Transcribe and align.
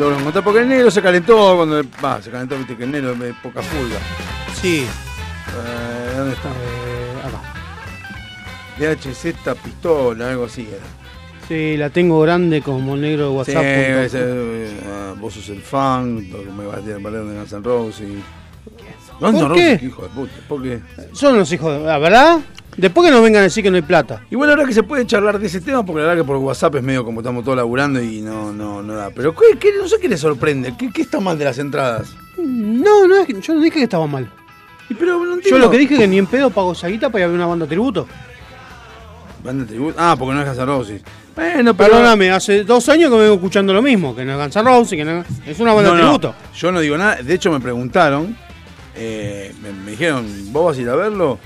Logro 0.00 0.18
encontrar. 0.18 0.42
Porque 0.44 0.60
el 0.60 0.68
negro 0.68 0.90
se 0.90 1.00
calentó 1.02 1.56
cuando. 1.56 1.82
Va, 2.04 2.20
se 2.20 2.30
calentó, 2.30 2.56
viste 2.58 2.76
que 2.76 2.84
el 2.84 2.90
negro 2.90 3.12
es 3.12 3.34
poca 3.42 3.60
pulga. 3.60 3.98
Sí, 4.60 4.84
Eh, 4.86 6.14
¿Dónde 6.16 6.34
está? 6.34 6.48
eh, 6.48 7.26
acá. 7.26 7.40
DHZ 8.78 9.54
pistola, 9.62 10.30
algo 10.30 10.44
así 10.46 10.62
era. 10.68 10.84
Sí, 11.48 11.76
la 11.76 11.90
tengo 11.90 12.20
grande 12.20 12.62
como 12.62 12.94
el 12.94 13.00
negro 13.00 13.24
de 13.24 13.30
Sí, 13.30 13.36
WhatsApp. 13.52 13.64
ese, 13.64 14.18
eh, 14.22 14.80
ah, 14.86 15.14
vos 15.18 15.34
sos 15.34 15.48
el 15.48 15.60
fan, 15.60 16.14
me 16.56 16.64
vas 16.66 16.78
a 16.78 16.80
tirar 16.80 17.02
para 17.02 17.18
de 17.18 17.34
Guns 17.36 17.52
N' 17.52 17.62
Roses. 17.64 18.00
y- 18.08 18.22
Guns 19.20 19.34
N' 19.34 19.40
¿Por 19.40 19.48
Roses, 19.50 19.80
qué? 19.80 19.86
hijo 19.86 20.02
de 20.02 20.08
puta. 20.10 20.32
Porque... 20.48 20.80
Son 21.12 21.36
los 21.36 21.50
hijos 21.52 21.72
de... 21.78 21.84
¿La 21.86 21.98
verdad? 21.98 22.38
Después 22.76 23.06
que 23.06 23.12
nos 23.12 23.22
vengan 23.22 23.40
a 23.40 23.44
decir 23.44 23.62
que 23.62 23.70
no 23.70 23.76
hay 23.76 23.82
plata. 23.82 24.22
Igual 24.30 24.48
la 24.48 24.54
verdad 24.56 24.68
que 24.68 24.74
se 24.74 24.82
puede 24.82 25.06
charlar 25.06 25.38
de 25.38 25.46
ese 25.46 25.60
tema, 25.60 25.84
porque 25.84 26.00
la 26.00 26.08
verdad 26.08 26.22
que 26.22 26.26
por 26.26 26.36
WhatsApp 26.36 26.76
es 26.76 26.82
medio 26.82 27.04
como 27.04 27.20
estamos 27.20 27.44
todos 27.44 27.56
laburando 27.56 28.02
y 28.02 28.20
no, 28.22 28.52
no, 28.52 28.82
no 28.82 28.94
da. 28.94 29.10
Pero 29.10 29.34
¿qué, 29.34 29.58
qué- 29.58 29.72
no 29.78 29.86
sé 29.88 29.96
qué 30.00 30.08
le 30.08 30.16
sorprende, 30.16 30.74
¿Qué, 30.78 30.90
qué 30.92 31.02
está 31.02 31.20
mal 31.20 31.38
de 31.38 31.44
las 31.44 31.58
entradas? 31.58 32.14
No, 32.38 33.06
no, 33.06 33.16
es 33.16 33.26
que- 33.26 33.40
yo 33.40 33.54
no 33.54 33.60
dije 33.60 33.78
que 33.78 33.84
estaba 33.84 34.06
mal. 34.06 34.30
Y 34.88 34.94
pero 34.94 35.22
no 35.24 35.40
Yo 35.40 35.58
lo 35.58 35.70
que 35.70 35.78
dije 35.78 35.94
es 35.94 36.00
que 36.00 36.08
ni 36.08 36.18
en 36.18 36.26
pedo 36.26 36.50
pago 36.50 36.72
esa 36.72 36.88
guita 36.88 37.10
para 37.10 37.20
ir 37.20 37.24
a 37.24 37.28
ver 37.28 37.36
una 37.36 37.46
banda 37.46 37.66
tributo. 37.66 38.06
Banda 39.44 39.64
tributo. 39.66 39.94
Ah, 39.98 40.16
porque 40.18 40.34
no 40.34 40.42
es 40.42 40.56
Roses. 40.66 41.02
Bueno, 41.34 41.74
pero... 41.74 41.90
Perdóname, 41.90 42.30
hace 42.30 42.64
dos 42.64 42.88
años 42.88 43.10
que 43.10 43.16
vengo 43.16 43.34
escuchando 43.34 43.72
lo 43.72 43.80
mismo, 43.82 44.14
que 44.14 44.24
no 44.24 44.32
es 44.32 44.38
Guns 44.54 44.64
Roses, 44.66 44.98
que 44.98 45.04
no 45.04 45.24
es 45.46 45.60
una 45.60 45.72
banda 45.72 45.90
No, 45.90 45.96
no, 45.96 46.02
tributo. 46.02 46.34
yo 46.56 46.72
no 46.72 46.80
digo 46.80 46.98
nada. 46.98 47.16
De 47.22 47.34
hecho, 47.34 47.50
me 47.52 47.60
preguntaron, 47.60 48.36
eh, 48.96 49.54
me, 49.62 49.72
me 49.72 49.90
dijeron, 49.92 50.26
¿vos 50.52 50.66
vas 50.66 50.78
a 50.78 50.80
ir 50.80 50.88
a 50.88 50.96
verlo? 50.96 51.38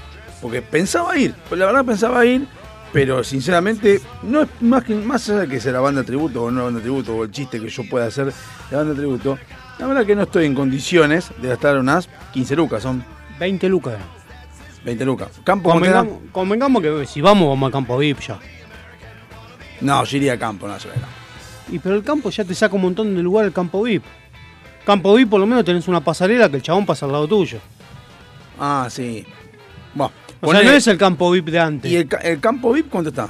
Porque 0.44 0.60
pensaba 0.60 1.16
ir, 1.16 1.34
pues 1.48 1.58
la 1.58 1.64
verdad 1.64 1.86
pensaba 1.86 2.22
ir, 2.26 2.46
pero 2.92 3.24
sinceramente, 3.24 4.02
no 4.24 4.42
es 4.42 4.48
más 4.60 4.84
que 4.84 4.94
más 4.94 5.26
allá 5.30 5.38
de 5.38 5.48
que 5.48 5.58
sea 5.58 5.72
la 5.72 5.80
banda 5.80 6.04
tributo 6.04 6.42
o 6.42 6.50
no 6.50 6.58
la 6.58 6.64
banda 6.64 6.80
tributo 6.82 7.16
o 7.16 7.24
el 7.24 7.30
chiste 7.30 7.58
que 7.58 7.70
yo 7.70 7.88
pueda 7.88 8.04
hacer 8.04 8.26
de 8.26 8.76
banda 8.76 8.94
tributo, 8.94 9.38
la 9.78 9.86
verdad 9.86 10.04
que 10.04 10.14
no 10.14 10.24
estoy 10.24 10.44
en 10.44 10.54
condiciones 10.54 11.30
de 11.40 11.48
gastar 11.48 11.78
unas 11.78 12.10
15 12.34 12.56
lucas, 12.56 12.82
son 12.82 13.02
20 13.40 13.70
lucas. 13.70 13.94
20 14.84 15.02
lucas. 15.06 15.28
Campo. 15.44 15.70
Convengamos, 15.70 16.18
convengamos 16.30 16.82
que 16.82 17.06
si 17.06 17.22
vamos, 17.22 17.48
vamos 17.48 17.68
al 17.68 17.72
campo 17.72 17.96
VIP 17.96 18.20
ya. 18.20 18.38
No, 19.80 20.04
yo 20.04 20.16
iría 20.18 20.34
a 20.34 20.38
campo, 20.38 20.68
no, 20.68 20.74
a 20.74 20.78
campo. 20.78 20.98
Y 21.72 21.78
pero 21.78 21.94
el 21.94 22.04
campo 22.04 22.28
ya 22.28 22.44
te 22.44 22.54
saca 22.54 22.74
un 22.74 22.82
montón 22.82 23.16
de 23.16 23.22
lugar 23.22 23.46
el 23.46 23.52
campo 23.54 23.82
VIP. 23.82 24.04
Campo 24.84 25.14
VIP 25.14 25.30
por 25.30 25.40
lo 25.40 25.46
menos 25.46 25.64
tenés 25.64 25.88
una 25.88 26.02
pasarela 26.02 26.50
que 26.50 26.56
el 26.56 26.62
chabón 26.62 26.84
pasa 26.84 27.06
al 27.06 27.12
lado 27.12 27.26
tuyo. 27.26 27.60
Ah, 28.60 28.88
sí. 28.90 29.24
Bueno, 29.94 30.12
O 30.44 30.50
sea, 30.52 30.60
poné- 30.60 30.64
no 30.70 30.76
es 30.76 30.86
el 30.86 30.98
campo 30.98 31.30
VIP 31.30 31.48
de 31.48 31.58
antes. 31.60 31.90
¿Y 31.92 31.96
el, 31.96 32.08
ca- 32.08 32.18
el 32.18 32.40
campo 32.40 32.72
VIP 32.72 32.88
cuánto 32.90 33.10
está? 33.10 33.28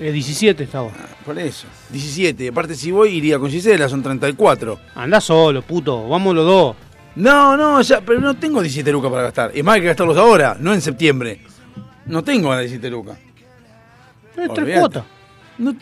Eh, 0.00 0.12
17 0.12 0.64
estaba. 0.64 0.88
Ah, 0.88 1.06
Por 1.24 1.38
eso. 1.38 1.66
17. 1.90 2.48
Aparte, 2.48 2.74
si 2.74 2.90
voy, 2.90 3.10
iría 3.16 3.38
con 3.38 3.50
Gisela, 3.50 3.88
son 3.88 4.02
34. 4.02 4.78
Andá 4.94 5.20
solo, 5.20 5.62
puto. 5.62 6.08
Vamos 6.08 6.34
los 6.34 6.44
dos. 6.46 6.76
No, 7.16 7.56
no, 7.56 7.80
ya, 7.82 8.00
pero 8.00 8.20
no 8.20 8.34
tengo 8.34 8.60
17 8.60 8.92
lucas 8.92 9.10
para 9.10 9.22
gastar. 9.24 9.50
Es 9.54 9.64
más, 9.64 9.74
hay 9.76 9.80
que 9.80 9.86
gastarlos 9.88 10.16
ahora, 10.16 10.56
no 10.60 10.72
en 10.72 10.80
septiembre. 10.80 11.40
No 12.06 12.22
tengo 12.22 12.50
las 12.50 12.60
17 12.60 12.90
lucas. 12.90 13.18
Es 13.18 14.34
tres 14.34 14.48
Olvídate. 14.50 14.78
cuotas. 14.80 15.04
No. 15.58 15.74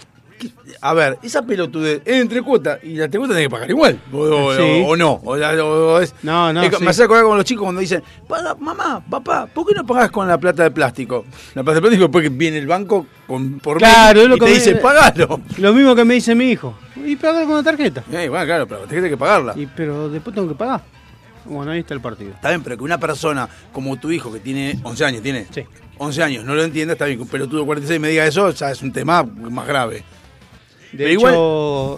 A 0.81 0.95
ver, 0.95 1.19
esa 1.23 1.43
pelotude 1.43 2.03
es 2.05 2.21
entre 2.21 2.43
cuotas 2.43 2.79
y 2.83 2.95
la 2.97 3.09
te 3.09 3.19
cuota 3.19 3.35
tenés 3.35 3.49
que 3.49 3.51
pagar 3.51 3.71
igual. 3.71 3.99
O, 4.13 4.19
o- 4.19 4.55
Sí. 4.57 4.83
o 4.87 4.97
no. 4.97 5.21
O, 5.25 5.37
la- 5.37 5.53
o- 5.65 5.95
o 5.95 6.01
es, 6.01 6.15
No, 6.23 6.53
no, 6.53 6.63
es 6.63 6.77
sí. 6.77 6.83
Me 6.85 6.91
hace 6.91 7.05
acordar 7.05 7.25
con 7.25 7.37
los 7.37 7.45
chicos 7.45 7.63
cuando 7.65 7.81
dicen, 7.81 8.03
"Paga, 8.29 8.55
mamá, 8.55 9.03
papá, 9.09 9.47
¿por 9.47 9.67
qué 9.67 9.75
no 9.75 9.87
pagás 9.87 10.11
con 10.11 10.27
la 10.29 10.39
plata 10.39 10.63
de 10.65 10.71
plástico? 10.71 11.25
La 11.55 11.63
plata 11.63 11.77
de 11.77 11.81
plástico 11.83 12.03
después 12.05 12.23
que 12.23 12.29
viene 12.31 12.59
el 12.59 12.67
banco 12.67 13.07
con, 13.27 13.59
por 13.61 13.79
Claro, 13.79 14.27
lo 14.27 14.37
y 14.37 14.39
te 14.39 14.45
me- 14.47 14.51
dice, 14.53 14.75
pagalo. 14.77 15.41
Lo 15.59 15.73
mismo 15.73 15.95
que 15.95 16.05
me 16.05 16.15
dice 16.15 16.35
mi 16.35 16.51
hijo. 16.51 16.75
Y 16.97 17.17
pagar 17.17 17.45
con 17.47 17.57
la 17.57 17.63
tarjeta. 17.63 18.03
Eh, 18.13 18.29
bueno, 18.29 18.45
claro, 18.47 18.67
pero 18.67 18.81
tenés 18.83 19.11
que 19.11 19.17
pagarla. 19.17 19.53
Y, 19.57 19.67
pero 19.67 20.09
después 20.09 20.35
tengo 20.35 20.49
que 20.49 20.55
pagar. 20.55 20.83
Bueno, 21.45 21.71
ahí 21.71 21.79
está 21.81 21.95
el 21.95 22.01
partido. 22.01 22.33
Está 22.33 22.49
bien, 22.49 22.63
pero 22.63 22.77
que 22.77 22.83
una 22.83 22.99
persona 22.99 23.49
como 23.73 23.97
tu 24.01 24.11
hijo, 24.11 24.33
que 24.33 24.41
tiene 24.41 24.79
11 24.83 25.05
años, 25.05 25.23
¿tiene? 25.23 25.47
Sí. 25.53 25.63
11 25.99 26.23
años, 26.23 26.45
no 26.45 26.55
lo 26.55 26.63
entienda, 26.65 26.93
está 26.95 27.05
bien. 27.07 27.19
que 27.19 27.23
Un 27.23 27.29
pelotudo 27.29 27.61
de 27.61 27.67
46 27.67 28.01
me 28.01 28.09
diga 28.09 28.27
eso, 28.27 28.51
ya 28.51 28.71
es 28.73 28.83
un 28.83 28.93
tema 28.93 29.23
más 29.23 29.67
grave. 29.67 30.03
De 30.93 31.05
Pero 31.05 31.21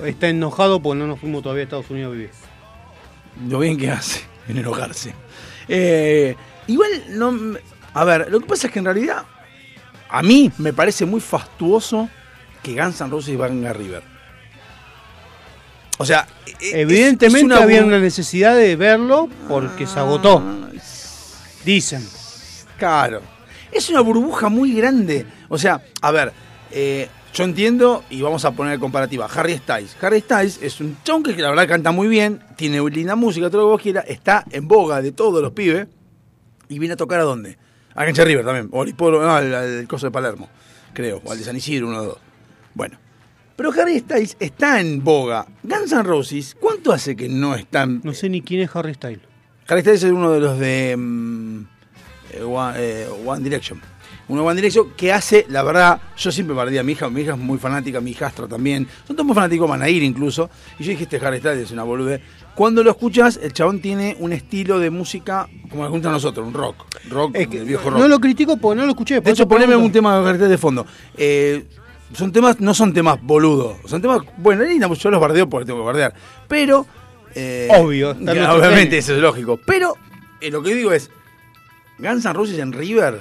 hecho, 0.00 0.06
está 0.06 0.29
enojado 0.29 0.81
porque 0.81 0.99
no 0.99 1.06
nos 1.06 1.20
fuimos 1.20 1.43
todavía 1.43 1.62
a 1.62 1.64
Estados 1.64 1.90
Unidos 1.90 2.11
a 2.11 2.14
vivir. 2.14 2.31
Lo 3.49 3.58
bien 3.61 3.76
que 3.76 3.90
hace 3.90 4.23
en 4.49 4.58
enojarse. 4.58 5.14
Eh, 5.69 6.35
igual, 6.67 6.90
no. 7.11 7.56
A 7.94 8.05
ver, 8.05 8.31
lo 8.31 8.40
que 8.40 8.46
pasa 8.46 8.67
es 8.67 8.73
que 8.73 8.79
en 8.79 8.85
realidad, 8.87 9.25
a 10.08 10.23
mí 10.23 10.50
me 10.58 10.73
parece 10.73 11.05
muy 11.05 11.20
fastuoso 11.20 12.08
que 12.62 12.75
Guns 12.75 13.00
N' 13.00 13.11
Roses 13.11 13.38
venga 13.38 13.70
a 13.70 13.73
River. 13.73 14.02
O 15.99 16.05
sea, 16.06 16.26
e- 16.46 16.50
e- 16.61 16.81
Evidentemente 16.82 17.38
es 17.38 17.44
una 17.44 17.62
había 17.62 17.85
una 17.85 17.99
necesidad 17.99 18.56
de 18.56 18.76
verlo 18.76 19.29
porque 19.49 19.87
se 19.87 19.99
agotó. 19.99 20.43
Ah, 20.44 20.69
Dicen. 21.64 22.06
Claro. 22.79 23.20
Es 23.73 23.90
una 23.90 24.00
burbuja 24.00 24.49
muy 24.49 24.73
grande. 24.75 25.26
O 25.49 25.58
sea, 25.58 25.82
a 26.00 26.11
ver, 26.11 26.32
eh, 26.70 27.08
yo 27.38 27.44
entiendo 27.44 28.05
y 28.11 28.20
vamos 28.20 28.44
a 28.44 28.50
poner 28.50 28.81
comparativa. 28.81 29.29
Harry 29.32 29.56
Styles. 29.58 29.96
Harry 30.00 30.20
Styles 30.20 30.58
es 30.61 30.81
un 30.81 30.96
chon 31.05 31.23
que 31.23 31.37
la 31.40 31.50
verdad 31.50 31.69
canta 31.69 31.93
muy 31.93 32.08
bien, 32.08 32.40
tiene 32.56 32.81
linda 32.90 33.14
música, 33.14 33.49
todo 33.49 33.61
lo 33.61 33.67
que 33.69 33.70
vos 33.70 33.82
quieras, 33.82 34.05
está 34.08 34.44
en 34.50 34.67
boga 34.67 35.00
de 35.00 35.12
todos 35.12 35.40
los 35.40 35.52
pibes 35.52 35.87
y 36.69 36.80
viene 36.80 36.95
a 36.95 36.97
tocar 36.97 37.21
a 37.21 37.23
dónde? 37.23 37.57
A 37.95 38.04
Cancha 38.04 38.25
River 38.25 38.45
también, 38.45 38.68
o 38.73 38.83
al, 38.83 38.95
no, 38.99 39.30
al, 39.30 39.54
al 39.54 39.87
coso 39.87 40.07
de 40.07 40.11
Palermo, 40.11 40.49
creo, 40.92 41.23
o 41.25 41.30
al 41.30 41.38
de 41.38 41.45
San 41.45 41.54
Isidro, 41.54 41.87
uno 41.87 42.00
de 42.00 42.07
dos. 42.09 42.18
Bueno. 42.75 42.99
Pero 43.54 43.71
Harry 43.73 44.00
Styles 44.00 44.37
está 44.40 44.80
en 44.80 45.04
boga. 45.04 45.47
Guns 45.62 45.92
N' 45.92 46.02
Roses, 46.02 46.57
¿cuánto 46.59 46.92
hace 46.92 47.14
que 47.14 47.28
no 47.28 47.54
están? 47.54 48.00
No 48.02 48.14
sé 48.14 48.28
ni 48.28 48.42
quién 48.42 48.62
es 48.62 48.71
Harry 48.75 48.95
Styles. 48.95 49.23
Harry 49.68 49.83
Styles 49.83 50.02
es 50.02 50.11
uno 50.11 50.33
de 50.33 50.40
los 50.40 50.59
de 50.59 50.97
mm, 50.97 51.61
eh, 52.33 52.42
One, 52.42 52.75
eh, 52.76 53.09
One 53.25 53.45
Direction. 53.45 53.80
De 54.37 54.42
One 54.42 54.54
Direction 54.56 54.90
que 54.97 55.12
hace, 55.12 55.47
la 55.49 55.62
verdad, 55.62 56.00
yo 56.16 56.30
siempre 56.30 56.54
perdí 56.54 56.76
a 56.78 56.82
mi 56.82 56.92
hija, 56.92 57.08
mi 57.08 57.23
hija 57.23 57.32
es 57.32 57.38
muy 57.38 57.56
fanática, 57.58 58.00
mi 58.00 58.11
hijastra 58.11 58.47
también, 58.47 58.87
son 59.06 59.16
todos 59.16 59.26
muy 59.26 59.35
fanáticos, 59.35 59.68
van 59.68 59.82
a 59.82 59.88
ir 59.88 60.02
incluso. 60.02 60.50
Y 60.78 60.85
yo 60.85 60.90
dije, 60.90 61.04
este 61.04 61.16
Harry 61.25 61.38
Styles 61.38 61.62
es 61.64 61.70
una 61.70 61.82
bolude. 61.85 62.20
Cuando 62.54 62.82
lo 62.85 62.90
escuchas, 62.90 63.38
el 63.42 63.52
chabón 63.52 63.80
tiene 63.80 64.16
un 64.18 64.32
estilo 64.32 64.78
de 64.80 64.90
música 64.90 65.49
como 65.70 65.82
nos 65.85 65.92
gusta 65.92 66.08
a 66.08 66.12
nosotros, 66.12 66.47
un 66.47 66.52
rock. 66.54 66.76
Rock, 67.08 67.37
Es 67.37 67.49
que 67.49 67.58
el 67.58 67.64
viejo 67.64 67.88
rock. 67.88 67.99
no 68.00 68.08
lo 68.08 68.18
critico 68.20 68.56
porque 68.58 68.78
no 68.80 68.85
lo 68.85 68.90
escuché. 68.90 69.20
de 69.20 69.30
hecho, 69.30 69.49
poneme 69.49 69.76
un 69.76 69.90
tema 69.92 70.18
de 70.20 70.28
Harry 70.28 70.37
Styles 70.37 70.50
de 70.50 70.58
fondo. 70.58 70.87
Eh, 71.16 71.64
son 72.14 72.32
temas, 72.32 72.58
no 72.61 72.75
son 72.75 72.92
temas 72.92 73.18
boludos, 73.23 73.76
son 73.87 74.00
temas, 74.02 74.20
bueno, 74.38 74.64
y 74.64 74.78
yo 74.78 75.11
los 75.11 75.20
bardeo 75.20 75.49
porque 75.49 75.66
tengo 75.66 75.80
que 75.80 75.87
bardear, 75.87 76.14
pero... 76.49 76.87
eh, 77.35 77.68
Obvio, 77.78 78.16
que 78.18 78.30
obviamente 78.30 78.99
eso 78.99 79.14
es 79.14 79.20
lógico, 79.20 79.61
pero 79.64 79.94
eh, 80.40 80.50
lo 80.50 80.62
que 80.62 80.75
digo 80.75 80.90
es, 80.92 81.11
Guns 81.99 82.25
N' 82.25 82.32
Roses 82.32 82.58
en 82.58 82.73
River, 82.73 83.20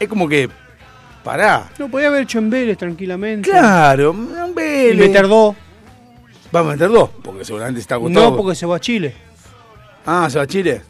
es 0.00 0.08
como 0.08 0.28
que, 0.28 0.48
pará, 1.22 1.70
Lo 1.78 1.88
podía 1.88 2.08
haber 2.08 2.22
hecho 2.22 2.38
en 2.38 2.50
Vélez 2.50 2.76
tranquilamente. 2.78 3.50
claro, 3.50 4.14
Y 4.14 4.52
Vélez. 4.54 5.08
meter 5.08 5.28
dos. 5.28 5.54
Vamos 6.52 6.70
a 6.70 6.72
meter 6.76 6.88
dos, 6.90 7.10
porque 7.22 7.44
seguramente 7.44 7.80
está 7.80 7.96
agotado. 7.96 8.30
No, 8.30 8.36
porque 8.36 8.54
se 8.54 8.64
va 8.66 8.76
a 8.76 8.80
Chile. 8.80 9.14
Ah, 10.06 10.28
se 10.30 10.38
va 10.38 10.44
a 10.44 10.46
Chile. 10.46 10.82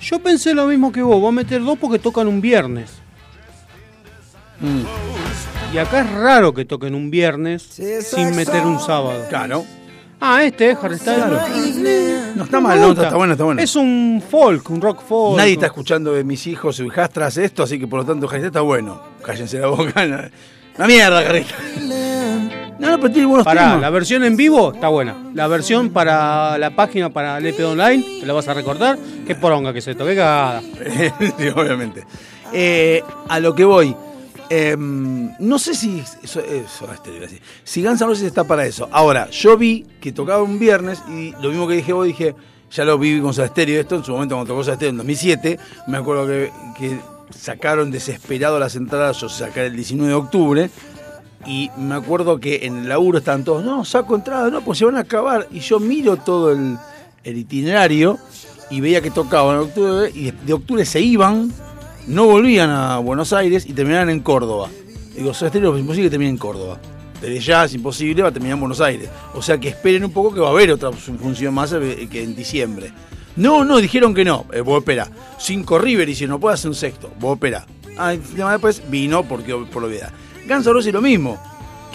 Yo 0.00 0.18
pensé 0.20 0.52
lo 0.54 0.66
mismo 0.66 0.92
que 0.92 1.02
vos. 1.02 1.20
Vos 1.20 1.28
a 1.30 1.32
meter 1.32 1.62
dos 1.64 1.78
porque 1.78 1.98
tocan 1.98 2.28
un 2.28 2.40
viernes. 2.40 2.90
Mm, 4.60 4.82
Y 5.74 5.78
acá 5.78 6.00
es 6.00 6.10
raro 6.10 6.52
que 6.52 6.64
toquen 6.64 6.94
un 6.94 7.10
viernes 7.10 7.62
sin 7.62 8.34
meter 8.36 8.66
un 8.66 8.78
sábado. 8.80 9.24
claro. 9.28 9.64
Ah, 10.20 10.42
este 10.42 10.70
es 10.70 10.78
Harry 10.82 10.98
Styles. 10.98 12.34
No 12.34 12.44
está 12.44 12.60
mal, 12.60 12.80
no, 12.80 12.90
está, 12.90 13.04
está 13.04 13.16
bueno, 13.16 13.32
está 13.32 13.44
bueno. 13.44 13.60
Es 13.62 13.76
un 13.76 14.22
folk, 14.28 14.68
un 14.70 14.80
rock 14.80 15.02
folk. 15.02 15.36
Nadie 15.36 15.52
está 15.52 15.66
escuchando 15.66 16.12
de 16.12 16.24
mis 16.24 16.46
hijos 16.46 16.78
o 16.80 16.84
hijastras 16.84 17.36
esto, 17.36 17.62
así 17.62 17.78
que 17.78 17.86
por 17.86 18.00
lo 18.00 18.06
tanto 18.06 18.26
Harry 18.26 18.38
Styles 18.38 18.46
está 18.48 18.60
bueno. 18.62 19.00
Cállense 19.22 19.58
la 19.58 19.68
boca. 19.68 20.04
no. 20.06 20.18
Una 20.76 20.86
mierda, 20.86 21.18
Harry 21.20 21.44
Styles. 21.44 22.18
No, 22.78 22.90
no, 22.90 23.00
pero 23.00 23.12
tiene 23.12 23.26
buenos 23.26 23.44
Pará, 23.44 23.62
temas. 23.62 23.80
la 23.80 23.90
versión 23.90 24.22
en 24.22 24.36
vivo 24.36 24.72
está 24.72 24.86
buena. 24.88 25.16
La 25.34 25.48
versión 25.48 25.90
para 25.90 26.56
la 26.58 26.70
página, 26.70 27.10
para 27.10 27.38
el 27.38 27.46
EP 27.46 27.58
Online, 27.64 28.20
te 28.20 28.26
la 28.26 28.32
vas 28.32 28.46
a 28.46 28.54
recortar. 28.54 28.96
Qué 29.26 29.34
poronga 29.34 29.72
que 29.72 29.80
se 29.80 29.96
toque 29.96 30.14
cagada. 30.14 30.60
sí, 31.38 31.48
obviamente. 31.48 32.04
Eh, 32.52 33.02
a 33.28 33.40
lo 33.40 33.54
que 33.54 33.64
voy. 33.64 33.96
Em, 34.50 35.30
no 35.38 35.58
sé 35.58 35.74
si 35.74 36.02
eso, 36.22 36.40
eso 36.40 36.92
este, 36.92 37.10
iba 37.10 37.18
a 37.18 37.28
decir. 37.28 37.42
si 37.64 37.82
Guns 37.82 38.00
Roses 38.00 38.24
está 38.24 38.44
para 38.44 38.64
eso. 38.64 38.88
Ahora, 38.92 39.28
yo 39.30 39.56
vi 39.56 39.84
que 40.00 40.12
tocaba 40.12 40.42
un 40.42 40.58
viernes 40.58 41.02
y 41.08 41.32
lo 41.42 41.50
mismo 41.50 41.68
que 41.68 41.74
dije 41.74 41.92
vos, 41.92 42.06
dije, 42.06 42.34
ya 42.70 42.84
lo 42.84 42.98
vi 42.98 43.20
con 43.20 43.34
Soda 43.34 43.48
Stereo 43.48 43.80
esto, 43.80 43.96
en 43.96 44.04
su 44.04 44.12
momento 44.12 44.34
cuando 44.34 44.52
tocó 44.52 44.64
Soda 44.64 44.76
Stereo 44.76 44.90
en 44.90 44.96
2007, 44.98 45.58
me 45.86 45.98
acuerdo 45.98 46.26
que, 46.26 46.98
sacaron 47.30 47.90
desesperado 47.90 48.58
las 48.58 48.74
entradas, 48.74 49.20
yo 49.20 49.28
saqué 49.28 49.66
el 49.66 49.76
19 49.76 50.08
de 50.08 50.14
octubre, 50.14 50.70
y 51.44 51.70
me 51.76 51.94
acuerdo 51.94 52.40
que 52.40 52.64
en 52.64 52.78
el 52.78 52.88
laburo 52.88 53.18
estaban 53.18 53.44
todos, 53.44 53.62
no, 53.62 53.84
saco 53.84 54.14
entradas, 54.14 54.50
no, 54.50 54.62
pues 54.62 54.78
se 54.78 54.86
van 54.86 54.96
a 54.96 55.00
acabar, 55.00 55.46
y 55.50 55.60
yo 55.60 55.78
miro 55.78 56.16
todo 56.16 56.52
el, 56.52 56.78
el 57.24 57.36
itinerario 57.36 58.18
y 58.70 58.80
veía 58.80 59.02
que 59.02 59.10
tocaban 59.10 59.56
en 59.56 59.62
octubre, 59.62 60.10
y 60.14 60.30
de 60.30 60.52
octubre 60.54 60.86
se 60.86 61.00
iban, 61.02 61.52
no 62.08 62.24
volvían 62.24 62.70
a 62.70 62.98
Buenos 62.98 63.32
Aires 63.32 63.66
y 63.66 63.74
terminaban 63.74 64.08
en 64.08 64.20
Córdoba. 64.20 64.70
Digo, 65.14 65.34
Soda 65.34 65.50
Stereo 65.50 65.74
es 65.74 65.80
imposible 65.80 66.06
que 66.06 66.10
termine 66.10 66.30
en 66.30 66.38
Córdoba. 66.38 66.80
Desde 67.20 67.38
ya 67.40 67.64
es 67.64 67.74
imposible, 67.74 68.22
va 68.22 68.28
a 68.28 68.32
terminar 68.32 68.54
en 68.54 68.60
Buenos 68.60 68.80
Aires. 68.80 69.10
O 69.34 69.42
sea 69.42 69.58
que 69.58 69.68
esperen 69.68 70.04
un 70.04 70.12
poco 70.12 70.32
que 70.32 70.40
va 70.40 70.48
a 70.48 70.52
haber 70.52 70.70
otra 70.70 70.90
función 70.92 71.52
más 71.52 71.72
eh, 71.72 72.08
que 72.10 72.22
en 72.22 72.34
diciembre. 72.34 72.92
No, 73.36 73.64
no, 73.64 73.76
dijeron 73.76 74.14
que 74.14 74.24
no. 74.24 74.46
Eh, 74.52 74.62
vos 74.62 74.78
espera. 74.78 75.08
Cinco 75.38 75.78
River 75.78 76.08
y 76.08 76.14
si 76.14 76.26
no 76.26 76.40
puede 76.40 76.54
hacer 76.54 76.70
un 76.70 76.74
sexto. 76.74 77.10
Vos 77.20 77.34
espera. 77.34 77.66
Ah, 77.98 78.12
después 78.12 78.82
vino 78.88 79.24
porque 79.24 79.54
por 79.70 79.84
obviedad. 79.84 80.10
Guns 80.48 80.66
N' 80.66 80.72
Roses 80.72 80.92
lo 80.94 81.02
mismo. 81.02 81.38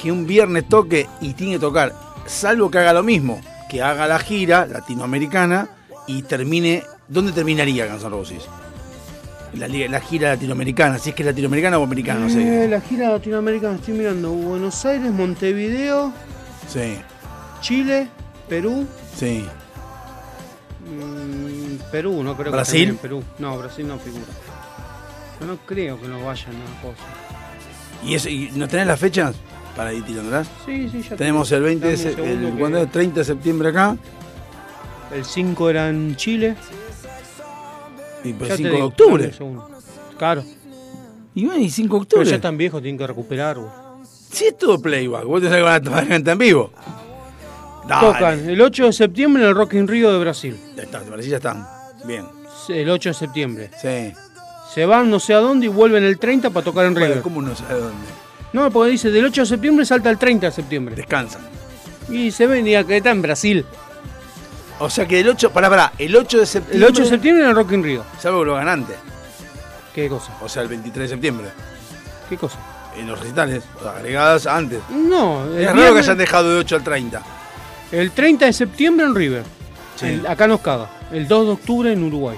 Que 0.02 0.12
un 0.12 0.28
viernes 0.28 0.70
toque 0.70 1.08
y 1.22 1.34
tiene 1.34 1.54
que 1.54 1.60
tocar. 1.60 1.94
Salvo 2.28 2.70
que 2.70 2.78
haga 2.78 2.94
lo 2.94 3.04
mismo. 3.04 3.42
Que 3.70 3.82
haga 3.82 4.08
la 4.08 4.20
gira 4.20 4.68
latinoamericana 4.68 5.70
y 6.08 6.22
termine. 6.22 6.84
¿Dónde 7.08 7.32
terminaría 7.32 7.88
Guns 7.88 8.04
N' 8.04 8.10
Roses? 8.10 8.44
La, 9.56 10.00
gira 10.00 10.30
latinoamericana, 10.30 10.98
si 10.98 11.10
es 11.10 11.16
que 11.16 11.22
es 11.22 11.28
latinoamericana 11.28 11.78
o 11.78 11.84
americana, 11.84 12.22
no 12.22 12.30
sé. 12.30 12.66
Eh, 12.66 12.68
la 12.68 12.82
gira 12.82 13.10
latinoamericana, 13.10 13.76
estoy 13.76 13.94
mirando 13.94 14.32
Buenos 14.32 14.84
Aires, 14.86 15.12
Montevideo, 15.12 16.12
Sí, 16.68 16.96
Chile, 17.62 18.08
Perú. 18.50 18.88
sí. 19.16 19.46
mm, 20.90 21.92
Perú, 21.92 22.24
no 22.24 22.34
creo 22.36 22.46
que 22.46 22.52
¿Brasil? 22.52 22.90
en 22.90 22.98
Perú. 22.98 23.24
No, 23.40 23.58
Brasil 23.58 23.88
no 23.88 23.98
figura. 24.00 24.26
Yo 25.40 25.46
no 25.48 25.58
creo 25.58 26.00
que 26.02 26.08
no 26.08 26.24
vayan 26.24 26.52
a 26.56 26.82
cosa. 26.82 27.04
¿Y, 28.04 28.16
eso, 28.16 28.30
y 28.30 28.50
no 28.56 28.68
tenés 28.68 28.88
las 28.88 29.00
fechas 29.00 29.36
para 29.76 29.94
ir 29.94 30.04
tirándolas? 30.04 30.48
Sí, 30.66 30.90
sí, 30.90 31.02
ya 31.08 31.16
Tenemos 31.16 31.52
el 31.52 31.62
20 31.64 31.88
de 31.88 31.96
Dame 31.96 32.10
un 32.10 32.16
se- 32.16 32.22
el, 32.22 32.30
segundo 32.40 32.60
¿cuándo 32.60 32.78
que- 32.80 32.84
es? 32.86 32.92
30 32.92 33.20
de 33.20 33.26
septiembre 33.26 33.70
acá 33.70 33.96
El 35.14 35.24
5 35.26 35.70
era 35.70 35.90
en 35.90 36.16
Chile. 36.16 36.56
Y 38.24 38.34
pues 38.34 38.50
Ya 38.50 38.56
te 38.56 38.58
5 38.64 38.70
de 38.70 38.76
digo, 38.76 38.88
octubre. 38.88 39.26
un 39.28 39.34
segundo. 39.34 39.70
Claro. 40.18 40.44
Y 41.36 41.46
bueno, 41.46 41.62
y 41.62 41.70
5 41.70 41.84
de 41.84 41.90
Pero 41.90 42.02
octubre. 42.04 42.30
ya 42.30 42.36
están 42.36 42.58
viejos, 42.58 42.82
tienen 42.82 42.98
que 42.98 43.08
recuperar. 43.08 43.58
Si 44.32 44.46
es 44.46 44.58
todo 44.58 44.80
playback, 44.82 45.26
vos 45.26 45.42
te 45.42 45.50
sabés 45.50 45.82
que 45.82 45.90
van 45.90 46.04
a 46.04 46.06
gente 46.06 46.32
en 46.32 46.38
vivo. 46.38 46.72
Dale. 47.88 48.08
Tocan 48.08 48.50
el 48.50 48.62
8 48.62 48.86
de 48.86 48.94
septiembre 48.94 49.44
en 49.44 49.50
el 49.50 49.56
Rock 49.56 49.74
in 49.74 49.88
Rio 49.88 50.12
de 50.14 50.20
Brasil. 50.20 50.58
Ya 50.76 50.84
está, 50.84 51.00
te 51.02 51.10
parece 51.10 51.30
ya 51.30 51.38
están. 51.38 51.68
Bien. 52.06 52.26
El 52.70 52.90
8 52.90 53.10
de 53.10 53.14
septiembre. 53.14 53.70
Sí. 53.82 54.14
Se 54.74 54.86
van 54.86 55.10
no 55.10 55.20
sé 55.20 55.34
a 55.34 55.40
dónde 55.40 55.66
y 55.66 55.70
vuelven 55.70 56.04
el 56.04 56.18
30 56.18 56.50
para 56.50 56.64
tocar 56.64 56.86
en 56.86 56.94
Bueno, 56.94 57.08
River. 57.08 57.22
¿Cómo 57.22 57.42
no 57.42 57.56
sabe 57.56 57.80
dónde? 57.80 58.08
No, 58.54 58.72
porque 58.72 58.92
dice 58.92 59.12
del 59.12 59.26
8 59.26 59.42
de 59.42 59.48
septiembre 59.48 59.86
salta 59.86 60.10
al 60.10 60.18
30 60.18 60.48
de 60.48 60.52
septiembre. 60.52 60.96
Descansan. 60.96 61.42
Y 62.10 62.32
se 62.32 62.48
ven 62.48 62.68
y 62.68 62.84
que 62.86 62.98
está 62.98 63.12
en 63.12 63.22
Brasil. 63.22 63.66
O 64.80 64.90
sea 64.90 65.08
que 65.08 65.20
el 65.20 65.30
8, 65.30 65.52
pará, 65.52 65.70
pará, 65.70 65.94
el 65.98 66.16
8 66.16 66.38
de 66.38 66.44
El 66.44 66.48
septiembre. 66.48 66.90
8 66.90 67.02
de 67.04 67.08
septiembre 67.10 67.44
en 67.44 67.50
el 67.52 67.56
Rock 67.56 67.72
in 67.74 67.84
Rio. 67.84 68.06
Salvo 68.20 68.44
lo 68.44 68.56
hagan 68.56 68.70
antes. 68.70 68.96
¿Qué 69.94 70.10
cosa? 70.10 70.36
O 70.42 70.50
sea, 70.50 70.64
el 70.64 70.68
23 70.70 71.10
de 71.10 71.16
septiembre. 71.16 71.48
¿Qué 72.30 72.38
cosa? 72.38 72.58
En 72.98 73.08
los 73.08 73.20
recitales, 73.20 73.64
agregadas 73.86 74.46
antes. 74.48 74.80
No, 74.90 75.46
el, 75.46 75.60
Es 75.62 75.66
raro 75.68 75.78
que 75.78 75.82
viernes- 75.84 76.04
hayan 76.06 76.18
dejado 76.18 76.50
de 76.52 76.58
8 76.60 76.76
al 76.78 76.84
30. 76.84 77.22
el 77.92 78.12
30 78.12 78.46
de 78.48 78.54
septiembre 78.54 79.06
en 79.06 79.16
River. 79.16 79.44
Sí. 79.96 80.08
El- 80.08 80.28
acá 80.28 80.48
nos 80.48 80.62
caga. 80.62 80.90
El 81.12 81.28
2 81.28 81.46
de 81.46 81.52
octubre 81.54 81.92
en 81.94 82.04
Uruguay. 82.04 82.38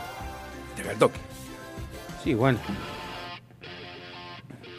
Te 0.75 0.89
el 0.89 0.97
toque. 0.97 1.19
Sí, 2.23 2.33
bueno. 2.33 2.59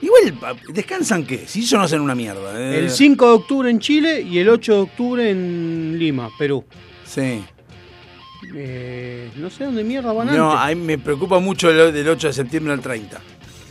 Igual, 0.02 0.38
¿descansan 0.68 1.24
qué? 1.24 1.46
Si 1.48 1.60
ellos 1.60 1.72
no 1.72 1.82
hacen 1.82 2.00
una 2.00 2.14
mierda. 2.14 2.52
eh. 2.60 2.78
El 2.80 2.90
5 2.90 3.26
de 3.26 3.32
octubre 3.32 3.70
en 3.70 3.80
Chile 3.80 4.20
y 4.20 4.38
el 4.38 4.48
8 4.50 4.74
de 4.74 4.78
octubre 4.80 5.30
en 5.30 5.98
Lima, 5.98 6.28
Perú. 6.38 6.64
Sí. 7.06 7.44
Eh, 8.54 9.30
no 9.36 9.50
sé 9.50 9.64
dónde 9.64 9.82
mierda 9.84 10.12
van 10.12 10.28
No, 10.36 10.52
antes. 10.52 10.64
a 10.64 10.74
mí 10.74 10.82
me 10.84 10.98
preocupa 10.98 11.38
mucho 11.38 11.70
el 11.70 11.92
del 11.92 12.08
8 12.08 12.28
de 12.28 12.32
septiembre 12.32 12.72
al 12.72 12.80
30. 12.80 13.20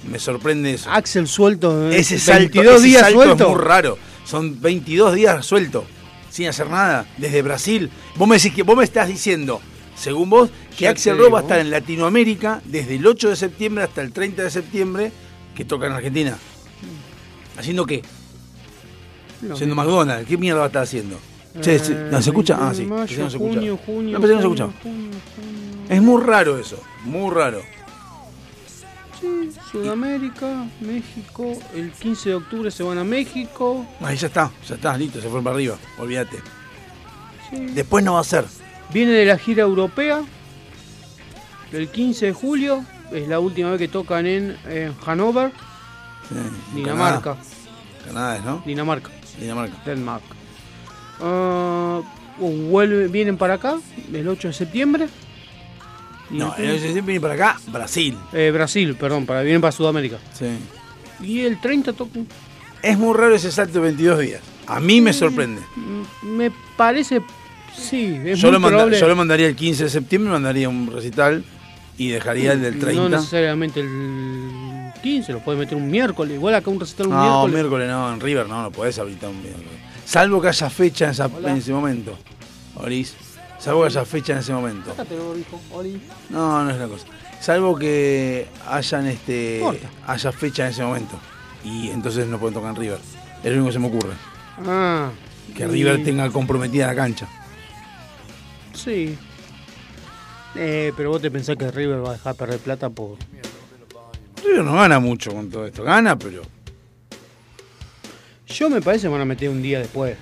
Me 0.09 0.19
sorprende 0.19 0.73
eso. 0.73 0.89
Axel 0.91 1.27
suelto. 1.27 1.89
eh, 1.91 1.97
ese 1.99 2.19
salto, 2.19 2.39
22 2.59 2.75
ese 2.75 2.85
días 2.85 3.01
salto 3.01 3.23
suelto. 3.23 3.43
es 3.43 3.49
muy 3.49 3.59
raro. 3.61 3.97
Son 4.25 4.59
22 4.61 5.15
días 5.15 5.45
suelto, 5.45 5.85
sin 6.29 6.47
hacer 6.47 6.69
nada, 6.69 7.05
desde 7.17 7.41
Brasil. 7.41 7.89
Vos 8.15 8.27
me, 8.27 8.35
decís 8.37 8.53
que, 8.53 8.63
vos 8.63 8.75
me 8.75 8.83
estás 8.83 9.07
diciendo, 9.07 9.61
según 9.95 10.29
vos, 10.29 10.49
que 10.77 10.85
Ya 10.85 10.89
Axel 10.91 11.13
te 11.15 11.19
Rose 11.19 11.31
va 11.31 11.39
a 11.39 11.41
estar 11.43 11.59
en 11.59 11.69
Latinoamérica 11.71 12.61
desde 12.65 12.95
el 12.95 13.05
8 13.05 13.29
de 13.29 13.35
septiembre 13.35 13.83
hasta 13.83 14.01
el 14.01 14.11
30 14.11 14.43
de 14.43 14.49
septiembre, 14.51 15.11
que 15.55 15.63
toca 15.65 15.85
en 15.87 15.93
Argentina. 15.93 16.37
¿Haciendo 17.57 17.85
qué? 17.85 18.01
No, 19.41 19.53
Haciendo 19.53 19.75
McDonald's. 19.75 20.27
¿Qué 20.27 20.37
mierda 20.37 20.59
va 20.59 20.65
a 20.65 20.67
estar 20.67 20.83
haciendo? 20.83 21.19
Che, 21.61 21.79
sí, 21.79 21.93
¿no 22.11 22.21
se 22.21 22.29
escucha? 22.29 22.57
Ah, 22.59 22.73
sí. 22.73 22.83
Mayo, 22.85 23.23
no 23.23 23.29
se 23.29 23.37
escucha. 23.37 23.53
junio, 23.55 23.79
junio, 23.85 24.11
No, 24.19 24.19
pensé 24.21 24.27
que 24.27 24.35
no 24.35 24.41
se 24.41 24.47
junio, 24.47 24.65
escuchaba. 24.65 24.73
junio, 24.83 25.19
junio. 25.35 25.85
Es 25.89 26.01
muy 26.01 26.21
raro 26.23 26.57
eso, 26.59 26.81
muy 27.05 27.33
raro. 27.33 27.61
Sí, 29.21 29.49
Sudamérica, 29.71 30.65
México. 30.81 31.53
El 31.73 31.91
15 31.91 32.29
de 32.29 32.35
octubre 32.35 32.71
se 32.71 32.83
van 32.83 32.97
a 32.97 33.03
México. 33.03 33.85
Ahí 34.01 34.17
ya 34.17 34.27
está, 34.27 34.51
ya 34.67 34.75
está, 34.75 34.97
listo, 34.97 35.19
se 35.21 35.27
fueron 35.27 35.43
para 35.43 35.55
arriba, 35.55 35.77
olvídate. 35.97 36.37
Sí. 37.49 37.57
Después 37.67 38.03
no 38.03 38.15
va 38.15 38.19
a 38.21 38.23
ser. 38.25 38.45
Viene 38.91 39.11
de 39.13 39.25
la 39.25 39.37
gira 39.37 39.63
europea. 39.63 40.21
El 41.71 41.89
15 41.89 42.27
de 42.27 42.33
julio. 42.33 42.85
Es 43.11 43.27
la 43.27 43.39
última 43.39 43.69
vez 43.69 43.79
que 43.79 43.87
tocan 43.87 44.25
en, 44.25 44.57
en 44.67 44.93
Hannover, 45.05 45.51
Sí, 46.27 46.35
en 46.35 46.75
Dinamarca. 46.75 47.35
Canadá, 47.35 47.39
Canadá, 48.05 48.41
¿no? 48.43 48.63
Dinamarca. 48.65 49.11
Dinamarca. 49.39 49.77
Denmark. 49.85 50.23
Ah, 51.21 52.01
vuelve- 52.39 53.07
vienen 53.07 53.37
para 53.37 53.55
acá 53.55 53.75
el 54.13 54.27
8 54.27 54.49
de 54.49 54.53
septiembre. 54.53 55.07
No, 56.29 56.55
el 56.57 56.71
8 56.71 57.03
viene 57.05 57.21
para 57.21 57.33
acá, 57.35 57.59
Brasil. 57.67 58.17
eh, 58.33 58.51
Brasil, 58.53 58.95
perdón, 58.95 59.25
para, 59.25 59.41
vienen 59.43 59.61
para 59.61 59.71
Sudamérica. 59.71 60.17
Sí. 60.33 60.47
Y 61.21 61.41
el 61.41 61.59
30 61.61 61.93
tocan. 61.93 62.27
Es 62.81 62.97
muy 62.97 63.15
raro 63.15 63.35
ese 63.35 63.51
salto 63.51 63.73
de 63.75 63.79
22 63.81 64.19
días. 64.19 64.41
A 64.67 64.79
mí 64.79 65.01
me 65.01 65.13
sorprende. 65.13 65.61
Mm, 65.75 66.27
Me 66.35 66.51
parece, 66.75 67.21
sí, 67.75 68.19
es 68.25 68.39
Yo 68.39 68.47
muy 68.47 68.53
lo, 68.53 68.59
manda- 68.59 68.67
probable. 68.77 68.99
yo 68.99 69.07
lo 69.07 69.15
mandaría 69.15 69.47
el 69.47 69.55
15 69.55 69.83
de 69.85 69.89
septiembre, 69.89 70.31
mandaría 70.31 70.67
un 70.67 70.91
recital 70.91 71.43
y 71.97 72.09
dejaría 72.09 72.51
el 72.53 72.61
del 72.61 72.79
30. 72.79 73.01
No 73.03 73.09
necesariamente 73.09 73.79
el 73.79 74.91
15, 75.03 75.31
lo 75.33 75.39
puedes 75.39 75.59
meter 75.59 75.77
un 75.77 75.89
miércoles. 75.89 76.33
Igual 76.35 76.55
acá 76.55 76.69
un 76.71 76.79
recital 76.79 77.07
un 77.07 77.13
No, 77.13 77.21
miércoles. 77.21 77.53
miércoles 77.53 77.87
no, 77.89 78.13
en 78.13 78.19
River 78.19 78.47
no, 78.49 78.63
no 78.63 78.71
podés 78.71 78.97
habilitar 78.99 79.29
un 79.29 79.41
miércoles. 79.41 79.69
Salvo 80.05 80.41
que 80.41 80.47
haya 80.49 80.69
fecha 80.69 81.05
en, 81.05 81.11
esa- 81.11 81.25
en 81.43 81.57
ese 81.57 81.71
momento. 81.73 82.17
Oris. 82.75 83.15
Salvo 83.59 83.81
que 83.81 83.87
haya 83.87 84.05
fecha 84.05 84.33
en 84.33 84.39
ese 84.39 84.53
momento. 84.53 84.93
No, 86.29 86.63
no 86.63 86.69
es 86.69 86.77
la 86.77 86.87
cosa. 86.87 87.05
Salvo 87.41 87.75
que 87.77 88.47
hayan 88.67 89.07
este 89.07 89.59
Corta. 89.61 89.87
haya 90.07 90.31
fecha 90.31 90.65
en 90.65 90.71
ese 90.71 90.83
momento. 90.83 91.15
Y 91.63 91.89
entonces 91.89 92.27
no 92.27 92.39
pueden 92.39 92.53
tocar 92.53 92.71
en 92.71 92.75
River. 92.75 92.99
Es 93.43 93.51
lo 93.51 93.57
único 93.57 93.67
que 93.67 93.73
se 93.73 93.79
me 93.79 93.87
ocurre. 93.87 94.13
Ah. 94.65 95.09
Que 95.55 95.63
y- 95.63 95.67
River 95.67 96.03
tenga 96.03 96.29
comprometida 96.31 96.87
la 96.87 96.95
cancha. 96.95 97.27
Sí. 98.73 99.17
Eh, 100.55 100.93
pero 100.95 101.09
vos 101.09 101.21
te 101.21 101.29
pensás 101.31 101.55
que 101.57 101.69
River 101.71 102.03
va 102.05 102.09
a 102.11 102.13
dejar 102.13 102.35
perder 102.35 102.59
plata 102.59 102.89
por. 102.89 103.17
River 104.43 104.63
no 104.63 104.73
gana 104.75 104.99
mucho 104.99 105.31
con 105.33 105.49
todo 105.49 105.65
esto. 105.65 105.83
Gana, 105.83 106.17
pero. 106.17 106.41
Yo 108.47 108.69
me 108.69 108.81
parece 108.81 109.03
que 109.03 109.09
van 109.11 109.21
a 109.21 109.25
meter 109.25 109.49
un 109.49 109.61
día 109.61 109.79
después. 109.79 110.15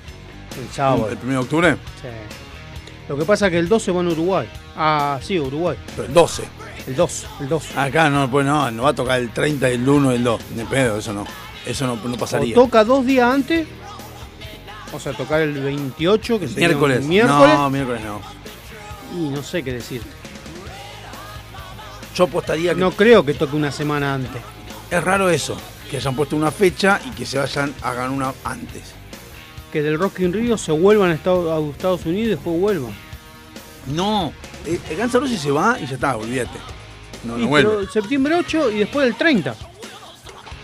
El 0.59 0.73
sábado. 0.73 1.09
¿El 1.09 1.17
1 1.23 1.31
de 1.31 1.37
octubre? 1.37 1.71
Sí. 2.01 2.07
Lo 3.09 3.17
que 3.17 3.25
pasa 3.25 3.47
es 3.47 3.51
que 3.51 3.59
el 3.59 3.67
12 3.67 3.91
van 3.91 4.07
a 4.07 4.11
Uruguay. 4.11 4.47
Ah, 4.77 5.19
sí, 5.21 5.39
Uruguay. 5.39 5.77
Pero 5.95 6.07
el 6.07 6.13
12. 6.13 6.43
El 6.87 6.95
2, 6.95 7.25
el 7.41 7.49
2. 7.49 7.77
Acá 7.77 8.09
no, 8.09 8.29
pues 8.29 8.45
no, 8.45 8.69
no 8.71 8.83
va 8.83 8.89
a 8.89 8.93
tocar 8.95 9.19
el 9.19 9.29
30, 9.31 9.69
el 9.69 9.87
1, 9.87 10.11
el 10.11 10.23
2. 10.23 10.41
Ni 10.55 10.63
pedo, 10.65 10.97
eso 10.97 11.13
no. 11.13 11.25
Eso 11.65 11.87
no, 11.87 11.95
no 11.95 12.13
o 12.15 12.17
pasaría. 12.17 12.53
toca 12.55 12.83
dos 12.83 13.05
días 13.05 13.33
antes. 13.33 13.67
O 14.93 14.99
sea, 14.99 15.13
tocar 15.13 15.41
el 15.41 15.53
28, 15.53 16.39
que 16.39 16.47
sería 16.47 16.63
un 16.67 16.69
Miércoles. 16.75 17.03
miércoles. 17.05 17.55
No, 17.55 17.69
miércoles 17.69 18.01
no. 18.03 18.21
Y 19.17 19.29
no 19.29 19.41
sé 19.43 19.63
qué 19.63 19.73
decir. 19.73 20.01
Yo 22.15 22.25
apostaría 22.25 22.73
que 22.75 22.79
No 22.79 22.91
creo 22.91 23.25
que 23.25 23.33
toque 23.33 23.55
una 23.55 23.71
semana 23.71 24.13
antes. 24.13 24.41
es 24.91 25.03
raro 25.03 25.29
eso. 25.29 25.57
Que 25.93 25.97
hayan 25.97 26.15
puesto 26.15 26.35
una 26.35 26.49
fecha 26.49 26.99
y 27.05 27.11
que 27.11 27.23
se 27.23 27.37
vayan, 27.37 27.71
hagan 27.83 28.09
una 28.09 28.33
antes. 28.45 28.81
Que 29.71 29.83
del 29.83 29.99
Rock 29.99 30.21
in 30.21 30.33
Rio 30.33 30.57
se 30.57 30.71
vuelvan 30.71 31.11
a 31.11 31.13
Estados, 31.13 32.03
Unidos 32.07 32.25
y 32.25 32.29
después 32.29 32.59
vuelvan. 32.59 32.95
No, 33.93 34.33
eh, 34.65 34.79
el 34.89 34.97
Guns 34.97 35.13
N' 35.13 35.19
Roses 35.19 35.39
se 35.39 35.51
va 35.51 35.77
y 35.79 35.85
ya 35.85 35.93
está, 35.93 36.17
olvídate. 36.17 36.57
No, 37.23 37.37
vuelve. 37.47 37.85
septiembre 37.93 38.33
8 38.33 38.71
y 38.71 38.79
después 38.79 39.05
el 39.05 39.13
30. 39.13 39.55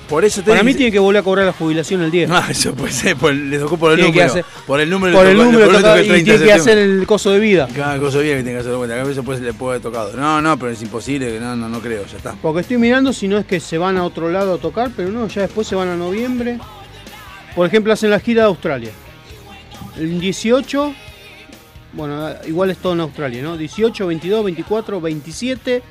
Por 0.09 0.25
eso 0.25 0.41
te 0.41 0.49
Para 0.49 0.63
mí 0.63 0.73
tiene 0.73 0.91
que 0.91 0.97
volver 0.97 1.19
a 1.19 1.23
cobrar 1.23 1.45
la 1.45 1.53
jubilación 1.53 2.01
el 2.01 2.09
10. 2.09 2.29
No, 2.29 2.39
eso 2.49 2.73
puede 2.73 2.91
ser, 2.91 3.15
por, 3.15 3.31
le 3.33 3.59
tocó 3.59 3.77
por 3.77 3.91
el 3.91 3.97
Tiene 3.97 4.09
número. 4.11 4.25
hacer- 4.31 4.45
por 4.65 4.79
el 4.79 4.89
número, 4.89 5.15
por 5.15 5.27
el 5.27 5.37
número 5.37 5.67
tocó 5.67 5.93
el 5.93 6.05
y 6.05 6.07
30 6.07 6.23
tiene 6.23 6.39
de 6.39 6.45
que 6.45 6.51
hacer 6.53 6.77
el 6.79 7.05
coso 7.05 7.29
de 7.29 7.39
vida. 7.39 7.67
Cada 7.75 7.99
cosa 7.99 8.17
bien 8.19 8.37
que 8.37 8.43
tiene 8.43 8.55
que 8.57 8.61
hacerlo 8.61 8.79
cuenta. 8.79 8.99
A 8.99 9.03
veces 9.03 9.23
pues, 9.23 9.39
le 9.39 9.53
puede 9.53 9.73
haber 9.73 9.83
tocado. 9.83 10.13
No, 10.17 10.41
no, 10.41 10.57
pero 10.57 10.71
es 10.71 10.81
imposible. 10.81 11.31
que 11.31 11.39
No, 11.39 11.55
no, 11.55 11.69
no 11.69 11.79
creo, 11.79 12.05
ya 12.07 12.17
está. 12.17 12.33
Porque 12.41 12.61
estoy 12.61 12.77
mirando 12.77 13.13
si 13.13 13.27
no 13.27 13.37
es 13.37 13.45
que 13.45 13.59
se 13.59 13.77
van 13.77 13.97
a 13.97 14.03
otro 14.03 14.31
lado 14.31 14.55
a 14.55 14.57
tocar, 14.57 14.89
pero 14.97 15.09
no, 15.09 15.27
ya 15.27 15.41
después 15.43 15.67
se 15.67 15.75
van 15.75 15.89
a 15.89 15.95
noviembre. 15.95 16.57
Por 17.55 17.67
ejemplo, 17.67 17.93
hacen 17.93 18.09
la 18.09 18.19
gira 18.19 18.43
de 18.43 18.47
Australia. 18.47 18.91
El 19.97 20.19
18, 20.19 20.93
bueno, 21.93 22.29
igual 22.47 22.71
es 22.71 22.77
todo 22.77 22.93
en 22.93 23.01
Australia, 23.01 23.41
¿no? 23.43 23.57
18, 23.57 24.07
22, 24.07 24.43
24, 24.45 25.01
27, 25.01 25.83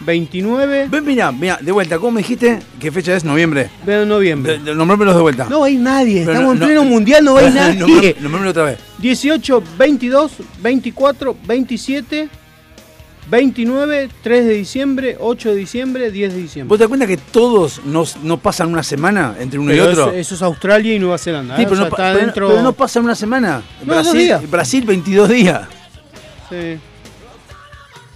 29, 0.00 0.88
Ven, 0.90 1.04
mira, 1.04 1.30
mira, 1.30 1.58
de 1.60 1.72
vuelta, 1.72 1.98
¿cómo 1.98 2.12
me 2.12 2.20
dijiste? 2.22 2.58
¿Qué 2.80 2.90
fecha 2.90 3.14
es? 3.14 3.22
Noviembre. 3.24 3.70
de 3.84 4.06
noviembre. 4.06 4.58
De, 4.58 4.64
de, 4.64 4.74
nombrámelos 4.74 5.14
de 5.14 5.20
vuelta. 5.20 5.46
No 5.50 5.62
hay 5.64 5.76
nadie, 5.76 6.20
Pero 6.24 6.32
estamos 6.32 6.56
no- 6.56 6.62
en 6.62 6.68
pleno 6.68 6.84
no- 6.84 6.90
mundial, 6.90 7.24
no 7.24 7.36
hay 7.38 7.50
nadie. 7.52 8.16
Nombrámelo 8.20 8.50
otra 8.50 8.64
vez. 8.64 8.78
18, 8.98 9.62
22, 9.78 10.32
24, 10.62 11.36
27, 11.46 12.28
29, 13.30 14.08
3 14.22 14.44
de 14.46 14.52
diciembre, 14.54 15.16
8 15.20 15.50
de 15.50 15.54
diciembre, 15.56 16.10
10 16.10 16.32
de 16.34 16.40
diciembre. 16.40 16.68
¿Vos 16.68 16.78
te 16.78 16.84
das 16.84 16.88
cuenta 16.88 17.06
que 17.06 17.16
todos 17.16 17.80
nos, 17.84 18.16
no 18.24 18.38
pasan 18.38 18.72
una 18.72 18.82
semana 18.82 19.36
entre 19.38 19.58
uno 19.58 19.70
Pero 19.70 19.84
y 19.84 19.86
otro? 19.88 20.02
eso, 20.08 20.12
eso 20.12 20.34
es 20.34 20.42
Australia 20.42 20.94
y 20.94 20.98
Nueva 20.98 21.18
Zelanda. 21.18 21.56
Sí, 21.56 21.62
¿eh? 21.62 21.66
pero, 21.68 21.82
O 21.82 21.84
sea, 21.84 21.90
no, 21.90 21.96
pero- 21.96 22.18
dentro- 22.18 22.48
pero 22.48 22.62
no 22.62 22.72
pasan 22.72 23.04
una 23.04 23.14
semana. 23.14 23.62
No, 23.84 23.94
dos 23.94 24.04
Brasil, 24.04 24.20
días. 24.20 24.50
Brasil, 24.50 24.84
22 24.84 25.28
días. 25.28 25.60
Sí. 26.48 26.78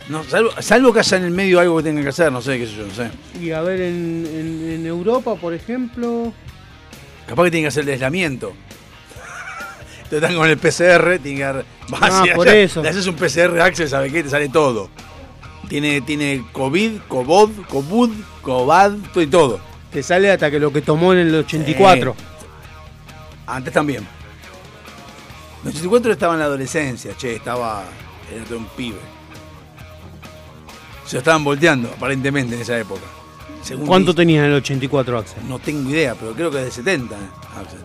No, 0.08 0.22
salvo, 0.24 0.50
salvo 0.60 0.92
que 0.92 0.98
haya 1.00 1.16
en 1.16 1.24
el 1.24 1.30
medio 1.30 1.60
algo 1.60 1.76
que 1.78 1.84
tengan 1.84 2.02
que 2.04 2.10
hacer, 2.10 2.30
no 2.30 2.42
sé, 2.42 2.58
qué 2.58 2.66
sé 2.66 2.74
yo, 2.76 2.86
no 2.86 2.94
sé. 2.94 3.10
Y 3.40 3.50
a 3.52 3.62
ver, 3.62 3.80
en, 3.80 4.26
en- 4.30 4.70
en 4.72 4.86
Europa, 4.86 5.34
por 5.36 5.54
ejemplo. 5.54 6.32
Capaz 7.26 7.44
que 7.44 7.50
tienen 7.50 7.64
que 7.64 7.68
hacer 7.68 7.84
el 7.84 7.90
aislamiento. 7.90 8.52
Te 10.10 10.16
están 10.16 10.34
con 10.36 10.48
el 10.48 10.58
PCR, 10.58 11.18
tienen 11.22 11.36
que 11.36 11.42
dar. 11.42 11.64
Ah, 11.92 12.24
por 12.34 12.48
eso. 12.48 12.82
Le 12.82 12.90
haces 12.90 13.06
un 13.06 13.14
PCR, 13.16 13.60
Axel, 13.62 13.88
¿sabe 13.88 14.10
qué? 14.12 14.22
Te 14.22 14.28
sale 14.28 14.48
todo. 14.50 14.90
Tiene, 15.68 16.02
tiene 16.02 16.44
COVID, 16.52 16.98
COBOD, 17.08 17.50
COBUD, 17.70 18.10
COBAD, 18.42 18.92
todo 19.14 19.22
y 19.22 19.26
todo. 19.26 19.60
Te 19.90 20.02
sale 20.02 20.30
hasta 20.30 20.50
que 20.50 20.60
lo 20.60 20.70
que 20.70 20.82
tomó 20.82 21.14
en 21.14 21.20
el 21.20 21.34
84. 21.36 22.14
Antes 23.46 23.72
también. 23.72 24.06
En 25.62 25.68
el 25.70 25.74
84 25.74 26.12
estaba 26.12 26.34
en 26.34 26.40
la 26.40 26.44
adolescencia, 26.46 27.16
che, 27.16 27.36
estaba. 27.36 27.84
Era 28.30 28.44
todo 28.44 28.58
un 28.58 28.66
pibe. 28.66 28.98
Se 31.06 31.16
lo 31.16 31.18
estaban 31.18 31.44
volteando, 31.44 31.88
aparentemente, 31.90 32.54
en 32.54 32.62
esa 32.62 32.78
época. 32.78 33.02
Según 33.62 33.86
¿Cuánto 33.86 34.14
tenías 34.14 34.44
en 34.44 34.50
el 34.50 34.56
84, 34.56 35.18
Axel? 35.18 35.48
No 35.48 35.58
tengo 35.58 35.88
idea, 35.90 36.14
pero 36.14 36.32
creo 36.32 36.50
que 36.50 36.58
es 36.58 36.64
de 36.66 36.70
70, 36.70 37.14
eh, 37.14 37.18
Axel. 37.58 37.80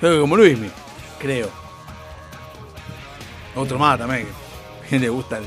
Creo 0.00 0.12
que 0.14 0.20
como 0.20 0.36
Luismi, 0.36 0.68
creo. 1.18 1.48
Otro 3.54 3.78
más 3.78 3.98
también, 3.98 4.26
que 4.88 4.98
le 4.98 5.08
gusta 5.08 5.38
el, 5.38 5.44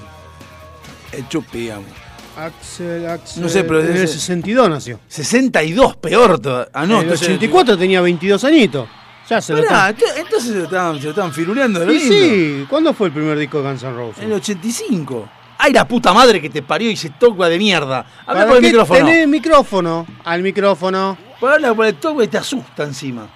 el 1.20 1.28
chupi, 1.30 1.60
digamos. 1.60 1.90
Axel, 2.38 3.08
Axel. 3.08 3.44
No 3.44 3.50
sé, 3.50 3.64
pero 3.64 3.82
en 3.82 3.88
el 3.92 3.98
ser- 4.00 4.08
62 4.10 4.70
nació. 4.70 5.00
62, 5.08 5.96
peor 5.98 6.40
todavía. 6.40 6.70
Ah, 6.74 6.86
no, 6.86 6.96
en 6.96 7.00
el 7.00 7.04
entonces- 7.06 7.28
84 7.28 7.78
tenía 7.78 8.02
22 8.02 8.44
añitos. 8.44 8.88
Ya 9.30 9.40
se 9.42 9.54
lo 9.54 9.64
Pará, 9.64 9.90
está- 9.92 10.06
ent- 10.06 10.18
entonces 10.18 10.50
se 10.52 10.58
lo 10.58 10.64
estaban, 10.66 10.98
se 10.98 11.04
lo 11.04 11.10
estaban 11.12 11.32
firuleando 11.34 11.80
de 11.80 11.86
lo 11.86 11.92
Sí, 11.94 12.00
lindo. 12.00 12.16
sí. 12.16 12.66
¿Cuándo 12.70 12.94
fue 12.94 13.08
el 13.08 13.14
primer 13.14 13.38
disco 13.38 13.62
de 13.62 13.70
Guns 13.70 13.84
N' 13.84 13.94
Roses? 13.96 14.24
En 14.24 14.30
el 14.32 14.34
85. 14.34 15.30
¡Ay, 15.66 15.72
la 15.72 15.88
puta 15.88 16.12
madre 16.12 16.42
que 16.42 16.50
te 16.50 16.62
parió 16.62 16.92
y 16.92 16.98
se 16.98 17.10
toca 17.10 17.48
de 17.48 17.58
mierda! 17.58 18.06
Habla 18.26 18.34
¿Para 18.34 18.48
por 18.48 18.58
el 18.58 18.64
micrófono. 18.64 19.00
tenés 19.00 19.28
micrófono? 19.30 20.08
Al 20.26 20.44
micrófono. 20.44 21.18
Habla 21.42 21.74
por 21.74 21.86
el 21.86 21.96
toque 21.96 22.26
y 22.26 22.28
te 22.28 22.38
asusta 22.38 22.84
encima. 22.84 23.30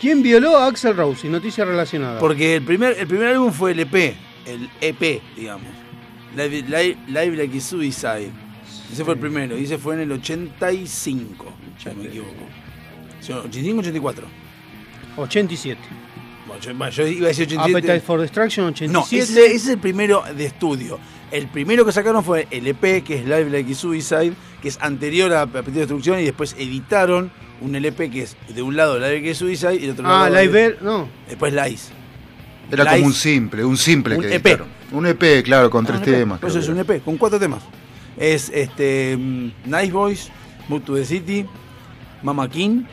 ¿Quién 0.00 0.20
violó 0.20 0.58
a 0.58 0.66
Axel 0.66 0.96
Rose? 0.96 1.24
Y 1.24 1.30
noticia 1.30 1.64
relacionada. 1.64 2.18
Porque 2.18 2.56
el 2.56 2.62
primer, 2.62 2.98
el 2.98 3.06
primer 3.06 3.28
álbum 3.28 3.52
fue 3.52 3.70
el 3.70 3.78
EP. 3.78 4.16
El 4.44 4.68
EP, 4.80 5.22
digamos. 5.36 5.68
Live, 6.34 6.62
Live, 6.62 6.96
Live 7.06 7.36
Like 7.36 7.56
a 7.56 7.60
Suicide. 7.60 8.32
Ese 8.92 9.04
fue 9.04 9.14
el 9.14 9.20
primero. 9.20 9.56
Y 9.56 9.62
ese 9.62 9.78
fue 9.78 9.94
en 9.94 10.00
el 10.00 10.10
85. 10.10 11.52
Si 11.78 11.88
no 11.90 11.94
me 11.94 12.06
equivoco. 12.06 12.44
Sí, 13.20 13.30
85 13.32 13.80
84. 13.82 14.26
87. 15.16 15.80
Bueno, 16.48 16.60
yo, 16.62 16.74
bueno, 16.74 16.90
yo 16.92 17.06
iba 17.06 17.26
a 17.26 17.28
decir 17.28 17.46
87. 17.46 17.78
Appetite 17.78 18.00
for 18.00 18.20
Destruction, 18.20 18.66
87. 18.66 18.92
No, 18.92 19.04
ese, 19.04 19.46
ese 19.46 19.54
es 19.54 19.68
el 19.68 19.78
primero 19.78 20.24
de 20.36 20.46
estudio. 20.46 20.98
El 21.30 21.46
primero 21.48 21.84
que 21.84 21.92
sacaron 21.92 22.24
fue 22.24 22.48
el 22.50 22.66
EP, 22.66 23.04
que 23.04 23.16
es 23.16 23.24
Live 23.24 23.50
Like 23.50 23.72
a 23.72 23.74
Suicide, 23.74 24.32
que 24.62 24.68
es 24.68 24.78
anterior 24.80 25.32
a 25.34 25.42
Apetito 25.42 25.72
de 25.74 25.80
Destrucción, 25.80 26.18
y 26.20 26.24
después 26.24 26.56
editaron 26.58 27.30
un 27.60 27.74
LP 27.74 28.08
que 28.10 28.22
es 28.22 28.36
de 28.54 28.62
un 28.62 28.76
lado 28.76 28.96
Live 28.98 29.12
Like 29.16 29.30
a 29.30 29.34
Suicide 29.34 29.74
y 29.74 29.78
del 29.80 29.90
otro 29.90 30.04
Ah, 30.08 30.28
lado. 30.30 30.42
Live 30.42 30.60
Air, 30.64 30.78
no. 30.80 31.08
Después 31.28 31.52
Lies. 31.52 31.90
Era 32.70 32.84
como 32.92 33.06
un 33.06 33.12
simple, 33.14 33.64
un 33.64 33.76
simple 33.76 34.16
Un 34.16 34.22
que 34.22 34.34
EP. 34.34 34.46
editaron. 34.46 34.68
Un 34.92 35.06
EP, 35.06 35.42
claro, 35.44 35.70
con 35.70 35.84
tres 35.84 36.00
Ah, 36.00 36.04
EP. 36.04 36.16
temas. 36.18 36.42
Eso 36.42 36.58
es 36.58 36.64
que 36.66 36.72
un 36.72 36.78
EP, 36.78 37.02
con 37.04 37.16
cuatro 37.18 37.38
temas. 37.38 37.62
Es 38.16 38.50
este 38.54 39.16
mm, 39.16 39.50
Nice 39.66 39.92
Boys, 39.92 40.30
Move 40.68 40.80
to 40.82 40.94
the 40.96 41.04
City, 41.04 41.44
Mama 42.22 42.48
King 42.48 42.84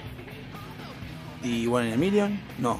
y 1.44 1.68
One 1.68 1.88
in 1.88 1.94
a 1.94 1.98
Million. 1.98 2.39
No. 2.60 2.80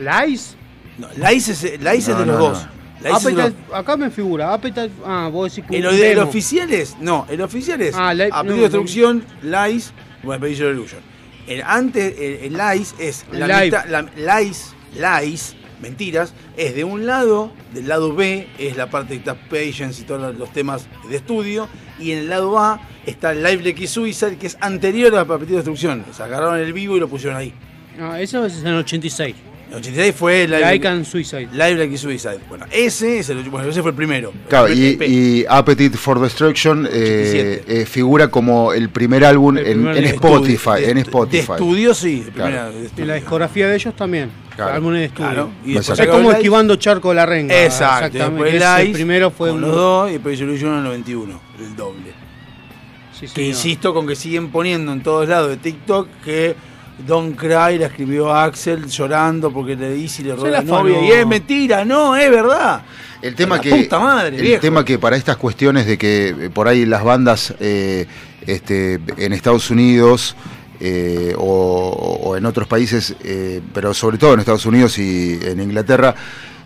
Lies. 0.00 0.56
no 0.98 1.08
Lies 1.16 1.48
es, 1.48 1.62
Lies 1.80 2.08
es 2.08 2.08
No, 2.08 2.18
de 2.20 2.26
los 2.26 2.38
dos. 2.38 2.58
es 2.58 3.04
de 3.04 3.10
los- 3.10 3.24
Appetite, 3.24 3.74
acá 3.74 3.96
me 3.96 4.10
figura. 4.10 4.52
Appetite. 4.52 4.90
Ah, 5.04 5.28
vos 5.32 5.54
decís 5.54 5.68
que 5.70 5.76
El, 5.78 5.86
un 5.86 5.94
el 5.94 6.00
demo. 6.00 6.22
oficial 6.22 6.70
es. 6.72 6.96
No, 7.00 7.26
el 7.30 7.40
oficial 7.40 7.80
es. 7.80 7.94
Ah, 7.96 8.14
de 8.14 8.30
Destrucción, 8.62 9.24
Lies, 9.42 9.92
bueno, 10.22 10.44
Expedition 10.46 10.74
Illusion. 10.76 11.00
El 11.46 11.62
antes, 11.62 12.14
el, 12.18 12.34
el 12.44 12.52
Lies 12.54 12.94
es. 12.98 13.24
La 13.32 13.60
mitad, 13.62 13.84
la, 13.86 14.02
lies, 14.40 14.74
lies, 14.94 15.56
mentiras, 15.80 16.34
es 16.56 16.74
de 16.74 16.84
un 16.84 17.06
lado, 17.06 17.52
del 17.72 17.88
lado 17.88 18.14
B 18.14 18.46
es 18.58 18.76
la 18.76 18.90
parte 18.90 19.14
de 19.14 19.18
está 19.20 19.34
Patience 19.34 20.02
y 20.02 20.04
todos 20.04 20.36
los 20.36 20.52
temas 20.52 20.86
de 21.08 21.16
estudio, 21.16 21.68
y 21.98 22.12
en 22.12 22.18
el 22.18 22.28
lado 22.28 22.58
A 22.58 22.80
está 23.06 23.32
Live 23.32 23.62
a 23.62 23.86
Suicide, 23.88 24.36
que 24.36 24.46
es 24.46 24.58
anterior 24.60 25.14
a 25.16 25.20
Apetito 25.22 25.50
de 25.52 25.56
Destrucción. 25.56 26.04
Se 26.12 26.22
agarraron 26.22 26.58
el 26.58 26.72
vivo 26.72 26.96
y 26.96 27.00
lo 27.00 27.08
pusieron 27.08 27.36
ahí. 27.38 27.52
Ah, 27.98 28.20
eso 28.20 28.44
es 28.44 28.60
en 28.60 28.68
el 28.68 28.76
86. 28.76 29.34
El 29.70 29.76
86 29.76 30.14
fue 30.16 30.46
Live, 30.48 30.60
Like 30.60 30.88
and 30.88 31.04
Suicide. 31.04 31.48
Live 31.52 31.76
Like 31.76 31.96
Suicide. 31.96 32.40
Bueno, 32.48 32.66
ese, 32.72 33.20
es 33.20 33.28
el, 33.30 33.48
bueno, 33.50 33.68
ese 33.68 33.82
fue 33.82 33.92
el 33.92 33.96
primero. 33.96 34.32
Claro, 34.48 34.66
el 34.66 34.76
y, 34.76 34.96
primer 34.96 35.08
EP. 35.08 35.08
y 35.08 35.46
Appetite 35.48 35.96
for 35.96 36.20
Destruction 36.20 36.86
eh, 36.90 37.62
87. 37.62 37.64
eh, 37.82 37.86
figura 37.86 38.28
como 38.28 38.72
el 38.72 38.88
primer 38.90 39.24
álbum 39.24 39.56
El 39.58 39.66
en, 39.66 39.72
primer 39.74 39.96
en 39.98 40.02
de 40.04 40.10
Spotify. 40.10 40.84
En 40.84 40.94
de- 40.96 41.00
Spotify. 41.02 41.46
De 41.46 41.52
estudio, 41.54 41.94
sí. 41.94 42.20
de 42.20 42.32
Claro. 42.32 42.72
de 42.72 42.90
Y 42.96 43.04
la 43.06 43.14
discografía 43.14 43.68
de 43.68 43.76
ellos 43.76 43.94
también. 43.94 44.30
Claro. 44.56 44.74
Álbumes 44.74 44.98
de 45.00 45.04
estudio. 45.06 45.30
Claro. 45.30 45.50
Y 45.64 45.76
Es 45.76 46.06
como 46.10 46.32
esquivando 46.32 46.74
charco 46.74 47.14
la 47.14 47.24
renga. 47.24 47.64
Exacto. 47.64 48.06
Exactamente. 48.16 48.58
Lies, 48.82 48.92
primero 48.92 49.30
fue 49.30 49.52
un. 49.52 49.60
los 49.60 49.72
dos 49.72 50.10
y 50.10 50.14
después 50.14 50.40
en 50.40 50.50
el 50.50 50.82
91, 50.82 51.40
el 51.60 51.76
doble. 51.76 52.12
Sí, 53.12 53.26
Que 53.32 53.46
insisto 53.46 53.94
con 53.94 54.06
que 54.06 54.16
siguen 54.16 54.48
poniendo 54.50 54.92
en 54.92 55.02
todos 55.02 55.28
lados 55.28 55.50
de 55.50 55.58
TikTok 55.58 56.08
que 56.24 56.56
Don't 57.06 57.36
Cry 57.36 57.78
la 57.78 57.86
escribió 57.86 58.32
Axel 58.34 58.86
llorando 58.86 59.52
porque 59.52 59.76
le 59.76 59.92
dice 59.92 60.22
y 60.22 60.26
le 60.26 60.32
robó 60.34 60.46
Se 60.46 60.50
la 60.52 60.62
novia. 60.62 61.00
Y 61.02 61.10
es 61.12 61.26
mentira, 61.26 61.84
no, 61.84 62.16
es 62.16 62.30
verdad. 62.30 62.82
El 63.22 63.34
tema 63.34 63.56
La 63.56 63.62
que 63.62 63.70
puta 63.70 63.98
madre, 63.98 64.36
el 64.36 64.42
viejo. 64.42 64.60
tema 64.62 64.84
que 64.84 64.98
para 64.98 65.16
estas 65.16 65.36
cuestiones 65.36 65.86
de 65.86 65.98
que 65.98 66.28
eh, 66.28 66.50
por 66.50 66.68
ahí 66.68 66.86
las 66.86 67.04
bandas 67.04 67.54
eh, 67.60 68.06
este, 68.46 68.98
en 69.18 69.32
Estados 69.32 69.70
Unidos 69.70 70.34
eh, 70.80 71.34
o, 71.36 72.20
o 72.24 72.36
en 72.36 72.46
otros 72.46 72.66
países, 72.66 73.14
eh, 73.22 73.60
pero 73.74 73.92
sobre 73.92 74.16
todo 74.16 74.32
en 74.34 74.40
Estados 74.40 74.64
Unidos 74.64 74.98
y 74.98 75.38
en 75.42 75.60
Inglaterra, 75.60 76.14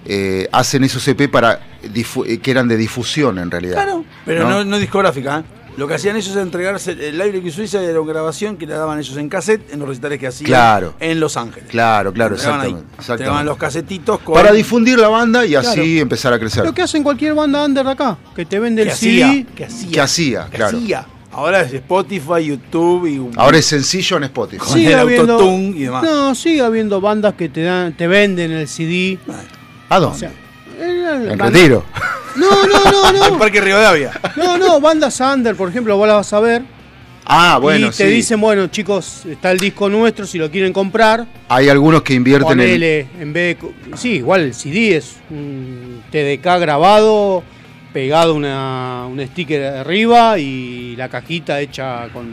eh, 0.07 0.49
hacen 0.53 0.85
esos 0.85 1.07
EP 1.09 1.29
para 1.31 1.59
difu- 1.93 2.41
que 2.41 2.51
eran 2.51 2.69
de 2.69 2.77
difusión 2.77 3.39
en 3.39 3.51
realidad. 3.51 3.75
Claro, 3.83 4.05
pero 4.25 4.45
¿no? 4.45 4.51
no, 4.59 4.65
no 4.65 4.79
discográfica. 4.79 5.41
¿eh? 5.41 5.43
Lo 5.77 5.89
que 5.89 5.95
hacían 5.95 6.17
ellos 6.17 6.31
era 6.33 6.43
entregarse 6.43 6.93
el 6.93 7.19
Live 7.19 7.33
Like 7.33 7.51
Suiza 7.51 7.83
era 7.83 8.01
una 8.01 8.13
grabación 8.13 8.57
que 8.57 8.67
la 8.67 8.77
daban 8.79 8.99
ellos 9.01 9.17
en 9.17 9.29
cassette 9.29 9.73
en 9.73 9.81
los 9.81 9.89
recitales 9.89 10.19
que 10.21 10.29
hacían 10.29 10.47
Claro. 10.47 10.95
en 11.01 11.19
Los 11.19 11.37
Ángeles. 11.37 11.69
Claro, 11.69 12.13
claro, 12.13 12.35
Entregaban 12.37 12.61
ahí. 12.61 12.67
exactamente. 12.71 13.01
Exactamente. 13.01 13.45
los 13.45 13.57
casetitos 13.57 14.21
con 14.21 14.35
Para 14.35 14.53
difundir 14.53 14.99
la 14.99 15.09
banda 15.09 15.45
y 15.45 15.55
así 15.57 15.75
Claro. 15.75 15.83
empezar 16.03 16.33
a 16.33 16.39
crecer. 16.39 16.65
Lo 16.65 16.73
que 16.73 16.83
hacen 16.83 17.03
cualquier 17.03 17.35
banda 17.35 17.65
under 17.65 17.85
de 17.85 17.91
acá. 17.91 18.17
Que 18.37 18.45
te 18.47 18.59
vende 18.61 18.85
que 18.85 18.91
el 18.91 18.95
CD. 18.97 19.47
que 19.57 19.65
hacía, 19.65 19.91
Que 19.91 20.01
hacía, 20.01 20.47
que 20.51 20.57
claro. 20.57 20.79
hacía. 20.79 21.07
Ahora 21.33 21.63
es 21.63 21.73
Spotify, 21.75 22.45
YouTube 22.47 23.07
y 23.09 23.37
Ahora 23.37 23.59
es 23.59 23.67
sencillo 23.67 24.19
en 24.19 24.25
Spotify. 24.25 24.59
Con 24.65 24.79
el 24.79 24.95
autotune 24.95 25.77
y 25.77 25.83
demás. 25.83 26.05
No, 26.05 26.33
sigue 26.37 26.61
habiendo 26.61 27.01
bandas 27.01 27.35
que 27.35 27.49
te 27.49 27.63
dan, 27.63 27.97
te 27.97 28.07
venden 28.07 28.53
el 28.53 28.69
CD. 28.69 29.19
¿A 29.89 29.99
O 29.99 30.01
dónde? 30.01 30.19
sea, 30.21 30.33
en 30.81 31.29
banda- 31.39 31.47
retiro. 31.47 31.85
No, 32.37 32.67
no, 32.67 32.91
no, 32.91 33.09
en 33.27 33.33
no. 33.35 33.39
Parque 33.39 33.61
Rivadavia. 33.61 34.13
No, 34.37 34.59
no, 34.59 34.81
bandas 34.81 35.21
under, 35.21 35.55
por 35.55 35.69
ejemplo, 35.69 35.97
vos 35.97 36.07
las 36.09 36.17
vas 36.17 36.33
a 36.33 36.41
ver. 36.41 36.63
Ah, 37.27 37.59
bueno, 37.61 37.87
y 37.87 37.91
te 37.91 37.97
sí. 37.97 38.05
dicen, 38.05 38.39
bueno, 38.39 38.67
chicos, 38.67 39.25
está 39.25 39.51
el 39.51 39.59
disco 39.59 39.89
nuestro, 39.89 40.27
si 40.27 40.37
lo 40.37 40.51
quieren 40.51 40.75
comprar, 40.75 41.27
Hay 41.49 41.71
algunos 41.71 42.03
que 42.03 42.13
invierten 42.13 42.51
en. 42.51 42.59
ponele, 42.59 43.07
en 43.19 43.33
vez 43.33 43.57
de... 43.61 43.97
Sí, 43.97 44.17
igual 44.17 44.43
el 44.43 44.55
CD 44.55 44.97
es 44.97 45.17
un 45.31 46.03
TDK 46.11 46.45
grabado 46.61 47.43
pegado 47.95 48.35
una, 48.35 49.07
un 49.09 49.25
sticker 49.27 49.63
arriba 49.77 50.39
y 50.39 50.97
la 50.97 51.09
cajita 51.09 51.61
hecha 51.61 52.09
con, 52.13 52.27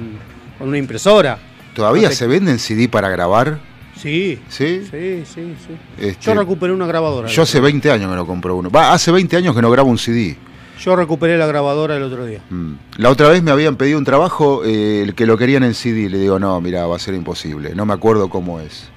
con 0.58 0.68
una 0.68 0.78
impresora. 0.78 1.38
¿Todavía 1.74 2.04
No 2.04 2.10
te- 2.10 2.16
se 2.16 2.28
venden 2.28 2.60
CD 2.60 2.90
para 2.90 3.08
grabar? 3.10 3.60
Sí, 4.02 4.40
¿Sí? 4.50 4.82
sí, 4.90 5.24
sí, 5.26 5.56
sí. 5.68 5.78
Este, 6.00 6.26
Yo 6.26 6.34
recuperé 6.34 6.74
una 6.74 6.88
grabadora. 6.88 7.28
yo 7.28 7.44
hace 7.44 7.60
20 7.60 7.92
años 7.92 8.10
que 8.10 8.16
no 8.16 8.26
compro 8.26 8.56
uno. 8.56 8.70
Va, 8.72 8.94
hace 8.94 9.12
20 9.12 9.38
años 9.38 9.56
que 9.56 9.62
no 9.62 9.70
grabo 9.70 9.90
un 9.90 9.98
CD. 9.98 10.36
Yo 10.80 10.96
recuperé 10.96 11.38
la 11.38 11.46
grabadora 11.46 11.96
el 11.98 12.02
otro 12.04 12.26
día. 12.26 12.42
Mm. 12.50 12.74
La 12.98 13.10
otra 13.12 13.30
vez 13.30 13.44
me 13.44 13.52
habían 13.52 13.76
pedido 13.76 14.00
un 14.00 14.04
trabajo 14.06 14.64
eh, 14.66 15.04
el 15.04 15.14
que 15.14 15.28
lo 15.28 15.38
querían 15.38 15.64
en 15.64 15.76
CD. 15.76 16.10
Le 16.10 16.18
digo, 16.18 16.40
no, 16.40 16.60
mira, 16.60 16.88
va 16.88 16.96
a 16.96 17.00
ser 17.00 17.14
imposible. 17.14 17.76
No 17.76 17.86
me 17.86 17.94
acuerdo 17.94 18.30
cómo 18.30 18.60
es. 18.60 18.90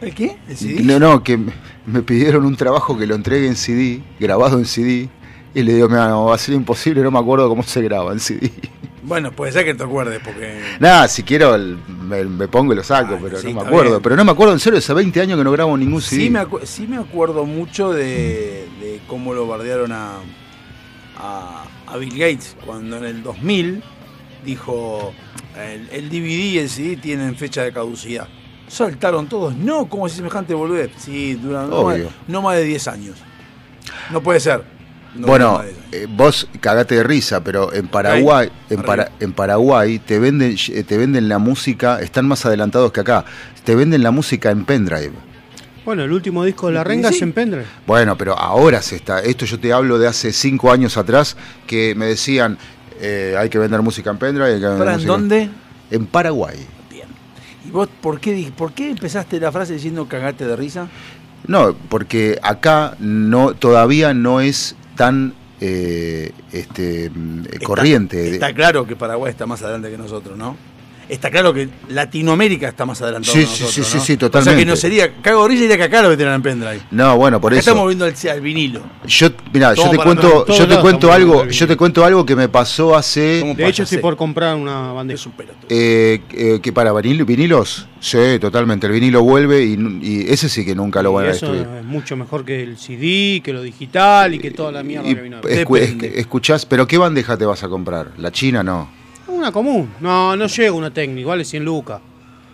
¿El 0.00 0.12
qué? 0.14 0.36
¿El 0.48 0.56
CD? 0.56 0.82
No, 0.82 0.98
no, 0.98 1.22
que 1.22 1.36
me- 1.36 1.52
me 1.86 2.02
pidieron 2.02 2.44
un 2.44 2.56
trabajo 2.56 2.98
que 2.98 3.06
lo 3.06 3.14
entregue 3.14 3.46
en 3.46 3.54
CD, 3.54 4.02
grabado 4.18 4.58
en 4.58 4.64
CD. 4.64 5.08
Y 5.54 5.62
le 5.62 5.74
digo, 5.74 5.88
mira, 5.88 6.08
no, 6.08 6.24
va 6.26 6.34
a 6.34 6.38
ser 6.38 6.54
imposible, 6.54 7.00
no 7.02 7.10
me 7.12 7.18
acuerdo 7.20 7.48
cómo 7.48 7.62
se 7.62 7.80
graba 7.82 8.12
en 8.12 8.18
CD. 8.20 8.50
Bueno, 9.06 9.30
puede 9.30 9.52
ser 9.52 9.64
que 9.64 9.74
te 9.74 9.84
acuerdes, 9.84 10.20
porque. 10.24 10.60
Nada, 10.80 11.06
si 11.06 11.22
quiero 11.22 11.54
el- 11.54 11.78
me, 11.88 12.24
me 12.24 12.48
pongo 12.48 12.72
y 12.72 12.76
lo 12.76 12.82
saco, 12.82 13.14
Ay, 13.14 13.20
pero 13.22 13.38
sí, 13.38 13.54
no 13.54 13.60
me 13.62 13.66
acuerdo. 13.68 13.90
bien. 13.92 14.02
Pero 14.02 14.16
no 14.16 14.24
me 14.24 14.32
acuerdo, 14.32 14.52
en 14.52 14.58
serio, 14.58 14.78
hace 14.80 14.92
20 14.92 15.20
años 15.20 15.38
que 15.38 15.44
no 15.44 15.52
grabo 15.52 15.76
ningún 15.76 16.02
CD. 16.02 16.22
Sí 16.24 16.30
me, 16.30 16.40
acu- 16.40 16.64
sí 16.64 16.86
me 16.88 16.96
acuerdo 16.96 17.44
mucho 17.46 17.92
de, 17.92 18.68
de 18.80 19.00
cómo 19.06 19.32
lo 19.32 19.46
bardearon 19.46 19.92
a, 19.92 20.16
a, 21.18 21.64
a 21.86 21.96
Bill 21.96 22.10
Gates 22.18 22.56
cuando 22.66 22.96
en 22.98 23.04
el 23.04 23.22
2000 23.22 23.82
dijo 24.44 25.12
el, 25.56 25.88
el 25.90 26.08
DVD 26.10 26.44
y 26.54 26.58
el 26.58 26.68
CD 26.68 26.96
tienen 26.96 27.36
fecha 27.36 27.62
de 27.62 27.72
caducidad. 27.72 28.28
Saltaron 28.68 29.28
todos, 29.28 29.54
no, 29.54 29.86
¿cómo 29.88 30.08
es 30.08 30.14
semejante 30.14 30.52
volver? 30.52 30.90
Sí, 30.98 31.34
duran 31.34 31.70
no 31.70 31.88
no 32.26 32.42
más 32.42 32.56
de 32.56 32.64
10 32.64 32.88
años. 32.88 33.16
No 34.10 34.20
puede 34.20 34.40
ser. 34.40 34.64
No 35.16 35.26
bueno, 35.26 35.52
más 35.54 35.64
de 35.66 35.72
10 35.72 35.78
años. 35.82 35.88
eh, 35.92 36.06
vos 36.10 36.48
cagate 36.60 36.94
de 36.96 37.02
risa, 37.02 37.42
pero 37.42 37.72
en 37.72 37.88
Paraguay, 37.88 38.48
en, 38.70 38.78
Arriba. 38.80 38.84
Para- 38.86 39.12
en 39.20 39.32
Paraguay 39.32 39.98
te 39.98 40.18
venden, 40.18 40.56
eh, 40.68 40.82
te 40.82 40.96
venden 40.96 41.28
la 41.28 41.38
música, 41.38 42.00
están 42.00 42.26
más 42.28 42.44
adelantados 42.46 42.92
que 42.92 43.00
acá. 43.00 43.24
Te 43.64 43.74
venden 43.74 44.02
la 44.02 44.10
música 44.10 44.50
en 44.50 44.64
pendrive. 44.64 45.12
Bueno, 45.84 46.02
el 46.02 46.12
último 46.12 46.44
disco 46.44 46.66
de 46.66 46.74
La 46.74 46.84
Renga 46.84 47.10
sí. 47.10 47.16
es 47.16 47.22
en 47.22 47.32
pendrive. 47.32 47.64
Bueno, 47.86 48.16
pero 48.18 48.36
ahora 48.38 48.82
se 48.82 48.96
está. 48.96 49.20
Esto 49.20 49.44
yo 49.44 49.58
te 49.60 49.72
hablo 49.72 49.98
de 49.98 50.08
hace 50.08 50.32
cinco 50.32 50.72
años 50.72 50.96
atrás 50.96 51.36
que 51.66 51.94
me 51.94 52.06
decían 52.06 52.58
eh, 53.00 53.36
hay 53.38 53.48
que 53.48 53.58
vender 53.58 53.82
música 53.82 54.10
en 54.10 54.18
pendrive. 54.18 54.54
hay 54.54 54.60
que 54.60 54.66
vender 54.66 54.84
¿Para 54.84 54.94
en 55.00 55.06
dónde? 55.06 55.50
En 55.92 56.06
Paraguay. 56.06 56.56
Bien. 56.90 57.06
¿Y 57.64 57.70
vos 57.70 57.88
por 58.00 58.18
qué, 58.18 58.50
por 58.56 58.72
qué 58.72 58.90
empezaste 58.90 59.38
la 59.38 59.52
frase 59.52 59.74
diciendo 59.74 60.06
cagate 60.08 60.44
de 60.46 60.56
risa? 60.56 60.88
No, 61.46 61.76
porque 61.88 62.40
acá 62.42 62.96
no 62.98 63.54
todavía 63.54 64.12
no 64.12 64.40
es 64.40 64.74
tan 64.96 65.34
eh, 65.60 66.32
este 66.52 67.10
mm, 67.10 67.44
Está- 67.52 67.66
corriente. 67.66 68.30
Está, 68.34 68.52
claro 68.54 68.86
que 68.86 68.96
Paraguay 68.96 69.30
está 69.30 69.46
más 69.46 69.62
adelante 69.62 69.90
que 69.90 69.98
nosotros, 69.98 70.36
¿no? 70.36 70.56
Está 71.08 71.30
claro 71.30 71.54
que 71.54 71.68
Latinoamérica 71.88 72.68
está 72.68 72.84
más 72.84 73.00
adelantado 73.00 73.32
Sí, 73.32 73.42
sí, 73.44 73.46
nosotros. 73.62 73.70
sí, 73.74 73.74
sí, 73.74 73.80
¿no? 73.80 73.90
sí, 73.90 73.98
O 73.98 74.04
sea 74.06 74.18
totalmente. 74.18 74.58
que 74.60 74.66
no 74.66 74.76
sería. 74.76 75.12
Cago 75.22 75.42
de 75.44 75.48
risa 75.50 75.64
iría 75.64 75.76
que 75.76 75.82
acá 75.84 76.02
lo 76.02 76.08
metieran 76.08 76.34
en 76.34 76.42
pendrive. 76.42 76.80
No, 76.90 77.16
bueno, 77.16 77.40
por 77.40 77.52
Acá 77.52 77.60
eso. 77.60 77.70
estamos 77.70 77.86
viendo 77.88 78.06
el, 78.06 78.14
al 78.30 78.40
vinilo. 78.40 78.80
Yo, 79.06 79.28
mira, 79.52 79.72
yo 79.74 79.88
te 79.90 79.96
cuento, 79.98 80.46
yo 80.46 80.66
te 80.66 80.78
cuento 80.80 81.12
algo, 81.12 81.46
yo 81.46 81.66
te 81.68 81.76
cuento 81.76 82.04
algo 82.04 82.26
que 82.26 82.34
me 82.34 82.48
pasó 82.48 82.96
hace. 82.96 83.42
De 83.56 83.66
hecho, 83.68 83.84
estoy 83.84 83.98
por 83.98 84.16
comprar 84.16 84.56
una 84.56 84.92
bandeja. 84.92 85.20
Es 85.20 85.26
un 85.26 85.32
pelotudo. 85.32 85.66
eh, 85.68 86.20
eh, 86.32 86.58
que 86.60 86.72
para 86.72 86.92
vinil- 86.92 87.24
vinilos, 87.24 87.86
sí, 88.00 88.38
totalmente. 88.40 88.86
El 88.88 88.92
vinilo 88.94 89.22
vuelve 89.22 89.62
y, 89.64 90.26
ese 90.28 90.48
sí 90.48 90.64
que 90.64 90.74
nunca 90.74 91.02
lo 91.02 91.12
van 91.12 91.26
Y 91.26 91.28
a 91.28 91.30
eso 91.30 91.52
destruir. 91.52 91.78
es 91.78 91.84
mucho 91.84 92.16
mejor 92.16 92.44
que 92.44 92.62
el 92.62 92.76
CD, 92.78 93.40
que 93.44 93.52
lo 93.52 93.62
digital 93.62 94.34
y 94.34 94.38
que 94.40 94.50
toda 94.50 94.72
la 94.72 94.82
mierda 94.82 95.08
Y 95.08 95.14
que 95.14 95.20
vino. 95.22 95.40
escu- 95.40 95.48
Depende. 95.78 96.08
es- 96.08 96.16
escuchás, 96.18 96.66
pero 96.66 96.86
¿qué 96.86 96.98
bandeja 96.98 97.36
te 97.36 97.44
vas 97.46 97.62
a 97.62 97.68
comprar? 97.68 98.10
La 98.18 98.32
china 98.32 98.64
no. 98.64 98.90
Una 99.36 99.52
común. 99.52 99.90
No, 100.00 100.36
no 100.36 100.46
llega 100.46 100.72
una 100.72 100.90
técnica, 100.92 101.28
vale 101.28 101.44
100 101.44 101.64
lucas. 101.64 102.00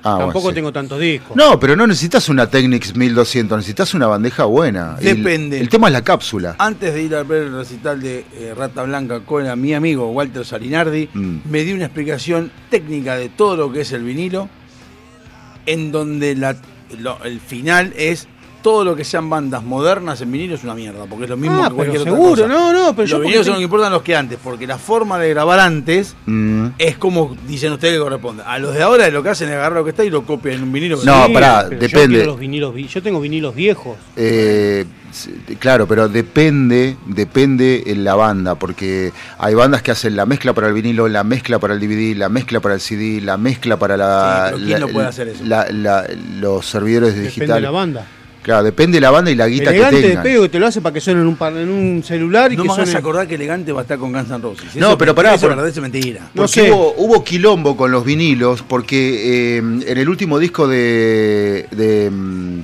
Ah, 0.05 0.17
Tampoco 0.19 0.41
bueno, 0.41 0.49
sí. 0.51 0.55
tengo 0.57 0.73
tantos 0.73 0.99
discos. 0.99 1.37
No, 1.37 1.61
pero 1.61 1.77
no 1.77 1.87
necesitas 1.87 2.29
una 2.29 2.51
Technics 2.51 2.97
1200, 2.97 3.57
necesitas 3.59 3.95
una 3.95 4.09
bandeja 4.09 4.47
buena. 4.47 4.97
El- 5.01 5.17
Depende. 5.23 5.61
El, 5.61 5.69
tema 5.69 5.87
es 5.87 5.93
la 5.93 6.03
cápsula. 6.03 6.57
Antes 6.59 6.93
de 6.93 7.03
ir 7.05 7.15
a 7.15 7.23
ver 7.23 7.45
el 7.45 7.55
recital 7.57 8.01
de 8.03 8.25
eh, 8.35 8.53
Rata 8.57 8.83
Blanca 8.83 9.21
con 9.21 9.47
a 9.47 9.55
mi 9.55 9.75
amigo 9.75 10.11
Walter 10.11 10.45
Salinardi, 10.45 11.09
Mm. 11.15 11.37
me 11.49 11.63
dio 11.63 11.77
una 11.77 11.85
explicación 11.85 12.51
técnica 12.69 13.15
de 13.15 13.29
todo 13.29 13.57
lo 13.57 13.73
que 13.73 13.83
es 13.83 13.93
el 13.93 14.03
vinilo, 14.03 14.49
en 15.67 15.93
donde 15.93 16.35
la, 16.35 16.57
lo- 16.99 17.23
el 17.23 17.39
final 17.41 17.93
es 17.97 18.27
todo 18.63 18.85
lo 18.85 18.95
que 18.97 19.05
sean 19.05 19.29
bandas 19.29 19.63
modernas 19.63 20.21
en 20.21 20.31
vinilo 20.33 20.55
es 20.55 20.65
una 20.65 20.75
mierda, 20.75 21.05
porque 21.07 21.25
es 21.25 21.31
lo 21.31 21.37
mismo 21.37 21.63
Ah, 21.65 21.69
que 21.69 21.75
cualquier 21.75 22.03
pero 22.05 22.15
otra 22.15 22.23
seguro, 22.25 22.43
cosa. 22.43 22.49
no, 22.55 22.73
no, 22.73 22.91
pero 22.97 23.03
los 23.03 23.11
yo 23.11 23.21
vinilos 23.21 23.45
son 23.47 23.55
lo 23.55 23.59
que 23.59 23.65
importan 23.65 23.93
los 23.93 24.03
que 24.03 24.17
antes, 24.17 24.39
porque 24.43 24.67
la 24.67 24.79
forma 24.79 25.19
de 25.19 25.29
grabar 25.31 25.61
antes 25.61 26.15
Mm. 26.27 26.67
es 26.79 26.97
como 26.97 27.37
dicen 27.47 27.73
ustedes 27.73 27.95
que 27.95 28.01
corresponde. 28.01 28.43
A 28.47 28.59
los 28.59 28.75
de 28.75 28.83
ahora 28.83 29.09
lo 29.11 29.23
que 29.23 29.29
hacen 29.31 29.49
es 29.49 29.55
agarrar 29.55 29.73
lo 29.79 29.85
que 29.85 29.91
está 29.91 30.05
y 30.05 30.11
lo 30.11 30.23
copian 30.25 30.57
en 30.57 30.63
un 30.63 30.73
vinilo. 30.73 30.99
que 30.99 31.07
No, 31.07 31.27
sí, 31.27 31.33
pará, 31.35 31.67
pero 31.69 31.81
Yo, 31.81 31.87
depende. 31.89 32.17
quiero 32.17 32.31
los 32.33 32.41
vinilos, 32.41 32.75
vi- 32.75 32.87
yo 32.89 33.03
tengo 33.03 33.21
vinilos 33.21 33.55
viejos. 33.55 33.97
Eh, 34.17 34.85
claro, 35.59 35.87
pero 35.87 36.09
depende, 36.09 36.97
depende 37.07 37.83
en 37.87 38.05
la 38.05 38.15
banda, 38.15 38.55
porque 38.55 39.13
hay 39.39 39.55
bandas 39.55 39.83
que 39.83 39.91
hacen 39.91 40.17
la 40.17 40.25
mezcla 40.27 40.53
para 40.53 40.69
el 40.69 40.75
vinilo, 40.75 41.09
la 41.09 41.25
mezcla 41.25 41.59
para 41.59 41.75
el 41.75 41.81
DVD, 41.81 42.15
la 42.17 42.29
mezcla 42.29 42.61
para 42.61 42.75
el 42.77 42.81
CD, 42.81 43.21
la 43.21 43.37
mezcla 43.37 43.77
para 43.79 43.97
la, 43.97 44.47
Sí, 44.49 44.55
pero 44.55 44.57
¿quién 44.67 44.71
la- 44.81 44.87
no 44.87 44.89
puede 44.93 45.07
hacer 45.09 45.29
eso? 45.29 45.45
la- 45.45 45.67
la- 45.71 46.07
los 46.41 46.65
servidores 46.67 47.11
Depende 47.11 47.29
de 47.31 47.35
digitales. 47.35 47.63
la 47.63 47.71
banda. 47.71 48.07
Claro, 48.43 48.65
depende 48.65 48.97
de 48.97 49.01
la 49.03 49.11
banda 49.13 49.31
y 49.31 49.37
la 49.37 49.47
guita 49.47 49.71
Elegante 49.71 49.97
que 49.97 50.03
de 50.03 50.09
tengan. 50.09 50.23
pego 50.25 50.43
que 50.43 50.49
te 50.49 50.59
lo 50.59 50.67
hace 50.67 50.81
para 50.81 50.93
que 50.93 51.01
suene 51.01 51.21
en 51.21 51.29
un, 51.29 51.39
en 51.41 51.69
un 51.69 52.03
celular 52.03 52.53
y 52.53 52.57
No 52.57 52.65
que 52.65 52.69
me 52.71 52.75
suene... 52.75 52.97
acordar 52.97 53.29
que 53.29 53.37
Elegante 53.37 53.71
va 53.71 53.81
a 53.81 53.83
estar 53.83 53.99
con 53.99 54.13
Guns 54.13 54.29
N' 54.31 54.39
Roses. 54.43 54.75
No, 54.75 54.89
Eso- 54.89 54.99
pero 54.99 55.15
pará, 55.15 55.35
Eso 55.35 55.43
por- 55.43 55.51
es 55.51 55.57
verdad, 55.57 55.69
eso 55.71 55.79
es 55.79 55.83
mentira. 55.93 56.21
No 56.35 56.43
Porque 56.43 56.49
sé. 56.63 56.71
hubo, 56.73 56.95
hubo 56.97 57.23
quilombo 57.23 57.77
con 57.77 57.93
los 57.93 58.05
vinilos, 58.05 58.63
porque 58.67 59.55
eh, 59.55 59.59
en 59.59 59.97
el 59.99 60.09
último 60.09 60.41
disco 60.41 60.67
de, 60.67 61.67
de 61.71 62.11
mm, 62.11 62.61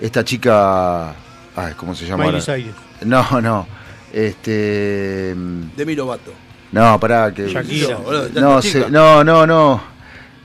esta 0.00 0.24
chica. 0.24 1.10
Ay, 1.54 1.74
¿Cómo 1.76 1.94
se 1.94 2.06
llama? 2.06 2.24
Miley? 2.24 2.40
Cyrus. 2.42 2.74
No, 3.04 3.40
no. 3.40 3.66
Este. 4.12 5.32
mm, 5.36 5.76
Demi 5.76 5.94
Lovato. 5.94 6.32
No, 6.72 6.98
pará, 7.00 7.32
que. 7.32 7.48
Shakira. 7.48 7.98
No, 8.34 8.60
se- 8.62 8.90
no, 8.90 9.22
no, 9.24 9.46
no. 9.46 9.82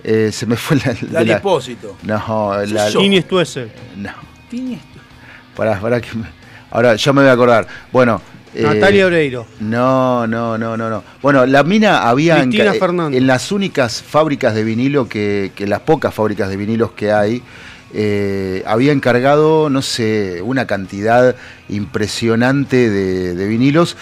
Eh, 0.04 0.30
se 0.32 0.46
me 0.46 0.56
fue 0.56 0.78
la. 0.78 1.24
la- 1.24 1.36
Espósito. 1.38 1.98
no, 2.04 2.54
la. 2.68 2.90
Stuessel. 2.92 3.72
No, 3.98 4.12
Tiene 4.56 4.74
esto. 4.76 5.00
pará, 5.56 5.80
pará 5.82 6.00
que 6.00 6.16
me- 6.16 6.26
Ahora, 6.72 6.96
ya 6.96 7.12
me 7.14 7.22
voy 7.22 7.30
a 7.30 7.34
acordar. 7.34 7.68
Bueno. 7.92 8.22
eh, 8.54 8.64
Natalia 8.64 9.06
Oreiro. 9.06 9.46
No, 9.60 10.26
no, 10.28 10.58
no, 10.58 10.78
no, 10.78 10.90
no. 10.90 11.04
Bueno, 11.22 11.46
la 11.46 11.64
mina 11.64 12.08
había 12.08 12.42
en, 12.42 12.52
en 13.14 13.28
las 13.28 13.52
únicas 13.52 14.02
fábricas 14.02 14.56
de 14.56 14.64
vinilo 14.64 15.10
que, 15.10 15.52
que 15.56 15.68
las 15.68 15.82
pocas 15.82 16.14
fábricas 16.14 16.48
de 16.50 16.56
vinilos 16.56 16.92
que 16.92 17.12
hay, 17.12 17.42
eh, 17.94 18.64
había 18.66 18.94
encargado, 18.94 19.70
no 19.70 19.82
sé, 19.82 20.42
una 20.42 20.66
cantidad 20.68 21.36
impresionante 21.68 22.90
de, 22.90 23.36
de 23.36 23.48
vinilos 23.48 23.98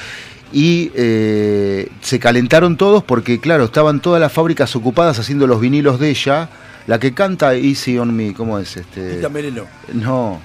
y 0.52 0.92
eh, 0.96 1.90
se 2.02 2.20
calentaron 2.20 2.78
todos 2.78 3.04
porque, 3.04 3.40
claro, 3.40 3.64
estaban 3.66 4.02
todas 4.02 4.22
las 4.22 4.32
fábricas 4.32 4.76
ocupadas 4.76 5.18
haciendo 5.18 5.48
los 5.48 5.60
vinilos 5.60 6.00
de 6.00 6.10
ella. 6.12 6.50
La 6.88 7.00
que 7.00 7.14
canta 7.14 7.54
Easy 7.56 7.98
on 7.98 8.14
Me, 8.16 8.34
¿cómo 8.34 8.60
es 8.60 8.76
este? 8.78 9.16
Tita 9.16 9.30
Merelo. 9.30 9.68
No, 9.94 10.42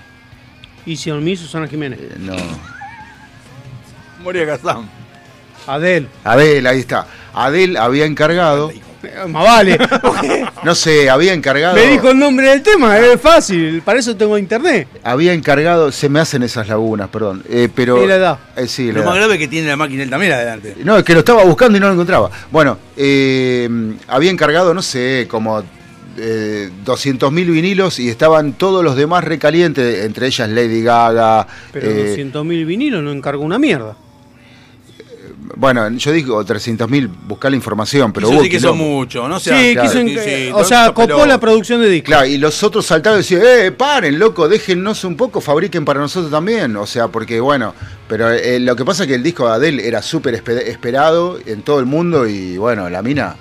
Easy 0.87 1.11
on 1.11 1.23
Me, 1.25 1.37
Susana 1.37 1.67
Jiménez. 1.67 1.99
eh, 2.01 2.15
no. 2.19 2.35
Moria 4.23 4.47
Kazam. 4.47 4.89
Adel. 5.67 6.09
Adel, 6.25 6.67
ahí 6.67 6.81
está. 6.81 7.07
Adel 7.35 7.77
había 7.77 8.05
encargado, 8.07 8.71
Eh, 8.71 8.83
Más 9.29 9.45
vale. 9.45 9.79
no 10.65 10.75
sé, 10.75 11.09
había 11.11 11.33
encargado. 11.33 11.75
Me 11.77 11.87
dijo 11.87 12.11
el 12.11 12.19
nombre 12.19 12.49
del 12.49 12.63
tema, 12.63 12.99
es 12.99 13.21
fácil. 13.21 13.81
Para 13.83 14.01
eso 14.01 14.17
tengo 14.17 14.37
internet. 14.39 14.89
Había 15.05 15.35
encargado, 15.35 15.93
se 15.93 16.09
me 16.09 16.19
hacen 16.21 16.43
esas 16.43 16.67
lagunas, 16.69 17.09
perdón. 17.09 17.45
eh, 17.49 17.69
pero, 17.73 18.05
la 18.07 18.17
edad. 18.17 18.39
Eh, 18.57 18.67
sí, 18.67 18.91
la 18.91 19.01
Lo 19.01 19.05
más 19.07 19.15
grave 19.17 19.35
es 19.35 19.39
que 19.41 19.49
tiene 19.49 19.69
la 19.69 19.77
máquina 19.77 20.03
él 20.03 20.11
también 20.11 20.33
adelante. 20.33 20.75
No, 20.83 20.97
es 20.97 21.05
que 21.05 21.13
lo 21.13 21.21
estaba 21.21 21.45
buscando 21.45 21.77
y 21.79 21.81
no 21.81 21.87
lo 21.89 21.93
encontraba. 21.93 22.31
Bueno, 22.51 22.77
eh, 22.97 23.69
había 24.09 24.31
encargado, 24.33 24.75
no 24.75 24.83
sé, 24.83 25.27
como 25.31 25.63
eh, 26.19 26.71
200.000 26.85 27.33
vinilos 27.51 27.99
y 28.01 28.09
estaban 28.09 28.53
todos 28.55 28.83
los 28.85 28.97
demás 28.97 29.25
recalientes, 29.25 30.05
entre 30.05 30.27
ellas 30.27 30.49
Lady 30.51 30.83
Gaga. 30.83 31.47
Pero 31.73 31.91
eh, 31.91 32.17
200.000 32.17 32.67
vinilos 32.67 33.03
no 33.03 33.13
encargo 33.13 33.43
una 33.45 33.59
mierda. 33.59 33.97
bueno, 35.57 35.89
yo 35.91 36.13
digo 36.13 36.45
300.000, 36.45 37.09
buscar 37.27 37.51
la 37.51 37.57
información, 37.57 38.13
pero 38.13 38.29
Quiso 38.29 38.41
hubo 38.41 38.49
que 38.49 38.61
son 38.61 38.79
muchos, 38.79 39.29
no 39.29 39.41
sea, 39.41 39.59
sí, 39.61 39.73
claro, 39.73 39.89
quiso 39.91 40.03
sí, 40.03 40.15
enca- 40.15 40.25
sí, 40.25 40.51
o 40.55 40.65
sea, 40.65 40.85
tonto, 40.87 40.95
copó 40.95 41.07
pero- 41.15 41.27
la 41.27 41.41
producción 41.41 41.81
de 41.81 41.89
discos. 41.89 42.07
Claro, 42.09 42.27
y 42.27 42.39
los 42.39 42.63
otros 42.63 42.87
saltaron 42.87 43.19
y 43.19 43.23
decían, 43.23 43.43
eh, 43.45 43.73
paren, 43.73 44.19
loco, 44.19 44.49
déjennos 44.49 45.03
un 45.05 45.17
poco, 45.17 45.41
fabriquen 45.41 45.85
para 45.85 46.01
nosotros 46.01 46.31
también. 46.31 46.77
O 46.77 46.87
sea, 46.87 47.09
porque 47.09 47.41
bueno, 47.41 47.75
pero 48.09 48.31
eh, 48.31 48.61
lo 48.61 48.77
que 48.77 48.85
pasa 48.85 49.03
es 49.05 49.09
que 49.09 49.15
el 49.15 49.23
disco 49.23 49.49
de 49.49 49.55
Adele 49.55 49.87
era 49.89 50.03
súper 50.03 50.43
espe- 50.43 50.67
esperado 50.67 51.39
en 51.45 51.63
todo 51.63 51.81
el 51.81 51.87
mundo 51.87 52.27
y 52.29 52.57
bueno, 52.59 52.89
la 52.91 53.03
mina, 53.03 53.35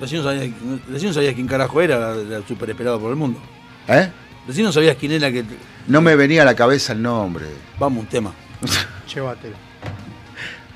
Recién 0.00 0.22
no 0.22 0.28
sabías, 0.28 0.54
recién 0.88 1.10
no 1.10 1.14
sabías 1.14 1.34
quién 1.34 1.46
carajo 1.46 1.80
era, 1.80 2.14
era 2.14 2.46
súper 2.46 2.70
esperado 2.70 3.00
por 3.00 3.10
el 3.10 3.16
mundo. 3.16 3.40
¿eh? 3.88 4.10
Recién 4.46 4.64
no 4.64 4.72
sabías 4.72 4.96
quién 4.96 5.12
era 5.12 5.30
que. 5.30 5.44
No 5.86 6.00
me 6.00 6.16
venía 6.16 6.42
a 6.42 6.44
la 6.44 6.54
cabeza 6.54 6.92
el 6.92 7.02
nombre. 7.02 7.46
Vamos, 7.78 8.04
un 8.04 8.08
tema. 8.08 8.32
Llévatelo. 9.14 9.56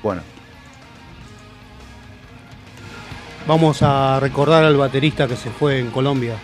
Bueno, 0.01 0.21
Vamos 3.45 3.81
a 3.81 4.19
recordar 4.21 4.63
al 4.63 4.77
baterista 4.77 5.27
que 5.27 5.35
se 5.35 5.49
fue 5.49 5.79
en 5.79 5.91
Colombia. 5.91 6.37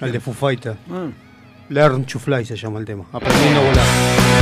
Al 0.00 0.12
de 0.12 0.20
Foo 0.20 0.32
Fighter. 0.34 0.76
Ah. 0.90 1.08
Learn 1.68 2.04
to 2.04 2.18
Fly 2.18 2.44
se 2.44 2.56
llama 2.56 2.78
el 2.78 2.84
tema. 2.84 3.04
Aprendiendo 3.12 3.60
a 3.60 3.64
volar. 3.64 4.41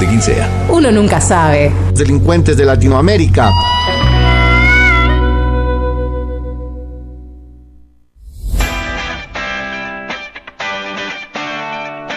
de 0.00 0.06
quien 0.06 0.22
sea. 0.22 0.48
Uno 0.68 0.90
nunca 0.90 1.20
sabe. 1.20 1.72
delincuentes 1.94 2.56
de 2.56 2.64
Latinoamérica. 2.64 3.50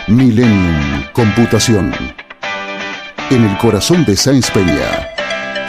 Millennium 0.07 1.03
Computación. 1.13 1.93
En 3.31 3.43
el 3.43 3.57
corazón 3.57 4.05
de 4.05 4.15
Sáenz 4.15 4.51
Peña. 4.51 5.09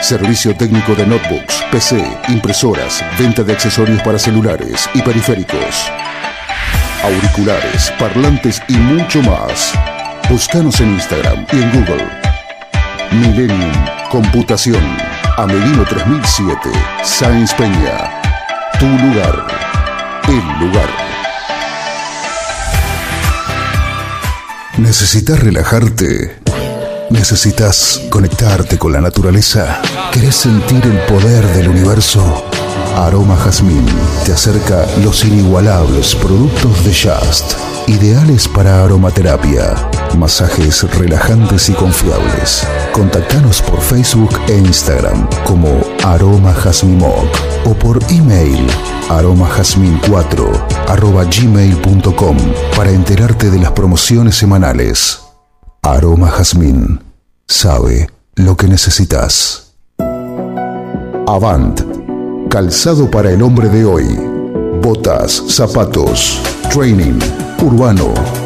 Servicio 0.03 0.55
técnico 0.55 0.95
de 0.95 1.07
notebooks, 1.07 1.65
PC, 1.73 2.05
impresoras, 2.29 3.03
venta 3.19 3.43
de 3.43 3.55
accesorios 3.55 4.03
para 4.03 4.19
celulares 4.19 4.89
y 4.93 5.01
periféricos. 5.01 5.91
auriculares, 7.03 7.93
parlantes 7.99 8.61
y 8.69 8.75
mucho 8.75 9.23
más. 9.23 9.73
Búscanos 10.29 10.81
en 10.81 10.95
Instagram 10.95 11.47
y 11.53 11.57
en 11.57 11.71
Google. 11.71 12.05
Millennium 13.13 13.73
Computación. 14.11 14.83
Amelino 15.37 15.85
3007. 15.85 16.59
Sáenz 17.05 17.55
Peña. 17.55 18.11
Tu 18.81 18.87
lugar. 18.87 19.47
El 20.27 20.67
lugar. 20.67 20.89
¿Necesitas 24.79 25.39
relajarte? 25.39 26.37
¿Necesitas 27.11 28.03
conectarte 28.11 28.79
con 28.79 28.93
la 28.93 29.01
naturaleza? 29.01 29.81
¿Querés 30.13 30.35
sentir 30.35 30.83
el 30.85 30.99
poder 31.03 31.47
del 31.47 31.69
universo? 31.69 32.45
Aroma 32.97 33.37
Jazmín 33.37 33.87
te 34.25 34.33
acerca 34.33 34.87
los 35.05 35.25
inigualables 35.25 36.15
productos 36.15 36.85
de 36.85 36.95
Just, 36.95 37.53
ideales 37.89 38.49
para 38.49 38.83
aromaterapia, 38.83 39.75
masajes 40.17 40.83
relajantes 40.99 41.69
y 41.69 41.73
confiables. 41.73 42.67
Contactanos 42.93 43.63
por 43.63 43.81
Facebook 43.81 44.31
e 44.49 44.57
Instagram 44.57 45.29
como 45.45 45.69
Aroma 46.05 46.53
Jazmimoc 46.53 47.29
o 47.65 47.75
por 47.75 48.03
email 48.11 48.67
aromajazmin4 49.09 50.89
arroba 50.89 51.25
gmail.com 51.25 52.37
para 52.77 52.91
enterarte 52.91 53.51
de 53.51 53.59
las 53.59 53.73
promociones 53.73 54.37
semanales. 54.37 55.21
Aroma 55.83 56.31
Jazmín 56.31 57.01
sabe 57.47 58.11
lo 58.35 58.57
que 58.57 58.67
necesitas. 58.67 59.75
Avant, 61.29 61.81
calzado 62.49 63.11
para 63.11 63.31
el 63.31 63.43
hombre 63.43 63.69
de 63.69 63.85
hoy. 63.85 64.05
Botas, 64.83 65.43
zapatos, 65.49 66.41
training, 66.71 67.19
urbano. 67.63 68.46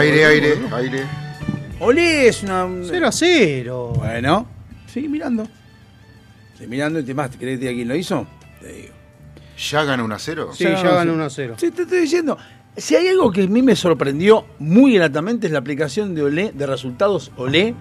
Aire, 0.00 0.24
aire, 0.24 0.58
aire. 0.72 1.02
Olé 1.78 2.28
es 2.28 2.42
una. 2.42 2.66
0 2.82 3.06
a 3.06 3.12
0. 3.12 3.92
Bueno, 3.96 4.46
sigue 4.86 5.10
mirando. 5.10 5.46
Sigue 6.54 6.68
mirando 6.68 7.00
y 7.00 7.02
te 7.02 7.12
más, 7.12 7.30
¿te 7.30 7.36
querés 7.36 7.60
decir 7.60 7.74
a 7.74 7.76
quién 7.76 7.88
lo 7.88 7.94
hizo? 7.94 8.26
Te 8.62 8.72
digo. 8.72 8.94
¿Ya 9.58 9.84
gana 9.84 10.02
1 10.02 10.14
a 10.14 10.18
0? 10.18 10.50
Sí, 10.54 10.64
ya 10.64 10.80
ganó 10.80 11.12
1 11.12 11.24
a 11.24 11.28
0. 11.28 11.54
Sí, 11.58 11.70
te 11.70 11.82
estoy 11.82 12.00
diciendo. 12.00 12.38
Si 12.78 12.96
hay 12.96 13.08
algo 13.08 13.30
que 13.30 13.42
a 13.42 13.46
mí 13.46 13.60
me 13.60 13.76
sorprendió 13.76 14.46
muy 14.58 14.94
gratamente 14.94 15.48
es 15.48 15.52
la 15.52 15.58
aplicación 15.58 16.14
de 16.14 16.22
Olé, 16.22 16.52
de 16.54 16.66
resultados 16.66 17.30
Olé, 17.36 17.74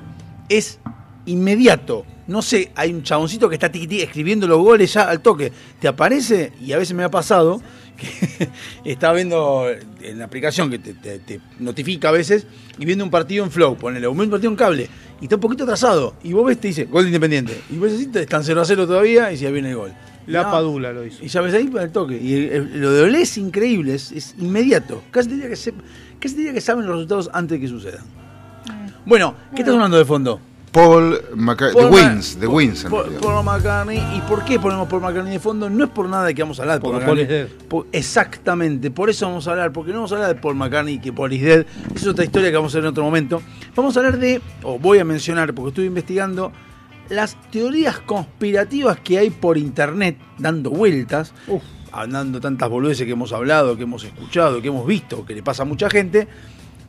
es 0.50 0.80
inmediato. 1.26 2.04
No 2.30 2.42
sé, 2.42 2.72
hay 2.76 2.94
un 2.94 3.04
chaboncito 3.04 3.50
que 3.50 3.56
está 3.56 3.72
tiqui, 3.72 3.88
tiqui, 3.88 4.02
escribiendo 4.04 4.48
los 4.48 4.60
goles 4.60 4.94
ya 4.94 5.10
al 5.10 5.20
toque. 5.22 5.52
Te 5.80 5.88
aparece, 5.88 6.54
y 6.62 6.72
a 6.74 6.78
veces 6.78 6.96
me 6.96 7.04
ha 7.04 7.10
pasado, 7.12 7.60
que 7.98 8.50
estaba 8.92 9.16
viendo 9.16 9.66
en 10.02 10.20
la 10.20 10.26
aplicación 10.26 10.70
que 10.70 10.80
te, 10.80 10.94
te- 10.94 11.20
te 11.20 11.42
notifica 11.60 12.10
a 12.10 12.12
veces, 12.12 12.46
y 12.78 12.86
viendo 12.86 13.04
un 13.04 13.10
partido 13.12 13.44
en 13.44 13.52
Flow, 13.52 13.76
ponele, 13.76 14.08
o 14.08 14.12
un 14.12 14.30
partido 14.30 14.52
en 14.52 14.56
cable, 14.56 14.88
y 15.20 15.26
está 15.26 15.36
un 15.36 15.42
poquito 15.42 15.64
atrasado. 15.64 16.16
Y 16.24 16.32
vos 16.34 16.46
ves, 16.46 16.60
te 16.60 16.68
dice, 16.70 16.86
gol 16.86 17.04
de 17.04 17.10
Independiente. 17.10 17.60
Y 17.70 17.78
vos 17.78 17.92
decís, 17.92 18.16
están 18.16 18.44
0 18.44 18.62
a 18.62 18.66
0 18.66 18.86
todavía, 18.88 19.32
y 19.34 19.38
ya 19.38 19.50
viene 19.50 19.72
el 19.72 19.76
gol. 19.78 19.94
La 20.28 20.44
No, 20.44 20.52
Padula 20.52 20.94
lo 20.94 21.04
hizo. 21.06 21.26
y 21.26 21.28
ya 21.28 21.42
ves 21.42 21.56
ahí 21.56 21.66
para 21.68 21.86
el 21.86 21.92
toque. 21.92 22.16
Y 22.22 22.34
el- 22.36 22.52
el- 22.52 22.82
lo 22.82 22.92
de 22.94 23.02
Olé 23.02 23.24
es 23.24 23.36
increíble, 23.40 23.96
es, 23.96 24.12
es 24.12 24.36
inmediato. 24.38 25.02
Casi 25.10 25.28
te, 25.30 25.34
diría 25.34 25.50
que 25.50 25.56
se- 25.56 25.74
casi 26.20 26.36
te 26.36 26.42
diría 26.42 26.54
que 26.54 26.62
saben 26.62 26.86
los 26.86 26.94
resultados 26.96 27.32
antes 27.34 27.58
de 27.58 27.62
que 27.62 27.68
sucedan. 27.68 28.06
Bueno, 29.06 29.34
¿qué 29.56 29.62
estás 29.62 29.74
sonando 29.74 29.98
de 29.98 30.06
fondo? 30.06 30.40
Paul 30.72 31.20
McCartney. 31.36 31.84
The 31.84 31.90
Wins, 31.90 32.38
The 32.40 32.48
Wins 32.48 32.84
Paul. 32.84 33.18
Paul 33.22 33.44
McCartney. 33.44 33.98
¿Y 34.16 34.22
por 34.22 34.46
qué 34.46 34.60
ponemos 34.60 34.88
Paul 34.88 35.02
McCartney 35.02 35.34
de 35.34 35.40
fondo? 35.40 35.70
No 35.70 35.86
es 35.86 35.90
por 35.90 36.08
nada 36.08 36.26
de 36.26 36.36
que 36.36 36.44
vamos 36.44 36.60
a 36.60 36.64
hablar 36.64 36.80
de 36.80 36.82
Paul 36.82 36.96
McCartney. 36.96 37.48
exactamente, 37.92 38.92
por 38.92 39.10
eso 39.10 39.28
vamos 39.28 39.48
a 39.48 39.52
hablar, 39.52 39.72
porque 39.72 39.92
no 39.92 39.98
vamos 39.98 40.12
a 40.12 40.16
hablar 40.16 40.36
de 40.36 40.42
Paul 40.42 40.56
McCartney 40.56 40.96
y 40.96 41.00
que 41.00 41.12
Paul 41.12 41.34
is 41.34 41.42
dead. 41.42 41.66
Es 41.96 42.06
otra 42.06 42.24
historia 42.24 42.50
que 42.50 42.58
vamos 42.58 42.74
a 42.74 42.78
ver 42.78 42.86
en 42.86 42.90
otro 42.90 43.04
momento. 43.04 43.42
Vamos 43.76 43.96
a 43.98 44.00
hablar 44.00 44.20
de, 44.20 44.42
o 44.64 44.78
voy 44.78 45.00
a 45.00 45.06
mencionar, 45.06 45.54
porque 45.54 45.70
estuve 45.70 45.86
investigando, 45.86 46.52
las 47.10 47.36
teorías 47.50 48.00
conspirativas 48.00 49.00
que 49.00 49.18
hay 49.18 49.32
por 49.32 49.58
internet 49.58 50.18
dando 50.38 50.70
vueltas. 50.70 51.34
Uf. 51.48 51.64
Hablando 51.92 52.40
tantas 52.40 52.70
boludeces 52.70 53.08
que 53.08 53.14
hemos 53.14 53.34
hablado, 53.34 53.76
que 53.76 53.84
hemos 53.84 54.04
escuchado, 54.04 54.62
que 54.62 54.68
hemos 54.68 54.86
visto, 54.86 55.26
que 55.26 55.34
le 55.34 55.42
pasa 55.42 55.64
a 55.64 55.66
mucha 55.66 55.90
gente. 55.90 56.28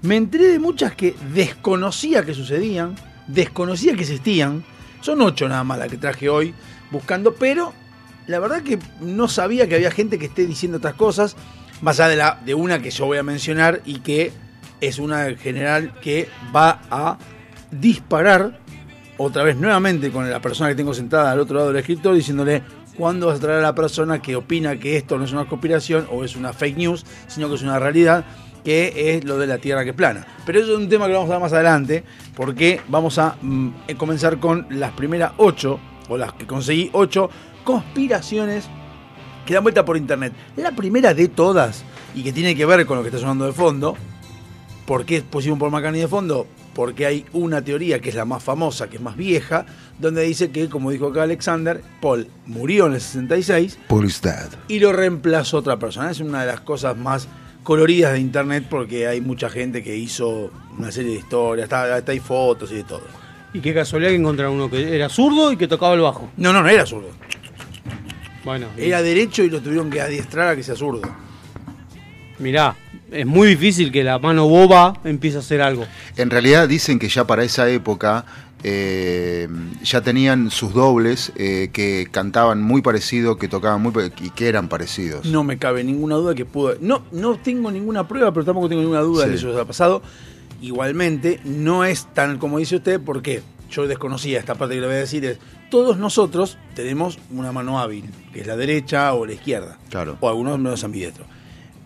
Me 0.03 0.17
enteré 0.17 0.49
de 0.49 0.59
muchas 0.59 0.95
que 0.95 1.15
desconocía 1.33 2.23
que 2.23 2.35
sucedían, 2.35 2.95
desconocía 3.33 3.95
que 3.95 4.03
existían. 4.03 4.65
Son 5.01 5.21
ocho 5.23 5.49
nada 5.49 5.65
más 5.65 5.79
las 5.79 5.89
que 5.89 5.97
traje 5.97 6.29
hoy 6.29 6.55
buscando, 6.91 7.35
pero 7.35 7.73
la 8.27 8.39
verdad 8.39 8.63
que 8.63 8.79
no 9.01 9.29
sabía 9.29 9.69
que 9.69 9.75
había 9.75 9.91
gente 9.91 10.19
que 10.19 10.27
esté 10.27 10.47
diciendo 10.47 10.77
estas 10.77 10.95
cosas, 10.95 11.37
más 11.81 11.99
allá 12.01 12.39
de, 12.45 12.55
una 12.55 12.81
que 12.81 12.91
yo 12.91 13.07
voy 13.07 13.19
a 13.19 13.23
mencionar 13.23 13.81
y 13.85 14.01
que 14.01 14.33
es 14.81 14.99
una 14.99 15.35
general 15.37 15.95
que 16.01 16.29
va 16.55 16.83
a 16.91 17.19
disparar 17.71 18.61
otra 19.17 19.43
vez 19.43 19.57
nuevamente 19.57 20.11
con 20.11 20.29
la 20.31 20.41
persona 20.41 20.71
que 20.71 20.77
tengo 20.77 20.95
sentada 20.95 21.33
al 21.33 21.41
otro 21.41 21.57
lado 21.57 21.69
del 21.69 21.79
escritorio 21.79 22.17
diciéndole 22.17 22.63
cuándo 22.97 23.27
vas 23.27 23.39
a 23.39 23.41
traer 23.41 23.59
a 23.59 23.63
la 23.63 23.75
persona 23.75 24.21
que 24.21 24.37
opina 24.37 24.79
que 24.79 24.97
esto 24.97 25.19
no 25.19 25.25
es 25.25 25.33
una 25.33 25.47
conspiración 25.47 26.07
o 26.11 26.25
es 26.25 26.37
una 26.37 26.53
fake 26.53 26.77
news, 26.77 27.05
sino 27.29 27.49
que 27.49 27.55
es 27.55 27.63
una 27.63 27.79
realidad, 27.79 28.25
que 28.63 29.17
es 29.17 29.25
lo 29.25 29.39
de 29.39 29.47
la 29.47 29.59
Tierra 29.59 29.85
que 29.85 29.91
es 29.91 29.97
plana. 29.97 30.27
Pero 30.47 30.61
eso 30.61 30.73
es 30.73 30.79
un 30.79 30.89
tema 30.89 31.07
que 31.07 31.13
vamos 31.13 31.29
a 31.31 31.35
dar 31.35 31.43
más 31.43 31.53
adelante, 31.53 32.05
porque 32.35 32.81
vamos 32.89 33.19
a 33.19 33.37
mm, 33.41 33.71
comenzar 33.97 34.39
con 34.39 34.67
las 34.71 34.93
primeras 34.93 35.33
ocho, 35.37 35.79
o 36.09 36.17
las 36.17 36.33
que 36.35 36.47
conseguí 36.47 36.91
ocho, 36.93 37.31
conspiraciones 37.65 38.69
que 39.47 39.55
dan 39.55 39.63
vuelta 39.63 39.85
por 39.85 39.97
internet. 39.97 40.33
La 40.57 40.73
primera 40.73 41.15
de 41.15 41.29
todas, 41.29 41.85
y 42.15 42.23
que 42.23 42.33
tiene 42.33 42.55
que 42.57 42.67
ver 42.67 42.87
con 42.87 42.97
lo 42.97 43.03
que 43.03 43.09
está 43.09 43.21
sonando 43.21 43.47
de 43.47 43.53
fondo, 43.53 43.97
¿Por 44.91 45.05
qué 45.05 45.23
pusimos 45.23 45.57
Paul 45.61 45.71
McCartney 45.71 46.01
de 46.01 46.09
fondo? 46.09 46.49
Porque 46.75 47.07
hay 47.07 47.25
una 47.33 47.63
teoría 47.63 48.01
que 48.01 48.09
es 48.09 48.17
la 48.17 48.25
más 48.25 48.43
famosa, 48.43 48.89
que 48.89 48.97
es 48.97 49.01
más 49.01 49.17
vieja, 49.17 49.65
donde 50.01 50.23
dice 50.23 50.51
que, 50.51 50.69
como 50.69 50.91
dijo 50.91 51.07
acá 51.07 51.23
Alexander, 51.23 51.81
Paul 52.01 52.27
murió 52.47 52.87
en 52.87 52.95
el 52.95 53.01
66 53.01 53.79
Paul 53.87 54.07
is 54.07 54.21
dead. 54.21 54.49
y 54.67 54.81
lo 54.81 54.93
reemplazó 54.93 55.59
otra 55.59 55.79
persona. 55.79 56.11
Es 56.11 56.19
una 56.19 56.41
de 56.41 56.49
las 56.49 56.63
cosas 56.63 56.97
más 56.97 57.29
coloridas 57.63 58.13
de 58.13 58.21
internet 58.21 58.65
porque 58.69 59.07
hay 59.07 59.21
mucha 59.21 59.49
gente 59.51 59.83
que 59.83 59.97
hizo 59.97 60.51
una 60.79 60.91
serie 60.91 61.13
de 61.13 61.19
historias, 61.19 61.65
hasta, 61.65 61.97
hasta 61.97 62.13
hay 62.13 62.21
fotos 62.21 62.71
y 62.73 62.77
de 62.77 62.85
todo. 62.85 63.03
Y 63.53 63.61
qué 63.61 63.75
casualidad 63.75 64.11
que 64.11 64.17
encontraron 64.17 64.55
uno 64.55 64.71
que 64.71 64.95
era 64.95 65.09
zurdo 65.09 65.53
y 65.53 65.57
que 65.57 65.67
tocaba 65.67 65.95
el 65.95 66.01
bajo. 66.01 66.31
No, 66.37 66.53
no, 66.53 66.63
no 66.63 66.69
era 66.69 66.87
zurdo. 66.87 67.11
Bueno, 68.45 68.69
Era 68.79 69.03
derecho 69.03 69.43
y 69.43 69.51
lo 69.51 69.61
tuvieron 69.61 69.91
que 69.91 70.01
adiestrar 70.01 70.49
a 70.49 70.57
que 70.57 70.63
sea 70.63 70.75
zurdo. 70.75 71.03
mirá, 72.39 72.75
es 73.11 73.27
muy 73.27 73.49
difícil 73.49 73.93
que 73.93 74.03
la 74.03 74.19
mano 74.19 74.47
boba 74.49 74.95
empiece 75.05 75.37
a 75.37 75.41
hacer 75.41 75.61
algo. 75.61 75.85
En 76.17 76.31
realidad 76.31 76.67
dicen 76.69 76.99
que 76.99 77.09
ya 77.09 77.27
para 77.27 77.45
esa 77.45 77.69
época 77.69 78.25
eh, 78.63 79.49
ya 79.83 80.01
tenían 80.03 80.51
sus 80.51 80.75
dobles 80.75 81.33
eh, 81.37 81.71
que 81.73 82.09
cantaban 82.11 82.63
muy 82.63 82.83
parecido, 82.83 83.37
que 83.37 83.49
tocaban 83.49 83.81
muy 83.83 83.93
y 84.21 84.31
que 84.31 84.49
eran 84.49 84.69
parecidos. 84.69 85.27
No 85.27 85.45
me 85.45 85.59
cabe 85.59 85.83
ninguna 85.85 86.17
duda 86.17 86.35
que 86.35 86.45
pudo. 86.45 86.77
No, 86.81 87.03
no 87.13 87.37
tengo 87.39 87.71
ninguna 87.71 88.07
prueba, 88.07 88.33
pero 88.33 88.45
tampoco 88.45 88.69
tengo 88.69 88.83
ninguna 88.83 89.01
duda 89.01 89.25
de 89.25 89.31
que 89.33 89.37
eso 89.37 89.51
haya 89.51 89.65
pasado. 89.65 90.03
Igualmente, 90.61 91.41
no 91.45 91.85
es 91.85 92.07
tan 92.13 92.39
como 92.39 92.59
dice 92.59 92.77
usted, 92.77 93.01
porque 93.01 93.43
yo 93.71 93.87
desconocía 93.87 94.39
esta 94.39 94.55
parte 94.57 94.75
que 94.75 94.81
le 94.83 94.87
voy 94.89 94.97
a 94.97 95.01
decir, 95.01 95.25
es 95.25 95.39
todos 95.71 95.97
nosotros 95.97 96.59
tenemos 96.75 97.19
una 97.31 97.53
mano 97.53 97.79
hábil, 97.79 98.05
que 98.33 98.41
es 98.41 98.47
la 98.47 98.57
derecha 98.57 99.15
o 99.15 99.25
la 99.25 99.33
izquierda, 99.33 99.79
Claro. 99.89 100.19
o 100.21 100.29
algunos 100.29 100.59
menos 100.59 100.83
ambidiestros. 100.85 101.27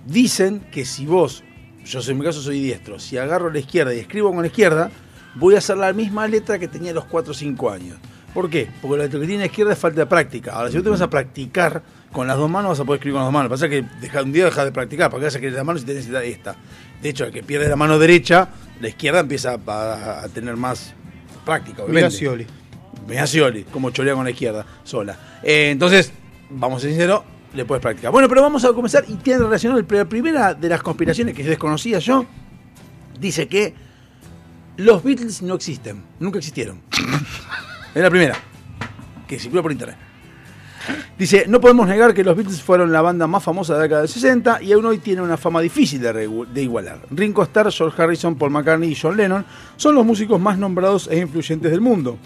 Dicen 0.06 0.60
que 0.72 0.84
si 0.84 1.06
vos, 1.06 1.44
yo 1.84 2.00
en 2.06 2.18
mi 2.18 2.24
caso 2.24 2.40
soy 2.40 2.60
diestro, 2.60 2.98
si 2.98 3.16
agarro 3.18 3.50
la 3.50 3.58
izquierda 3.58 3.94
y 3.94 3.98
escribo 3.98 4.30
con 4.32 4.40
la 4.40 4.46
izquierda, 4.48 4.90
voy 5.36 5.54
a 5.54 5.58
hacer 5.58 5.76
la 5.76 5.92
misma 5.92 6.26
letra 6.26 6.58
que 6.58 6.68
tenía 6.68 6.90
a 6.92 6.94
los 6.94 7.04
4 7.06 7.32
o 7.32 7.34
5 7.34 7.70
años. 7.70 7.96
¿Por 8.32 8.50
qué? 8.50 8.68
Porque 8.82 9.04
lo 9.04 9.20
que 9.20 9.26
tiene 9.26 9.38
la 9.38 9.46
izquierda 9.46 9.72
es 9.74 9.78
falta 9.78 10.00
de 10.00 10.06
práctica. 10.06 10.52
Ahora, 10.54 10.68
si 10.70 10.76
vos 10.76 10.84
te 10.84 10.90
vas 10.90 11.00
a 11.00 11.08
practicar 11.10 11.82
con 12.12 12.26
las 12.26 12.36
dos 12.36 12.50
manos, 12.50 12.70
vas 12.70 12.80
a 12.80 12.84
poder 12.84 12.98
escribir 12.98 13.14
con 13.14 13.20
las 13.20 13.26
dos 13.26 13.32
manos. 13.32 13.50
Pasa 13.50 13.68
que 13.68 13.84
deja, 14.00 14.22
un 14.22 14.32
día 14.32 14.44
dejas 14.46 14.64
de 14.64 14.72
practicar, 14.72 15.08
porque 15.10 15.26
vas 15.26 15.36
a 15.36 15.40
querer 15.40 15.54
la 15.54 15.62
mano 15.64 15.78
si 15.78 15.84
tenés 15.84 16.08
esta. 16.08 16.56
De 17.00 17.08
hecho, 17.08 17.24
el 17.26 17.32
que 17.32 17.42
pierde 17.44 17.68
la 17.68 17.76
mano 17.76 17.96
derecha, 17.98 18.48
la 18.80 18.88
izquierda 18.88 19.20
empieza 19.20 19.56
a, 19.66 20.22
a 20.24 20.28
tener 20.30 20.56
más 20.56 20.94
práctica. 21.44 21.82
Mira 21.82 21.90
obviamente. 21.92 22.16
Scioli. 22.16 22.46
Mira 23.06 23.26
Scioli, 23.26 23.64
como 23.64 23.90
cholea 23.90 24.14
con 24.14 24.24
la 24.24 24.30
izquierda, 24.30 24.66
sola. 24.82 25.16
Eh, 25.42 25.68
entonces, 25.70 26.10
vamos 26.50 26.78
a 26.78 26.80
ser 26.80 26.90
sinceros, 26.90 27.20
le 27.54 27.64
puedes 27.64 27.82
practicar. 27.82 28.10
Bueno, 28.10 28.28
pero 28.28 28.42
vamos 28.42 28.64
a 28.64 28.72
comenzar 28.72 29.04
y 29.06 29.14
tiene 29.14 29.44
relacionado. 29.44 29.78
el- 29.78 29.86
La 29.88 30.04
primera 30.06 30.54
de 30.54 30.68
las 30.68 30.82
conspiraciones 30.82 31.34
que 31.36 31.44
desconocía 31.44 32.00
yo 32.00 32.24
dice 33.20 33.46
que 33.46 33.74
los 34.76 35.02
Beatles 35.02 35.42
no 35.42 35.54
existen, 35.54 36.02
nunca 36.18 36.38
existieron. 36.38 36.80
es 37.94 38.02
la 38.02 38.10
primera, 38.10 38.36
que 39.26 39.38
circula 39.38 39.62
por 39.62 39.72
internet. 39.72 39.96
Dice, 41.18 41.46
no 41.48 41.60
podemos 41.60 41.86
negar 41.86 42.12
que 42.12 42.24
los 42.24 42.36
Beatles 42.36 42.60
fueron 42.60 42.92
la 42.92 43.00
banda 43.00 43.26
más 43.26 43.42
famosa 43.42 43.72
de 43.72 43.78
la 43.78 43.82
década 43.84 44.00
del 44.02 44.10
60 44.10 44.62
y 44.62 44.72
aún 44.72 44.84
hoy 44.84 44.98
tiene 44.98 45.22
una 45.22 45.36
fama 45.36 45.60
difícil 45.60 46.00
de, 46.00 46.62
igualar. 46.62 47.00
Ringo 47.10 47.42
Starr, 47.44 47.70
George 47.72 48.02
Harrison, 48.02 48.36
Paul 48.36 48.50
McCartney 48.50 48.90
y 48.90 48.96
John 49.00 49.16
Lennon 49.16 49.44
son 49.76 49.94
los 49.94 50.04
músicos 50.04 50.40
más 50.40 50.58
nombrados 50.58 51.08
e 51.10 51.18
influyentes 51.18 51.70
del 51.70 51.80
mundo. 51.80 52.18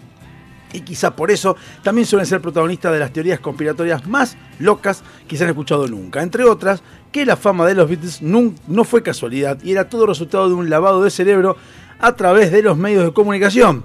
Y 0.72 0.80
quizá 0.80 1.14
por 1.14 1.30
eso 1.30 1.56
también 1.82 2.06
suelen 2.06 2.26
ser 2.26 2.40
protagonistas 2.40 2.92
de 2.92 2.98
las 2.98 3.12
teorías 3.12 3.40
conspiratorias 3.40 4.06
más 4.06 4.36
locas 4.58 5.02
que 5.26 5.36
se 5.36 5.44
han 5.44 5.50
escuchado 5.50 5.86
nunca. 5.86 6.22
Entre 6.22 6.44
otras, 6.44 6.82
que 7.12 7.24
la 7.24 7.36
fama 7.36 7.66
de 7.66 7.74
los 7.74 7.88
Beatles 7.88 8.20
no 8.22 8.84
fue 8.84 9.02
casualidad 9.02 9.62
y 9.62 9.72
era 9.72 9.88
todo 9.88 10.06
resultado 10.06 10.48
de 10.48 10.54
un 10.54 10.68
lavado 10.68 11.02
de 11.02 11.10
cerebro 11.10 11.56
a 12.00 12.12
través 12.16 12.50
de 12.52 12.62
los 12.62 12.76
medios 12.76 13.04
de 13.04 13.12
comunicación. 13.12 13.84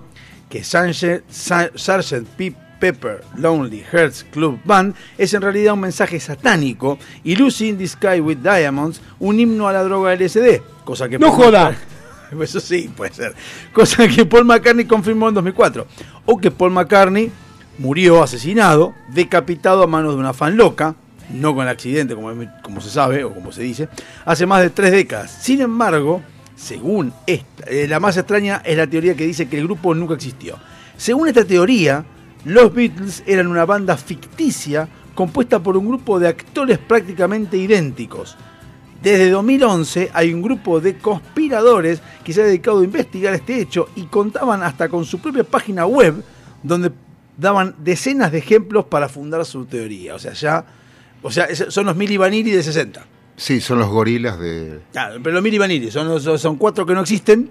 Que 0.49 0.63
Sgt. 0.63 1.23
Sa- 1.29 1.71
Sgt. 1.75 2.27
P. 2.37 2.55
Pepper 2.79 3.23
Lonely 3.37 3.81
Hearts 3.93 4.25
Club 4.29 4.59
Band 4.65 4.93
es 5.17 5.33
en 5.33 5.41
realidad 5.41 5.73
un 5.73 5.79
mensaje 5.79 6.19
satánico 6.19 6.99
y 7.23 7.37
Lucy 7.37 7.69
in 7.69 7.77
the 7.77 7.87
Sky 7.87 8.19
with 8.19 8.39
Diamonds 8.39 8.99
un 9.19 9.39
himno 9.39 9.69
a 9.69 9.73
la 9.73 9.83
droga 9.83 10.13
LSD. 10.13 10.59
Cosa 10.83 11.07
que 11.07 11.17
¡No 11.17 11.31
joda! 11.31 11.73
Eso 12.41 12.59
sí, 12.59 12.91
puede 12.93 13.13
ser. 13.13 13.35
Cosa 13.71 14.05
que 14.09 14.25
Paul 14.25 14.43
McCartney 14.43 14.83
confirmó 14.85 15.29
en 15.29 15.35
2004. 15.35 15.87
O 16.25 16.37
que 16.37 16.51
Paul 16.51 16.71
McCartney 16.71 17.31
murió 17.77 18.21
asesinado, 18.21 18.93
decapitado 19.13 19.83
a 19.83 19.87
manos 19.87 20.13
de 20.15 20.19
una 20.19 20.33
fan 20.33 20.57
loca, 20.57 20.95
no 21.29 21.55
con 21.55 21.67
accidente 21.69 22.15
como, 22.15 22.33
como 22.63 22.81
se 22.81 22.89
sabe 22.89 23.23
o 23.23 23.33
como 23.33 23.53
se 23.53 23.61
dice, 23.63 23.87
hace 24.25 24.45
más 24.45 24.61
de 24.61 24.69
tres 24.71 24.91
décadas. 24.91 25.31
Sin 25.41 25.61
embargo, 25.61 26.21
según 26.63 27.13
esta, 27.27 27.65
eh, 27.65 27.87
la 27.87 27.99
más 27.99 28.17
extraña 28.17 28.61
es 28.65 28.77
la 28.77 28.87
teoría 28.87 29.15
que 29.15 29.27
dice 29.27 29.47
que 29.47 29.57
el 29.57 29.65
grupo 29.65 29.93
nunca 29.93 30.13
existió. 30.15 30.57
Según 30.97 31.27
esta 31.27 31.43
teoría, 31.43 32.05
los 32.45 32.73
Beatles 32.73 33.23
eran 33.27 33.47
una 33.47 33.65
banda 33.65 33.97
ficticia 33.97 34.87
compuesta 35.13 35.61
por 35.61 35.77
un 35.77 35.87
grupo 35.87 36.19
de 36.19 36.29
actores 36.29 36.79
prácticamente 36.79 37.57
idénticos. 37.57 38.37
Desde 39.01 39.29
2011 39.29 40.11
hay 40.13 40.33
un 40.33 40.41
grupo 40.41 40.79
de 40.79 40.97
conspiradores 40.97 42.01
que 42.23 42.31
se 42.31 42.41
ha 42.41 42.45
dedicado 42.45 42.79
a 42.79 42.85
investigar 42.85 43.33
este 43.33 43.59
hecho 43.59 43.89
y 43.95 44.03
contaban 44.03 44.63
hasta 44.63 44.87
con 44.87 45.03
su 45.03 45.19
propia 45.19 45.43
página 45.43 45.85
web 45.85 46.23
donde 46.63 46.91
daban 47.37 47.75
decenas 47.79 48.31
de 48.31 48.37
ejemplos 48.37 48.85
para 48.85 49.09
fundar 49.09 49.43
su 49.45 49.65
teoría. 49.65 50.15
O 50.15 50.19
sea, 50.19 50.31
ya, 50.31 50.65
o 51.21 51.29
sea, 51.29 51.47
son 51.69 51.85
los 51.85 51.97
Mili 51.97 52.15
Vanilli 52.15 52.51
de 52.51 52.63
60. 52.63 53.05
Sí, 53.35 53.59
son 53.61 53.79
los 53.79 53.89
gorilas 53.89 54.39
de. 54.39 54.79
Claro, 54.91 55.19
pero 55.23 55.39
los 55.41 55.57
Vanilli 55.59 55.89
son, 55.91 56.07
los- 56.07 56.41
son 56.41 56.55
cuatro 56.57 56.85
que 56.85 56.93
no 56.93 57.01
existen. 57.01 57.49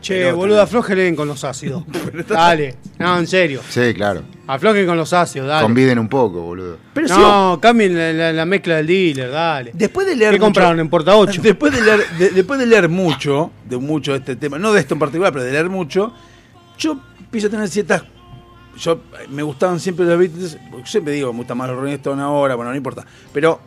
Che, 0.00 0.14
Pero 0.24 0.36
boludo, 0.36 0.62
aflojelen 0.62 1.14
con 1.14 1.28
los 1.28 1.44
ácidos. 1.44 1.84
Dale. 2.28 2.74
No, 2.98 3.18
en 3.18 3.26
serio. 3.26 3.60
Sí, 3.68 3.92
claro. 3.92 4.22
Aflojen 4.46 4.86
con 4.86 4.96
los 4.96 5.12
ácidos, 5.12 5.46
dale. 5.46 5.62
Conviden 5.62 5.98
un 5.98 6.08
poco, 6.08 6.40
boludo. 6.40 6.78
Pero 6.94 7.06
sí, 7.06 7.14
no, 7.18 7.58
cambien 7.60 7.94
la, 7.96 8.10
la- 8.14 8.32
la 8.32 8.44
mezcla 8.46 8.76
del 8.76 8.86
dealer, 8.86 9.30
dale. 9.30 9.72
Después 9.74 10.06
de 10.06 10.16
leer 10.16 10.30
¿Qué 10.32 10.38
mucho- 10.38 10.46
compraron? 10.46 10.80
¿En 10.80 10.88
Porta 10.88 11.14
8? 11.14 11.40
Después 11.44 11.74
de 11.74 11.82
leer, 11.82 12.08
de- 12.18 12.30
después 12.30 12.58
de 12.58 12.64
leer 12.66 12.88
mucho, 12.88 13.50
de 13.68 13.76
mucho 13.76 14.12
de 14.12 14.18
este 14.20 14.36
tema, 14.36 14.58
no 14.58 14.72
de 14.72 14.80
esto 14.80 14.94
en 14.94 15.00
particular, 15.00 15.34
pero 15.34 15.44
de 15.44 15.52
leer 15.52 15.68
mucho, 15.68 16.14
yo 16.78 16.98
empiezo 17.18 17.48
a 17.48 17.50
tener 17.50 17.68
ciertas. 17.68 18.02
Yo 18.78 18.92
eh, 19.20 19.26
me 19.28 19.42
gustaban 19.42 19.78
siempre 19.80 20.06
los 20.06 20.18
Beatles, 20.18 20.56
siempre 20.86 21.12
digo, 21.12 21.30
me 21.34 21.40
gustan 21.40 21.58
más 21.58 21.68
los 21.68 21.76
Rolling 21.78 21.92
Stones 21.96 22.22
ahora, 22.22 22.54
bueno, 22.54 22.70
no 22.70 22.76
importa. 22.76 23.04
Pero 23.34 23.60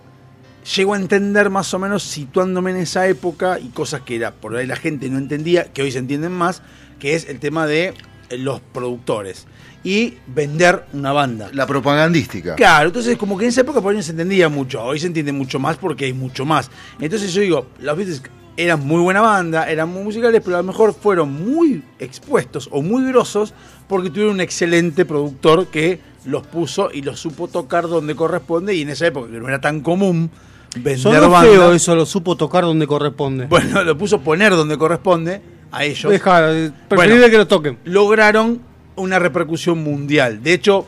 llego 0.63 0.93
a 0.93 0.97
entender 0.97 1.49
más 1.49 1.73
o 1.73 1.79
menos 1.79 2.03
situándome 2.03 2.71
en 2.71 2.77
esa 2.77 3.07
época 3.07 3.59
y 3.59 3.69
cosas 3.69 4.01
que 4.01 4.15
era 4.15 4.33
por 4.33 4.55
ahí 4.55 4.65
la 4.65 4.75
gente 4.75 5.09
no 5.09 5.17
entendía, 5.17 5.71
que 5.71 5.81
hoy 5.81 5.91
se 5.91 5.99
entienden 5.99 6.31
más, 6.31 6.61
que 6.99 7.15
es 7.15 7.27
el 7.27 7.39
tema 7.39 7.67
de 7.67 7.93
eh, 8.29 8.37
los 8.37 8.61
productores 8.61 9.45
y 9.83 10.15
vender 10.27 10.85
una 10.93 11.11
banda. 11.11 11.49
La 11.51 11.67
propagandística. 11.67 12.55
Claro, 12.55 12.87
entonces 12.87 13.17
como 13.17 13.37
que 13.37 13.45
en 13.45 13.49
esa 13.49 13.61
época 13.61 13.81
por 13.81 13.91
ahí 13.91 13.97
no 13.97 14.03
se 14.03 14.11
entendía 14.11 14.47
mucho, 14.49 14.81
hoy 14.81 14.99
se 14.99 15.07
entiende 15.07 15.33
mucho 15.33 15.59
más 15.59 15.77
porque 15.77 16.05
hay 16.05 16.13
mucho 16.13 16.45
más. 16.45 16.71
Entonces 16.99 17.33
yo 17.33 17.41
digo, 17.41 17.67
los 17.79 17.97
Beatles 17.97 18.21
eran 18.55 18.85
muy 18.85 19.01
buena 19.01 19.19
banda, 19.19 19.69
eran 19.69 19.89
muy 19.89 20.03
musicales, 20.03 20.41
pero 20.43 20.57
a 20.57 20.61
lo 20.61 20.67
mejor 20.67 20.93
fueron 20.93 21.31
muy 21.43 21.83
expuestos 21.99 22.69
o 22.71 22.81
muy 22.81 23.03
grosos 23.07 23.53
porque 23.87 24.09
tuvieron 24.09 24.35
un 24.35 24.41
excelente 24.41 25.05
productor 25.05 25.67
que 25.67 25.99
los 26.25 26.47
puso 26.47 26.89
y 26.91 27.01
los 27.01 27.19
supo 27.19 27.47
tocar 27.47 27.87
donde 27.87 28.15
corresponde 28.15 28.73
y 28.75 28.83
en 28.83 28.89
esa 28.89 29.07
época 29.07 29.29
que 29.29 29.39
no 29.39 29.47
era 29.49 29.59
tan 29.59 29.81
común 29.81 30.31
vender 30.75 30.97
Sonó 30.99 31.29
banda, 31.29 31.49
feo 31.49 31.71
eso, 31.73 31.95
lo 31.95 32.05
supo 32.05 32.35
tocar 32.37 32.63
donde 32.63 32.87
corresponde. 32.87 33.45
bueno, 33.47 33.83
lo 33.83 33.97
puso 33.97 34.19
poner 34.21 34.51
donde 34.51 34.77
corresponde 34.77 35.41
a 35.71 35.83
ellos 35.85 36.11
Deja, 36.11 36.51
eh, 36.51 36.71
preferible 36.87 37.19
Bueno. 37.21 37.31
que 37.31 37.37
lo 37.37 37.47
toquen. 37.47 37.77
lograron 37.85 38.61
una 38.95 39.17
repercusión 39.19 39.83
mundial. 39.83 40.41
De 40.43 40.53
hecho, 40.53 40.85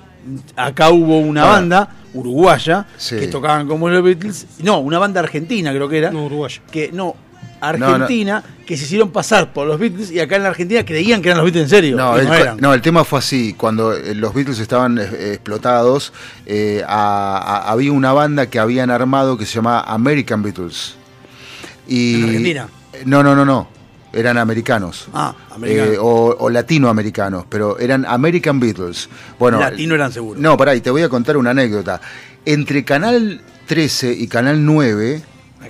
acá 0.55 0.89
hubo 0.91 1.19
una 1.19 1.43
Ah. 1.43 1.51
banda 1.53 1.89
uruguaya 2.13 2.85
Sí. 2.97 3.17
que 3.17 3.27
tocaban 3.27 3.67
como 3.67 3.89
los 3.89 4.03
Beatles. 4.03 4.45
No, 4.63 4.79
una 4.79 4.99
banda 4.99 5.19
argentina 5.21 5.71
creo 5.73 5.89
que 5.89 5.97
era. 5.97 6.11
No, 6.11 6.25
uruguayo. 6.25 6.61
Que 6.71 6.91
no, 6.91 7.15
Argentina, 7.61 8.43
que 8.65 8.75
se 8.77 8.83
hicieron 8.85 9.11
pasar 9.11 9.53
por 9.53 9.67
los 9.67 9.79
Beatles 9.79 10.11
y 10.11 10.19
acá 10.19 10.35
en 10.35 10.43
la 10.43 10.49
Argentina 10.49 10.83
creían 10.85 11.21
que 11.21 11.29
eran 11.29 11.37
los 11.37 11.45
Beatles 11.45 11.63
en 11.63 11.69
serio. 11.69 11.95
No, 11.97 12.17
el, 12.17 12.27
no 12.59 12.73
el 12.73 12.81
tema 12.81 13.03
fue 13.03 13.19
así. 13.19 13.53
Cuando 13.57 13.93
eh, 13.93 14.15
los 14.15 14.33
Beatles 14.33 14.59
estaban 14.59 14.97
eh, 14.97 15.03
explotados, 15.33 16.13
eh, 16.45 16.83
a- 16.87 17.37
a- 17.37 17.71
había 17.71 17.91
una 17.91 18.13
banda 18.13 18.47
que 18.49 18.59
habían 18.59 18.89
armado 18.89 19.37
que 19.37 19.45
se 19.45 19.55
llamaba 19.55 19.81
American 19.81 20.41
Beatles. 20.43 20.95
Y, 21.87 22.15
¿En 22.15 22.23
Argentina? 22.25 22.67
No, 23.05 23.21
no, 23.23 23.35
no, 23.35 23.45
no. 23.45 23.67
Eran 24.13 24.37
americanos. 24.37 25.07
Ah, 25.13 25.35
americanos. 25.51 25.93
Eh, 25.95 25.97
o, 25.99 26.35
o 26.39 26.49
latinoamericanos, 26.49 27.45
pero 27.49 27.77
eran 27.79 28.05
American 28.05 28.59
Beatles. 28.61 29.09
Bueno, 29.37 29.59
Latino 29.59 29.93
eran 29.95 30.11
seguro. 30.11 30.39
No, 30.39 30.55
pará, 30.55 30.73
y 30.73 30.79
te 30.81 30.89
voy 30.89 31.01
a 31.01 31.09
contar 31.09 31.35
una 31.35 31.49
anécdota. 31.51 31.99
Entre 32.45 32.85
Canal 32.85 33.41
13 33.67 34.13
y 34.13 34.27
Canal 34.27 34.63
9, 34.63 35.21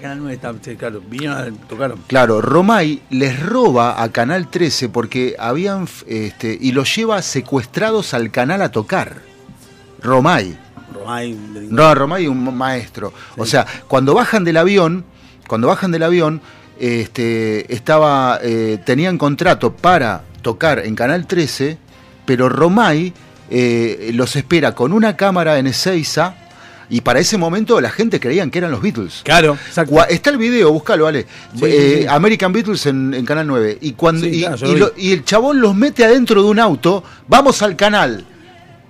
El 0.01 0.19
9 0.19 0.33
está, 0.33 0.53
claro, 0.77 1.01
vinieron, 1.09 1.37
a- 1.37 1.67
tocaron. 1.67 1.99
Claro, 2.07 2.41
Romay 2.41 3.01
les 3.09 3.39
roba 3.39 4.01
a 4.01 4.11
Canal 4.11 4.49
13 4.49 4.89
porque 4.89 5.35
habían 5.39 5.87
este, 6.07 6.57
y 6.59 6.71
los 6.71 6.93
lleva 6.95 7.21
secuestrados 7.21 8.13
al 8.13 8.31
canal 8.31 8.61
a 8.61 8.69
tocar. 8.71 9.21
Romay. 10.01 10.57
Romay, 10.93 11.33
No, 11.69 11.93
Romay 11.95 12.27
un 12.27 12.55
maestro. 12.55 13.13
O 13.37 13.45
sea, 13.45 13.65
cuando 13.87 14.13
bajan 14.13 14.43
del 14.43 14.57
avión, 14.57 15.03
cuando 15.47 15.67
bajan 15.67 15.91
del 15.91 16.03
avión, 16.03 16.41
este, 16.79 17.73
estaba, 17.73 18.39
eh, 18.41 18.79
tenían 18.85 19.17
contrato 19.17 19.73
para 19.75 20.23
tocar 20.41 20.79
en 20.85 20.95
Canal 20.95 21.25
13, 21.27 21.77
pero 22.25 22.49
Romay 22.49 23.13
eh, 23.49 24.11
los 24.13 24.35
espera 24.35 24.73
con 24.73 24.91
una 24.93 25.15
cámara 25.15 25.57
en 25.59 25.67
Ezeiza 25.67 26.35
y 26.89 27.01
para 27.01 27.19
ese 27.19 27.37
momento 27.37 27.79
la 27.81 27.89
gente 27.89 28.19
creían 28.19 28.51
que 28.51 28.59
eran 28.59 28.71
los 28.71 28.81
Beatles. 28.81 29.21
Claro, 29.23 29.53
exacto. 29.67 30.03
Está 30.09 30.29
el 30.29 30.37
video, 30.37 30.71
búscalo, 30.71 31.05
vale. 31.05 31.25
Sí, 31.55 31.65
Eh, 31.65 31.97
sí. 32.01 32.07
American 32.07 32.51
Beatles 32.53 32.85
en, 32.85 33.13
en 33.13 33.25
Canal 33.25 33.47
9. 33.47 33.77
Y, 33.81 33.93
cuando, 33.93 34.25
Sí, 34.25 34.31
y, 34.35 34.39
claro, 34.41 34.55
yo 34.57 34.67
y 34.67 34.71
lo 34.73 34.77
lo- 34.87 34.91
vi. 34.95 35.07
y 35.07 35.11
el 35.13 35.23
chabón 35.25 35.61
los 35.61 35.75
mete 35.75 36.05
adentro 36.05 36.43
de 36.43 36.49
un 36.49 36.59
auto, 36.59 37.03
vamos 37.27 37.61
al 37.61 37.75
canal. 37.75 38.25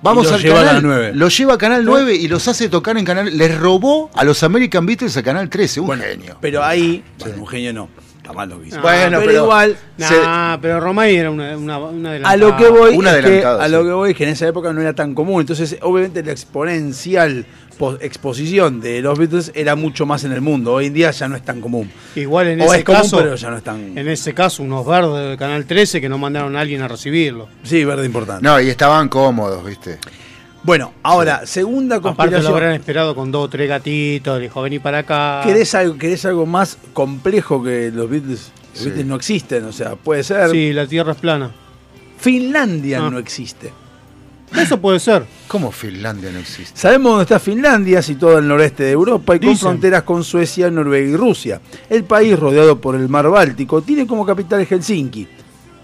Vamos 0.02 0.32
al 0.32 0.40
lleva 0.42 0.60
a 0.62 0.66
canal. 0.66 0.76
la 0.76 0.82
9. 0.88 1.12
Los 1.16 1.36
lleva 1.36 1.54
a 1.56 1.58
Canal 1.58 1.84
9 1.84 2.14
y 2.14 2.28
los 2.28 2.48
hace 2.48 2.70
tocar 2.70 2.96
en 2.98 3.06
Canal. 3.06 3.36
Les 3.36 3.58
robó 3.58 4.12
a 4.14 4.24
los 4.24 4.44
American 4.44 4.86
Beatles 4.86 5.18
a 5.18 5.24
Canal 5.24 5.50
13. 5.50 5.80
Un 5.80 5.88
Bueno, 5.88 6.04
genio. 6.04 6.38
Pero 6.42 6.64
ahí, 6.64 7.04
bueno, 7.20 7.38
un 7.40 7.48
genio 7.48 7.74
no. 7.74 7.90
está 8.18 8.32
mal 8.32 8.48
lo 8.50 8.62
que 8.62 8.68
hizo. 8.68 8.78
Ah, 8.78 8.82
Bueno, 8.84 9.18
pero, 9.18 9.32
pero- 9.32 9.44
igual, 9.44 9.78
Nah, 9.98 10.58
pero 10.62 10.80
Romay 10.80 11.16
era 11.16 11.32
una, 11.32 11.58
una, 11.58 11.78
una 11.80 12.12
a 12.30 12.38
lo 12.38 12.56
que 12.56 12.68
voy 12.68 12.94
es 12.96 13.24
que, 13.24 13.44
a 13.46 13.68
lo 13.68 13.84
que 13.84 13.92
voy 13.94 14.12
es 14.12 14.18
que 14.18 14.24
en 14.26 14.30
esa 14.32 14.48
época 14.48 14.72
no 14.74 14.82
era 14.82 14.94
tan 14.94 15.16
común. 15.16 15.42
Entonces, 15.42 15.76
obviamente, 15.82 16.22
la 16.22 16.32
exponencial 16.34 17.44
po- 17.44 17.65
exposición 18.02 18.82
de 18.82 19.02
los 19.02 19.18
Beatles 19.18 19.52
era 19.56 19.76
mucho 19.76 20.06
más 20.06 20.24
en 20.24 20.32
el 20.32 20.42
mundo. 20.42 20.74
Hoy 20.74 20.88
en 20.88 20.94
día 20.94 21.12
ya 21.12 21.28
no 21.28 21.36
es 21.36 21.44
tan 21.44 21.62
común. 21.62 21.90
Igual 22.16 22.48
en 22.48 22.62
o 22.62 22.66
ese 22.66 22.78
es 22.80 22.84
común, 22.84 23.02
caso, 23.02 23.18
pero 23.18 23.36
ya 23.36 23.50
no 23.50 23.58
es 23.58 23.64
tan. 23.64 23.98
en 23.98 24.08
ese 24.08 24.34
caso, 24.34 24.64
unos 24.64 24.86
verdes 24.86 25.30
del 25.30 25.38
Canal 25.38 25.66
13 25.66 26.02
que 26.02 26.10
no 26.10 26.18
mandaron 26.18 26.56
a 26.56 26.62
alguien 26.62 26.82
a 26.82 26.88
recibirlo. 26.88 27.48
Sí, 27.64 27.84
verde 27.86 28.06
importante. 28.06 28.44
No, 28.44 28.60
y 28.60 28.70
estaban 28.70 29.10
cómodos, 29.10 29.64
¿viste? 29.66 29.98
Bueno, 30.64 30.94
ahora, 31.04 31.46
segunda 31.46 31.98
Aparte 31.98 32.12
lo 32.12 32.16
conspiración. 32.18 32.54
habrán 32.54 32.72
esperado 32.74 33.14
con 33.14 33.32
dos 33.32 33.46
o 33.46 33.50
tres 33.50 33.70
gatitos, 33.70 34.42
dijo, 34.42 34.62
vení 34.64 34.80
para 34.80 35.00
acá. 35.00 35.42
¿Querés 35.44 35.76
algo, 35.76 35.98
querés 35.98 36.26
algo 36.26 36.46
más 36.48 36.78
complejo 36.94 37.62
que 37.64 37.92
los 37.94 38.10
Beatles? 38.10 38.52
Los 38.74 38.80
Sí. 38.80 38.86
Beatles 38.86 39.06
no 39.06 39.16
existen, 39.16 39.64
o 39.66 39.72
sea, 39.72 39.96
puede 39.96 40.24
ser. 40.24 40.50
Sí, 40.50 40.74
la 40.74 40.88
Tierra 40.88 41.12
es 41.12 41.20
plana. 41.20 41.52
Finlandia 42.18 43.00
Ah. 43.06 43.10
no 43.12 43.20
existe. 43.20 43.72
Eso 44.58 44.80
puede 44.80 45.00
ser. 45.00 45.26
¿Cómo 45.48 45.72
Finlandia 45.72 46.32
no 46.32 46.40
existe? 46.40 46.80
Sabemos 46.80 47.12
dónde 47.12 47.24
está 47.24 47.40
Finlandia, 47.40 48.02
situada 48.02 48.40
al 48.40 48.48
noreste 48.48 48.84
de 48.84 48.92
Europa 48.92 49.36
y 49.36 49.40
con 49.40 49.58
fronteras 49.58 50.04
con 50.04 50.24
Suecia, 50.24 50.72
Noruega 50.72 51.08
y 51.08 51.16
Rusia. 51.16 51.62
El 51.90 52.04
país, 52.04 52.38
rodeado 52.38 52.80
por 52.80 52.96
el 52.96 53.10
mar 53.10 53.30
Báltico, 53.30 53.82
tiene 53.82 54.08
como 54.08 54.26
capital 54.26 54.66
Helsinki. 54.66 55.28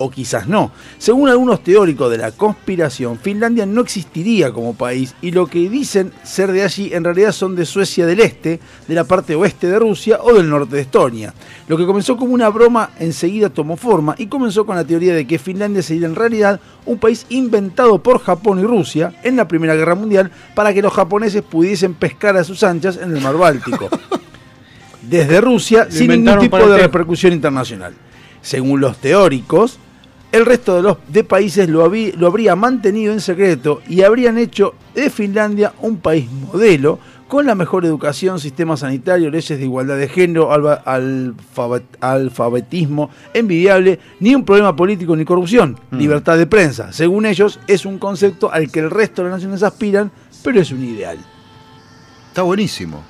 O 0.04 0.10
quizás 0.10 0.48
no. 0.48 0.72
Según 0.98 1.30
algunos 1.30 1.64
teóricos 1.64 2.10
de 2.10 2.18
la 2.18 2.32
conspiración, 2.32 3.20
Finlandia 3.20 3.68
no 3.68 3.82
existiría 3.82 4.52
como 4.52 4.74
país 4.74 5.14
y 5.22 5.30
lo 5.30 5.46
que 5.46 5.70
dicen 5.70 6.12
ser 6.24 6.52
de 6.52 6.64
allí 6.64 6.90
en 6.92 7.04
realidad 7.04 7.32
son 7.32 7.56
de 7.56 7.68
Suecia 7.68 8.08
del 8.08 8.20
Este, 8.20 8.60
de 8.88 8.96
la 8.96 9.04
parte 9.04 9.36
oeste 9.36 9.68
de 9.68 9.78
Rusia 9.78 10.18
o 10.24 10.34
del 10.34 10.50
norte 10.50 10.76
de 10.76 10.82
Estonia. 10.82 11.36
Lo 11.68 11.78
que 11.78 11.86
comenzó 11.86 12.18
como 12.18 12.34
una 12.34 12.50
broma 12.50 12.90
enseguida 12.98 13.50
tomó 13.50 13.78
forma 13.78 14.16
y 14.18 14.26
comenzó 14.26 14.66
con 14.66 14.76
la 14.76 14.84
teoría 14.86 15.14
de 15.14 15.28
que 15.28 15.38
Finlandia 15.38 15.84
sería 15.84 16.08
en 16.08 16.16
realidad 16.16 16.60
un 16.88 16.98
país 16.98 17.28
inventado 17.30 18.02
por 18.02 18.20
Japón 18.24 18.60
y 18.60 18.64
Rusia 18.64 19.14
en 19.22 19.36
la 19.36 19.48
Primera 19.48 19.76
Guerra 19.76 19.94
Mundial 19.94 20.32
para 20.56 20.74
que 20.74 20.82
los 20.82 20.94
japoneses 20.94 21.44
pudiesen 21.44 21.94
pescar 21.94 22.38
a 22.38 22.44
sus 22.44 22.64
anchas 22.64 22.98
en 22.98 23.16
el 23.16 23.22
mar 23.22 23.38
Báltico. 23.38 23.88
Desde 25.02 25.42
Rusia, 25.42 25.88
sin 25.92 26.08
ningún 26.08 26.40
tipo 26.40 26.58
de 26.58 26.78
repercusión 26.78 27.34
internacional. 27.34 27.94
Según 28.42 28.82
los 28.82 28.98
teóricos, 28.98 29.78
el 30.32 30.46
resto 30.46 30.76
de 30.76 30.82
los 30.82 30.98
de 31.08 31.24
países 31.24 31.68
lo, 31.70 31.84
habí- 31.86 32.14
lo 32.14 32.28
habría 32.28 32.56
mantenido 32.56 33.12
en 33.14 33.20
secreto 33.22 33.82
y 33.88 34.02
habrían 34.04 34.38
hecho 34.38 34.74
de 34.96 35.10
Finlandia 35.10 35.74
un 35.82 35.98
país 35.98 36.30
modelo 36.32 37.00
con 37.28 37.46
la 37.46 37.56
mejor 37.56 37.86
educación, 37.86 38.40
sistema 38.42 38.76
sanitario, 38.76 39.30
leyes 39.30 39.58
de 39.58 39.64
igualdad 39.64 39.98
de 39.98 40.10
género, 40.10 40.50
alfabet- 40.52 41.84
alfabetismo 42.02 43.10
envidiable, 43.34 44.00
ni 44.20 44.36
un 44.36 44.44
problema 44.44 44.76
político 44.76 45.16
ni 45.16 45.24
corrupción, 45.24 45.78
libertad 45.92 46.38
de 46.38 46.46
prensa. 46.46 46.92
Según 46.92 47.26
ellos, 47.26 47.60
es 47.68 47.86
un 47.86 48.00
concepto 48.00 48.52
al 48.52 48.70
que 48.70 48.80
el 48.82 48.90
resto 48.92 49.22
de 49.24 49.30
las 49.30 49.38
naciones 49.38 49.64
aspiran, 49.64 50.12
pero 50.44 50.60
es 50.60 50.72
un 50.72 50.84
ideal. 50.84 51.18
Está 52.28 52.42
buenísimo. 52.42 53.02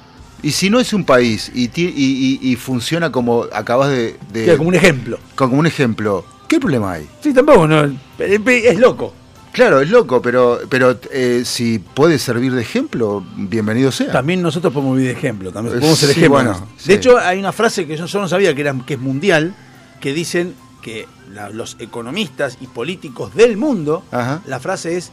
Y 0.43 0.51
si 0.51 0.69
no 0.69 0.79
es 0.79 0.93
un 0.93 1.03
país 1.03 1.51
y, 1.53 1.65
y- 1.65 1.69
y- 1.85 2.39
y 2.41 2.55
funciona 2.55 3.11
como 3.11 3.45
acabas 3.53 3.89
de... 3.89 4.17
de- 4.33 4.55
como 4.57 4.69
un 4.69 4.75
ejemplo. 4.75 5.17
como 5.35 5.57
un 5.57 5.65
ejemplo, 5.67 6.25
¿qué 6.51 6.59
problema 6.59 6.91
hay? 6.91 7.07
Sí, 7.23 7.33
tampoco, 7.33 7.65
no, 7.65 7.85
es 8.19 8.77
loco. 8.77 9.13
Claro, 9.53 9.79
es 9.79 9.89
loco, 9.89 10.21
pero, 10.21 10.59
pero 10.69 10.97
eh, 11.11 11.43
si 11.45 11.79
puede 11.79 12.19
servir 12.19 12.53
de 12.53 12.61
ejemplo, 12.61 13.23
bienvenido 13.37 13.89
sea. 13.89 14.11
También 14.11 14.41
nosotros 14.41 14.73
podemos 14.73 14.97
vivir 14.97 15.13
de 15.13 15.17
ejemplo, 15.17 15.51
también 15.53 15.77
Eh, 15.77 15.79
podemos 15.79 15.97
ser 15.99 16.09
sí, 16.09 16.19
ejemplo. 16.19 16.29
bueno. 16.43 16.67
De 16.85 16.93
hecho, 16.93 17.17
hay 17.17 17.39
una 17.39 17.53
frase 17.53 17.87
que 17.87 17.95
yo, 17.95 18.05
yo 18.05 18.19
no 18.19 18.27
sabía 18.27 18.53
que, 18.53 18.59
era, 18.61 18.75
que 18.85 18.95
es 18.95 18.99
mundial, 18.99 19.55
que 20.01 20.13
dicen 20.13 20.53
que 20.81 21.07
la- 21.33 21.49
los 21.49 21.77
economistas 21.79 22.57
y 22.59 22.67
políticos 22.67 23.33
del 23.33 23.55
mundo, 23.55 24.03
Ajá. 24.11 24.41
la 24.45 24.59
frase 24.59 24.97
es, 24.97 25.11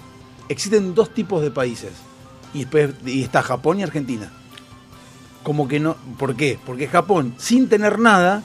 existen 0.49 0.93
dos 0.97 1.14
tipos 1.14 1.41
de 1.43 1.53
países, 1.53 1.91
y, 2.53 2.61
después, 2.61 2.91
y 3.07 3.22
está 3.22 3.43
Japón 3.43 3.78
y 3.78 3.84
Argentina. 3.84 4.32
Como 5.45 5.68
que 5.68 5.78
no, 5.80 5.97
¿por 6.18 6.34
qué? 6.36 6.59
Porque 6.66 6.89
Japón, 6.89 7.34
sin 7.39 7.68
tener 7.68 7.99
nada 8.01 8.43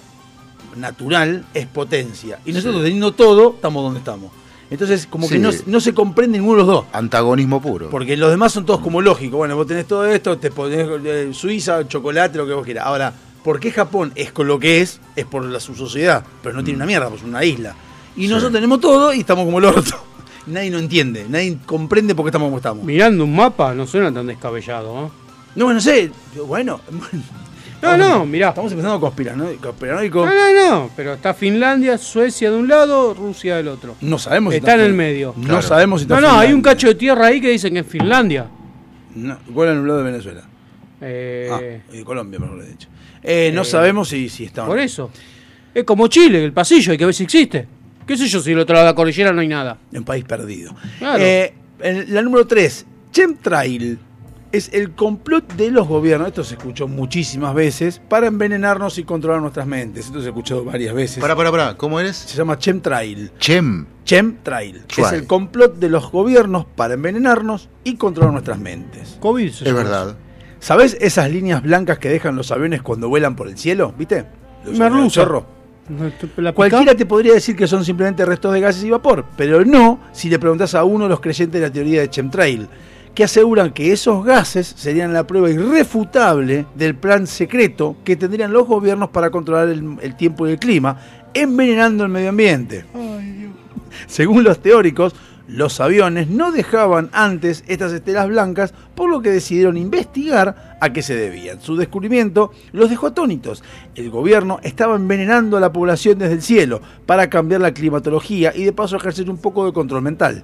natural, 0.78 1.46
es 1.54 1.68
potencia. 1.68 2.40
Y 2.46 2.54
nosotros 2.54 2.84
teniendo 2.84 3.14
todo, 3.14 3.54
estamos 3.56 3.84
donde 3.84 4.00
estamos. 4.00 4.32
Entonces, 4.70 5.06
como 5.08 5.30
que 5.30 5.38
no, 5.38 5.52
no 5.68 5.80
se 5.80 5.94
comprende 5.94 6.40
ninguno 6.40 6.62
de 6.62 6.66
los 6.66 6.76
dos. 6.76 6.86
Antagonismo 6.94 7.62
puro. 7.62 7.90
Porque 7.92 8.18
los 8.18 8.32
demás 8.32 8.54
son 8.54 8.66
todos 8.66 8.80
como 8.80 9.02
lógicos. 9.02 9.38
Bueno, 9.38 9.56
vos 9.56 9.68
tenés 9.68 9.86
todo 9.86 10.06
esto, 10.06 10.38
te 10.40 10.50
ponés 10.50 10.88
eh, 11.06 11.30
Suiza, 11.32 11.88
chocolate, 11.88 12.40
lo 12.40 12.48
que 12.48 12.54
vos 12.54 12.66
quieras. 12.66 12.88
Ahora, 12.88 13.14
¿por 13.44 13.60
qué 13.60 13.72
Japón 13.72 14.12
es 14.16 14.32
con 14.32 14.48
lo 14.48 14.60
que 14.60 14.82
es? 14.82 15.00
Es 15.16 15.26
por 15.26 15.46
la, 15.46 15.60
su 15.60 15.76
sociedad. 15.76 16.26
Pero 16.42 16.56
no 16.56 16.64
tiene 16.64 16.78
una 16.78 16.88
mierda, 16.88 17.08
pues 17.08 17.22
es 17.22 17.28
una 17.28 17.44
isla. 17.44 17.76
Y 18.16 18.28
nosotros 18.28 18.52
tenemos 18.52 18.80
todo 18.80 19.14
y 19.14 19.20
estamos 19.20 19.46
como 19.46 19.60
el 19.60 19.66
orto. 19.66 19.96
Nadie 20.48 20.72
no 20.72 20.80
entiende, 20.80 21.26
nadie 21.30 21.58
comprende 21.66 22.16
por 22.16 22.26
qué 22.26 22.30
estamos 22.30 22.48
como 22.48 22.58
estamos. 22.58 22.84
Mirando 22.84 23.24
un 23.24 23.34
mapa 23.34 23.74
no 23.74 23.88
suena 23.88 24.14
tan 24.14 24.28
descabellado. 24.28 24.94
¿no? 24.94 25.12
No, 25.56 25.74
no 25.74 25.80
sé. 25.80 26.12
Bueno. 26.48 26.82
No, 27.84 27.98
no, 27.98 28.26
mirá. 28.26 28.50
Estamos 28.50 28.72
empezando 28.72 28.98
a 28.98 29.00
conspirar, 29.00 29.36
¿no? 29.38 29.46
Conspiranoico. 29.62 30.26
No, 30.26 30.32
no, 30.34 30.70
no, 30.70 30.90
pero 30.96 31.14
está 31.14 31.34
Finlandia, 31.34 31.98
Suecia 31.98 32.50
de 32.50 32.58
un 32.58 32.68
lado, 32.68 33.14
Rusia 33.14 33.58
del 33.58 33.68
otro. 33.68 33.96
No 34.02 34.18
sabemos 34.18 34.54
si 34.54 34.58
Está 34.60 34.76
en 34.76 34.82
el 34.82 34.94
medio. 34.94 35.34
No 35.38 35.44
Claro. 35.48 35.62
sabemos 35.62 36.02
si 36.02 36.06
está 36.06 36.20
No, 36.20 36.28
no, 36.30 36.40
hay 36.40 36.54
un 36.54 36.62
cacho 36.62 36.88
de 36.88 36.96
tierra 36.96 37.28
ahí 37.28 37.42
que 37.42 37.50
dicen 37.50 37.74
que 37.74 37.82
es 37.82 37.88
Finlandia. 37.88 38.48
No, 39.16 39.38
igual 39.48 39.70
en 39.70 39.78
el 39.80 39.88
lado 39.88 40.00
de 40.00 40.06
Venezuela. 40.12 40.42
Eh, 41.02 41.50
ah, 41.52 41.62
y 41.94 41.98
de 41.98 42.04
Colombia, 42.06 42.40
mejor 42.40 42.66
dicho. 42.66 42.88
Eh, 43.22 43.52
no 43.54 43.62
eh, 43.62 43.66
sabemos 43.66 44.10
si, 44.10 44.30
si 44.30 44.46
está. 44.46 44.66
Por 44.66 44.80
eso. 44.80 45.12
Es 45.74 45.84
como 45.84 46.08
Chile, 46.08 46.44
el 46.44 46.54
pasillo, 46.54 46.92
hay 46.94 46.98
que 46.98 47.06
ver 47.06 47.14
si 47.14 47.24
existe. 47.24 47.68
¿Qué 48.08 48.18
sé 48.18 48.28
yo 48.28 48.40
si 48.40 48.52
del 48.52 48.60
otro 48.60 48.74
lado 48.74 48.86
de 48.88 48.92
la 48.92 48.96
cordillera 48.96 49.32
no 49.32 49.42
hay 49.42 49.48
nada? 49.48 49.78
En 49.92 50.04
país 50.04 50.24
perdido. 50.26 50.76
Claro. 51.00 51.24
Eh, 51.24 51.54
en 51.80 52.14
la 52.14 52.22
número 52.22 52.46
3, 52.48 52.86
Chemtrail 53.12 53.98
es 54.54 54.70
el 54.72 54.92
complot 54.92 55.54
de 55.54 55.72
los 55.72 55.88
gobiernos, 55.88 56.28
esto 56.28 56.44
se 56.44 56.54
escuchó 56.54 56.88
muchísimas 56.88 57.56
veces, 57.56 58.00
para 58.08 58.28
envenenarnos 58.28 59.00
y 59.00 59.04
controlar 59.04 59.42
nuestras 59.42 59.66
mentes. 59.66 60.06
Esto 60.06 60.20
se 60.22 60.28
ha 60.28 60.30
escuchado 60.30 60.64
varias 60.64 60.94
veces. 60.94 61.20
Pará, 61.20 61.36
pará, 61.36 61.50
pará. 61.50 61.76
¿Cómo 61.76 62.00
eres? 62.00 62.16
Se 62.16 62.38
llama 62.38 62.60
Chemtrail. 62.60 63.32
Chem. 63.40 63.88
Chemtrail. 64.06 64.84
Es 64.96 65.12
el 65.12 65.26
complot 65.26 65.78
de 65.78 65.90
los 65.90 66.12
gobiernos 66.12 66.66
para 66.66 66.94
envenenarnos 66.94 67.68
y 67.84 67.96
controlar 67.96 68.32
nuestras 68.32 68.60
mentes. 68.60 69.18
COVID 69.20 69.52
se 69.52 69.68
Es 69.68 69.74
verdad. 69.74 70.16
¿Sabes 70.60 70.98
esas 71.02 71.32
líneas 71.32 71.64
blancas 71.64 71.98
que 71.98 72.10
dejan 72.10 72.36
los 72.36 72.52
aviones 72.52 72.84
cuando 72.84 73.10
vuelan 73.10 73.36
por 73.36 73.48
el 73.48 73.58
cielo? 73.58 73.94
¿Viste? 73.98 74.26
Merluza. 74.72 75.22
chorro. 75.22 75.46
Cualquiera 76.54 76.96
te 76.96 77.08
podría 77.08 77.34
decir 77.34 77.56
que 77.56 77.68
son 77.68 77.84
simplemente 77.84 78.24
restos 78.24 78.54
de 78.54 78.62
gases 78.62 78.84
y 78.84 78.90
vapor, 78.92 79.26
pero 79.36 79.66
no 79.66 80.00
si 80.14 80.30
le 80.30 80.40
preguntas 80.40 80.76
a 80.76 80.84
uno 80.84 81.06
de 81.06 81.10
los 81.10 81.20
creyentes 81.20 81.60
de 81.60 81.68
la 81.68 81.74
teoría 81.74 82.02
de 82.02 82.10
Chemtrail, 82.10 82.70
que 83.14 83.24
aseguran 83.24 83.72
que 83.72 83.92
esos 83.92 84.26
gases 84.26 84.74
serían 84.76 85.14
la 85.14 85.28
prueba 85.28 85.50
irrefutable 85.50 86.66
del 86.76 86.96
plan 86.96 87.28
secreto 87.28 87.96
que 88.04 88.16
tendrían 88.16 88.54
los 88.54 88.68
gobiernos 88.68 89.10
para 89.10 89.30
controlar 89.30 89.70
el, 89.70 89.98
el 90.02 90.16
tiempo 90.16 90.48
y 90.48 90.52
el 90.52 90.60
clima, 90.60 91.00
envenenando 91.34 92.04
el 92.04 92.10
medio 92.10 92.30
ambiente. 92.30 92.86
Según 94.08 94.44
los 94.44 94.60
teóricos, 94.60 95.14
los 95.48 95.82
aviones 95.82 96.30
no 96.30 96.52
dejaban 96.52 97.10
antes 97.12 97.64
estas 97.68 97.92
estelas 97.92 98.28
blancas, 98.30 98.74
por 98.96 99.10
lo 99.10 99.22
que 99.22 99.30
decidieron 99.30 99.76
investigar 99.78 100.78
a 100.80 100.94
qué 100.94 101.02
se 101.02 101.16
debían. 101.16 101.60
Su 101.62 101.76
descubrimiento 101.76 102.52
los 102.72 102.90
dejó 102.90 103.08
atónitos. 103.08 103.62
El 103.96 104.10
gobierno 104.10 104.60
estaba 104.64 104.96
envenenando 104.96 105.58
a 105.58 105.60
la 105.60 105.74
población 105.74 106.18
desde 106.18 106.36
el 106.36 106.42
cielo 106.42 106.82
para 107.06 107.30
cambiar 107.30 107.62
la 107.62 107.74
climatología 107.74 108.54
y 108.56 108.64
de 108.64 108.72
paso 108.72 108.96
ejercer 108.96 109.30
un 109.30 109.38
poco 109.38 109.66
de 109.66 109.74
control 109.74 110.02
mental. 110.02 110.44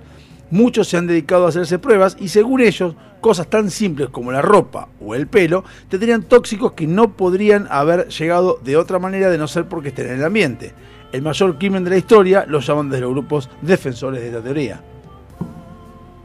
Muchos 0.52 0.88
se 0.88 0.98
han 0.98 1.08
dedicado 1.08 1.46
a 1.46 1.50
hacerse 1.50 1.80
pruebas 1.80 2.18
y 2.20 2.30
según 2.30 2.62
ellos, 2.62 2.96
cosas 3.22 3.48
tan 3.48 3.70
simples 3.70 4.10
como 4.10 4.32
la 4.32 4.42
ropa 4.42 4.88
o 5.02 5.14
el 5.14 5.28
pelo 5.28 5.64
tendrían 5.90 6.24
tóxicos 6.24 6.72
que 6.72 6.88
no 6.88 7.16
podrían 7.18 7.68
haber 7.70 8.08
llegado 8.08 8.60
de 8.64 8.78
otra 8.78 8.98
manera 8.98 9.30
de 9.30 9.38
no 9.38 9.48
ser 9.48 9.68
porque 9.68 9.90
estén 9.90 10.08
en 10.08 10.20
el 10.20 10.24
ambiente. 10.26 10.74
El 11.12 11.22
mayor 11.22 11.58
crimen 11.58 11.84
de 11.84 11.90
la 11.92 11.98
historia 11.98 12.46
lo 12.48 12.60
llaman 12.60 12.90
desde 12.90 13.02
los 13.02 13.12
grupos 13.12 13.50
defensores 13.62 14.22
de 14.22 14.28
esta 14.28 14.42
teoría. 14.42 14.82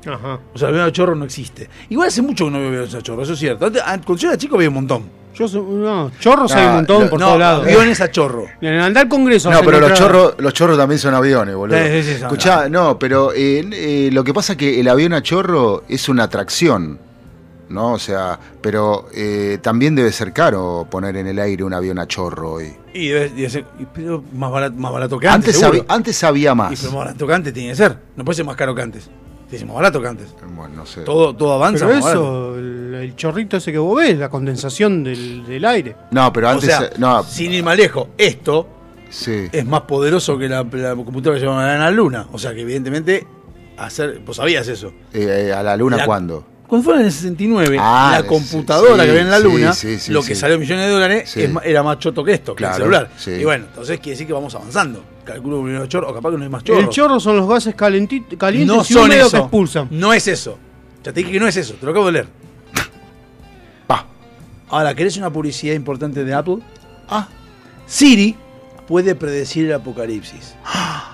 Ajá. 0.06 0.38
O 0.54 0.58
sea, 0.58 0.68
el 0.68 0.80
a 0.80 0.92
chorro 0.92 1.14
no 1.14 1.24
existe. 1.24 1.68
Igual 1.88 2.08
hace 2.08 2.20
mucho 2.22 2.44
que 2.44 2.50
no 2.50 2.58
veo 2.70 2.86
chorro, 2.86 3.22
eso 3.22 3.32
es 3.32 3.38
cierto. 3.38 3.66
Antes, 3.66 3.82
an- 3.82 4.02
cuando 4.04 4.20
yo 4.20 4.28
era 4.28 4.36
chico 4.38 4.56
había 4.56 4.68
un 4.68 4.74
montón. 4.74 5.23
Yo 5.34 5.48
soy- 5.48 5.62
no, 5.62 6.10
chorros 6.20 6.52
hay 6.52 6.66
un 6.66 6.74
montón 6.74 7.04
lo- 7.04 7.10
por 7.10 7.18
no, 7.20 7.26
todos 7.26 7.38
lados. 7.38 7.64
aviones 7.66 8.00
a 8.00 8.10
chorro. 8.10 8.46
En 8.60 8.74
el 8.74 8.80
andar 8.80 9.08
congreso. 9.08 9.50
No, 9.50 9.60
pero 9.62 9.80
los 9.80 9.92
chorros, 9.94 10.34
los 10.38 10.52
chorros 10.54 10.76
también 10.78 10.98
son 10.98 11.12
aviones, 11.14 11.54
boludo. 11.54 11.76
Sí, 11.78 11.84
sí, 11.90 12.02
sí, 12.02 12.12
son 12.14 12.22
Escuchá, 12.28 12.68
no, 12.68 12.98
pero 12.98 13.32
eh, 13.32 13.68
eh, 13.72 14.10
lo 14.12 14.22
que 14.24 14.32
pasa 14.32 14.52
es 14.52 14.58
que 14.58 14.80
el 14.80 14.88
avión 14.88 15.12
a 15.12 15.22
chorro 15.22 15.82
es 15.88 16.08
una 16.08 16.24
atracción, 16.24 16.98
¿no? 17.68 17.92
O 17.94 17.98
sea, 17.98 18.38
pero 18.60 19.06
eh, 19.14 19.58
también 19.60 19.94
debe 19.94 20.12
ser 20.12 20.32
caro 20.32 20.86
poner 20.88 21.16
en 21.16 21.26
el 21.26 21.38
aire 21.38 21.64
un 21.64 21.74
avión 21.74 21.98
a 21.98 22.06
chorro 22.06 22.52
hoy. 22.52 22.72
Y 22.92 23.08
debe, 23.08 23.30
debe 23.30 23.50
ser 23.50 23.64
y- 23.80 23.86
pero 23.92 24.22
más, 24.34 24.50
barato, 24.52 24.76
más 24.76 24.92
barato 24.92 25.18
que 25.18 25.26
antes. 25.26 25.54
Antes, 25.56 25.62
había, 25.68 25.84
antes 25.88 26.24
había 26.24 26.52
Y 26.52 26.54
más. 26.54 26.80
pero 26.80 26.92
más 26.92 27.06
barato 27.06 27.26
que 27.26 27.32
antes 27.34 27.52
tiene 27.52 27.70
que 27.70 27.76
ser. 27.76 27.96
No 28.14 28.24
puede 28.24 28.36
ser 28.36 28.44
más 28.44 28.56
caro 28.56 28.74
que 28.74 28.82
antes. 28.82 29.04
Tiene 29.04 29.50
que 29.50 29.58
ser 29.58 29.66
más 29.66 29.76
barato 29.76 30.00
que 30.00 30.08
antes. 30.08 30.28
Bueno, 30.54 30.74
no 30.76 30.86
sé. 30.86 31.00
Todo, 31.02 31.34
todo 31.34 31.54
avanza. 31.54 31.86
Pero 31.86 31.96
más 32.00 32.04
barato. 32.04 32.54
eso, 32.56 32.60
el, 32.94 33.16
chorrito 33.16 33.56
ese 33.56 33.72
que 33.72 33.78
vos 33.78 33.96
ves, 33.98 34.18
la 34.18 34.28
condensación 34.28 35.04
del, 35.04 35.44
del 35.46 35.64
aire. 35.64 35.96
No, 36.10 36.32
pero 36.32 36.48
O 36.48 36.50
antes. 36.50 36.66
sea, 36.68 36.90
no, 36.98 37.22
sin 37.24 37.52
ir 37.52 37.62
más 37.64 37.76
lejos, 37.76 38.08
esto 38.18 38.68
Sí. 39.10 39.48
es 39.52 39.64
más 39.64 39.82
poderoso 39.82 40.36
que 40.38 40.48
la, 40.48 40.64
la 40.72 40.94
computadora 40.96 41.36
que 41.38 41.40
llevaban 41.46 41.68
a 41.68 41.78
la 41.78 41.90
luna. 41.90 42.26
O 42.32 42.38
sea 42.38 42.52
que 42.54 42.62
evidentemente 42.62 43.24
hacer, 43.76 44.20
vos 44.26 44.36
sabías 44.36 44.66
eso. 44.68 44.88
Eh, 45.12 45.46
eh, 45.48 45.52
¿A 45.52 45.62
la 45.62 45.76
luna 45.76 45.98
La- 45.98 46.06
cuándo? 46.06 46.46
Cuando 46.66 46.84
fueron 46.86 47.02
en 47.02 47.06
el 47.08 47.12
69, 47.12 47.76
Ah, 47.78 48.18
la 48.22 48.26
computadora 48.26 48.94
sí, 48.94 49.04
que 49.04 49.10
había 49.10 49.20
en 49.22 49.30
la 49.30 49.38
luna, 49.38 49.72
sí, 49.74 49.98
lo 50.10 50.22
que 50.22 50.34
salió 50.34 50.58
millones 50.58 50.86
de 50.86 50.90
dólares, 50.92 51.36
es 51.36 51.50
era 51.62 51.82
más 51.82 51.98
choto 51.98 52.24
que 52.24 52.32
esto, 52.32 52.56
que 52.56 52.64
el 52.64 52.72
celular. 52.72 53.10
Y 53.26 53.44
bueno, 53.44 53.66
entonces 53.68 53.98
quiere 54.00 54.12
decir 54.12 54.26
que 54.26 54.32
vamos 54.32 54.54
avanzando. 54.54 55.04
Calculo 55.24 55.62
primero 55.62 55.86
chorro, 55.86 56.10
o 56.10 56.14
capaz 56.14 56.30
que 56.32 56.38
no 56.38 56.42
hay 56.42 56.48
más 56.48 56.64
chorro. 56.64 56.80
El 56.80 56.88
chorro 56.88 57.20
son 57.20 57.36
los 57.36 57.48
gases 57.48 57.74
calientes 57.74 58.22
no 58.66 58.80
y 58.80 58.84
son 58.84 59.12
eso. 59.12 59.30
que 59.30 59.36
expulsan. 59.36 59.88
No 59.90 60.12
es 60.14 60.26
eso. 60.26 60.58
Ya 61.04 61.12
te 61.12 61.20
dije 61.20 61.32
que 61.32 61.38
no 61.40 61.46
es 61.46 61.56
eso, 61.58 61.74
te 61.74 61.84
lo 61.84 61.92
acabo 61.92 62.06
de 62.06 62.12
leer. 62.12 62.28
Ahora, 64.68 64.94
¿querés 64.94 65.16
una 65.16 65.30
publicidad 65.30 65.74
importante 65.74 66.24
de 66.24 66.34
Apple? 66.34 66.58
Ah, 67.08 67.28
Siri 67.86 68.36
puede 68.86 69.14
predecir 69.14 69.66
el 69.66 69.74
apocalipsis. 69.74 70.54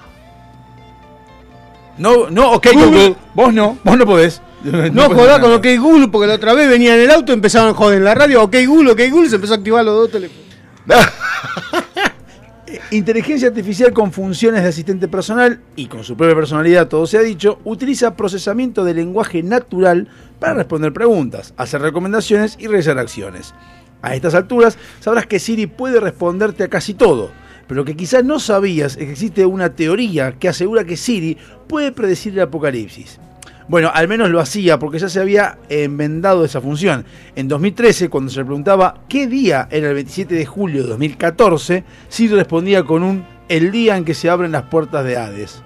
No, 1.98 2.30
no, 2.30 2.52
ok, 2.52 2.68
Google. 2.72 2.86
Google. 2.86 3.16
Vos 3.34 3.52
no, 3.52 3.76
vos 3.84 3.98
no 3.98 4.06
podés. 4.06 4.40
No 4.64 5.08
podés 5.08 5.20
jodá 5.20 5.38
con. 5.38 5.52
OK 5.52 5.66
Google, 5.78 6.08
porque 6.08 6.28
la 6.28 6.36
otra 6.36 6.54
vez 6.54 6.66
venía 6.66 6.94
en 6.94 7.02
el 7.02 7.10
auto 7.10 7.32
y 7.32 7.34
empezaban 7.34 7.70
a 7.70 7.74
joder 7.74 7.98
en 7.98 8.04
la 8.04 8.14
radio, 8.14 8.42
OK 8.42 8.56
Google, 8.66 8.92
OK 8.92 9.00
Google, 9.10 9.28
se 9.28 9.34
empezó 9.34 9.52
a 9.52 9.56
activar 9.56 9.84
los 9.84 9.94
dos 9.94 10.10
teléfonos. 10.10 10.46
Inteligencia 12.90 13.48
artificial 13.48 13.92
con 13.92 14.12
funciones 14.12 14.62
de 14.62 14.70
asistente 14.70 15.08
personal 15.08 15.60
y 15.76 15.88
con 15.88 16.02
su 16.02 16.16
propia 16.16 16.34
personalidad, 16.34 16.88
todo 16.88 17.06
se 17.06 17.18
ha 17.18 17.20
dicho, 17.20 17.58
utiliza 17.64 18.16
procesamiento 18.16 18.82
de 18.82 18.94
lenguaje 18.94 19.42
natural 19.42 20.08
para 20.40 20.54
responder 20.54 20.92
preguntas, 20.92 21.54
hacer 21.56 21.82
recomendaciones 21.82 22.56
y 22.58 22.66
realizar 22.66 22.98
acciones. 22.98 23.54
A 24.02 24.14
estas 24.14 24.34
alturas 24.34 24.78
sabrás 24.98 25.26
que 25.26 25.38
Siri 25.38 25.66
puede 25.66 26.00
responderte 26.00 26.64
a 26.64 26.68
casi 26.68 26.94
todo, 26.94 27.30
pero 27.68 27.82
lo 27.82 27.84
que 27.84 27.96
quizás 27.96 28.24
no 28.24 28.40
sabías 28.40 28.96
es 28.96 29.04
que 29.04 29.12
existe 29.12 29.46
una 29.46 29.74
teoría 29.76 30.32
que 30.32 30.48
asegura 30.48 30.84
que 30.84 30.96
Siri 30.96 31.36
puede 31.68 31.92
predecir 31.92 32.32
el 32.32 32.40
apocalipsis. 32.40 33.20
Bueno, 33.68 33.92
al 33.94 34.08
menos 34.08 34.30
lo 34.30 34.40
hacía 34.40 34.80
porque 34.80 34.98
ya 34.98 35.08
se 35.08 35.20
había 35.20 35.58
enmendado 35.68 36.44
esa 36.44 36.60
función. 36.60 37.04
En 37.36 37.46
2013, 37.46 38.08
cuando 38.08 38.28
se 38.28 38.40
le 38.40 38.44
preguntaba 38.44 39.02
qué 39.08 39.28
día 39.28 39.68
era 39.70 39.90
el 39.90 39.94
27 39.94 40.34
de 40.34 40.44
julio 40.44 40.82
de 40.82 40.88
2014, 40.88 41.84
Siri 42.08 42.34
respondía 42.34 42.82
con 42.82 43.04
un 43.04 43.24
el 43.48 43.70
día 43.70 43.96
en 43.96 44.04
que 44.04 44.14
se 44.14 44.28
abren 44.28 44.50
las 44.50 44.62
puertas 44.64 45.04
de 45.04 45.16
Hades. 45.16 45.62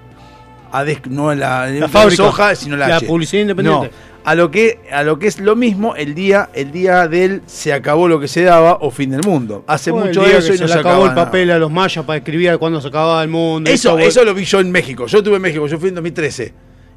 Hades 0.72 1.06
no 1.08 1.34
la, 1.34 1.66
fábrica. 1.88 2.16
soja, 2.24 2.54
sino 2.54 2.76
la, 2.76 2.88
La 2.88 2.96
H. 2.96 3.06
publicidad 3.06 3.42
independiente. 3.42 3.86
No, 3.86 4.13
a 4.24 4.34
lo 4.34 4.50
que 4.50 4.80
a 4.90 5.02
lo 5.02 5.18
que 5.18 5.26
es 5.26 5.38
lo 5.38 5.54
mismo 5.54 5.96
el 5.96 6.14
día 6.14 6.48
el 6.54 6.72
día 6.72 7.06
del 7.08 7.42
se 7.46 7.72
acabó 7.72 8.08
lo 8.08 8.18
que 8.18 8.28
se 8.28 8.42
daba 8.42 8.78
o 8.80 8.90
fin 8.90 9.10
del 9.10 9.20
mundo. 9.24 9.64
Hace 9.66 9.92
mucho 9.92 10.22
de 10.22 10.30
que 10.30 10.36
eso 10.38 10.54
y 10.54 10.56
se 10.56 10.62
no 10.64 10.68
se 10.68 10.78
acabó 10.78 11.04
el 11.06 11.14
papel 11.14 11.50
a 11.50 11.58
los 11.58 11.70
mayas 11.70 12.04
para 12.04 12.16
escribir 12.18 12.56
cuando 12.58 12.80
se 12.80 12.88
acababa 12.88 13.22
el 13.22 13.28
mundo. 13.28 13.70
eso, 13.70 13.98
eso 13.98 14.24
lo 14.24 14.34
vi 14.34 14.44
yo 14.44 14.60
en 14.60 14.70
México. 14.70 15.06
Yo 15.06 15.18
estuve 15.18 15.36
en 15.36 15.42
México, 15.42 15.66
yo 15.66 15.78
fui 15.78 15.90
en 15.90 15.94
2013. 15.96 16.52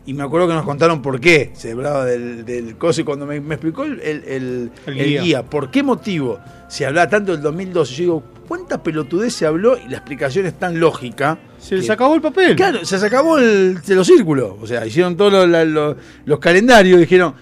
Y 0.05 0.13
me 0.13 0.23
acuerdo 0.23 0.47
que 0.47 0.53
nos 0.53 0.63
contaron 0.63 1.01
por 1.01 1.19
qué 1.19 1.51
se 1.53 1.71
hablaba 1.73 2.05
del, 2.05 2.45
del 2.45 2.77
coso. 2.77 3.01
Y 3.01 3.03
cuando 3.03 3.25
me, 3.25 3.41
me 3.41 3.55
explicó 3.55 3.83
el, 3.83 3.99
el- 3.99 4.23
el- 4.25 4.71
El 4.85 4.97
el 5.01 5.05
guía. 5.09 5.21
guía. 5.21 5.43
por 5.43 5.69
qué 5.69 5.83
motivo 5.83 6.39
se 6.69 6.85
hablaba 6.85 7.09
tanto 7.09 7.33
del 7.33 7.41
2012, 7.41 7.91
yo 7.93 7.99
digo, 8.03 8.23
¿cuánta 8.47 8.81
pelotudez 8.81 9.33
se 9.33 9.45
habló? 9.45 9.77
Y 9.77 9.89
la 9.89 9.97
explicación 9.97 10.45
es 10.45 10.57
tan 10.57 10.79
lógica. 10.79 11.37
Se 11.59 11.75
les 11.75 11.89
acabó 11.89 12.15
el 12.15 12.21
papel. 12.21 12.55
Claro, 12.55 12.83
se 12.85 12.95
acabó 13.05 13.37
el, 13.37 13.81
de 13.81 13.95
los 13.95 14.07
círculos. 14.07 14.53
O 14.61 14.67
sea, 14.67 14.85
hicieron 14.85 15.15
todos 15.17 15.47
los, 15.47 15.67
los- 15.67 15.95
los 16.25 16.39
calendarios. 16.39 16.99
Dijeron, 16.99 17.33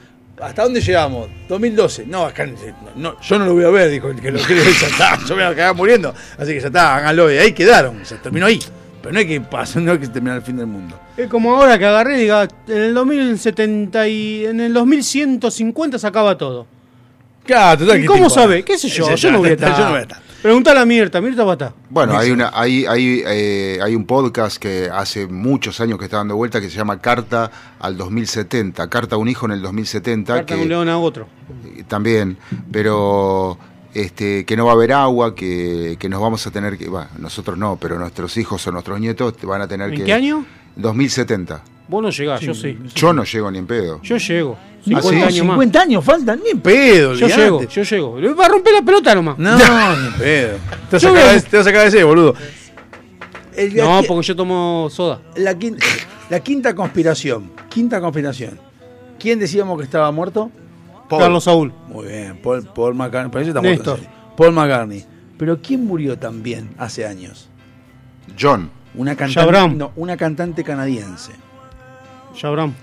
¿hasta 0.42 0.64
dónde 0.64 0.82
llegamos? 0.82 1.28
2012. 1.50 2.06
No, 2.08 2.26
acá, 2.26 2.48
no, 2.96 3.20
yo 3.22 3.40
no 3.40 3.46
lo 3.46 3.54
voy 3.54 3.64
a 3.66 3.70
ver, 3.70 3.90
dijo 3.92 4.10
el 4.10 4.20
que 4.22 4.32
lo 4.32 4.40
quiere 4.40 4.62
ver. 4.64 4.74
Ya 4.82 4.88
está, 4.88 5.18
yo 5.28 5.36
me 5.36 5.44
voy 5.44 5.52
a 5.54 5.56
quedar 5.56 5.76
muriendo. 5.76 6.14
Así 6.38 6.54
que 6.54 6.60
ya 6.62 6.68
está, 6.68 6.96
háganlo. 6.98 7.32
Y 7.32 7.38
ahí 7.38 7.52
quedaron. 7.54 8.06
Se 8.06 8.16
terminó 8.16 8.46
ahí. 8.48 8.60
Pero 9.02 9.14
no 9.14 9.20
hay 9.20 9.28
que 9.28 9.40
pasar, 9.42 9.84
no 9.84 9.92
hay 9.92 10.00
que 10.00 10.08
terminar 10.08 10.38
el 10.38 10.44
fin 10.44 10.58
del 10.58 10.66
mundo. 10.66 11.00
Es 11.16 11.28
como 11.28 11.56
ahora 11.56 11.78
que 11.78 11.86
agarré 11.86 12.18
diga, 12.18 12.48
en 12.68 12.78
el 12.78 12.94
2070 12.96 14.08
y 14.08 14.46
en 14.46 14.60
el 14.60 14.74
2150 14.74 16.00
se 16.00 16.08
acaba 16.08 16.36
todo. 16.38 16.66
Claro, 17.46 17.80
total, 17.82 18.00
¿Y 18.00 18.02
¿qué 18.02 18.08
cómo 18.08 18.30
sabe? 18.32 18.64
¿Qué 18.64 18.78
sé 18.80 18.90
yo? 18.90 19.06
Sí, 19.06 19.16
Yo 19.18 19.32
no 19.32 19.38
voy 19.38 19.50
a 19.50 19.54
está, 19.54 19.68
estar. 19.68 19.80
Yo 19.80 19.86
no 19.86 19.92
voy 19.92 20.00
a 20.00 20.02
estar. 20.02 20.20
Preguntale 20.46 20.80
a 20.80 20.86
Mirta, 20.86 21.22
Mirta 21.22 21.52
estar. 21.52 21.74
Bueno, 21.90 22.16
hay 22.16 22.30
una, 22.30 22.52
hay, 22.54 22.86
hay, 22.86 23.24
eh, 23.26 23.80
hay 23.82 23.96
un 23.96 24.06
podcast 24.06 24.58
que 24.58 24.88
hace 24.94 25.26
muchos 25.26 25.80
años 25.80 25.98
que 25.98 26.06
está 26.06 26.18
dando 26.18 26.36
vuelta 26.36 26.62
que 26.62 26.70
se 26.70 26.78
llama 26.78 27.02
Carta 27.02 27.50
al 27.80 27.98
2070, 27.98 28.88
Carta 28.88 29.16
a 29.16 29.18
un 29.18 29.28
hijo 29.28 29.48
en 29.48 29.54
el 29.54 29.64
2070, 29.64 30.36
Carta 30.36 30.56
que 30.56 30.62
un 30.62 30.70
león 30.70 30.88
a 30.88 31.00
otro. 31.00 31.28
eh, 31.66 31.84
también, 31.88 32.38
pero 32.72 33.58
este, 33.96 34.46
que 34.46 34.56
no 34.56 34.66
va 34.66 34.74
a 34.74 34.76
haber 34.76 34.92
agua, 34.92 35.34
que, 35.34 35.98
que 35.98 36.10
nos 36.10 36.22
vamos 36.22 36.46
a 36.46 36.52
tener 36.52 36.78
que, 36.78 36.90
bueno, 36.90 37.08
nosotros 37.18 37.58
no, 37.58 37.80
pero 37.82 37.98
nuestros 37.98 38.38
hijos 38.38 38.68
o 38.68 38.72
nuestros 38.72 39.00
nietos 39.00 39.34
van 39.42 39.64
a 39.64 39.68
tener 39.68 39.90
¿En 39.90 39.98
que... 39.98 40.04
qué 40.04 40.14
año? 40.14 40.46
2070. 40.76 41.64
Vos 41.88 42.02
no 42.02 42.10
llegás, 42.10 42.42
yo 42.42 42.54
sí. 42.54 42.78
Yo 42.96 43.14
no 43.14 43.24
llego 43.24 43.52
ni 43.52 43.60
en 43.60 43.68
pedo. 43.68 44.02
Yo 44.02 44.18
llego. 44.18 44.58
¿Ah, 44.60 44.76
50 44.86 45.10
sí? 45.10 45.16
años 45.16 45.46
más. 45.46 45.56
50 45.56 45.82
años 45.82 46.04
faltan, 46.06 46.40
ni 46.44 46.50
en 46.52 46.60
pedo. 46.62 47.14
Yo 47.16 47.26
olvidate. 47.26 47.42
llego, 47.44 47.62
yo 47.64 47.84
llego. 47.84 48.20
Le 48.20 48.34
va 48.34 48.46
a 48.46 48.50
romper 48.50 48.74
la 48.74 48.82
pelota 48.82 49.16
nomás. 49.16 49.38
No, 49.38 49.56
ni 49.58 50.08
en 50.08 50.14
pedo. 50.14 50.58
Te 50.90 50.96
vas 50.96 51.06
a 51.06 51.12
de- 51.34 51.42
te 51.42 51.58
vas 51.58 51.68
a 51.68 51.84
ese, 51.86 52.04
boludo. 52.04 52.36
El- 53.56 53.76
No, 53.76 54.02
porque 54.08 54.28
yo 54.28 54.36
tomo 54.36 54.88
soda. 54.92 55.22
la, 55.38 55.54
quin- 55.54 55.78
la 56.30 56.40
quinta 56.40 56.74
conspiración. 56.76 57.52
Quinta 57.70 58.00
conspiración. 58.02 58.60
¿Quién 59.20 59.40
decíamos 59.40 59.78
que 59.78 59.84
estaba 59.84 60.12
muerto? 60.12 60.52
Paul. 61.10 61.22
Carlos 61.22 61.44
Saúl. 61.44 61.74
Muy 61.88 62.08
bien, 62.08 62.40
Paul, 62.42 62.64
Paul 62.74 62.96
McCartney. 62.96 63.32
Parece 63.32 63.52
que 63.52 63.58
está 63.58 63.62
muerto. 63.62 63.96
Néstor. 63.98 64.12
Paul 64.36 64.52
McCartney. 64.54 65.06
Pero 65.38 65.60
¿quién 65.62 65.86
murió 65.86 66.18
también 66.18 66.70
hace 66.78 67.06
años? 67.06 67.50
John. 68.40 68.70
Una 68.96 69.16
cantante, 69.16 69.76
no, 69.76 69.92
una 69.98 70.16
cantante 70.16 70.64
canadiense. 70.64 71.32
Shabram. 72.36 72.74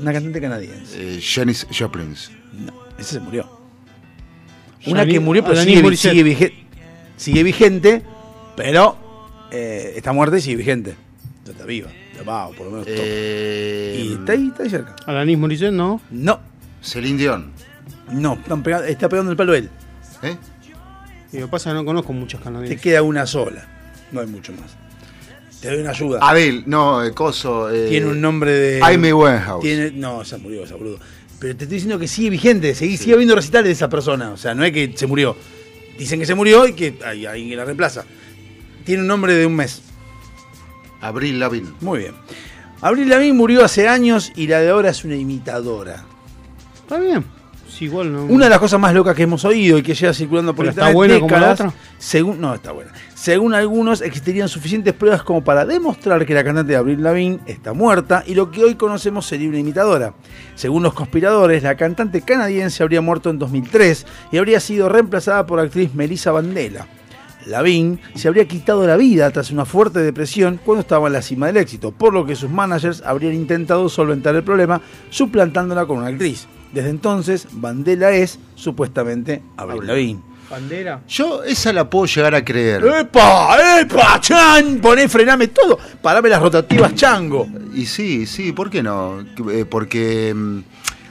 Una 0.00 0.12
cantante 0.12 0.40
canadiense. 0.40 1.16
eh, 1.16 1.20
Janis 1.22 1.66
Joplin. 1.76 2.14
No, 2.52 2.72
ese 2.98 3.14
se 3.14 3.20
murió. 3.20 3.60
Una 4.86 5.06
que 5.06 5.20
murió, 5.20 5.42
pero 5.44 5.54
Alanis 5.60 5.78
sigue, 5.78 5.96
sigue, 5.96 6.22
vige- 6.24 6.54
sigue 7.16 7.42
vigente, 7.44 8.02
pero 8.56 9.46
eh, 9.52 9.92
está 9.96 10.12
muerta 10.12 10.38
y 10.38 10.40
sigue 10.40 10.56
vigente. 10.56 10.96
Ya 11.44 11.52
está 11.52 11.64
viva, 11.64 11.90
ya 12.16 12.22
va, 12.24 12.48
por 12.48 12.66
lo 12.66 12.70
menos. 12.72 12.86
todo. 12.86 12.96
Eh, 12.98 14.02
y 14.08 14.12
está 14.14 14.32
ahí, 14.32 14.48
está 14.48 14.62
ahí 14.64 14.70
cerca. 14.70 14.96
Alanis 15.06 15.38
Morissette, 15.38 15.72
no. 15.72 16.00
No, 16.10 16.40
Celine 16.82 17.18
Dion. 17.18 17.52
no, 18.12 18.38
está 18.88 19.08
pegando 19.08 19.30
el 19.30 19.36
palo 19.36 19.54
él. 19.54 19.70
¿Eh? 20.22 20.36
Y 21.32 21.38
lo 21.38 21.46
que 21.46 21.50
pasa 21.50 21.70
es 21.70 21.74
que 21.74 21.78
no 21.78 21.84
conozco 21.84 22.12
muchas 22.12 22.40
Te 22.40 22.44
canadienses. 22.44 22.80
queda 22.80 23.02
una 23.02 23.24
sola. 23.26 23.66
No 24.10 24.20
hay 24.20 24.26
mucho 24.26 24.52
más. 24.52 24.76
Te 25.62 25.68
doy 25.68 25.78
una 25.78 25.90
ayuda. 25.90 26.18
Adele, 26.20 26.64
no, 26.66 27.04
eh, 27.04 27.12
Coso. 27.12 27.70
eh, 27.70 27.88
tiene 27.88 28.08
un 28.08 28.20
nombre 28.20 28.50
de. 28.50 28.80
Amy 28.82 29.12
Winehouse. 29.12 29.62
Tiene, 29.62 29.92
no, 29.92 30.24
se 30.24 30.36
murió, 30.38 30.66
se 30.66 30.74
boludo. 30.74 30.98
Pero 31.38 31.56
te 31.56 31.64
estoy 31.64 31.76
diciendo 31.76 32.00
que 32.00 32.08
sigue 32.08 32.30
vigente, 32.30 32.74
sigue, 32.74 32.96
sigue 32.96 33.14
habiendo 33.14 33.36
recitales 33.36 33.66
de 33.66 33.72
esa 33.72 33.88
persona. 33.88 34.32
O 34.32 34.36
sea, 34.36 34.56
no 34.56 34.64
es 34.64 34.72
que 34.72 34.92
se 34.96 35.06
murió. 35.06 35.36
Dicen 35.96 36.18
que 36.18 36.26
se 36.26 36.34
murió 36.34 36.66
y 36.66 36.72
que 36.72 36.98
hay 37.06 37.26
alguien 37.26 37.48
que 37.48 37.54
la 37.56 37.64
reemplaza. 37.64 38.04
Tiene 38.84 39.02
un 39.02 39.06
nombre 39.06 39.34
de 39.34 39.46
un 39.46 39.54
mes. 39.54 39.82
Abril 41.00 41.38
Lavigne. 41.38 41.70
Muy 41.80 42.00
bien. 42.00 42.14
Abril 42.80 43.08
Lavigne 43.08 43.32
murió 43.32 43.64
hace 43.64 43.86
años 43.86 44.32
y 44.34 44.48
la 44.48 44.60
de 44.60 44.70
ahora 44.70 44.90
es 44.90 45.04
una 45.04 45.14
imitadora. 45.14 46.04
Está 46.74 46.98
bien. 46.98 47.24
Sí, 47.72 47.86
igual 47.86 48.12
no. 48.12 48.24
Una 48.24 48.44
de 48.44 48.50
las 48.50 48.58
cosas 48.58 48.78
más 48.78 48.92
locas 48.92 49.16
que 49.16 49.22
hemos 49.22 49.46
oído 49.46 49.78
y 49.78 49.82
que 49.82 49.94
lleva 49.94 50.12
circulando 50.12 50.54
por 50.54 50.66
¿Pero 50.66 50.70
está 50.70 50.90
internet 50.90 50.94
buena 50.94 51.14
como 51.20 51.30
la 51.30 51.36
décadas, 51.36 51.60
otra? 51.60 51.72
Según, 51.96 52.40
no, 52.40 52.54
está 52.54 52.72
buena. 52.72 52.92
Según 53.14 53.54
algunos, 53.54 54.02
existirían 54.02 54.48
suficientes 54.48 54.92
pruebas 54.92 55.22
como 55.22 55.42
para 55.42 55.64
demostrar 55.64 56.26
que 56.26 56.34
la 56.34 56.44
cantante 56.44 56.72
de 56.72 56.78
Abril 56.78 57.02
Lavigne 57.02 57.40
está 57.46 57.72
muerta 57.72 58.24
y 58.26 58.34
lo 58.34 58.50
que 58.50 58.62
hoy 58.62 58.74
conocemos 58.74 59.24
sería 59.24 59.48
una 59.48 59.58
imitadora. 59.58 60.12
Según 60.54 60.82
los 60.82 60.92
conspiradores, 60.92 61.62
la 61.62 61.76
cantante 61.76 62.20
canadiense 62.20 62.82
habría 62.82 63.00
muerto 63.00 63.30
en 63.30 63.38
2003 63.38 64.06
y 64.32 64.36
habría 64.36 64.60
sido 64.60 64.90
reemplazada 64.90 65.46
por 65.46 65.58
la 65.58 65.64
actriz 65.64 65.94
Melissa 65.94 66.30
Bandela. 66.30 66.86
Lavigne 67.46 67.98
se 68.14 68.28
habría 68.28 68.46
quitado 68.46 68.86
la 68.86 68.96
vida 68.96 69.30
tras 69.30 69.50
una 69.50 69.64
fuerte 69.64 70.00
depresión 70.00 70.60
cuando 70.62 70.82
estaba 70.82 71.06
en 71.06 71.14
la 71.14 71.22
cima 71.22 71.46
del 71.46 71.56
éxito, 71.56 71.90
por 71.90 72.12
lo 72.12 72.26
que 72.26 72.36
sus 72.36 72.50
managers 72.50 73.02
habrían 73.02 73.32
intentado 73.32 73.88
solventar 73.88 74.36
el 74.36 74.44
problema 74.44 74.82
suplantándola 75.08 75.86
con 75.86 75.98
una 75.98 76.08
actriz. 76.08 76.46
Desde 76.72 76.90
entonces, 76.90 77.46
Bandela 77.52 78.12
es 78.12 78.38
supuestamente 78.54 79.42
Avril 79.56 79.86
Lavigne. 79.86 80.20
Bandera. 80.50 81.00
Yo 81.08 81.42
esa 81.44 81.72
la 81.72 81.88
puedo 81.88 82.04
llegar 82.04 82.34
a 82.34 82.44
creer. 82.44 82.84
¡Epa! 82.84 83.80
¡Epa! 83.80 84.20
¡Chan! 84.20 84.80
Poné, 84.80 85.08
frename 85.08 85.48
todo. 85.48 85.78
Parame 86.02 86.28
las 86.28 86.42
rotativas, 86.42 86.94
chango. 86.94 87.48
Y 87.74 87.86
sí, 87.86 88.26
sí, 88.26 88.52
¿por 88.52 88.68
qué 88.68 88.82
no? 88.82 89.24
Eh, 89.50 89.64
Porque 89.64 90.34
mm, 90.34 90.58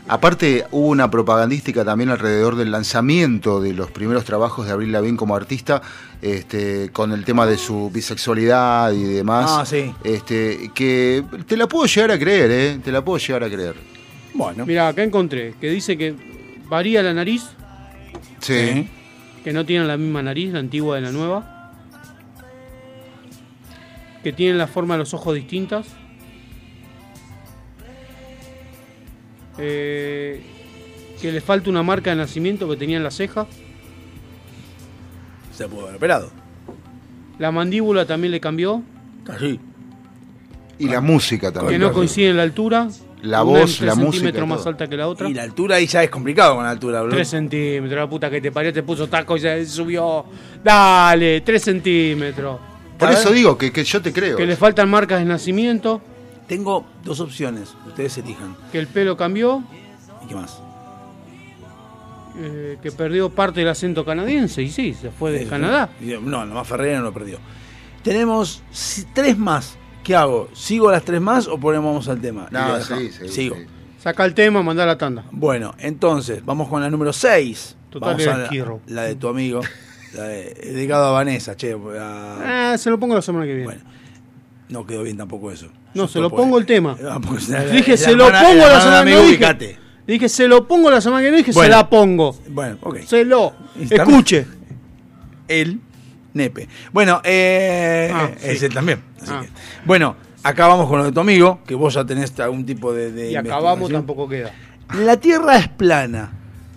aparte 0.09 0.65
hubo 0.71 0.89
una 0.89 1.09
propagandística 1.09 1.83
también 1.83 2.11
alrededor 2.11 2.55
del 2.55 2.69
lanzamiento 2.69 3.59
de 3.61 3.73
los 3.73 3.89
primeros 3.89 4.25
trabajos 4.25 4.67
de 4.67 4.73
Abril 4.73 4.91
Lavigne 4.91 5.17
como 5.17 5.35
artista, 5.35 5.81
este, 6.21 6.91
con 6.91 7.11
el 7.11 7.25
tema 7.25 7.47
de 7.47 7.57
su 7.57 7.89
bisexualidad 7.91 8.91
y 8.91 9.03
demás. 9.05 9.49
Ah, 9.49 9.65
sí. 9.65 9.91
Este, 10.03 10.69
que 10.75 11.23
te 11.47 11.57
la 11.57 11.67
puedo 11.67 11.87
llegar 11.87 12.11
a 12.11 12.19
creer, 12.19 12.51
¿eh? 12.51 12.79
Te 12.83 12.91
la 12.91 13.03
puedo 13.03 13.17
llegar 13.17 13.43
a 13.43 13.47
creer. 13.49 13.90
Bueno. 14.33 14.65
Mira, 14.65 14.87
acá 14.87 15.03
encontré 15.03 15.53
que 15.59 15.69
dice 15.69 15.97
que 15.97 16.15
varía 16.69 17.01
la 17.03 17.13
nariz, 17.13 17.43
Sí. 18.39 18.53
Sí. 18.73 18.87
que 19.43 19.53
no 19.53 19.65
tienen 19.65 19.87
la 19.87 19.97
misma 19.97 20.21
nariz, 20.23 20.51
la 20.53 20.59
antigua 20.59 20.95
de 20.95 21.01
la 21.01 21.11
nueva. 21.11 21.57
que 24.23 24.31
tienen 24.31 24.59
la 24.59 24.67
forma 24.67 24.93
de 24.93 24.99
los 24.99 25.15
ojos 25.15 25.33
distintas. 25.33 25.87
Eh, 29.57 30.41
que 31.21 31.31
le 31.31 31.41
falta 31.41 31.69
una 31.69 31.83
marca 31.83 32.09
de 32.11 32.15
nacimiento 32.17 32.67
que 32.69 32.75
tenía 32.77 32.97
en 32.97 33.03
la 33.03 33.11
ceja. 33.11 33.47
Se 35.55 35.67
pudo 35.67 35.83
haber 35.83 35.95
operado. 35.95 36.29
La 37.39 37.51
mandíbula 37.51 38.05
también 38.05 38.31
le 38.31 38.39
cambió, 38.39 38.83
Así. 39.27 39.59
Y 40.79 40.87
la 40.87 41.01
música 41.01 41.51
también. 41.51 41.79
que 41.79 41.85
no 41.87 41.93
coincide 41.93 42.29
en 42.29 42.37
la 42.37 42.43
altura. 42.43 42.89
La 43.23 43.43
Una 43.43 43.59
voz, 43.59 43.77
tres 43.77 43.81
la 43.81 43.95
música, 43.95 44.11
centímetros 44.13 44.47
más 44.47 44.57
todo. 44.59 44.69
alta 44.69 44.87
que 44.87 44.97
la 44.97 45.07
otra. 45.07 45.29
Y 45.29 45.33
la 45.33 45.43
altura 45.43 45.75
ahí 45.75 45.85
ya 45.87 46.03
es 46.03 46.09
complicado 46.09 46.55
con 46.55 46.63
la 46.63 46.71
altura, 46.71 47.01
boludo. 47.01 47.15
3 47.15 47.27
centímetros, 47.27 47.99
la 47.99 48.09
puta 48.09 48.29
que 48.31 48.41
te 48.41 48.51
parió, 48.51 48.73
te 48.73 48.81
puso 48.83 49.07
taco 49.07 49.37
y 49.37 49.39
se 49.41 49.65
subió. 49.67 50.25
Dale, 50.63 51.41
3 51.41 51.61
centímetros. 51.63 52.59
Por 52.97 53.11
eso 53.11 53.25
ver. 53.29 53.33
digo 53.37 53.57
que, 53.57 53.71
que 53.71 53.83
yo 53.83 54.01
te 54.01 54.11
creo. 54.11 54.37
Que 54.37 54.45
le 54.45 54.55
faltan 54.55 54.89
marcas 54.89 55.19
de 55.19 55.25
nacimiento, 55.25 56.01
Tengo 56.47 56.85
dos 57.03 57.19
opciones. 57.19 57.75
Ustedes 57.87 58.17
elijan. 58.17 58.55
que 58.71 58.79
el 58.79 58.87
pelo 58.87 59.15
cambió, 59.15 59.63
¿Y 60.23 60.27
qué 60.27 60.35
más? 60.35 60.59
eh, 62.37 62.77
que 62.81 62.91
perdió 62.91 63.29
parte 63.29 63.59
del 63.59 63.69
acento 63.69 64.03
canadiense, 64.05 64.61
y 64.63 64.69
sí, 64.69 64.93
se 64.93 65.11
fue 65.11 65.31
de 65.31 65.45
Canadá. 65.47 65.89
No, 66.21 66.45
nomás 66.45 66.67
Ferreira 66.67 66.97
no 66.99 67.05
lo 67.05 67.13
perdió. 67.13 67.37
Tenemos 68.03 68.63
tres 69.13 69.37
más. 69.37 69.77
¿Qué 70.03 70.15
hago? 70.15 70.49
¿Sigo 70.53 70.91
las 70.91 71.03
tres 71.03 71.21
más 71.21 71.47
o 71.47 71.57
ponemos 71.59 72.07
al 72.07 72.19
tema? 72.19 72.47
No, 72.51 72.81
sí, 72.81 73.11
sí, 73.11 73.27
Sigo. 73.29 73.55
sí. 73.55 73.61
Saca 73.99 74.25
el 74.25 74.33
tema, 74.33 74.63
manda 74.63 74.83
la 74.85 74.97
tanda. 74.97 75.25
Bueno, 75.31 75.75
entonces, 75.77 76.43
vamos 76.43 76.67
con 76.69 76.81
la 76.81 76.89
número 76.89 77.13
6. 77.13 77.75
Total, 77.91 78.09
vamos 78.17 78.27
a 78.27 78.49
la, 78.87 79.03
de 79.03 79.15
tu 79.15 79.27
amigo. 79.27 79.61
La 80.15 80.23
de, 80.23 80.53
dedicado 80.73 81.05
a 81.05 81.11
Vanessa, 81.11 81.55
che. 81.55 81.73
a- 81.99 82.71
Ah, 82.73 82.77
se 82.77 82.89
lo 82.89 82.99
pongo 82.99 83.13
la 83.15 83.21
semana 83.21 83.45
que 83.45 83.51
viene. 83.53 83.65
Bueno, 83.65 83.81
no 84.69 84.85
quedó 84.87 85.03
bien 85.03 85.17
tampoco 85.17 85.51
eso. 85.51 85.67
no, 85.93 86.03
Yo 86.03 86.07
se 86.07 86.19
lo 86.19 86.29
pongo 86.31 86.57
el 86.57 86.65
tema. 86.65 86.97
Ah, 87.07 87.19
la- 87.49 87.65
Dije, 87.65 87.95
se 87.95 88.13
lo 88.15 88.25
pongo 88.25 88.65
la 88.67 88.81
semana 88.81 89.03
que 89.05 89.15
viene. 89.37 89.77
Dije, 90.07 90.29
se 90.29 90.47
lo 90.47 90.67
pongo 90.67 90.89
la 90.89 90.99
semana 90.99 91.19
que 91.21 91.25
viene, 91.29 91.37
dije, 91.37 91.53
se 91.53 91.69
la 91.69 91.87
pongo. 91.87 92.35
Bueno, 92.49 92.77
ok. 92.81 92.97
Se 93.05 93.23
lo. 93.23 93.53
Escuche. 93.79 94.47
El 95.47 95.79
nepe. 96.33 96.67
Bueno, 96.91 97.21
eh, 97.23 98.11
Ah, 98.13 98.29
es 98.43 98.59
sí. 98.59 98.65
él 98.65 98.73
también. 98.73 99.01
así 99.21 99.31
Ah. 99.33 99.41
que- 99.41 99.49
Bueno, 99.85 100.15
acá 100.43 100.67
vamos 100.67 100.87
con 100.87 100.99
lo 100.99 101.05
de 101.05 101.11
tu 101.11 101.19
amigo, 101.19 101.59
que 101.65 101.75
vos 101.75 101.93
ya 101.93 102.05
tenés 102.05 102.37
algún 102.39 102.65
tipo 102.65 102.93
de. 102.93 103.11
de 103.11 103.31
Y 103.31 103.35
acabamos, 103.35 103.91
tampoco 103.91 104.27
queda. 104.27 104.51
La 104.99 105.17
Tierra 105.17 105.57
es 105.57 105.67
plana. 105.69 106.33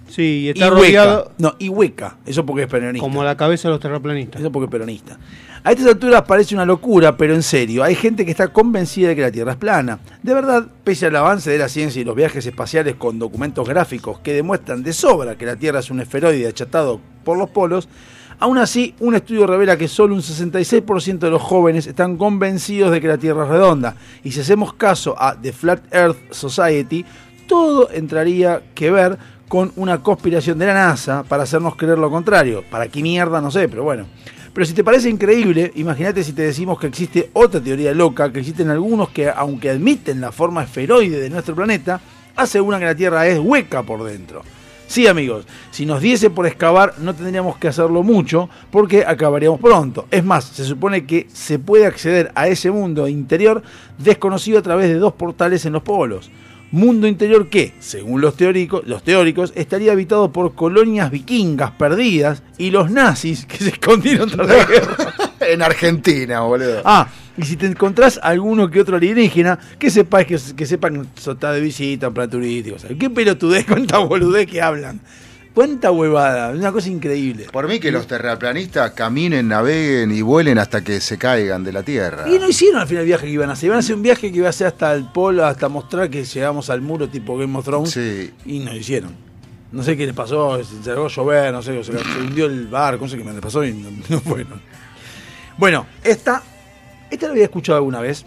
Sí, 0.09 0.23
y 0.23 0.47
Y 0.47 0.49
está 0.51 0.67
hueca. 0.67 0.77
rodeado 0.77 1.33
No, 1.39 1.55
y 1.59 1.69
hueca. 1.71 2.19
Eso 2.27 2.45
porque 2.47 2.65
es 2.65 2.69
peronista. 2.69 3.03
como 3.03 3.25
la 3.25 3.37
cabeza 3.37 3.69
de 3.69 3.73
los 3.73 3.81
terraplanistas. 3.81 4.41
Eso 4.41 4.53
porque 4.53 4.67
es 4.67 4.71
peronista. 4.71 5.19
A 5.65 5.73
estas 5.73 5.87
alturas 5.87 6.23
parece 6.23 6.55
una 6.55 6.67
locura, 6.67 7.17
pero 7.17 7.35
en 7.35 7.43
serio, 7.43 7.83
hay 7.83 7.95
gente 7.95 8.25
que 8.27 8.31
está 8.31 8.49
convencida 8.49 9.09
de 9.09 9.17
que 9.17 9.23
la 9.23 9.33
Tierra 9.33 9.53
es 9.53 9.57
plana. 9.57 9.99
De 10.23 10.35
verdad, 10.35 10.67
pese 10.85 11.07
al 11.07 11.17
avance 11.17 11.51
de 11.51 11.57
la 11.59 11.71
ciencia 11.71 12.03
y 12.03 12.05
los 12.05 12.15
viajes 12.15 12.45
espaciales 12.45 12.97
con 12.97 13.19
documentos 13.19 13.67
gráficos 13.67 14.19
que 14.21 14.35
demuestran 14.35 14.83
de 14.83 14.93
sobra 14.93 15.37
que 15.39 15.47
la 15.47 15.57
Tierra 15.57 15.81
es 15.81 15.91
un 15.91 16.01
esferoide 16.01 16.47
achatado 16.49 17.01
por 17.25 17.39
los 17.39 17.49
polos, 17.49 17.89
aún 18.39 18.59
así, 18.59 18.95
un 19.01 19.15
estudio 19.15 19.47
revela 19.47 19.77
que 19.77 19.89
solo 19.89 20.15
un 20.15 20.23
66% 20.23 21.19
de 21.19 21.31
los 21.31 21.43
jóvenes 21.43 21.87
están 21.87 22.17
convencidos 22.17 22.91
de 22.91 23.01
que 23.01 23.09
la 23.09 23.19
Tierra 23.19 23.45
es 23.45 23.51
redonda. 23.51 23.97
Y 24.23 24.33
si 24.33 24.41
hacemos 24.41 24.75
caso 24.75 25.15
a 25.19 25.41
The 25.41 25.53
Flat 25.53 25.95
Earth 25.95 26.33
Society, 26.33 27.05
todo 27.47 27.91
entraría 27.91 28.63
que 28.75 28.91
ver 28.91 29.19
con 29.49 29.73
una 29.77 30.03
conspiración 30.03 30.59
de 30.59 30.67
la 30.67 30.75
NASA 30.75 31.23
para 31.23 31.45
hacernos 31.45 31.77
creer 31.77 31.99
lo 31.99 32.11
contrario. 32.11 32.65
¿Para 32.71 32.89
qué 32.89 33.03
mierda? 33.03 33.41
No 33.41 33.51
sé, 33.51 33.69
pero 33.69 33.85
bueno. 33.85 34.07
Pero 34.53 34.67
si 34.67 34.73
te 34.73 34.85
parece 34.85 35.11
increíble, 35.11 35.73
imagínate 35.75 36.23
si 36.23 36.33
te 36.33 36.43
decimos 36.43 36.79
que 36.79 36.87
existe 36.87 37.31
otra 37.33 37.61
teoría 37.61 37.93
loca, 37.93 38.33
que 38.33 38.39
existen 38.39 38.71
algunos 38.71 39.09
que, 39.11 39.29
aunque 39.29 39.71
admiten 39.71 40.21
la 40.21 40.31
forma 40.31 40.63
esferoide 40.63 41.21
de 41.21 41.29
nuestro 41.29 41.57
planeta, 41.57 42.01
aseguran 42.37 42.81
que 42.81 42.87
la 42.87 42.95
Tierra 42.95 43.27
es 43.27 43.39
hueca 43.39 43.83
por 43.83 44.05
dentro. 44.05 44.43
Sí, 44.87 45.07
amigos, 45.07 45.47
si 45.71 45.87
nos 45.87 46.01
diese 46.01 46.31
por 46.31 46.47
excavar 46.47 46.95
no 46.99 47.15
tendríamos 47.15 47.57
que 47.57 47.69
hacerlo 47.69 48.03
mucho 48.03 48.49
porque 48.71 49.05
acabaríamos 49.05 49.61
pronto. 49.61 50.07
Es 50.11 50.25
más, 50.25 50.45
se 50.45 50.65
supone 50.65 51.07
que 51.07 51.27
se 51.33 51.59
puede 51.59 51.87
acceder 51.87 52.31
a 52.35 52.49
ese 52.49 52.71
mundo 52.71 53.09
interior 53.09 53.63
desconocido 53.99 54.59
a 54.59 54.63
través 54.63 54.89
de 54.89 54.95
dos 54.97 55.15
portales 55.15 55.65
en 55.67 55.73
los 55.73 55.83
polos. 55.83 56.31
Mundo 56.71 57.07
interior 57.07 57.49
que, 57.49 57.73
según 57.79 58.21
los 58.21 58.37
teóricos, 58.37 58.83
los 58.87 59.03
teóricos, 59.05 59.53
estaría 59.55 59.93
habitado 59.93 60.33
por 60.33 60.55
colonias 60.55 61.11
vikingas 61.11 61.71
perdidas 61.73 62.43
y 62.59 62.71
los 62.71 62.91
nazis 62.91 63.47
que 63.47 63.59
se 63.59 63.69
escondieron 63.71 64.29
tras 64.29 64.49
la 64.49 64.65
guerra. 64.67 64.97
en 65.41 65.63
Argentina, 65.63 66.41
boludo. 66.41 66.83
Ah, 66.85 67.07
y 67.37 67.43
si 67.45 67.57
te 67.57 67.67
encontrás 67.67 68.21
alguno 68.23 68.71
que 68.71 68.81
otro 68.81 68.97
alienígena, 68.97 69.59
que 69.79 69.91
sepas 69.91 70.25
que, 70.25 70.39
que 70.57 70.67
sepan 70.67 71.07
que 71.07 71.31
está 71.31 71.53
de 71.53 71.61
visita, 71.61 72.11
plan 72.11 72.31
turístico. 72.31 72.79
¿sabes? 72.79 72.97
¿Qué 72.99 73.11
pelotudez, 73.11 73.65
cuánta 73.69 73.99
boludez 73.99 74.47
que 74.47 74.63
hablan? 74.63 75.01
Cuánta 75.55 75.93
huevada, 75.93 76.51
una 76.51 76.73
cosa 76.73 76.89
increíble. 76.89 77.47
Por 77.53 77.69
mí 77.69 77.79
que 77.79 77.93
los 77.93 78.09
terraplanistas 78.09 78.91
caminen, 78.91 79.47
naveguen 79.47 80.11
y 80.11 80.21
vuelen 80.21 80.59
hasta 80.59 80.83
que 80.83 81.01
se 81.01 81.17
caigan 81.17 81.63
de 81.63 81.73
la 81.73 81.85
Tierra. 81.85 82.29
Y 82.29 82.41
no 82.41 82.49
hicieron 82.49 82.81
al 82.81 82.89
final 82.89 83.03
el 83.03 83.07
viaje 83.07 83.27
que 83.27 83.33
iban 83.33 83.51
a 83.51 83.53
hacer. 83.53 83.67
Iban 83.67 83.77
a 83.77 83.79
hacer 83.79 83.95
un 83.95 84.03
viaje 84.03 84.33
que 84.33 84.39
iba 84.39 84.49
a 84.49 84.53
ser 84.53 84.67
hasta 84.67 84.93
el 84.93 85.05
polo, 85.05 85.47
hasta 85.47 85.69
mostrar 85.69 86.11
que 86.11 86.25
llegamos 86.25 86.71
al 86.71 86.81
muro 86.81 87.09
tipo 87.09 87.39
Game 87.39 87.57
of 87.57 87.65
Thrones. 87.65 87.91
Sí. 87.91 88.33
Y 88.47 88.59
no 88.59 88.75
hicieron. 88.75 89.15
No 89.71 89.85
sé 89.85 89.97
qué 89.97 90.07
les 90.07 90.15
pasó, 90.15 90.61
se 90.65 90.89
largó 90.89 91.07
a 91.07 91.09
llover, 91.09 91.53
no 91.53 91.63
sé, 91.63 91.85
se, 91.85 91.93
se 91.93 92.19
hundió 92.21 92.47
el 92.47 92.67
barco, 92.67 93.05
no 93.05 93.11
sé 93.11 93.17
qué 93.17 93.25
me 93.25 93.33
les 93.33 93.41
pasó 93.41 93.65
y 93.65 93.73
no, 93.73 93.91
no 94.09 94.21
fueron. 94.21 94.61
Bueno, 95.57 95.87
esta, 96.03 96.43
esta 97.15 97.27
la 97.27 97.33
había 97.33 97.45
escuchado 97.45 97.79
alguna 97.79 98.01
vez. 98.01 98.25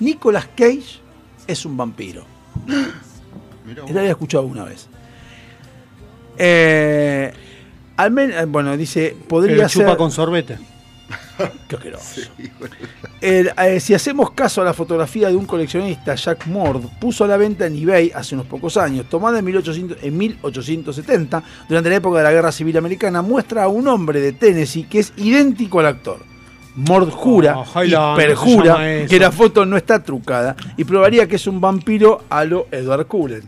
Nicolas 0.00 0.48
Cage 0.54 1.00
es 1.46 1.64
un 1.64 1.76
vampiro. 1.76 2.24
Esta 3.68 3.92
la 3.92 4.00
había 4.00 4.12
escuchado 4.12 4.42
alguna 4.44 4.64
vez. 4.64 4.88
Eh, 6.38 7.32
al 7.96 8.10
menos, 8.10 8.48
bueno, 8.48 8.76
dice, 8.76 9.14
podría 9.28 9.56
Pero 9.56 9.68
ser... 9.68 9.82
chupa 9.82 9.96
con 9.96 10.10
sorbete. 10.10 10.58
Qué 11.68 11.76
asqueroso. 11.76 12.20
El, 13.20 13.50
eh, 13.58 13.80
si 13.80 13.94
hacemos 13.94 14.30
caso 14.32 14.62
a 14.62 14.64
la 14.64 14.72
fotografía 14.72 15.28
de 15.28 15.36
un 15.36 15.46
coleccionista, 15.46 16.14
Jack 16.14 16.46
Mord, 16.46 16.82
puso 17.00 17.24
a 17.24 17.28
la 17.28 17.36
venta 17.36 17.66
en 17.66 17.76
eBay 17.76 18.12
hace 18.14 18.34
unos 18.34 18.46
pocos 18.46 18.76
años, 18.76 19.08
tomada 19.08 19.38
en, 19.38 19.44
1800 19.44 19.98
en 20.02 20.16
1870, 20.16 21.42
durante 21.68 21.90
la 21.90 21.96
época 21.96 22.18
de 22.18 22.24
la 22.24 22.32
Guerra 22.32 22.52
Civil 22.52 22.76
Americana, 22.76 23.22
muestra 23.22 23.64
a 23.64 23.68
un 23.68 23.88
hombre 23.88 24.20
de 24.20 24.32
Tennessee 24.32 24.84
que 24.84 25.00
es 25.00 25.12
idéntico 25.16 25.80
al 25.80 25.86
actor. 25.86 26.24
Mord 26.86 27.10
jura 27.10 27.54
Ah, 27.56 27.64
y 27.84 27.90
perjura 28.16 28.74
que 29.08 29.18
la 29.18 29.32
foto 29.32 29.64
no 29.66 29.76
está 29.76 30.02
trucada 30.02 30.54
y 30.76 30.84
probaría 30.84 31.26
que 31.26 31.36
es 31.36 31.46
un 31.46 31.60
vampiro 31.60 32.22
a 32.30 32.44
lo 32.44 32.66
Edward 32.70 33.06
Cullen. 33.06 33.42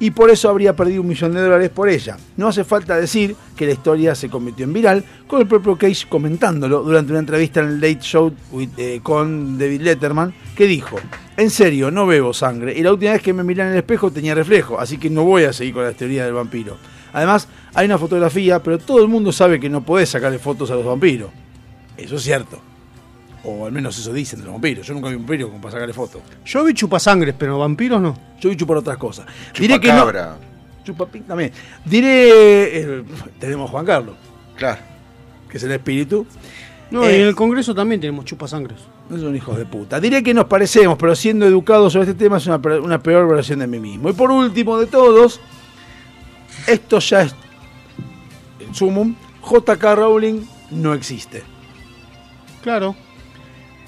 Y 0.00 0.10
por 0.10 0.28
eso 0.28 0.48
habría 0.50 0.74
perdido 0.74 1.02
un 1.02 1.08
millón 1.08 1.32
de 1.34 1.40
dólares 1.40 1.70
por 1.70 1.88
ella. 1.88 2.16
No 2.36 2.48
hace 2.48 2.64
falta 2.64 2.96
decir 2.96 3.36
que 3.56 3.64
la 3.64 3.72
historia 3.72 4.14
se 4.14 4.28
convirtió 4.28 4.64
en 4.64 4.72
viral, 4.72 5.04
con 5.26 5.40
el 5.40 5.46
propio 5.46 5.76
Cage 5.78 6.06
comentándolo 6.08 6.82
durante 6.82 7.12
una 7.12 7.20
entrevista 7.20 7.60
en 7.60 7.68
el 7.68 7.80
Late 7.80 8.00
Show 8.00 8.32
with- 8.52 8.70
eh, 8.76 9.00
con 9.02 9.56
David 9.56 9.82
Letterman, 9.82 10.34
que 10.56 10.66
dijo, 10.66 10.96
en 11.36 11.48
serio, 11.48 11.90
no 11.92 12.06
bebo 12.06 12.34
sangre, 12.34 12.76
y 12.76 12.82
la 12.82 12.92
última 12.92 13.12
vez 13.12 13.22
que 13.22 13.32
me 13.32 13.44
miré 13.44 13.62
en 13.62 13.68
el 13.68 13.76
espejo 13.78 14.10
tenía 14.10 14.34
reflejo, 14.34 14.80
así 14.80 14.98
que 14.98 15.08
no 15.10 15.22
voy 15.24 15.44
a 15.44 15.52
seguir 15.52 15.74
con 15.74 15.84
la 15.84 15.92
teoría 15.92 16.24
del 16.24 16.34
vampiro. 16.34 16.76
Además, 17.12 17.46
hay 17.74 17.86
una 17.86 17.96
fotografía, 17.96 18.60
pero 18.62 18.78
todo 18.78 19.00
el 19.00 19.08
mundo 19.08 19.30
sabe 19.32 19.60
que 19.60 19.70
no 19.70 19.84
podés 19.84 20.08
sacarle 20.10 20.38
fotos 20.40 20.70
a 20.72 20.74
los 20.74 20.84
vampiros. 20.84 21.30
Eso 21.96 22.16
es 22.16 22.22
cierto. 22.22 22.60
O 23.44 23.66
al 23.66 23.72
menos 23.72 23.98
eso 23.98 24.12
dicen 24.12 24.38
de 24.40 24.46
los 24.46 24.54
vampiros. 24.54 24.86
Yo 24.86 24.94
nunca 24.94 25.08
vi 25.08 25.16
un 25.16 25.22
vampiro 25.22 25.48
como 25.48 25.60
para 25.60 25.72
sacarle 25.72 25.92
fotos. 25.92 26.22
Yo 26.46 26.64
vi 26.64 26.72
chupasangres, 26.74 27.34
pero 27.38 27.58
vampiros 27.58 28.00
no. 28.00 28.16
Yo 28.40 28.48
vi 28.50 28.56
chupar 28.56 28.78
otras 28.78 28.96
cosas. 28.96 29.26
Diré 29.58 29.78
que 29.78 29.88
no. 29.88 29.94
Chupacabra. 30.00 30.36
Chupapín 30.84 31.22
también. 31.24 31.52
Diré. 31.84 32.28
eh, 32.80 33.04
tenemos 33.38 33.68
a 33.68 33.72
Juan 33.72 33.84
Carlos, 33.86 34.16
Claro. 34.56 34.80
que 35.48 35.56
es 35.58 35.62
el 35.62 35.72
espíritu. 35.72 36.26
No, 36.90 37.04
Eh, 37.04 37.18
y 37.18 37.20
en 37.22 37.28
el 37.28 37.34
Congreso 37.34 37.74
también 37.74 38.00
tenemos 38.00 38.24
chupasangres. 38.24 38.78
No 39.10 39.18
son 39.18 39.34
hijos 39.36 39.56
de 39.58 39.66
puta. 39.66 40.00
Diré 40.00 40.22
que 40.22 40.32
nos 40.34 40.44
parecemos, 40.46 40.96
pero 40.98 41.14
siendo 41.14 41.44
educados 41.46 41.92
sobre 41.92 42.10
este 42.10 42.22
tema 42.24 42.38
es 42.38 42.46
una, 42.46 42.60
pe- 42.60 42.78
una 42.78 43.02
peor 43.02 43.28
versión 43.28 43.58
de 43.58 43.66
mí 43.66 43.78
mismo. 43.78 44.08
Y 44.10 44.12
por 44.14 44.30
último 44.30 44.78
de 44.78 44.86
todos, 44.86 45.40
esto 46.66 46.98
ya 47.00 47.22
es 47.22 47.34
el 48.66 48.74
sumum. 48.74 49.14
J.K. 49.42 49.94
Rowling 49.96 50.42
no 50.70 50.94
existe. 50.94 51.42
Claro. 52.64 52.96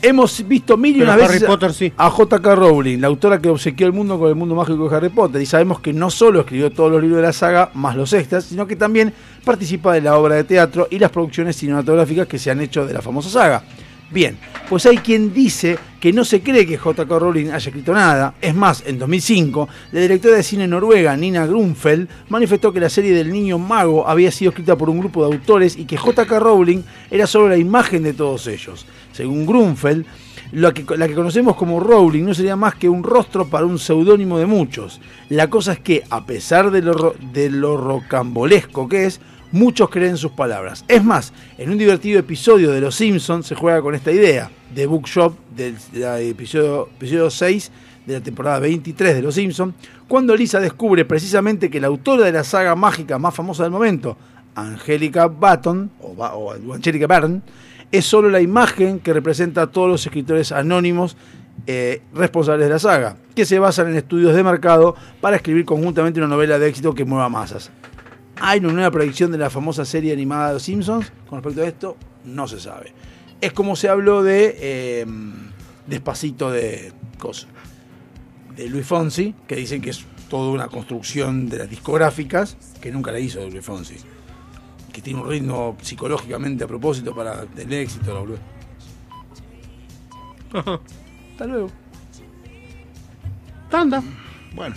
Hemos 0.02 0.46
visto 0.46 0.76
mil 0.76 0.98
y 0.98 1.00
unas 1.00 1.14
Harry 1.14 1.32
veces 1.32 1.44
Potter 1.48 1.72
sí. 1.72 1.90
a 1.96 2.10
J.K. 2.10 2.54
Rowling, 2.54 2.98
la 2.98 3.06
autora 3.06 3.40
que 3.40 3.48
obsequió 3.48 3.86
el 3.86 3.94
mundo 3.94 4.18
con 4.18 4.28
el 4.28 4.34
mundo 4.34 4.54
mágico 4.54 4.86
de 4.86 4.94
Harry 4.94 5.08
Potter. 5.08 5.40
Y 5.40 5.46
sabemos 5.46 5.80
que 5.80 5.94
no 5.94 6.10
solo 6.10 6.40
escribió 6.40 6.70
todos 6.70 6.92
los 6.92 7.00
libros 7.00 7.16
de 7.16 7.22
la 7.22 7.32
saga, 7.32 7.70
más 7.72 7.96
los 7.96 8.12
extras, 8.12 8.44
sino 8.44 8.66
que 8.66 8.76
también 8.76 9.14
participa 9.42 9.94
de 9.94 10.02
la 10.02 10.18
obra 10.18 10.34
de 10.34 10.44
teatro 10.44 10.88
y 10.90 10.98
las 10.98 11.10
producciones 11.10 11.56
cinematográficas 11.56 12.26
que 12.26 12.38
se 12.38 12.50
han 12.50 12.60
hecho 12.60 12.84
de 12.84 12.92
la 12.92 13.00
famosa 13.00 13.30
saga. 13.30 13.62
Bien, 14.08 14.38
pues 14.68 14.86
hay 14.86 14.98
quien 14.98 15.34
dice 15.34 15.76
que 15.98 16.12
no 16.12 16.24
se 16.24 16.40
cree 16.40 16.64
que 16.64 16.78
J.K. 16.78 17.18
Rowling 17.18 17.46
haya 17.46 17.56
escrito 17.56 17.92
nada. 17.92 18.34
Es 18.40 18.54
más, 18.54 18.84
en 18.86 19.00
2005, 19.00 19.68
la 19.90 20.00
directora 20.00 20.36
de 20.36 20.44
cine 20.44 20.68
noruega 20.68 21.16
Nina 21.16 21.44
Grunfeld 21.44 22.08
manifestó 22.28 22.72
que 22.72 22.78
la 22.78 22.88
serie 22.88 23.12
del 23.12 23.32
niño 23.32 23.58
mago 23.58 24.06
había 24.08 24.30
sido 24.30 24.50
escrita 24.50 24.76
por 24.76 24.88
un 24.90 25.00
grupo 25.00 25.26
de 25.26 25.34
autores 25.34 25.76
y 25.76 25.86
que 25.86 25.96
J.K. 25.96 26.38
Rowling 26.38 26.82
era 27.10 27.26
solo 27.26 27.48
la 27.48 27.56
imagen 27.56 28.04
de 28.04 28.12
todos 28.12 28.46
ellos. 28.46 28.86
Según 29.10 29.44
Grunfeld, 29.44 30.06
la 30.52 30.72
que 30.72 30.84
conocemos 30.84 31.56
como 31.56 31.80
Rowling 31.80 32.22
no 32.22 32.32
sería 32.32 32.54
más 32.54 32.76
que 32.76 32.88
un 32.88 33.02
rostro 33.02 33.48
para 33.48 33.66
un 33.66 33.80
seudónimo 33.80 34.38
de 34.38 34.46
muchos. 34.46 35.00
La 35.30 35.50
cosa 35.50 35.72
es 35.72 35.80
que, 35.80 36.04
a 36.08 36.24
pesar 36.24 36.70
de 36.70 37.50
lo 37.50 37.76
rocambolesco 37.76 38.88
que 38.88 39.06
es, 39.06 39.20
muchos 39.52 39.90
creen 39.90 40.16
sus 40.16 40.32
palabras. 40.32 40.84
Es 40.88 41.02
más, 41.04 41.32
en 41.58 41.70
un 41.70 41.78
divertido 41.78 42.18
episodio 42.18 42.70
de 42.72 42.80
Los 42.80 42.96
Simpsons 42.96 43.46
se 43.46 43.54
juega 43.54 43.82
con 43.82 43.94
esta 43.94 44.12
idea. 44.12 44.50
The 44.74 44.86
Bookshop 44.86 45.34
del 45.54 45.76
episodio, 46.20 46.88
episodio 46.96 47.30
6 47.30 47.70
de 48.06 48.14
la 48.14 48.20
temporada 48.20 48.60
23 48.60 49.14
de 49.16 49.22
Los 49.22 49.34
Simpsons, 49.34 49.74
cuando 50.08 50.36
Lisa 50.36 50.60
descubre 50.60 51.04
precisamente 51.04 51.70
que 51.70 51.80
la 51.80 51.88
autora 51.88 52.24
de 52.24 52.32
la 52.32 52.44
saga 52.44 52.74
mágica 52.76 53.18
más 53.18 53.34
famosa 53.34 53.64
del 53.64 53.72
momento, 53.72 54.16
Angélica 54.54 55.26
Baton, 55.26 55.90
o, 56.00 56.52
Angélica 56.72 57.06
es 57.92 58.04
solo 58.04 58.30
la 58.30 58.40
imagen 58.40 59.00
que 59.00 59.12
representa 59.12 59.62
a 59.62 59.66
todos 59.68 59.88
los 59.88 60.06
escritores 60.06 60.52
anónimos 60.52 61.16
eh, 61.66 62.02
responsables 62.14 62.66
de 62.66 62.72
la 62.72 62.78
saga, 62.78 63.16
que 63.34 63.44
se 63.44 63.58
basan 63.58 63.88
en 63.88 63.96
estudios 63.96 64.34
de 64.34 64.42
mercado 64.42 64.94
para 65.20 65.36
escribir 65.36 65.64
conjuntamente 65.64 66.20
una 66.20 66.28
novela 66.28 66.58
de 66.58 66.68
éxito 66.68 66.94
que 66.94 67.04
mueva 67.04 67.28
masas. 67.28 67.70
¿Hay 68.38 68.60
una 68.60 68.72
nueva 68.72 68.90
predicción 68.90 69.32
de 69.32 69.38
la 69.38 69.48
famosa 69.50 69.84
serie 69.84 70.12
animada 70.12 70.48
de 70.48 70.52
Los 70.54 70.62
Simpsons? 70.62 71.10
Con 71.28 71.42
respecto 71.42 71.62
a 71.62 71.68
esto, 71.68 71.96
no 72.24 72.46
se 72.46 72.60
sabe. 72.60 72.92
Es 73.40 73.52
como 73.52 73.76
se 73.76 73.88
habló 73.88 74.22
de 74.22 74.56
eh, 74.58 75.06
Despacito 75.86 76.50
de 76.50 76.92
Cosa, 77.18 77.46
de 78.54 78.68
Luis 78.68 78.86
Fonsi, 78.86 79.34
que 79.46 79.56
dicen 79.56 79.80
que 79.80 79.90
es 79.90 80.04
toda 80.28 80.50
una 80.50 80.68
construcción 80.68 81.48
de 81.48 81.58
las 81.58 81.70
discográficas, 81.70 82.56
que 82.80 82.90
nunca 82.92 83.10
la 83.12 83.20
hizo 83.20 83.48
Luis 83.48 83.64
Fonsi. 83.64 83.96
Que 84.92 85.00
tiene 85.00 85.20
un 85.20 85.28
ritmo 85.28 85.76
psicológicamente 85.80 86.64
a 86.64 86.66
propósito 86.66 87.14
para 87.14 87.46
el 87.56 87.72
éxito, 87.72 88.12
la 88.12 88.20
boludo. 88.20 88.38
Hasta 91.32 91.46
luego. 91.46 91.70
Tanda. 93.70 94.02
Bueno. 94.54 94.74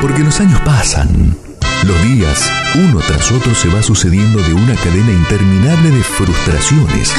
Porque 0.00 0.22
los 0.22 0.40
años 0.40 0.60
pasan. 0.60 1.36
Los 1.84 2.02
días, 2.02 2.50
uno 2.74 3.00
tras 3.06 3.30
otro, 3.30 3.54
se 3.54 3.68
va 3.68 3.82
sucediendo 3.82 4.42
de 4.42 4.54
una 4.54 4.74
cadena 4.74 5.12
interminable 5.12 5.90
de 5.90 6.02
frustraciones. 6.02 7.12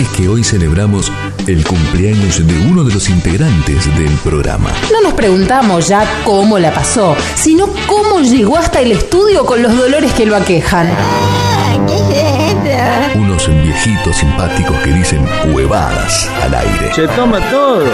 Es 0.00 0.08
que 0.10 0.28
hoy 0.28 0.44
celebramos 0.44 1.10
el 1.46 1.64
cumpleaños 1.64 2.46
de 2.46 2.58
uno 2.68 2.84
de 2.84 2.94
los 2.94 3.08
integrantes 3.08 3.86
del 3.96 4.12
programa. 4.18 4.70
No 4.92 5.00
nos 5.02 5.14
preguntamos 5.14 5.88
ya 5.88 6.22
cómo 6.24 6.58
la 6.58 6.72
pasó, 6.72 7.16
sino 7.34 7.68
cómo 7.86 8.20
llegó 8.20 8.56
hasta 8.56 8.80
el 8.80 8.92
estudio 8.92 9.44
con 9.44 9.62
los 9.62 9.76
dolores 9.76 10.12
que 10.12 10.26
lo 10.26 10.36
aquejan. 10.36 10.88
Unos 13.14 13.48
viejitos 13.62 14.16
simpáticos 14.16 14.78
que 14.80 14.92
dicen 14.92 15.26
huevadas 15.52 16.28
al 16.42 16.54
aire. 16.54 16.94
Se 16.94 17.06
toma 17.08 17.40
todo. 17.50 17.84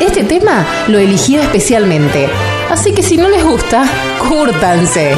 Este 0.00 0.24
tema 0.24 0.64
lo 0.86 0.98
eligió 0.98 1.40
especialmente, 1.40 2.28
así 2.70 2.92
que 2.92 3.02
si 3.02 3.16
no 3.16 3.28
les 3.28 3.44
gusta, 3.44 3.84
cúrtanse. 4.28 5.14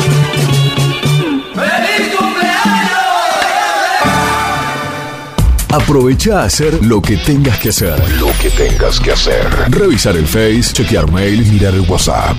Aprovecha 5.72 6.40
a 6.40 6.44
hacer 6.46 6.84
lo 6.84 7.00
que 7.00 7.16
tengas 7.16 7.56
que 7.58 7.68
hacer. 7.68 7.94
Lo 8.18 8.32
que 8.40 8.50
tengas 8.50 8.98
que 8.98 9.12
hacer. 9.12 9.46
Revisar 9.68 10.16
el 10.16 10.26
Face, 10.26 10.72
chequear 10.72 11.10
mail, 11.12 11.46
Mirar 11.46 11.74
el 11.74 11.82
WhatsApp. 11.82 12.36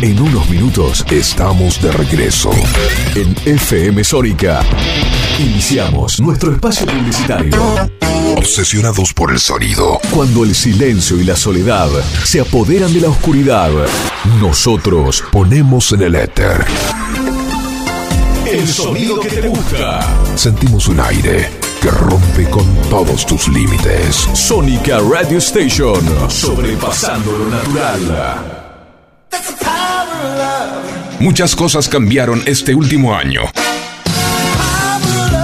En 0.00 0.18
unos 0.18 0.48
minutos 0.48 1.04
Estamos 1.10 1.80
de 1.82 1.92
regreso. 1.92 2.50
en 3.14 3.34
FM 3.44 4.02
Sónica. 4.02 4.62
Iniciamos 5.38 6.20
nuestro 6.20 6.52
espacio 6.52 6.86
publicitario. 6.86 7.56
Obsesionados 8.36 9.12
por 9.12 9.30
el 9.32 9.38
sonido. 9.38 10.00
Cuando 10.10 10.44
el 10.44 10.54
silencio 10.54 11.18
y 11.20 11.24
la 11.24 11.36
soledad 11.36 11.88
se 12.24 12.40
apoderan 12.40 12.92
de 12.92 13.00
la 13.00 13.08
oscuridad, 13.08 13.70
nosotros 14.40 15.24
Ponemos 15.32 15.92
en 15.92 16.02
el 16.02 16.14
éter. 16.14 16.64
el 18.46 18.68
sonido 18.68 19.18
que 19.20 19.28
te 19.28 19.48
gusta. 19.48 20.06
Sentimos 20.36 20.86
un 20.88 21.00
aire 21.00 21.50
que 21.80 21.90
rompe 21.90 22.48
con 22.50 22.64
todos 22.90 23.26
tus 23.26 23.48
límites. 23.48 24.28
Sónica 24.34 24.98
Radio 24.98 25.38
Station, 25.38 26.00
sobrepasando 26.30 27.32
lo 27.32 27.46
natural. 27.48 28.58
Muchas 31.20 31.54
cosas 31.56 31.88
cambiaron 31.88 32.42
este 32.46 32.74
último 32.74 33.14
año. 33.14 33.42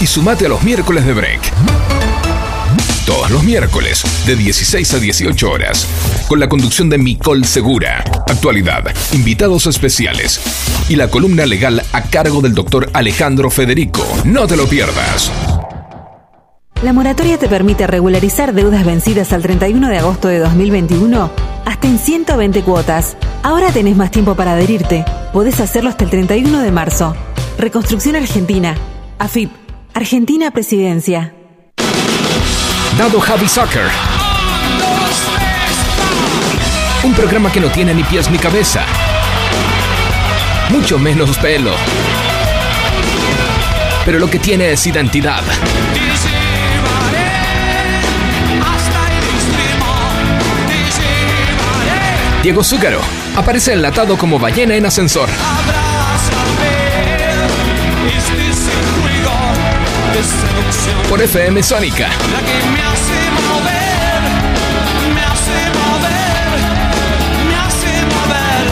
y 0.00 0.06
sumate 0.06 0.46
a 0.46 0.48
los 0.48 0.62
miércoles 0.62 1.04
de 1.04 1.12
break. 1.12 1.40
Todos 3.06 3.30
los 3.30 3.42
miércoles, 3.42 4.02
de 4.26 4.36
16 4.36 4.94
a 4.94 4.98
18 4.98 5.50
horas, 5.50 5.86
con 6.28 6.40
la 6.40 6.48
conducción 6.48 6.88
de 6.88 6.98
Micol 6.98 7.44
Segura, 7.44 8.04
actualidad, 8.28 8.84
invitados 9.12 9.66
especiales 9.66 10.40
y 10.88 10.96
la 10.96 11.08
columna 11.08 11.44
legal 11.44 11.82
a 11.92 12.02
cargo 12.02 12.40
del 12.40 12.54
doctor 12.54 12.88
Alejandro 12.92 13.50
Federico. 13.50 14.06
No 14.24 14.46
te 14.46 14.56
lo 14.56 14.66
pierdas. 14.66 15.30
La 16.82 16.94
moratoria 16.94 17.36
te 17.36 17.48
permite 17.48 17.86
regularizar 17.86 18.54
deudas 18.54 18.86
vencidas 18.86 19.34
al 19.34 19.42
31 19.42 19.88
de 19.88 19.98
agosto 19.98 20.28
de 20.28 20.38
2021 20.38 21.30
hasta 21.66 21.88
en 21.88 21.98
120 21.98 22.62
cuotas. 22.62 23.16
Ahora 23.42 23.70
tenés 23.70 23.96
más 23.96 24.10
tiempo 24.10 24.34
para 24.34 24.52
adherirte. 24.52 25.04
Podés 25.32 25.60
hacerlo 25.60 25.90
hasta 25.90 26.04
el 26.04 26.10
31 26.10 26.60
de 26.60 26.72
marzo. 26.72 27.14
Reconstrucción 27.58 28.16
Argentina. 28.16 28.74
AFIP. 29.18 29.59
Argentina 30.00 30.50
Presidencia. 30.50 31.34
Dado 32.96 33.20
Javi 33.20 33.46
Soccer. 33.46 33.82
Un 37.04 37.12
programa 37.12 37.52
que 37.52 37.60
no 37.60 37.68
tiene 37.68 37.92
ni 37.92 38.02
pies 38.04 38.30
ni 38.30 38.38
cabeza. 38.38 38.86
Mucho 40.70 40.98
menos 40.98 41.36
pelo. 41.36 41.72
Pero 44.06 44.18
lo 44.18 44.30
que 44.30 44.38
tiene 44.38 44.72
es 44.72 44.86
identidad. 44.86 45.42
Diego 52.42 52.64
Zúcaro 52.64 53.02
aparece 53.36 53.74
enlatado 53.74 54.16
como 54.16 54.38
ballena 54.38 54.76
en 54.76 54.86
ascensor. 54.86 55.28
Por 61.08 61.20
FM 61.20 61.62
Sónica. 61.62 62.08
La 62.08 62.38
que 62.40 62.66
me 62.70 62.82
hace 62.82 63.30
mover, 63.48 64.20
me 65.14 65.22
hace 65.22 65.70
mover, 65.78 66.60
me 67.48 67.54
hace 67.56 67.92
mover 68.06 68.64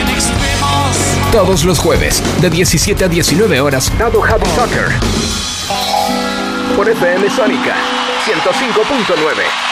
en 0.00 0.08
extremos. 0.08 0.96
Todos 1.30 1.64
los 1.64 1.78
jueves, 1.78 2.22
de 2.40 2.50
17 2.50 3.04
a 3.04 3.08
19 3.08 3.60
horas, 3.60 3.92
Dado 3.98 4.24
Happy 4.24 4.48
Soccer. 4.56 4.88
Por 6.76 6.88
FM 6.88 7.30
Sónica, 7.30 7.74
105.9. 8.24 9.71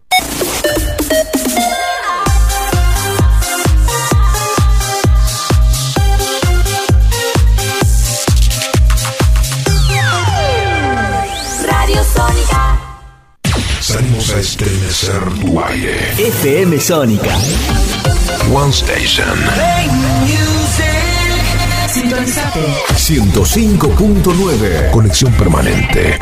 Estremecer 14.41 15.21
tu 15.39 15.63
aire. 15.63 16.15
FM 16.17 16.79
Sónica. 16.79 17.37
One 18.51 18.71
Station. 18.71 19.37
Sintonizate. 21.87 22.65
105.9. 22.95 24.89
Conexión 24.89 25.31
permanente 25.33 26.17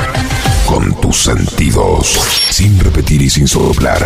con 0.65 0.99
tus 0.99 1.23
sentidos. 1.23 2.19
Sin 2.49 2.77
repetir 2.81 3.21
y 3.21 3.29
sin 3.29 3.47
soplar. 3.47 4.05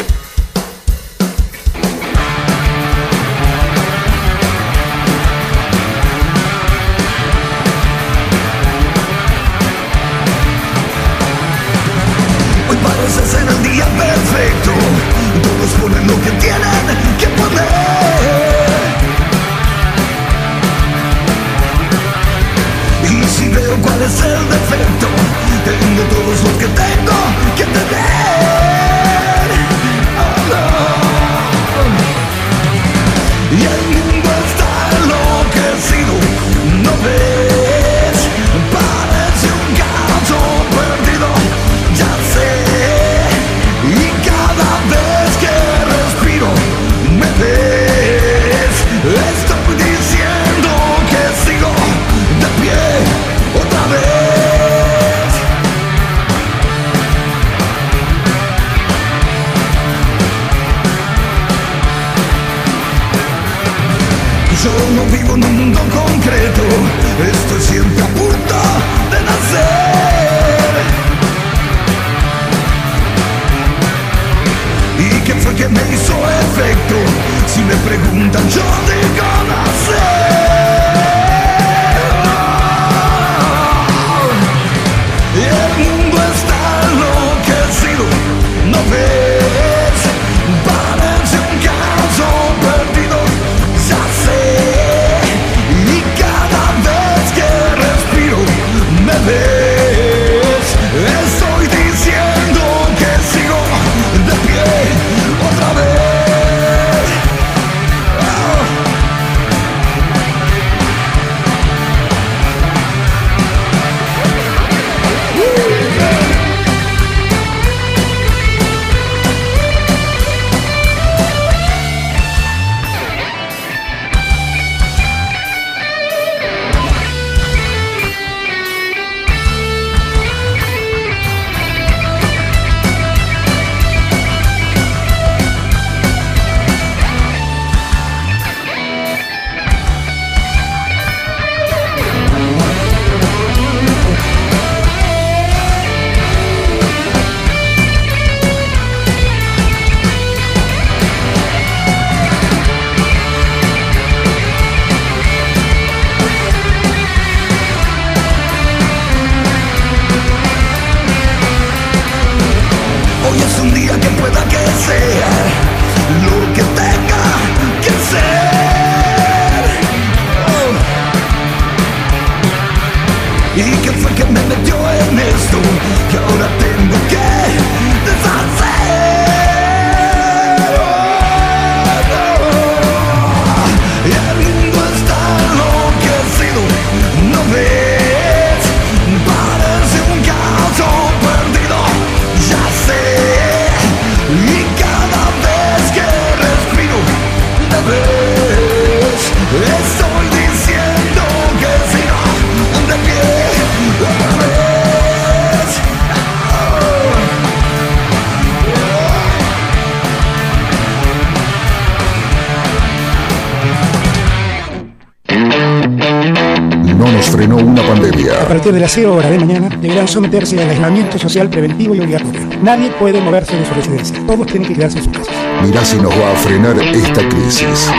Deberán 220.01 220.07
someterse 220.07 220.61
al 220.61 220.69
aislamiento 220.69 221.17
social 221.19 221.49
preventivo 221.49 221.93
y 221.93 221.99
obligatorio. 221.99 222.41
Nadie 222.61 222.89
puede 222.91 223.21
moverse 223.21 223.55
de 223.55 223.65
su 223.65 223.73
residencia. 223.73 224.17
Todos 224.25 224.47
tienen 224.47 224.67
que 224.67 224.75
quedarse 224.75 224.97
en 224.97 225.03
sus 225.03 225.13
casas. 225.13 225.35
Mirá 225.63 225.85
si 225.85 225.97
nos 225.97 226.11
va 226.11 226.31
a 226.31 226.35
frenar 226.35 226.77
esta 226.79 227.29
crisis. 227.29 227.91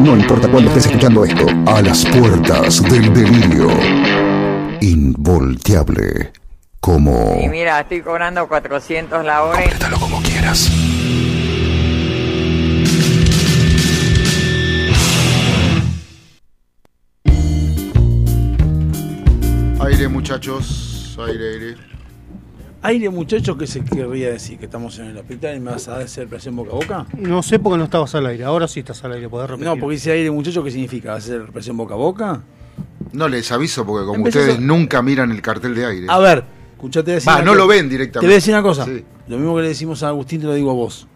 No 0.00 0.16
importa 0.16 0.48
cuándo 0.48 0.70
estés 0.70 0.86
escuchando 0.86 1.24
esto, 1.24 1.46
a 1.66 1.80
las 1.82 2.04
puertas 2.06 2.82
del 2.82 3.12
delirio. 3.12 3.68
Involteable. 4.80 6.32
Como... 6.80 7.38
Y 7.40 7.48
mira, 7.48 7.80
estoy 7.80 8.00
cobrando 8.00 8.48
400 8.48 9.24
la 9.24 9.44
hora. 9.44 9.60
Complétalo 9.60 10.00
como 10.00 10.20
quieras. 10.22 10.68
Muchachos. 20.32 21.18
Aire, 21.26 21.50
aire. 21.54 21.74
Aire, 22.82 23.10
muchachos, 23.10 23.56
¿qué 23.58 23.66
se 23.66 23.84
querría 23.84 24.30
decir? 24.30 24.56
¿Que 24.56 24.66
estamos 24.66 24.96
en 25.00 25.06
el 25.06 25.16
hospital 25.18 25.56
y 25.56 25.60
me 25.60 25.72
vas 25.72 25.88
a 25.88 25.96
hacer 25.98 26.28
presión 26.28 26.54
boca 26.54 26.70
a 26.70 26.74
boca? 26.74 27.06
No 27.18 27.42
sé 27.42 27.58
porque 27.58 27.76
no 27.76 27.84
estabas 27.84 28.14
al 28.14 28.26
aire. 28.26 28.44
Ahora 28.44 28.68
sí 28.68 28.80
estás 28.80 29.02
al 29.04 29.12
aire, 29.14 29.28
podés 29.28 29.50
repetir. 29.50 29.66
No, 29.66 29.76
porque 29.76 29.94
dice 29.96 30.12
aire, 30.12 30.30
muchachos, 30.30 30.62
¿qué 30.64 30.70
significa? 30.70 31.10
¿Vas 31.14 31.24
a 31.24 31.26
hacer 31.34 31.46
presión 31.52 31.76
boca 31.76 31.94
a 31.94 31.96
boca? 31.96 32.42
No 33.12 33.28
les 33.28 33.50
aviso 33.50 33.84
porque 33.84 34.06
como 34.06 34.22
ustedes 34.24 34.58
a- 34.58 34.60
nunca 34.60 35.02
miran 35.02 35.32
el 35.32 35.42
cartel 35.42 35.74
de 35.74 35.86
aire. 35.86 36.06
A 36.08 36.18
ver, 36.20 36.44
escuchate 36.74 37.10
decir. 37.12 37.28
Va, 37.28 37.36
una 37.36 37.44
no 37.44 37.50
cosa. 37.52 37.58
lo 37.58 37.66
ven 37.66 37.86
Te 37.86 37.88
directamente. 37.90 38.26
voy 38.26 38.32
a 38.32 38.36
decir 38.36 38.54
una 38.54 38.62
cosa. 38.62 38.84
Sí. 38.84 39.04
Lo 39.26 39.38
mismo 39.38 39.56
que 39.56 39.62
le 39.62 39.68
decimos 39.68 40.02
a 40.04 40.08
Agustín, 40.08 40.40
te 40.40 40.46
lo 40.46 40.54
digo 40.54 40.70
a 40.70 40.74
vos. 40.74 41.08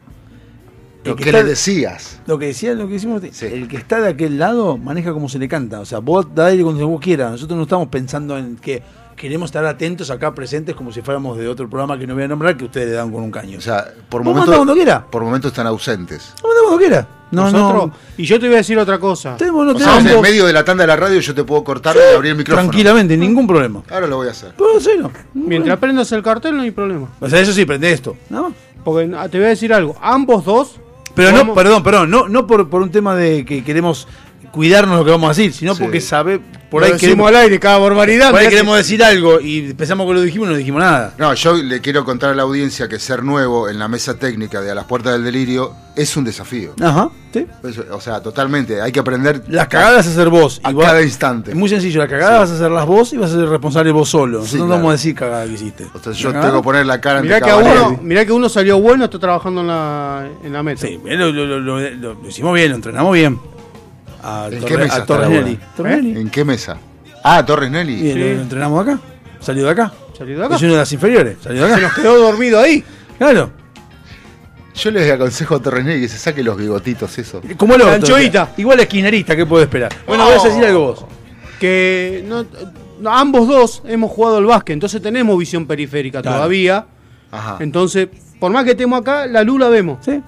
El 1.06 1.10
Lo 1.12 1.16
que 1.16 1.22
que 1.24 1.30
está- 1.30 1.42
le 1.42 1.48
decías. 1.48 2.20
Lo 2.26 2.38
que 2.38 2.46
decía, 2.46 2.74
lo 2.74 2.86
que 2.86 2.94
decimos, 2.94 3.22
el 3.42 3.68
que 3.68 3.76
está 3.76 4.00
de 4.00 4.08
aquel 4.10 4.38
lado 4.38 4.76
maneja 4.78 5.12
como 5.12 5.28
se 5.28 5.38
le 5.38 5.48
canta. 5.48 5.80
O 5.80 5.84
sea, 5.84 5.98
vos 6.00 6.26
da 6.34 6.46
aire 6.46 6.62
cuando 6.62 6.86
vos 6.88 7.00
quieras. 7.00 7.30
Nosotros 7.32 7.56
no 7.56 7.62
estamos 7.62 7.88
pensando 7.88 8.36
en 8.36 8.56
que 8.56 8.82
queremos 9.16 9.48
estar 9.48 9.64
atentos 9.64 10.10
acá 10.10 10.34
presentes 10.34 10.74
como 10.74 10.92
si 10.92 11.00
fuéramos 11.00 11.38
de 11.38 11.48
otro 11.48 11.70
programa 11.70 11.98
que 11.98 12.06
no 12.06 12.12
voy 12.14 12.24
a 12.24 12.28
nombrar 12.28 12.54
que 12.56 12.66
ustedes 12.66 12.88
le 12.88 12.92
dan 12.94 13.10
con 13.10 13.22
un 13.22 13.30
caño. 13.30 13.56
O 13.56 13.60
sea, 13.62 13.86
por 14.10 14.22
momentos. 14.22 14.54
cuando 14.54 14.74
quiera. 14.74 15.06
Por 15.10 15.22
momentos 15.24 15.52
están 15.52 15.66
ausentes. 15.66 16.34
Vos 16.42 16.52
cuando 16.62 16.78
quiera. 16.78 17.08
No, 17.30 17.50
Nosotros- 17.50 17.86
no. 17.88 17.92
Y 18.16 18.24
yo 18.24 18.38
te 18.38 18.46
voy 18.46 18.54
a 18.54 18.58
decir 18.58 18.78
otra 18.78 18.98
cosa. 19.00 19.36
Tenemos, 19.36 19.64
no 19.66 19.72
O 19.72 19.78
sea, 19.78 19.86
tenemos 19.96 20.06
en 20.10 20.14
vos- 20.18 20.22
medio 20.22 20.46
de 20.46 20.52
la 20.52 20.64
tanda 20.64 20.82
de 20.84 20.88
la 20.88 20.96
radio 20.96 21.18
yo 21.20 21.34
te 21.34 21.42
puedo 21.44 21.64
cortar 21.64 21.96
y 21.96 22.14
abrir 22.14 22.32
el 22.32 22.38
micrófono. 22.38 22.68
Tranquilamente, 22.68 23.16
ningún 23.16 23.46
problema. 23.46 23.82
Ahora 23.90 24.06
lo 24.06 24.16
voy 24.16 24.28
a 24.28 24.32
hacer. 24.32 24.52
Puedo 24.54 24.76
hacerlo. 24.78 25.10
Mientras 25.34 25.78
prendas 25.78 26.10
el 26.12 26.22
cartel 26.22 26.56
no 26.56 26.62
hay 26.62 26.70
problema. 26.70 27.08
O 27.20 27.28
sea, 27.28 27.40
eso 27.40 27.52
sí, 27.52 27.64
prende 27.64 27.90
esto. 27.92 28.16
¿no? 28.30 28.52
Porque 28.84 29.10
ah, 29.16 29.28
te 29.28 29.38
voy 29.38 29.46
a 29.46 29.50
decir 29.50 29.72
algo. 29.72 29.96
Ambos 30.00 30.44
dos. 30.44 30.76
Pero 31.16 31.32
no, 31.32 31.54
perdón, 31.54 31.82
perdón, 31.82 32.10
no, 32.10 32.28
no 32.28 32.46
por, 32.46 32.68
por 32.68 32.82
un 32.82 32.90
tema 32.90 33.16
de 33.16 33.44
que 33.46 33.64
queremos 33.64 34.06
cuidarnos 34.56 34.98
lo 34.98 35.04
que 35.04 35.10
vamos 35.10 35.26
a 35.26 35.34
decir, 35.38 35.52
sino 35.52 35.74
Sí. 35.74 35.82
porque 35.82 36.00
sabe, 36.00 36.40
por 36.70 36.80
Lo 36.80 36.86
ahí 36.92 36.98
queremos, 36.98 37.28
al 37.28 37.36
aire 37.36 37.60
cada 37.60 37.76
barbaridad. 37.78 38.30
por 38.30 38.40
ahí 38.40 38.46
que- 38.46 38.50
queremos 38.52 38.76
decir 38.78 39.04
algo 39.04 39.38
y 39.38 39.74
pensamos 39.74 40.06
que 40.08 40.14
lo 40.14 40.22
dijimos 40.22 40.48
y 40.48 40.52
no 40.52 40.56
dijimos 40.56 40.80
nada. 40.80 41.12
No, 41.18 41.32
yo 41.34 41.54
le 41.54 41.80
quiero 41.82 42.04
contar 42.06 42.30
a 42.30 42.34
la 42.34 42.42
audiencia 42.42 42.88
que 42.88 42.98
ser 42.98 43.22
nuevo 43.22 43.68
en 43.68 43.78
la 43.78 43.86
mesa 43.86 44.14
técnica 44.18 44.62
de 44.62 44.70
A 44.70 44.74
las 44.74 44.86
Puertas 44.86 45.12
del 45.12 45.24
Delirio 45.24 45.72
es 45.94 46.16
un 46.16 46.24
desafío. 46.24 46.72
Ajá, 46.82 47.10
sí. 47.32 47.46
O 47.92 48.00
sea, 48.00 48.20
totalmente. 48.22 48.80
Hay 48.80 48.92
que 48.92 49.00
aprender. 49.00 49.42
Las 49.48 49.68
cagadas 49.68 49.96
vas 49.96 50.06
a 50.06 50.10
hacer 50.10 50.28
vos. 50.30 50.60
A 50.64 50.74
cada 50.74 51.02
instante. 51.02 51.50
Es 51.50 51.56
muy 51.56 51.68
sencillo, 51.68 52.00
las 52.00 52.08
cagadas 52.10 52.40
vas 52.40 52.50
a 52.50 52.54
hacer 52.54 52.70
las 52.70 52.86
vos 52.86 53.12
y 53.12 53.16
vas 53.18 53.30
a 53.30 53.34
ser 53.36 53.48
responsable 53.48 53.92
vos 53.92 54.08
solo. 54.08 54.38
Nosotros 54.38 54.50
Sí, 54.50 54.56
no 54.58 54.64
claro. 54.66 54.78
vamos 54.78 54.88
a 54.90 54.92
decir 54.92 55.14
cagada 55.14 55.44
que 55.46 55.52
hiciste. 55.52 55.84
Entonces 55.84 56.16
yo 56.16 56.32
¿La 56.32 56.40
tengo 56.40 56.56
que 56.60 56.64
poner 56.64 56.86
la 56.86 56.98
cara 57.00 57.18
ante 57.18 57.28
Mirá 57.28 57.40
que, 57.40 57.44
a 57.44 57.48
Cavalieri. 57.54 57.78
uno, 57.78 58.00
mirá 58.02 58.24
que 58.24 58.32
uno 58.32 58.48
salió 58.48 58.80
bueno, 58.80 59.04
está 59.04 59.18
trabajando 59.18 59.60
en 59.60 59.66
la, 59.68 60.26
en 60.42 60.52
la 60.52 60.62
meta. 60.62 60.86
Sí, 60.86 60.98
lo, 61.04 61.30
lo- 61.30 61.46
lo- 61.46 61.60
lo- 61.60 61.80
lo- 61.90 62.14
lo 62.14 62.28
hicimos 62.28 62.54
bien, 62.54 62.70
lo 62.70 62.76
entrenamos 62.76 63.12
bien. 63.14 63.38
A, 64.28 64.48
¿En 64.50 64.58
Torre- 64.60 64.66
qué 64.72 64.76
mesa 64.78 64.96
a 64.96 65.06
Torres 65.06 65.28
Nelly. 65.30 65.58
¿En 66.20 66.30
qué 66.30 66.44
mesa? 66.44 66.76
Ah, 67.22 67.44
Torres 67.46 67.70
Nelly. 67.70 67.94
Y 68.10 68.14
lo, 68.14 68.24
lo 68.34 68.40
entrenamos 68.42 68.82
acá. 68.82 68.98
Salió 69.40 69.64
de 69.66 69.70
acá. 69.70 69.92
Salió 70.18 70.38
de 70.38 70.44
acá. 70.46 70.56
Es 70.56 70.62
una 70.62 70.72
de 70.72 70.78
las 70.78 70.92
inferiores. 70.92 71.36
Salió 71.42 71.60
de 71.66 71.66
acá. 71.68 71.76
Se 71.76 71.82
nos 71.82 71.94
quedó 71.94 72.18
dormido 72.18 72.58
ahí. 72.60 72.82
Claro. 73.18 73.50
Yo 74.74 74.90
les 74.90 75.10
aconsejo 75.10 75.54
a 75.54 75.62
Torres 75.62 75.84
Nelly 75.84 76.02
que 76.02 76.08
se 76.08 76.18
saque 76.18 76.42
los 76.42 76.56
bigotitos. 76.56 77.10
Como 77.56 77.74
el 77.74 77.78
La 77.80 77.86
otro. 77.86 77.94
anchoita. 78.16 78.50
Igual 78.56 78.80
esquinerista, 78.80 79.34
¿qué 79.36 79.46
puedo 79.46 79.62
esperar? 79.62 79.94
Bueno, 80.06 80.24
No. 80.24 80.30
voy 80.30 80.40
a 80.40 80.48
decir 80.48 80.64
algo 80.64 80.80
vos. 80.80 81.04
Que 81.60 82.24
no, 82.26 82.44
no, 83.00 83.10
ambos 83.16 83.48
dos 83.48 83.82
hemos 83.86 84.10
jugado 84.10 84.36
al 84.38 84.44
básquet, 84.44 84.74
entonces 84.74 85.00
tenemos 85.00 85.38
visión 85.38 85.66
periférica 85.66 86.20
Claro. 86.20 86.36
todavía. 86.38 86.86
Ajá. 87.30 87.56
Entonces, 87.60 88.08
por 88.38 88.50
más 88.52 88.64
que 88.64 88.72
estemos 88.72 89.00
acá, 89.00 89.26
la 89.26 89.42
luz 89.42 89.58
la 89.60 89.68
vemos. 89.70 89.98
Sí. 90.04 90.20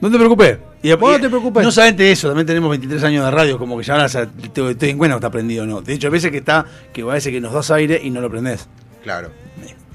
No 0.00 0.10
te 0.10 0.16
preocupes. 0.18 0.58
Y, 0.82 0.90
no 0.90 1.20
te 1.20 1.28
preocupes. 1.28 1.64
No 1.64 1.72
solamente 1.72 2.04
de 2.04 2.12
eso, 2.12 2.28
también 2.28 2.46
tenemos 2.46 2.70
23 2.70 3.02
años 3.04 3.24
de 3.24 3.30
radio, 3.30 3.58
como 3.58 3.76
que 3.76 3.84
ya 3.84 3.94
ahora 3.94 4.08
te- 4.08 4.70
estoy 4.70 4.90
en 4.90 4.98
cuenta 4.98 5.14
que 5.16 5.18
está 5.18 5.30
prendido 5.30 5.64
o 5.64 5.66
no. 5.66 5.80
De 5.82 5.92
hecho, 5.94 6.06
a 6.08 6.10
veces 6.10 6.30
que 6.30 6.38
está, 6.38 6.64
que 6.92 7.02
a 7.02 7.06
veces 7.06 7.32
que 7.32 7.40
nos 7.40 7.52
das 7.52 7.70
aire 7.72 8.00
y 8.02 8.10
no 8.10 8.20
lo 8.20 8.30
prendés. 8.30 8.68
Claro. 9.02 9.30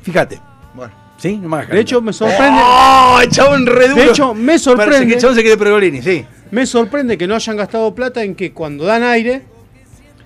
Fíjate. 0.02 0.40
Bueno. 0.74 0.94
¿Sí? 1.18 1.38
No 1.38 1.48
me 1.48 1.58
hagas 1.58 1.70
De 1.70 1.80
hecho, 1.80 2.02
me 2.02 2.12
sorprende. 2.12 2.60
¡Oh! 2.62 3.20
El 3.24 3.30
chabón 3.30 3.66
re 3.66 3.88
duro. 3.88 4.02
De 4.04 4.10
hecho, 4.10 4.34
me 4.34 4.46
Parece 4.46 4.54
que 4.56 4.60
sorprende. 4.60 5.14
el 5.16 5.22
chabón 5.22 5.36
se 5.38 5.42
quiere 5.42 5.58
Pergolini, 5.58 6.02
sí. 6.02 6.26
Me 6.52 6.66
sorprende 6.66 7.18
que 7.18 7.28
no 7.28 7.36
hayan 7.36 7.56
gastado 7.56 7.96
plata 7.96 8.22
en 8.24 8.36
que 8.36 8.52
cuando 8.52 8.84
dan 8.84 9.04
aire, 9.04 9.44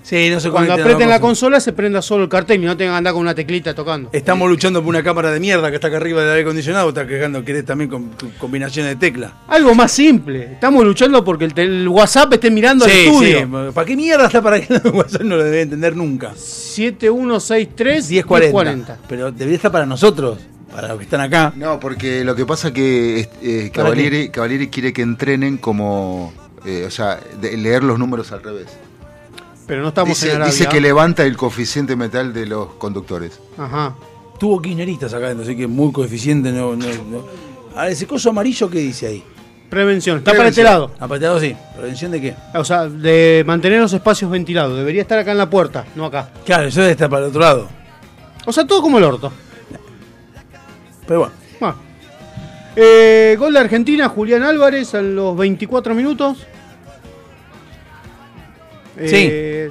Sí, 0.07 0.29
no 0.29 0.39
se 0.39 0.49
cuando 0.49 0.71
aprieten 0.71 1.09
a 1.09 1.11
la 1.11 1.19
consola 1.19 1.59
se 1.59 1.73
prenda 1.73 2.01
solo 2.01 2.23
el 2.23 2.29
cartel 2.29 2.63
y 2.63 2.65
no 2.65 2.77
tengan 2.77 2.93
que 2.93 2.97
andar 2.99 3.11
con 3.11 3.23
una 3.23 3.35
teclita 3.35 3.75
tocando. 3.75 4.09
Estamos 4.13 4.47
luchando 4.49 4.79
por 4.81 4.87
una 4.87 5.03
cámara 5.03 5.31
de 5.31 5.41
mierda 5.41 5.69
que 5.69 5.75
está 5.75 5.89
acá 5.89 5.97
arriba 5.97 6.21
del 6.21 6.29
aire 6.29 6.43
acondicionado. 6.43 6.87
Está 6.87 7.05
quejando 7.05 7.43
que 7.43 7.61
también 7.63 7.89
con 7.89 8.11
con 8.11 8.29
combinaciones 8.39 8.91
de 8.91 8.95
tecla. 8.95 9.33
Algo 9.49 9.75
más 9.75 9.91
simple. 9.91 10.53
Estamos 10.53 10.85
luchando 10.85 11.25
porque 11.25 11.51
el, 11.53 11.89
WhatsApp 11.89 12.31
esté 12.31 12.49
mirando 12.49 12.85
el 12.85 12.91
Sí, 12.91 12.99
estudio. 13.05 13.39
sí. 13.39 13.71
¿Para 13.73 13.85
qué 13.85 13.97
mierda 13.97 14.27
está 14.27 14.41
para 14.41 14.61
que 14.61 14.73
el 14.81 14.91
WhatsApp 14.93 15.23
no 15.23 15.35
lo 15.35 15.43
debe 15.43 15.59
entender 15.63 15.93
nunca? 15.97 16.31
7163 16.37 18.09
1040. 18.09 18.99
Pero 19.09 19.31
debería 19.33 19.57
estar 19.57 19.73
para 19.73 19.85
nosotros, 19.85 20.37
para 20.71 20.87
los 20.87 20.99
que 20.99 21.03
están 21.03 21.19
acá. 21.19 21.51
No, 21.57 21.81
porque 21.81 22.23
lo 22.23 22.33
que 22.33 22.45
pasa 22.45 22.71
que 22.71 23.19
eh, 23.19 23.29
eh, 23.41 23.71
¿Para 23.73 23.89
Cavalieri, 23.89 24.29
Cavalieri 24.29 24.67
quiere 24.69 24.93
que 24.93 25.01
entrenen 25.01 25.57
como. 25.57 26.33
eh, 26.65 26.85
o 26.87 26.91
sea, 26.91 27.19
de- 27.41 27.57
leer 27.57 27.83
los 27.83 27.99
números 27.99 28.31
al 28.31 28.41
revés. 28.41 28.67
Pero 29.67 29.81
no 29.81 29.89
estamos 29.89 30.09
dice, 30.17 30.29
en 30.29 30.35
Arabia. 30.37 30.51
dice 30.53 30.67
que 30.67 30.79
levanta 30.81 31.23
el 31.25 31.35
coeficiente 31.37 31.95
metal 31.95 32.33
de 32.33 32.45
los 32.45 32.67
conductores. 32.75 33.39
Ajá. 33.57 33.93
Tuvo 34.39 34.61
kirchneristas 34.61 35.13
acá, 35.13 35.29
así 35.39 35.55
que 35.57 35.67
muy 35.67 35.91
coeficiente. 35.91 36.51
No, 36.51 36.75
no, 36.75 36.85
no. 36.85 37.23
Ahora, 37.75 37.89
ese 37.89 38.07
coso 38.07 38.29
amarillo, 38.29 38.69
¿qué 38.69 38.79
dice 38.79 39.07
ahí? 39.07 39.23
Prevención. 39.69 40.19
Está 40.19 40.31
para 40.31 40.47
este 40.47 40.61
Prevención. 40.61 40.89
lado. 40.89 40.91
Ah, 40.99 41.07
para 41.07 41.15
este 41.15 41.25
lado 41.25 41.39
sí. 41.41 41.55
¿Prevención 41.75 42.11
de 42.11 42.21
qué? 42.21 42.35
O 42.53 42.63
sea, 42.63 42.87
de 42.87 43.43
mantener 43.45 43.81
los 43.81 43.91
espacios 43.91 44.31
ventilados. 44.31 44.77
Debería 44.77 45.01
estar 45.01 45.19
acá 45.19 45.31
en 45.33 45.37
la 45.37 45.49
puerta, 45.49 45.85
no 45.95 46.05
acá. 46.05 46.29
Claro, 46.45 46.67
eso 46.67 46.79
debe 46.79 46.93
estar 46.93 47.09
para 47.09 47.23
el 47.23 47.29
otro 47.29 47.41
lado. 47.41 47.67
O 48.45 48.53
sea, 48.53 48.65
todo 48.65 48.81
como 48.81 48.97
el 48.99 49.03
orto. 49.03 49.31
Pero 51.05 51.19
bueno. 51.19 51.33
Bueno. 51.59 51.75
Eh, 52.75 53.35
gol 53.39 53.53
de 53.53 53.59
Argentina, 53.59 54.07
Julián 54.07 54.43
Álvarez 54.43 54.93
a 54.95 55.01
los 55.01 55.35
24 55.35 55.93
minutos. 55.95 56.45
Eh, 58.99 59.69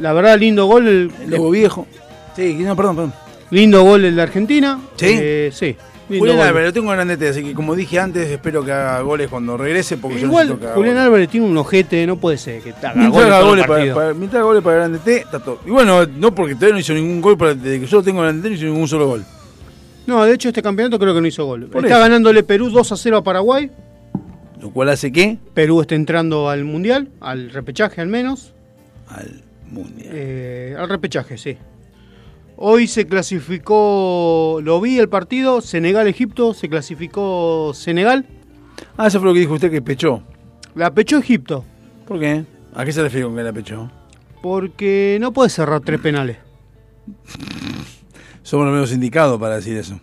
La 0.00 0.12
verdad, 0.12 0.38
lindo 0.38 0.66
gol. 0.66 0.86
El, 0.88 1.10
El 1.24 1.30
lobo 1.30 1.50
viejo. 1.50 1.86
Sí, 2.36 2.54
no, 2.60 2.74
perdón, 2.76 2.96
perdón. 2.96 3.12
Lindo 3.50 3.82
gol 3.82 4.04
el 4.04 4.16
de 4.16 4.22
Argentina. 4.22 4.80
¿Sí? 4.96 5.06
Eh, 5.10 5.50
sí. 5.52 5.76
lindo 6.08 6.20
Julián 6.20 6.38
gol. 6.38 6.46
Álvarez, 6.46 6.68
lo 6.68 6.72
tengo 6.72 6.90
grandete, 6.92 7.28
así 7.28 7.42
que 7.44 7.52
como 7.52 7.74
dije 7.74 7.98
antes, 7.98 8.28
espero 8.30 8.64
que 8.64 8.72
haga 8.72 9.00
goles 9.02 9.28
cuando 9.28 9.56
regrese. 9.58 9.98
Porque 9.98 10.20
yo 10.20 10.26
Igual, 10.28 10.46
haga 10.52 10.72
Julián 10.74 10.94
goles. 10.94 11.06
Álvarez 11.06 11.28
tiene 11.28 11.46
un 11.46 11.56
ojete, 11.58 12.06
no 12.06 12.16
puede 12.16 12.38
ser 12.38 12.62
que 12.62 12.70
haga 12.70 12.94
Mientras 12.94 13.12
goles 13.12 13.32
haga 13.34 13.42
goles 13.44 13.66
para, 13.66 13.94
para- 13.94 14.14
mientras 14.14 14.38
haga 14.40 14.44
goles 14.44 14.62
para 14.62 14.76
Grande 14.76 14.98
T, 15.00 15.16
está 15.18 15.38
todo. 15.40 15.58
Y 15.66 15.70
bueno, 15.70 16.06
no 16.06 16.34
porque 16.34 16.54
todavía 16.54 16.74
no 16.74 16.80
hizo 16.80 16.94
ningún 16.94 17.20
gol, 17.20 17.36
para, 17.36 17.54
desde 17.54 17.80
que 17.80 17.86
yo 17.86 17.96
lo 17.98 18.02
tengo 18.02 18.22
Grande 18.22 18.42
T 18.42 18.48
no 18.48 18.54
hizo 18.56 18.64
ningún 18.64 18.88
solo 18.88 19.06
gol. 19.08 19.24
No, 20.06 20.24
de 20.24 20.34
hecho 20.34 20.48
este 20.48 20.62
campeonato 20.62 20.98
creo 20.98 21.14
que 21.14 21.20
no 21.20 21.26
hizo 21.28 21.44
gol. 21.44 21.66
Por 21.66 21.84
está 21.84 21.96
eso. 21.96 22.02
ganándole 22.04 22.42
Perú 22.42 22.70
2 22.70 22.90
a 22.92 22.96
0 22.96 23.18
a 23.18 23.22
Paraguay. 23.22 23.70
Lo 24.62 24.70
cual 24.70 24.88
hace 24.88 25.12
que 25.12 25.38
Perú 25.54 25.80
está 25.82 25.94
entrando 25.96 26.48
al 26.48 26.64
Mundial, 26.64 27.08
al 27.20 27.50
repechaje 27.50 28.00
al 28.00 28.08
menos. 28.08 28.54
al 29.08 29.42
Mundial. 29.70 30.08
Eh, 30.12 30.76
al 30.78 30.88
repechaje, 30.88 31.36
sí. 31.36 31.58
Hoy 32.56 32.86
se 32.86 33.06
clasificó, 33.06 34.60
lo 34.62 34.80
vi 34.80 34.98
el 34.98 35.08
partido, 35.08 35.60
Senegal-Egipto, 35.60 36.54
se 36.54 36.68
clasificó 36.68 37.72
Senegal. 37.74 38.24
Ah, 38.96 39.08
eso 39.08 39.18
fue 39.18 39.28
lo 39.28 39.34
que 39.34 39.40
dijo 39.40 39.54
usted 39.54 39.70
que 39.70 39.82
pechó. 39.82 40.22
La 40.74 40.94
pechó 40.94 41.18
Egipto, 41.18 41.64
¿Por 42.06 42.20
qué? 42.20 42.44
¿A 42.74 42.84
qué 42.84 42.92
se 42.92 43.02
refiere 43.02 43.26
con 43.26 43.36
que 43.36 43.42
la 43.42 43.52
pechó? 43.52 43.90
porque 44.42 45.18
no 45.20 45.32
puede 45.32 45.50
cerrar 45.50 45.80
tres 45.82 46.00
penales. 46.00 46.36
Somos 48.42 48.66
los 48.66 48.74
menos 48.74 48.92
indicados 48.92 49.38
para 49.40 49.56
decir 49.56 49.76
eso. 49.76 50.00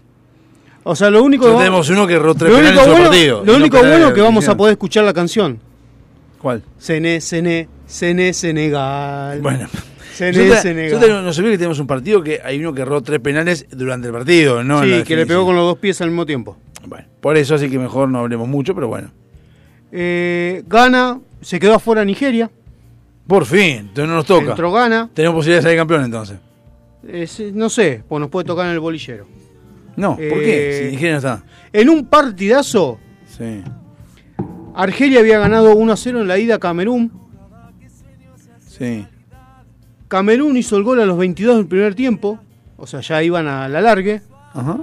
O 0.83 0.95
sea, 0.95 1.09
lo 1.09 1.23
único, 1.23 1.45
tenemos 1.57 1.89
uno 1.89 2.07
que 2.07 2.13
erró 2.13 2.33
tres 2.35 2.51
lo 2.51 2.57
penales 2.57 2.77
único 2.79 2.91
bueno, 2.91 3.09
partido. 3.09 3.43
lo 3.45 3.55
único 3.55 3.77
bueno 3.79 4.07
de 4.09 4.13
que 4.13 4.21
vamos 4.21 4.47
a 4.47 4.55
poder 4.57 4.71
escuchar 4.73 5.03
la 5.03 5.13
canción. 5.13 5.59
¿Cuál? 6.41 6.63
Cené, 6.79 7.19
Cené, 7.21 7.67
Cené, 7.87 8.33
Senegal. 8.33 9.41
Bueno. 9.41 9.67
Cené, 10.13 10.55
Senegal. 10.57 10.99
te- 10.99 11.07
nos 11.09 11.37
olvidó 11.37 11.51
que 11.51 11.57
tenemos 11.57 11.79
un 11.79 11.87
partido 11.87 12.21
que 12.23 12.39
hay 12.43 12.59
uno 12.59 12.73
que 12.73 12.81
erró 12.81 13.01
tres 13.01 13.19
penales 13.19 13.65
durante 13.71 14.07
el 14.07 14.13
partido, 14.13 14.63
¿no? 14.63 14.81
sí, 14.83 15.03
que 15.03 15.15
le 15.15 15.25
pegó 15.25 15.45
con 15.45 15.55
los 15.55 15.65
dos 15.65 15.77
pies 15.77 15.99
al 16.01 16.09
mismo 16.09 16.25
tiempo. 16.25 16.57
Bueno, 16.85 17.05
por 17.21 17.37
eso 17.37 17.55
así 17.55 17.69
que 17.69 17.77
mejor 17.77 18.09
no 18.09 18.19
hablemos 18.19 18.47
mucho, 18.47 18.73
pero 18.73 18.87
bueno. 18.87 19.11
Eh, 19.91 20.63
Gana, 20.67 21.19
se 21.41 21.59
quedó 21.59 21.75
afuera 21.75 22.03
Nigeria. 22.05 22.49
Por 23.27 23.45
fin, 23.45 23.77
entonces 23.79 24.07
no 24.07 24.15
nos 24.15 24.25
toca. 24.25 24.51
Entró 24.51 24.71
gana. 24.71 25.09
Tenemos 25.13 25.35
posibilidad 25.35 25.59
de 25.59 25.63
salir 25.63 25.77
campeón 25.77 26.03
entonces. 26.05 26.37
Es- 27.07 27.39
no 27.53 27.69
sé, 27.69 28.03
pues 28.07 28.19
nos 28.19 28.29
puede 28.29 28.45
tocar 28.45 28.65
en 28.65 28.71
el 28.73 28.79
bolillero. 28.79 29.25
No, 29.99 30.15
¿por 30.15 30.23
Eh, 30.23 30.91
qué? 30.91 30.97
Si 30.97 31.05
está. 31.05 31.43
En 31.73 31.89
un 31.89 32.05
partidazo, 32.07 32.99
Sí. 33.27 33.63
Argelia 34.75 35.19
había 35.19 35.39
ganado 35.39 35.75
1 35.75 35.91
a 35.91 35.97
0 35.97 36.21
en 36.21 36.27
la 36.27 36.37
ida 36.37 36.55
a 36.55 36.59
Camerún. 36.59 37.11
Sí. 38.65 39.05
Camerún 40.07 40.55
hizo 40.57 40.77
el 40.77 40.83
gol 40.83 41.01
a 41.01 41.05
los 41.05 41.17
22 41.17 41.57
del 41.57 41.67
primer 41.67 41.95
tiempo. 41.95 42.39
O 42.77 42.87
sea, 42.87 43.01
ya 43.01 43.21
iban 43.21 43.47
al 43.47 43.75
alargue. 43.75 44.21
Ajá. 44.53 44.77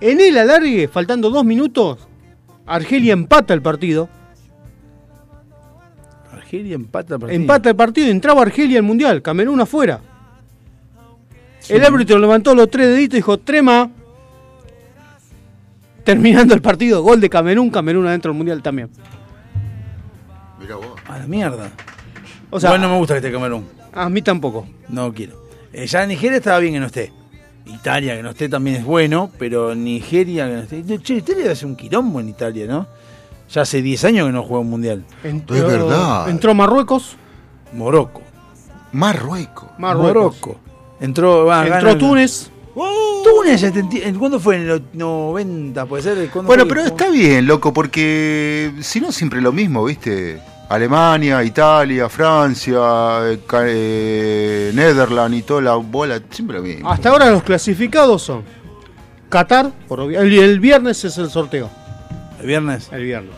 En 0.00 0.20
el 0.20 0.36
alargue, 0.38 0.88
faltando 0.88 1.30
dos 1.30 1.44
minutos, 1.44 1.98
Argelia 2.66 3.12
empata 3.12 3.52
el 3.54 3.60
partido. 3.62 4.08
Argelia 6.32 6.74
empata 6.74 7.14
el 7.14 7.20
partido. 7.20 7.40
Empata 7.40 7.68
el 7.70 7.76
partido 7.76 8.08
entraba 8.08 8.42
Argelia 8.42 8.78
al 8.78 8.84
mundial. 8.84 9.22
Camerún 9.22 9.60
afuera. 9.60 10.00
El 11.68 11.84
árbitro 11.84 12.18
levantó 12.18 12.54
los 12.54 12.68
tres 12.70 12.88
deditos 12.88 13.14
y 13.14 13.18
dijo: 13.18 13.38
Trema. 13.38 13.90
Terminando 16.04 16.54
el 16.54 16.60
partido, 16.60 17.02
gol 17.02 17.20
de 17.20 17.30
Camerún, 17.30 17.70
Camerún 17.70 18.06
adentro 18.06 18.30
del 18.30 18.36
mundial 18.36 18.62
también. 18.62 18.90
A 21.08 21.18
la 21.18 21.26
mierda. 21.26 21.70
O 22.50 22.60
sea, 22.60 22.76
no 22.78 22.88
me 22.88 22.96
gusta 22.98 23.14
que 23.14 23.18
esté 23.18 23.32
Camerún. 23.32 23.66
A 23.92 24.08
mí 24.08 24.22
tampoco. 24.22 24.66
No 24.88 25.12
quiero. 25.12 25.44
Eh, 25.72 25.86
ya 25.86 26.06
Nigeria 26.06 26.38
estaba 26.38 26.58
bien 26.58 26.74
que 26.74 26.80
no 26.80 26.86
esté. 26.86 27.12
Italia 27.66 28.16
que 28.16 28.22
no 28.22 28.30
esté 28.30 28.48
también 28.48 28.76
es 28.76 28.84
bueno, 28.84 29.30
pero 29.38 29.74
Nigeria 29.74 30.46
que 30.46 30.54
no 30.54 30.60
esté. 30.60 30.98
Che, 31.00 31.14
Italia 31.14 31.50
hace 31.52 31.64
un 31.64 31.76
quilombo 31.76 32.20
en 32.20 32.28
Italia, 32.28 32.66
¿no? 32.66 32.86
Ya 33.50 33.62
hace 33.62 33.82
10 33.82 34.04
años 34.04 34.26
que 34.26 34.32
no 34.32 34.42
juega 34.42 34.60
un 34.60 34.70
mundial. 34.70 35.04
Entró, 35.22 36.28
Entró 36.28 36.54
Marruecos. 36.54 37.16
Morocco. 37.72 38.22
Marruecos. 38.92 39.70
Marruecos. 39.78 40.14
Morocco. 40.14 40.60
Entró, 41.00 41.44
va, 41.46 41.66
Entró 41.66 41.98
Túnez. 41.98 42.50
Túnez, 43.44 43.60
ya 43.60 43.70
te 43.70 43.82
enti- 43.82 44.00
¿en 44.02 44.18
¿cuándo 44.18 44.40
fue? 44.40 44.56
¿En 44.56 44.66
los 44.68 44.80
90? 44.94 45.84
¿Puede 45.86 46.02
ser? 46.02 46.30
¿Cuándo 46.30 46.46
Bueno, 46.48 46.64
fue 46.64 46.68
pero 46.74 46.86
está 46.86 47.10
bien, 47.10 47.46
loco, 47.46 47.72
porque 47.74 48.72
si 48.80 49.00
no 49.00 49.12
siempre 49.12 49.40
lo 49.42 49.52
mismo, 49.52 49.84
¿viste? 49.84 50.40
Alemania, 50.70 51.44
Italia, 51.44 52.08
Francia, 52.08 52.78
eh, 53.30 53.38
eh, 53.66 54.72
Netherlands 54.74 55.36
y 55.38 55.42
toda 55.42 55.60
la 55.60 55.74
bola, 55.74 56.20
siempre 56.30 56.56
lo 56.56 56.62
mismo. 56.62 56.90
Hasta 56.90 57.10
ahora 57.10 57.30
los 57.30 57.42
clasificados 57.42 58.22
son 58.22 58.42
Qatar, 59.28 59.70
por 59.88 60.00
el, 60.00 60.14
el 60.38 60.58
viernes 60.60 61.04
es 61.04 61.18
el 61.18 61.28
sorteo. 61.28 61.68
¿El 62.40 62.46
viernes? 62.46 62.88
El 62.92 63.04
viernes. 63.04 63.34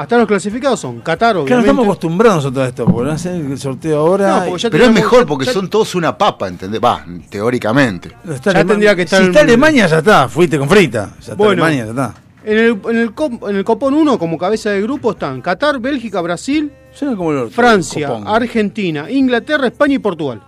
Hasta 0.00 0.16
los 0.16 0.26
clasificados 0.26 0.80
son 0.80 1.00
Qatar, 1.00 1.16
Claro, 1.18 1.40
obviamente. 1.42 1.68
estamos 1.68 1.84
acostumbrados 1.84 2.56
a 2.56 2.66
esto, 2.68 2.86
porque 2.86 3.02
no 3.04 3.10
hacen 3.12 3.52
el 3.52 3.58
sorteo 3.58 3.98
ahora. 3.98 4.46
No, 4.46 4.56
Pero 4.70 4.84
es 4.84 4.92
mejor 4.92 5.26
porque 5.26 5.44
ya- 5.44 5.52
son 5.52 5.68
todos 5.68 5.94
una 5.94 6.16
papa, 6.16 6.48
¿entendés? 6.48 6.80
Va, 6.82 7.04
teóricamente. 7.28 8.08
Está 8.26 8.52
ya 8.52 8.60
Alema- 8.60 8.68
tendría 8.70 8.96
que 8.96 9.02
estar 9.02 9.18
Si 9.18 9.24
el- 9.24 9.30
está 9.30 9.42
Alemania, 9.42 9.86
ya 9.86 9.98
está. 9.98 10.26
Fuiste 10.30 10.58
con 10.58 10.70
frita. 10.70 11.10
Ya 11.16 11.20
está 11.20 11.34
Bueno. 11.34 11.64
Alemania, 11.64 11.84
ya 11.84 11.90
está. 11.90 12.14
En 12.46 12.58
el, 12.58 12.80
en, 12.88 12.96
el 12.96 13.14
cop- 13.14 13.50
en 13.50 13.56
el 13.56 13.62
Copón 13.64 13.92
1, 13.92 14.18
como 14.18 14.38
cabeza 14.38 14.70
de 14.70 14.80
grupo, 14.80 15.10
están 15.10 15.42
Qatar, 15.42 15.78
Bélgica, 15.80 16.22
Brasil, 16.22 16.72
Suena 16.94 17.14
como 17.14 17.32
el 17.32 17.36
orto, 17.36 17.50
Francia, 17.54 18.08
copón. 18.08 18.26
Argentina, 18.26 19.10
Inglaterra, 19.10 19.66
España 19.66 19.96
y 19.96 19.98
Portugal. 19.98 20.40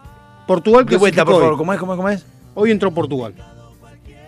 Portugal 0.47 0.87
De 0.87 0.97
vuelta, 0.97 1.27
por 1.27 1.35
favor. 1.35 1.53
hoy. 1.53 1.59
¿Cómo 1.59 1.73
es? 1.75 1.79
¿Cómo 1.79 1.93
es? 1.93 1.97
¿Cómo 1.99 2.09
es? 2.09 2.25
Hoy 2.55 2.71
entró 2.71 2.91
Portugal, 2.91 3.35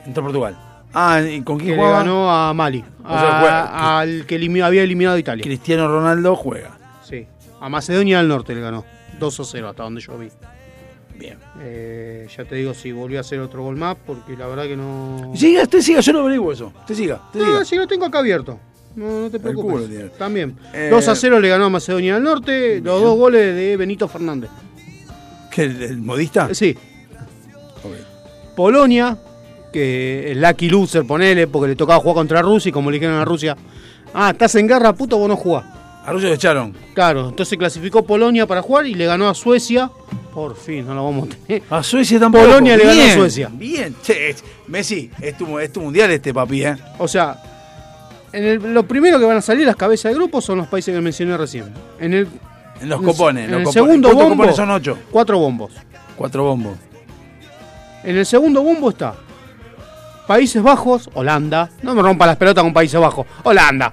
Entró 0.04 0.22
Portugal. 0.22 0.58
Ah, 0.94 1.20
¿y 1.20 1.42
con 1.42 1.58
que 1.58 1.64
quién 1.64 1.76
le 1.76 1.82
jugaba? 1.82 1.98
ganó 2.00 2.30
a 2.30 2.54
Mali, 2.54 2.78
sea, 2.80 3.40
juega- 3.40 3.98
al 4.00 4.26
que 4.26 4.38
elimi- 4.40 4.62
había 4.62 4.82
eliminado 4.82 5.16
a 5.16 5.18
Italia. 5.18 5.42
Cristiano 5.42 5.88
Ronaldo 5.88 6.36
juega. 6.36 6.78
Sí, 7.02 7.26
a 7.60 7.68
Macedonia 7.68 8.18
del 8.18 8.28
Norte 8.28 8.54
le 8.54 8.60
ganó. 8.60 8.84
2 9.18 9.40
a 9.40 9.44
0 9.44 9.68
hasta 9.70 9.82
donde 9.82 10.00
yo 10.00 10.16
vi. 10.18 10.28
Bien. 11.18 11.38
Eh, 11.60 12.26
ya 12.36 12.44
te 12.44 12.56
digo 12.56 12.74
si 12.74 12.90
volvió 12.92 13.18
a 13.18 13.20
hacer 13.20 13.38
otro 13.40 13.62
gol 13.62 13.76
más, 13.76 13.96
porque 14.06 14.36
la 14.36 14.46
verdad 14.46 14.64
que 14.64 14.76
no. 14.76 15.32
Siga, 15.34 15.62
usted 15.62 15.80
siga, 15.80 16.00
yo 16.00 16.12
no 16.12 16.20
averiguo 16.20 16.52
eso. 16.52 16.72
Usted 16.80 16.94
siga, 16.94 17.20
usted 17.26 17.40
siga. 17.40 17.52
No, 17.58 17.64
si 17.64 17.76
lo 17.76 17.86
tengo 17.86 18.04
acá 18.06 18.18
abierto. 18.18 18.58
No, 18.96 19.22
no 19.22 19.30
te 19.30 19.38
culo 19.40 19.50
preocupes. 19.52 19.88
tiene. 19.88 20.04
También. 20.10 20.56
Eh, 20.72 20.88
2 20.90 21.08
a 21.08 21.14
0 21.16 21.40
le 21.40 21.48
ganó 21.48 21.64
a 21.64 21.70
Macedonia 21.70 22.14
del 22.14 22.22
Norte. 22.24 22.80
Los 22.80 23.00
dos 23.02 23.16
goles 23.16 23.54
de 23.54 23.76
Benito 23.76 24.06
Fernández. 24.08 24.50
¿Qué, 25.50 25.62
el, 25.64 25.82
el 25.82 25.98
modista? 25.98 26.52
Sí. 26.54 26.76
Polonia, 28.56 29.18
que 29.74 30.30
es 30.30 30.36
Lucky 30.36 30.68
Loser, 30.70 31.04
ponele, 31.04 31.48
porque 31.48 31.68
le 31.68 31.76
tocaba 31.76 31.98
jugar 32.00 32.14
contra 32.14 32.40
Rusia 32.40 32.68
y 32.68 32.72
como 32.72 32.90
le 32.90 32.98
dijeron 32.98 33.18
a 33.20 33.24
Rusia, 33.24 33.56
ah, 34.14 34.30
estás 34.30 34.54
en 34.54 34.68
guerra, 34.68 34.92
puto, 34.92 35.18
vos 35.18 35.28
no 35.28 35.36
jugás. 35.36 35.64
A 36.06 36.12
Rusia 36.12 36.28
lo 36.28 36.34
echaron. 36.36 36.74
Claro, 36.94 37.28
entonces 37.30 37.58
clasificó 37.58 38.04
Polonia 38.04 38.46
para 38.46 38.62
jugar 38.62 38.86
y 38.86 38.94
le 38.94 39.06
ganó 39.06 39.28
a 39.28 39.34
Suecia. 39.34 39.90
Por 40.32 40.54
fin, 40.56 40.86
no 40.86 40.94
lo 40.94 41.04
vamos 41.04 41.28
a 41.28 41.34
tener. 41.46 41.62
A 41.70 41.82
Suecia 41.82 42.20
tampoco. 42.20 42.44
Polonia 42.44 42.76
le 42.76 42.84
ganó 42.84 43.02
a 43.02 43.14
Suecia. 43.14 43.50
Bien. 43.52 43.94
Che, 44.02 44.34
Messi, 44.68 45.10
es 45.20 45.36
tu, 45.36 45.58
es 45.58 45.72
tu 45.72 45.80
mundial 45.80 46.10
este 46.12 46.32
papi, 46.32 46.64
¿eh? 46.64 46.76
O 46.98 47.08
sea, 47.08 47.36
en 48.32 48.44
el- 48.44 48.74
lo 48.74 48.82
primero 48.86 49.18
que 49.18 49.24
van 49.24 49.38
a 49.38 49.42
salir 49.42 49.66
las 49.66 49.76
cabezas 49.76 50.12
de 50.12 50.16
grupo 50.16 50.40
son 50.40 50.58
los 50.58 50.66
países 50.68 50.94
que 50.94 51.00
mencioné 51.00 51.36
recién. 51.36 51.66
En 51.98 52.12
el, 52.14 52.28
En 52.80 52.88
los 52.88 53.00
el- 53.00 53.06
copones. 53.06 53.44
En 53.46 53.50
los 53.50 53.58
el 53.60 53.64
copones. 53.64 53.72
segundo 53.74 54.08
¿Cuántos 54.08 54.24
bombo, 54.24 54.36
copones 54.36 54.56
son 54.56 54.70
ocho? 54.70 54.98
cuatro 55.10 55.38
bombos. 55.38 55.72
Cuatro 56.16 56.44
bombos. 56.44 56.76
En 58.04 58.16
el 58.18 58.26
segundo 58.26 58.62
bombo 58.62 58.90
está 58.90 59.14
Países 60.26 60.62
Bajos, 60.62 61.10
Holanda. 61.14 61.70
No 61.82 61.94
me 61.94 62.02
rompa 62.02 62.26
las 62.26 62.36
pelotas 62.36 62.62
con 62.64 62.72
Países 62.72 62.98
Bajos. 63.00 63.26
Holanda. 63.42 63.92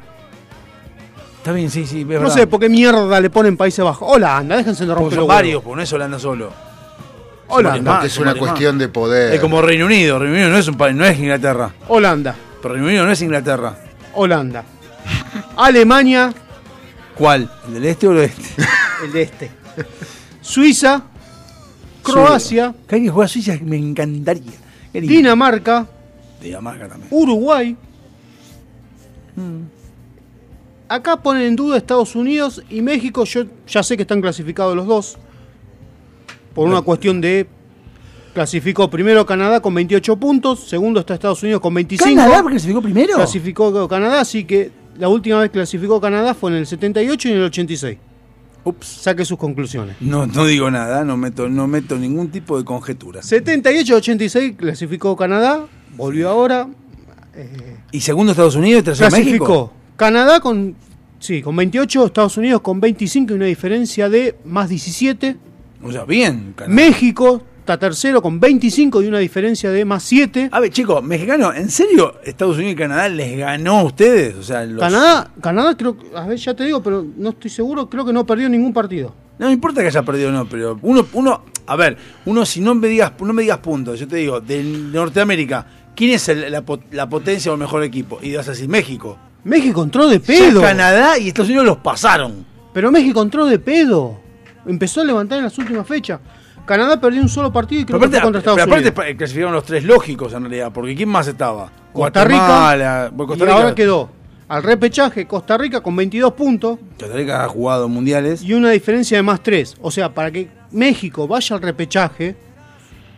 Está 1.37 1.51
bien, 1.53 1.69
sí, 1.69 1.85
sí. 1.85 2.01
es 2.01 2.05
No 2.05 2.09
verdad. 2.09 2.29
sé 2.29 2.47
por 2.47 2.59
qué 2.59 2.69
mierda 2.69 3.19
le 3.19 3.29
ponen 3.29 3.57
Países 3.57 3.83
Bajos. 3.83 4.07
Holanda, 4.09 4.57
déjense 4.57 4.85
de 4.85 4.93
romper 4.93 5.17
son 5.19 5.27
varios, 5.27 5.63
porque 5.63 5.75
no 5.77 5.81
es 5.81 5.93
Holanda 5.93 6.19
solo. 6.19 6.51
Holanda. 7.47 7.91
Porque 7.93 8.07
es 8.07 8.17
una 8.17 8.35
cuestión 8.35 8.77
de 8.77 8.87
poder. 8.87 9.33
Es 9.33 9.41
como 9.41 9.61
Reino 9.61 9.85
Unido. 9.85 10.19
Reino 10.19 10.35
Unido 10.35 10.49
no 10.49 10.57
es 10.57 10.67
un 10.67 10.75
país, 10.75 10.95
no 10.95 11.05
es 11.05 11.19
Inglaterra. 11.19 11.71
Holanda. 11.87 12.35
Pero 12.61 12.73
Reino 12.75 12.87
Unido 12.87 13.05
no 13.05 13.11
es 13.11 13.21
Inglaterra. 13.21 13.75
Holanda. 14.13 14.63
Alemania, 15.57 16.33
¿Cuál? 17.15 17.49
¿El 17.67 17.73
del 17.75 17.85
este 17.85 18.07
o 18.07 18.11
el 18.11 18.17
oeste? 18.17 18.63
el 19.03 19.11
de 19.11 19.21
este. 19.21 19.51
Suiza, 20.41 21.03
Croacia, 22.01 22.73
Que 22.87 22.95
hay 22.95 23.03
que 23.03 23.09
jugar 23.09 23.25
a 23.25 23.27
Suiza 23.27 23.57
me 23.61 23.77
encantaría. 23.77 24.53
Qué 24.91 25.01
también. 26.41 27.07
Uruguay. 27.09 27.77
Acá 30.87 31.15
ponen 31.17 31.43
en 31.43 31.55
duda 31.55 31.77
Estados 31.77 32.15
Unidos 32.15 32.61
y 32.69 32.81
México. 32.81 33.23
Yo 33.23 33.45
ya 33.67 33.81
sé 33.81 33.95
que 33.95 34.01
están 34.01 34.19
clasificados 34.21 34.75
los 34.75 34.85
dos. 34.85 35.17
Por 36.53 36.67
una 36.67 36.81
cuestión 36.81 37.21
de. 37.21 37.47
Clasificó 38.33 38.89
primero 38.89 39.25
Canadá 39.25 39.61
con 39.61 39.73
28 39.73 40.15
puntos. 40.17 40.67
Segundo 40.67 41.01
está 41.01 41.13
Estados 41.13 41.43
Unidos 41.43 41.61
con 41.61 41.73
25. 41.73 42.09
¿Canadá 42.09 42.43
clasificó 42.43 42.81
primero? 42.81 43.15
Clasificó 43.15 43.87
Canadá, 43.87 44.21
así 44.21 44.45
que 44.45 44.71
la 44.97 45.09
última 45.09 45.39
vez 45.39 45.49
que 45.49 45.53
clasificó 45.53 45.99
Canadá 45.99 46.33
fue 46.33 46.51
en 46.51 46.57
el 46.57 46.67
78 46.67 47.27
y 47.27 47.31
en 47.31 47.37
el 47.37 47.43
86. 47.43 47.97
Ups. 48.63 48.85
Saque 48.85 49.25
sus 49.25 49.37
conclusiones. 49.37 49.95
No, 49.99 50.27
no 50.27 50.45
digo 50.45 50.69
nada, 50.69 51.03
no 51.03 51.17
meto, 51.17 51.49
no 51.49 51.67
meto 51.67 51.97
ningún 51.97 52.29
tipo 52.29 52.57
de 52.57 52.63
conjetura. 52.63 53.21
78-86 53.21 54.55
clasificó 54.55 55.15
Canadá, 55.15 55.65
volvió 56.01 56.29
ahora, 56.29 56.67
¿Y 57.91 58.01
segundo 58.01 58.31
Estados 58.33 58.55
Unidos 58.55 58.81
y 58.81 58.83
tercero 58.85 59.09
clasificó 59.09 59.45
México? 59.45 59.73
Canadá 59.95 60.39
con, 60.39 60.75
sí, 61.19 61.41
con 61.41 61.55
28, 61.55 62.07
Estados 62.07 62.35
Unidos 62.37 62.61
con 62.61 62.79
25 62.81 63.33
y 63.33 63.35
una 63.35 63.45
diferencia 63.45 64.09
de 64.09 64.35
más 64.45 64.69
17. 64.69 65.37
O 65.83 65.91
sea, 65.91 66.03
bien. 66.05 66.53
Canadá. 66.55 66.73
México 66.75 67.41
está 67.59 67.77
tercero 67.77 68.21
con 68.21 68.39
25 68.39 69.01
y 69.01 69.07
una 69.07 69.19
diferencia 69.19 69.69
de 69.71 69.85
más 69.85 70.03
7. 70.03 70.49
A 70.51 70.59
ver, 70.59 70.71
chicos, 70.71 71.01
mexicano, 71.03 71.53
¿en 71.53 71.69
serio 71.69 72.15
Estados 72.25 72.57
Unidos 72.57 72.73
y 72.73 72.75
Canadá 72.75 73.07
les 73.07 73.37
ganó 73.37 73.79
a 73.79 73.83
ustedes? 73.83 74.35
O 74.35 74.43
sea, 74.43 74.65
los- 74.65 74.79
Canadá, 74.81 75.31
Canadá 75.39 75.77
creo, 75.77 75.97
que- 75.97 76.07
a 76.15 76.25
ver, 76.25 76.37
ya 76.37 76.53
te 76.53 76.65
digo, 76.65 76.81
pero 76.83 77.05
no 77.17 77.29
estoy 77.29 77.49
seguro, 77.49 77.89
creo 77.89 78.03
que 78.05 78.11
no 78.13 78.25
perdió 78.25 78.49
ningún 78.49 78.73
partido. 78.73 79.13
No 79.39 79.47
me 79.47 79.53
importa 79.53 79.81
que 79.81 79.87
haya 79.87 80.03
perdido 80.03 80.29
o 80.29 80.31
no, 80.31 80.45
pero 80.47 80.77
uno, 80.81 81.05
uno, 81.13 81.43
a 81.65 81.75
ver, 81.75 81.97
uno 82.25 82.45
si 82.45 82.59
no 82.61 82.75
me 82.75 82.87
digas, 82.87 83.13
no 83.19 83.33
me 83.33 83.41
digas 83.41 83.57
puntos, 83.59 83.99
yo 83.99 84.07
te 84.07 84.17
digo, 84.17 84.39
de 84.39 84.63
Norteamérica, 84.63 85.65
¿quién 85.95 86.11
es 86.11 86.27
el- 86.29 86.51
la, 86.51 86.61
pot- 86.65 86.83
la 86.91 87.07
potencia 87.09 87.51
o 87.51 87.55
el 87.55 87.59
mejor 87.59 87.83
equipo? 87.83 88.19
Y 88.21 88.35
vas 88.35 88.47
a 88.47 88.51
decir 88.51 88.67
México. 88.69 89.17
México 89.43 89.81
entró 89.83 90.07
de 90.07 90.19
Ya 90.19 90.25
pedo. 90.25 90.61
Canadá 90.61 91.17
y 91.17 91.27
Estados 91.29 91.49
Unidos 91.49 91.65
los 91.65 91.77
pasaron. 91.77 92.45
Pero 92.73 92.91
México 92.91 93.21
entró 93.21 93.45
de 93.45 93.59
pedo. 93.59 94.19
Empezó 94.65 95.01
a 95.01 95.03
levantar 95.05 95.39
en 95.39 95.45
las 95.45 95.57
últimas 95.57 95.87
fechas. 95.87 96.19
Canadá 96.65 97.01
perdió 97.01 97.21
un 97.21 97.27
solo 97.29 97.51
partido 97.51 97.81
y 97.81 97.85
creo 97.85 97.99
Pero 97.99 98.11
que 98.11 98.17
aparte, 98.17 98.21
fue 98.21 98.23
contra 98.25 98.39
Estados 98.39 98.57
pero 98.57 98.71
aparte 98.89 99.01
Unidos. 99.01 99.17
clasificaron 99.17 99.53
los 99.53 99.63
tres 99.65 99.83
lógicos 99.83 100.33
en 100.33 100.41
realidad, 100.43 100.71
porque 100.71 100.95
¿quién 100.95 101.09
más 101.09 101.27
estaba? 101.27 101.71
Costa 101.91 102.23
Rica, 102.23 102.37
Guatemala, 102.45 103.11
Costa 103.17 103.33
y 103.35 103.39
Rica- 103.47 103.53
ahora 103.57 103.75
quedó 103.75 104.09
al 104.47 104.63
repechaje 104.63 105.25
Costa 105.27 105.57
Rica 105.57 105.81
con 105.81 105.95
22 105.95 106.33
puntos 106.33 106.77
Costa 106.99 107.15
Rica 107.15 107.43
ha 107.43 107.47
jugado 107.49 107.89
mundiales. 107.89 108.43
y 108.43 108.53
una 108.53 108.69
diferencia 108.69 109.17
de 109.17 109.23
más 109.23 109.41
3. 109.41 109.75
O 109.81 109.89
sea, 109.91 110.13
para 110.13 110.29
que 110.29 110.49
México 110.71 111.27
vaya 111.27 111.55
al 111.55 111.61
repechaje, 111.63 112.35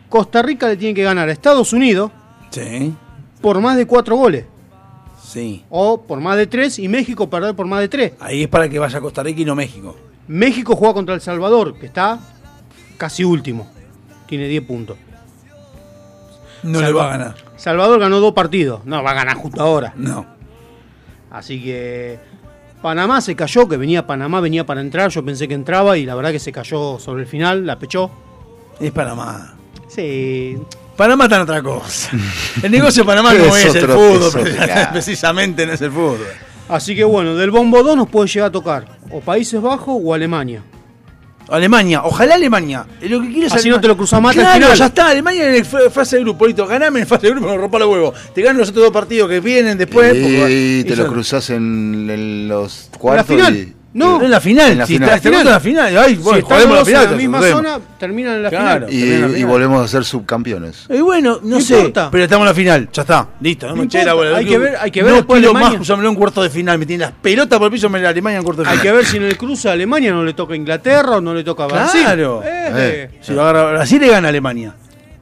Costa 0.09 0.41
Rica 0.41 0.67
le 0.67 0.77
tiene 0.77 0.93
que 0.93 1.03
ganar 1.03 1.27
a 1.27 1.31
Estados 1.31 1.73
Unidos 1.73 2.11
Sí, 2.53 2.93
por 3.41 3.59
más 3.59 3.75
de 3.77 3.87
4 3.87 4.15
goles. 4.15 4.45
sí. 5.23 5.63
O 5.69 6.01
por 6.01 6.19
más 6.19 6.37
de 6.37 6.45
3 6.47 6.77
y 6.79 6.87
México 6.87 7.29
perder 7.29 7.55
por 7.55 7.65
más 7.65 7.79
de 7.79 7.87
3. 7.87 8.13
Ahí 8.19 8.43
es 8.43 8.47
para 8.47 8.69
que 8.69 8.77
vaya 8.77 9.01
Costa 9.01 9.23
Rica 9.23 9.41
y 9.41 9.45
no 9.45 9.55
México. 9.55 9.95
México 10.27 10.75
juega 10.75 10.93
contra 10.93 11.15
El 11.15 11.21
Salvador, 11.21 11.77
que 11.79 11.87
está 11.87 12.19
casi 12.97 13.23
último. 13.23 13.67
Tiene 14.27 14.47
10 14.47 14.63
puntos. 14.65 14.97
No 16.61 16.79
le 16.79 16.93
va 16.93 17.05
a 17.05 17.17
ganar. 17.17 17.35
Salvador 17.57 17.99
ganó 17.99 18.19
dos 18.19 18.33
partidos. 18.33 18.85
No 18.85 19.03
va 19.03 19.11
a 19.11 19.15
ganar 19.15 19.35
justo 19.35 19.61
ahora. 19.61 19.93
No. 19.97 20.25
Así 21.31 21.61
que 21.61 22.19
Panamá 22.81 23.19
se 23.19 23.35
cayó, 23.35 23.67
que 23.67 23.75
venía 23.77 24.05
Panamá, 24.07 24.39
venía 24.39 24.65
para 24.65 24.79
entrar. 24.81 25.09
Yo 25.09 25.25
pensé 25.25 25.47
que 25.47 25.55
entraba 25.55 25.97
y 25.97 26.05
la 26.05 26.15
verdad 26.15 26.31
que 26.31 26.39
se 26.39 26.51
cayó 26.51 26.99
sobre 26.99 27.23
el 27.23 27.27
final, 27.27 27.65
la 27.65 27.79
pechó. 27.79 28.11
Es 28.79 28.91
Panamá. 28.91 29.55
Sí. 29.87 30.57
Panamá 30.97 31.23
está 31.25 31.37
en 31.37 31.41
otra 31.43 31.61
cosa. 31.63 32.09
El 32.61 32.71
negocio 32.71 33.03
de 33.03 33.07
Panamá 33.07 33.33
no 33.37 33.55
Es 33.55 33.65
es, 33.65 33.75
el 33.75 33.87
fútbol, 33.87 34.31
precisamente 34.91 35.65
no 35.65 35.73
es 35.73 35.81
el 35.81 35.91
fútbol. 35.91 36.19
Así 36.69 36.95
que 36.95 37.03
bueno, 37.03 37.35
del 37.35 37.51
bombo 37.51 37.83
2 37.83 37.97
nos 37.97 38.09
puede 38.09 38.27
llegar 38.29 38.49
a 38.49 38.51
tocar 38.51 38.85
o 39.11 39.19
Países 39.19 39.61
Bajos 39.61 39.97
o 40.01 40.13
Alemania. 40.13 40.63
Alemania, 41.49 42.01
ojalá 42.05 42.35
Alemania. 42.35 42.85
Eh, 43.01 43.09
Lo 43.09 43.21
que 43.21 43.29
quiero 43.29 43.47
es 43.47 43.53
Así 43.53 43.69
no 43.69 43.79
te 43.81 43.87
lo 43.87 43.97
cruzás 43.97 44.21
más 44.21 44.35
al 44.35 44.43
Claro, 44.43 44.61
final. 44.61 44.77
ya 44.77 44.85
está. 44.85 45.09
Alemania 45.09 45.49
en 45.49 45.55
el 45.55 45.65
fa- 45.65 45.89
fase 45.91 46.15
de 46.15 46.21
grupo, 46.23 46.47
listo. 46.47 46.65
Ganame 46.65 47.01
en 47.01 47.07
fase 47.07 47.27
de 47.27 47.31
grupo, 47.33 47.47
me 47.49 47.57
rompa 47.57 47.79
los 47.79 47.89
huevos. 47.89 48.15
Te 48.33 48.41
ganan 48.41 48.57
los 48.59 48.69
otros 48.69 48.85
dos 48.85 48.93
partidos 48.93 49.29
que 49.29 49.41
vienen 49.41 49.77
después. 49.77 50.09
porque- 50.13 50.79
y 50.79 50.83
te 50.85 50.95
lo 50.95 51.05
cruzas 51.07 51.49
en, 51.49 52.09
en 52.09 52.47
los 52.47 52.89
cuartos. 52.97 53.27
final. 53.27 53.55
y- 53.57 53.73
No, 53.93 54.21
en 54.23 54.31
la 54.31 54.39
final. 54.41 54.71
En 54.71 54.77
la 54.79 54.85
si 54.87 54.93
final. 54.93 55.09
está- 55.09 55.21
te 55.29 55.35
gusta 55.35 55.51
la 55.51 55.59
final. 55.59 55.97
Ay, 55.97 56.15
bueno, 56.15 56.39
si 56.39 56.45
jodemos 56.45 56.69
los 56.69 56.77
la 56.79 56.85
final. 56.85 57.03
en 57.05 57.11
la 57.11 57.17
misma 57.17 57.37
jodemos. 57.37 57.61
zona, 57.61 57.79
terminan 57.99 58.33
en 58.35 58.43
la 58.43 58.49
Claro. 58.49 58.87
final. 58.87 58.93
Y, 58.93 58.99
Termina 59.01 59.19
la 59.27 59.27
y 59.27 59.35
final. 59.35 59.49
volvemos 59.49 59.85
a 59.85 59.87
ser 59.87 60.03
subcampeones. 60.03 60.85
Y 60.89 60.99
bueno, 61.01 61.39
no, 61.43 61.49
No 61.57 61.61
sé, 61.61 61.75
importa. 61.77 62.09
pero 62.11 62.23
estamos 62.23 62.43
en 62.45 62.47
la 62.49 62.53
final, 62.55 62.89
ya 62.91 63.01
está, 63.03 63.27
listo, 63.39 63.67
no, 63.67 63.73
No 63.75 63.79
me 63.81 63.85
eché 63.85 63.97
la 63.99 64.03
importa, 64.11 64.29
bola. 64.29 64.37
hay 64.39 64.45
que 64.45 64.57
ver- 64.57 64.75
hay 64.79 64.91
que 64.91 65.03
ver 65.03 65.13
No 65.13 65.27
quiero 65.27 65.53
más 65.53 65.79
usámelo 65.79 66.09
en 66.09 66.15
cuarto 66.15 66.41
de 66.41 66.49
final, 66.49 66.77
me 66.79 66.85
tienen 66.87 67.07
las 67.07 67.11
pelotas 67.21 67.59
por 67.59 67.65
el 67.67 67.71
piso, 67.71 67.87
la 67.89 68.09
Alemania 68.09 68.37
en 68.39 68.43
cuarto 68.43 68.63
de 68.63 68.69
Hay 68.69 68.77
final. 68.79 68.87
que 68.87 68.97
ver 68.97 69.05
si 69.05 69.17
en 69.17 69.23
el 69.23 69.37
cruce 69.37 69.69
a 69.69 69.73
Alemania 69.73 70.11
no 70.11 70.23
le 70.23 70.33
toca 70.33 70.53
a 70.53 70.57
Inglaterra 70.57 71.17
o 71.17 71.21
no 71.21 71.33
le 71.35 71.43
toca 71.43 71.65
a 71.65 71.67
Brasil. 71.67 72.01
Claro. 72.03 72.41
Eh, 72.43 73.09
Si 73.21 73.31
lo 73.31 73.41
agarra 73.43 73.71
Brasil 73.73 74.01
le 74.01 74.07
gana 74.09 74.27
a 74.27 74.29
Alemania. 74.29 74.73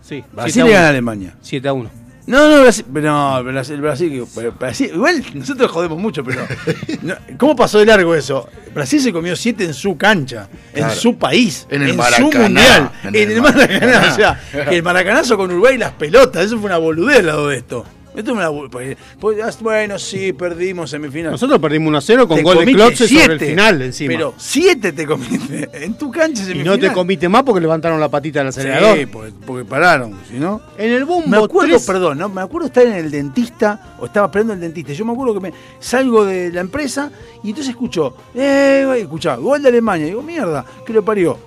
Sí, 0.01 0.23
Brasil 0.31 0.63
le 0.63 0.71
gana 0.71 0.85
a 0.87 0.89
Alemania. 0.89 1.33
7 1.41 1.67
a 1.67 1.73
1. 1.73 1.89
No, 2.27 2.47
no, 2.49 2.61
Brasil, 2.61 2.85
no, 2.91 3.43
Brasil, 3.43 3.81
Brasil, 3.81 4.25
Brasil- 4.59 4.91
igual 4.93 5.23
nosotros 5.33 5.71
jodemos 5.71 5.97
mucho, 5.99 6.23
pero 6.23 6.47
no, 7.01 7.15
¿cómo 7.37 7.55
pasó 7.55 7.79
de 7.79 7.85
largo 7.87 8.13
eso? 8.15 8.47
Brasil 8.75 9.01
se 9.01 9.11
comió 9.11 9.35
siete 9.35 9.63
en 9.65 9.73
su 9.73 9.97
cancha, 9.97 10.47
Claro. 10.73 10.93
en 10.93 10.99
su 10.99 11.17
país, 11.17 11.65
En 11.69 11.81
el 11.81 11.91
su 11.91 11.95
Maracaná, 11.97 12.39
mundial, 12.43 12.91
en 13.03 13.15
en, 13.15 13.15
el 13.15 13.31
el 13.31 13.41
Maracaná, 13.41 13.79
Maracaná. 13.87 14.11
o 14.13 14.15
sea, 14.15 14.41
que 14.69 14.75
el 14.77 14.83
maracanazo 14.83 15.35
con 15.35 15.51
Uruguay 15.51 15.75
y 15.75 15.77
las 15.79 15.91
pelotas, 15.93 16.45
eso 16.45 16.57
fue 16.57 16.67
una 16.67 16.77
boludez 16.77 17.19
al 17.19 17.25
lado 17.25 17.47
de 17.49 17.57
esto. 17.57 17.85
Esto 18.13 18.35
pues, 18.69 18.97
pues, 19.19 19.37
ah, 19.41 19.49
bueno, 19.61 19.97
sí, 19.97 20.33
perdimos 20.33 20.89
semifinal. 20.89 21.31
Nosotros 21.31 21.59
perdimos 21.59 21.87
1 21.87 21.97
a 21.97 22.01
0 22.01 22.27
con 22.27 22.37
Te 22.37 22.43
gol 22.43 22.65
de 22.65 22.73
Klotze 22.73 23.07
sobre 23.07 23.33
el 23.33 23.39
final 23.39 23.81
encima. 23.81 24.11
Pero 24.13 24.33
siete 24.37 24.91
te 24.91 25.05
comiste 25.07 25.69
en 25.85 25.93
tu 25.93 26.11
cancha 26.11 26.41
y 26.43 26.45
semifinal. 26.45 26.77
no 26.77 26.87
te 26.87 26.93
comiste 26.93 27.29
más 27.29 27.43
porque 27.43 27.61
levantaron 27.61 27.99
la 28.01 28.09
patita 28.09 28.39
del 28.39 28.49
acelerador. 28.49 28.97
Sí, 28.97 29.05
porque, 29.05 29.31
porque 29.45 29.63
pararon, 29.65 30.13
si 30.29 30.35
no. 30.39 30.61
En 30.77 30.91
el 30.91 31.05
bombo 31.05 31.27
Me 31.27 31.37
acuerdo, 31.37 31.69
3, 31.75 31.85
perdón, 31.85 32.17
¿no? 32.17 32.27
me 32.27 32.41
acuerdo 32.41 32.67
estar 32.67 32.85
en 32.85 32.93
el 32.93 33.09
dentista, 33.09 33.95
o 33.99 34.05
estaba 34.07 34.25
esperando 34.27 34.53
el 34.53 34.59
dentista. 34.59 34.91
Yo 34.91 35.05
me 35.05 35.13
acuerdo 35.13 35.33
que 35.35 35.39
me 35.39 35.53
salgo 35.79 36.25
de 36.25 36.51
la 36.51 36.59
empresa 36.61 37.09
y 37.43 37.49
entonces 37.49 37.69
escucho, 37.71 38.17
eh, 38.35 38.83
güey, 38.85 39.01
escuchá, 39.03 39.35
gol 39.37 39.61
de 39.61 39.69
Alemania. 39.69 40.07
digo, 40.07 40.21
mierda, 40.21 40.65
que 40.85 40.91
lo 40.91 41.03
parió. 41.05 41.37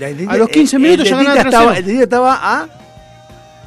La- 0.00 0.10
la- 0.10 0.32
A 0.32 0.36
los 0.36 0.48
15 0.48 0.76
el- 0.76 0.82
minutos 0.82 1.04
el 1.06 1.10
ya 1.12 1.16
dentista 1.18 1.42
estaba, 1.42 1.64
3-0. 1.74 1.78
El 1.78 1.84
dentista 1.84 2.02
estaba 2.04 2.60
a 2.60 2.68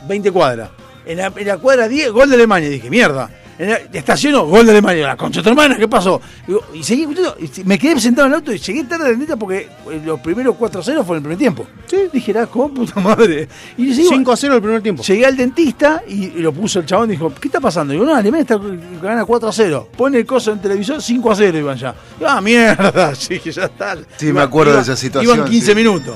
20 0.07 0.31
cuadras. 0.31 0.69
En 1.09 1.17
la, 1.17 1.33
en 1.35 1.47
la 1.47 1.57
cuadra 1.57 1.87
10, 1.87 2.11
gol 2.11 2.29
de 2.29 2.35
Alemania. 2.35 2.69
Dije, 2.69 2.89
mierda. 2.89 3.29
En 3.57 3.69
la- 3.71 3.77
estaciono, 3.91 4.45
gol 4.45 4.63
de 4.65 4.71
Alemania. 4.71 5.07
La 5.07 5.17
concha 5.17 5.39
de 5.39 5.43
tu 5.43 5.49
hermana, 5.49 5.75
¿qué 5.75 5.87
pasó? 5.87 6.21
Digo, 6.47 6.61
y 6.73 6.83
seguí, 6.83 7.01
escuchando, 7.01 7.35
y 7.41 7.63
me 7.65 7.77
quedé 7.79 7.99
sentado 7.99 8.27
en 8.27 8.33
el 8.33 8.39
auto 8.39 8.53
y 8.53 8.59
llegué 8.59 8.83
tarde 8.85 9.05
al 9.05 9.09
dentista 9.11 9.35
porque 9.35 9.67
eh, 9.91 10.01
los 10.05 10.19
primeros 10.21 10.55
4-0 10.55 10.81
fueron 10.83 11.07
en 11.09 11.15
el 11.15 11.21
primer 11.23 11.37
tiempo. 11.39 11.67
Sí. 11.87 11.97
Dije, 12.13 12.31
era 12.31 12.45
como 12.45 12.71
puta 12.73 13.01
madre. 13.01 13.49
Y 13.75 13.91
seguí- 13.93 14.07
5 14.07 14.31
a 14.31 14.37
0 14.37 14.55
el 14.55 14.61
primer 14.61 14.81
tiempo. 14.83 15.03
Llegué 15.03 15.25
al 15.25 15.35
dentista 15.35 16.03
y, 16.07 16.25
y 16.25 16.39
lo 16.41 16.53
puso 16.53 16.79
el 16.79 16.85
chabón 16.85 17.09
y 17.09 17.13
dijo, 17.13 17.33
¿qué 17.41 17.47
está 17.47 17.59
pasando? 17.59 17.91
Digo, 17.91 18.05
no, 18.05 18.15
Alemania 18.15 18.43
está, 18.43 18.57
gana 19.01 19.25
4 19.25 19.49
a 19.49 19.51
0. 19.51 19.89
Pone 19.97 20.19
el 20.19 20.25
coso 20.27 20.51
en 20.53 20.61
televisor, 20.61 21.01
5 21.01 21.31
a 21.31 21.35
0 21.35 21.57
iban 21.57 21.77
ya. 21.77 21.95
Ah, 22.25 22.39
mierda, 22.39 23.13
sí, 23.15 23.39
que 23.39 23.51
ya 23.51 23.63
está. 23.65 23.97
Sí, 24.15 24.31
me 24.31 24.41
acuerdo 24.41 24.75
de 24.75 24.81
esa 24.83 24.95
situación, 24.95 25.35
Iban 25.37 25.49
15 25.49 25.65
sí. 25.71 25.75
minutos. 25.75 26.15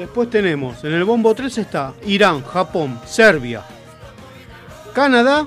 Después 0.00 0.30
tenemos, 0.30 0.82
en 0.82 0.94
el 0.94 1.04
bombo 1.04 1.34
3 1.34 1.58
está 1.58 1.92
Irán, 2.06 2.42
Japón, 2.42 2.98
Serbia, 3.04 3.62
Canadá. 4.94 5.46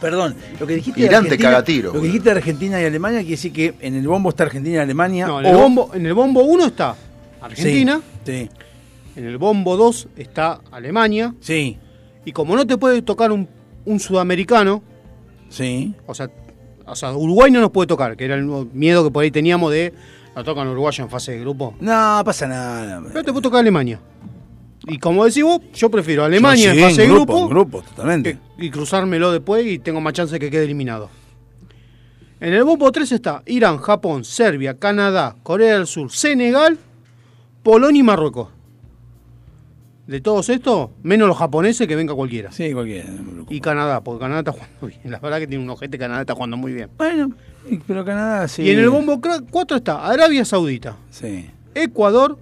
Perdón, 0.00 0.34
lo 0.58 0.66
que 0.66 0.74
dijiste 0.74 1.02
Irán 1.02 1.22
te 1.22 1.30
de 1.30 1.38
caga 1.38 1.62
tiro, 1.62 1.88
Lo 1.88 1.92
que 1.92 1.98
boludo. 1.98 2.06
dijiste 2.08 2.30
de 2.30 2.36
Argentina 2.36 2.82
y 2.82 2.84
Alemania 2.84 3.20
quiere 3.20 3.32
decir 3.32 3.52
que 3.52 3.74
en 3.80 3.94
el 3.94 4.08
bombo 4.08 4.30
está 4.30 4.42
Argentina 4.42 4.76
y 4.76 4.78
Alemania. 4.80 5.28
No, 5.28 5.38
en 5.40 5.46
el, 5.46 5.54
bombo, 5.54 5.90
en 5.94 6.04
el 6.04 6.14
bombo 6.14 6.42
1 6.42 6.66
está 6.66 6.96
Argentina, 7.40 8.00
Sí, 8.26 8.50
en 9.14 9.24
el 9.24 9.38
bombo 9.38 9.76
2 9.76 10.08
está 10.16 10.60
Alemania. 10.72 11.32
sí, 11.40 11.78
Y 12.24 12.32
como 12.32 12.56
no 12.56 12.66
te 12.66 12.76
puede 12.76 13.02
tocar 13.02 13.30
un, 13.30 13.48
un 13.84 14.00
sudamericano, 14.00 14.82
sí. 15.48 15.94
o 16.06 16.14
sea, 16.14 16.28
o 16.86 16.96
sea, 16.96 17.12
Uruguay 17.12 17.52
no 17.52 17.60
nos 17.60 17.70
puede 17.70 17.86
tocar, 17.86 18.16
que 18.16 18.24
era 18.24 18.34
el 18.34 18.44
miedo 18.72 19.04
que 19.04 19.12
por 19.12 19.22
ahí 19.22 19.30
teníamos 19.30 19.70
de 19.70 19.92
la 20.34 20.44
tocan 20.44 20.68
uruguayo 20.68 21.04
en 21.04 21.10
fase 21.10 21.32
de 21.32 21.40
grupo. 21.40 21.74
No, 21.80 22.22
pasa 22.24 22.46
nada. 22.46 23.02
Pero 23.08 23.24
te 23.24 23.30
puede 23.32 23.42
tocar 23.42 23.60
Alemania. 23.60 24.00
Y 24.86 24.98
como 24.98 25.24
decís 25.26 25.42
vos, 25.42 25.60
yo 25.74 25.90
prefiero 25.90 26.24
Alemania 26.24 26.72
en 26.72 26.80
fase 26.80 27.02
de 27.02 27.08
grupo, 27.08 27.32
grupo, 27.34 27.42
en 27.42 27.48
grupo, 27.50 27.82
totalmente. 27.82 28.38
que- 28.56 28.66
y 28.66 28.70
cruzármelo 28.70 29.30
después 29.32 29.66
y 29.66 29.78
tengo 29.78 30.00
más 30.00 30.12
chance 30.14 30.32
de 30.34 30.38
que 30.40 30.50
quede 30.50 30.64
eliminado. 30.64 31.10
En 32.40 32.54
el 32.54 32.64
bombo 32.64 32.90
3 32.90 33.12
está 33.12 33.42
Irán, 33.46 33.76
Japón, 33.78 34.24
Serbia, 34.24 34.78
Canadá, 34.78 35.36
Corea 35.42 35.74
del 35.74 35.86
Sur, 35.86 36.10
Senegal, 36.10 36.78
Polonia 37.62 38.00
y 38.00 38.02
Marruecos. 38.02 38.48
De 40.06 40.20
todos 40.22 40.48
estos, 40.48 40.90
menos 41.02 41.28
los 41.28 41.36
japoneses 41.36 41.86
que 41.86 41.94
venga 41.94 42.14
cualquiera. 42.14 42.50
Sí, 42.50 42.72
cualquiera. 42.72 43.10
Y 43.50 43.60
Canadá, 43.60 44.00
porque 44.00 44.20
Canadá 44.20 44.40
está 44.40 44.52
jugando 44.52 44.86
bien. 44.86 45.00
La 45.12 45.18
verdad 45.20 45.38
que 45.38 45.46
tiene 45.46 45.62
un 45.62 45.70
ojete, 45.70 45.98
Canadá 45.98 46.22
está 46.22 46.34
jugando 46.34 46.56
muy 46.56 46.72
bien. 46.72 46.88
Bueno, 46.96 47.30
pero 47.86 48.04
Canadá 48.04 48.48
sí. 48.48 48.62
Y 48.62 48.70
en 48.70 48.78
el 48.80 48.90
bombo 48.90 49.20
4 49.50 49.76
está 49.76 50.06
Arabia 50.06 50.44
Saudita, 50.44 50.96
Sí. 51.10 51.48
Ecuador, 51.74 52.38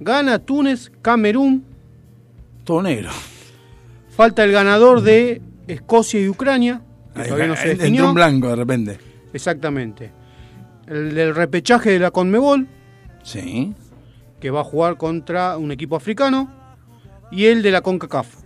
Ghana, 0.00 0.38
Túnez, 0.40 0.90
Camerún. 1.02 1.64
Todo 2.64 2.82
negro. 2.82 3.10
Falta 4.10 4.44
el 4.44 4.52
ganador 4.52 5.02
de 5.02 5.40
Escocia 5.66 6.20
y 6.20 6.28
Ucrania, 6.28 6.82
que 7.14 7.22
Ahí, 7.22 7.26
todavía 7.28 7.48
no 7.48 7.56
se 7.56 7.70
en- 7.72 7.78
definió. 7.78 8.00
Entró 8.00 8.08
un 8.08 8.14
blanco 8.14 8.48
de 8.48 8.56
repente. 8.56 8.98
Exactamente. 9.32 10.12
El 10.86 11.14
del 11.14 11.34
repechaje 11.34 11.90
de 11.90 11.98
la 11.98 12.10
Conmebol, 12.10 12.66
Sí. 13.22 13.72
que 14.40 14.50
va 14.50 14.60
a 14.60 14.64
jugar 14.64 14.96
contra 14.96 15.56
un 15.56 15.72
equipo 15.72 15.96
africano. 15.96 16.50
Y 17.30 17.46
el 17.46 17.62
de 17.62 17.70
la 17.70 17.80
CONCACAF, 17.80 18.42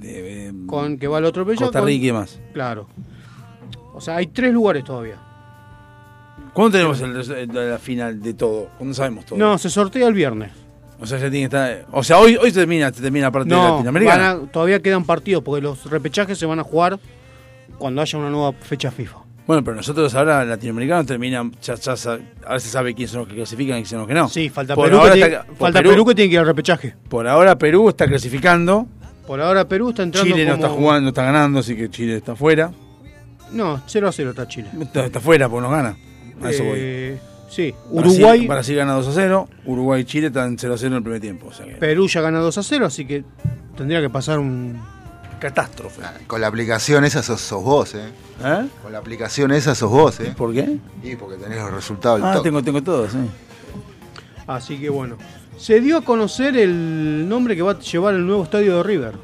De, 0.00 0.52
con 0.66 0.96
que 0.98 1.08
va 1.08 1.18
al 1.18 1.24
otro 1.24 1.42
repechaje. 1.44 1.64
Costa 1.66 1.80
Rica 1.80 2.06
y 2.06 2.12
más. 2.12 2.40
Claro. 2.54 2.88
O 4.00 4.02
sea, 4.02 4.16
hay 4.16 4.28
tres 4.28 4.50
lugares 4.54 4.82
todavía. 4.82 5.16
¿Cuándo 6.54 6.72
tenemos 6.78 6.98
el, 7.02 7.14
resu- 7.14 7.36
el- 7.36 7.70
la 7.70 7.78
final 7.78 8.20
de 8.22 8.32
todo? 8.32 8.70
¿Cuándo 8.78 8.94
sabemos 8.94 9.26
todo? 9.26 9.38
No, 9.38 9.58
se 9.58 9.68
sortea 9.68 10.08
el 10.08 10.14
viernes. 10.14 10.50
O 10.98 11.04
sea, 11.06 11.18
ya 11.18 11.30
tiene 11.30 11.48
que 11.50 11.56
estar. 11.56 11.86
O 11.92 12.02
sea, 12.02 12.18
hoy, 12.18 12.36
hoy 12.36 12.50
se 12.50 12.60
termina, 12.60 12.90
termina 12.90 13.26
la 13.26 13.30
parte 13.30 13.50
de 13.50 13.54
No, 13.56 13.72
Latinoamericana. 13.72 14.34
van 14.34 14.44
a- 14.44 14.50
todavía 14.50 14.80
quedan 14.80 15.04
partidos 15.04 15.42
porque 15.44 15.60
los 15.60 15.84
repechajes 15.90 16.38
se 16.38 16.46
van 16.46 16.58
a 16.58 16.64
jugar 16.64 16.98
cuando 17.76 18.00
haya 18.00 18.18
una 18.18 18.30
nueva 18.30 18.52
fecha 18.54 18.90
FIFA. 18.90 19.18
Bueno, 19.46 19.62
pero 19.64 19.76
nosotros 19.76 20.14
ahora 20.14 20.44
latinoamericanos 20.46 21.04
terminan, 21.06 21.52
ya, 21.60 21.74
ya 21.74 21.94
ahora 22.46 22.60
se 22.60 22.68
sabe 22.70 22.94
quiénes 22.94 23.10
son 23.10 23.20
los 23.20 23.28
que 23.28 23.34
clasifican 23.34 23.72
y 23.78 23.82
quiénes 23.82 23.88
son 23.90 23.98
los 23.98 24.08
que 24.08 24.14
no. 24.14 24.28
Sí, 24.28 24.48
falta, 24.48 24.74
Por 24.74 24.86
Perú, 24.86 24.98
ahora 24.98 25.12
que 25.12 25.18
tiene, 25.20 25.34
está- 25.34 25.46
por 25.46 25.56
falta 25.56 25.82
Perú, 25.82 26.06
que 26.06 26.14
tiene 26.14 26.28
que 26.30 26.34
ir 26.34 26.40
al 26.40 26.46
repechaje. 26.46 26.94
Por 27.08 27.28
ahora 27.28 27.58
Perú 27.58 27.88
está 27.90 28.06
clasificando. 28.06 28.86
Por 29.26 29.40
ahora 29.40 29.66
Perú 29.68 29.90
está 29.90 30.02
entrando 30.04 30.30
Chile 30.34 30.46
no 30.46 30.54
está 30.54 30.68
jugando, 30.70 31.02
no 31.02 31.08
está 31.10 31.22
ganando, 31.24 31.60
así 31.60 31.76
que 31.76 31.88
Chile 31.90 32.16
está 32.16 32.34
fuera. 32.34 32.70
No, 33.52 33.82
0 33.86 34.08
a 34.08 34.12
0 34.12 34.30
está 34.30 34.46
Chile. 34.48 34.70
Está, 34.80 35.06
está 35.06 35.20
fuera 35.20 35.48
porque 35.48 35.62
no 35.62 35.70
gana. 35.70 35.96
A 36.42 36.50
eso 36.50 36.64
voy. 36.64 36.74
Eh, 36.76 37.20
sí, 37.48 37.74
Brasil- 37.92 38.18
Uruguay, 38.20 38.46
Brasil 38.46 38.76
gana 38.76 38.92
2 38.94 39.08
a 39.08 39.12
0. 39.12 39.48
Uruguay 39.66 40.02
y 40.02 40.04
Chile 40.04 40.28
están 40.28 40.56
0 40.58 40.74
a 40.74 40.78
0 40.78 40.88
en 40.88 40.96
el 40.96 41.02
primer 41.02 41.20
tiempo. 41.20 41.48
O 41.48 41.52
sea 41.52 41.66
que. 41.66 41.72
Perú 41.72 42.06
ya 42.08 42.20
gana 42.20 42.38
2 42.40 42.58
a 42.58 42.62
0, 42.62 42.86
así 42.86 43.04
que 43.06 43.24
tendría 43.76 44.00
que 44.00 44.10
pasar 44.10 44.38
un... 44.38 44.80
Catástrofe. 45.40 46.02
Con 46.26 46.42
la 46.42 46.48
aplicación 46.48 47.02
esa 47.04 47.22
sos, 47.22 47.40
sos 47.40 47.64
vos, 47.64 47.94
¿eh? 47.94 48.10
¿Eh? 48.44 48.68
Con 48.82 48.92
la 48.92 48.98
aplicación 48.98 49.50
esa 49.52 49.74
sos 49.74 49.90
vos, 49.90 50.20
¿eh? 50.20 50.34
¿Por 50.36 50.52
qué? 50.52 50.76
Y 51.02 51.16
porque 51.16 51.36
tenés 51.36 51.58
los 51.58 51.72
resultados. 51.72 52.20
Ah, 52.22 52.40
tengo, 52.42 52.62
tengo 52.62 52.82
todo, 52.82 53.08
sí. 53.08 53.16
Así 54.46 54.78
que 54.78 54.90
bueno. 54.90 55.16
Se 55.56 55.80
dio 55.80 55.96
a 55.98 56.02
conocer 56.02 56.56
el 56.56 57.26
nombre 57.28 57.56
que 57.56 57.62
va 57.62 57.72
a 57.72 57.78
llevar 57.78 58.14
el 58.14 58.26
nuevo 58.26 58.44
estadio 58.44 58.76
de 58.78 58.82
River. 58.82 59.14